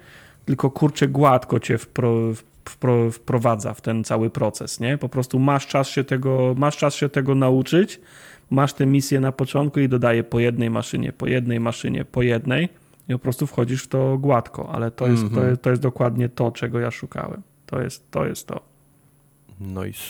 tylko 0.44 0.70
kurczę 0.70 1.08
gładko 1.08 1.60
cię 1.60 1.78
wpro, 1.78 2.32
wprowadza 3.12 3.74
w 3.74 3.80
ten 3.80 4.04
cały 4.04 4.30
proces, 4.30 4.80
nie? 4.80 4.98
Po 4.98 5.08
prostu 5.08 5.38
masz 5.38 5.66
czas 5.66 5.88
się 5.88 6.04
tego, 6.04 6.54
masz 6.58 6.76
czas 6.76 6.94
się 6.94 7.08
tego 7.08 7.34
nauczyć, 7.34 8.00
masz 8.50 8.72
tę 8.72 8.86
misję 8.86 9.20
na 9.20 9.32
początku 9.32 9.80
i 9.80 9.88
dodaje 9.88 10.24
po 10.24 10.40
jednej 10.40 10.70
maszynie, 10.70 11.12
po 11.12 11.26
jednej 11.26 11.60
maszynie, 11.60 12.04
po 12.04 12.22
jednej 12.22 12.68
i 13.08 13.12
po 13.12 13.18
prostu 13.18 13.46
wchodzisz 13.46 13.82
w 13.82 13.88
to 13.88 14.18
gładko, 14.18 14.72
ale 14.72 14.90
to 14.90 15.06
jest, 15.06 15.22
mm 15.22 15.34
-hmm. 15.34 15.36
to, 15.36 15.46
jest, 15.46 15.62
to 15.62 15.70
jest 15.70 15.82
dokładnie 15.82 16.28
to, 16.28 16.50
czego 16.50 16.80
ja 16.80 16.90
szukałem. 16.90 17.42
To 17.66 17.82
jest 17.82 18.10
to. 18.10 18.26
Jest 18.26 18.46
to. 18.46 18.60
Nice. 19.60 20.02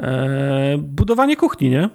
E, 0.00 0.78
budowanie 0.78 1.36
kuchni, 1.36 1.70
nie? 1.70 1.88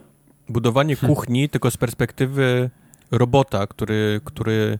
Budowanie 0.49 0.95
kuchni, 0.95 1.49
tylko 1.49 1.71
z 1.71 1.77
perspektywy 1.77 2.69
robota, 3.11 3.67
który, 3.67 4.21
który, 4.23 4.79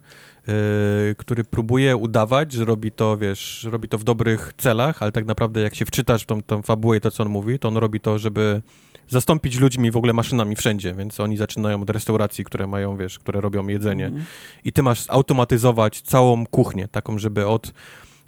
który 1.18 1.44
próbuje 1.44 1.98
udawać, 1.98 2.52
że 2.52 2.65
robi 2.65 2.91
to, 2.91 3.18
wiesz, 3.18 3.68
robi 3.72 3.90
to 3.90 3.98
w 3.98 4.03
dobrych 4.03 4.53
celach, 4.57 5.03
ale 5.03 5.11
tak 5.11 5.26
naprawdę 5.26 5.61
jak 5.61 5.76
się 5.76 5.86
wczytasz 5.86 6.24
w 6.24 6.26
tą, 6.26 6.41
tą 6.41 6.61
fabułę 6.61 6.98
i 6.98 7.02
to, 7.02 7.11
co 7.11 7.24
on 7.24 7.30
mówi, 7.30 7.60
to 7.60 7.68
on 7.68 7.78
robi 7.78 7.99
to, 7.99 8.19
żeby 8.19 8.61
zastąpić 9.10 9.60
ludźmi 9.60 9.91
w 9.91 9.98
ogóle 9.98 10.14
maszynami 10.14 10.56
wszędzie, 10.56 10.94
więc 10.94 11.19
oni 11.19 11.38
zaczynają 11.38 11.82
od 11.82 11.90
restauracji, 11.90 12.44
które 12.44 12.68
mają, 12.68 12.98
wiesz, 12.98 13.19
które 13.19 13.41
robią 13.41 13.68
jedzenie 13.68 14.06
mm. 14.06 14.24
i 14.64 14.72
ty 14.72 14.84
masz 14.84 15.06
automatyzować 15.07 16.02
całą 16.02 16.45
kuchnię, 16.45 16.88
taką, 16.88 17.18
żeby 17.18 17.48
od 17.48 17.74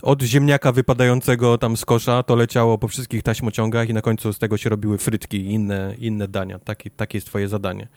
od 0.02 0.22
ziemniaka 0.22 0.72
wypadającego 0.72 1.58
tam 1.58 1.78
z 1.78 1.86
kosza 1.86 2.24
to 2.24 2.36
leciało 2.36 2.78
po 2.78 2.88
wszystkich 2.88 3.24
taśmociągach 3.24 3.90
i 3.90 3.94
na 3.94 4.02
końcu 4.02 4.34
z 4.34 4.40
tego 4.40 4.58
się 4.58 4.70
robiły 4.70 4.98
frytki 4.98 5.38
i 5.38 5.52
inne, 5.52 5.96
inne 5.98 6.28
dania. 6.28 6.60
Taki, 6.60 6.92
takie 6.92 7.18
jest 7.18 7.28
twoje 7.28 7.48
zadanie. 7.48 7.88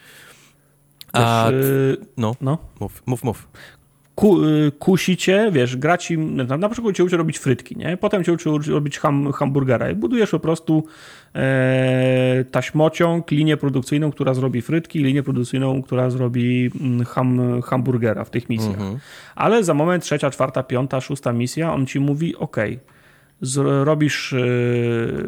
A, 1.12 1.49
Wiesz, 1.53 1.99
no, 2.16 2.36
no, 2.40 2.59
mów, 2.81 3.03
mów, 3.07 3.24
mów 3.24 3.49
ku, 4.23 4.44
y, 4.44 4.73
kusicie, 4.78 5.51
wiesz, 5.53 5.77
grać 5.77 6.11
im, 6.11 6.36
na 6.36 6.69
przykład 6.69 6.97
cię 6.97 7.05
uczy 7.05 7.16
robić 7.16 7.39
frytki, 7.39 7.77
nie? 7.77 7.97
Potem 7.97 8.24
cię 8.24 8.32
uczy 8.32 8.51
robić 8.69 8.99
ham, 8.99 9.32
hamburgera 9.32 9.90
i 9.90 9.94
budujesz 9.94 10.31
po 10.31 10.40
prostu 10.40 10.85
e, 11.35 12.44
taśmociąg, 12.51 13.31
linię 13.31 13.57
produkcyjną, 13.57 14.11
która 14.11 14.35
zrobi 14.35 14.62
frytki, 14.62 14.99
linię 15.03 15.23
produkcyjną, 15.23 15.82
która 15.82 16.11
zrobi 16.11 16.70
mm, 16.81 17.05
ham, 17.05 17.62
hamburgera 17.62 18.24
w 18.24 18.31
tych 18.31 18.49
misjach. 18.49 18.74
Mhm. 18.74 18.99
Ale 19.35 19.65
za 19.65 19.74
moment 19.74 20.05
trzecia, 20.05 20.31
czwarta, 20.31 20.62
piąta, 20.62 21.01
szósta 21.01 21.32
misja, 21.32 21.74
on 21.74 21.86
ci 21.86 22.01
mówi, 22.01 22.36
ok, 22.36 22.57
robisz 23.85 24.32
e, 24.32 24.36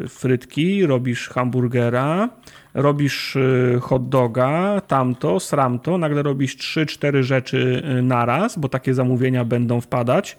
frytki, 0.07 0.85
robisz 0.85 1.29
hamburgera, 1.29 2.29
robisz 2.75 3.35
y, 3.35 3.79
hot 3.81 4.09
doga, 4.09 4.81
tamto, 4.87 5.39
sramto, 5.39 5.97
nagle 5.97 6.23
robisz 6.23 6.57
3-4 6.57 7.21
rzeczy 7.21 7.83
y, 7.99 8.01
naraz, 8.01 8.59
bo 8.59 8.69
takie 8.69 8.93
zamówienia 8.93 9.45
będą 9.45 9.81
wpadać 9.81 10.37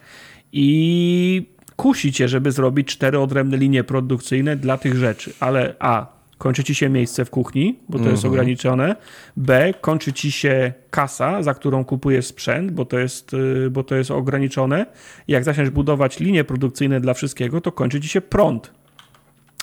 i 0.53 1.57
kusi 1.77 2.13
cię, 2.13 2.29
żeby 2.29 2.53
zrobić 2.53 2.89
cztery 2.89 3.19
odrębne 3.19 3.57
linie 3.57 3.85
produkcyjne 3.85 4.57
dla 4.57 4.79
tych 4.79 4.97
rzeczy, 4.97 5.33
ale 5.41 5.75
a, 5.79 6.07
kończy 6.39 6.65
ci 6.65 6.75
się 6.75 6.89
miejsce 6.89 7.25
w 7.25 7.31
kuchni, 7.31 7.79
bo 7.89 7.99
to 7.99 8.05
jest 8.05 8.25
mhm. 8.25 8.33
ograniczone, 8.33 8.97
b, 9.37 9.75
kończy 9.81 10.13
ci 10.13 10.33
się 10.33 10.73
kasa, 10.91 11.43
za 11.43 11.55
którą 11.55 11.85
kupujesz 11.85 12.27
sprzęt, 12.27 12.71
bo 12.71 12.85
to 12.85 12.99
jest, 12.99 13.35
y, 13.35 13.71
bo 13.71 13.83
to 13.85 13.95
jest 13.95 14.11
ograniczone. 14.11 14.87
Jak 15.29 15.45
zaczniesz 15.45 15.71
budować 15.71 16.21
linie 16.21 16.45
produkcyjne 16.45 17.01
dla 17.01 17.15
wszystkiego, 17.15 17.61
to 17.61 17.73
kończy 17.73 18.01
ci 18.01 18.09
się 18.09 18.21
prąd, 18.21 18.73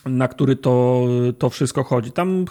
na 0.05 0.27
który 0.27 0.55
to, 0.55 1.05
to 1.38 1.49
wszystko 1.49 1.84
chodzi. 1.84 2.11
Tam 2.11 2.45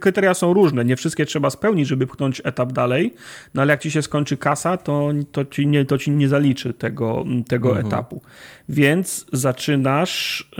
kryteria 0.00 0.34
są 0.34 0.52
różne, 0.52 0.84
nie 0.84 0.96
wszystkie 0.96 1.26
trzeba 1.26 1.50
spełnić, 1.50 1.88
żeby 1.88 2.06
pchnąć 2.06 2.42
etap 2.44 2.72
dalej, 2.72 3.14
no 3.54 3.62
ale 3.62 3.72
jak 3.72 3.80
ci 3.80 3.90
się 3.90 4.02
skończy 4.02 4.36
kasa, 4.36 4.76
to, 4.76 5.10
to, 5.32 5.44
ci, 5.44 5.66
nie, 5.66 5.84
to 5.84 5.98
ci 5.98 6.10
nie 6.10 6.28
zaliczy 6.28 6.74
tego, 6.74 7.24
tego 7.48 7.68
mhm. 7.68 7.86
etapu. 7.86 8.22
Więc 8.68 9.26
zaczynasz 9.32 10.50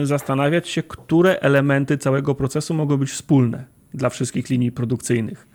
yy, 0.00 0.06
zastanawiać 0.06 0.68
się, 0.68 0.82
które 0.82 1.40
elementy 1.40 1.98
całego 1.98 2.34
procesu 2.34 2.74
mogą 2.74 2.96
być 2.96 3.10
wspólne 3.10 3.64
dla 3.94 4.08
wszystkich 4.08 4.50
linii 4.50 4.72
produkcyjnych. 4.72 5.46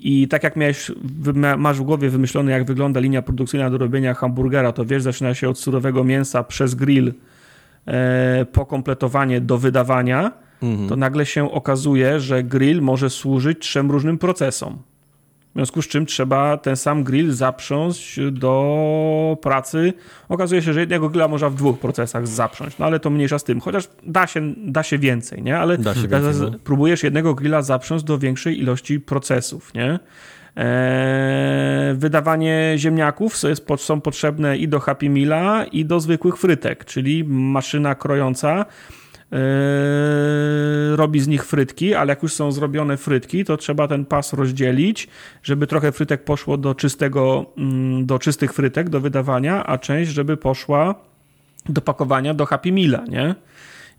I 0.00 0.28
tak 0.28 0.42
jak 0.42 0.56
miałeś, 0.56 0.90
masz 1.58 1.78
w 1.78 1.82
głowie 1.82 2.10
wymyślone, 2.10 2.52
jak 2.52 2.64
wygląda 2.64 3.00
linia 3.00 3.22
produkcyjna 3.22 3.70
do 3.70 3.78
robienia 3.78 4.14
hamburgera, 4.14 4.72
to 4.72 4.84
wiesz, 4.84 5.02
zaczyna 5.02 5.34
się 5.34 5.48
od 5.48 5.58
surowego 5.58 6.04
mięsa 6.04 6.44
przez 6.44 6.74
grill, 6.74 7.12
E, 7.86 8.46
pokompletowanie 8.52 9.40
do 9.40 9.58
wydawania, 9.58 10.32
mhm. 10.62 10.88
to 10.88 10.96
nagle 10.96 11.26
się 11.26 11.52
okazuje, 11.52 12.20
że 12.20 12.42
grill 12.42 12.82
może 12.82 13.10
służyć 13.10 13.58
trzem 13.58 13.90
różnym 13.90 14.18
procesom. 14.18 14.78
W 15.52 15.54
związku 15.54 15.82
z 15.82 15.88
czym 15.88 16.06
trzeba 16.06 16.56
ten 16.56 16.76
sam 16.76 17.04
grill 17.04 17.32
zaprząść 17.32 18.20
do 18.30 19.36
pracy. 19.42 19.92
Okazuje 20.28 20.62
się, 20.62 20.72
że 20.72 20.80
jednego 20.80 21.08
grilla 21.08 21.28
można 21.28 21.50
w 21.50 21.54
dwóch 21.54 21.78
procesach 21.78 22.26
zaprząść, 22.26 22.78
no 22.78 22.86
ale 22.86 23.00
to 23.00 23.10
mniejsza 23.10 23.38
z 23.38 23.44
tym. 23.44 23.60
Chociaż 23.60 23.88
da 24.02 24.26
się, 24.26 24.54
da 24.56 24.82
się 24.82 24.98
więcej, 24.98 25.42
nie? 25.42 25.58
Ale 25.58 25.78
więcej, 25.78 26.08
no. 26.40 26.58
próbujesz 26.64 27.02
jednego 27.02 27.34
grilla 27.34 27.62
zaprząść 27.62 28.04
do 28.04 28.18
większej 28.18 28.60
ilości 28.60 29.00
procesów, 29.00 29.74
nie? 29.74 29.98
Eee, 30.56 31.94
wydawanie 31.94 32.74
ziemniaków 32.76 33.36
są 33.76 34.00
potrzebne 34.00 34.56
i 34.56 34.68
do 34.68 34.80
Happy 34.80 35.10
Meala, 35.10 35.64
i 35.64 35.84
do 35.84 36.00
zwykłych 36.00 36.36
frytek, 36.36 36.84
czyli 36.84 37.24
maszyna 37.24 37.94
krojąca 37.94 38.64
eee, 39.32 39.38
robi 40.96 41.20
z 41.20 41.28
nich 41.28 41.44
frytki, 41.46 41.94
ale 41.94 42.12
jak 42.12 42.22
już 42.22 42.32
są 42.32 42.52
zrobione 42.52 42.96
frytki, 42.96 43.44
to 43.44 43.56
trzeba 43.56 43.88
ten 43.88 44.04
pas 44.04 44.32
rozdzielić, 44.32 45.08
żeby 45.42 45.66
trochę 45.66 45.92
frytek 45.92 46.24
poszło 46.24 46.56
do 46.56 46.74
czystego, 46.74 47.46
mm, 47.58 48.06
do 48.06 48.18
czystych 48.18 48.52
frytek, 48.52 48.88
do 48.88 49.00
wydawania, 49.00 49.66
a 49.66 49.78
część, 49.78 50.10
żeby 50.10 50.36
poszła 50.36 50.94
do 51.68 51.80
pakowania 51.80 52.34
do 52.34 52.46
Happy 52.46 52.72
Meala, 52.72 53.04
nie? 53.08 53.34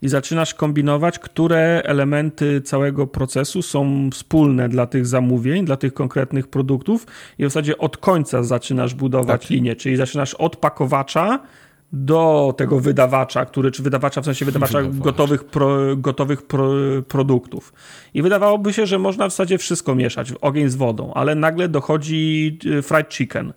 I 0.02 0.08
zaczynasz 0.08 0.54
kombinować, 0.54 1.18
które 1.18 1.82
elementy 1.84 2.60
całego 2.60 3.06
procesu 3.06 3.62
są 3.62 4.10
wspólne 4.10 4.68
dla 4.68 4.86
tych 4.86 5.06
zamówień, 5.06 5.64
dla 5.64 5.76
tych 5.76 5.94
konkretnych 5.94 6.48
produktów 6.48 7.06
i 7.38 7.44
w 7.44 7.46
zasadzie 7.46 7.78
od 7.78 7.96
końca 7.96 8.42
zaczynasz 8.42 8.94
budować 8.94 9.42
tak. 9.42 9.50
linię, 9.50 9.76
czyli 9.76 9.96
zaczynasz 9.96 10.34
od 10.34 10.56
pakowacza 10.56 11.40
do 11.92 12.54
tego 12.56 12.80
wydawacza, 12.80 13.44
który, 13.44 13.70
czy 13.70 13.82
wydawacza 13.82 14.20
w 14.20 14.24
sensie 14.24 14.44
wydawacza 14.44 14.78
Wydawacz. 14.78 15.04
gotowych, 15.04 15.44
pro, 15.44 15.96
gotowych 15.96 16.42
pro, 16.42 16.72
produktów. 17.08 17.72
I 18.14 18.22
wydawałoby 18.22 18.72
się, 18.72 18.86
że 18.86 18.98
można 18.98 19.28
w 19.28 19.30
zasadzie 19.30 19.58
wszystko 19.58 19.94
mieszać, 19.94 20.32
ogień 20.40 20.68
z 20.68 20.74
wodą, 20.74 21.12
ale 21.14 21.34
nagle 21.34 21.68
dochodzi 21.68 22.58
y, 22.66 22.82
fried 22.82 23.14
chicken 23.14 23.52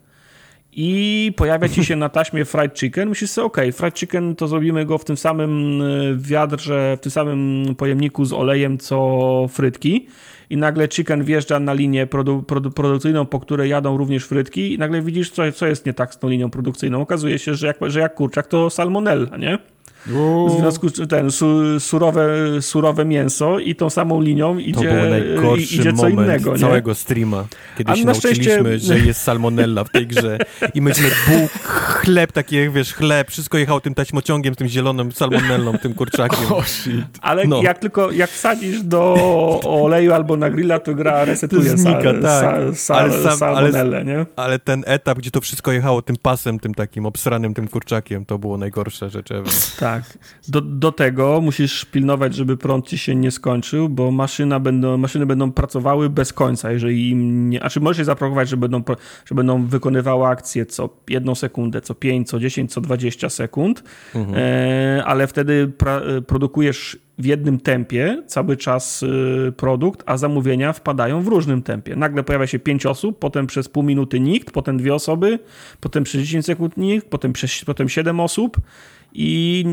i 0.79 1.33
pojawia 1.35 1.69
ci 1.69 1.85
się 1.85 1.95
na 1.95 2.09
taśmie 2.09 2.45
fried 2.45 2.79
chicken, 2.79 3.09
myślisz 3.09 3.29
sobie, 3.29 3.45
ok, 3.45 3.57
fried 3.73 3.95
chicken 3.95 4.35
to 4.35 4.47
zrobimy 4.47 4.85
go 4.85 4.97
w 4.97 5.05
tym 5.05 5.17
samym 5.17 5.81
e, 5.81 5.85
wiadrze, 6.17 6.97
w 6.97 6.99
tym 6.99 7.11
samym 7.11 7.75
pojemniku 7.75 8.25
z 8.25 8.33
olejem 8.33 8.77
co 8.77 9.47
frytki 9.49 10.07
i 10.49 10.57
nagle 10.57 10.87
chicken 10.87 11.23
wjeżdża 11.23 11.59
na 11.59 11.73
linię 11.73 12.07
produ 12.07 12.43
produ 12.43 12.71
produkcyjną, 12.71 13.25
po 13.25 13.39
której 13.39 13.69
jadą 13.69 13.97
również 13.97 14.25
frytki 14.25 14.73
i 14.73 14.77
nagle 14.77 15.01
widzisz, 15.01 15.29
co, 15.29 15.51
co 15.51 15.67
jest 15.67 15.85
nie 15.85 15.93
tak 15.93 16.13
z 16.13 16.19
tą 16.19 16.29
linią 16.29 16.49
produkcyjną. 16.49 17.01
Okazuje 17.01 17.39
się, 17.39 17.55
że 17.55 17.67
jak, 17.67 17.77
że 17.87 17.99
jak 17.99 18.15
kurczak 18.15 18.47
to 18.47 18.69
salmonella, 18.69 19.37
nie? 19.37 19.57
W 20.47 20.59
związku 20.59 20.89
z 20.89 21.09
ten 21.09 21.31
su, 21.31 21.79
surowe, 21.79 22.27
surowe 22.61 23.05
mięso 23.05 23.59
i 23.59 23.75
tą 23.75 23.89
samą 23.89 24.21
linią 24.21 24.57
idzie, 24.57 24.73
to 24.73 24.93
był 24.95 25.09
najgorszy 25.09 25.75
idzie 25.75 25.93
co 25.93 26.09
innego. 26.09 26.53
Nie? 26.53 26.59
całego 26.59 26.95
streama, 26.95 27.45
kiedy 27.77 27.91
A 27.91 27.95
się 27.95 28.05
nauczyliśmy, 28.05 28.53
szczęście... 28.53 28.79
że 28.79 28.99
jest 28.99 29.21
salmonella 29.21 29.83
w 29.83 29.89
tej 29.89 30.07
grze 30.07 30.37
i 30.73 30.81
myśmy 30.81 31.09
buł, 31.27 31.47
chleb, 31.63 32.31
taki 32.31 32.69
wiesz, 32.69 32.93
chleb, 32.93 33.31
wszystko 33.31 33.57
jechało 33.57 33.81
tym 33.81 33.93
taśmociągiem, 33.93 34.55
tym 34.55 34.67
zielonym 34.67 35.11
salmonellą, 35.11 35.77
tym 35.77 35.93
kurczakiem. 35.93 36.39
Oh, 36.57 36.65
Ale 37.21 37.45
no. 37.45 37.61
jak 37.61 37.79
tylko, 37.79 38.11
jak 38.11 38.29
wsadzisz 38.29 38.83
do 38.83 39.13
oleju 39.63 40.13
albo 40.13 40.37
na 40.37 40.49
grilla, 40.49 40.79
to 40.79 40.95
gra 40.95 41.25
resetuje 41.25 41.71
to 41.71 41.77
znika, 41.77 42.01
sal, 42.01 42.21
tak. 42.21 42.77
sal, 42.77 42.97
ale 42.97 43.23
sam, 43.23 43.37
salmonellę, 43.37 44.05
nie? 44.05 44.25
Ale 44.35 44.59
ten 44.59 44.83
etap, 44.87 45.17
gdzie 45.17 45.31
to 45.31 45.41
wszystko 45.41 45.71
jechało 45.71 46.01
tym 46.01 46.15
pasem, 46.21 46.59
tym 46.59 46.73
takim 46.73 47.05
obsranym, 47.05 47.53
tym 47.53 47.67
kurczakiem, 47.67 48.25
to 48.25 48.39
było 48.39 48.57
najgorsze 48.57 49.09
rzeczy 49.09 49.35
ever. 49.35 49.53
Tak. 49.79 50.03
Do, 50.47 50.61
do 50.61 50.91
tego 50.91 51.41
musisz 51.41 51.85
pilnować, 51.85 52.35
żeby 52.35 52.57
prąd 52.57 52.87
ci 52.87 52.97
się 52.97 53.15
nie 53.15 53.31
skończył, 53.31 53.89
bo 53.89 54.11
maszyna 54.11 54.59
będą, 54.59 54.97
maszyny 54.97 55.25
będą 55.25 55.51
pracowały 55.51 56.09
bez 56.09 56.33
końca, 56.33 56.71
jeżeli 56.71 57.09
im 57.09 57.49
nie... 57.49 57.59
Znaczy 57.59 57.79
możesz 57.79 57.97
je 57.97 58.05
zaprogramować, 58.05 58.49
że 58.49 58.57
będą, 58.57 58.83
że 59.25 59.35
będą 59.35 59.65
wykonywały 59.65 60.27
akcje 60.27 60.65
co 60.65 60.89
jedną 61.09 61.35
sekundę, 61.35 61.81
co 61.81 61.95
5, 61.95 62.29
co 62.29 62.39
10, 62.39 62.73
co 62.73 62.81
20 62.81 63.29
sekund, 63.29 63.83
mhm. 64.15 64.37
e, 64.37 65.05
ale 65.05 65.27
wtedy 65.27 65.67
pra, 65.67 66.01
produkujesz 66.27 66.99
w 67.17 67.25
jednym 67.25 67.59
tempie 67.59 68.23
cały 68.27 68.57
czas 68.57 69.03
y, 69.03 69.53
produkt, 69.57 70.03
a 70.05 70.17
zamówienia 70.17 70.73
wpadają 70.73 71.21
w 71.21 71.27
różnym 71.27 71.61
tempie. 71.61 71.95
Nagle 71.95 72.23
pojawia 72.23 72.47
się 72.47 72.59
5 72.59 72.85
osób, 72.85 73.19
potem 73.19 73.47
przez 73.47 73.69
pół 73.69 73.83
minuty 73.83 74.19
nikt, 74.19 74.51
potem 74.51 74.77
dwie 74.77 74.95
osoby, 74.95 75.39
potem 75.79 76.03
przez 76.03 76.21
10 76.21 76.45
sekund 76.45 76.77
nikt, 76.77 77.09
potem, 77.09 77.33
przez, 77.33 77.65
potem 77.65 77.89
7 77.89 78.19
osób 78.19 78.57
i 79.17 79.65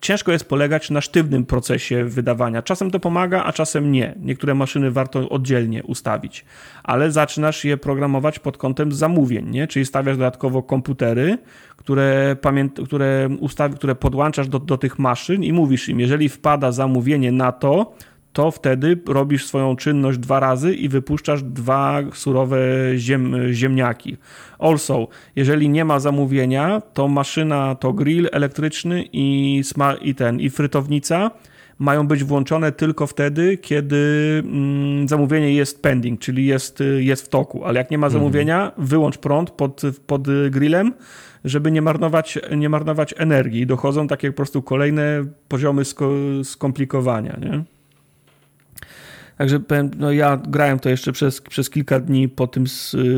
ciężko 0.00 0.32
jest 0.32 0.48
polegać 0.48 0.90
na 0.90 1.00
sztywnym 1.00 1.46
procesie 1.46 2.04
wydawania. 2.04 2.62
Czasem 2.62 2.90
to 2.90 3.00
pomaga, 3.00 3.44
a 3.44 3.52
czasem 3.52 3.92
nie. 3.92 4.14
Niektóre 4.22 4.54
maszyny 4.54 4.90
warto 4.90 5.28
oddzielnie 5.28 5.82
ustawić, 5.82 6.44
ale 6.82 7.10
zaczynasz 7.10 7.64
je 7.64 7.76
programować 7.76 8.38
pod 8.38 8.58
kątem 8.58 8.92
zamówień, 8.92 9.50
nie? 9.50 9.66
czyli 9.66 9.86
stawiasz 9.86 10.16
dodatkowo 10.16 10.62
komputery, 10.62 11.38
które, 11.76 12.36
pamięt, 12.40 12.80
które, 12.84 13.28
ustawi, 13.40 13.74
które 13.74 13.94
podłączasz 13.94 14.48
do, 14.48 14.58
do 14.58 14.78
tych 14.78 14.98
maszyn 14.98 15.44
i 15.44 15.52
mówisz 15.52 15.88
im, 15.88 16.00
jeżeli 16.00 16.28
wpada 16.28 16.72
zamówienie 16.72 17.32
na 17.32 17.52
to, 17.52 17.92
to 18.32 18.50
wtedy 18.50 19.00
robisz 19.08 19.46
swoją 19.46 19.76
czynność 19.76 20.18
dwa 20.18 20.40
razy 20.40 20.74
i 20.74 20.88
wypuszczasz 20.88 21.42
dwa 21.42 22.02
surowe 22.12 22.58
ziem, 22.96 23.36
ziemniaki. 23.52 24.16
Also, 24.58 25.08
jeżeli 25.36 25.68
nie 25.68 25.84
ma 25.84 26.00
zamówienia, 26.00 26.82
to 26.94 27.08
maszyna, 27.08 27.74
to 27.74 27.92
grill 27.92 28.28
elektryczny 28.32 29.04
i, 29.12 29.62
i 30.00 30.14
ten, 30.14 30.40
i 30.40 30.50
frytownica 30.50 31.30
mają 31.78 32.06
być 32.06 32.24
włączone 32.24 32.72
tylko 32.72 33.06
wtedy, 33.06 33.56
kiedy 33.56 33.96
mm, 34.44 35.08
zamówienie 35.08 35.54
jest 35.54 35.82
pending, 35.82 36.20
czyli 36.20 36.46
jest, 36.46 36.82
jest 36.98 37.26
w 37.26 37.28
toku. 37.28 37.64
Ale 37.64 37.78
jak 37.78 37.90
nie 37.90 37.98
ma 37.98 38.06
mhm. 38.06 38.22
zamówienia, 38.22 38.72
wyłącz 38.78 39.18
prąd 39.18 39.50
pod, 39.50 39.82
pod 40.06 40.28
grillem, 40.50 40.92
żeby 41.44 41.70
nie 41.70 41.82
marnować, 41.82 42.38
nie 42.56 42.68
marnować 42.68 43.14
energii. 43.16 43.66
Dochodzą 43.66 44.08
takie 44.08 44.30
po 44.30 44.36
prostu 44.36 44.62
kolejne 44.62 45.24
poziomy 45.48 45.82
skomplikowania. 46.44 47.36
Nie? 47.40 47.77
Także 49.38 49.60
powiem, 49.60 49.90
no 49.98 50.12
ja 50.12 50.36
grałem 50.48 50.78
to 50.78 50.88
jeszcze 50.88 51.12
przez, 51.12 51.40
przez 51.40 51.70
kilka 51.70 52.00
dni 52.00 52.28
po 52.28 52.46
tym, 52.46 52.64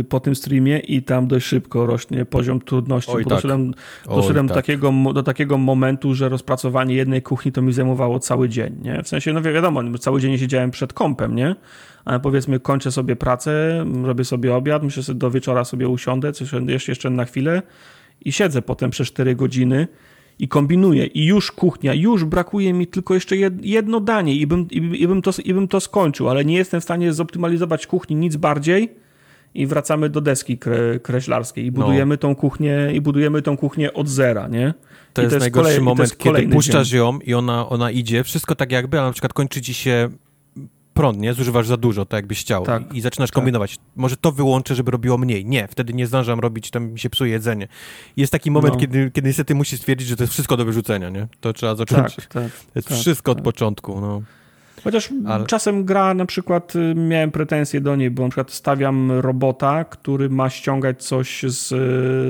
po 0.09 0.21
tym 0.21 0.35
streamie 0.35 0.79
i 0.79 1.03
tam 1.03 1.29
dość 1.29 1.47
szybko 1.47 1.87
rośnie 1.87 2.25
poziom 2.25 2.61
trudności. 2.61 3.13
Oj, 3.13 3.25
doszedłem, 3.25 3.75
tak. 3.75 4.15
doszedłem 4.15 4.49
tak. 4.49 4.57
takiego, 4.57 4.93
do 5.15 5.23
takiego 5.23 5.59
momentu, 5.59 6.15
że 6.15 6.29
rozpracowanie 6.29 6.95
jednej 6.95 7.23
kuchni 7.23 7.53
to 7.53 7.63
mi 7.63 7.73
zajmowało 7.73 8.19
cały 8.19 8.49
dzień. 8.49 8.77
Nie? 8.83 9.03
W 9.03 9.09
sensie, 9.09 9.33
no 9.33 9.43
wiadomo, 9.43 9.99
cały 9.99 10.21
dzień 10.21 10.39
siedziałem 10.39 10.71
przed 10.71 10.93
kąpem, 10.93 11.35
nie? 11.35 11.55
Ale 12.05 12.21
powiedzmy, 12.21 12.61
kończę 12.61 12.93
sobie 12.93 13.17
pracę, 13.17 13.85
robię 14.03 14.25
sobie 14.25 14.55
obiad, 14.55 14.83
myślę 14.83 15.03
sobie 15.03 15.19
do 15.19 15.31
wieczora 15.31 15.65
sobie 15.65 15.89
usiądę, 15.89 16.33
coś 16.33 16.53
jeszcze, 16.53 16.93
jeszcze 16.93 17.11
na 17.11 17.25
chwilę 17.25 17.63
i 18.21 18.33
siedzę 18.33 18.63
potem 18.63 18.91
przez 18.91 19.09
4 19.09 19.37
godziny 19.37 19.89
i 20.41 20.49
kombinuję 20.49 21.07
i 21.07 21.25
już 21.25 21.53
kuchnia, 21.53 21.95
już 21.95 22.25
brakuje 22.25 22.73
mi 22.73 22.87
tylko 22.87 23.15
jeszcze 23.15 23.37
jedno 23.63 24.01
danie 24.01 24.35
i 24.35 24.47
bym, 24.47 24.67
i, 24.71 25.03
i, 25.03 25.09
bym 25.09 25.23
to, 25.23 25.31
i 25.45 25.55
bym 25.55 25.69
to 25.69 25.81
skończył, 25.81 26.29
ale 26.29 26.45
nie 26.45 26.57
jestem 26.57 26.81
w 26.81 26.85
stanie 26.85 27.13
zoptymalizować 27.13 27.87
kuchni 27.87 28.17
nic 28.17 28.37
bardziej 28.37 28.93
i 29.55 29.67
wracamy 29.67 30.09
do 30.09 30.21
deski 30.21 30.59
kre, 30.59 31.01
kreślarskiej 31.01 31.67
i 31.67 31.73
no. 31.73 31.81
budujemy 31.81 32.15
no. 32.15 32.19
tą 32.19 32.35
kuchnię 32.35 32.91
i 32.95 33.01
budujemy 33.01 33.43
tą 33.43 33.57
kuchnię 33.57 33.93
od 33.93 34.09
zera, 34.09 34.49
nie? 34.49 34.75
To, 35.13 35.23
jest, 35.23 35.31
to 35.31 35.37
jest 35.37 35.39
najgorszy 35.39 35.71
kolej, 35.71 35.85
moment, 35.85 36.19
kiedy 36.19 36.49
puszczasz 36.49 36.89
dzień. 36.89 36.99
ją 36.99 37.19
i 37.19 37.35
ona, 37.35 37.69
ona 37.69 37.91
idzie, 37.91 38.25
wszystko 38.25 38.55
tak 38.55 38.73
jakby, 38.73 39.01
a 39.01 39.05
na 39.05 39.13
przykład 39.13 39.33
kończy 39.33 39.63
ci 39.63 39.75
się 39.75 40.09
prąd, 41.01 41.19
nie? 41.19 41.35
Zużywasz 41.35 41.67
za 41.67 41.77
dużo, 41.77 42.07
tak 42.07 42.19
jakbyś 42.19 42.41
chciał. 42.41 42.65
Tak, 42.65 42.95
I 42.95 43.01
zaczynasz 43.01 43.31
tak. 43.31 43.35
kombinować. 43.35 43.79
Może 43.97 44.17
to 44.17 44.33
wyłączę, 44.33 44.75
żeby 44.75 44.91
robiło 44.91 45.19
mniej. 45.19 45.47
Nie, 45.47 45.69
wtedy 45.69 45.93
nie 45.93 46.07
zdążam 46.07 46.41
robić, 46.41 46.71
tam 46.71 46.91
mi 46.91 46.99
się 46.99 47.11
psuje 47.11 47.33
jedzenie. 47.33 47.69
Jest 48.17 48.33
taki 48.33 48.51
moment, 48.51 48.75
no. 48.75 48.81
kiedy, 48.81 49.11
kiedy 49.11 49.29
niestety 49.29 49.55
musisz 49.55 49.79
stwierdzić, 49.79 50.09
że 50.09 50.17
to 50.17 50.23
jest 50.23 50.33
wszystko 50.33 50.57
do 50.57 50.65
wyrzucenia, 50.65 51.11
nie? 51.11 51.29
To 51.41 51.53
trzeba 51.53 51.75
zacząć. 51.75 52.17
Tak, 52.17 52.27
tak, 52.27 52.31
to 52.33 52.41
jest 52.75 52.89
tak, 52.89 52.99
wszystko 52.99 53.33
od 53.33 53.39
tak. 53.39 53.45
początku, 53.45 54.01
no. 54.01 54.23
Chociaż 54.85 55.09
Ale... 55.27 55.47
czasem 55.47 55.85
gra 55.85 56.15
na 56.15 56.27
przykład, 56.27 56.77
y, 56.77 56.95
miałem 56.95 57.31
pretensje 57.31 57.81
do 57.81 57.97
niej, 57.97 58.11
bo 58.11 58.23
na 58.23 58.29
przykład 58.29 58.51
stawiam 58.51 59.13
robota, 59.13 59.85
który 59.85 60.31
ma 60.31 60.51
ściągać 60.51 61.03
coś 61.03 61.43
z, 61.43 61.69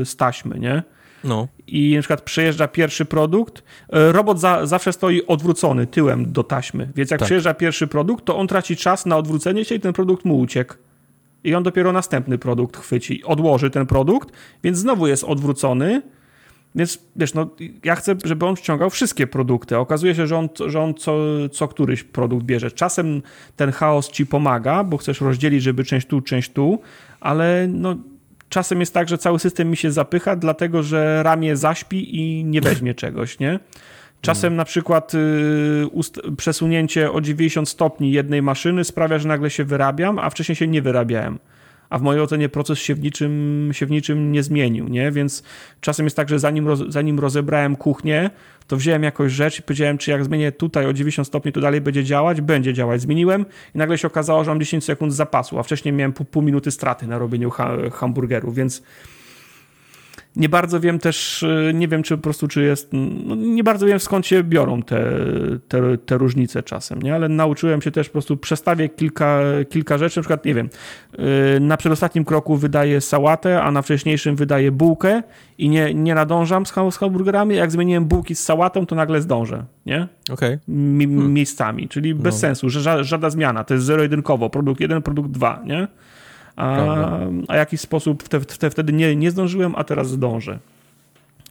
z 0.09 0.16
taśmy, 0.16 0.59
nie? 0.59 0.82
No. 1.24 1.48
I 1.66 1.94
na 1.94 2.01
przykład 2.01 2.20
przejeżdża 2.20 2.68
pierwszy 2.68 3.05
produkt, 3.05 3.62
e, 3.92 4.12
robot 4.12 4.40
za, 4.40 4.66
zawsze 4.66 4.92
stoi 4.92 5.26
odwrócony 5.26 5.86
tyłem 5.86 6.32
do 6.32 6.44
taśmy, 6.44 6.88
więc 6.97 7.10
jak 7.10 7.20
tak. 7.20 7.26
przejeżdża 7.26 7.55
pierwszy 7.55 7.86
produkt, 7.86 8.24
to 8.24 8.36
on 8.36 8.47
traci 8.47 8.76
czas 8.76 9.06
na 9.06 9.16
odwrócenie 9.16 9.64
się 9.64 9.74
i 9.74 9.80
ten 9.80 9.92
produkt 9.92 10.24
mu 10.24 10.38
uciekł. 10.38 10.74
I 11.44 11.55
on 11.55 11.62
dopiero 11.62 11.92
następny 11.92 12.38
produkt 12.38 12.76
chwyci, 12.76 13.24
odłoży 13.24 13.70
ten 13.70 13.86
produkt, 13.86 14.30
więc 14.62 14.78
znowu 14.78 15.06
jest 15.06 15.24
odwrócony. 15.24 16.02
Więc 16.74 16.98
wiesz, 17.16 17.34
no, 17.34 17.51
ja 17.84 17.97
chcę, 17.97 18.16
żeby 18.24 18.47
on 18.47 18.56
ściągał 18.56 18.90
wszystkie 18.90 19.26
produkty. 19.26 19.78
Okazuje 19.78 20.14
się, 20.14 20.26
że 20.26 20.38
on, 20.38 20.48
że 20.66 20.80
on 20.80 20.94
co, 20.94 21.16
co 21.52 21.68
któryś 21.68 22.02
produkt 22.02 22.44
bierze. 22.44 22.70
Czasem 22.70 23.22
ten 23.56 23.72
chaos 23.72 24.10
ci 24.10 24.26
pomaga, 24.26 24.84
bo 24.84 24.97
chcesz 24.97 25.20
rozdzielić, 25.20 25.62
żeby 25.62 25.84
część 25.84 26.06
tu, 26.06 26.20
część 26.20 26.51
tu, 26.52 26.80
ale 27.20 27.68
no, 27.68 27.97
czasem 28.51 28.81
jest 28.81 28.94
tak, 28.94 29.09
że 29.09 29.18
cały 29.18 29.39
system 29.39 29.70
mi 29.70 29.77
się 29.77 29.90
zapycha, 29.90 30.36
dlatego 30.36 30.82
że 30.82 31.22
ramię 31.22 31.56
zaśpi 31.56 32.16
i 32.16 32.44
nie 32.44 32.60
weźmie 32.60 32.94
czegoś, 32.94 33.39
nie? 33.39 33.59
Czasem 34.20 34.56
na 34.56 34.64
przykład 34.64 35.14
y, 35.14 36.36
przesunięcie 36.36 37.12
o 37.12 37.20
90 37.20 37.68
stopni 37.68 38.12
jednej 38.12 38.43
maszyny 38.43 38.85
sprawia, 38.85 39.18
że 39.18 39.28
nagle 39.28 39.51
się 39.51 39.64
wyrabiam, 39.64 40.18
a 40.18 40.31
wcześniej 40.31 40.56
się 40.56 40.66
nie 40.66 40.82
wyrabiałem 40.82 41.39
a 41.90 41.98
w 41.98 42.02
mojej 42.02 42.22
ocenie 42.22 42.48
proces 42.48 42.78
się 42.78 42.94
w 42.94 43.00
niczym, 43.00 43.70
się 43.72 43.86
w 43.86 43.90
niczym 43.90 44.32
nie 44.32 44.42
zmienił, 44.42 44.88
nie? 44.88 45.10
Więc 45.10 45.42
czasem 45.80 46.06
jest 46.06 46.16
tak, 46.16 46.28
że 46.28 46.38
zanim, 46.38 46.68
roz, 46.68 46.80
zanim 46.88 47.18
rozebrałem 47.18 47.76
kuchnię, 47.76 48.30
to 48.66 48.76
wziąłem 48.76 49.02
jakąś 49.02 49.32
rzecz 49.32 49.58
i 49.58 49.62
powiedziałem, 49.62 49.98
czy 49.98 50.10
jak 50.10 50.24
zmienię 50.24 50.52
tutaj 50.52 50.86
o 50.86 50.92
90 50.92 51.28
stopni, 51.28 51.52
to 51.52 51.60
dalej 51.60 51.80
będzie 51.80 52.04
działać? 52.04 52.40
Będzie 52.40 52.74
działać. 52.74 53.00
Zmieniłem 53.00 53.46
i 53.74 53.78
nagle 53.78 53.98
się 53.98 54.08
okazało, 54.08 54.44
że 54.44 54.50
mam 54.50 54.60
10 54.60 54.84
sekund 54.84 55.14
zapasu, 55.14 55.58
a 55.58 55.62
wcześniej 55.62 55.94
miałem 55.94 56.12
pół, 56.12 56.26
pół 56.26 56.42
minuty 56.42 56.70
straty 56.70 57.06
na 57.06 57.18
robieniu 57.18 57.50
ha 57.50 57.76
hamburgerów, 57.92 58.54
więc 58.54 58.82
nie 60.36 60.48
bardzo 60.48 60.81
wiem 60.81 60.98
też, 60.98 61.43
y, 61.43 61.73
nie 61.74 61.89
wiem 61.89 62.02
czy 62.02 62.16
po 62.16 62.23
prostu, 62.23 62.48
czy 62.48 62.62
jest, 62.62 62.89
no 63.27 63.35
nie 63.35 63.65
bardzo 63.65 63.86
wiem 63.86 64.01
skąd 64.01 64.27
się 64.27 64.44
biorą 64.44 64.82
te, 64.82 65.05
te, 65.69 65.98
te 65.98 66.19
różnice 66.19 66.62
czasem, 66.62 67.02
nie? 67.02 67.15
Ale 67.15 67.28
nauczyłem 67.28 67.82
się 67.82 67.90
też 67.90 68.09
po 68.09 68.12
prostu 68.12 68.36
przestawię 68.36 68.89
kilka, 68.89 69.40
kilka 69.69 69.98
rzeczy, 69.98 70.19
na 70.19 70.23
przykład, 70.23 70.44
nie 70.44 70.55
wiem, 70.55 70.70
y, 71.57 71.61
na 71.61 71.77
przedostatnim 71.77 72.24
kroku 72.24 72.57
wydaję 72.57 73.01
sałatę, 73.01 73.62
a 73.62 73.70
na 73.70 73.82
wcześniejszym 73.82 74.36
wydaję 74.36 74.73
bułkę 74.73 75.23
i 75.59 75.69
nie, 75.69 75.94
nie 75.94 76.15
nadążam 76.15 76.66
z, 76.66 76.73
z 76.90 76.97
hamburgerami, 76.97 77.57
jak 77.57 77.70
zmieniłem 77.70 78.05
bułki 78.05 78.35
z 78.35 78.44
sałatą, 78.44 78.86
to 78.86 78.97
nagle 78.97 79.20
zdążę, 79.20 79.65
nie? 79.86 80.09
Okay. 80.32 80.59
Hmm. 80.66 81.32
Miejscami, 81.32 81.89
czyli 81.89 82.15
bez 82.15 82.35
no. 82.35 82.40
sensu, 82.40 82.70
że 82.70 83.05
żadna 83.05 83.31
zmiana, 83.31 83.65
to 83.65 83.74
jest 83.74 83.86
zero-jedynkowo, 83.86 84.51
produkt 84.51 84.81
jeden, 84.81 85.02
produkt 85.02 85.31
dwa, 85.31 85.62
nie? 85.65 85.89
A, 86.60 87.18
a 87.48 87.56
jakiś 87.56 87.80
sposób 87.80 88.28
te, 88.28 88.40
te, 88.40 88.70
wtedy 88.70 88.92
nie, 88.92 89.16
nie 89.16 89.30
zdążyłem, 89.30 89.74
a 89.76 89.84
teraz 89.84 90.10
zdążę. 90.10 90.58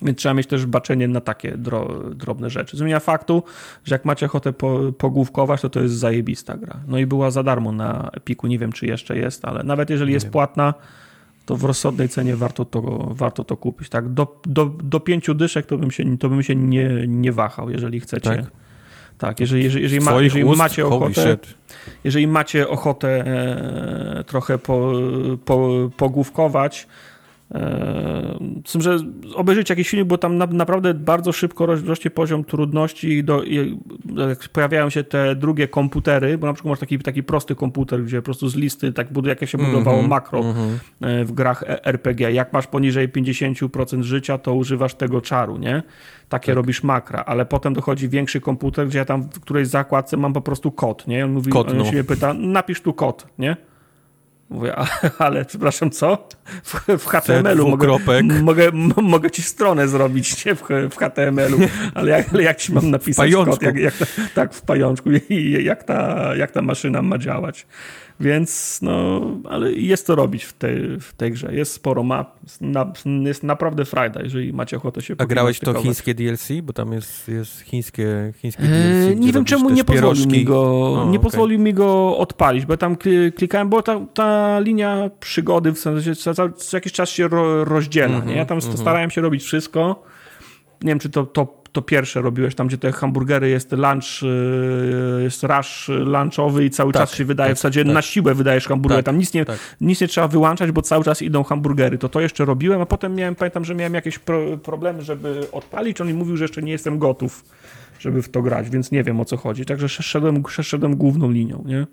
Więc 0.02 0.18
trzeba 0.18 0.34
mieć 0.34 0.48
też 0.48 0.66
baczenie 0.66 1.08
na 1.08 1.22
takie 1.22 1.58
dro, 1.58 2.04
drobne 2.16 2.50
rzeczy. 2.50 2.78
Zmienia 2.78 3.00
faktu, 3.00 3.44
że 3.86 3.96
jak 3.96 4.06
macie 4.06 4.26
ochotę 4.26 4.54
po, 4.54 4.80
pogłówkować, 4.98 5.62
to 5.62 5.70
to 5.70 5.82
jest 5.82 5.96
zajebista 5.96 6.58
gra. 6.58 6.80
No 6.88 6.98
i 6.98 7.06
była 7.06 7.32
za 7.32 7.44
darmo 7.44 7.72
na 7.72 8.10
Epiku, 8.14 8.48
nie 8.48 8.60
wiem 8.60 8.72
czy 8.72 8.86
jeszcze 8.86 9.18
jest, 9.18 9.46
ale 9.46 9.64
nawet 9.64 9.90
jeżeli 9.90 10.10
nie 10.10 10.14
jest 10.14 10.26
wiem. 10.26 10.32
płatna, 10.32 10.74
to 11.46 11.56
w 11.56 11.64
rozsądnej 11.64 12.10
cenie 12.10 12.36
warto 12.36 12.66
to, 12.66 12.82
warto 13.12 13.44
to 13.44 13.58
kupić. 13.58 13.90
Tak? 13.90 14.10
Do, 14.10 14.42
do, 14.46 14.66
do 14.66 15.00
pięciu 15.00 15.34
dyszek 15.34 15.66
to 15.66 15.78
bym 15.78 15.92
się, 15.92 16.18
to 16.18 16.30
bym 16.30 16.44
się 16.44 16.56
nie, 16.56 17.08
nie 17.08 17.32
wahał, 17.32 17.70
jeżeli 17.70 18.00
chcecie. 18.00 18.30
Tak? 18.30 18.52
Tak, 19.20 19.40
jeżeli, 19.40 19.64
jeżeli, 19.64 19.84
jeżeli, 19.84 20.02
ma, 20.02 20.22
jeżeli 20.22 20.46
macie 20.46 20.86
ochotę, 20.86 21.38
jeżeli 22.04 22.28
macie 22.28 22.68
ochotę 22.68 23.10
e, 23.10 24.24
trochę 24.24 24.58
po, 24.58 24.92
po, 25.46 25.70
pogłówkować, 25.98 26.88
z 28.66 28.72
tym, 28.72 28.82
że 28.82 28.98
obejrzeć 29.36 29.70
jakiś 29.70 29.90
film, 29.90 30.08
bo 30.08 30.18
tam 30.18 30.38
na, 30.38 30.46
naprawdę 30.46 30.94
bardzo 30.94 31.32
szybko 31.32 31.66
rośnie 31.66 32.12
poziom 32.12 32.44
trudności 32.44 33.08
i, 33.08 33.24
do, 33.24 33.44
i 33.44 33.80
pojawiają 34.54 34.90
się 34.90 35.04
te 35.04 35.36
drugie 35.36 35.68
komputery, 35.68 36.38
bo 36.38 36.48
na 36.48 36.54
przykład 36.54 36.70
masz 36.70 36.80
taki, 36.80 37.00
taki 37.00 37.24
prosty 37.24 37.56
komputer, 37.56 38.04
gdzie 38.04 38.18
po 38.18 38.26
prostu 38.26 38.50
z 38.50 38.56
listy 38.56 38.94
tak 38.94 39.14
buduje, 39.14 39.36
jak 39.40 39.50
się 39.50 39.58
budowało 39.58 39.98
mm 39.98 40.06
-hmm, 40.06 40.10
makro 40.10 40.40
mm 40.40 40.54
-hmm. 40.54 41.26
w 41.26 41.32
grach 41.32 41.64
e, 41.64 41.86
RPG. 41.86 42.32
Jak 42.32 42.54
masz 42.54 42.68
poniżej 42.68 43.10
50% 43.10 44.02
życia, 44.02 44.38
to 44.38 44.54
używasz 44.54 44.94
tego 44.94 45.22
czaru, 45.22 45.58
nie? 45.58 45.84
Takie 46.30 46.46
tak. 46.46 46.56
robisz 46.56 46.84
makra, 46.84 47.24
ale 47.26 47.46
potem 47.46 47.74
dochodzi 47.74 48.10
większy 48.10 48.42
komputer, 48.42 48.88
gdzie 48.88 49.00
ja 49.00 49.06
tam 49.06 49.24
w 49.24 49.40
którejś 49.40 49.68
zakładce 49.68 50.18
mam 50.18 50.34
po 50.34 50.42
prostu 50.42 50.72
kod, 50.72 51.08
nie? 51.08 51.26
On 51.26 51.32
mówi, 51.32 51.52
kod, 51.52 51.72
on 51.72 51.78
no. 51.78 51.86
się 51.86 51.92
mnie 51.92 52.04
pyta, 52.04 52.34
napisz 52.34 52.82
tu 52.82 52.94
kod, 52.94 53.28
nie? 53.40 53.69
Mówię, 54.50 54.76
ale, 54.76 54.90
ale 55.18 55.46
przepraszam, 55.46 55.92
co? 55.92 56.28
W, 56.64 56.88
w 57.00 57.06
HTML-u 57.06 57.70
mogę, 57.70 57.88
mogę, 58.42 58.72
mogę 59.02 59.32
ci 59.32 59.42
stronę 59.42 59.88
zrobić, 59.88 60.46
nie? 60.46 60.56
W, 60.56 60.64
w 60.90 60.96
HTML-u, 60.96 61.58
ale 61.96 62.12
jak, 62.12 62.34
ale 62.34 62.44
jak 62.44 62.58
ci 62.58 62.74
mam 62.74 62.92
napisać 62.92 63.34
kod? 63.34 63.62
Jak, 63.62 63.76
jak, 63.76 63.94
tak, 64.34 64.54
w 64.54 64.62
pajączku. 64.62 65.10
I 65.30 65.64
jak 65.64 65.84
ta, 65.84 66.30
jak 66.36 66.52
ta 66.52 66.62
maszyna 66.62 67.02
ma 67.02 67.18
działać. 67.18 67.68
Więc 68.20 68.80
no, 68.82 69.22
ale 69.50 69.72
jest 69.72 70.08
to 70.08 70.16
robić 70.16 70.44
w 70.44 70.54
tej, 70.54 71.00
w 71.00 71.14
tej 71.14 71.32
grze. 71.32 71.56
Jest 71.56 71.74
sporo 71.74 72.04
map, 72.04 72.40
na, 72.62 72.94
jest 73.06 73.44
naprawdę 73.44 73.86
frajda, 73.86 74.22
jeżeli 74.22 74.54
macie 74.54 74.78
ochotę 74.78 75.02
się 75.02 75.16
A 75.18 75.26
grałeś 75.26 75.60
to 75.60 75.74
chińskie 75.74 76.14
DLC? 76.14 76.50
Bo 76.64 76.74
tam 76.74 76.94
jest, 76.94 77.28
jest 77.28 77.62
chińskie, 77.62 78.34
chińskie 78.38 78.64
DLC. 78.64 79.10
Eee, 79.10 79.16
nie 79.16 79.34
wiem 79.34 79.46
czemu 79.46 79.70
nie 79.70 79.84
pozwolił 79.84 80.28
mi 80.28 80.46
go, 80.46 80.62
o, 80.62 81.04
nie 81.04 81.10
okay. 81.10 81.20
pozwolił 81.20 81.60
mi 81.60 81.74
go 81.74 82.18
odpalić, 82.18 82.66
bo 82.66 82.78
tam 82.78 82.98
klikałem, 83.36 83.70
bo 83.70 83.82
ta, 83.82 84.00
ta 84.14 84.60
linia 84.60 85.10
przygody 85.20 85.72
w 85.72 85.80
sensie 85.80 86.16
co, 86.16 86.34
co, 86.34 86.50
co 86.50 86.78
jakiś 86.78 86.94
czas 86.94 87.10
się 87.10 87.28
ro, 87.28 87.66
rozdziela. 87.66 88.16
Mm 88.16 88.22
-hmm, 88.22 88.28
nie? 88.28 88.36
Ja 88.36 88.46
tam 88.46 88.58
mm 88.58 88.72
-hmm. 88.72 88.82
starałem 88.82 89.12
się 89.12 89.22
robić 89.22 89.44
wszystko. 89.44 90.04
Nie 90.82 90.90
wiem, 90.90 91.00
czy 91.00 91.10
to, 91.10 91.26
to 91.26 91.59
to 91.72 91.82
pierwsze 91.82 92.22
robiłeś, 92.22 92.56
tam 92.56 92.68
gdzie 92.68 92.78
te 92.78 92.92
hamburgery 92.92 93.50
jest 93.50 93.72
lunch, 93.72 94.24
y, 94.24 95.24
jest 95.24 95.44
rush 95.44 95.88
lunchowy 95.88 96.66
i 96.66 96.70
cały 96.70 96.94
tak, 96.94 97.02
czas 97.02 97.16
się 97.16 97.26
wydaje, 97.26 97.50
tak, 97.50 97.58
w 97.58 97.60
zasadzie 97.60 97.86
tak. 97.86 97.94
na 97.94 98.02
siłę 98.02 98.36
wydajesz 98.36 98.68
hamburger, 98.68 98.98
tak, 98.98 99.06
tam 99.06 99.18
nic 99.18 99.34
nie, 99.34 99.46
tak. 99.46 99.60
nic 99.82 100.02
nie 100.02 100.08
trzeba 100.08 100.28
wyłączać, 100.28 100.72
bo 100.72 100.82
cały 100.82 101.04
czas 101.04 101.22
idą 101.22 101.44
hamburgery, 101.44 101.98
to 101.98 102.10
to 102.10 102.22
jeszcze 102.22 102.46
robiłem, 102.46 102.82
a 102.82 102.86
potem 102.86 103.16
miałem, 103.16 103.36
pamiętam, 103.36 103.66
że 103.66 103.76
miałem 103.76 103.94
jakieś 103.94 104.20
pro, 104.20 104.58
problemy, 104.58 105.02
żeby 105.02 105.48
odpalić, 105.52 106.02
on 106.02 106.08
mi 106.08 106.14
mówił, 106.14 106.38
że 106.38 106.44
jeszcze 106.44 106.62
nie 106.62 106.72
jestem 106.72 107.00
gotów 107.00 107.44
żeby 108.00 108.22
w 108.22 108.30
to 108.30 108.42
grać, 108.42 108.70
więc 108.70 108.92
nie 108.92 109.04
wiem 109.04 109.20
o 109.20 109.26
co 109.26 109.38
chodzi. 109.38 109.66
Także 109.66 109.90
szedłem, 109.90 110.44
szedłem 110.62 110.96
główną 110.96 111.32
linią, 111.32 111.64
nie? 111.66 111.88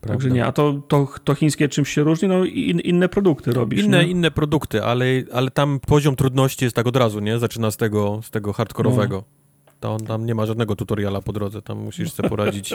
Prawda. 0.00 0.14
Także 0.14 0.30
nie, 0.34 0.46
a 0.46 0.52
to, 0.52 0.82
to, 0.88 1.08
to 1.24 1.34
chińskie 1.34 1.68
czymś 1.68 1.88
się 1.88 2.02
różni? 2.02 2.28
No 2.28 2.44
in, 2.44 2.80
inne 2.80 3.08
produkty 3.08 3.52
robisz, 3.52 3.84
Inne, 3.84 4.04
nie? 4.04 4.10
inne 4.10 4.30
produkty, 4.30 4.84
ale, 4.84 5.04
ale 5.32 5.50
tam 5.50 5.80
poziom 5.80 6.16
trudności 6.16 6.64
jest 6.64 6.76
tak 6.76 6.86
od 6.86 6.96
razu, 6.96 7.20
nie? 7.20 7.38
Zaczyna 7.38 7.70
z 7.70 7.76
tego, 7.76 8.20
z 8.22 8.30
tego 8.30 8.52
hardkorowego. 8.52 9.16
No. 9.16 9.40
To 9.80 9.96
tam 9.98 10.26
nie 10.26 10.34
ma 10.34 10.46
żadnego 10.46 10.76
tutoriala 10.76 11.20
po 11.20 11.32
drodze, 11.32 11.62
tam 11.62 11.78
musisz 11.78 12.12
sobie 12.12 12.28
poradzić. 12.28 12.74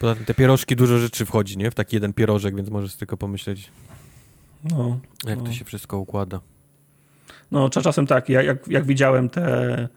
Poza 0.00 0.14
tym 0.14 0.24
te 0.24 0.34
pierożki 0.34 0.76
dużo 0.76 0.98
rzeczy 0.98 1.26
wchodzi, 1.26 1.58
nie? 1.58 1.70
W 1.70 1.74
taki 1.74 1.96
jeden 1.96 2.12
pierożek, 2.12 2.56
więc 2.56 2.70
możesz 2.70 2.94
tylko 2.94 3.16
pomyśleć, 3.16 3.70
no, 4.70 4.98
jak 5.26 5.38
no. 5.38 5.44
to 5.44 5.52
się 5.52 5.64
wszystko 5.64 5.98
układa. 5.98 6.40
No, 7.50 7.70
czasem 7.70 8.06
tak, 8.06 8.28
jak, 8.28 8.46
jak, 8.46 8.68
jak 8.68 8.84
widziałem 8.84 9.28
te 9.28 9.88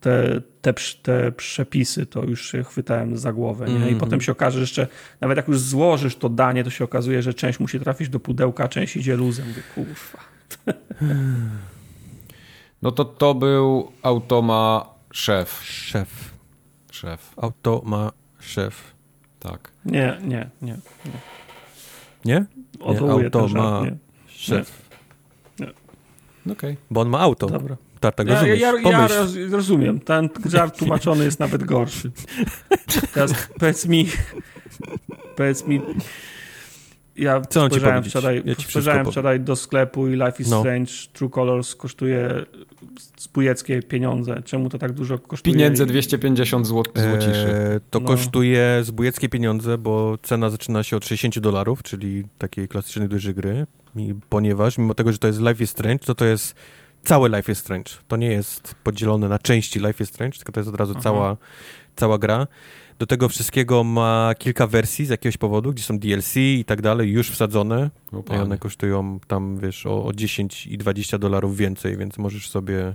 te, 0.00 0.40
te, 0.62 0.74
te 1.02 1.32
przepisy, 1.32 2.06
to 2.06 2.24
już 2.24 2.50
się 2.50 2.64
chwytałem 2.64 3.18
za 3.18 3.32
głowę. 3.32 3.66
Nie? 3.66 3.72
I 3.72 3.76
mm 3.76 3.94
-hmm. 3.94 4.00
potem 4.00 4.20
się 4.20 4.32
okaże, 4.32 4.58
że 4.58 4.62
jeszcze, 4.62 4.86
nawet 5.20 5.36
jak 5.36 5.48
już 5.48 5.60
złożysz 5.60 6.16
to 6.16 6.28
danie, 6.28 6.64
to 6.64 6.70
się 6.70 6.84
okazuje, 6.84 7.22
że 7.22 7.34
część 7.34 7.60
musi 7.60 7.80
trafić 7.80 8.08
do 8.08 8.20
pudełka, 8.20 8.64
a 8.64 8.68
część 8.68 8.96
idzie 8.96 9.16
luzem. 9.16 9.46
Kurwa. 9.74 10.18
No 12.82 12.90
to 12.92 13.04
to 13.04 13.34
był 13.34 13.92
Automa 14.02 14.86
Szef. 15.12 15.60
Szef. 15.62 16.34
Szef. 16.90 17.34
Automa 17.36 18.12
Szef. 18.40 18.94
Tak. 19.40 19.70
Nie, 19.84 20.18
nie, 20.22 20.50
nie. 20.62 20.76
Nie? 21.04 21.12
nie? 22.24 22.46
Odwołuję 22.80 23.24
Automa 23.24 23.82
Szef. 24.26 24.88
Nie. 25.58 25.66
nie. 25.66 25.72
Okej. 26.52 26.72
Okay. 26.72 26.76
Bo 26.90 27.00
on 27.00 27.08
ma 27.08 27.20
auto. 27.20 27.46
Dobra. 27.46 27.76
Tak, 28.00 28.14
tak, 28.14 28.28
ja, 28.28 28.46
ja, 28.46 28.72
ja, 28.80 29.08
rozumiem. 29.50 30.00
Ten 30.00 30.28
żart 30.46 30.78
tłumaczony 30.78 31.24
jest 31.24 31.40
nawet 31.40 31.64
gorszy. 31.64 32.10
Teraz 33.14 33.48
powiedz 33.58 33.86
mi, 33.86 34.08
powiedz 35.36 35.66
mi, 35.66 35.80
ja 37.18 37.40
Co 37.40 37.66
spojrzałem, 37.66 38.04
wczoraj, 38.04 38.42
ja 38.44 38.54
spojrzałem 38.54 39.06
wczoraj 39.06 39.40
do 39.40 39.56
sklepu 39.56 40.08
i 40.08 40.12
Life 40.12 40.34
is 40.38 40.50
no. 40.50 40.60
Strange 40.60 40.92
True 41.12 41.30
Colors 41.30 41.74
kosztuje 41.74 42.44
spójeckie 43.16 43.82
pieniądze. 43.82 44.42
Czemu 44.44 44.68
to 44.68 44.78
tak 44.78 44.92
dużo 44.92 45.18
kosztuje? 45.18 45.54
Pieniędzy 45.54 45.86
250 45.86 46.66
zł, 46.66 46.84
złociszy. 46.94 47.48
Eee, 47.48 47.80
to 47.90 48.00
no. 48.00 48.06
kosztuje 48.06 48.80
zbójeckie 48.82 49.28
pieniądze, 49.28 49.78
bo 49.78 50.18
cena 50.22 50.50
zaczyna 50.50 50.82
się 50.82 50.96
od 50.96 51.04
60 51.04 51.38
dolarów, 51.38 51.82
czyli 51.82 52.24
takiej 52.38 52.68
klasycznej 52.68 53.08
dużej 53.08 53.34
gry, 53.34 53.66
ponieważ 54.28 54.78
mimo 54.78 54.94
tego, 54.94 55.12
że 55.12 55.18
to 55.18 55.26
jest 55.26 55.40
Life 55.40 55.64
is 55.64 55.70
Strange, 55.70 55.98
to 55.98 56.14
to 56.14 56.24
jest 56.24 56.54
Całe 57.08 57.28
Life 57.28 57.52
is 57.52 57.58
Strange. 57.58 57.90
To 58.08 58.16
nie 58.16 58.26
jest 58.26 58.74
podzielone 58.84 59.28
na 59.28 59.38
części 59.38 59.78
Life 59.78 60.04
is 60.04 60.10
Strange, 60.10 60.36
tylko 60.36 60.52
to 60.52 60.60
jest 60.60 60.68
od 60.68 60.76
razu 60.76 60.94
cała, 60.94 61.36
cała 61.96 62.18
gra. 62.18 62.46
Do 62.98 63.06
tego 63.06 63.28
wszystkiego 63.28 63.84
ma 63.84 64.32
kilka 64.38 64.66
wersji 64.66 65.06
z 65.06 65.08
jakiegoś 65.08 65.36
powodu, 65.36 65.72
gdzie 65.72 65.82
są 65.82 65.98
DLC 65.98 66.36
i 66.36 66.64
tak 66.66 66.82
dalej, 66.82 67.10
już 67.10 67.30
wsadzone. 67.30 67.90
I 68.30 68.36
one 68.36 68.58
kosztują 68.58 69.20
tam, 69.26 69.58
wiesz, 69.58 69.86
o, 69.86 70.04
o 70.04 70.12
10 70.12 70.66
i 70.66 70.78
20 70.78 71.18
dolarów 71.18 71.56
więcej, 71.56 71.96
więc 71.96 72.18
możesz 72.18 72.50
sobie 72.50 72.94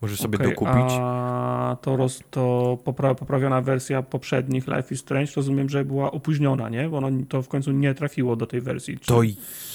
możesz 0.00 0.20
sobie 0.20 0.38
okay, 0.38 0.48
dokupić. 0.48 0.96
A 1.00 1.76
to, 1.82 1.96
roz, 1.96 2.20
to 2.30 2.78
popra 2.84 3.14
poprawiona 3.14 3.60
wersja 3.60 4.02
poprzednich 4.02 4.66
Life 4.66 4.94
is 4.94 5.00
Strange 5.00 5.32
rozumiem, 5.36 5.68
że 5.68 5.84
była 5.84 6.10
opóźniona, 6.10 6.68
nie? 6.68 6.88
Bo 6.88 6.98
ono 6.98 7.08
to 7.28 7.42
w 7.42 7.48
końcu 7.48 7.72
nie 7.72 7.94
trafiło 7.94 8.36
do 8.36 8.46
tej 8.46 8.60
wersji. 8.60 8.98
Czy... 8.98 9.06
To 9.06 9.22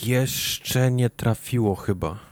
jeszcze 0.03 0.91
nie 0.91 1.09
trafiło 1.09 1.75
chyba. 1.75 2.28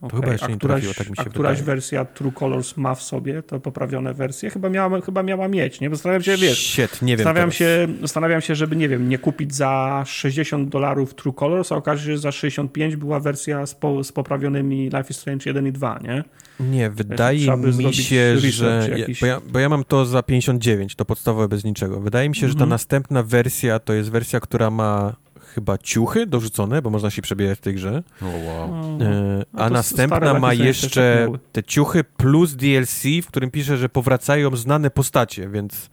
To 0.00 0.06
okay. 0.06 0.20
chyba 0.20 0.32
jeszcze 0.32 0.46
a 0.46 0.50
nie 0.50 0.56
któraś, 0.56 0.74
trafiło, 0.74 0.94
tak 0.94 1.10
mi 1.10 1.16
się 1.16 1.22
A 1.22 1.24
któraś 1.24 1.62
wersja 1.62 2.04
True 2.04 2.32
Colors 2.32 2.76
ma 2.76 2.94
w 2.94 3.02
sobie 3.02 3.42
to 3.42 3.60
poprawione 3.60 4.14
wersje? 4.14 4.50
Chyba 4.50 4.68
miała, 4.68 5.00
chyba 5.00 5.22
miała 5.22 5.48
mieć, 5.48 5.80
nie? 5.80 5.90
Zastanawiam 5.90 6.22
się, 6.22 6.36
wiesz... 6.36 6.58
Shit, 6.58 7.02
nie 7.02 7.16
wiem 7.16 7.24
zastanawiam 7.24 7.52
się, 7.52 7.88
zastanawiam 8.00 8.40
się, 8.40 8.54
żeby, 8.54 8.76
nie 8.76 8.88
wiem, 8.88 9.08
nie 9.08 9.18
kupić 9.18 9.54
za 9.54 10.02
60 10.06 10.68
dolarów 10.68 11.14
True 11.14 11.32
Colors, 11.32 11.72
a 11.72 11.76
okaże 11.76 12.04
się, 12.06 12.12
że 12.12 12.18
za 12.18 12.32
65 12.32 12.96
była 12.96 13.20
wersja 13.20 13.66
z, 13.66 13.74
po, 13.74 14.04
z 14.04 14.12
poprawionymi 14.12 14.84
Life 14.84 15.06
is 15.10 15.16
Strange 15.16 15.50
1 15.50 15.66
i 15.66 15.72
2, 15.72 15.98
nie? 16.02 16.24
Nie, 16.60 16.90
wydaje 16.90 17.56
mi 17.56 17.94
się, 17.94 18.38
że... 18.38 18.88
Jakiś... 18.96 19.20
Bo, 19.20 19.26
ja, 19.26 19.40
bo 19.52 19.58
ja 19.58 19.68
mam 19.68 19.84
to 19.84 20.06
za 20.06 20.22
59, 20.22 20.94
to 20.94 21.04
podstawowe 21.04 21.48
bez 21.48 21.64
niczego. 21.64 22.00
Wydaje 22.00 22.28
mi 22.28 22.36
się, 22.36 22.48
że 22.48 22.54
ta 22.54 22.58
mhm. 22.58 22.70
następna 22.70 23.22
wersja 23.22 23.78
to 23.78 23.92
jest 23.92 24.10
wersja, 24.10 24.40
która 24.40 24.70
ma 24.70 25.16
chyba 25.54 25.78
ciuchy 25.78 26.26
dorzucone, 26.26 26.82
bo 26.82 26.90
można 26.90 27.10
się 27.10 27.22
przebierać 27.22 27.58
w 27.58 27.60
tej 27.60 27.74
grze. 27.74 28.02
Oh, 28.22 28.36
wow. 28.36 28.98
E, 29.00 29.44
a, 29.54 29.64
a 29.64 29.70
następna 29.70 30.38
ma 30.38 30.54
jeszcze 30.54 31.28
te 31.52 31.62
ciuchy 31.62 32.04
plus 32.04 32.54
DLC, 32.54 33.02
w 33.22 33.26
którym 33.26 33.50
pisze, 33.50 33.76
że 33.76 33.88
powracają 33.88 34.56
znane 34.56 34.90
postacie, 34.90 35.48
więc, 35.48 35.90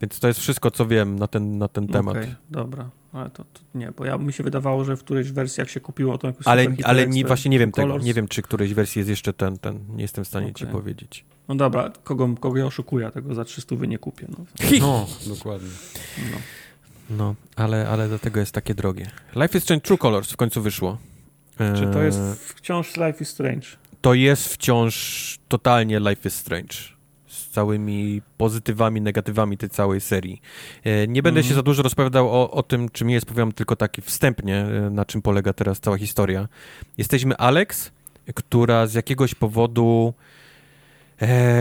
więc 0.00 0.20
to 0.20 0.28
jest 0.28 0.40
wszystko, 0.40 0.70
co 0.70 0.86
wiem 0.86 1.18
na 1.18 1.26
ten, 1.26 1.58
na 1.58 1.68
ten 1.68 1.88
temat. 1.88 2.16
Okay, 2.16 2.34
dobra. 2.50 2.90
Ale 3.12 3.30
to, 3.30 3.44
to, 3.44 3.60
nie, 3.74 3.92
bo 3.96 4.04
ja 4.04 4.18
mi 4.18 4.32
się 4.32 4.42
wydawało, 4.42 4.84
że 4.84 4.96
w 4.96 5.04
którejś 5.04 5.32
wersji 5.32 5.60
jak 5.60 5.68
się 5.68 5.80
kupiło 5.80 6.18
to 6.18 6.26
jakoś 6.26 6.46
Ale, 6.46 6.66
ale 6.84 7.06
nie, 7.06 7.24
właśnie 7.24 7.50
nie 7.50 7.58
wiem 7.58 7.72
Colors. 7.72 7.92
tego. 7.92 8.04
Nie 8.04 8.14
wiem, 8.14 8.28
czy 8.28 8.42
którejś 8.42 8.74
wersji 8.74 8.98
jest 8.98 9.10
jeszcze 9.10 9.32
ten, 9.32 9.58
ten. 9.58 9.78
Nie 9.96 10.02
jestem 10.02 10.24
w 10.24 10.28
stanie 10.28 10.46
okay. 10.46 10.54
ci 10.54 10.66
powiedzieć. 10.66 11.24
No 11.48 11.54
dobra, 11.54 11.92
kogo, 12.04 12.28
kogo 12.40 12.58
ja 12.58 12.66
oszukuję, 12.66 13.10
tego 13.10 13.34
za 13.34 13.44
300 13.44 13.74
nie 13.74 13.98
kupię. 13.98 14.26
No, 14.28 14.44
no 14.80 15.06
dokładnie. 15.34 15.68
No. 16.32 16.38
No, 17.10 17.34
ale, 17.56 17.88
ale 17.88 18.08
do 18.08 18.18
tego 18.18 18.40
jest 18.40 18.52
takie 18.52 18.74
drogie. 18.74 19.10
Life 19.36 19.58
is 19.58 19.64
Strange 19.64 19.82
True 19.82 19.98
Colors 19.98 20.32
w 20.32 20.36
końcu 20.36 20.62
wyszło. 20.62 20.98
Czy 21.76 21.86
to 21.86 22.02
jest 22.02 22.18
e, 22.18 22.34
wciąż 22.34 22.96
Life 22.96 23.18
is 23.20 23.28
Strange? 23.28 23.66
To 24.00 24.14
jest 24.14 24.54
wciąż 24.54 25.38
totalnie 25.48 26.00
Life 26.00 26.28
is 26.28 26.34
Strange. 26.34 26.74
Z 27.26 27.48
całymi 27.48 28.22
pozytywami, 28.36 29.00
negatywami 29.00 29.58
tej 29.58 29.70
całej 29.70 30.00
serii. 30.00 30.42
E, 30.84 31.08
nie 31.08 31.22
będę 31.22 31.40
mm. 31.40 31.48
się 31.48 31.54
za 31.54 31.62
dużo 31.62 31.82
rozpowiadał 31.82 32.28
o, 32.28 32.50
o 32.50 32.62
tym, 32.62 32.88
czym 32.88 33.10
jest, 33.10 33.26
powiem 33.26 33.52
tylko 33.52 33.76
tak 33.76 33.96
wstępnie, 34.02 34.56
e, 34.56 34.90
na 34.90 35.04
czym 35.04 35.22
polega 35.22 35.52
teraz 35.52 35.80
cała 35.80 35.98
historia. 35.98 36.48
Jesteśmy 36.98 37.36
Alex, 37.36 37.90
która 38.34 38.86
z 38.86 38.94
jakiegoś 38.94 39.34
powodu 39.34 40.14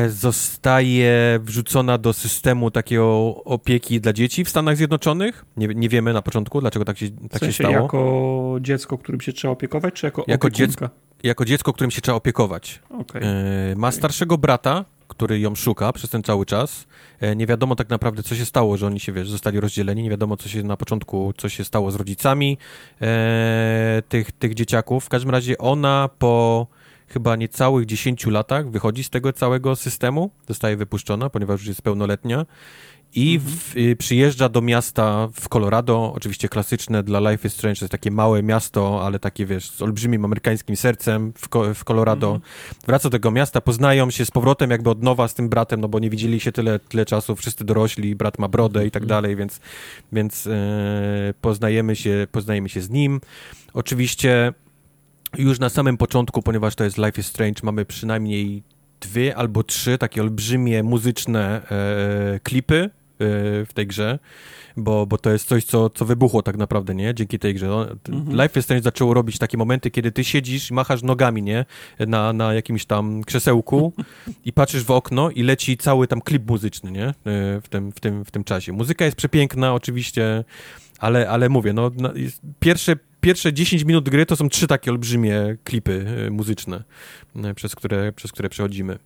zostaje 0.10 1.40
wrzucona 1.42 1.98
do 1.98 2.14
systemu 2.14 2.72
takiego 2.72 3.36
opieki 3.44 4.02
dla 4.02 4.14
dzieci 4.14 4.46
w 4.46 4.50
Stanach 4.50 4.78
Zjednoczonych. 4.78 5.46
Nie, 5.58 5.68
nie 5.68 5.90
wiemy 5.90 6.14
na 6.14 6.22
początku, 6.22 6.62
dlaczego 6.62 6.86
tak 6.86 6.98
się, 6.98 7.10
tak 7.10 7.32
w 7.32 7.40
sensie 7.40 7.54
się 7.54 7.64
stało. 7.64 7.84
jako 7.84 8.58
dziecko, 8.62 8.98
którym 8.98 9.22
się 9.22 9.34
trzeba 9.34 9.52
opiekować, 9.52 9.94
czy 9.94 10.06
jako 10.06 10.24
Jako 10.28 10.50
dziecko, 10.50 10.90
jako 11.24 11.46
dziecko, 11.46 11.74
którym 11.74 11.92
się 11.92 12.02
trzeba 12.02 12.16
opiekować. 12.16 12.82
Okay. 13.00 13.22
E, 13.22 13.76
ma 13.76 13.88
okay. 13.88 13.98
starszego 13.98 14.38
brata, 14.38 14.86
który 15.08 15.40
ją 15.40 15.56
szuka 15.56 15.94
przez 15.94 16.10
ten 16.10 16.24
cały 16.24 16.46
czas. 16.46 16.88
E, 17.20 17.36
nie 17.36 17.48
wiadomo 17.48 17.76
tak 17.76 17.90
naprawdę, 17.90 18.24
co 18.24 18.36
się 18.36 18.46
stało, 18.46 18.78
że 18.78 18.88
oni 18.88 19.00
się, 19.00 19.12
wiesz, 19.12 19.30
zostali 19.30 19.60
rozdzieleni. 19.60 20.04
Nie 20.04 20.10
wiadomo, 20.10 20.38
co 20.38 20.50
się 20.50 20.64
na 20.64 20.78
początku, 20.78 21.34
co 21.38 21.50
się 21.50 21.64
stało 21.64 21.92
z 21.92 21.96
rodzicami 21.96 22.58
e, 23.02 24.04
tych, 24.10 24.32
tych 24.32 24.54
dzieciaków. 24.54 25.06
W 25.06 25.10
każdym 25.10 25.32
razie 25.32 25.58
ona 25.58 26.10
po 26.20 26.68
chyba 27.08 27.36
niecałych 27.36 27.86
10 27.86 28.26
latach 28.26 28.70
wychodzi 28.70 29.04
z 29.04 29.10
tego 29.10 29.34
całego 29.34 29.76
systemu, 29.76 30.32
zostaje 30.48 30.78
wypuszczona, 30.78 31.30
ponieważ 31.30 31.60
już 31.60 31.68
jest 31.68 31.82
pełnoletnia 31.82 32.46
i 33.16 33.36
mhm. 33.36 33.58
w, 33.58 33.78
y, 33.78 33.96
przyjeżdża 33.96 34.50
do 34.50 34.62
miasta 34.62 35.28
w 35.34 35.50
Colorado, 35.50 36.14
oczywiście 36.16 36.50
klasyczne 36.50 37.04
dla 37.04 37.32
Life 37.32 37.48
is 37.48 37.54
Strange, 37.54 37.80
to 37.80 37.86
jest 37.86 37.92
takie 37.92 38.12
małe 38.12 38.44
miasto, 38.44 39.06
ale 39.06 39.20
takie, 39.20 39.46
wiesz, 39.46 39.70
z 39.70 39.82
olbrzymim 39.82 40.26
amerykańskim 40.26 40.76
sercem 40.76 41.34
w, 41.34 41.48
w 41.76 41.84
Colorado. 41.84 42.28
Mhm. 42.28 42.52
Wraca 42.88 43.04
do 43.04 43.10
tego 43.10 43.32
miasta, 43.32 43.62
poznają 43.62 44.12
się 44.12 44.26
z 44.26 44.32
powrotem 44.32 44.72
jakby 44.72 44.90
od 44.90 45.04
nowa 45.04 45.28
z 45.28 45.34
tym 45.34 45.50
bratem, 45.50 45.82
no 45.82 45.88
bo 45.88 46.00
nie 46.00 46.10
widzieli 46.10 46.40
się 46.40 46.52
tyle, 46.52 46.80
tyle 46.80 47.06
czasu, 47.06 47.36
wszyscy 47.36 47.66
dorośli, 47.66 48.16
brat 48.16 48.40
ma 48.40 48.48
brodę 48.48 48.88
i 48.88 48.92
tak 48.92 49.04
mhm. 49.04 49.22
dalej, 49.22 49.36
więc, 49.36 49.60
więc 50.12 50.48
e, 50.48 51.34
poznajemy, 51.42 51.96
się, 51.96 52.28
poznajemy 52.32 52.70
się 52.70 52.82
z 52.82 52.90
nim. 52.90 53.22
Oczywiście 53.74 54.54
już 55.38 55.60
na 55.60 55.70
samym 55.70 55.98
początku, 55.98 56.42
ponieważ 56.42 56.76
to 56.76 56.84
jest 56.84 56.98
Life 56.98 57.22
is 57.22 57.28
Strange, 57.28 57.62
mamy 57.64 57.86
przynajmniej 57.86 58.64
dwie 59.02 59.36
albo 59.36 59.64
trzy 59.64 59.98
takie 59.98 60.22
olbrzymie 60.22 60.84
muzyczne 60.84 61.62
e, 61.72 62.40
klipy 62.40 62.76
e, 62.76 62.90
w 63.66 63.70
tej 63.74 63.88
grze, 63.88 64.20
bo, 64.78 65.06
bo 65.06 65.18
to 65.18 65.30
jest 65.30 65.48
coś, 65.48 65.64
co, 65.66 65.90
co 65.90 66.06
wybuchło 66.06 66.42
tak 66.42 66.58
naprawdę, 66.58 66.96
nie? 66.96 67.14
Dzięki 67.14 67.40
tej 67.40 67.54
grze. 67.54 67.68
No, 67.68 67.88
mhm. 68.10 68.42
Life 68.42 68.60
is 68.60 68.66
Strange 68.66 68.84
zaczęło 68.84 69.14
robić 69.14 69.38
takie 69.38 69.58
momenty, 69.58 69.92
kiedy 69.92 70.12
ty 70.12 70.24
siedzisz 70.24 70.72
i 70.72 70.74
machasz 70.74 71.04
nogami, 71.04 71.44
nie? 71.44 71.66
Na, 72.00 72.34
na 72.34 72.54
jakimś 72.54 72.86
tam 72.86 73.24
krzesełku 73.24 73.94
i 74.46 74.54
patrzysz 74.54 74.84
w 74.84 74.92
okno 74.92 75.32
i 75.32 75.44
leci 75.44 75.78
cały 75.78 76.08
tam 76.08 76.22
klip 76.22 76.50
muzyczny, 76.50 76.92
nie? 76.92 77.08
E, 77.08 77.14
w 77.62 77.66
tym, 77.70 77.92
w 77.92 78.00
tym, 78.00 78.26
w 78.26 78.32
tym 78.32 78.44
czasie. 78.44 78.74
Muzyka 78.74 79.06
jest 79.06 79.18
przepiękna, 79.18 79.74
oczywiście, 79.74 80.44
ale, 81.00 81.30
ale 81.30 81.50
mówię, 81.50 81.74
no, 81.74 81.92
no 81.98 82.14
pierwsze 82.60 82.96
pierwsze 83.22 83.54
10 83.54 83.84
minut 83.84 84.10
gry 84.10 84.26
to 84.26 84.36
są 84.36 84.50
trzy 84.50 84.68
takie 84.68 84.92
olbrzymie 84.92 85.58
klipy 85.64 86.06
e, 86.28 86.30
muzyczne, 86.30 86.84
e, 87.36 87.54
przez 87.54 87.76
które, 87.76 88.14
przez 88.14 88.32
które 88.32 88.50
przechodzimy. 88.50 89.00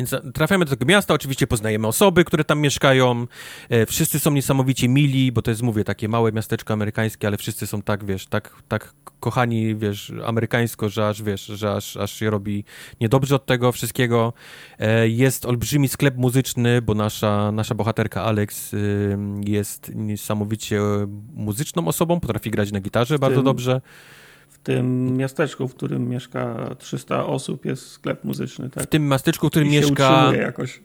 Więc 0.00 0.14
trafiamy 0.34 0.64
do 0.64 0.70
tego 0.70 0.84
miasta, 0.86 1.14
oczywiście 1.14 1.46
poznajemy 1.46 1.86
osoby, 1.86 2.24
które 2.24 2.44
tam 2.44 2.60
mieszkają, 2.60 3.26
e, 3.68 3.86
wszyscy 3.86 4.20
są 4.20 4.30
niesamowicie 4.30 4.88
mili, 4.88 5.32
bo 5.32 5.42
to 5.42 5.50
jest, 5.50 5.62
mówię, 5.62 5.84
takie 5.84 6.08
małe 6.08 6.32
miasteczko 6.32 6.72
amerykańskie, 6.72 7.26
ale 7.26 7.36
wszyscy 7.36 7.66
są 7.66 7.82
tak, 7.82 8.04
wiesz, 8.04 8.26
tak, 8.26 8.62
tak 8.68 8.94
kochani, 9.20 9.76
wiesz, 9.76 10.12
amerykańsko, 10.26 10.88
że 10.88 11.08
aż, 11.08 11.22
wiesz, 11.22 11.46
że 11.46 11.72
aż, 11.72 11.96
aż 11.96 12.12
się 12.12 12.30
robi 12.30 12.64
niedobrze 13.00 13.34
od 13.34 13.46
tego 13.46 13.72
wszystkiego. 13.72 14.32
E, 14.78 15.08
jest 15.08 15.46
olbrzymi 15.46 15.88
sklep 15.88 16.16
muzyczny, 16.16 16.82
bo 16.82 16.94
nasza, 16.94 17.52
nasza 17.52 17.74
bohaterka 17.74 18.24
Alex 18.24 18.74
y, 18.74 19.16
jest 19.44 19.92
niesamowicie 19.94 20.80
muzyczną 21.34 21.88
osobą, 21.88 22.20
potrafi 22.20 22.50
grać 22.50 22.72
na 22.72 22.80
gitarze 22.80 23.18
bardzo 23.18 23.42
dobrze. 23.42 23.80
W 24.60 24.62
tym 24.62 25.16
miasteczku, 25.16 25.68
w 25.68 25.74
którym 25.74 26.08
mieszka 26.08 26.74
300 26.78 27.26
osób, 27.26 27.64
jest 27.64 27.90
sklep 27.90 28.24
muzyczny, 28.24 28.70
tak? 28.70 28.84
W 28.84 28.86
tym 28.86 29.08
miasteczku, 29.08 29.46
w 29.46 29.50
którym 29.50 29.68
I 29.68 29.70
mieszka. 29.70 30.32
jakoś. 30.36 30.80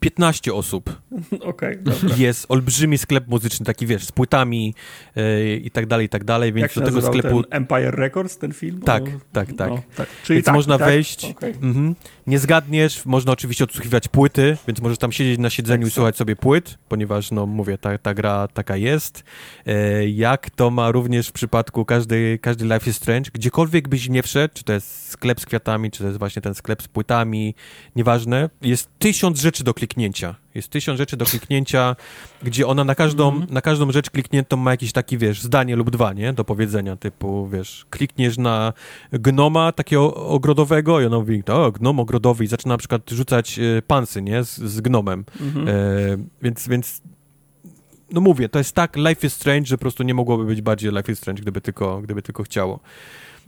15 0.00 0.54
osób. 0.54 0.90
Okay, 1.40 1.82
jest 2.16 2.46
olbrzymi 2.48 2.98
sklep 2.98 3.28
muzyczny, 3.28 3.66
taki 3.66 3.86
wiesz, 3.86 4.04
z 4.04 4.12
płytami 4.12 4.74
yy, 5.16 5.56
i 5.56 5.70
tak 5.70 5.86
dalej, 5.86 6.06
i 6.06 6.08
tak 6.08 6.24
dalej, 6.24 6.52
więc 6.52 6.62
Jak 6.76 6.84
do 6.84 6.90
tego 6.90 7.02
sklepu... 7.02 7.42
Empire 7.50 7.94
Records, 7.94 8.38
ten 8.38 8.52
film? 8.52 8.80
Tak, 8.80 9.02
o... 9.02 9.06
tak, 9.32 9.52
tak. 9.52 9.70
No, 9.70 9.82
tak. 9.96 10.08
Czyli 10.24 10.36
więc 10.36 10.46
tak, 10.46 10.54
można 10.54 10.78
tak? 10.78 10.88
wejść, 10.88 11.24
okay. 11.24 11.50
mhm. 11.50 11.94
nie 12.26 12.38
zgadniesz, 12.38 13.06
można 13.06 13.32
oczywiście 13.32 13.64
odsłuchiwać 13.64 14.08
płyty, 14.08 14.56
więc 14.66 14.80
możesz 14.80 14.98
tam 14.98 15.12
siedzieć 15.12 15.38
na 15.38 15.50
siedzeniu 15.50 15.82
tak, 15.82 15.92
i 15.92 15.94
słuchać 15.94 16.16
sobie 16.16 16.36
płyt, 16.36 16.78
ponieważ, 16.88 17.30
no 17.30 17.46
mówię, 17.46 17.78
ta, 17.78 17.98
ta 17.98 18.14
gra 18.14 18.48
taka 18.48 18.76
jest. 18.76 19.24
E, 19.66 20.08
jak 20.08 20.50
to 20.50 20.70
ma 20.70 20.90
również 20.90 21.28
w 21.28 21.32
przypadku 21.32 21.84
każdej, 21.84 22.38
każdy 22.38 22.64
Life 22.64 22.90
is 22.90 22.96
Strange, 22.96 23.30
gdziekolwiek 23.34 23.88
byś 23.88 24.08
nie 24.08 24.22
wszedł, 24.22 24.54
czy 24.54 24.64
to 24.64 24.72
jest 24.72 25.08
sklep 25.08 25.40
z 25.40 25.46
kwiatami, 25.46 25.90
czy 25.90 25.98
to 25.98 26.06
jest 26.06 26.18
właśnie 26.18 26.42
ten 26.42 26.54
sklep 26.54 26.82
z 26.82 26.88
płytami, 26.88 27.54
nieważne, 27.96 28.50
jest 28.62 28.90
tysiąc 28.98 29.40
rzeczy 29.40 29.64
do 29.64 29.74
kliknięcia 29.74 29.89
jest 30.54 30.68
tysiąc 30.68 30.98
rzeczy 30.98 31.16
do 31.16 31.24
kliknięcia, 31.24 31.96
gdzie 32.42 32.66
ona 32.66 32.84
na 32.84 32.94
każdą, 32.94 33.28
mm 33.28 33.46
-hmm. 33.46 33.52
na 33.52 33.60
każdą 33.60 33.92
rzecz 33.92 34.10
klikniętą 34.10 34.56
ma 34.56 34.70
jakiś 34.70 34.92
taki, 34.92 35.18
wiesz, 35.18 35.42
zdanie 35.42 35.76
lub 35.76 35.90
dwa, 35.90 36.12
nie? 36.12 36.32
Do 36.32 36.44
powiedzenia, 36.44 36.96
typu, 36.96 37.48
wiesz, 37.48 37.86
klikniesz 37.90 38.38
na 38.38 38.72
gnoma 39.12 39.72
takiego 39.72 40.14
ogrodowego 40.14 41.00
i 41.00 41.04
ona 41.04 41.18
mówi, 41.18 41.42
o, 41.46 41.72
gnom 41.72 42.00
ogrodowy 42.00 42.44
i 42.44 42.46
zaczyna 42.46 42.74
na 42.74 42.78
przykład 42.78 43.10
rzucać 43.10 43.58
y, 43.58 43.82
pansy, 43.86 44.22
nie? 44.22 44.44
Z, 44.44 44.58
z 44.58 44.80
gnomem. 44.80 45.24
Mm 45.40 45.52
-hmm. 45.52 45.68
e, 45.68 46.16
więc, 46.42 46.68
więc 46.68 47.02
no 48.12 48.20
mówię, 48.20 48.48
to 48.48 48.58
jest 48.58 48.74
tak 48.74 48.96
Life 48.96 49.26
is 49.26 49.32
Strange, 49.32 49.66
że 49.66 49.76
po 49.76 49.80
prostu 49.80 50.02
nie 50.02 50.14
mogłoby 50.14 50.44
być 50.44 50.62
bardziej 50.62 50.92
Life 50.92 51.12
is 51.12 51.18
Strange, 51.18 51.42
gdyby 51.42 51.60
tylko, 51.60 52.00
gdyby 52.00 52.22
tylko 52.22 52.42
chciało. 52.42 52.80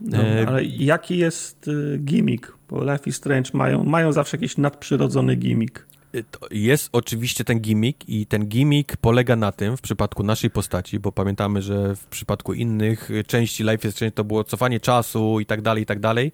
No, 0.01 0.17
e, 0.17 0.47
ale 0.47 0.63
jaki 0.63 1.17
jest 1.17 1.67
y, 1.67 1.97
gimmick? 1.97 2.53
Bo 2.69 2.83
Life 2.83 3.09
is 3.09 3.15
Strange 3.15 3.49
mają, 3.53 3.83
mają 3.83 4.11
zawsze 4.11 4.37
jakiś 4.37 4.57
nadprzyrodzony 4.57 5.35
gimmick. 5.35 5.85
Jest 6.51 6.89
oczywiście 6.91 7.43
ten 7.43 7.59
gimmick 7.59 8.09
i 8.09 8.25
ten 8.25 8.47
gimmick 8.47 8.97
polega 8.97 9.35
na 9.35 9.51
tym 9.51 9.77
w 9.77 9.81
przypadku 9.81 10.23
naszej 10.23 10.49
postaci, 10.49 10.99
bo 10.99 11.11
pamiętamy, 11.11 11.61
że 11.61 11.95
w 11.95 12.05
przypadku 12.05 12.53
innych 12.53 13.09
części 13.27 13.63
Life 13.63 13.87
is 13.87 13.95
Strange 13.95 14.11
to 14.11 14.23
było 14.23 14.43
cofanie 14.43 14.79
czasu 14.79 15.39
i 15.39 15.45
tak 15.45 15.61
dalej, 15.61 15.83
i 15.83 15.85
tak 15.85 15.99
dalej. 15.99 16.31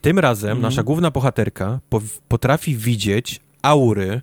Tym 0.00 0.18
razem 0.18 0.50
mm. 0.50 0.62
nasza 0.62 0.82
główna 0.82 1.10
bohaterka 1.10 1.80
potrafi 2.28 2.76
widzieć 2.76 3.40
aury 3.62 4.20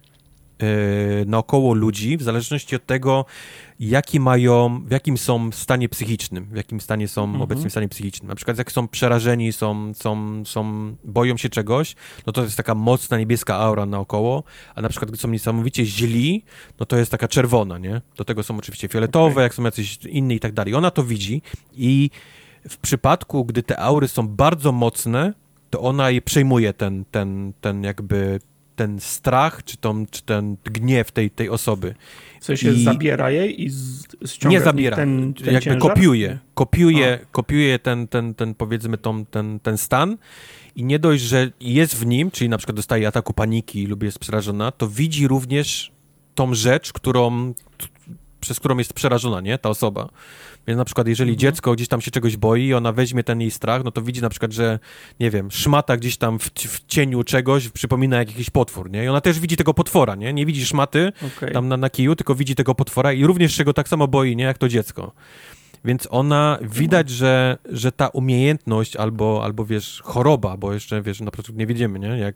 naokoło 1.25 1.73
ludzi, 1.73 2.17
w 2.17 2.23
zależności 2.23 2.75
od 2.75 2.85
tego, 2.85 3.25
jaki 3.79 4.19
mają, 4.19 4.81
w 4.85 4.91
jakim 4.91 5.17
są 5.17 5.51
stanie 5.51 5.89
psychicznym, 5.89 6.45
w 6.45 6.55
jakim 6.55 6.81
stanie 6.81 7.07
są 7.07 7.23
mhm. 7.23 7.41
obecnie 7.41 7.69
stanie 7.69 7.89
psychicznym. 7.89 8.29
Na 8.29 8.35
przykład 8.35 8.57
jak 8.57 8.71
są 8.71 8.87
przerażeni, 8.87 9.53
są, 9.53 9.93
są, 9.93 10.43
są, 10.45 10.95
boją 11.03 11.37
się 11.37 11.49
czegoś, 11.49 11.95
no 12.25 12.33
to 12.33 12.43
jest 12.43 12.57
taka 12.57 12.75
mocna 12.75 13.17
niebieska 13.17 13.55
aura 13.55 13.85
naokoło, 13.85 14.43
a 14.75 14.81
na 14.81 14.89
przykład 14.89 15.11
gdy 15.11 15.19
są 15.19 15.27
niesamowicie 15.27 15.85
źli, 15.85 16.43
no 16.79 16.85
to 16.85 16.97
jest 16.97 17.11
taka 17.11 17.27
czerwona, 17.27 17.77
nie? 17.77 18.01
Do 18.17 18.25
tego 18.25 18.43
są 18.43 18.57
oczywiście 18.57 18.87
fioletowe, 18.87 19.31
okay. 19.31 19.43
jak 19.43 19.53
są 19.53 19.63
jacyś 19.63 19.99
inni 20.09 20.35
i 20.35 20.39
tak 20.39 20.53
dalej. 20.53 20.75
Ona 20.75 20.91
to 20.91 21.03
widzi 21.03 21.41
i 21.73 22.09
w 22.69 22.77
przypadku, 22.77 23.45
gdy 23.45 23.63
te 23.63 23.79
aury 23.79 24.07
są 24.07 24.27
bardzo 24.27 24.71
mocne, 24.71 25.33
to 25.69 25.81
ona 25.81 26.09
je 26.09 26.21
przejmuje 26.21 26.73
ten, 26.73 27.05
ten, 27.11 27.53
ten 27.61 27.83
jakby 27.83 28.39
ten 28.81 28.99
strach, 28.99 29.63
czy, 29.63 29.77
tą, 29.77 30.05
czy 30.07 30.21
ten 30.23 30.57
gniew 30.63 31.11
tej, 31.11 31.29
tej 31.29 31.49
osoby. 31.49 31.95
W 32.41 32.45
sensie 32.45 32.71
I 32.71 32.83
zabiera 32.83 33.31
jej 33.31 33.65
i 33.65 33.71
ściąga 34.25 34.57
Nie 34.57 34.63
zabiera, 34.63 34.95
ten, 34.95 35.33
ten 35.33 35.53
jakby 35.53 35.61
ciężar? 35.61 35.79
kopiuje, 35.79 36.39
kopiuje, 36.53 37.19
kopiuje 37.31 37.79
ten, 37.79 38.07
ten, 38.07 38.33
ten, 38.33 38.55
powiedzmy, 38.55 38.97
tą, 38.97 39.25
ten, 39.25 39.59
ten 39.59 39.77
stan. 39.77 40.17
I 40.75 40.83
nie 40.83 40.99
dość, 40.99 41.23
że 41.23 41.51
jest 41.59 41.95
w 41.95 42.05
nim, 42.05 42.31
czyli 42.31 42.49
na 42.49 42.57
przykład 42.57 42.75
dostaje 42.75 43.07
ataku 43.07 43.33
paniki 43.33 43.87
lub 43.87 44.03
jest 44.03 44.19
przerażona, 44.19 44.71
to 44.71 44.87
widzi 44.87 45.27
również 45.27 45.91
tą 46.35 46.53
rzecz, 46.53 46.93
którą, 46.93 47.53
przez 48.41 48.59
którą 48.59 48.77
jest 48.77 48.93
przerażona, 48.93 49.41
nie, 49.41 49.57
ta 49.57 49.69
osoba. 49.69 50.09
Więc 50.67 50.77
na 50.77 50.85
przykład, 50.85 51.07
jeżeli 51.07 51.31
mhm. 51.31 51.39
dziecko 51.39 51.73
gdzieś 51.73 51.87
tam 51.87 52.01
się 52.01 52.11
czegoś 52.11 52.37
boi 52.37 52.65
i 52.65 52.73
ona 52.73 52.91
weźmie 52.91 53.23
ten 53.23 53.41
jej 53.41 53.51
strach, 53.51 53.83
no 53.83 53.91
to 53.91 54.01
widzi 54.01 54.21
na 54.21 54.29
przykład, 54.29 54.51
że 54.51 54.79
nie 55.19 55.31
wiem, 55.31 55.51
szmata 55.51 55.97
gdzieś 55.97 56.17
tam 56.17 56.39
w, 56.39 56.49
w 56.49 56.85
cieniu 56.87 57.23
czegoś 57.23 57.69
przypomina 57.69 58.17
jak 58.17 58.29
jakiś 58.29 58.49
potwór, 58.49 58.91
nie? 58.91 59.05
I 59.05 59.07
ona 59.07 59.21
też 59.21 59.39
widzi 59.39 59.57
tego 59.57 59.73
potwora, 59.73 60.15
nie? 60.15 60.33
Nie 60.33 60.45
widzi 60.45 60.65
szmaty 60.65 61.11
okay. 61.37 61.51
tam 61.51 61.67
na, 61.67 61.77
na 61.77 61.89
kiju, 61.89 62.15
tylko 62.15 62.35
widzi 62.35 62.55
tego 62.55 62.75
potwora 62.75 63.13
i 63.13 63.25
również 63.25 63.55
się 63.55 63.63
go 63.63 63.73
tak 63.73 63.89
samo 63.89 64.07
boi, 64.07 64.35
nie? 64.35 64.43
Jak 64.43 64.57
to 64.57 64.69
dziecko. 64.69 65.11
Więc 65.85 66.07
ona, 66.11 66.59
widać, 66.61 67.09
że, 67.09 67.57
że 67.65 67.91
ta 67.91 68.07
umiejętność 68.07 68.95
albo, 68.95 69.41
albo, 69.43 69.65
wiesz, 69.65 70.01
choroba, 70.03 70.57
bo 70.57 70.73
jeszcze, 70.73 71.01
wiesz, 71.01 71.21
na 71.21 71.31
początku 71.31 71.59
nie 71.59 71.67
wiedziemy, 71.67 71.99
nie, 71.99 72.07
jak, 72.07 72.35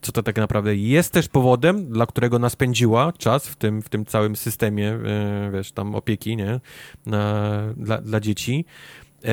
co 0.00 0.12
to 0.12 0.22
tak 0.22 0.36
naprawdę 0.36 0.76
jest 0.76 1.12
też 1.12 1.28
powodem, 1.28 1.92
dla 1.92 2.06
którego 2.06 2.38
nas 2.38 2.52
spędziła 2.52 3.12
czas 3.18 3.48
w 3.48 3.56
tym, 3.56 3.82
w 3.82 3.88
tym 3.88 4.04
całym 4.04 4.36
systemie, 4.36 4.92
e, 4.92 5.50
wiesz, 5.52 5.72
tam 5.72 5.94
opieki, 5.94 6.36
nie, 6.36 6.60
na, 7.06 7.60
dla, 7.76 7.98
dla 7.98 8.20
dzieci. 8.20 8.64
E, 9.24 9.30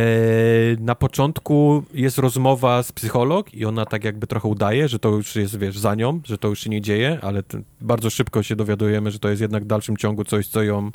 na 0.80 0.96
początku 0.96 1.84
jest 1.94 2.18
rozmowa 2.18 2.84
z 2.84 2.92
psycholog 2.92 3.54
i 3.54 3.66
ona 3.66 3.86
tak 3.86 4.04
jakby 4.04 4.28
trochę 4.28 4.48
udaje, 4.48 4.88
że 4.88 5.00
to 5.00 5.10
już 5.10 5.36
jest, 5.36 5.60
wiesz, 5.60 5.80
za 5.80 5.96
nią, 5.96 6.22
że 6.24 6.38
to 6.38 6.48
już 6.48 6.60
się 6.60 6.70
nie 6.70 6.82
dzieje, 6.82 7.20
ale 7.22 7.44
bardzo 7.82 8.10
szybko 8.10 8.44
się 8.44 8.56
dowiadujemy, 8.56 9.12
że 9.12 9.20
to 9.20 9.30
jest 9.30 9.42
jednak 9.42 9.64
w 9.64 9.68
dalszym 9.68 9.98
ciągu 9.98 10.24
coś, 10.24 10.48
co 10.48 10.64
ją, 10.64 10.92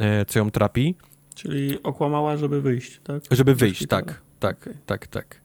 e, 0.00 0.24
co 0.24 0.38
ją 0.38 0.50
trapi. 0.50 0.94
Czyli 1.34 1.82
okłamała, 1.82 2.36
żeby 2.36 2.60
wyjść, 2.60 3.00
tak? 3.04 3.22
Żeby 3.30 3.54
wyjść, 3.54 3.86
tak, 3.86 4.22
tak, 4.40 4.60
okay. 4.62 4.74
tak, 4.86 5.06
tak. 5.06 5.40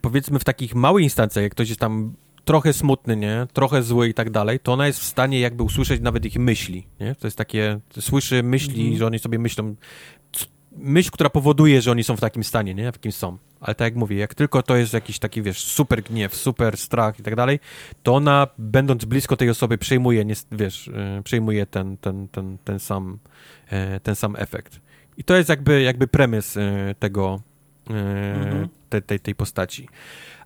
Powiedzmy 0.00 0.38
w 0.38 0.44
takich 0.44 0.74
małych 0.74 1.04
instancjach, 1.04 1.42
jak 1.42 1.52
ktoś 1.52 1.68
jest 1.68 1.80
tam 1.80 2.14
trochę 2.44 2.72
smutny, 2.72 3.16
nie? 3.16 3.46
Trochę 3.52 3.82
zły 3.82 4.08
i 4.08 4.14
tak 4.14 4.30
dalej, 4.30 4.60
to 4.60 4.72
ona 4.72 4.86
jest 4.86 5.00
w 5.00 5.04
stanie 5.04 5.40
jakby 5.40 5.62
usłyszeć 5.62 6.00
nawet 6.00 6.24
ich 6.24 6.38
myśli, 6.38 6.86
nie? 7.00 7.14
To 7.14 7.26
jest 7.26 7.36
takie, 7.36 7.80
słyszy 8.00 8.42
myśli, 8.42 8.80
mm 8.80 8.94
-hmm. 8.94 8.98
że 8.98 9.06
oni 9.06 9.18
sobie 9.18 9.38
myślą, 9.38 9.74
myśl, 10.78 11.10
która 11.10 11.30
powoduje, 11.30 11.82
że 11.82 11.90
oni 11.90 12.04
są 12.04 12.16
w 12.16 12.20
takim 12.20 12.44
stanie, 12.44 12.74
nie? 12.74 12.82
W 12.82 12.94
jakim 12.94 13.12
są. 13.12 13.38
Ale 13.60 13.74
tak 13.74 13.84
jak 13.86 13.94
mówię, 13.94 14.16
jak 14.16 14.34
tylko 14.34 14.62
to 14.62 14.76
jest 14.76 14.92
jakiś 14.92 15.18
taki, 15.18 15.42
wiesz, 15.42 15.64
super 15.64 16.02
gniew, 16.02 16.34
super 16.34 16.76
strach 16.76 17.20
i 17.20 17.22
tak 17.22 17.36
dalej, 17.36 17.60
to 18.02 18.14
ona, 18.14 18.46
będąc 18.58 19.04
blisko 19.04 19.36
tej 19.36 19.50
osoby, 19.50 19.78
przejmuje, 19.78 20.24
nie, 20.24 20.34
wiesz, 20.52 20.86
yy, 20.86 21.22
przejmuje 21.22 21.66
ten, 21.66 21.96
ten, 21.96 22.28
ten, 22.28 22.58
ten, 22.64 22.78
sam, 22.78 23.18
yy, 23.72 24.00
ten 24.00 24.14
sam 24.14 24.36
efekt. 24.38 24.80
I 25.16 25.24
to 25.24 25.36
jest 25.36 25.48
jakby, 25.48 25.82
jakby 25.82 26.06
premis 26.06 26.54
yy, 26.54 26.94
tego, 26.98 27.40
mhm. 27.90 28.68
te, 28.88 29.02
tej, 29.02 29.20
tej 29.20 29.34
postaci. 29.34 29.88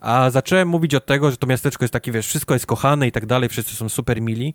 A 0.01 0.31
zacząłem 0.31 0.69
mówić 0.69 0.95
od 0.95 1.07
tego, 1.07 1.31
że 1.31 1.37
to 1.37 1.47
miasteczko 1.47 1.85
jest 1.85 1.93
takie, 1.93 2.13
wiesz, 2.13 2.27
wszystko 2.27 2.55
jest 2.55 2.67
kochane 2.67 3.09
i 3.09 3.13
tak 3.13 3.27
dalej, 3.27 3.49
wszyscy 3.49 3.75
są 3.75 3.89
super 3.89 4.23
mili, 4.23 4.55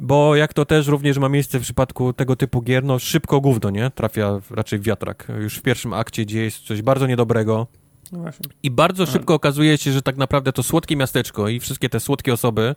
bo 0.00 0.36
jak 0.36 0.54
to 0.54 0.64
też 0.64 0.86
również 0.86 1.18
ma 1.18 1.28
miejsce 1.28 1.58
w 1.58 1.62
przypadku 1.62 2.12
tego 2.12 2.36
typu 2.36 2.62
gier, 2.62 2.84
no 2.84 2.98
szybko 2.98 3.40
gówno, 3.40 3.70
nie? 3.70 3.90
Trafia 3.90 4.40
raczej 4.50 4.78
w 4.78 4.82
wiatrak. 4.82 5.28
Już 5.40 5.56
w 5.56 5.62
pierwszym 5.62 5.92
akcie 5.92 6.26
dzieje 6.26 6.50
się 6.50 6.60
coś 6.64 6.82
bardzo 6.82 7.06
niedobrego. 7.06 7.66
No 8.12 8.24
I 8.62 8.70
bardzo 8.70 9.06
szybko 9.06 9.34
okazuje 9.34 9.78
się, 9.78 9.92
że 9.92 10.02
tak 10.02 10.16
naprawdę 10.16 10.52
to 10.52 10.62
słodkie 10.62 10.96
miasteczko 10.96 11.48
i 11.48 11.60
wszystkie 11.60 11.88
te 11.88 12.00
słodkie 12.00 12.32
osoby 12.32 12.74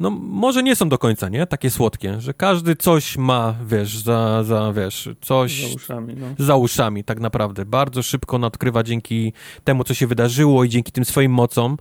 no 0.00 0.10
może 0.10 0.62
nie 0.62 0.76
są 0.76 0.88
do 0.88 0.98
końca, 0.98 1.28
nie? 1.28 1.46
Takie 1.46 1.70
słodkie, 1.70 2.20
że 2.20 2.34
każdy 2.34 2.76
coś 2.76 3.16
ma, 3.16 3.54
wiesz, 3.66 3.98
za, 3.98 4.44
za 4.44 4.72
wiesz, 4.72 5.08
coś... 5.20 5.68
Za 5.68 5.74
uszami, 5.74 6.14
no. 6.14 6.26
Za 6.38 6.56
uszami, 6.56 7.04
tak 7.04 7.20
naprawdę. 7.20 7.64
Bardzo 7.64 8.02
szybko 8.02 8.38
nadkrywa 8.38 8.82
dzięki 8.82 9.32
temu, 9.64 9.84
co 9.84 9.94
się 9.94 10.06
wydarzyło 10.06 10.64
i 10.64 10.68
dzięki 10.68 10.92
tym 10.92 11.04
swoim 11.04 11.32
mocom, 11.32 11.76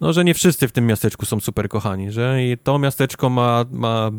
no, 0.00 0.12
że 0.12 0.24
nie 0.24 0.34
wszyscy 0.34 0.68
w 0.68 0.72
tym 0.72 0.86
miasteczku 0.86 1.26
są 1.26 1.40
super 1.40 1.68
kochani, 1.68 2.12
że 2.12 2.38
to 2.62 2.78
miasteczko 2.78 3.30
ma, 3.30 3.64
ma 3.70 4.10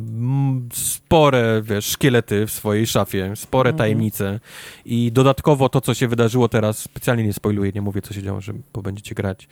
spore, 0.73 1.61
wiesz, 1.63 1.85
szkielety 1.85 2.47
w 2.47 2.51
swojej 2.51 2.87
szafie, 2.87 3.33
spore 3.35 3.69
mhm. 3.69 3.77
tajemnice 3.77 4.39
i 4.85 5.11
dodatkowo 5.11 5.69
to, 5.69 5.81
co 5.81 5.93
się 5.93 6.07
wydarzyło 6.07 6.49
teraz, 6.49 6.77
specjalnie 6.77 7.23
nie 7.23 7.33
spoiluję, 7.33 7.71
nie 7.75 7.81
mówię, 7.81 8.01
co 8.01 8.13
się 8.13 8.23
działo, 8.23 8.41
że 8.41 8.53
bo 8.73 8.81
będziecie 8.81 9.15
grać, 9.15 9.47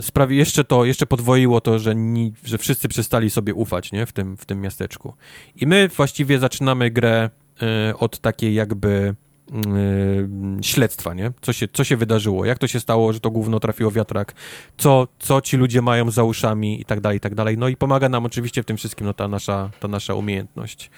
sprawi 0.00 0.36
jeszcze 0.36 0.64
to, 0.64 0.84
jeszcze 0.84 1.06
podwoiło 1.06 1.60
to, 1.60 1.78
że, 1.78 1.94
ni, 1.94 2.32
że 2.44 2.58
wszyscy 2.58 2.88
przestali 2.88 3.30
sobie 3.36 3.54
ufać, 3.54 3.92
nie, 3.92 4.06
w 4.06 4.12
tym, 4.12 4.36
w 4.36 4.44
tym 4.44 4.60
miasteczku. 4.60 5.14
I 5.56 5.66
my 5.66 5.88
właściwie 5.88 6.38
zaczynamy 6.38 6.90
grę 6.90 7.30
y, 7.90 7.96
od 7.98 8.18
takiej 8.18 8.54
jakby 8.54 9.14
yy, 9.52 10.62
śledztwa, 10.62 11.14
nie? 11.14 11.32
Co 11.40 11.52
się, 11.52 11.68
co 11.72 11.84
się 11.84 11.96
wydarzyło, 11.96 12.44
jak 12.44 12.58
to 12.58 12.66
się 12.66 12.80
stało, 12.80 13.12
że 13.12 13.20
to 13.20 13.30
gówno 13.30 13.60
trafiło 13.60 13.90
wiatrak, 13.90 14.34
co, 14.78 15.08
co 15.18 15.40
ci 15.40 15.56
ludzie 15.56 15.82
mają 15.82 16.10
za 16.10 16.24
uszami 16.24 16.80
i 16.80 16.84
tak 16.84 17.00
dalej, 17.00 17.16
i 17.16 17.20
tak 17.20 17.34
dalej. 17.34 17.58
No 17.58 17.68
i 17.68 17.76
pomaga 17.76 18.08
nam 18.08 18.26
oczywiście 18.26 18.62
w 18.62 18.66
tym 18.66 18.76
wszystkim 18.76 19.06
no, 19.06 19.14
ta, 19.14 19.28
nasza, 19.28 19.70
ta 19.80 19.88
nasza 19.88 20.14
umiejętność 20.14 20.90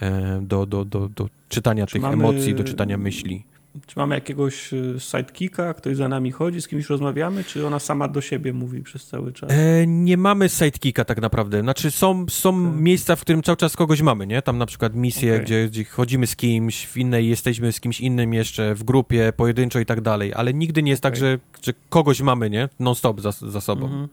e, 0.00 0.40
do, 0.42 0.66
do, 0.66 0.84
do, 0.84 1.08
do 1.08 1.28
czytania 1.48 1.86
Czy 1.86 1.92
tych 1.92 2.02
mamy... 2.02 2.14
emocji, 2.14 2.54
do 2.54 2.64
czytania 2.64 2.98
myśli. 2.98 3.44
Czy 3.86 3.98
mamy 3.98 4.14
jakiegoś 4.14 4.72
y, 4.72 4.96
sidekicka, 4.98 5.74
ktoś 5.74 5.96
za 5.96 6.08
nami 6.08 6.32
chodzi, 6.32 6.62
z 6.62 6.68
kimś 6.68 6.88
rozmawiamy, 6.88 7.44
czy 7.44 7.66
ona 7.66 7.78
sama 7.78 8.08
do 8.08 8.20
siebie 8.20 8.52
mówi 8.52 8.82
przez 8.82 9.06
cały 9.06 9.32
czas? 9.32 9.50
E, 9.50 9.86
nie 9.86 10.16
mamy 10.16 10.48
sidekicka 10.48 11.04
tak 11.04 11.20
naprawdę. 11.20 11.60
Znaczy 11.60 11.90
są, 11.90 12.26
są 12.28 12.52
miejsca, 12.72 13.16
w 13.16 13.20
którym 13.20 13.42
cały 13.42 13.56
czas 13.56 13.76
kogoś 13.76 14.02
mamy, 14.02 14.26
nie? 14.26 14.42
Tam 14.42 14.58
na 14.58 14.66
przykład 14.66 14.94
misje, 14.94 15.32
okay. 15.32 15.44
gdzie, 15.44 15.68
gdzie, 15.68 15.84
chodzimy 15.84 16.26
z 16.26 16.36
kimś, 16.36 16.86
w 16.86 16.96
innej 16.96 17.28
jesteśmy 17.28 17.72
z 17.72 17.80
kimś 17.80 18.00
innym 18.00 18.34
jeszcze, 18.34 18.74
w 18.74 18.84
grupie, 18.84 19.32
pojedynczo 19.36 19.80
i 19.80 19.86
tak 19.86 20.00
dalej, 20.00 20.34
ale 20.34 20.54
nigdy 20.54 20.82
nie 20.82 20.90
jest 20.90 21.04
okay. 21.04 21.10
tak, 21.10 21.20
że, 21.20 21.38
że 21.62 21.72
kogoś 21.88 22.20
mamy, 22.20 22.50
nie? 22.50 22.68
Non-stop 22.80 23.20
za, 23.20 23.32
za 23.32 23.60
sobą. 23.60 23.86
Mm 23.86 24.04
-hmm. 24.04 24.08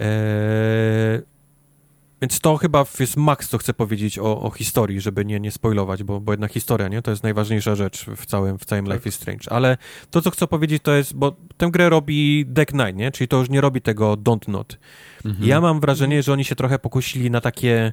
E, 0.00 1.22
więc 2.22 2.40
to 2.40 2.56
chyba 2.56 2.84
jest 3.00 3.16
maks, 3.16 3.48
co 3.48 3.58
chcę 3.58 3.74
powiedzieć 3.74 4.18
o, 4.18 4.42
o 4.42 4.50
historii, 4.50 5.00
żeby 5.00 5.24
nie, 5.24 5.40
nie 5.40 5.50
spoilować, 5.50 6.02
bo, 6.02 6.20
bo 6.20 6.32
jednak 6.32 6.52
historia, 6.52 6.88
nie? 6.88 7.02
To 7.02 7.10
jest 7.10 7.22
najważniejsza 7.22 7.74
rzecz 7.74 8.04
w 8.16 8.26
całym, 8.26 8.58
w 8.58 8.64
całym 8.64 8.86
tak. 8.86 8.94
Life 8.94 9.08
is 9.08 9.14
Strange. 9.14 9.52
Ale 9.52 9.78
to, 10.10 10.22
co 10.22 10.30
chcę 10.30 10.46
powiedzieć, 10.46 10.82
to 10.82 10.94
jest, 10.94 11.14
bo 11.14 11.36
tę 11.56 11.70
grę 11.70 11.88
robi 11.88 12.44
Deck 12.46 12.72
Nine, 12.72 12.96
nie? 12.96 13.10
Czyli 13.10 13.28
to 13.28 13.36
już 13.36 13.50
nie 13.50 13.60
robi 13.60 13.80
tego 13.80 14.14
Don't 14.14 14.48
Not. 14.48 14.78
Mhm. 15.24 15.48
Ja 15.48 15.60
mam 15.60 15.80
wrażenie, 15.80 16.22
że 16.22 16.32
oni 16.32 16.44
się 16.44 16.56
trochę 16.56 16.78
pokusili 16.78 17.30
na 17.30 17.40
takie 17.40 17.92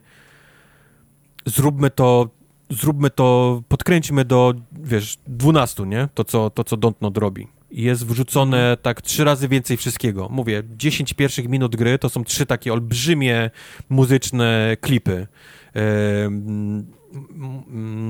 zróbmy 1.45 1.89
to 1.89 2.29
zróbmy 2.69 3.09
to, 3.09 3.61
podkręćmy 3.67 4.25
do, 4.25 4.53
wiesz, 4.71 5.17
12, 5.27 5.83
nie? 5.83 6.07
To, 6.13 6.23
co, 6.23 6.49
to, 6.49 6.63
co 6.63 6.77
Don't 6.77 7.01
Not 7.01 7.17
robi 7.17 7.47
jest 7.71 8.05
wrzucone 8.05 8.57
mhm. 8.57 8.77
tak 8.77 9.01
trzy 9.01 9.23
razy 9.23 9.47
więcej 9.47 9.77
wszystkiego. 9.77 10.29
Mówię, 10.29 10.63
10 10.77 11.13
pierwszych 11.13 11.47
minut 11.49 11.75
gry 11.75 11.99
to 11.99 12.09
są 12.09 12.23
trzy 12.23 12.45
takie 12.45 12.73
olbrzymie 12.73 13.51
muzyczne 13.89 14.77
klipy 14.81 15.27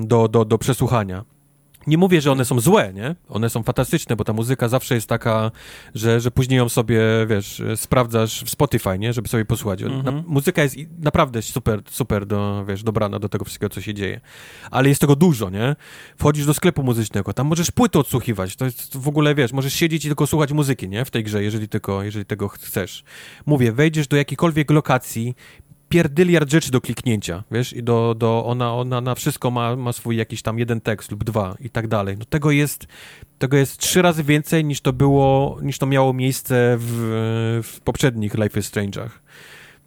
do, 0.03 0.27
do, 0.27 0.45
do 0.45 0.57
przesłuchania. 0.57 1.25
Nie 1.87 1.97
mówię, 1.97 2.21
że 2.21 2.31
one 2.31 2.45
są 2.45 2.59
złe, 2.59 2.93
nie? 2.93 3.15
One 3.29 3.49
są 3.49 3.63
fantastyczne, 3.63 4.15
bo 4.15 4.23
ta 4.23 4.33
muzyka 4.33 4.67
zawsze 4.67 4.95
jest 4.95 5.07
taka, 5.07 5.51
że, 5.95 6.21
że 6.21 6.31
później 6.31 6.57
ją 6.57 6.69
sobie, 6.69 7.01
wiesz, 7.27 7.61
sprawdzasz 7.75 8.43
w 8.43 8.49
Spotify, 8.49 8.99
nie? 8.99 9.13
Żeby 9.13 9.27
sobie 9.27 9.45
posłuchać. 9.45 9.81
Mm 9.81 10.01
-hmm. 10.01 10.03
Na, 10.03 10.11
muzyka 10.11 10.63
jest 10.63 10.75
naprawdę 10.99 11.41
super, 11.41 11.81
super 11.89 12.25
do, 12.25 12.65
wiesz, 12.65 12.83
dobrana 12.83 13.19
do 13.19 13.29
tego 13.29 13.45
wszystkiego, 13.45 13.69
co 13.69 13.81
się 13.81 13.93
dzieje. 13.93 14.21
Ale 14.71 14.89
jest 14.89 15.01
tego 15.01 15.15
dużo, 15.15 15.49
nie? 15.49 15.75
Wchodzisz 16.17 16.45
do 16.45 16.53
sklepu 16.53 16.83
muzycznego, 16.83 17.33
tam 17.33 17.47
możesz 17.47 17.71
płyty 17.71 17.99
odsłuchiwać. 17.99 18.55
To 18.55 18.65
jest 18.65 18.97
w 18.97 19.07
ogóle, 19.07 19.35
wiesz, 19.35 19.53
możesz 19.53 19.73
siedzieć 19.73 20.05
i 20.05 20.07
tylko 20.07 20.27
słuchać 20.27 20.51
muzyki, 20.51 20.89
nie? 20.89 21.05
W 21.05 21.11
tej 21.11 21.23
grze, 21.23 21.43
jeżeli 21.43 21.69
tylko, 21.69 22.03
jeżeli 22.03 22.25
tego 22.25 22.47
chcesz. 22.47 23.03
Mówię, 23.45 23.71
wejdziesz 23.71 24.07
do 24.07 24.17
jakiejkolwiek 24.17 24.71
lokacji, 24.71 25.35
pierdyliard 25.89 26.51
rzeczy 26.51 26.71
do 26.71 26.81
kliknięcia, 26.81 27.43
wiesz, 27.51 27.73
i 27.73 27.83
do, 27.83 28.15
do 28.17 28.45
ona, 28.45 28.73
ona 28.73 29.01
na 29.01 29.15
wszystko 29.15 29.51
ma, 29.51 29.75
ma 29.75 29.93
swój 29.93 30.17
jakiś 30.17 30.41
tam 30.41 30.59
jeden 30.59 30.81
tekst 30.81 31.11
lub 31.11 31.23
dwa 31.23 31.55
i 31.59 31.69
tak 31.69 31.87
dalej. 31.87 32.15
No 32.19 32.25
tego 32.25 32.51
jest, 32.51 32.87
tego 33.39 33.57
jest 33.57 33.77
trzy 33.77 34.01
razy 34.01 34.23
więcej 34.23 34.65
niż 34.65 34.81
to 34.81 34.93
było, 34.93 35.57
niż 35.61 35.77
to 35.77 35.85
miało 35.85 36.13
miejsce 36.13 36.77
w, 36.79 37.61
w 37.63 37.81
poprzednich 37.81 38.33
Life 38.33 38.59
is 38.59 38.71
Strange'ach. 38.71 39.09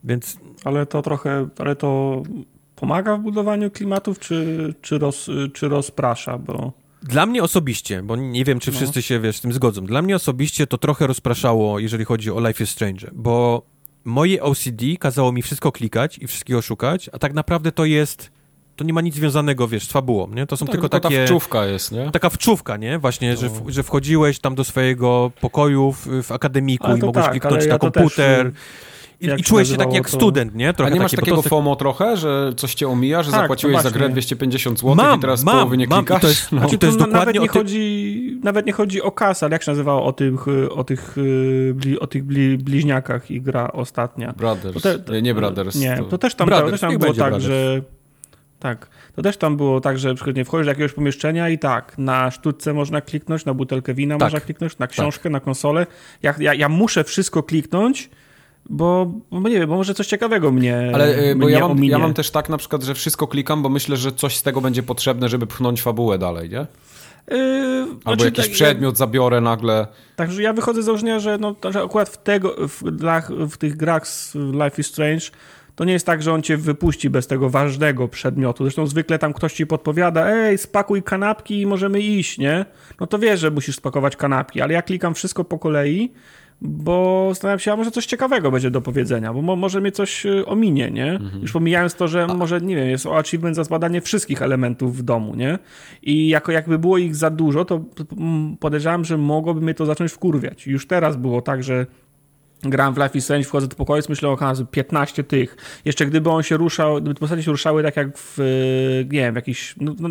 Więc... 0.05 0.39
Ale 0.65 0.87
to 0.87 1.03
trochę, 1.03 1.49
ale 1.59 1.77
to 1.77 2.23
pomaga 2.77 3.17
w 3.17 3.21
budowaniu 3.21 3.71
klimatów, 3.71 4.19
czy, 4.19 4.75
czy, 4.83 4.99
roz, 4.99 5.31
czy 5.53 5.69
rozprasza, 5.69 6.39
bo... 6.39 6.73
Dla 7.03 7.27
mnie 7.27 7.43
osobiście, 7.43 8.03
bo 8.03 8.17
nie 8.17 8.45
wiem, 8.45 8.61
czy 8.61 8.71
no. 8.71 8.77
wszyscy 8.77 8.99
no. 8.99 9.03
się, 9.03 9.21
wiesz, 9.21 9.37
z 9.37 9.41
tym 9.41 9.53
zgodzą, 9.53 9.85
dla 9.85 10.03
mnie 10.03 10.17
osobiście 10.17 10.67
to 10.67 10.79
trochę 10.79 11.07
rozpraszało, 11.07 11.79
jeżeli 11.79 12.05
chodzi 12.05 12.31
o 12.31 12.49
Life 12.49 12.65
is 12.65 12.71
Strange, 12.71 13.11
bo 13.13 13.63
moje 14.05 14.43
OCD 14.43 14.85
kazało 14.99 15.33
mi 15.33 15.43
wszystko 15.43 15.73
klikać 15.73 16.19
i 16.19 16.27
wszystkiego 16.27 16.63
szukać, 16.63 17.11
a 17.13 17.19
tak 17.19 17.35
naprawdę 17.35 17.73
to 17.73 17.85
jest 17.85 18.31
to 18.77 18.85
nie 18.85 18.93
ma 18.93 19.01
nic 19.01 19.15
związanego, 19.15 19.69
wiesz, 19.69 19.89
z 19.89 19.93
fabułą, 19.93 20.27
nie? 20.35 20.47
To 20.47 20.57
są 20.57 20.67
tak, 20.67 20.73
tylko 20.73 20.89
takie... 20.89 21.19
ta 21.19 21.25
wczówka 21.25 21.67
jest, 21.67 21.93
nie? 21.93 22.11
Taka 22.11 22.31
wczówka, 22.31 22.77
nie? 22.77 22.99
Właśnie, 22.99 23.37
że, 23.37 23.49
w, 23.49 23.69
że 23.69 23.83
wchodziłeś 23.83 24.39
tam 24.39 24.55
do 24.55 24.65
swojego 24.65 25.31
pokoju 25.41 25.93
w, 25.93 26.07
w 26.23 26.33
akademiku 26.33 26.97
i 26.97 27.01
mogłeś 27.01 27.25
tak, 27.25 27.31
kliknąć 27.31 27.67
na 27.67 27.79
komputer... 27.79 28.53
Też 28.53 28.61
i, 29.21 29.41
i 29.41 29.43
czułeś 29.43 29.69
się 29.69 29.77
tak 29.77 29.93
jak 29.93 30.11
to... 30.11 30.17
student, 30.17 30.55
nie? 30.55 30.73
Trochę 30.75 30.91
A 30.91 30.95
nie 30.95 31.01
masz 31.01 31.11
takie, 31.11 31.21
takiego 31.21 31.43
to... 31.43 31.49
FOMO 31.49 31.77
trochę, 31.77 32.17
że 32.17 32.53
coś 32.57 32.75
cię 32.75 32.89
omija, 32.89 33.23
że 33.23 33.31
tak, 33.31 33.41
zapłaciłeś 33.41 33.83
za 33.83 33.91
grę 33.91 34.09
250 34.09 34.79
zł 34.79 34.95
mam, 34.95 35.19
i 35.19 35.21
teraz 35.21 35.45
mam, 35.45 35.55
połowy 35.55 35.77
nie 35.77 35.87
mam. 35.87 36.05
klikasz? 36.05 36.19
I 36.19 36.23
to 36.23 36.29
jest, 36.29 36.53
no. 36.53 36.79
to 36.79 36.87
jest 36.87 36.99
dokładnie 36.99 37.19
nawet 37.19 37.35
nie, 37.35 37.49
chodzi, 37.49 38.41
nawet 38.43 38.67
nie 38.67 38.73
chodzi 38.73 39.03
o 39.03 39.13
kasę, 39.13 39.47
ale 39.47 39.55
jak 39.55 39.63
się 39.63 39.71
nazywało 39.71 40.05
o 40.05 40.13
tych, 40.13 40.49
o 40.71 40.85
tych, 40.85 41.17
o 42.01 42.07
tych 42.07 42.25
bliźniakach 42.59 43.31
i 43.31 43.41
gra 43.41 43.73
ostatnia. 43.73 44.33
Brothers. 44.33 44.83
Te, 44.83 45.13
nie, 45.13 45.23
nie 45.23 45.35
Brothers. 45.35 45.77
Nie, 45.77 46.03
to 46.11 46.19
też 46.19 46.35
tam, 46.35 46.47
brothers, 46.47 46.71
też 46.71 46.81
tam 46.81 46.99
było 46.99 47.15
tak, 47.15 47.17
brothers. 47.17 47.45
że 47.45 47.83
tak. 48.61 48.89
To 49.17 49.23
też 49.23 49.37
tam 49.37 49.57
było 49.57 49.81
tak, 49.81 49.99
że 49.99 50.15
przykład 50.15 50.37
nie 50.37 50.45
wchodzisz 50.45 50.67
do 50.67 50.71
jakiegoś 50.71 50.93
pomieszczenia 50.93 51.49
i 51.49 51.59
tak, 51.59 51.99
na 51.99 52.31
sztuczce 52.31 52.73
można 52.73 53.01
kliknąć, 53.01 53.45
na 53.45 53.55
butelkę 53.55 53.95
wina 53.95 54.15
tak. 54.15 54.27
można 54.27 54.41
kliknąć, 54.41 54.79
na 54.79 54.87
książkę, 54.87 55.23
tak. 55.23 55.33
na 55.33 55.41
konsolę. 55.41 55.87
Ja, 56.23 56.35
ja, 56.39 56.55
ja 56.55 56.69
muszę 56.69 57.05
wszystko 57.05 57.43
kliknąć, 57.43 58.11
bo, 58.69 59.13
bo 59.31 59.49
nie 59.49 59.59
wiem, 59.59 59.69
bo 59.69 59.77
może 59.77 59.95
coś 59.95 60.07
ciekawego 60.07 60.53
mnie 60.53 60.91
Ale 60.95 61.27
yy, 61.27 61.37
bo 61.37 61.49
ja 61.49 61.69
mam, 61.69 61.85
ja 61.85 61.99
mam 61.99 62.15
też 62.15 62.31
tak 62.31 62.49
na 62.49 62.59
przykład, 62.59 62.83
że 62.83 62.95
wszystko 62.95 63.27
klikam, 63.27 63.63
bo 63.63 63.69
myślę, 63.69 63.97
że 63.97 64.13
coś 64.13 64.37
z 64.37 64.43
tego 64.43 64.61
będzie 64.61 64.83
potrzebne, 64.83 65.29
żeby 65.29 65.47
pchnąć 65.47 65.83
fabułę 65.83 66.19
dalej, 66.19 66.51
nie? 66.51 66.67
Yy, 67.31 67.81
Albo 67.81 67.99
znaczy, 68.05 68.25
jakiś 68.25 68.45
tak, 68.45 68.55
przedmiot 68.55 68.95
ja, 68.95 68.99
zabiorę 68.99 69.41
nagle. 69.41 69.87
Także 70.17 70.43
ja 70.43 70.53
wychodzę 70.53 70.83
z 70.83 70.85
założenia, 70.85 71.21
że, 71.21 71.39
no, 71.39 71.57
że 71.71 71.83
akurat 71.83 72.09
w, 72.09 72.23
tego, 72.23 72.57
w, 72.69 72.83
w 73.51 73.57
tych 73.57 73.77
grach 73.77 74.09
z 74.09 74.35
Life 74.35 74.81
is 74.81 74.87
Strange 74.87 75.27
to 75.81 75.85
nie 75.85 75.93
jest 75.93 76.07
tak, 76.07 76.23
że 76.23 76.33
on 76.33 76.43
cię 76.43 76.57
wypuści 76.57 77.11
bez 77.11 77.27
tego 77.27 77.51
ważnego 77.51 78.09
przedmiotu. 78.09 78.65
Zresztą 78.65 78.87
zwykle 78.87 79.19
tam 79.19 79.33
ktoś 79.33 79.53
ci 79.53 79.67
podpowiada, 79.67 80.31
ej, 80.31 80.59
spakuj 80.59 81.03
kanapki 81.03 81.61
i 81.61 81.67
możemy 81.67 82.01
iść, 82.01 82.39
nie? 82.39 82.65
No 83.01 83.07
to 83.07 83.19
wiesz, 83.19 83.41
że 83.41 83.51
musisz 83.51 83.77
spakować 83.77 84.17
kanapki, 84.17 84.61
ale 84.61 84.75
ja 84.75 84.83
klikam 84.83 85.15
wszystko 85.15 85.45
po 85.45 85.59
kolei 85.59 86.13
bo 86.63 87.27
zastanawiam 87.29 87.59
się, 87.59 87.73
a 87.73 87.77
może 87.77 87.91
coś 87.91 88.07
ciekawego 88.07 88.51
będzie 88.51 88.71
do 88.71 88.81
powiedzenia, 88.81 89.33
bo 89.33 89.43
mo 89.43 89.57
może 89.57 89.81
mnie 89.81 89.93
coś 89.93 90.27
y, 90.27 90.47
ominie, 90.47 90.91
nie? 90.91 91.13
Mhm. 91.13 91.43
Już 91.43 91.53
pomijając 91.53 91.95
to, 91.95 92.09
że 92.09 92.25
a... 92.25 92.35
może, 92.35 92.61
nie 92.61 92.77
wiem, 92.77 92.89
jest 92.89 93.07
o 93.07 93.19
achievement 93.19 93.57
za 93.57 93.65
zbadanie 93.65 94.01
wszystkich 94.01 94.43
elementów 94.43 94.97
w 94.97 95.03
domu, 95.03 95.35
nie? 95.35 95.59
I 96.03 96.29
jako 96.29 96.53
jakby 96.53 96.79
było 96.79 96.99
ich 96.99 97.17
za 97.17 97.31
dużo, 97.31 97.65
to 97.65 97.85
podejrzewam, 98.61 99.05
że 99.05 99.19
mogłoby 99.19 99.61
mnie 99.61 99.75
to 99.75 99.87
zacząć 99.87 100.13
wkurwiać. 100.13 100.67
Już 100.67 100.87
teraz 100.87 101.17
było 101.17 101.43
tak, 101.43 101.63
że 101.63 101.87
gram 102.63 102.95
w 102.95 102.99
Life 102.99 103.19
is 103.19 103.25
Strange, 103.25 103.45
wchodzę 103.45 103.67
do 103.67 103.77
pokoju, 103.77 104.03
myślę 104.09 104.29
o 104.29 104.39
15 104.71 105.25
tych. 105.25 105.57
Jeszcze 105.85 106.07
gdyby 106.07 106.31
on 106.31 106.43
się 106.43 106.57
ruszał, 106.57 106.95
gdyby 106.95 107.15
postacie 107.15 107.43
się 107.43 107.51
ruszały 107.51 107.83
tak 107.83 107.97
jak 107.97 108.19
w, 108.19 108.41
y, 108.41 109.07
nie 109.13 109.21
wiem, 109.21 109.35
w 109.35 109.37
jakiś, 109.37 109.75
no, 109.81 109.95
no, 110.01 110.09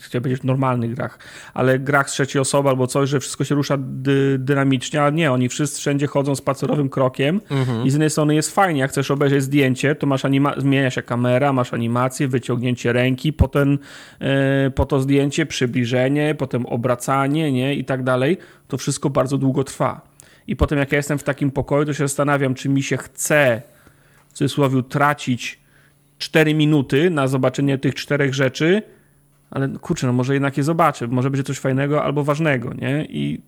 chciałem 0.00 0.22
powiedzieć 0.22 0.42
normalnych 0.42 0.94
grach, 0.94 1.18
ale 1.54 1.78
grach 1.78 2.10
z 2.10 2.12
trzeciej 2.12 2.42
osoby 2.42 2.68
albo 2.68 2.86
coś, 2.86 3.10
że 3.10 3.20
wszystko 3.20 3.44
się 3.44 3.54
rusza 3.54 3.76
dy, 3.80 4.38
dynamicznie, 4.38 5.02
ale 5.02 5.12
nie, 5.12 5.32
oni 5.32 5.48
wszyscy 5.48 5.78
wszędzie 5.78 6.06
chodzą 6.06 6.34
spacerowym 6.34 6.88
krokiem 6.88 7.40
mhm. 7.50 7.86
i 7.86 7.90
z 7.90 7.92
jednej 7.92 8.10
strony 8.10 8.34
jest 8.34 8.54
fajnie, 8.54 8.80
jak 8.80 8.90
chcesz 8.90 9.10
obejrzeć 9.10 9.42
zdjęcie, 9.42 9.94
to 9.94 10.06
masz 10.06 10.24
anima- 10.24 10.60
zmienia 10.60 10.90
się 10.90 11.02
kamera, 11.02 11.52
masz 11.52 11.74
animację, 11.74 12.28
wyciągnięcie 12.28 12.92
ręki, 12.92 13.32
potem 13.32 13.78
yy, 14.20 14.70
po 14.70 14.86
to 14.86 15.00
zdjęcie, 15.00 15.46
przybliżenie, 15.46 16.34
potem 16.34 16.66
obracanie, 16.66 17.52
nie, 17.52 17.74
i 17.74 17.84
tak 17.84 18.02
dalej, 18.02 18.38
to 18.68 18.78
wszystko 18.78 19.10
bardzo 19.10 19.38
długo 19.38 19.64
trwa. 19.64 20.14
I 20.46 20.56
potem 20.56 20.78
jak 20.78 20.92
ja 20.92 20.96
jestem 20.96 21.18
w 21.18 21.22
takim 21.22 21.50
pokoju, 21.50 21.86
to 21.86 21.92
się 21.92 22.04
zastanawiam, 22.04 22.54
czy 22.54 22.68
mi 22.68 22.82
się 22.82 22.96
chce 22.96 23.62
w 24.28 24.32
cudzysłowie 24.32 24.82
tracić 24.82 25.64
4 26.18 26.54
minuty 26.54 27.10
na 27.10 27.28
zobaczenie 27.28 27.78
tych 27.78 27.94
czterech 27.94 28.34
rzeczy, 28.34 28.82
ale 29.54 29.68
kurczę, 29.68 30.06
no 30.06 30.12
może 30.12 30.32
jednak 30.32 30.56
je 30.56 30.62
zobaczę, 30.62 31.06
może 31.06 31.30
będzie 31.30 31.44
coś 31.44 31.58
fajnego 31.58 32.04
albo 32.04 32.24
ważnego, 32.24 32.74
nie? 32.74 33.06
I 33.08 33.40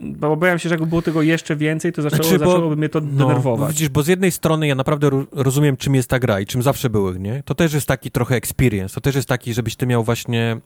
bo 0.00 0.32
obawiam 0.32 0.58
się, 0.58 0.68
że 0.68 0.74
jakby 0.74 0.86
było 0.86 1.02
tego 1.02 1.22
jeszcze 1.22 1.56
więcej, 1.56 1.92
to 1.92 2.02
zaczęło, 2.02 2.22
znaczy, 2.22 2.38
bo, 2.38 2.50
zaczęłoby 2.50 2.76
mnie 2.76 2.88
to 2.88 3.00
no, 3.00 3.26
denerwować. 3.26 3.72
Widzisz, 3.72 3.88
bo 3.88 4.02
z 4.02 4.06
jednej 4.06 4.30
strony 4.30 4.66
ja 4.66 4.74
naprawdę 4.74 5.24
rozumiem, 5.32 5.76
czym 5.76 5.94
jest 5.94 6.10
ta 6.10 6.18
gra 6.18 6.40
i 6.40 6.46
czym 6.46 6.62
zawsze 6.62 6.90
były, 6.90 7.18
nie? 7.18 7.42
To 7.44 7.54
też 7.54 7.72
jest 7.74 7.88
taki 7.88 8.10
trochę 8.10 8.36
experience, 8.36 8.94
to 8.94 9.00
też 9.00 9.14
jest 9.14 9.28
taki, 9.28 9.54
żebyś 9.54 9.76
ty 9.76 9.86
miał 9.86 10.04
właśnie 10.04 10.60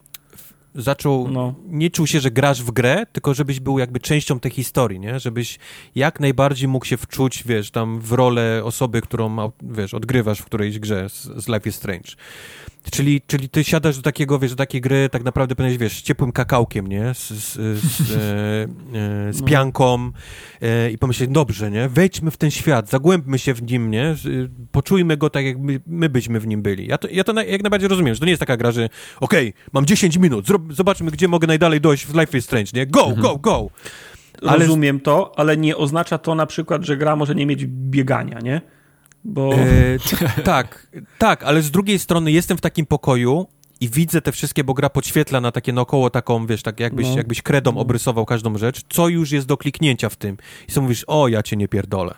zaczął, 0.75 1.27
no. 1.27 1.55
nie 1.67 1.89
czuł 1.89 2.07
się, 2.07 2.19
że 2.19 2.31
grasz 2.31 2.63
w 2.63 2.71
grę, 2.71 3.05
tylko 3.11 3.33
żebyś 3.33 3.59
był 3.59 3.79
jakby 3.79 3.99
częścią 3.99 4.39
tej 4.39 4.51
historii, 4.51 4.99
nie? 4.99 5.19
Żebyś 5.19 5.59
jak 5.95 6.19
najbardziej 6.19 6.67
mógł 6.67 6.85
się 6.85 6.97
wczuć, 6.97 7.43
wiesz, 7.45 7.71
tam 7.71 7.99
w 7.99 8.11
rolę 8.11 8.61
osoby, 8.63 9.01
którą, 9.01 9.51
wiesz, 9.61 9.93
odgrywasz 9.93 10.39
w 10.39 10.45
którejś 10.45 10.79
grze 10.79 11.09
z, 11.09 11.23
z 11.23 11.47
Life 11.47 11.69
is 11.69 11.75
Strange. 11.75 12.11
Czyli, 12.91 13.21
czyli 13.27 13.49
ty 13.49 13.63
siadasz 13.63 13.95
do 13.95 14.01
takiego, 14.01 14.39
wiesz, 14.39 14.51
do 14.51 14.57
takiej 14.57 14.81
gry 14.81 15.09
tak 15.11 15.23
naprawdę 15.23 15.55
powinieneś, 15.55 15.79
wiesz, 15.79 15.99
z 15.99 16.01
ciepłym 16.01 16.31
kakałkiem, 16.31 16.87
nie? 16.87 17.13
Z, 17.13 17.29
z, 17.29 17.53
z, 17.81 18.11
e, 18.11 18.15
e, 18.99 19.33
z 19.33 19.41
no. 19.41 19.47
pianką 19.47 20.11
e, 20.61 20.91
i 20.91 20.97
pomyśleć, 20.97 21.29
dobrze, 21.29 21.71
nie? 21.71 21.89
Wejdźmy 21.89 22.31
w 22.31 22.37
ten 22.37 22.51
świat, 22.51 22.89
zagłębmy 22.89 23.39
się 23.39 23.53
w 23.53 23.63
nim, 23.63 23.91
nie? 23.91 24.15
Poczujmy 24.71 25.17
go 25.17 25.29
tak, 25.29 25.45
jak 25.45 25.59
my, 25.59 25.79
my 25.87 26.09
byśmy 26.09 26.39
w 26.39 26.47
nim 26.47 26.61
byli. 26.61 26.87
Ja 26.87 26.97
to, 26.97 27.07
ja 27.11 27.23
to 27.23 27.33
na, 27.33 27.43
jak 27.43 27.63
najbardziej 27.63 27.89
rozumiem, 27.89 28.13
że 28.13 28.19
to 28.19 28.25
nie 28.25 28.31
jest 28.31 28.39
taka 28.39 28.57
gra, 28.57 28.71
że 28.71 28.89
okej, 29.19 29.49
okay, 29.49 29.63
mam 29.73 29.85
10 29.85 30.17
minut, 30.17 30.45
zobaczmy, 30.69 31.11
gdzie 31.11 31.27
mogę 31.27 31.47
najdalej 31.47 31.81
dojść 31.81 32.05
w 32.05 32.19
Life 32.19 32.37
is 32.37 32.45
Strange, 32.45 32.71
nie? 32.73 32.87
Go, 32.87 33.05
mhm. 33.05 33.21
go, 33.21 33.37
go! 33.37 33.69
Ale... 34.41 34.59
Rozumiem 34.59 34.99
to, 34.99 35.31
ale 35.39 35.57
nie 35.57 35.77
oznacza 35.77 36.17
to 36.17 36.35
na 36.35 36.45
przykład, 36.45 36.83
że 36.83 36.97
gra 36.97 37.15
może 37.15 37.35
nie 37.35 37.45
mieć 37.45 37.65
biegania, 37.65 38.39
nie? 38.39 38.61
Bo... 39.25 39.53
E, 39.53 40.43
tak, 40.43 40.87
tak, 41.17 41.43
ale 41.43 41.61
z 41.61 41.71
drugiej 41.71 41.99
strony 41.99 42.31
jestem 42.31 42.57
w 42.57 42.61
takim 42.61 42.85
pokoju 42.85 43.47
i 43.81 43.89
widzę 43.89 44.21
te 44.21 44.31
wszystkie, 44.31 44.63
bo 44.63 44.73
gra 44.73 44.89
podświetla 44.89 45.41
na 45.41 45.51
takie 45.51 45.73
naokoło 45.73 46.09
taką, 46.09 46.47
wiesz, 46.47 46.63
tak 46.63 46.79
jakbyś, 46.79 47.07
no. 47.07 47.17
jakbyś 47.17 47.41
kredą 47.41 47.77
obrysował 47.77 48.25
każdą 48.25 48.57
rzecz, 48.57 48.81
co 48.89 49.07
już 49.07 49.31
jest 49.31 49.47
do 49.47 49.57
kliknięcia 49.57 50.09
w 50.09 50.15
tym. 50.15 50.37
I 50.67 50.71
sobie 50.71 50.83
mówisz, 50.83 51.03
o, 51.07 51.27
ja 51.27 51.43
cię 51.43 51.55
nie 51.55 51.67
pierdolę. 51.67 52.15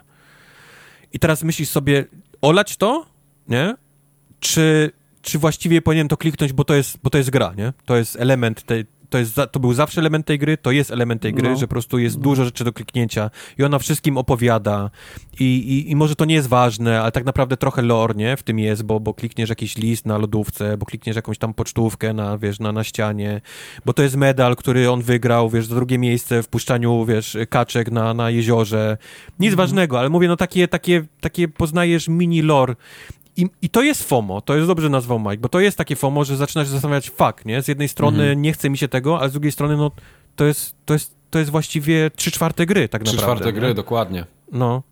I 1.13 1.19
teraz 1.19 1.43
myślisz 1.43 1.69
sobie, 1.69 2.05
olać 2.41 2.77
to, 2.77 3.05
nie? 3.47 3.75
Czy, 4.39 4.91
czy 5.21 5.39
właściwie 5.39 5.81
powinienem 5.81 6.07
to 6.07 6.17
kliknąć, 6.17 6.53
bo 6.53 6.63
to 6.63 6.75
jest, 6.75 6.97
bo 7.03 7.09
to 7.09 7.17
jest 7.17 7.29
gra, 7.29 7.53
nie? 7.57 7.73
To 7.85 7.95
jest 7.95 8.15
element 8.15 8.63
tej, 8.63 8.85
to, 9.09 9.17
jest, 9.17 9.35
to 9.51 9.59
był 9.59 9.73
zawsze 9.73 10.01
element 10.01 10.25
tej 10.25 10.39
gry, 10.39 10.57
to 10.57 10.71
jest 10.71 10.91
element 10.91 11.21
tej 11.21 11.33
gry, 11.33 11.49
no. 11.49 11.55
że 11.55 11.67
po 11.67 11.71
prostu 11.71 11.97
jest 11.97 12.17
no. 12.17 12.21
dużo 12.21 12.45
rzeczy 12.45 12.63
do 12.63 12.73
kliknięcia 12.73 13.29
i 13.57 13.63
ona 13.63 13.79
wszystkim 13.79 14.17
opowiada 14.17 14.89
I, 15.39 15.43
i, 15.43 15.91
i 15.91 15.95
może 15.95 16.15
to 16.15 16.25
nie 16.25 16.35
jest 16.35 16.47
ważne, 16.47 17.01
ale 17.01 17.11
tak 17.11 17.25
naprawdę 17.25 17.57
trochę 17.57 17.81
lore, 17.81 18.13
nie, 18.15 18.37
w 18.37 18.43
tym 18.43 18.59
jest, 18.59 18.83
bo, 18.83 18.99
bo 18.99 19.13
klikniesz 19.13 19.49
jakiś 19.49 19.77
list 19.77 20.05
na 20.05 20.17
lodówce, 20.17 20.77
bo 20.77 20.85
klikniesz 20.85 21.15
jakąś 21.15 21.37
tam 21.37 21.53
pocztówkę 21.53 22.13
na, 22.13 22.37
wiesz, 22.37 22.59
na, 22.59 22.71
na 22.71 22.83
ścianie, 22.83 23.41
bo 23.85 23.93
to 23.93 24.03
jest 24.03 24.15
medal, 24.15 24.55
który 24.55 24.91
on 24.91 25.01
wygrał, 25.01 25.49
wiesz, 25.49 25.65
za 25.65 25.75
drugie 25.75 25.97
miejsce 25.97 26.43
w 26.43 26.47
puszczaniu, 26.47 27.05
wiesz, 27.05 27.37
kaczek 27.49 27.91
na, 27.91 28.13
na 28.13 28.29
jeziorze. 28.29 28.97
Nic 29.39 29.51
mhm. 29.51 29.67
ważnego, 29.67 29.99
ale 29.99 30.09
mówię, 30.09 30.27
no 30.27 30.37
takie, 30.37 30.67
takie, 30.67 31.05
takie 31.21 31.47
poznajesz 31.47 32.07
mini 32.07 32.41
lore 32.41 32.75
i, 33.37 33.49
I 33.61 33.69
to 33.69 33.83
jest 33.83 34.03
FOMO, 34.03 34.41
to 34.41 34.55
jest 34.55 34.67
dobrze 34.67 34.89
nazwał 34.89 35.19
Mike, 35.19 35.37
bo 35.37 35.49
to 35.49 35.59
jest 35.59 35.77
takie 35.77 35.95
FOMO, 35.95 36.23
że 36.23 36.37
zaczynasz 36.37 36.67
zastanawiać, 36.67 37.09
fakt, 37.09 37.45
nie? 37.45 37.61
Z 37.61 37.67
jednej 37.67 37.87
strony 37.87 38.23
mhm. 38.23 38.41
nie 38.41 38.53
chce 38.53 38.69
mi 38.69 38.77
się 38.77 38.87
tego, 38.87 39.19
ale 39.19 39.29
z 39.29 39.31
drugiej 39.31 39.51
strony, 39.51 39.77
no, 39.77 39.91
to 40.35 40.45
jest, 40.45 40.75
to 40.85 40.93
jest, 40.93 41.15
to 41.29 41.39
jest 41.39 41.51
właściwie 41.51 42.11
trzy 42.15 42.31
czwarte 42.31 42.65
gry, 42.65 42.89
tak 42.89 43.03
3 43.03 43.15
naprawdę. 43.15 43.35
Trzy 43.35 43.43
czwarte 43.43 43.59
gry, 43.59 43.73
dokładnie. 43.73 44.25
No. 44.51 44.83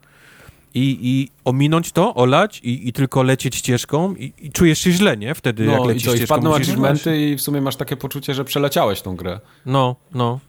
I, 0.75 0.99
I 1.01 1.29
ominąć 1.45 1.91
to, 1.91 2.15
olać 2.15 2.59
i, 2.59 2.87
i 2.87 2.93
tylko 2.93 3.23
lecieć 3.23 3.55
ścieżką 3.55 4.15
i, 4.15 4.33
i, 4.37 4.51
czujesz 4.51 4.79
się 4.79 4.91
źle, 4.91 5.17
nie? 5.17 5.35
Wtedy 5.35 5.65
no, 5.65 5.71
jak 5.71 5.85
lecisz 5.85 6.03
i 6.03 6.05
co, 6.05 6.11
ścieżką. 6.11 6.23
I 6.23 6.27
wpadną 6.27 6.55
achievementy 6.55 7.17
i 7.17 7.35
w 7.35 7.41
sumie 7.41 7.61
masz 7.61 7.75
takie 7.75 7.97
poczucie, 7.97 8.33
że 8.33 8.45
przeleciałeś 8.45 9.01
tą 9.01 9.15
grę. 9.15 9.39
No, 9.65 9.95
no. 10.13 10.39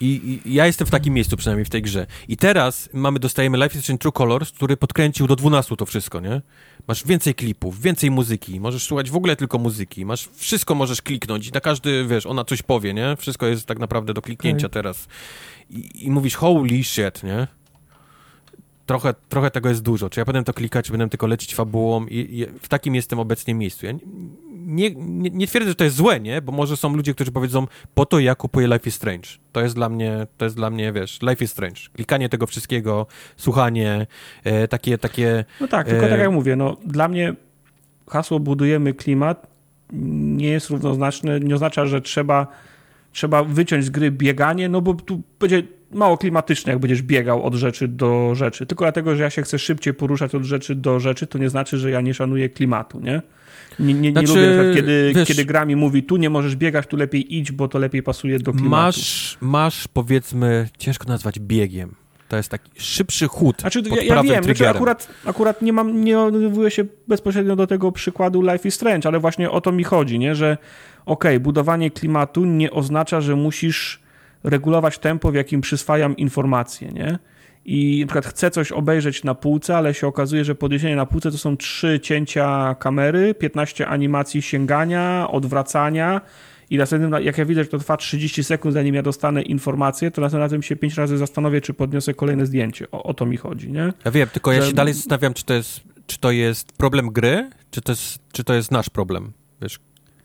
I, 0.00 0.40
I, 0.44 0.54
ja 0.54 0.66
jestem 0.66 0.86
w 0.86 0.90
takim 0.90 1.14
miejscu 1.14 1.36
przynajmniej 1.36 1.64
w 1.64 1.70
tej 1.70 1.82
grze. 1.82 2.06
I 2.28 2.36
teraz 2.36 2.88
mamy, 2.92 3.18
dostajemy 3.18 3.58
Life 3.58 3.78
is 3.78 3.84
Strange 3.84 4.00
True 4.00 4.12
Colors, 4.12 4.52
który 4.52 4.76
podkręcił 4.76 5.26
do 5.26 5.36
12 5.36 5.76
to 5.76 5.86
wszystko, 5.86 6.20
nie? 6.20 6.40
Masz 6.88 7.06
więcej 7.06 7.34
klipów, 7.34 7.80
więcej 7.80 8.10
muzyki, 8.10 8.60
możesz 8.60 8.86
słuchać 8.86 9.10
w 9.10 9.16
ogóle 9.16 9.36
tylko 9.36 9.58
muzyki, 9.58 10.04
masz 10.04 10.28
wszystko 10.34 10.74
możesz 10.74 11.02
kliknąć 11.02 11.48
i 11.48 11.52
na 11.52 11.60
każdy, 11.60 12.06
wiesz, 12.06 12.26
ona 12.26 12.44
coś 12.44 12.62
powie, 12.62 12.94
nie? 12.94 13.16
Wszystko 13.16 13.46
jest 13.46 13.66
tak 13.66 13.78
naprawdę 13.78 14.14
do 14.14 14.22
kliknięcia 14.22 14.66
okay. 14.66 14.70
teraz. 14.70 15.08
I, 15.70 16.06
I 16.06 16.10
mówisz, 16.10 16.36
holy 16.36 16.84
shit, 16.84 17.22
nie? 17.22 17.46
trochę, 18.90 19.14
trochę 19.28 19.50
tego 19.50 19.68
jest 19.68 19.82
dużo. 19.82 20.10
Czy 20.10 20.20
ja 20.20 20.24
będę 20.24 20.44
to 20.44 20.52
klikać, 20.52 20.86
czy 20.86 20.92
będę 20.92 21.08
tylko 21.08 21.26
lecieć 21.26 21.54
fabułą 21.54 22.06
i, 22.06 22.16
i 22.16 22.46
w 22.46 22.68
takim 22.68 22.94
jestem 22.94 23.18
obecnie 23.18 23.54
miejscu. 23.54 23.86
Ja 23.86 23.92
nie, 23.92 24.00
nie, 24.70 24.90
nie, 25.30 25.46
twierdzę, 25.46 25.68
że 25.68 25.74
to 25.74 25.84
jest 25.84 25.96
złe, 25.96 26.20
nie? 26.20 26.42
Bo 26.42 26.52
może 26.52 26.76
są 26.76 26.96
ludzie, 26.96 27.14
którzy 27.14 27.32
powiedzą, 27.32 27.66
po 27.94 28.06
to 28.06 28.18
ja 28.18 28.34
kupuję 28.34 28.66
Life 28.66 28.88
is 28.88 28.94
Strange. 28.94 29.28
To 29.52 29.60
jest 29.60 29.74
dla 29.74 29.88
mnie, 29.88 30.26
to 30.36 30.44
jest 30.44 30.56
dla 30.56 30.70
mnie, 30.70 30.92
wiesz, 30.92 31.18
Life 31.22 31.44
is 31.44 31.50
Strange. 31.50 31.80
Klikanie 31.92 32.28
tego 32.28 32.46
wszystkiego, 32.46 33.06
słuchanie, 33.36 34.06
e, 34.44 34.68
takie, 34.68 34.98
takie... 34.98 35.44
No 35.60 35.68
tak, 35.68 35.86
tylko 35.86 36.00
tak 36.00 36.08
e... 36.08 36.10
tak 36.10 36.20
jak 36.20 36.32
mówię, 36.32 36.56
no 36.56 36.76
dla 36.84 37.08
mnie 37.08 37.34
hasło 38.08 38.40
budujemy 38.40 38.94
klimat 38.94 39.46
nie 39.92 40.48
jest 40.48 40.70
równoznaczne, 40.70 41.40
nie 41.40 41.54
oznacza, 41.54 41.86
że 41.86 42.00
trzeba 42.00 42.46
trzeba 43.12 43.44
wyciąć 43.44 43.84
z 43.84 43.90
gry 43.90 44.10
bieganie, 44.10 44.68
no 44.68 44.80
bo 44.80 44.94
tu 44.94 45.22
będzie 45.40 45.62
mało 45.92 46.18
klimatyczne, 46.18 46.72
jak 46.72 46.80
będziesz 46.80 47.02
biegał 47.02 47.42
od 47.42 47.54
rzeczy 47.54 47.88
do 47.88 48.34
rzeczy. 48.34 48.66
Tylko 48.66 48.84
dlatego, 48.84 49.16
że 49.16 49.22
ja 49.22 49.30
się 49.30 49.42
chcę 49.42 49.58
szybciej 49.58 49.94
poruszać 49.94 50.34
od 50.34 50.42
rzeczy 50.42 50.74
do 50.74 51.00
rzeczy, 51.00 51.26
to 51.26 51.38
nie 51.38 51.48
znaczy, 51.48 51.78
że 51.78 51.90
ja 51.90 52.00
nie 52.00 52.14
szanuję 52.14 52.48
klimatu, 52.48 53.00
nie? 53.00 53.22
Nie, 53.78 53.94
nie, 53.94 54.12
znaczy, 54.12 54.34
nie 54.34 54.56
lubię, 54.56 54.74
kiedy, 54.74 55.12
wiesz, 55.14 55.28
kiedy 55.28 55.44
gra 55.44 55.64
mi 55.64 55.76
mówi, 55.76 56.02
tu 56.02 56.16
nie 56.16 56.30
możesz 56.30 56.56
biegać, 56.56 56.86
tu 56.86 56.96
lepiej 56.96 57.36
idź, 57.36 57.52
bo 57.52 57.68
to 57.68 57.78
lepiej 57.78 58.02
pasuje 58.02 58.38
do 58.38 58.52
klimatu. 58.52 58.70
Masz, 58.70 59.38
masz 59.40 59.88
powiedzmy, 59.88 60.68
ciężko 60.78 61.08
nazwać 61.08 61.38
biegiem. 61.38 61.94
To 62.28 62.36
jest 62.36 62.48
taki 62.48 62.70
szybszy 62.76 63.28
chód 63.28 63.60
znaczy, 63.60 63.82
pod 63.82 64.02
ja, 64.02 64.14
ja 64.14 64.22
wiem, 64.22 64.44
znaczy 64.44 64.68
akurat, 64.68 65.08
akurat 65.24 65.62
nie 65.62 65.72
mam, 65.72 66.04
nie 66.04 66.20
odwołuję 66.20 66.70
się 66.70 66.84
bezpośrednio 67.08 67.56
do 67.56 67.66
tego 67.66 67.92
przykładu 67.92 68.42
Life 68.42 68.68
is 68.68 68.74
Strange, 68.74 69.08
ale 69.08 69.18
właśnie 69.18 69.50
o 69.50 69.60
to 69.60 69.72
mi 69.72 69.84
chodzi, 69.84 70.18
nie? 70.18 70.34
że 70.34 70.58
ok, 71.06 71.24
budowanie 71.40 71.90
klimatu 71.90 72.44
nie 72.44 72.70
oznacza, 72.70 73.20
że 73.20 73.36
musisz 73.36 74.00
regulować 74.44 74.98
tempo, 74.98 75.30
w 75.30 75.34
jakim 75.34 75.60
przyswajam 75.60 76.16
informacje, 76.16 76.88
nie? 76.88 77.18
I 77.72 78.00
na 78.00 78.06
przykład 78.06 78.26
chcę 78.26 78.50
coś 78.50 78.72
obejrzeć 78.72 79.24
na 79.24 79.34
półce, 79.34 79.76
ale 79.76 79.94
się 79.94 80.06
okazuje, 80.06 80.44
że 80.44 80.54
podniesienie 80.54 80.96
na 80.96 81.06
półce 81.06 81.30
to 81.30 81.38
są 81.38 81.56
trzy 81.56 82.00
cięcia 82.00 82.76
kamery, 82.78 83.34
15 83.34 83.86
animacji 83.86 84.42
sięgania, 84.42 85.28
odwracania 85.30 86.20
i 86.70 86.78
następnym, 86.78 87.24
jak 87.24 87.38
ja 87.38 87.44
widzę, 87.44 87.64
że 87.64 87.70
to 87.70 87.78
trwa 87.78 87.96
30 87.96 88.44
sekund, 88.44 88.74
zanim 88.74 88.94
ja 88.94 89.02
dostanę 89.02 89.42
informację, 89.42 90.10
to 90.10 90.20
następnym 90.20 90.42
razem 90.42 90.62
się 90.62 90.76
5 90.76 90.96
razy 90.96 91.18
zastanowię, 91.18 91.60
czy 91.60 91.74
podniosę 91.74 92.14
kolejne 92.14 92.46
zdjęcie. 92.46 92.90
O, 92.90 93.02
o 93.02 93.14
to 93.14 93.26
mi 93.26 93.36
chodzi, 93.36 93.72
nie? 93.72 93.92
Ja 94.04 94.10
wiem, 94.10 94.28
tylko 94.28 94.52
że... 94.52 94.58
ja 94.58 94.66
się 94.66 94.72
dalej 94.72 94.94
zastanawiam, 94.94 95.34
czy 95.34 95.44
to 95.44 95.54
jest, 95.54 95.80
czy 96.06 96.18
to 96.18 96.30
jest 96.30 96.72
problem 96.72 97.10
gry, 97.10 97.50
czy 97.70 97.80
to 97.80 97.92
jest, 97.92 98.18
czy 98.32 98.44
to 98.44 98.54
jest 98.54 98.70
nasz 98.70 98.90
problem, 98.90 99.32
wiesz, 99.62 99.80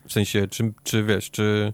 w 0.08 0.14
sensie, 0.14 0.48
czy, 0.48 0.74
czy 0.84 1.04
wiesz, 1.04 1.32
czy... 1.32 1.74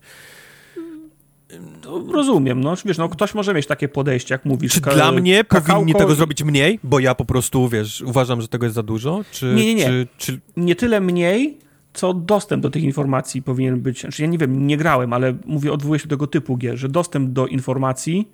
No, 1.85 2.03
rozumiem, 2.13 2.61
no 2.61 2.75
wiesz, 2.85 2.97
no 2.97 3.09
ktoś 3.09 3.33
może 3.33 3.53
mieć 3.53 3.67
takie 3.67 3.87
podejście, 3.87 4.33
jak 4.33 4.45
mówisz. 4.45 4.73
Czy 4.73 4.81
dla 4.81 5.11
mnie 5.11 5.43
powinni 5.43 5.93
tego 5.93 6.15
zrobić 6.15 6.43
mniej, 6.43 6.79
bo 6.83 6.99
ja 6.99 7.15
po 7.15 7.25
prostu, 7.25 7.69
wiesz, 7.69 8.01
uważam, 8.01 8.41
że 8.41 8.47
tego 8.47 8.65
jest 8.65 8.75
za 8.75 8.83
dużo? 8.83 9.21
Czy, 9.31 9.45
nie, 9.45 9.65
nie, 9.65 9.75
nie. 9.75 9.85
Czy, 9.85 10.07
czy... 10.17 10.39
Nie 10.57 10.75
tyle 10.75 11.01
mniej, 11.01 11.57
co 11.93 12.13
dostęp 12.13 12.63
do 12.63 12.69
tych 12.69 12.83
informacji 12.83 13.41
powinien 13.41 13.81
być, 13.81 14.01
znaczy 14.01 14.21
ja 14.21 14.27
nie 14.27 14.37
wiem, 14.37 14.67
nie 14.67 14.77
grałem, 14.77 15.13
ale 15.13 15.33
mówię, 15.45 15.71
odwołuję 15.71 15.99
się 15.99 16.07
do 16.07 16.15
tego 16.15 16.27
typu 16.27 16.57
gier, 16.57 16.77
że 16.77 16.89
dostęp 16.89 17.31
do 17.31 17.47
informacji 17.47 18.27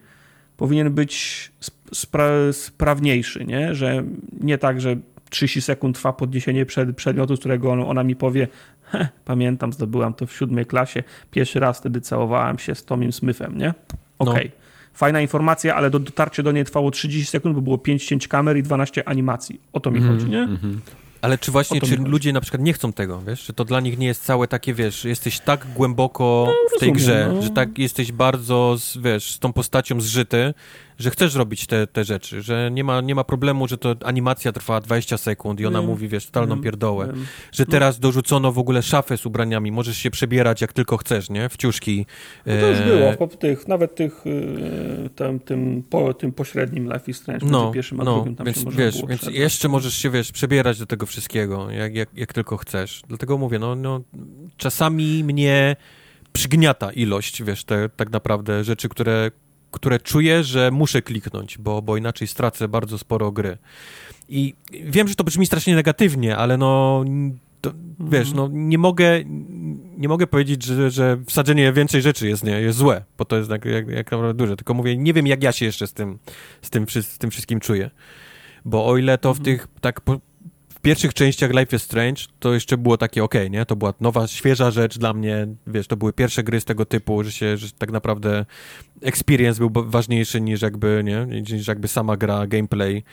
powinien 0.58 0.94
być 0.94 1.52
spra 1.92 2.30
sprawniejszy, 2.52 3.46
nie? 3.46 3.76
Że 3.76 4.04
nie 4.42 4.58
tak, 4.58 4.82
że 4.82 4.96
30 5.30 5.62
sekund 5.62 5.96
trwa 5.96 6.14
podniesienie 6.14 6.66
przed, 6.66 6.96
przedmiotu, 6.96 7.36
z 7.36 7.40
którego 7.40 7.72
on, 7.72 7.82
ona 7.82 8.04
mi 8.04 8.16
powie, 8.16 8.48
pamiętam, 9.26 9.74
zdobyłam 9.74 10.14
to 10.14 10.26
w 10.26 10.34
siódmej 10.34 10.66
klasie, 10.66 11.04
pierwszy 11.32 11.60
raz 11.60 11.80
wtedy 11.80 12.02
całowałam 12.02 12.60
się 12.60 12.76
z 12.76 12.86
Tomim 12.86 13.14
Smithem, 13.14 13.58
nie? 13.58 13.74
Okej. 14.20 14.34
Okay. 14.34 14.46
No. 14.46 14.68
Fajna 14.94 15.22
informacja, 15.22 15.76
ale 15.76 15.90
do, 15.90 16.00
dotarcie 16.00 16.44
do 16.44 16.52
niej 16.52 16.66
trwało 16.66 16.92
30 16.92 17.32
sekund, 17.32 17.56
bo 17.56 17.62
było 17.62 17.78
5 17.78 18.06
cięć 18.06 18.28
kamer 18.28 18.58
i 18.58 18.64
12 18.64 19.10
animacji. 19.10 19.62
O 19.74 19.80
to 19.80 19.92
mi 19.92 19.98
mm 19.98 20.12
chodzi, 20.12 20.30
nie? 20.30 20.44
Mm 20.44 20.58
-hmm. 20.58 20.78
Ale 21.22 21.38
czy 21.38 21.52
właśnie, 21.52 21.82
czy 21.82 21.98
ludzie 21.98 22.34
na 22.34 22.42
przykład 22.42 22.62
nie 22.62 22.74
chcą 22.74 22.94
tego, 22.94 23.22
wiesz? 23.22 23.44
Czy 23.44 23.54
to 23.54 23.66
dla 23.66 23.80
nich 23.80 23.98
nie 23.98 24.08
jest 24.08 24.24
całe 24.24 24.48
takie, 24.48 24.74
wiesz, 24.74 25.06
jesteś 25.06 25.40
tak 25.40 25.68
głęboko 25.76 26.46
no, 26.48 26.78
w 26.78 26.80
tej 26.80 26.90
rozumiem, 26.90 26.94
grze, 26.94 27.32
no. 27.36 27.42
że 27.42 27.50
tak 27.50 27.80
jesteś 27.80 28.12
bardzo, 28.12 28.76
z, 28.80 28.98
wiesz, 28.98 29.32
z 29.32 29.40
tą 29.40 29.54
postacią 29.54 30.02
zżyty, 30.02 30.54
że 30.98 31.10
chcesz 31.12 31.36
robić 31.36 31.68
te, 31.68 31.88
te 31.88 32.04
rzeczy, 32.04 32.42
że 32.42 32.72
nie 32.72 32.84
ma, 32.84 33.02
nie 33.02 33.16
ma 33.16 33.24
problemu, 33.24 33.68
że 33.68 33.78
to 33.78 33.96
animacja 34.04 34.52
trwa 34.52 34.82
20 34.82 35.18
sekund 35.18 35.60
i 35.60 35.66
ona 35.66 35.80
wiem, 35.80 35.90
mówi, 35.90 36.08
wiesz, 36.08 36.26
totalną 36.26 36.56
wiem, 36.56 36.64
pierdołę. 36.64 37.08
Wiem. 37.08 37.26
Że 37.52 37.64
no. 37.68 37.72
teraz 37.72 38.00
dorzucono 38.00 38.52
w 38.52 38.60
ogóle 38.60 38.84
szafę 38.84 39.18
z 39.18 39.26
ubraniami, 39.26 39.72
możesz 39.72 39.98
się 39.98 40.12
przebierać 40.12 40.62
jak 40.62 40.74
tylko 40.74 40.98
chcesz, 40.98 41.30
nie? 41.30 41.50
W 41.50 41.58
ciuszki. 41.58 42.06
No 42.46 42.54
to 42.62 42.68
już 42.68 42.80
było, 42.80 43.14
po 43.14 43.28
tych, 43.28 43.68
nawet 43.68 43.96
tych, 43.96 44.28
y, 44.28 45.10
tym, 45.16 45.40
tym, 45.40 45.84
po, 45.90 46.14
tym 46.14 46.32
pośrednim 46.32 46.94
Life 46.94 47.12
is 47.12 47.18
Strange, 47.18 47.46
no, 47.46 47.72
pierwszym, 47.72 48.02
a 48.02 48.04
no, 48.04 48.16
drugim, 48.16 48.36
tam 48.36 48.46
więc, 48.46 48.58
się 48.58 48.72
wiesz, 48.72 48.96
więc 49.08 49.24
jeszcze 49.24 49.68
możesz 49.70 49.94
się, 49.94 50.10
wiesz, 50.10 50.32
przebierać 50.32 50.80
do 50.80 50.86
tego 50.86 51.06
wszystkiego, 51.06 51.72
jak, 51.72 51.96
jak, 51.96 52.10
jak 52.14 52.34
tylko 52.34 52.58
chcesz. 52.58 53.02
Dlatego 53.08 53.38
mówię, 53.38 53.60
no, 53.60 53.76
no 53.76 54.02
czasami 54.58 55.24
mnie 55.24 55.76
przygniata 56.34 56.92
ilość, 56.92 57.44
wiesz, 57.44 57.64
te 57.64 57.90
tak 57.90 58.10
naprawdę 58.10 58.64
rzeczy, 58.64 58.90
które, 58.90 59.32
które 59.78 60.00
czuję, 60.00 60.44
że 60.44 60.72
muszę 60.72 61.02
kliknąć, 61.02 61.58
bo, 61.58 61.82
bo 61.82 61.98
inaczej 61.98 62.28
stracę 62.28 62.68
bardzo 62.68 62.98
sporo 62.98 63.32
gry. 63.32 63.58
I 64.30 64.54
wiem, 64.72 65.08
że 65.08 65.16
to 65.16 65.24
brzmi 65.24 65.46
strasznie 65.46 65.76
negatywnie, 65.76 66.38
ale 66.38 66.58
no, 66.58 67.04
to, 67.62 67.72
wiesz, 68.00 68.34
no 68.34 68.50
nie 68.52 68.78
mogę, 68.78 69.24
nie 69.98 70.08
mogę 70.08 70.28
powiedzieć, 70.28 70.64
że, 70.64 70.92
że 70.92 71.18
wsadzenie 71.26 71.74
więcej 71.74 72.02
rzeczy 72.02 72.28
jest, 72.28 72.44
nie, 72.44 72.62
jest 72.62 72.78
złe, 72.78 73.04
bo 73.18 73.26
to 73.26 73.38
jest 73.38 73.50
jak, 73.50 73.66
jak, 73.66 73.88
jak 73.88 74.12
naprawdę 74.12 74.34
duże, 74.34 74.56
tylko 74.56 74.74
mówię, 74.74 74.98
nie 74.98 75.14
wiem, 75.14 75.28
jak 75.28 75.44
ja 75.44 75.52
się 75.52 75.66
jeszcze 75.66 75.88
z 75.88 75.94
tym, 75.94 76.20
z 76.62 76.70
tym, 76.70 76.86
z 76.88 77.18
tym 77.18 77.32
wszystkim 77.32 77.60
czuję. 77.60 77.90
Bo 78.66 78.86
o 78.88 78.98
ile 78.98 79.18
to 79.18 79.34
w 79.34 79.40
mhm. 79.40 79.58
tych, 79.58 79.68
tak 79.82 80.02
po, 80.02 80.20
w 80.78 80.80
pierwszych 80.80 81.14
częściach 81.14 81.52
Life 81.52 81.76
is 81.76 81.84
Strange 81.84 82.22
to 82.40 82.54
jeszcze 82.54 82.78
było 82.78 82.98
takie 82.98 83.24
ok, 83.24 83.34
nie? 83.50 83.66
To 83.66 83.76
była 83.76 83.94
nowa, 84.02 84.28
świeża 84.28 84.72
rzecz 84.72 84.98
dla 84.98 85.14
mnie, 85.14 85.48
wiesz, 85.68 85.88
to 85.88 85.98
były 85.98 86.14
pierwsze 86.14 86.44
gry 86.44 86.62
z 86.62 86.66
tego 86.66 86.86
typu, 86.86 87.24
że 87.24 87.32
się, 87.32 87.58
że 87.58 87.72
tak 87.72 87.92
naprawdę 87.92 88.46
experience 89.02 89.60
był 89.60 89.84
ważniejszy 89.90 90.42
niż 90.42 90.62
jakby, 90.62 91.02
nie? 91.06 91.42
Niż 91.42 91.68
jakby 91.68 91.88
sama 91.88 92.18
gra, 92.18 92.48
gameplay. 92.48 93.04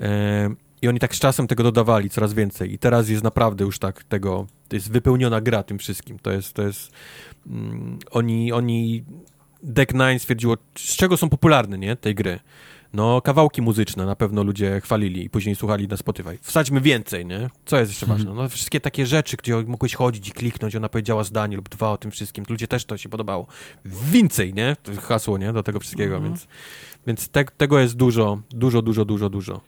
E, 0.00 0.50
I 0.82 0.88
oni 0.88 0.98
tak 0.98 1.14
z 1.14 1.18
czasem 1.18 1.46
tego 1.46 1.62
dodawali 1.62 2.10
coraz 2.10 2.34
więcej 2.34 2.72
i 2.72 2.78
teraz 2.78 3.08
jest 3.08 3.24
naprawdę 3.24 3.64
już 3.64 3.78
tak 3.78 4.04
tego, 4.04 4.46
to 4.68 4.76
jest 4.76 4.90
wypełniona 4.90 5.40
gra 5.40 5.62
tym 5.62 5.78
wszystkim, 5.78 6.18
to 6.18 6.30
jest, 6.30 6.52
to 6.52 6.62
jest, 6.62 6.92
mm, 7.46 7.98
oni, 8.10 8.52
oni, 8.52 9.04
Deck 9.62 9.94
Nine 9.94 10.18
stwierdziło, 10.18 10.56
z 10.78 10.96
czego 10.96 11.16
są 11.16 11.28
popularne, 11.28 11.78
nie, 11.78 11.96
tej 11.96 12.14
gry 12.14 12.40
no, 12.92 13.22
kawałki 13.22 13.62
muzyczne 13.62 14.06
na 14.06 14.16
pewno 14.16 14.42
ludzie 14.42 14.80
chwalili 14.80 15.24
i 15.24 15.30
później 15.30 15.56
słuchali 15.56 15.88
na 15.88 15.96
Spotify. 15.96 16.38
Wsadźmy 16.42 16.80
więcej, 16.80 17.26
nie? 17.26 17.50
Co 17.66 17.78
jest 17.78 17.90
jeszcze 17.90 18.06
ważne? 18.06 18.34
No, 18.34 18.48
wszystkie 18.48 18.80
takie 18.80 19.06
rzeczy, 19.06 19.36
gdzie 19.36 19.62
mogłeś 19.66 19.94
chodzić 19.94 20.28
i 20.28 20.32
kliknąć, 20.32 20.76
ona 20.76 20.88
powiedziała 20.88 21.24
zdanie 21.24 21.56
lub 21.56 21.68
dwa 21.68 21.90
o 21.90 21.96
tym 21.96 22.10
wszystkim. 22.10 22.44
Ludzie 22.48 22.68
też 22.68 22.84
to 22.84 22.96
się 22.96 23.08
podobało. 23.08 23.46
Więcej, 23.84 24.54
nie? 24.54 24.76
To 24.82 25.00
hasło, 25.00 25.38
nie? 25.38 25.52
Do 25.52 25.62
tego 25.62 25.80
wszystkiego, 25.80 26.14
mhm. 26.16 26.32
więc, 26.32 26.46
więc 27.06 27.28
te, 27.28 27.44
tego 27.44 27.78
jest 27.78 27.96
dużo, 27.96 28.38
dużo, 28.50 28.82
dużo, 28.82 29.04
dużo, 29.04 29.30
dużo. 29.30 29.60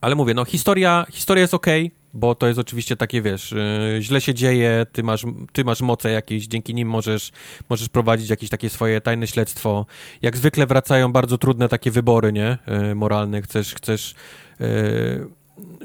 Ale 0.00 0.14
mówię, 0.14 0.34
no 0.34 0.44
historia, 0.44 1.06
historia 1.10 1.42
jest 1.42 1.54
ok, 1.54 1.66
bo 2.14 2.34
to 2.34 2.46
jest 2.46 2.58
oczywiście 2.58 2.96
takie, 2.96 3.22
wiesz, 3.22 3.52
yy, 3.52 4.02
źle 4.02 4.20
się 4.20 4.34
dzieje, 4.34 4.86
ty 4.92 5.02
masz, 5.02 5.24
ty 5.52 5.64
masz 5.64 5.80
moce 5.80 6.10
jakieś, 6.10 6.46
dzięki 6.46 6.74
nim 6.74 6.88
możesz, 6.88 7.30
możesz 7.68 7.88
prowadzić 7.88 8.30
jakieś 8.30 8.50
takie 8.50 8.70
swoje 8.70 9.00
tajne 9.00 9.26
śledztwo. 9.26 9.86
Jak 10.22 10.36
zwykle 10.36 10.66
wracają 10.66 11.12
bardzo 11.12 11.38
trudne 11.38 11.68
takie 11.68 11.90
wybory, 11.90 12.32
nie, 12.32 12.58
yy, 12.66 12.94
moralne, 12.94 13.42
chcesz, 13.42 13.74
chcesz 13.74 14.14
yy, 14.60 15.37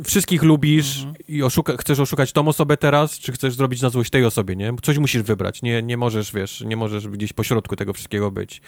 wszystkich 0.04 0.44
lubisz 0.44 0.98
mhm. 0.98 1.16
i 1.28 1.44
oszuka, 1.44 1.78
chcesz 1.78 2.00
oszukać 2.00 2.32
tą 2.32 2.48
osobę 2.48 2.78
teraz, 2.78 3.20
czy 3.20 3.32
chcesz 3.32 3.54
zrobić 3.54 3.82
na 3.82 3.90
złość 3.90 4.10
tej 4.10 4.26
osobie, 4.26 4.56
nie? 4.56 4.74
Coś 4.82 4.98
musisz 4.98 5.22
wybrać, 5.22 5.62
nie, 5.62 5.84
nie 5.84 5.98
możesz, 5.98 6.34
wiesz, 6.34 6.62
nie 6.62 6.78
możesz 6.78 7.08
gdzieś 7.08 7.34
po 7.34 7.44
środku 7.44 7.76
tego 7.76 7.94
wszystkiego 7.94 8.32
być. 8.32 8.62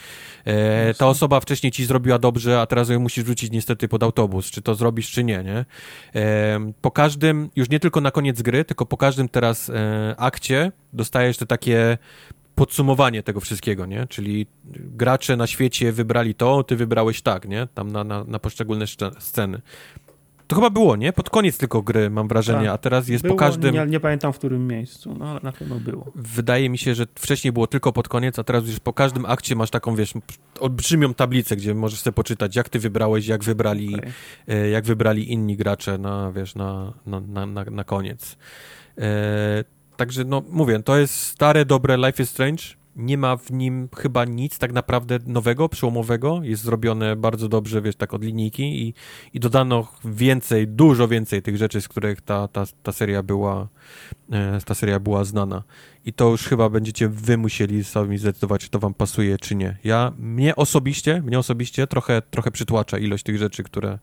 E, 0.46 0.94
ta 0.94 1.08
osoba 1.08 1.40
wcześniej 1.40 1.72
ci 1.72 1.86
zrobiła 1.86 2.20
dobrze, 2.20 2.62
a 2.62 2.66
teraz 2.66 2.90
ją 2.90 3.00
musisz 3.00 3.24
wrzucić 3.24 3.52
niestety 3.52 3.88
pod 3.88 4.04
autobus, 4.04 4.52
czy 4.52 4.62
to 4.62 4.76
zrobisz, 4.76 5.12
czy 5.12 5.24
nie, 5.24 5.44
nie? 5.44 5.66
E, 6.16 6.72
po 6.82 6.92
każdym, 6.92 7.50
już 7.56 7.70
nie 7.70 7.80
tylko 7.80 8.02
na 8.02 8.12
koniec 8.12 8.42
gry, 8.42 8.66
tylko 8.66 8.86
po 8.86 8.98
każdym 8.98 9.30
teraz 9.30 9.70
e, 9.70 10.16
akcie 10.18 10.72
dostajesz 10.94 11.38
te 11.38 11.46
takie 11.46 11.98
podsumowanie 12.56 13.24
tego 13.24 13.40
wszystkiego, 13.40 13.86
nie? 13.86 14.08
Czyli 14.08 14.48
gracze 14.76 15.38
na 15.38 15.48
świecie 15.48 15.92
wybrali 15.92 16.36
to, 16.36 16.64
ty 16.64 16.76
wybrałeś 16.76 17.22
tak, 17.22 17.48
nie? 17.48 17.68
Tam 17.74 17.92
na, 17.92 18.04
na, 18.04 18.24
na 18.24 18.40
poszczególne 18.40 18.86
sceny. 19.20 19.62
To 20.48 20.56
chyba 20.56 20.70
było, 20.70 20.96
nie? 20.96 21.14
Pod 21.14 21.30
koniec 21.30 21.58
tylko 21.58 21.82
gry, 21.82 22.10
mam 22.10 22.28
wrażenie, 22.28 22.66
tak. 22.66 22.76
a 22.76 22.78
teraz 22.78 23.08
jest 23.08 23.24
było, 23.24 23.36
po 23.36 23.40
każdym... 23.40 23.76
Nie, 23.76 23.86
nie, 23.86 24.00
pamiętam 24.00 24.34
w 24.34 24.38
którym 24.38 24.68
miejscu, 24.68 25.16
no 25.20 25.30
ale 25.30 25.40
na 25.44 25.52
pewno 25.52 25.76
było. 25.76 26.12
Wydaje 26.16 26.70
mi 26.70 26.78
się, 26.78 26.96
że 26.96 27.06
wcześniej 27.16 27.52
było 27.52 27.68
tylko 27.68 27.94
pod 27.94 28.08
koniec, 28.08 28.40
a 28.40 28.44
teraz 28.44 28.68
już 28.68 28.80
po 28.80 28.94
każdym 28.94 29.26
akcie 29.26 29.56
masz 29.56 29.70
taką, 29.70 29.96
wiesz, 29.96 30.14
olbrzymią 30.60 31.14
tablicę, 31.14 31.56
gdzie 31.56 31.76
możesz 31.76 32.00
sobie 32.00 32.14
poczytać, 32.14 32.56
jak 32.56 32.70
ty 32.70 32.80
wybrałeś, 32.80 33.28
jak 33.28 33.44
wybrali, 33.44 33.96
okay. 33.96 34.12
e, 34.48 34.70
jak 34.70 34.86
wybrali 34.86 35.32
inni 35.32 35.58
gracze 35.58 35.98
na, 35.98 36.32
wiesz, 36.32 36.56
na, 36.56 36.94
na, 37.06 37.20
na, 37.20 37.46
na, 37.46 37.64
na 37.64 37.84
koniec. 37.84 38.38
E, 38.98 39.64
także, 39.98 40.24
no, 40.24 40.44
mówię, 40.50 40.84
to 40.84 40.98
jest 40.98 41.14
stare, 41.14 41.66
dobre 41.66 41.98
Life 41.98 42.24
is 42.24 42.30
Strange, 42.30 42.64
nie 42.96 43.18
ma 43.18 43.38
w 43.38 43.52
nim 43.52 43.90
chyba 43.98 44.26
nic 44.26 44.60
tak 44.60 44.74
naprawdę 44.74 45.20
nowego, 45.26 45.70
przełomowego. 45.70 46.40
Jest 46.44 46.64
zrobione 46.64 47.16
bardzo 47.16 47.50
dobrze, 47.50 47.82
wiesz, 47.82 47.96
tak 47.96 48.14
od 48.14 48.24
linijki 48.24 48.88
i, 48.88 48.94
i 49.34 49.40
dodano 49.40 49.88
więcej, 50.06 50.68
dużo 50.68 51.08
więcej 51.08 51.42
tych 51.42 51.58
rzeczy, 51.58 51.82
z 51.82 51.88
których 51.88 52.22
ta, 52.22 52.48
ta, 52.48 52.64
ta 52.84 52.92
seria 52.92 53.24
była 53.24 53.68
e, 54.32 54.60
ta 54.66 54.76
seria 54.76 55.00
była 55.00 55.24
znana. 55.24 55.64
I 56.06 56.14
to 56.14 56.30
już 56.30 56.44
chyba 56.44 56.70
będziecie 56.70 57.10
wy 57.10 57.38
musieli 57.38 57.84
sami 57.84 58.18
zdecydować, 58.18 58.62
czy 58.62 58.70
to 58.70 58.80
wam 58.80 58.94
pasuje, 58.94 59.38
czy 59.38 59.56
nie. 59.56 59.78
Ja, 59.84 60.14
mnie 60.18 60.56
osobiście, 60.56 61.22
mnie 61.22 61.40
osobiście 61.40 61.88
trochę, 61.88 62.22
trochę 62.22 62.52
przytłacza 62.52 62.98
ilość 62.98 63.24
tych 63.24 63.38
rzeczy, 63.38 63.64
które, 63.64 64.00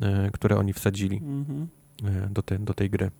e, 0.00 0.30
które 0.32 0.56
oni 0.56 0.72
wsadzili 0.72 1.16
mm 1.16 1.44
-hmm. 1.44 2.28
do, 2.28 2.42
te, 2.42 2.58
do 2.58 2.74
tej 2.74 2.90
gry. 2.90 3.10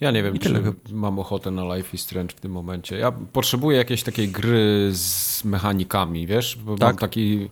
Ja 0.00 0.10
nie 0.10 0.22
wiem, 0.22 0.38
czy 0.38 0.62
mam 0.92 1.18
ochotę 1.18 1.50
na 1.50 1.76
Life 1.76 1.88
is 1.94 2.00
Strange 2.00 2.34
w 2.36 2.40
tym 2.40 2.52
momencie. 2.52 2.98
Ja 2.98 3.12
potrzebuję 3.12 3.78
jakiejś 3.78 4.02
takiej 4.02 4.28
gry 4.28 4.90
z 4.92 5.44
mechanikami, 5.44 6.26
wiesz? 6.26 6.58
Bo 6.64 6.76
tak? 6.76 6.88
Mam 6.88 6.96
taki... 6.96 7.48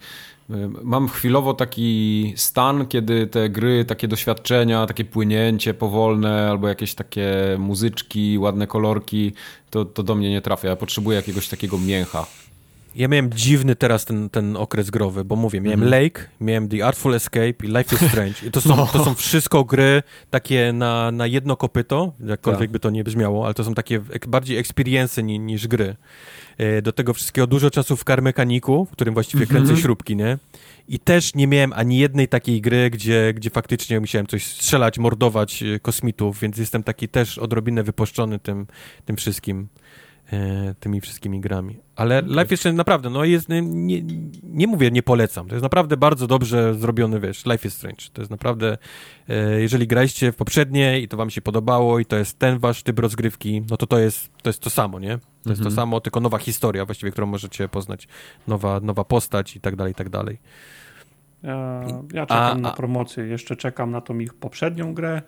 Mam 0.82 1.08
chwilowo 1.08 1.54
taki 1.54 2.32
stan, 2.36 2.86
kiedy 2.86 3.26
te 3.26 3.50
gry, 3.50 3.84
takie 3.84 4.08
doświadczenia, 4.08 4.86
takie 4.86 5.04
płynięcie 5.04 5.74
powolne, 5.74 6.50
albo 6.50 6.68
jakieś 6.68 6.94
takie 6.94 7.26
muzyczki, 7.58 8.38
ładne 8.38 8.66
kolorki, 8.66 9.32
to, 9.70 9.84
to 9.84 10.02
do 10.02 10.14
mnie 10.14 10.30
nie 10.30 10.40
trafia. 10.40 10.68
Ja 10.68 10.76
potrzebuję 10.76 11.16
jakiegoś 11.16 11.48
takiego 11.48 11.78
mięcha. 11.78 12.26
Ja 12.96 13.08
miałem 13.08 13.32
dziwny 13.32 13.76
teraz 13.76 14.04
ten, 14.04 14.30
ten 14.30 14.56
okres 14.56 14.90
growy, 14.90 15.24
bo 15.24 15.36
mówię, 15.36 15.60
miałem 15.60 15.82
mm 15.82 15.88
-hmm. 15.88 16.02
Lake, 16.02 16.20
miałem 16.40 16.68
The 16.68 16.86
Artful 16.86 17.14
Escape 17.14 17.54
i 17.64 17.66
Life 17.66 17.96
is 17.96 18.02
Strange. 18.10 18.34
I 18.46 18.50
to 18.50 18.60
są, 18.60 18.76
no. 18.76 18.86
to 18.86 19.04
są 19.04 19.14
wszystko 19.14 19.64
gry 19.64 20.02
takie 20.30 20.72
na, 20.72 21.10
na 21.10 21.26
jedno 21.26 21.56
kopyto, 21.56 22.12
jakkolwiek 22.26 22.60
tak. 22.60 22.70
by 22.70 22.80
to 22.80 22.90
nie 22.90 23.04
brzmiało, 23.04 23.44
ale 23.44 23.54
to 23.54 23.64
są 23.64 23.74
takie 23.74 24.00
bardziej 24.28 24.58
experience 24.58 25.22
ni, 25.22 25.38
niż 25.38 25.68
gry. 25.68 25.96
E, 26.58 26.82
do 26.82 26.92
tego 26.92 27.14
wszystkiego 27.14 27.46
dużo 27.46 27.70
czasu 27.70 27.96
w 27.96 28.04
car 28.04 28.22
mechaniku, 28.22 28.84
w 28.84 28.90
którym 28.90 29.14
właściwie 29.14 29.46
kręcę 29.46 29.68
mm 29.68 29.76
-hmm. 29.76 29.82
śrubki, 29.82 30.16
nie? 30.16 30.38
I 30.88 30.98
też 30.98 31.34
nie 31.34 31.46
miałem 31.46 31.72
ani 31.72 31.98
jednej 31.98 32.28
takiej 32.28 32.60
gry, 32.60 32.90
gdzie, 32.90 33.32
gdzie 33.34 33.50
faktycznie 33.50 34.00
musiałem 34.00 34.26
coś 34.26 34.46
strzelać, 34.46 34.98
mordować 34.98 35.62
e, 35.62 35.80
kosmitów, 35.80 36.40
więc 36.40 36.58
jestem 36.58 36.82
taki 36.82 37.08
też 37.08 37.38
odrobinę 37.38 37.82
wypuszczony 37.82 38.38
tym, 38.38 38.66
tym 39.04 39.16
wszystkim. 39.16 39.68
E, 40.34 40.74
tymi 40.80 41.00
wszystkimi 41.00 41.40
grami. 41.40 41.78
Ale 41.96 42.22
Life 42.22 42.46
jeszcze 42.50 42.72
naprawdę, 42.72 43.10
no 43.10 43.24
jest, 43.24 43.48
nie, 43.48 44.02
nie 44.42 44.66
mówię, 44.66 44.90
nie 44.90 45.02
polecam. 45.02 45.48
To 45.48 45.54
jest 45.54 45.62
naprawdę 45.62 45.96
bardzo 45.96 46.26
dobrze 46.26 46.74
zrobiony, 46.74 47.20
wiesz, 47.20 47.46
Life 47.46 47.68
is 47.68 47.74
Strange. 47.74 48.04
To 48.12 48.22
jest 48.22 48.30
naprawdę, 48.30 48.78
e, 49.28 49.60
jeżeli 49.60 49.86
graliście 49.86 50.32
w 50.32 50.36
poprzednie 50.36 51.00
i 51.00 51.08
to 51.08 51.16
wam 51.16 51.30
się 51.30 51.40
podobało 51.40 51.98
i 51.98 52.04
to 52.04 52.16
jest 52.16 52.38
ten 52.38 52.58
wasz 52.58 52.82
typ 52.82 52.98
rozgrywki, 52.98 53.62
no 53.70 53.76
to 53.76 53.86
to 53.86 53.98
jest 53.98 54.30
to, 54.42 54.48
jest 54.48 54.60
to 54.60 54.70
samo, 54.70 54.98
nie? 54.98 55.08
To 55.08 55.14
mhm. 55.14 55.50
jest 55.50 55.62
to 55.62 55.68
mhm. 55.68 55.74
samo, 55.74 56.00
tylko 56.00 56.20
nowa 56.20 56.38
historia 56.38 56.84
właściwie, 56.84 57.12
którą 57.12 57.26
możecie 57.26 57.68
poznać. 57.68 58.08
Nowa, 58.48 58.80
nowa 58.80 59.04
postać 59.04 59.56
i 59.56 59.60
tak 59.60 59.76
dalej, 59.76 59.92
i 59.92 59.94
tak 59.94 60.08
dalej. 60.08 60.38
Ja, 61.42 61.84
ja 62.12 62.26
czekam 62.26 62.58
a, 62.58 62.60
na 62.60 62.70
promocję, 62.70 63.24
jeszcze 63.24 63.56
czekam 63.56 63.90
na 63.90 64.00
tą 64.00 64.18
ich 64.18 64.34
poprzednią 64.34 64.94
grę. 64.94 65.22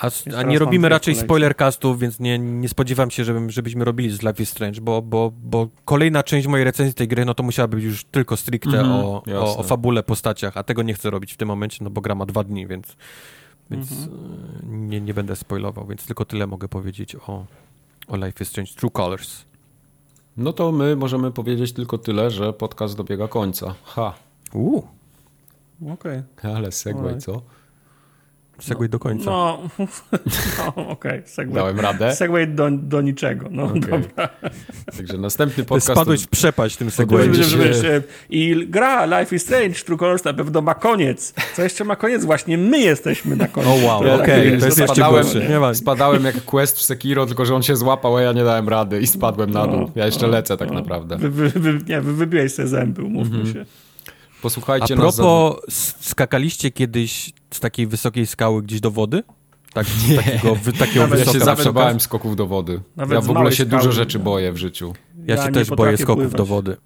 A, 0.00 0.10
a 0.36 0.42
nie 0.42 0.58
robimy 0.58 0.88
raczej 0.88 1.14
spoilercastów, 1.14 1.98
więc 1.98 2.20
nie, 2.20 2.38
nie 2.38 2.68
spodziewam 2.68 3.10
się, 3.10 3.24
żebym, 3.24 3.50
żebyśmy 3.50 3.84
robili 3.84 4.10
z 4.10 4.22
Life 4.22 4.42
is 4.42 4.48
Strange, 4.48 4.80
bo, 4.80 5.02
bo, 5.02 5.32
bo 5.42 5.68
kolejna 5.84 6.22
część 6.22 6.46
mojej 6.46 6.64
recenzji 6.64 6.94
tej 6.94 7.08
gry, 7.08 7.24
no 7.24 7.34
to 7.34 7.42
musiała 7.42 7.68
być 7.68 7.84
już 7.84 8.04
tylko 8.04 8.36
stricte 8.36 8.80
mm 8.80 8.86
-hmm, 8.86 9.04
o, 9.04 9.22
o, 9.40 9.56
o, 9.56 9.62
fabule, 9.62 10.02
postaciach, 10.02 10.56
a 10.56 10.62
tego 10.62 10.82
nie 10.82 10.94
chcę 10.94 11.10
robić 11.10 11.32
w 11.32 11.36
tym 11.36 11.48
momencie, 11.48 11.84
no 11.84 11.90
bo 11.90 12.00
gra 12.00 12.14
ma 12.14 12.26
dwa 12.26 12.44
dni, 12.44 12.66
więc, 12.66 12.96
więc 13.70 13.92
mm 13.92 14.08
-hmm. 14.08 14.88
nie, 14.88 15.00
nie 15.00 15.14
będę 15.14 15.36
spoilował, 15.36 15.86
więc 15.86 16.06
tylko 16.06 16.24
tyle 16.24 16.46
mogę 16.46 16.68
powiedzieć 16.68 17.16
o, 17.16 17.46
o 18.08 18.16
Life 18.16 18.44
is 18.44 18.48
Strange 18.48 18.72
True 18.72 18.90
Colors. 18.90 19.44
No 20.36 20.52
to 20.52 20.72
my 20.72 20.96
możemy 20.96 21.30
powiedzieć 21.30 21.72
tylko 21.72 21.98
tyle, 21.98 22.30
że 22.30 22.52
podcast 22.52 22.96
dobiega 22.96 23.28
końca. 23.28 23.74
Ha. 23.84 24.14
Uuu. 24.52 24.86
Okej. 25.92 26.22
Okay. 26.38 26.56
Ale 26.56 26.72
segway, 26.72 27.18
co? 27.18 27.42
Segway 28.58 28.88
no, 28.88 28.92
do 28.92 28.98
końca. 28.98 29.30
No, 29.30 29.58
no 30.76 30.88
okej. 30.88 31.22
Okay. 31.34 31.46
Dałem 31.46 31.80
radę? 31.80 32.14
Segway 32.14 32.48
do, 32.48 32.70
do 32.70 33.00
niczego. 33.00 33.48
No, 33.50 33.64
okay. 33.64 33.80
dobra. 33.80 34.28
Także 34.96 35.18
następny 35.18 35.64
podcast... 35.64 35.92
Spadłeś 35.92 36.22
w 36.22 36.28
przepaść 36.28 36.76
tym 36.76 36.90
segwayem. 36.90 37.34
Się... 37.34 38.02
I 38.30 38.66
gra 38.68 39.20
Life 39.20 39.36
is 39.36 39.42
Strange 39.42 39.74
True 39.74 39.98
Colors 39.98 40.24
na 40.24 40.34
pewno 40.34 40.60
ma 40.60 40.74
koniec. 40.74 41.34
Co 41.56 41.62
jeszcze 41.62 41.84
ma 41.84 41.96
koniec? 41.96 42.24
Właśnie 42.24 42.58
my 42.58 42.78
jesteśmy 42.78 43.36
na 43.36 43.48
końcu. 43.48 43.70
O 43.70 43.74
oh, 43.74 43.84
wow, 43.84 44.20
okej. 44.20 44.48
Okay. 44.48 44.58
To 44.58 44.66
jest 44.66 44.84
spadałem, 44.84 45.26
jeszcze 45.26 45.74
Spadałem 45.74 46.24
jak 46.24 46.44
quest 46.44 46.78
w 46.78 46.82
Sekiro, 46.82 47.26
tylko 47.26 47.44
że 47.44 47.54
on 47.54 47.62
się 47.62 47.76
złapał, 47.76 48.16
a 48.16 48.22
ja 48.22 48.32
nie 48.32 48.44
dałem 48.44 48.68
rady 48.68 49.00
i 49.00 49.06
spadłem 49.06 49.50
na 49.50 49.66
dół. 49.66 49.90
Ja 49.94 50.06
jeszcze 50.06 50.26
no, 50.26 50.32
lecę 50.32 50.56
tak 50.56 50.68
no. 50.68 50.74
naprawdę. 50.74 51.16
Wy, 51.16 51.30
wy, 51.30 51.48
wy, 51.48 51.78
nie, 51.88 52.00
wy 52.00 52.12
wybiłeś 52.14 52.52
sobie 52.52 52.68
zęby, 52.68 53.02
umówmy 53.02 53.36
mm 53.36 53.46
-hmm. 53.46 53.52
się. 53.52 53.64
Posłuchajcie 54.44 54.94
A 54.94 54.96
propos, 54.96 55.18
nas... 55.68 55.94
skakaliście 56.00 56.70
kiedyś 56.70 57.32
z 57.50 57.60
takiej 57.60 57.86
wysokiej 57.86 58.26
skały 58.26 58.62
gdzieś 58.62 58.80
do 58.80 58.90
wody? 58.90 59.22
Tak, 59.72 59.86
nie. 60.08 60.16
Takiego, 60.16 60.56
takiego 60.78 61.00
Nawet 61.00 61.26
ja 61.26 61.32
się 61.32 61.40
zawsze 61.40 61.72
bałem 61.72 62.00
skoków 62.00 62.36
do 62.36 62.46
wody. 62.46 62.80
Nawet 62.96 63.14
ja 63.14 63.20
w 63.20 63.30
ogóle 63.30 63.52
się 63.52 63.64
skały, 63.64 63.82
dużo 63.82 63.92
rzeczy 63.92 64.18
boję 64.18 64.52
w 64.52 64.56
życiu. 64.56 64.94
Ja, 65.26 65.36
ja 65.36 65.46
się 65.46 65.52
też 65.52 65.70
boję 65.70 65.96
skoków 65.96 66.16
pływać. 66.16 66.38
do 66.38 66.46
wody. 66.46 66.76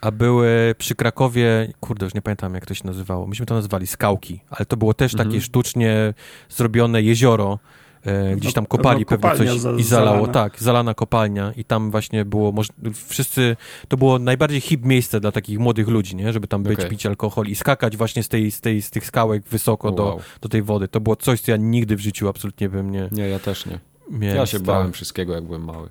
A 0.00 0.10
były 0.10 0.74
przy 0.78 0.94
Krakowie, 0.94 1.72
kurde, 1.80 2.06
już 2.06 2.14
nie 2.14 2.22
pamiętam 2.22 2.54
jak 2.54 2.66
to 2.66 2.74
się 2.74 2.86
nazywało, 2.86 3.26
myśmy 3.26 3.46
to 3.46 3.54
nazywali 3.54 3.86
skałki, 3.86 4.40
ale 4.50 4.66
to 4.66 4.76
było 4.76 4.94
też 4.94 5.12
takie 5.12 5.22
mhm. 5.22 5.40
sztucznie 5.40 6.14
zrobione 6.48 7.02
jezioro, 7.02 7.58
e, 8.06 8.36
gdzieś 8.36 8.50
No, 8.52 8.54
tam 8.54 8.66
kopali 8.66 9.04
no, 9.10 9.18
pewnie 9.18 9.46
coś 9.50 9.60
za- 9.60 9.72
i 9.72 9.82
zalało, 9.82 10.16
zalana. 10.16 10.32
tak, 10.32 10.62
zalana 10.62 10.94
kopalnia 10.94 11.52
i 11.56 11.64
tam 11.64 11.90
właśnie 11.90 12.24
było, 12.24 12.52
moż... 12.52 12.68
wszyscy, 13.08 13.56
to 13.88 13.96
było 13.96 14.18
najbardziej 14.18 14.60
hip 14.60 14.84
miejsce 14.84 15.20
dla 15.20 15.32
takich 15.32 15.58
młodych 15.58 15.88
ludzi, 15.88 16.16
nie, 16.16 16.32
żeby 16.32 16.46
tam 16.48 16.62
być, 16.62 16.78
Okej. 16.78 16.90
pić 16.90 17.06
alkohol 17.06 17.46
i 17.46 17.54
skakać 17.54 17.96
właśnie 17.96 18.22
z, 18.22 18.28
tej, 18.28 18.50
z, 18.50 18.60
tej, 18.60 18.82
z 18.82 18.90
tych 18.90 19.06
skałek 19.06 19.44
wysoko 19.48 19.90
do, 19.90 20.04
Wow. 20.04 20.20
do 20.40 20.48
tej 20.48 20.62
wody. 20.62 20.88
To 20.88 21.00
było 21.00 21.16
coś, 21.16 21.40
co 21.40 21.50
ja 21.50 21.56
nigdy 21.56 21.96
w 21.96 22.00
życiu 22.00 22.28
absolutnie 22.28 22.68
bym 22.68 22.90
nie 22.90 23.08
Nie, 23.12 23.28
ja 23.28 23.38
też 23.38 23.66
nie. 23.66 23.78
miałem 24.10 24.36
Ja 24.36 24.46
się 24.46 24.60
bałem 24.60 24.92
wszystkiego, 24.92 25.34
jak 25.34 25.44
byłem 25.44 25.64
mały. 25.64 25.88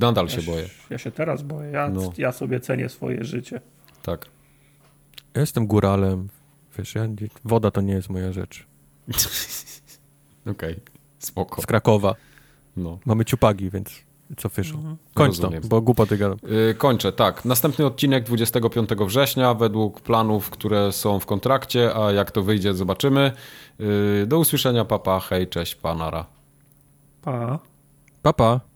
Nadal 0.00 0.28
się 0.28 0.42
boję. 0.42 0.68
Ja 0.90 0.98
się 0.98 1.10
teraz 1.10 1.42
boję. 1.42 1.70
Ja, 1.70 1.88
No. 1.88 2.12
ja 2.18 2.32
sobie 2.32 2.60
cenię 2.60 2.88
swoje 2.88 3.24
życie. 3.24 3.60
Tak. 4.02 4.26
Ja 5.34 5.40
jestem 5.40 5.66
góralem, 5.66 6.28
wiesz, 6.78 6.94
ja, 6.94 7.06
woda 7.44 7.70
to 7.70 7.80
nie 7.80 7.92
jest 7.92 8.10
moja 8.10 8.32
rzecz. 8.32 8.66
Okej. 10.50 10.76
Spoko. 11.20 11.62
Z 11.62 11.66
Krakowa. 11.66 12.14
No. 12.76 12.98
Mamy 13.06 13.24
ciupagi, 13.24 13.70
więc 13.70 13.90
co 14.36 14.48
fyszu. 14.48 14.78
Kończ 15.14 15.38
Rozumiem. 15.38 15.62
to, 15.62 15.68
bo 15.68 15.80
głupoty 15.80 16.18
gadam. 16.18 16.38
Yy, 16.42 16.74
kończę, 16.74 17.12
tak. 17.12 17.44
Następny 17.44 17.86
odcinek 17.86 18.24
25 18.24 18.88
września, 18.90 19.54
według 19.54 20.00
planów, 20.00 20.50
które 20.50 20.92
są 20.92 21.20
w 21.20 21.26
kontrakcie, 21.26 21.94
a 21.94 22.12
jak 22.12 22.30
to 22.30 22.42
wyjdzie, 22.42 22.74
zobaczymy. 22.74 23.32
Yy, 23.78 24.26
do 24.26 24.38
usłyszenia, 24.38 24.84
papa, 24.84 25.20
hej, 25.20 25.48
cześć, 25.48 25.74
panara. 25.74 26.26
Pa. 27.22 27.58
Papa. 28.22 28.60
Pewno 28.60 28.69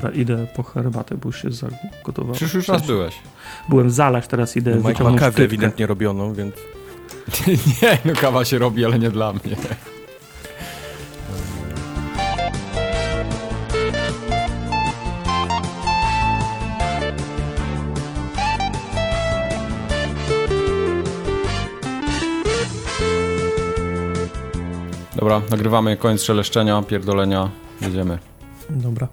Dobra, 0.00 0.16
idę 0.16 0.46
po 0.56 0.62
herbatę, 0.62 1.16
bo 1.16 1.28
już 1.28 1.42
się 1.42 1.50
zagotowało. 1.50 2.34
Przecież 2.34 2.54
już 2.54 2.68
raz 2.68 2.86
byłeś. 2.86 3.14
Byłem 3.68 3.90
zalać, 3.90 4.26
teraz 4.26 4.56
idę 4.56 4.76
ma 4.76 4.88
wyciągnąć 4.88 5.20
kawę 5.20 5.42
ewidentnie 5.42 5.86
robioną, 5.86 6.34
więc... 6.34 6.54
nie, 7.82 7.98
no 8.04 8.12
kawa 8.20 8.44
się 8.44 8.58
robi, 8.58 8.84
ale 8.84 8.98
nie 8.98 9.10
dla 9.10 9.32
mnie. 9.32 9.56
Dobra, 25.16 25.42
nagrywamy 25.50 25.96
koniec 25.96 26.22
szeleszczenia, 26.22 26.82
pierdolenia, 26.82 27.50
jedziemy. 27.80 28.18
Dobra. 28.70 29.08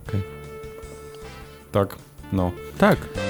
Tak, 1.77 1.97
no. 2.31 2.51
Tak. 2.77 3.26